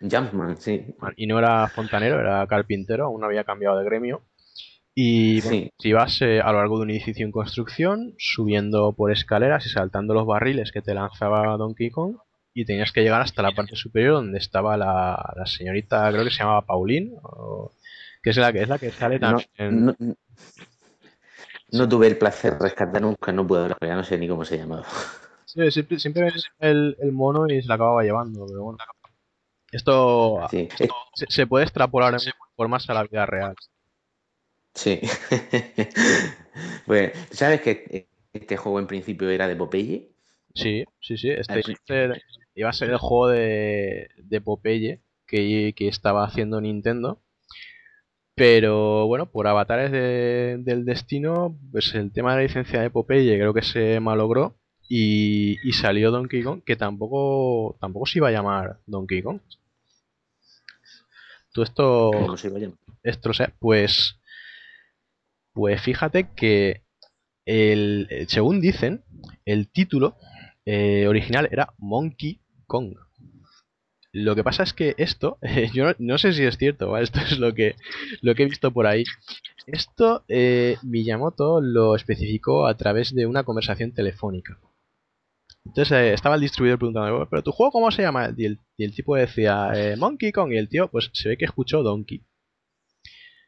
Jumpman, 0.00 0.56
sí. 0.58 0.94
Y 1.16 1.26
no 1.26 1.38
era 1.38 1.66
fontanero, 1.68 2.20
era 2.20 2.46
carpintero, 2.46 3.06
aún 3.06 3.20
no 3.20 3.26
había 3.26 3.44
cambiado 3.44 3.78
de 3.78 3.84
gremio. 3.84 4.22
Y 4.94 5.40
bueno, 5.40 5.50
Sí. 5.56 5.70
si 5.78 5.88
ibas 5.88 6.20
eh, 6.22 6.40
a 6.40 6.52
lo 6.52 6.58
largo 6.58 6.76
de 6.78 6.82
un 6.82 6.90
edificio 6.90 7.24
en 7.24 7.32
construcción, 7.32 8.14
subiendo 8.18 8.92
por 8.92 9.10
escaleras 9.10 9.64
y 9.64 9.70
saltando 9.70 10.12
los 10.12 10.26
barriles 10.26 10.72
que 10.72 10.82
te 10.82 10.92
lanzaba 10.92 11.56
Donkey 11.56 11.90
Kong, 11.90 12.16
y 12.54 12.64
tenías 12.64 12.92
que 12.92 13.02
llegar 13.02 13.20
hasta 13.22 13.42
la 13.42 13.52
parte 13.52 13.76
superior 13.76 14.14
donde 14.14 14.38
estaba 14.38 14.76
la, 14.76 15.32
la 15.36 15.46
señorita, 15.46 16.10
creo 16.12 16.24
que 16.24 16.30
se 16.30 16.38
llamaba 16.40 16.66
Pauline, 16.66 17.16
o- 17.22 17.72
que 18.22 18.30
es 18.30 18.36
la 18.36 18.52
que 18.52 18.62
es 18.62 18.68
la 18.68 18.78
que 18.78 18.92
sale 18.92 19.18
No, 19.20 19.42
en- 19.58 19.86
no, 19.86 19.94
no 21.72 21.88
tuve 21.88 22.06
el 22.06 22.18
placer 22.18 22.54
de 22.54 22.58
rescatar 22.60 23.02
nunca, 23.02 23.32
no 23.32 23.46
puedo 23.46 23.62
hablar, 23.62 23.78
ya 23.80 23.96
no 23.96 24.04
sé 24.04 24.18
ni 24.18 24.28
cómo 24.28 24.44
se 24.44 24.58
llamaba. 24.58 24.86
Sí, 25.44 25.70
siempre, 25.98 26.30
el, 26.60 26.96
el 27.00 27.12
mono 27.12 27.46
y 27.48 27.62
se 27.62 27.68
la 27.68 27.74
acababa 27.74 28.02
llevando, 28.02 28.46
pero 28.46 28.62
bueno. 28.64 28.78
Esto 29.72 30.48
Sí, 30.50 30.68
se, 31.14 31.26
se 31.30 31.46
puede 31.46 31.64
extrapolar 31.64 32.14
en 32.14 32.20
formas 32.56 32.88
a 32.90 32.94
la 32.94 33.04
vida 33.04 33.26
real. 33.26 33.56
sí. 34.74 35.00
Pues, 36.86 37.12
¿sabes 37.30 37.60
que 37.60 38.08
este 38.32 38.56
juego 38.56 38.78
en 38.80 38.86
principio 38.86 39.28
era 39.30 39.46
de 39.46 39.56
Popeye? 39.56 40.10
Sí, 40.54 40.84
sí, 41.00 41.16
sí. 41.16 41.30
Este 41.30 41.60
iba 41.60 41.72
a 41.74 41.86
ser, 41.86 42.22
iba 42.54 42.68
a 42.70 42.72
ser 42.72 42.90
el 42.90 42.98
juego 42.98 43.28
de, 43.28 44.08
de 44.18 44.40
Popeye 44.40 45.00
que, 45.26 45.72
que 45.76 45.88
estaba 45.88 46.24
haciendo 46.24 46.60
Nintendo. 46.60 47.22
Pero 48.34 49.06
bueno, 49.06 49.30
por 49.30 49.46
avatares 49.48 49.90
de- 49.90 50.58
del 50.60 50.84
destino, 50.84 51.58
pues 51.72 51.94
el 51.94 52.12
tema 52.12 52.30
de 52.32 52.36
la 52.38 52.42
licencia 52.44 52.80
de 52.80 52.90
Popeye 52.90 53.36
creo 53.38 53.52
que 53.54 53.62
se 53.62 54.00
malogró. 54.00 54.56
Y, 54.90 55.58
y 55.68 55.72
salió 55.74 56.10
Donkey 56.10 56.42
Kong, 56.42 56.62
que 56.64 56.74
tampoco, 56.76 57.76
tampoco 57.80 58.06
se 58.06 58.20
iba 58.20 58.28
a 58.28 58.32
llamar 58.32 58.78
Donkey 58.86 59.22
Kong. 59.22 59.40
Todo 61.52 61.64
esto, 61.64 62.10
¿Cómo 62.10 62.36
se 62.36 62.48
iba 62.48 62.56
a 62.58 62.60
llamar? 62.60 62.78
esto, 63.02 63.30
o 63.30 63.34
sea, 63.34 63.52
pues, 63.58 64.18
pues 65.52 65.80
fíjate 65.82 66.28
que 66.34 66.82
el, 67.46 68.26
según 68.28 68.60
dicen, 68.60 69.04
el 69.44 69.68
título 69.70 70.16
eh, 70.72 71.06
original 71.08 71.48
era 71.50 71.72
Monkey 71.78 72.40
Kong. 72.66 72.94
Lo 74.12 74.34
que 74.34 74.42
pasa 74.44 74.62
es 74.62 74.72
que 74.72 74.94
esto, 74.98 75.38
yo 75.74 75.84
no, 75.86 75.94
no 75.98 76.18
sé 76.18 76.32
si 76.32 76.42
es 76.44 76.56
cierto, 76.58 76.90
¿vale? 76.90 77.04
esto 77.08 77.20
es 77.20 77.38
lo 77.38 77.54
que, 77.54 77.74
lo 78.22 78.34
que 78.34 78.42
he 78.42 78.46
visto 78.46 78.70
por 78.72 78.86
ahí. 78.86 79.04
Esto 79.66 80.24
eh, 80.28 80.76
Miyamoto 80.82 81.60
lo 81.60 81.94
especificó 81.94 82.66
a 82.66 82.76
través 82.76 83.14
de 83.14 83.26
una 83.26 83.44
conversación 83.44 83.92
telefónica. 83.92 84.58
Entonces 85.64 85.92
eh, 85.92 86.12
estaba 86.14 86.34
el 86.36 86.40
distribuidor 86.40 86.78
preguntando, 86.78 87.28
¿pero 87.30 87.42
tu 87.42 87.52
juego 87.52 87.72
cómo 87.72 87.90
se 87.90 88.02
llama? 88.02 88.32
Y 88.36 88.46
el, 88.46 88.58
y 88.78 88.84
el 88.84 88.94
tipo 88.94 89.14
decía, 89.16 89.70
eh, 89.74 89.96
Monkey 89.96 90.32
Kong. 90.32 90.52
Y 90.52 90.56
el 90.58 90.68
tío, 90.68 90.88
pues 90.88 91.10
se 91.12 91.28
ve 91.28 91.36
que 91.36 91.44
escuchó 91.44 91.82
Donkey. 91.82 92.22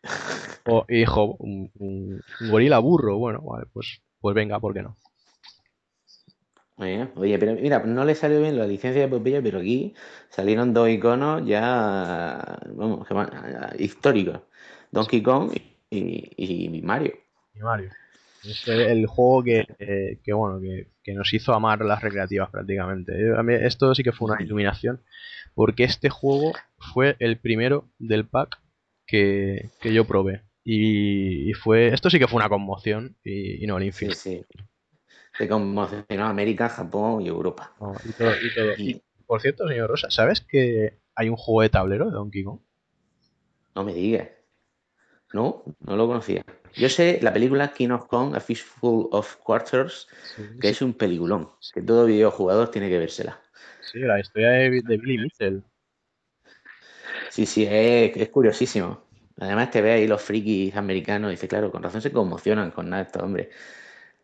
O- 0.66 0.84
y 0.89 0.99
dijo, 0.99 1.36
un, 1.39 1.70
un- 1.78 2.20
un 2.40 2.50
gorila 2.50 2.78
burro. 2.78 3.18
Bueno, 3.18 3.40
vale, 3.42 3.66
pues, 3.73 4.02
pues 4.20 4.34
venga, 4.34 4.60
¿por 4.60 4.74
qué 4.74 4.82
no? 4.82 4.97
Oye, 6.81 7.09
oye, 7.17 7.39
pero 7.39 7.55
mira, 7.55 7.81
no 7.84 8.05
le 8.05 8.15
salió 8.15 8.41
bien 8.41 8.57
la 8.59 8.67
licencia 8.67 9.02
de 9.02 9.09
Popeye, 9.09 9.42
pero 9.42 9.59
aquí 9.59 9.94
salieron 10.31 10.73
dos 10.73 10.89
iconos 10.89 11.47
ya, 11.47 12.59
vamos, 12.75 13.07
que 13.07 13.12
van- 13.15 13.31
históricos. 13.78 14.41
Donkey 14.91 15.23
Kong 15.23 15.52
y, 15.91 16.31
y 16.36 16.83
Mario. 16.83 17.12
Y 17.55 17.60
Mario. 17.60 17.91
Es 18.42 18.67
el, 18.68 18.81
el 18.81 19.07
juego 19.07 19.42
que, 19.44 19.67
eh, 19.78 20.18
que, 20.25 20.33
bueno, 20.33 20.59
que, 20.60 20.89
que 21.05 21.12
nos 21.12 21.33
hizo 21.34 21.52
amar 21.52 21.84
las 21.84 22.00
recreativas 22.02 22.49
prácticamente. 22.50 23.12
Eh, 23.12 23.36
a 23.36 23.42
mí 23.42 23.52
esto 23.55 23.94
sí 23.94 24.02
que 24.02 24.12
fue 24.12 24.31
una 24.33 24.42
iluminación, 24.42 25.02
porque 25.55 25.84
este 25.84 26.09
juego 26.09 26.52
fue 26.94 27.17
el 27.18 27.39
primero 27.39 27.91
del 27.99 28.26
pack 28.26 28.59
que, 29.07 29.68
que 29.83 29.92
yo 29.92 30.07
probé. 30.07 30.42
Y, 30.65 31.50
y 31.50 31.52
fue, 31.52 31.89
esto 31.89 32.09
sí 32.09 32.18
que 32.18 32.26
fue 32.28 32.39
una 32.39 32.49
conmoción 32.49 33.17
y, 33.23 33.62
y 33.62 33.67
no 33.67 33.76
el 33.76 33.83
Sí, 33.92 34.07
infinito. 34.07 34.18
sí. 34.18 34.44
Se 35.40 35.48
conmocionó 35.48 36.26
América, 36.26 36.68
Japón 36.68 37.22
y 37.22 37.28
Europa. 37.28 37.72
Y 38.04 38.12
todo, 38.12 38.30
y 38.42 38.54
todo. 38.54 38.74
Y- 38.76 39.02
por 39.26 39.40
cierto, 39.40 39.66
señor 39.66 39.88
Rosa, 39.88 40.10
¿sabes 40.10 40.42
que 40.42 40.98
hay 41.14 41.30
un 41.30 41.36
juego 41.36 41.62
de 41.62 41.70
tablero 41.70 42.04
de 42.06 42.12
Donkey 42.12 42.44
Kong? 42.44 42.58
No 43.74 43.84
me 43.84 43.94
digas. 43.94 44.28
No, 45.32 45.64
no 45.86 45.96
lo 45.96 46.06
conocía. 46.06 46.44
Yo 46.76 46.90
sé 46.90 47.20
la 47.22 47.32
película 47.32 47.72
King 47.72 47.90
of 47.90 48.06
Kong, 48.06 48.34
A 48.36 48.40
Fistful 48.40 49.08
of 49.12 49.36
Quarters, 49.36 50.08
que 50.60 50.68
es 50.68 50.82
un 50.82 50.92
peliculón, 50.92 51.48
que 51.72 51.80
todo 51.80 52.04
videojugador 52.04 52.70
tiene 52.70 52.90
que 52.90 52.98
vérsela. 52.98 53.40
Sí, 53.80 54.00
la 54.00 54.20
historia 54.20 54.50
de, 54.50 54.82
de 54.82 54.96
Billy 54.98 55.18
Mitchell. 55.18 55.62
Sí, 57.30 57.46
sí, 57.46 57.64
es, 57.64 58.14
es 58.14 58.28
curiosísimo. 58.28 59.04
Además 59.38 59.70
te 59.70 59.80
ve 59.80 59.92
ahí 59.92 60.06
los 60.06 60.20
frikis 60.20 60.76
americanos 60.76 61.30
y 61.30 61.32
dice, 61.36 61.48
claro, 61.48 61.70
con 61.70 61.82
razón 61.82 62.02
se 62.02 62.12
conmocionan 62.12 62.72
con 62.72 62.90
nada 62.90 63.04
estos 63.04 63.22
hombres. 63.22 63.48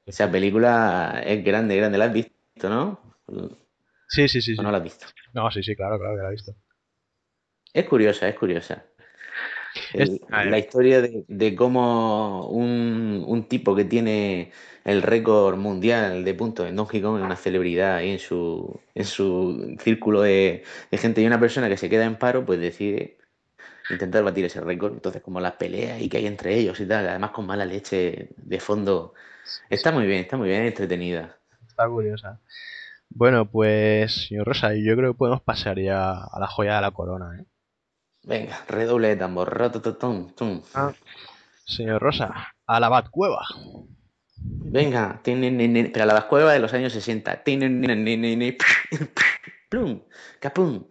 Esa 0.07 0.31
película 0.31 1.23
es 1.25 1.45
grande, 1.45 1.77
grande. 1.77 1.99
¿La 1.99 2.07
has 2.07 2.13
visto, 2.13 2.69
no? 2.69 3.01
Sí, 4.09 4.29
sí, 4.29 4.41
sí. 4.43 4.57
¿O 4.57 4.63
sí. 4.63 4.65
no 4.65 4.71
la 4.71 4.79
has 4.79 4.85
visto? 4.85 5.07
No, 5.35 5.51
sí, 5.53 5.63
sí, 5.63 5.77
claro, 5.77 5.99
claro 6.01 6.17
que 6.17 6.23
la 6.23 6.29
he 6.29 6.33
visto. 6.33 6.53
Es 7.73 7.85
curiosa, 7.89 8.29
es 8.29 8.35
curiosa. 8.37 8.87
Es- 9.93 10.13
El- 10.13 10.21
la 10.31 10.59
historia 10.59 11.01
de, 11.03 11.25
de 11.29 11.55
cómo 11.57 12.49
un, 12.49 13.25
un 13.27 13.45
tipo 13.49 13.75
que 13.75 13.85
tiene 13.85 14.53
el 14.85 15.03
récord 15.03 15.57
mundial 15.59 16.25
de 16.25 16.35
puntos 16.35 16.69
en 16.69 16.77
Donkey 16.77 17.01
Kong 17.01 17.19
es 17.19 17.25
una 17.25 17.37
celebridad 17.37 17.97
ahí 17.97 18.11
en 18.13 18.19
su, 18.19 18.81
en 18.95 19.05
su 19.05 19.77
círculo 19.81 20.23
de, 20.23 20.65
de 20.91 20.99
gente 20.99 21.23
y 21.23 21.27
una 21.27 21.41
persona 21.41 21.69
que 21.69 21.77
se 21.77 21.89
queda 21.91 22.05
en 22.05 22.19
paro, 22.19 22.45
pues 22.45 22.61
decide 22.61 23.19
intentar 23.89 24.25
batir 24.25 24.45
ese 24.47 24.61
récord. 24.63 24.95
Entonces, 24.95 25.23
como 25.23 25.41
las 25.41 25.55
peleas 25.55 26.01
y 26.03 26.09
que 26.09 26.19
hay 26.19 26.27
entre 26.27 26.57
ellos 26.57 26.81
y 26.81 26.87
tal, 26.87 27.09
además 27.09 27.33
con 27.33 27.47
mala 27.47 27.65
leche 27.67 28.31
de 28.37 28.61
fondo, 28.61 29.15
está 29.71 29.93
muy 29.93 30.07
bien, 30.07 30.21
está 30.21 30.37
muy 30.37 30.49
bien 30.49 30.63
entretenida. 30.63 31.37
Está 31.67 31.89
curiosa. 31.89 32.41
Bueno, 33.09 33.51
pues, 33.51 34.27
señor 34.27 34.47
Rosa, 34.47 34.75
yo 34.75 34.97
creo 34.97 35.13
que 35.13 35.19
podemos 35.19 35.43
pasar 35.43 35.79
ya 35.79 36.13
a 36.13 36.41
la 36.41 36.47
joya 36.47 36.77
de 36.77 36.81
la 36.81 36.91
corona, 36.91 37.39
¿eh? 37.41 37.45
Venga, 38.25 38.65
redoble 38.67 39.09
de 39.09 39.17
tambor, 39.17 39.49
rotototum, 39.57 40.35
tum. 40.35 40.63
Ah. 40.75 40.93
Señor 41.65 42.03
Rosa, 42.03 42.55
a 42.67 42.81
la 42.81 42.89
Batcueva. 42.89 43.47
Venga, 44.39 45.21
tinininí, 45.23 45.85
pero 45.85 46.05
a 46.05 46.15
la 46.15 46.27
cueva 46.27 46.53
de 46.53 46.59
los 46.59 46.73
años 46.75 46.93
60. 46.93 47.45
Tinininí, 47.45 48.57
Plum, 49.71 50.03
capum. 50.41 50.87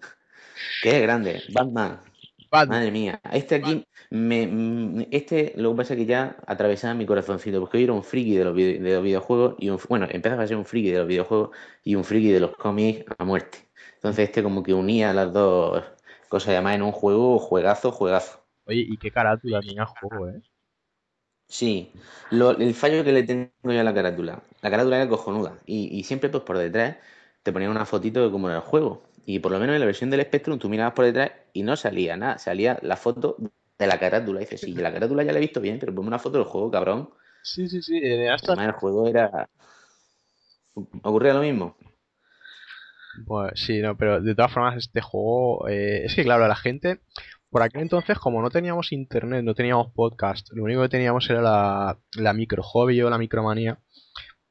Qué 0.81 1.01
grande, 1.01 1.43
Batman. 1.53 2.01
Madre 2.63 2.91
mía, 2.91 3.19
este 3.31 3.55
aquí, 3.55 3.85
me, 4.09 4.47
mm, 4.47 5.07
este 5.11 5.53
lo 5.57 5.71
que 5.71 5.77
pasa 5.77 5.93
es 5.93 5.99
que 5.99 6.05
ya 6.05 6.37
atravesaba 6.47 6.93
mi 6.93 7.05
corazoncito, 7.05 7.59
porque 7.59 7.79
yo 7.79 7.83
era 7.85 7.93
un 7.93 8.03
friki 8.03 8.35
de 8.37 8.43
los, 8.45 8.55
de 8.55 8.79
los 8.79 9.03
videojuegos, 9.03 9.55
y 9.59 9.69
un, 9.69 9.79
bueno, 9.89 10.07
empezaba 10.09 10.43
a 10.43 10.47
ser 10.47 10.57
un 10.57 10.65
friki 10.65 10.91
de 10.91 10.99
los 10.99 11.07
videojuegos 11.07 11.49
y 11.83 11.95
un 11.95 12.03
friki 12.03 12.31
de 12.31 12.39
los 12.39 12.55
cómics 12.57 13.05
a 13.17 13.23
muerte. 13.25 13.59
Entonces 13.95 14.29
este 14.29 14.41
como 14.43 14.63
que 14.63 14.73
unía 14.73 15.13
las 15.13 15.31
dos 15.33 15.83
cosas, 16.29 16.49
y 16.49 16.51
además 16.53 16.75
en 16.75 16.81
un 16.83 16.91
juego, 16.91 17.39
juegazo, 17.39 17.91
juegazo. 17.91 18.45
Oye, 18.65 18.85
y 18.87 18.97
qué 18.97 19.11
carátula 19.11 19.61
tenía 19.61 19.81
el 19.83 19.87
juego, 19.87 20.29
¿eh? 20.29 20.41
Sí, 21.47 21.91
lo- 22.31 22.51
el 22.57 22.73
fallo 22.73 23.03
que 23.03 23.11
le 23.11 23.23
tengo 23.23 23.49
yo 23.63 23.79
a 23.79 23.83
la 23.83 23.93
carátula, 23.93 24.41
la 24.61 24.69
carátula 24.71 24.97
era 24.97 25.07
cojonuda 25.09 25.59
y, 25.65 25.87
y 25.97 26.03
siempre 26.03 26.29
pues 26.29 26.43
por 26.43 26.57
detrás 26.57 26.97
te 27.43 27.53
ponían 27.53 27.71
una 27.71 27.85
fotito 27.85 28.23
de 28.23 28.31
cómo 28.31 28.47
era 28.49 28.57
el 28.57 28.63
juego 28.63 29.03
y 29.25 29.39
por 29.39 29.51
lo 29.51 29.59
menos 29.59 29.73
en 29.73 29.79
la 29.79 29.85
versión 29.85 30.09
del 30.09 30.21
Spectrum 30.21 30.59
tú 30.59 30.69
mirabas 30.69 30.93
por 30.93 31.05
detrás 31.05 31.31
y 31.53 31.63
no 31.63 31.75
salía 31.75 32.15
nada, 32.15 32.37
salía 32.37 32.77
la 32.81 32.95
foto 32.95 33.37
de 33.77 33.87
la 33.87 33.99
carátula 33.99 34.39
y 34.39 34.45
dices, 34.45 34.61
sí, 34.61 34.73
la 34.73 34.93
carátula 34.93 35.23
ya 35.23 35.31
la 35.31 35.39
he 35.39 35.41
visto 35.41 35.59
bien, 35.61 35.79
pero 35.79 35.93
ponme 35.93 36.07
una 36.07 36.19
foto 36.19 36.37
del 36.37 36.47
juego, 36.47 36.71
cabrón. 36.71 37.09
Sí, 37.43 37.67
sí, 37.67 37.81
sí. 37.81 37.99
eh, 38.01 38.29
hasta... 38.29 38.53
Además 38.53 38.67
el 38.67 38.79
juego 38.79 39.07
era... 39.07 39.49
¿Ocurría 41.03 41.33
lo 41.33 41.41
mismo? 41.41 41.77
Pues 43.25 43.53
sí, 43.55 43.81
no, 43.81 43.97
pero 43.97 44.21
de 44.21 44.35
todas 44.35 44.51
formas 44.51 44.77
este 44.77 45.01
juego... 45.01 45.67
eh, 45.67 46.05
es 46.05 46.15
que 46.15 46.23
claro, 46.23 46.47
la 46.47 46.55
gente... 46.55 47.01
Por 47.49 47.61
aquel 47.61 47.83
entonces, 47.83 48.19
como 48.19 48.41
no 48.41 48.49
teníamos 48.49 48.91
internet, 48.91 49.41
no 49.43 49.55
teníamos 49.55 49.93
podcast, 49.93 50.49
lo 50.51 50.63
único 50.63 50.81
que 50.81 50.89
teníamos 50.89 51.29
era 51.29 51.41
la, 51.41 51.97
la 52.17 52.33
micro 52.33 52.61
hobby 52.61 53.01
o 53.01 53.09
la 53.09 53.17
micromanía. 53.17 53.79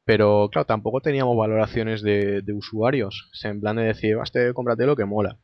Pero 0.04 0.48
claro, 0.52 0.66
tampoco 0.66 1.00
teníamos 1.00 1.36
valoraciones 1.36 2.02
de, 2.02 2.42
de 2.42 2.52
usuarios. 2.52 3.30
En 3.42 3.60
plan 3.60 3.76
de 3.76 3.84
decir, 3.84 4.16
baste, 4.16 4.52
cómprate 4.52 4.86
lo 4.86 4.96
que 4.96 5.04
mola. 5.04 5.38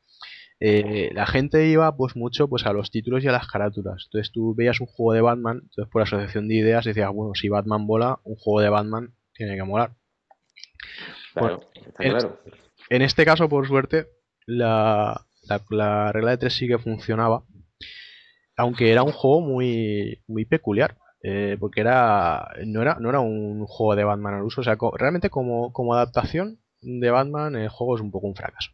Eh, 0.63 1.11
la 1.15 1.25
gente 1.27 1.67
iba 1.69 1.97
pues 1.97 2.17
mucho 2.17 2.47
pues 2.47 2.67
a 2.67 2.75
los 2.75 2.91
títulos 2.91 3.25
y 3.25 3.29
a 3.29 3.33
las 3.33 3.49
carátulas. 3.49 4.05
Entonces 4.07 4.31
tú 4.31 4.55
veías 4.55 4.81
un 4.81 4.87
juego 4.87 5.15
de 5.15 5.23
Batman, 5.23 5.61
entonces 5.63 5.91
por 5.91 6.03
asociación 6.03 6.49
de 6.49 6.57
ideas 6.57 6.85
decías, 6.85 7.11
bueno, 7.15 7.35
si 7.35 7.49
Batman 7.49 7.87
mola, 7.87 8.19
un 8.25 8.37
juego 8.37 8.61
de 8.61 8.69
Batman 8.69 9.15
tiene 9.33 9.57
que 9.57 9.63
molar. 9.63 9.93
Claro, 11.33 11.61
está 11.75 12.05
en- 12.05 12.11
claro. 12.11 12.41
En 12.91 13.03
este 13.03 13.25
caso, 13.25 13.49
por 13.49 13.67
suerte, 13.67 14.09
la, 14.47 15.25
la, 15.71 16.13
regla 16.13 16.33
de 16.33 16.37
tres 16.39 16.55
sí 16.55 16.67
que 16.67 16.79
funcionaba, 16.79 17.45
aunque 18.57 18.91
era 18.91 19.03
un 19.03 19.13
juego 19.13 19.41
muy, 19.41 20.23
muy 20.27 20.45
peculiar. 20.45 20.97
Eh, 21.23 21.57
porque 21.61 21.83
era 21.83 22.49
no, 22.65 22.81
era 22.81 22.97
no 22.99 23.11
era 23.11 23.21
un 23.21 23.67
juego 23.67 23.95
de 23.95 24.05
Batman 24.05 24.35
al 24.35 24.43
uso, 24.43 24.63
o 24.63 24.65
sea, 24.65 24.79
realmente 24.95 25.29
como, 25.29 25.73
como 25.73 25.93
adaptación 25.95 26.61
de 26.81 27.11
Batman 27.11 27.57
el 27.57 27.69
juego 27.69 27.97
es 27.97 28.01
un 28.03 28.11
poco 28.11 28.27
un 28.27 28.35
fracaso. 28.35 28.71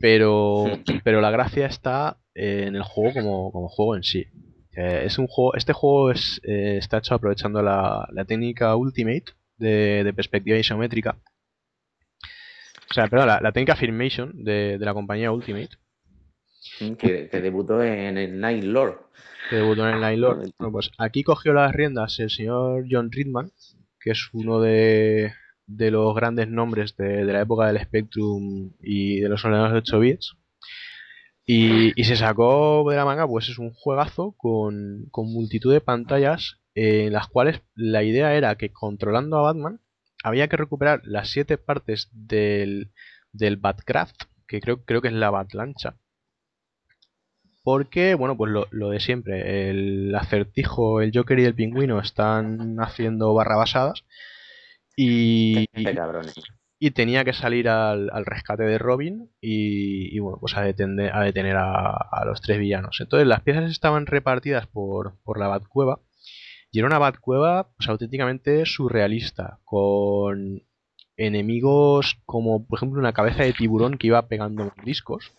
Pero, 0.00 0.64
pero 1.04 1.20
la 1.20 1.30
gracia 1.30 1.66
está 1.66 2.18
en 2.34 2.76
el 2.76 2.82
juego 2.82 3.12
como, 3.14 3.52
como 3.52 3.68
juego 3.68 3.96
en 3.96 4.02
sí. 4.02 4.26
Eh, 4.76 5.02
es 5.04 5.18
un 5.18 5.26
juego, 5.28 5.54
este 5.54 5.72
juego 5.72 6.10
es, 6.10 6.40
eh, 6.44 6.78
está 6.78 6.98
hecho 6.98 7.14
aprovechando 7.14 7.62
la, 7.62 8.08
la 8.12 8.24
técnica 8.24 8.74
Ultimate 8.74 9.26
de, 9.56 10.02
de, 10.04 10.12
perspectiva 10.12 10.58
isométrica. 10.58 11.16
O 12.90 12.94
sea, 12.94 13.06
perdón, 13.08 13.28
la, 13.28 13.40
la 13.40 13.52
técnica 13.52 13.76
Filmation 13.76 14.44
de, 14.44 14.78
de, 14.78 14.84
la 14.84 14.94
compañía 14.94 15.30
Ultimate. 15.30 15.76
Que, 16.78 17.28
que, 17.28 17.40
debutó 17.40 17.82
en 17.82 18.18
el 18.18 18.40
Night 18.40 18.64
Lord. 18.64 19.00
Que 19.50 19.56
debutó 19.56 19.86
en 19.86 19.94
el 19.94 20.00
Night 20.00 20.18
Lord. 20.18 20.50
Bueno, 20.58 20.72
pues 20.72 20.90
aquí 20.98 21.22
cogió 21.22 21.52
las 21.52 21.72
riendas 21.72 22.18
el 22.20 22.30
señor 22.30 22.86
John 22.90 23.12
Ridman, 23.12 23.50
que 24.00 24.10
es 24.12 24.28
uno 24.32 24.60
de, 24.60 25.32
de 25.66 25.90
los 25.90 26.14
grandes 26.14 26.48
nombres 26.48 26.96
de, 26.96 27.24
de, 27.24 27.32
la 27.32 27.42
época 27.42 27.66
del 27.66 27.80
Spectrum 27.82 28.72
y 28.80 29.20
de 29.20 29.28
los 29.28 29.44
ordenadores 29.44 29.74
de 29.74 29.78
8 29.78 29.98
bits. 30.00 30.36
Y, 31.46 32.00
y, 32.00 32.04
se 32.04 32.16
sacó 32.16 32.88
de 32.88 32.96
la 32.96 33.04
manga, 33.04 33.28
pues 33.28 33.50
es 33.50 33.58
un 33.58 33.70
juegazo 33.70 34.34
con, 34.38 35.06
con 35.10 35.30
multitud 35.30 35.72
de 35.72 35.82
pantallas 35.82 36.58
en 36.74 37.12
las 37.12 37.28
cuales 37.28 37.60
la 37.74 38.02
idea 38.02 38.34
era 38.34 38.56
que 38.56 38.72
controlando 38.72 39.36
a 39.36 39.42
Batman 39.42 39.80
había 40.22 40.48
que 40.48 40.56
recuperar 40.56 41.02
las 41.04 41.28
siete 41.28 41.58
partes 41.58 42.08
del, 42.12 42.92
del 43.32 43.58
Batcraft, 43.58 44.22
que 44.48 44.60
creo, 44.60 44.84
creo 44.84 45.02
que 45.02 45.08
es 45.08 45.14
la 45.14 45.30
Batlancha. 45.30 45.96
Porque, 47.64 48.14
bueno, 48.14 48.36
pues 48.36 48.52
lo, 48.52 48.68
lo, 48.70 48.90
de 48.90 49.00
siempre, 49.00 49.70
el 49.70 50.14
acertijo, 50.14 51.00
el 51.00 51.12
Joker 51.14 51.38
y 51.38 51.44
el 51.44 51.54
pingüino 51.54 51.98
están 51.98 52.76
haciendo 52.78 53.32
barrabasadas 53.32 54.04
y, 54.96 55.66
y 56.78 56.90
tenía 56.90 57.24
que 57.24 57.32
salir 57.32 57.70
al, 57.70 58.10
al 58.12 58.26
rescate 58.26 58.64
de 58.64 58.76
Robin 58.76 59.30
y, 59.40 60.14
y, 60.14 60.18
bueno, 60.18 60.36
pues 60.38 60.54
a 60.58 60.60
detener, 60.60 61.10
a, 61.16 61.22
detener 61.22 61.56
a, 61.56 61.92
a, 61.92 62.24
los 62.26 62.42
tres 62.42 62.58
villanos. 62.58 62.98
Entonces 63.00 63.26
las 63.26 63.40
piezas 63.40 63.70
estaban 63.70 64.04
repartidas 64.04 64.66
por, 64.66 65.14
por 65.24 65.40
la 65.40 65.48
Batcueva 65.48 66.00
y 66.70 66.80
era 66.80 66.88
una 66.88 66.98
Batcueva 66.98 67.70
pues, 67.78 67.88
auténticamente 67.88 68.66
surrealista, 68.66 69.60
con 69.64 70.64
enemigos 71.16 72.18
como 72.26 72.66
por 72.66 72.78
ejemplo 72.78 73.00
una 73.00 73.14
cabeza 73.14 73.44
de 73.44 73.54
tiburón 73.54 73.96
que 73.96 74.08
iba 74.08 74.28
pegando 74.28 74.72
discos 74.84 75.32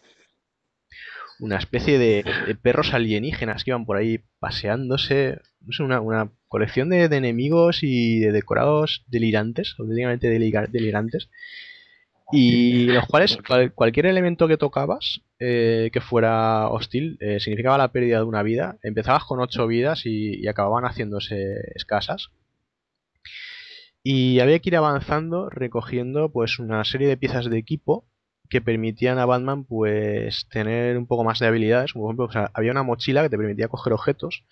una 1.39 1.57
especie 1.57 1.97
de, 1.97 2.23
perros 2.61 2.93
alienígenas 2.93 3.63
que 3.63 3.71
iban 3.71 3.85
por 3.85 3.97
ahí 3.97 4.21
paseándose, 4.39 5.39
no 5.61 5.71
sé, 5.71 5.83
una, 5.83 6.01
una 6.01 6.31
colección 6.47 6.89
de, 6.89 7.03
enemigos 7.03 7.79
y 7.81 8.19
de 8.19 8.31
decorados 8.31 9.03
delirantes, 9.07 9.75
auténticamente 9.77 10.29
delirantes, 10.29 11.29
y 12.31 12.85
los 12.87 13.05
cuales 13.05 13.37
cual, 13.47 13.73
cualquier 13.73 14.07
elemento 14.07 14.47
que 14.47 14.57
tocabas 14.57 15.21
eh, 15.39 15.89
que 15.93 16.01
fuera 16.01 16.69
hostil 16.69 17.17
eh, 17.19 17.39
significaba 17.39 17.77
la 17.77 17.91
pérdida 17.91 18.17
de 18.17 18.23
una 18.23 18.41
vida. 18.41 18.77
Empezabas 18.81 19.25
con 19.25 19.39
ocho 19.39 19.67
vidas 19.67 20.05
y, 20.05 20.41
y 20.41 20.47
acababan 20.47 20.85
haciéndose 20.85 21.35
escasas. 21.75 22.29
Y 24.01 24.39
había 24.39 24.59
que 24.59 24.69
ir 24.69 24.75
avanzando 24.75 25.49
recogiendo 25.49 26.31
pues 26.31 26.59
una 26.59 26.83
serie 26.83 27.07
de 27.07 27.17
piezas 27.17 27.49
de 27.49 27.57
equipo 27.57 28.05
que 28.49 28.61
permitían 28.61 29.17
a 29.19 29.25
Batman 29.25 29.63
pues 29.63 30.47
tener 30.49 30.97
un 30.97 31.07
poco 31.07 31.23
más 31.23 31.39
de 31.39 31.47
habilidades. 31.47 31.93
Por 31.93 32.03
ejemplo, 32.03 32.25
o 32.25 32.31
sea, 32.31 32.51
había 32.53 32.71
una 32.71 32.83
mochila 32.83 33.23
que 33.23 33.29
te 33.29 33.37
permitía 33.37 33.67
coger 33.67 33.93
objetos, 33.93 34.43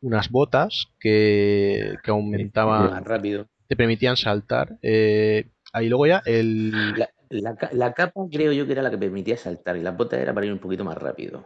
unas 0.00 0.30
botas 0.30 0.88
que, 1.00 1.96
que 2.02 2.10
aumentaban... 2.10 2.90
Más 2.90 3.04
rápido. 3.04 3.46
Te 3.68 3.76
permitían 3.76 4.16
saltar. 4.16 4.78
Eh, 4.82 5.48
ahí 5.72 5.88
luego 5.88 6.06
ya 6.06 6.22
el... 6.24 6.70
La, 6.96 7.10
la, 7.28 7.56
la, 7.72 7.92
capa 7.92 8.20
creo 8.30 8.52
yo 8.52 8.66
que 8.66 8.72
era 8.72 8.82
la 8.82 8.90
que 8.90 8.98
permitía 8.98 9.36
saltar 9.36 9.76
y 9.76 9.82
la 9.82 9.90
bota 9.90 10.18
era 10.18 10.32
para 10.32 10.46
ir 10.46 10.52
un 10.52 10.60
poquito 10.60 10.84
más 10.84 10.96
rápido. 10.96 11.44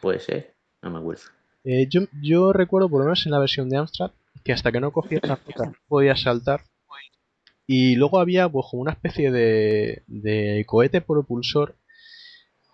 Puede 0.00 0.20
ser, 0.20 0.54
no 0.82 0.90
me 0.90 0.98
acuerdo. 0.98 1.22
Eh, 1.64 1.88
yo, 1.88 2.02
yo 2.22 2.52
recuerdo, 2.52 2.88
por 2.88 3.00
lo 3.00 3.06
menos 3.06 3.26
en 3.26 3.32
la 3.32 3.40
versión 3.40 3.68
de 3.68 3.78
Amstrad, 3.78 4.12
que 4.44 4.52
hasta 4.52 4.70
que 4.70 4.80
no 4.80 4.92
cogías 4.92 5.22
la 5.24 5.38
bota 5.44 5.72
podías 5.88 6.20
saltar 6.20 6.60
y 7.66 7.96
luego 7.96 8.20
había 8.20 8.48
pues 8.48 8.66
como 8.70 8.82
una 8.82 8.92
especie 8.92 9.30
de, 9.30 10.02
de 10.06 10.64
cohete 10.66 11.00
propulsor 11.00 11.76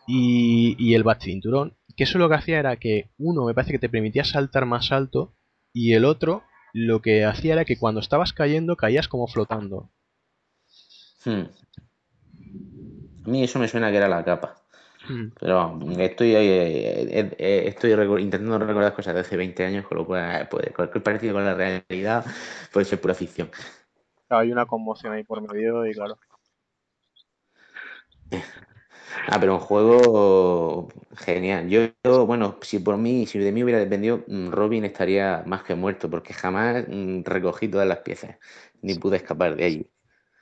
y, 0.06 0.76
y 0.78 0.94
el 0.94 1.04
cinturón, 1.20 1.76
que 1.96 2.04
eso 2.04 2.18
lo 2.18 2.28
que 2.28 2.34
hacía 2.34 2.58
era 2.58 2.76
que 2.76 3.10
uno 3.18 3.44
me 3.44 3.54
parece 3.54 3.72
que 3.72 3.78
te 3.78 3.88
permitía 3.88 4.24
saltar 4.24 4.66
más 4.66 4.90
alto 4.90 5.34
y 5.72 5.92
el 5.92 6.04
otro 6.04 6.42
lo 6.72 7.02
que 7.02 7.24
hacía 7.24 7.54
era 7.54 7.64
que 7.64 7.78
cuando 7.78 8.00
estabas 8.00 8.32
cayendo 8.32 8.76
caías 8.76 9.08
como 9.08 9.26
flotando. 9.26 9.90
Hmm. 11.24 11.44
A 13.24 13.28
mí 13.28 13.44
eso 13.44 13.58
me 13.58 13.68
suena 13.68 13.90
que 13.90 13.98
era 13.98 14.08
la 14.08 14.24
capa. 14.24 14.56
Hmm. 15.08 15.28
Pero 15.38 15.78
estoy, 15.98 16.34
eh, 16.34 17.02
eh, 17.02 17.34
eh, 17.38 17.64
estoy 17.66 17.92
intentando 18.22 18.58
recordar 18.58 18.94
cosas 18.94 19.14
de 19.14 19.20
hace 19.20 19.36
20 19.36 19.64
años, 19.64 19.86
con 19.86 19.98
lo 19.98 20.06
cual 20.06 20.48
puede, 20.48 20.72
cualquier 20.72 21.02
parecido 21.02 21.34
con 21.34 21.44
la 21.44 21.54
realidad 21.54 22.24
puede 22.72 22.86
ser 22.86 23.00
pura 23.00 23.14
ficción 23.14 23.50
hay 24.38 24.52
una 24.52 24.66
conmoción 24.66 25.12
ahí 25.12 25.24
por 25.24 25.40
medio 25.42 25.86
y 25.86 25.92
claro. 25.92 26.18
Ah, 29.26 29.38
pero 29.40 29.54
un 29.54 29.60
juego 29.60 30.88
genial. 31.16 31.68
Yo, 31.68 32.26
bueno, 32.26 32.56
si 32.62 32.78
por 32.78 32.96
mí, 32.96 33.26
si 33.26 33.38
de 33.38 33.52
mí 33.52 33.62
hubiera 33.62 33.80
dependido, 33.80 34.24
mm, 34.26 34.50
Robin 34.50 34.84
estaría 34.84 35.42
más 35.46 35.62
que 35.62 35.74
muerto, 35.74 36.08
porque 36.08 36.32
jamás 36.32 36.84
mm, 36.88 37.22
recogí 37.24 37.68
todas 37.68 37.88
las 37.88 37.98
piezas, 37.98 38.38
ni 38.82 38.94
pude 38.94 39.16
escapar 39.16 39.56
de 39.56 39.64
allí. 39.64 39.90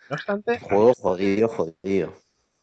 No 0.09 0.15
obstante, 0.15 0.59
juego 0.59 0.95
jodido, 0.95 1.49
jodido. 1.49 2.15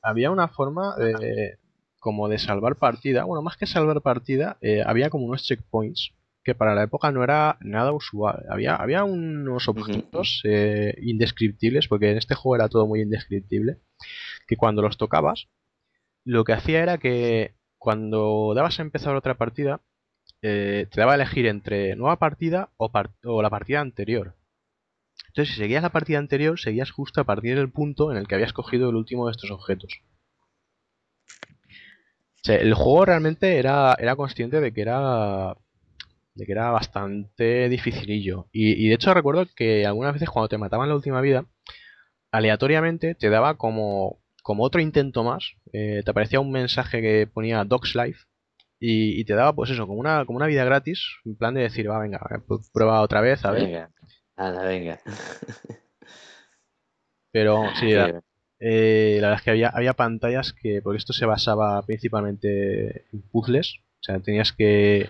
Había 0.02 0.32
una 0.32 0.48
forma 0.48 0.96
de, 0.96 1.58
como 2.00 2.28
de 2.28 2.38
salvar 2.38 2.76
partida, 2.76 3.24
bueno, 3.24 3.42
más 3.42 3.58
que 3.58 3.66
salvar 3.66 4.02
partida, 4.02 4.58
eh, 4.62 4.84
había 4.86 5.10
como 5.10 5.26
unos 5.26 5.44
checkpoints 5.44 6.14
que 6.46 6.54
para 6.54 6.76
la 6.76 6.84
época 6.84 7.12
no 7.12 7.24
era 7.24 7.58
nada 7.60 7.92
usual. 7.92 8.46
Había, 8.50 8.76
había 8.76 9.04
unos 9.04 9.68
objetos 9.68 10.42
eh, 10.46 10.96
indescriptibles, 11.02 11.88
porque 11.88 12.12
en 12.12 12.18
este 12.18 12.36
juego 12.36 12.56
era 12.56 12.70
todo 12.70 12.86
muy 12.86 13.02
indescriptible, 13.02 13.80
que 14.48 14.56
cuando 14.56 14.84
los 14.84 14.98
tocabas, 14.98 15.48
lo 16.24 16.44
que 16.44 16.54
hacía 16.54 16.84
era 16.84 17.00
que 17.00 17.56
cuando 17.80 18.54
dabas 18.56 18.80
a 18.80 18.84
empezar 18.84 19.16
otra 19.16 19.38
partida, 19.40 19.82
eh, 20.44 20.88
te 20.92 21.02
daba 21.02 21.14
a 21.14 21.16
elegir 21.16 21.48
entre 21.48 21.96
nueva 21.96 22.20
partida 22.20 22.70
o, 22.78 23.42
la 23.42 23.50
partida 23.50 23.82
anterior. 23.82 24.36
Entonces, 25.30 25.56
si 25.56 25.60
seguías 25.60 25.82
la 25.82 25.92
partida 25.92 26.20
anterior, 26.20 26.60
seguías 26.60 26.92
justo 26.92 27.22
a 27.22 27.24
partir 27.24 27.56
del 27.56 27.72
punto 27.72 28.12
en 28.12 28.18
el 28.18 28.28
que 28.28 28.36
habías 28.36 28.54
cogido 28.54 28.90
el 28.90 28.96
último 28.96 29.26
de 29.26 29.32
estos 29.32 29.50
objetos. 29.50 30.04
O 32.36 32.44
sea, 32.44 32.58
el 32.58 32.76
juego 32.76 33.06
realmente 33.06 33.58
era, 33.58 33.96
era 33.98 34.16
consciente 34.16 34.62
de 34.62 34.72
que 34.72 34.82
era 34.82 35.56
de 36.36 36.46
que 36.46 36.52
era 36.52 36.70
bastante 36.70 37.70
dificilillo. 37.70 38.48
Y, 38.52 38.86
y, 38.86 38.90
de 38.90 38.96
hecho 38.96 39.14
recuerdo 39.14 39.46
que 39.56 39.86
algunas 39.86 40.14
veces 40.14 40.30
cuando 40.30 40.50
te 40.50 40.58
mataban 40.58 40.90
la 40.90 40.96
última 40.96 41.22
vida, 41.22 41.46
aleatoriamente 42.32 43.16
te 43.16 43.30
daba 43.30 43.58
como, 43.58 44.20
como 44.44 44.64
otro 44.64 44.82
intento 44.82 45.24
más. 45.24 45.54
Eh, 45.74 46.02
te 46.04 46.12
aparecía 46.12 46.40
un 46.40 46.52
mensaje 46.52 47.02
que 47.02 47.28
ponía 47.28 47.64
Dogs 47.64 47.96
Life 47.96 48.26
y, 48.80 49.20
y, 49.20 49.26
te 49.26 49.34
daba 49.34 49.54
pues 49.54 49.72
eso, 49.72 49.88
como 49.88 50.00
una, 50.00 50.26
como 50.26 50.38
una 50.38 50.48
vida 50.48 50.66
gratis, 50.66 51.02
en 51.24 51.38
plan 51.38 51.54
de 51.54 51.62
decir, 51.62 51.90
va, 51.90 52.00
venga, 52.00 52.20
prueba 52.74 53.02
otra 53.02 53.22
vez, 53.22 53.44
a 53.46 53.52
ver. 53.52 53.64
Venga, 53.64 53.92
anda, 54.36 54.64
venga. 54.64 55.00
Pero 57.32 57.64
sí, 57.80 57.94
la, 57.94 58.22
eh, 58.60 59.18
la 59.22 59.30
verdad 59.30 59.40
es 59.40 59.44
que 59.44 59.52
había, 59.52 59.70
había 59.70 59.94
pantallas 59.94 60.54
que, 60.54 60.82
porque 60.82 60.98
esto 60.98 61.14
se 61.14 61.26
basaba 61.26 61.82
principalmente 61.86 63.08
en 63.14 63.22
puzzles, 63.32 63.78
o 63.80 64.04
sea, 64.04 64.20
tenías 64.20 64.52
que 64.52 65.10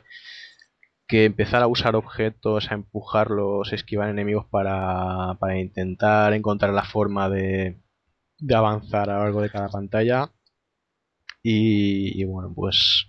que 1.08 1.26
empezar 1.26 1.62
a 1.62 1.68
usar 1.68 1.96
objetos, 1.96 2.72
a 2.72 2.76
empujarlos, 2.76 3.74
esquivar 3.74 4.10
enemigos 4.10 4.46
para, 4.50 5.36
para 5.40 5.60
intentar 5.60 6.34
encontrar 6.34 6.74
la 6.74 6.84
forma 6.84 7.30
de, 7.30 7.80
de, 8.40 8.56
avanzar 8.56 9.10
a 9.10 9.18
lo 9.18 9.24
largo 9.26 9.42
de 9.42 9.50
cada 9.50 9.70
pantalla. 9.70 10.32
Y, 11.44 12.20
y 12.22 12.26
bueno, 12.26 12.52
pues 12.56 13.08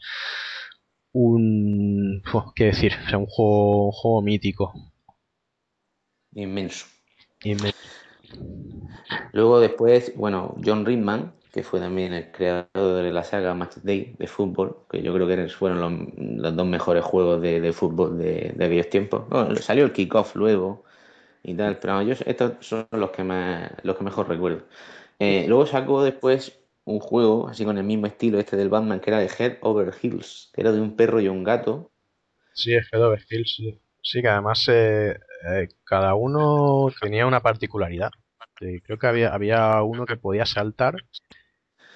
un... 1.12 2.22
¿Qué 2.54 2.64
decir? 2.64 2.92
O 3.06 3.08
sea, 3.08 3.18
un 3.18 3.26
juego, 3.26 3.86
un 3.86 3.92
juego 3.92 4.22
mítico. 4.22 4.72
Inmenso. 6.32 6.86
Inmenso. 7.42 7.78
Luego 9.32 9.60
después, 9.60 10.12
bueno, 10.16 10.56
John 10.62 10.84
Ridman, 10.84 11.35
que 11.56 11.62
fue 11.62 11.80
también 11.80 12.12
el 12.12 12.30
creador 12.32 13.02
de 13.02 13.10
la 13.10 13.24
saga 13.24 13.54
Match 13.54 13.76
Day 13.82 14.14
de 14.18 14.26
fútbol, 14.26 14.84
que 14.90 15.00
yo 15.00 15.14
creo 15.14 15.26
que 15.26 15.48
fueron 15.48 15.80
los, 16.42 16.54
dos 16.54 16.66
mejores 16.66 17.02
juegos 17.02 17.40
de, 17.40 17.72
fútbol 17.72 18.18
de, 18.18 18.54
aquellos 18.60 18.90
tiempos. 18.90 19.26
Bueno, 19.30 19.56
salió 19.56 19.86
el 19.86 19.92
kickoff 19.92 20.36
luego 20.36 20.84
y 21.42 21.54
tal, 21.54 21.78
pero 21.78 22.02
yo, 22.02 22.12
estos 22.26 22.52
son 22.60 22.86
los 22.90 23.10
que, 23.10 23.24
más, 23.24 23.72
los 23.84 23.96
que 23.96 24.04
mejor 24.04 24.28
recuerdo. 24.28 24.64
Eh, 25.18 25.46
luego 25.48 25.64
sacó 25.64 26.04
después 26.04 26.60
un 26.84 27.00
juego 27.00 27.48
así 27.48 27.64
con 27.64 27.78
el 27.78 27.84
mismo 27.84 28.06
estilo 28.06 28.38
este 28.38 28.58
del 28.58 28.68
Batman 28.68 29.00
que 29.00 29.08
era 29.08 29.20
de 29.20 29.30
Head 29.38 29.56
Over 29.62 29.94
Heels, 30.02 30.50
que 30.52 30.60
era 30.60 30.72
de 30.72 30.80
un 30.82 30.94
perro 30.94 31.22
y 31.22 31.28
un 31.28 31.42
gato. 31.42 31.90
Sí, 32.52 32.74
es 32.74 32.86
Head 32.92 33.02
Over 33.02 33.24
Heels, 33.30 33.54
sí. 33.56 33.80
Sí, 34.02 34.20
que 34.20 34.28
además 34.28 34.62
eh, 34.68 35.18
eh, 35.48 35.68
cada 35.84 36.14
uno 36.16 36.88
tenía 37.00 37.26
una 37.26 37.40
particularidad. 37.40 38.10
Creo 38.56 38.98
que 38.98 39.06
había, 39.06 39.32
había 39.32 39.82
uno 39.82 40.04
que 40.04 40.16
podía 40.16 40.44
saltar 40.44 40.96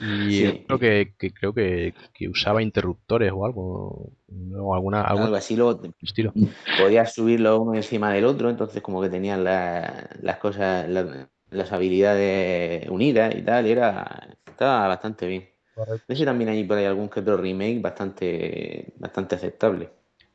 y 0.00 0.30
Sí. 0.32 0.66
que, 0.80 1.14
que 1.18 1.30
creo 1.32 1.52
que, 1.52 1.94
que 2.14 2.28
usaba 2.28 2.62
interruptores 2.62 3.30
o 3.34 3.44
algo. 3.44 4.10
O 4.56 4.74
alguna, 4.74 5.02
algún 5.02 5.24
Algo 5.24 5.36
así, 5.36 5.56
luego 5.56 5.82
estilo. 6.00 6.32
podías 6.78 7.12
subirlo 7.14 7.60
uno 7.60 7.74
encima 7.74 8.12
del 8.12 8.24
otro, 8.24 8.48
entonces 8.48 8.80
como 8.82 9.02
que 9.02 9.08
tenían 9.10 9.44
la- 9.44 10.08
las 10.22 10.38
cosas, 10.38 10.88
la- 10.88 11.28
las 11.50 11.72
habilidades 11.72 12.88
unidas 12.88 13.34
y 13.34 13.42
tal, 13.42 13.66
y 13.66 13.72
era, 13.72 14.36
estaba 14.46 14.88
bastante 14.88 15.26
bien. 15.26 15.48
Correcto. 15.74 16.04
No 16.08 16.14
sé 16.14 16.20
si 16.20 16.24
también 16.24 16.50
hay 16.50 16.64
por 16.64 16.78
ahí 16.78 16.84
algún 16.84 17.08
que 17.08 17.20
otro 17.20 17.36
remake 17.36 17.80
bastante, 17.80 18.92
bastante 18.98 19.34
aceptable. 19.34 19.90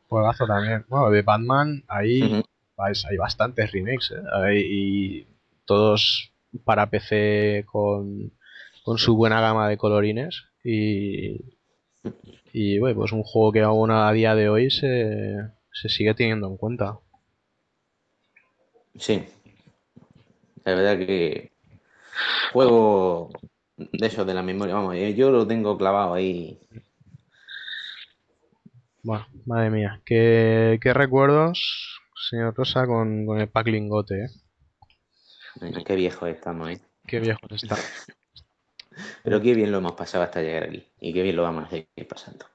Juegazo 0.10 0.46
también. 0.46 0.86
Bueno, 0.88 1.10
de 1.10 1.22
Batman 1.22 1.78
Ujú. 1.80 1.86
hay, 1.88 2.44
hay 2.78 3.18
bastantes 3.18 3.72
remakes, 3.72 4.12
¿eh? 4.12 4.22
Hay- 4.34 4.64
y 4.70 5.28
todos 5.66 6.32
para 6.64 6.90
PC 6.90 7.64
con, 7.66 8.32
con 8.86 9.00
su 9.00 9.16
buena 9.18 9.42
gama 9.42 9.68
de 9.68 9.78
colorines. 9.78 10.44
Y, 10.64 11.42
y 12.54 12.80
bueno, 12.80 13.00
pues 13.00 13.12
un 13.12 13.24
juego 13.24 13.52
que 13.52 13.62
aún 13.62 13.92
a 13.92 14.12
día 14.14 14.36
de 14.36 14.48
hoy 14.48 14.70
se, 14.70 15.36
se 15.74 15.90
sigue 15.90 16.14
teniendo 16.14 16.48
en 16.48 16.58
cuenta. 16.58 17.00
Sí, 18.98 19.26
la 20.64 20.76
verdad 20.76 20.98
que 21.00 21.52
juego 22.54 23.32
de 23.76 24.08
esos 24.08 24.26
de 24.26 24.34
la 24.34 24.44
memoria, 24.44 24.76
vamos, 24.76 24.96
eh, 24.96 25.14
yo 25.16 25.32
lo 25.32 25.46
tengo 25.46 25.78
clavado 25.78 26.14
ahí. 26.14 26.60
Bueno, 29.04 29.26
madre 29.46 29.70
mía, 29.70 30.02
qué, 30.06 30.80
qué 30.82 30.94
recuerdos, 30.94 32.00
señor 32.30 32.56
Rosa, 32.56 32.88
con, 32.88 33.26
con 33.26 33.42
el 33.42 33.50
pack 33.50 33.68
lingote, 33.68 34.26
¿eh? 34.26 34.30
Qué 35.86 35.96
viejos 35.96 36.30
estamos, 36.30 36.70
¿eh? 36.70 36.82
Qué 37.08 37.20
viejo 37.20 37.40
está. 37.50 37.78
Pero 39.24 39.42
qué 39.42 39.54
bien 39.54 39.72
lo 39.72 39.80
hemos 39.80 39.94
pasado 39.94 40.24
hasta 40.24 40.42
llegar 40.42 40.64
aquí. 40.64 40.86
Y 41.00 41.14
qué 41.14 41.24
bien 41.24 41.36
lo 41.36 41.44
vamos 41.44 41.66
a 41.66 41.70
seguir 41.70 42.08
pasando. 42.08 42.46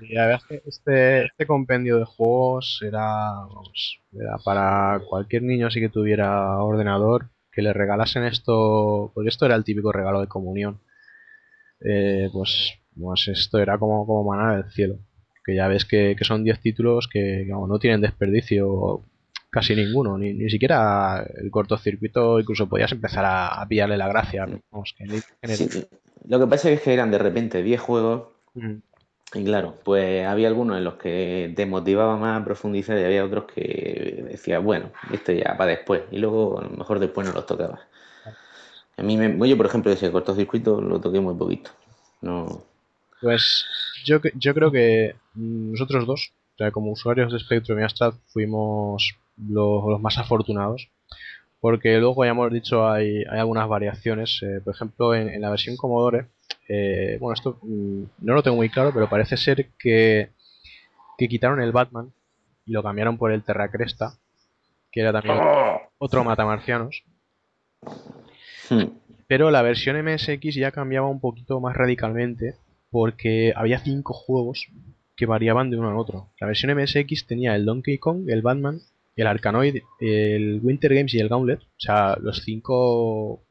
Y 0.00 0.14
la 0.14 0.26
verdad 0.26 0.40
este, 0.66 1.26
este 1.26 1.46
compendio 1.46 1.98
de 1.98 2.04
juegos 2.04 2.80
era, 2.86 3.32
era 4.12 4.36
para 4.44 5.00
cualquier 5.08 5.42
niño 5.42 5.66
así 5.66 5.80
que 5.80 5.88
tuviera 5.88 6.62
ordenador, 6.62 7.30
que 7.50 7.62
le 7.62 7.72
regalasen 7.72 8.24
esto, 8.24 9.10
porque 9.14 9.28
esto 9.28 9.46
era 9.46 9.56
el 9.56 9.64
típico 9.64 9.92
regalo 9.92 10.20
de 10.20 10.28
comunión. 10.28 10.80
Eh, 11.80 12.28
pues, 12.32 12.74
pues 12.98 13.28
esto 13.28 13.58
era 13.58 13.78
como, 13.78 14.06
como 14.06 14.24
maná 14.24 14.56
del 14.56 14.70
cielo. 14.70 14.98
Que 15.44 15.56
ya 15.56 15.68
ves 15.68 15.84
que, 15.84 16.14
que 16.16 16.24
son 16.24 16.44
10 16.44 16.60
títulos 16.60 17.08
que, 17.08 17.46
no 17.46 17.78
tienen 17.78 18.00
desperdicio 18.00 19.04
casi 19.50 19.74
ninguno, 19.74 20.18
ni, 20.18 20.32
ni 20.34 20.48
siquiera 20.50 21.24
el 21.42 21.50
cortocircuito, 21.50 22.38
incluso 22.40 22.68
podías 22.68 22.92
empezar 22.92 23.24
a, 23.24 23.60
a 23.60 23.66
pillarle 23.68 23.96
la 23.96 24.08
gracia. 24.08 24.46
Vamos, 24.70 24.94
que 24.96 25.04
ni- 25.04 25.54
Sí, 25.54 25.68
lo 26.26 26.38
que 26.40 26.46
pasa 26.46 26.70
es 26.70 26.80
que 26.82 26.92
eran 26.92 27.10
de 27.10 27.18
repente 27.18 27.62
10 27.62 27.80
juegos 27.80 28.28
Mm. 28.54 28.76
y 29.34 29.44
claro, 29.44 29.74
pues 29.84 30.26
había 30.26 30.48
algunos 30.48 30.78
en 30.78 30.84
los 30.84 30.94
que 30.94 31.52
te 31.54 31.64
motivaba 31.66 32.16
más 32.16 32.40
a 32.40 32.44
profundizar 32.44 32.98
y 32.98 33.04
había 33.04 33.24
otros 33.24 33.44
que 33.44 34.24
decías, 34.28 34.62
bueno, 34.64 34.90
esto 35.12 35.32
ya 35.32 35.54
para 35.56 35.70
después. 35.72 36.02
Y 36.10 36.18
luego 36.18 36.58
a 36.58 36.64
lo 36.64 36.70
mejor 36.70 36.98
después 36.98 37.26
no 37.28 37.34
los 37.34 37.46
tocabas. 37.46 37.80
A 38.96 39.02
mí, 39.02 39.16
me, 39.16 39.48
yo 39.48 39.56
por 39.56 39.66
ejemplo, 39.66 39.92
ese 39.92 40.10
cortocircuito 40.10 40.80
lo 40.80 41.00
toqué 41.00 41.20
muy 41.20 41.34
poquito. 41.36 41.70
No, 42.20 42.64
Pues 43.20 43.64
yo, 44.04 44.18
yo 44.34 44.54
creo 44.54 44.72
que 44.72 45.14
nosotros 45.34 46.04
dos, 46.06 46.32
o 46.54 46.56
sea, 46.58 46.70
como 46.72 46.90
usuarios 46.90 47.32
de 47.32 47.38
Spectrum 47.38 47.78
y 47.78 47.82
Amstrad, 47.82 48.14
fuimos 48.32 49.14
los, 49.38 49.84
los 49.84 50.00
más 50.00 50.18
afortunados. 50.18 50.90
Porque 51.60 51.98
luego, 51.98 52.24
ya 52.24 52.30
hemos 52.30 52.52
dicho, 52.52 52.88
hay, 52.88 53.24
hay 53.30 53.38
algunas 53.40 53.68
variaciones. 53.68 54.40
eh, 54.42 54.60
por 54.64 54.74
ejemplo, 54.74 55.14
en, 55.14 55.28
en 55.28 55.40
la 55.40 55.50
versión 55.50 55.76
Commodore, 55.76 56.28
eh, 56.68 57.16
bueno, 57.20 57.34
esto 57.34 57.58
mm, 57.62 58.02
no 58.18 58.34
lo 58.34 58.42
tengo 58.42 58.56
muy 58.56 58.68
claro, 58.68 58.92
pero 58.92 59.08
parece 59.08 59.36
ser 59.36 59.70
que, 59.78 60.30
que 61.16 61.28
quitaron 61.28 61.60
el 61.60 61.72
Batman 61.72 62.12
y 62.64 62.72
lo 62.72 62.82
cambiaron 62.82 63.16
por 63.16 63.32
el 63.32 63.42
Terra 63.42 63.70
Cresta, 63.70 64.18
que 64.92 65.00
era 65.00 65.12
también 65.12 65.38
otro 65.98 66.24
matamarcianos. 66.24 67.02
Hmm. 68.70 68.84
Pero 69.26 69.50
la 69.50 69.62
versión 69.62 70.02
MSX 70.02 70.54
ya 70.54 70.70
cambiaba 70.70 71.08
un 71.08 71.20
poquito 71.20 71.60
más 71.60 71.76
radicalmente 71.76 72.54
porque 72.90 73.52
había 73.56 73.78
cinco 73.78 74.14
juegos 74.14 74.68
que 75.16 75.26
variaban 75.26 75.70
de 75.70 75.78
uno 75.78 75.90
a 75.90 75.96
otro. 75.96 76.30
La 76.40 76.46
versión 76.46 76.74
MSX 76.76 77.26
tenía 77.26 77.54
el 77.56 77.64
Donkey 77.64 77.98
Kong, 77.98 78.28
el 78.28 78.42
Batman, 78.42 78.80
el 79.22 79.26
Arkanoid, 79.26 79.82
el 80.00 80.60
Winter 80.62 80.94
Games 80.94 81.14
y 81.14 81.18
el 81.18 81.28
Gauntlet. 81.28 81.60
O 81.60 81.80
sea, 81.80 82.16
los 82.20 82.42
cinco. 82.42 83.42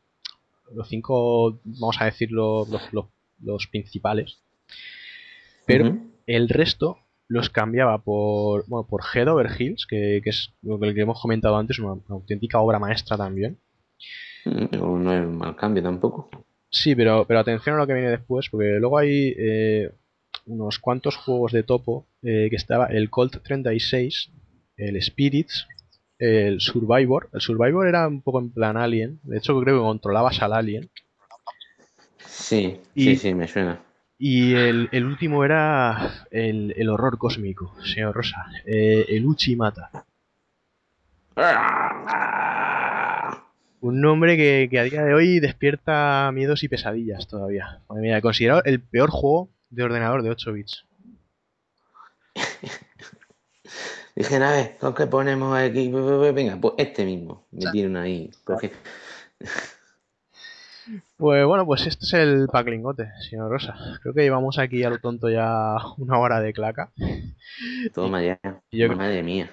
Los 0.73 0.89
cinco, 0.89 1.59
vamos 1.63 2.01
a 2.01 2.05
decirlo, 2.05 2.65
los, 2.69 2.91
los, 2.91 3.05
los 3.41 3.67
principales. 3.67 4.39
Pero 5.65 5.97
el 6.25 6.49
resto 6.49 6.97
los 7.29 7.49
cambiaba 7.49 7.97
por, 7.99 8.65
bueno, 8.67 8.87
por 8.87 9.01
Head 9.13 9.29
Over 9.29 9.49
Heels, 9.57 9.85
que, 9.85 10.21
que 10.23 10.29
es 10.29 10.53
lo 10.61 10.79
que 10.79 10.99
hemos 10.99 11.21
comentado 11.21 11.57
antes, 11.57 11.79
una, 11.79 11.93
una 11.93 12.03
auténtica 12.09 12.59
obra 12.59 12.79
maestra 12.79 13.17
también. 13.17 13.57
No, 14.45 14.97
no 14.97 15.13
es 15.13 15.27
mal 15.27 15.55
cambio 15.55 15.83
tampoco. 15.83 16.29
Sí, 16.69 16.95
pero, 16.95 17.25
pero 17.25 17.39
atención 17.39 17.75
a 17.75 17.79
lo 17.79 17.87
que 17.87 17.93
viene 17.93 18.09
después, 18.09 18.49
porque 18.49 18.77
luego 18.79 18.97
hay 18.97 19.33
eh, 19.37 19.91
unos 20.45 20.79
cuantos 20.79 21.15
juegos 21.15 21.51
de 21.51 21.63
topo 21.63 22.07
eh, 22.23 22.47
que 22.49 22.55
estaba 22.55 22.87
el 22.87 23.09
Colt 23.09 23.41
36, 23.41 24.31
el 24.77 25.01
Spirits, 25.01 25.67
el 26.19 26.61
Survivor. 26.61 27.29
El 27.33 27.41
Survivor 27.41 27.87
era 27.87 28.07
un 28.07 28.21
poco 28.21 28.39
en 28.39 28.51
plan 28.51 28.77
Alien, 28.77 29.19
de 29.23 29.37
hecho 29.37 29.59
creo 29.61 29.77
que 29.79 29.83
controlabas 29.83 30.41
al 30.41 30.53
Alien. 30.53 30.89
Sí, 32.25 32.79
Y- 32.95 33.03
sí, 33.03 33.15
sí, 33.17 33.33
me 33.33 33.47
suena. 33.47 33.81
Y 34.19 34.55
el, 34.55 34.89
el 34.91 35.05
último 35.05 35.43
era 35.45 36.25
el, 36.31 36.73
el 36.75 36.89
horror 36.89 37.17
cósmico, 37.19 37.75
señor 37.83 38.15
Rosa, 38.15 38.45
eh, 38.65 39.05
el 39.09 39.25
Uchimata. 39.27 39.91
Un 43.79 44.01
nombre 44.01 44.35
que, 44.37 44.67
que 44.71 44.79
a 44.79 44.83
día 44.83 45.03
de 45.03 45.13
hoy 45.13 45.39
despierta 45.39 46.31
miedos 46.33 46.63
y 46.63 46.67
pesadillas 46.67 47.27
todavía. 47.27 47.81
Madre 47.87 48.01
mía, 48.01 48.21
considerado 48.21 48.63
el 48.65 48.81
peor 48.81 49.11
juego 49.11 49.49
de 49.69 49.83
ordenador 49.83 50.23
de 50.23 50.31
8 50.31 50.51
bits. 50.53 50.83
Dije, 54.17 54.35
a 54.37 54.51
ver, 54.51 54.77
¿con 54.79 54.95
qué 54.95 55.05
ponemos 55.05 55.55
aquí? 55.55 55.91
Venga, 55.91 56.57
pues 56.59 56.73
este 56.79 57.05
mismo. 57.05 57.45
Me 57.51 57.69
tienen 57.71 57.97
ahí. 57.97 58.31
Porque- 58.45 58.71
Pues 61.17 61.45
bueno, 61.45 61.67
pues 61.67 61.85
este 61.85 62.03
es 62.05 62.13
el 62.13 62.47
pack 62.51 62.67
lingote, 62.67 63.11
señor 63.29 63.51
Rosa. 63.51 63.75
Creo 64.01 64.15
que 64.15 64.21
llevamos 64.23 64.57
aquí 64.57 64.83
a 64.83 64.89
lo 64.89 64.97
tonto 64.97 65.29
ya 65.29 65.75
una 65.99 66.17
hora 66.17 66.39
de 66.41 66.51
claca. 66.51 66.91
Toma 67.93 68.23
ya. 68.23 68.39
Yo- 68.71 68.89
Madre 68.95 69.21
mía. 69.21 69.51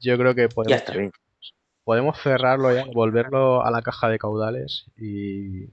Yo 0.00 0.16
creo 0.16 0.34
que 0.34 0.42
Ya 0.42 0.48
podemos, 0.48 0.78
está 0.78 0.92
bien. 0.96 1.12
podemos 1.84 2.18
cerrarlo 2.22 2.72
ya, 2.74 2.84
volverlo 2.94 3.62
a 3.62 3.70
la 3.70 3.82
caja 3.82 4.08
de 4.08 4.18
caudales 4.18 4.86
y, 4.96 5.64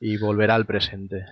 y 0.00 0.16
volver 0.16 0.50
al 0.50 0.64
presente. 0.64 1.26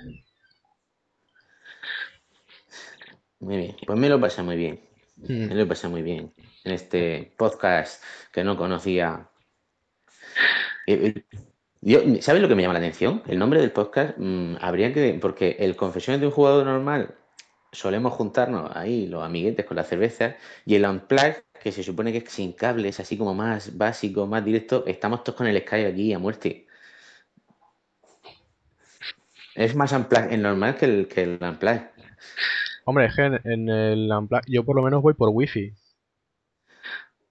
Muy 3.40 3.56
bien. 3.56 3.76
Pues 3.86 3.98
me 3.98 4.10
lo 4.10 4.20
pasé 4.20 4.42
muy 4.42 4.56
bien. 4.56 4.87
Hmm. 5.26 5.48
Me 5.48 5.54
lo 5.54 5.66
pasé 5.66 5.88
muy 5.88 6.02
bien. 6.02 6.32
En 6.64 6.72
este 6.72 7.34
podcast 7.36 8.02
que 8.32 8.44
no 8.44 8.56
conocía. 8.56 9.28
Eh, 10.86 11.14
eh, 11.82 12.22
¿Sabes 12.22 12.42
lo 12.42 12.48
que 12.48 12.54
me 12.54 12.62
llama 12.62 12.74
la 12.74 12.80
atención? 12.80 13.22
El 13.26 13.38
nombre 13.38 13.60
del 13.60 13.72
podcast 13.72 14.16
mm, 14.18 14.56
habría 14.60 14.92
que. 14.92 15.18
Porque 15.20 15.56
el 15.58 15.76
Confesiones 15.76 16.20
de 16.20 16.26
un 16.26 16.32
jugador 16.32 16.64
normal 16.64 17.14
solemos 17.72 18.12
juntarnos 18.14 18.70
ahí, 18.74 19.06
los 19.06 19.22
amiguetes 19.22 19.66
con 19.66 19.76
la 19.76 19.84
cerveza, 19.84 20.36
y 20.64 20.74
el 20.74 20.86
Unplug, 20.86 21.42
que 21.62 21.72
se 21.72 21.82
supone 21.82 22.12
que 22.12 22.18
es 22.18 22.30
sin 22.30 22.52
cables, 22.52 23.00
así 23.00 23.18
como 23.18 23.34
más 23.34 23.76
básico, 23.76 24.26
más 24.26 24.44
directo, 24.44 24.84
estamos 24.86 25.22
todos 25.24 25.36
con 25.36 25.46
el 25.46 25.60
Skype 25.60 25.88
aquí 25.88 26.12
a 26.12 26.18
muerte. 26.18 26.66
Es 29.54 29.74
más 29.74 29.92
Unplug 29.92 30.32
el 30.32 30.42
normal 30.42 30.76
que 30.76 30.84
el, 30.86 31.08
que. 31.08 31.38
Hombre, 32.88 33.04
es 33.06 33.14
que 33.14 33.22
en, 33.22 33.34
en 33.44 33.68
el 33.68 34.10
Unplugged 34.10 34.48
yo 34.48 34.64
por 34.64 34.74
lo 34.74 34.82
menos 34.82 35.02
voy 35.02 35.14
por 35.14 35.28
wifi. 35.28 35.74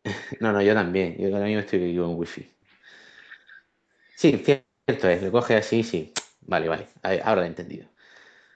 No, 0.41 0.51
no, 0.53 0.61
yo 0.61 0.73
también. 0.73 1.17
Yo 1.17 1.27
ahora 1.33 1.45
mismo 1.45 1.61
estoy 1.61 1.95
con 1.97 2.15
wifi. 2.15 2.49
Sí, 4.15 4.31
cierto 4.43 5.07
es. 5.09 5.23
Lo 5.23 5.31
coge 5.31 5.55
así, 5.55 5.83
sí. 5.83 6.13
Vale, 6.41 6.67
vale. 6.67 6.87
Ver, 7.03 7.21
Ahora 7.23 7.41
lo 7.41 7.43
he 7.43 7.47
entendido. 7.47 7.87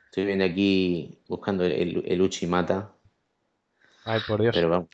Estoy 0.08 0.26
viendo 0.26 0.46
aquí 0.46 1.20
buscando 1.28 1.66
el, 1.66 1.72
el, 1.74 2.04
el 2.08 2.22
Uchimata, 2.22 2.94
Ay, 4.06 4.20
por 4.28 4.42
Dios. 4.42 4.56
pero 4.56 4.70
vamos. 4.70 4.90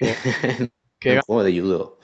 qué 0.98 1.12
un 1.16 1.20
juego 1.22 1.42
de 1.44 1.60
judo. 1.60 1.98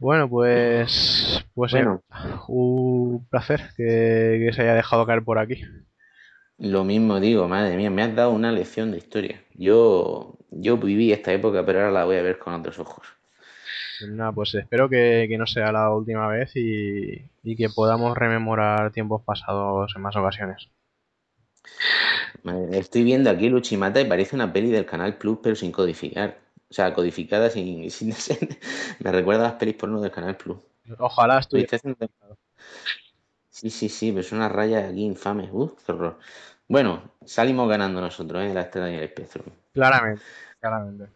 Bueno, 0.00 0.28
pues, 0.28 1.44
pues 1.54 1.72
Bueno. 1.72 2.02
un 2.48 3.26
placer 3.30 3.70
que, 3.76 4.42
que 4.46 4.52
se 4.52 4.62
haya 4.62 4.74
dejado 4.74 5.06
caer 5.06 5.24
por 5.24 5.38
aquí. 5.38 5.62
Lo 6.62 6.84
mismo 6.84 7.18
digo, 7.18 7.48
madre 7.48 7.76
mía, 7.76 7.90
me 7.90 8.02
has 8.02 8.14
dado 8.14 8.30
una 8.30 8.52
lección 8.52 8.92
de 8.92 8.98
historia. 8.98 9.42
Yo, 9.54 10.36
yo 10.52 10.76
viví 10.76 11.12
esta 11.12 11.32
época, 11.32 11.66
pero 11.66 11.80
ahora 11.80 11.90
la 11.90 12.04
voy 12.04 12.16
a 12.16 12.22
ver 12.22 12.38
con 12.38 12.54
otros 12.54 12.78
ojos. 12.78 13.04
Pues 13.98 14.12
nada, 14.12 14.30
pues 14.30 14.54
espero 14.54 14.88
que, 14.88 15.26
que 15.28 15.36
no 15.38 15.46
sea 15.46 15.72
la 15.72 15.90
última 15.90 16.28
vez 16.28 16.54
y, 16.54 17.20
y 17.42 17.56
que 17.56 17.68
podamos 17.68 18.16
rememorar 18.16 18.92
tiempos 18.92 19.22
pasados 19.22 19.92
en 19.96 20.02
más 20.02 20.14
ocasiones. 20.14 20.68
Madre, 22.44 22.78
Estoy 22.78 23.02
viendo 23.02 23.28
aquí 23.28 23.48
Luchimata 23.48 24.00
y 24.00 24.04
parece 24.04 24.36
una 24.36 24.52
peli 24.52 24.70
del 24.70 24.86
Canal 24.86 25.16
Plus, 25.16 25.38
pero 25.42 25.56
sin 25.56 25.72
codificar. 25.72 26.38
O 26.70 26.74
sea, 26.74 26.94
codificada 26.94 27.50
sin, 27.50 27.90
sin 28.14 28.14
Me 29.00 29.10
recuerda 29.10 29.46
a 29.46 29.48
las 29.48 29.58
pelis 29.58 29.74
porno 29.74 30.00
del 30.00 30.12
Canal 30.12 30.36
Plus. 30.36 30.58
Ojalá 30.98 31.40
tiempo. 31.40 32.36
Sí, 33.50 33.68
sí, 33.68 33.88
sí, 33.90 34.10
pero 34.12 34.22
son 34.22 34.38
unas 34.38 34.50
rayas 34.50 34.90
aquí 34.90 35.04
infames. 35.04 35.50
Uf, 35.52 35.72
qué 35.84 35.92
horror. 35.92 36.18
Bueno, 36.72 37.02
salimos 37.26 37.68
ganando 37.68 38.00
nosotros, 38.00 38.42
¿eh? 38.42 38.54
La 38.54 38.62
estrella 38.62 38.88
y 38.88 38.94
el 38.94 39.02
espectro. 39.02 39.44
Claramente, 39.74 40.22
claramente. 40.58 41.10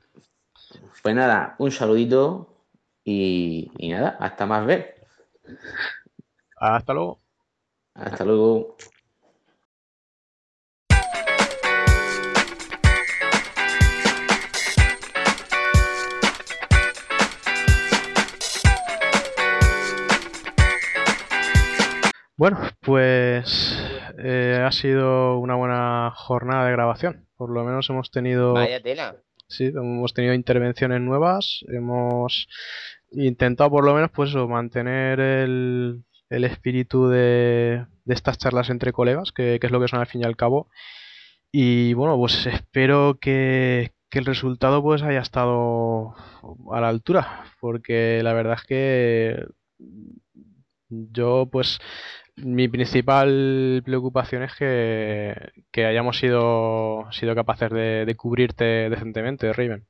Pues 1.02 1.14
nada, 1.14 1.56
un 1.56 1.72
saludito 1.72 2.62
y, 3.02 3.72
y 3.78 3.88
nada, 3.88 4.18
hasta 4.20 4.44
más 4.44 4.66
ver. 4.66 5.06
Hasta 6.58 6.92
luego. 6.92 7.20
Hasta 7.94 8.22
luego. 8.26 8.76
Bueno, 22.36 22.58
pues 22.82 23.85
eh, 24.18 24.62
ha 24.64 24.72
sido 24.72 25.38
una 25.38 25.54
buena 25.54 26.12
jornada 26.14 26.66
de 26.66 26.72
grabación. 26.72 27.26
Por 27.36 27.50
lo 27.50 27.64
menos 27.64 27.88
hemos 27.90 28.10
tenido, 28.10 28.54
Vaya 28.54 28.82
tela. 28.82 29.16
sí, 29.48 29.66
hemos 29.66 30.14
tenido 30.14 30.34
intervenciones 30.34 31.00
nuevas. 31.00 31.64
Hemos 31.68 32.48
intentado 33.12 33.70
por 33.70 33.84
lo 33.84 33.94
menos 33.94 34.10
pues 34.12 34.30
eso, 34.30 34.48
mantener 34.48 35.20
el, 35.20 36.02
el 36.30 36.44
espíritu 36.44 37.08
de, 37.08 37.86
de 38.04 38.14
estas 38.14 38.38
charlas 38.38 38.70
entre 38.70 38.92
colegas, 38.92 39.32
que, 39.32 39.58
que 39.60 39.66
es 39.66 39.72
lo 39.72 39.80
que 39.80 39.88
son 39.88 40.00
al 40.00 40.06
fin 40.06 40.22
y 40.22 40.24
al 40.24 40.36
cabo. 40.36 40.68
Y 41.52 41.94
bueno, 41.94 42.16
pues 42.16 42.46
espero 42.46 43.18
que, 43.20 43.92
que 44.10 44.18
el 44.18 44.26
resultado 44.26 44.82
pues 44.82 45.02
haya 45.02 45.20
estado 45.20 46.14
a 46.72 46.80
la 46.80 46.88
altura, 46.88 47.44
porque 47.60 48.20
la 48.22 48.32
verdad 48.34 48.56
es 48.60 48.66
que 48.66 49.46
yo 50.88 51.48
pues 51.50 51.78
mi 52.36 52.68
principal 52.68 53.82
preocupación 53.84 54.42
es 54.42 54.54
que, 54.54 55.34
que 55.70 55.86
hayamos 55.86 56.18
sido, 56.18 57.06
sido 57.12 57.34
capaces 57.34 57.70
de, 57.70 58.04
de 58.04 58.14
cubrirte 58.16 58.64
decentemente, 58.90 59.52
Raven. 59.52 59.86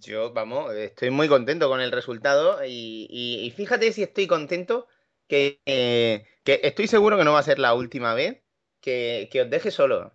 Yo, 0.00 0.32
vamos, 0.32 0.72
estoy 0.74 1.10
muy 1.10 1.28
contento 1.28 1.68
con 1.68 1.80
el 1.80 1.90
resultado 1.90 2.64
y, 2.64 3.06
y- 3.10 3.44
y 3.46 3.50
fíjate 3.50 3.92
si 3.92 4.02
estoy 4.04 4.26
contento 4.28 4.86
que, 5.26 5.60
eh, 5.66 6.24
que 6.44 6.60
estoy 6.62 6.86
seguro 6.86 7.18
que 7.18 7.24
no 7.24 7.32
va 7.32 7.40
a 7.40 7.42
ser 7.44 7.58
la 7.58 7.74
última 7.74 8.14
vez 8.14 8.42
que, 8.80 9.28
que 9.32 9.42
os 9.42 9.50
deje 9.50 9.70
solo. 9.72 10.12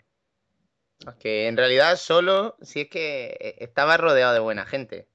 Que 1.20 1.48
en 1.48 1.58
realidad 1.58 1.98
solo, 1.98 2.56
si 2.62 2.82
es 2.82 2.90
que 2.90 3.36
eh, 3.40 3.56
estaba 3.60 3.98
rodeado 3.98 4.34
de 4.34 4.40
buena 4.40 4.66
gente. 4.66 5.10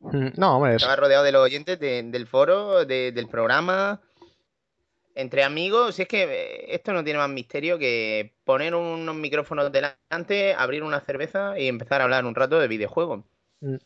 Mm, 0.00 0.30
No, 0.36 0.56
hombre, 0.56 0.70
es- 0.74 0.82
Estaba 0.82 0.96
rodeado 0.96 1.22
de 1.22 1.30
los 1.32 1.42
oyentes 1.42 1.78
de- 1.78 2.02
del 2.02 2.26
foro, 2.26 2.84
de- 2.84 3.12
del 3.12 3.28
programa, 3.28 4.00
entre 5.18 5.42
amigos. 5.42 5.96
Si 5.96 6.02
es 6.02 6.08
que 6.08 6.22
eh, 6.22 6.74
esto 6.74 6.92
no 6.92 7.02
tiene 7.02 7.18
más 7.18 7.28
misterio 7.28 7.78
que 7.78 8.34
poner 8.44 8.74
unos 8.74 9.16
micrófonos 9.16 9.70
delante, 9.72 10.54
abrir 10.54 10.82
una 10.84 11.00
cerveza 11.00 11.58
y 11.58 11.66
empezar 11.66 12.00
a 12.00 12.04
hablar 12.04 12.24
un 12.24 12.36
rato 12.36 12.58
de 12.58 12.68
videojuegos. 12.68 13.24
No, 13.60 13.80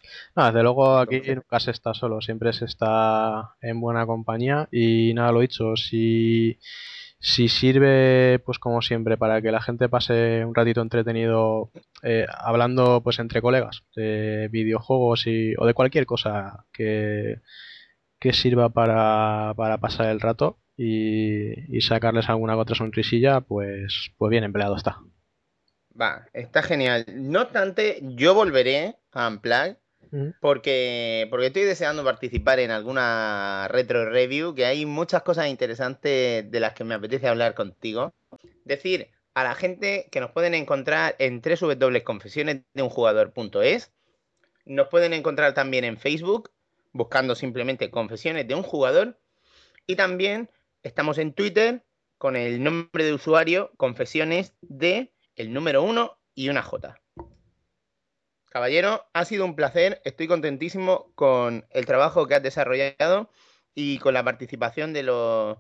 desde 0.47 0.63
luego 0.63 0.99
aquí 0.99 1.23
nunca 1.35 1.59
se 1.59 1.71
está 1.71 1.95
solo, 1.95 2.21
siempre 2.21 2.53
se 2.53 2.67
está 2.67 3.55
en 3.63 3.81
buena 3.81 4.05
compañía 4.05 4.69
y 4.71 5.15
nada, 5.15 5.33
lo 5.33 5.41
dicho, 5.41 5.77
si, 5.77 6.59
si 7.19 7.49
sirve 7.49 8.39
pues 8.41 8.59
como 8.59 8.83
siempre 8.83 9.17
para 9.17 9.41
que 9.41 9.51
la 9.51 9.63
gente 9.63 9.89
pase 9.89 10.45
un 10.45 10.55
ratito 10.55 10.83
entretenido 10.83 11.71
eh, 12.03 12.27
hablando 12.29 13.03
pues 13.03 13.19
entre 13.19 13.41
colegas 13.41 13.85
de 13.97 14.49
videojuegos 14.53 15.27
y, 15.27 15.55
o 15.57 15.65
de 15.65 15.73
cualquier 15.73 16.05
cosa 16.05 16.67
que, 16.71 17.41
que 18.19 18.35
sirva 18.35 18.69
para, 18.69 19.55
para 19.57 19.79
pasar 19.79 20.11
el 20.11 20.21
rato 20.21 20.59
y, 20.77 21.77
y 21.77 21.81
sacarles 21.81 22.29
alguna 22.29 22.57
otra 22.57 22.75
sonrisilla, 22.75 23.41
pues, 23.41 24.11
pues 24.17 24.31
bien 24.31 24.45
empleado 24.45 24.77
está. 24.77 25.01
Va, 26.01 26.27
está 26.33 26.63
genial. 26.63 27.05
No 27.15 27.43
obstante, 27.43 28.01
yo 28.03 28.35
volveré 28.35 28.97
a 29.13 29.29
Unplugged 29.29 29.77
porque, 30.41 31.27
porque 31.31 31.47
estoy 31.47 31.63
deseando 31.63 32.05
participar 32.05 32.61
en 32.61 32.71
alguna 32.71 33.67
retro 33.69 34.11
review, 34.11 34.55
que 34.55 34.67
hay 34.67 34.85
muchas 34.85 35.23
cosas 35.23 35.49
interesantes 35.49 36.51
de 36.51 36.61
las 36.61 36.75
que 36.75 36.85
me 36.85 36.93
apetece 36.95 37.29
hablar 37.29 37.55
contigo. 37.55 38.13
Decir 38.65 39.09
a 39.33 39.45
la 39.45 39.55
gente 39.55 40.09
que 40.11 40.21
nos 40.21 40.33
pueden 40.33 40.53
encontrar 40.55 41.17
en 41.19 41.41
www.confesionesdeunjugador.es. 41.41 43.91
Nos 44.67 44.89
pueden 44.89 45.15
encontrar 45.15 45.55
también 45.55 45.85
en 45.85 45.97
Facebook, 45.97 46.51
buscando 46.93 47.35
simplemente 47.35 47.91
Confesiones 47.91 48.47
de 48.47 48.55
un 48.55 48.63
Jugador. 48.63 49.19
Y 49.87 49.97
también 49.97 50.51
estamos 50.83 51.19
en 51.19 51.33
Twitter 51.33 51.85
con 52.19 52.37
el 52.37 52.63
nombre 52.63 53.05
de 53.05 53.15
usuario 53.15 53.73
Confesiones 53.77 54.55
de 54.61 55.13
el 55.37 55.53
número 55.53 55.83
1 55.83 56.19
y 56.35 56.49
una 56.49 56.63
J. 56.63 57.01
Caballero, 58.51 59.05
ha 59.15 59.25
sido 59.25 59.45
un 59.45 59.57
placer. 59.57 60.03
Estoy 60.05 60.29
contentísimo 60.29 61.13
con 61.15 61.67
el 61.71 61.87
trabajo 61.87 62.27
que 62.27 62.35
has 62.35 62.43
desarrollado 62.43 63.31
y 63.75 63.99
con 63.99 64.13
la 64.13 64.25
participación 64.25 64.93
de 64.93 65.05
los, 65.05 65.59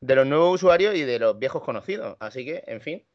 de 0.00 0.14
los 0.14 0.26
nuevos 0.26 0.54
usuarios 0.54 0.94
y 0.94 1.02
de 1.02 1.18
los 1.18 1.38
viejos 1.38 1.62
conocidos. 1.64 2.16
Así 2.20 2.44
que, 2.44 2.62
en 2.66 2.80
fin, 2.80 3.06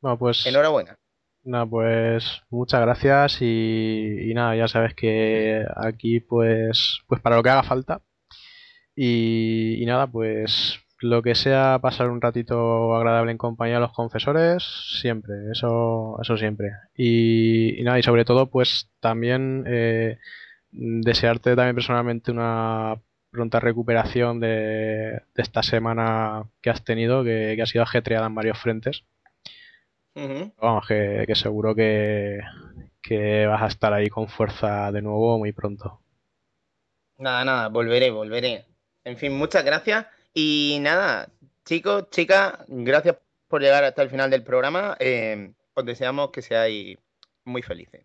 Bueno, 0.00 0.18
pues 0.18 0.46
enhorabuena. 0.46 0.96
Nada, 1.42 1.66
pues 1.66 2.42
muchas 2.50 2.80
gracias 2.82 3.38
y, 3.40 4.30
y 4.30 4.34
nada, 4.34 4.54
ya 4.54 4.68
sabes 4.68 4.94
que 4.94 5.66
aquí 5.74 6.20
pues, 6.20 7.00
pues 7.08 7.20
para 7.20 7.34
lo 7.36 7.42
que 7.42 7.50
haga 7.50 7.64
falta 7.64 8.02
y, 8.94 9.82
y 9.82 9.86
nada, 9.86 10.06
pues 10.06 10.78
lo 11.00 11.22
que 11.22 11.34
sea 11.34 11.78
pasar 11.82 12.10
un 12.10 12.20
ratito 12.20 12.94
agradable 12.94 13.32
en 13.32 13.38
compañía 13.38 13.76
de 13.76 13.80
los 13.80 13.92
confesores, 13.92 14.62
siempre, 15.00 15.34
eso, 15.52 16.18
eso 16.22 16.36
siempre. 16.36 16.70
Y, 16.96 17.80
y 17.80 17.84
nada, 17.84 17.98
y 17.98 18.02
sobre 18.02 18.24
todo 18.24 18.50
pues 18.50 18.90
también 19.00 19.64
eh, 19.66 20.18
desearte 20.70 21.56
también 21.56 21.74
personalmente 21.76 22.30
una 22.30 22.96
pronta 23.30 23.60
recuperación 23.60 24.40
de, 24.40 24.48
de 25.34 25.42
esta 25.42 25.62
semana 25.62 26.44
que 26.60 26.70
has 26.70 26.84
tenido, 26.84 27.24
que, 27.24 27.54
que 27.56 27.62
ha 27.62 27.66
sido 27.66 27.84
ajetreada 27.84 28.26
en 28.26 28.34
varios 28.34 28.58
frentes. 28.58 29.04
Vamos, 30.56 30.86
que, 30.88 31.24
que 31.26 31.34
seguro 31.34 31.74
que, 31.74 32.40
que 33.02 33.46
vas 33.46 33.62
a 33.62 33.66
estar 33.66 33.92
ahí 33.92 34.08
con 34.08 34.28
fuerza 34.28 34.90
de 34.92 35.02
nuevo 35.02 35.38
muy 35.38 35.52
pronto. 35.52 36.00
Nada, 37.18 37.42
nada, 37.44 37.68
volveré, 37.68 38.10
volveré. 38.10 38.66
En 39.04 39.16
fin, 39.16 39.32
muchas 39.32 39.64
gracias. 39.64 40.06
Y 40.34 40.78
nada, 40.80 41.28
chicos, 41.64 42.08
chicas, 42.10 42.54
gracias 42.68 43.16
por 43.48 43.62
llegar 43.62 43.84
hasta 43.84 44.02
el 44.02 44.10
final 44.10 44.30
del 44.30 44.44
programa. 44.44 44.96
Eh, 45.00 45.52
os 45.74 45.84
deseamos 45.84 46.30
que 46.30 46.42
seáis 46.42 46.98
muy 47.44 47.62
felices. 47.62 48.04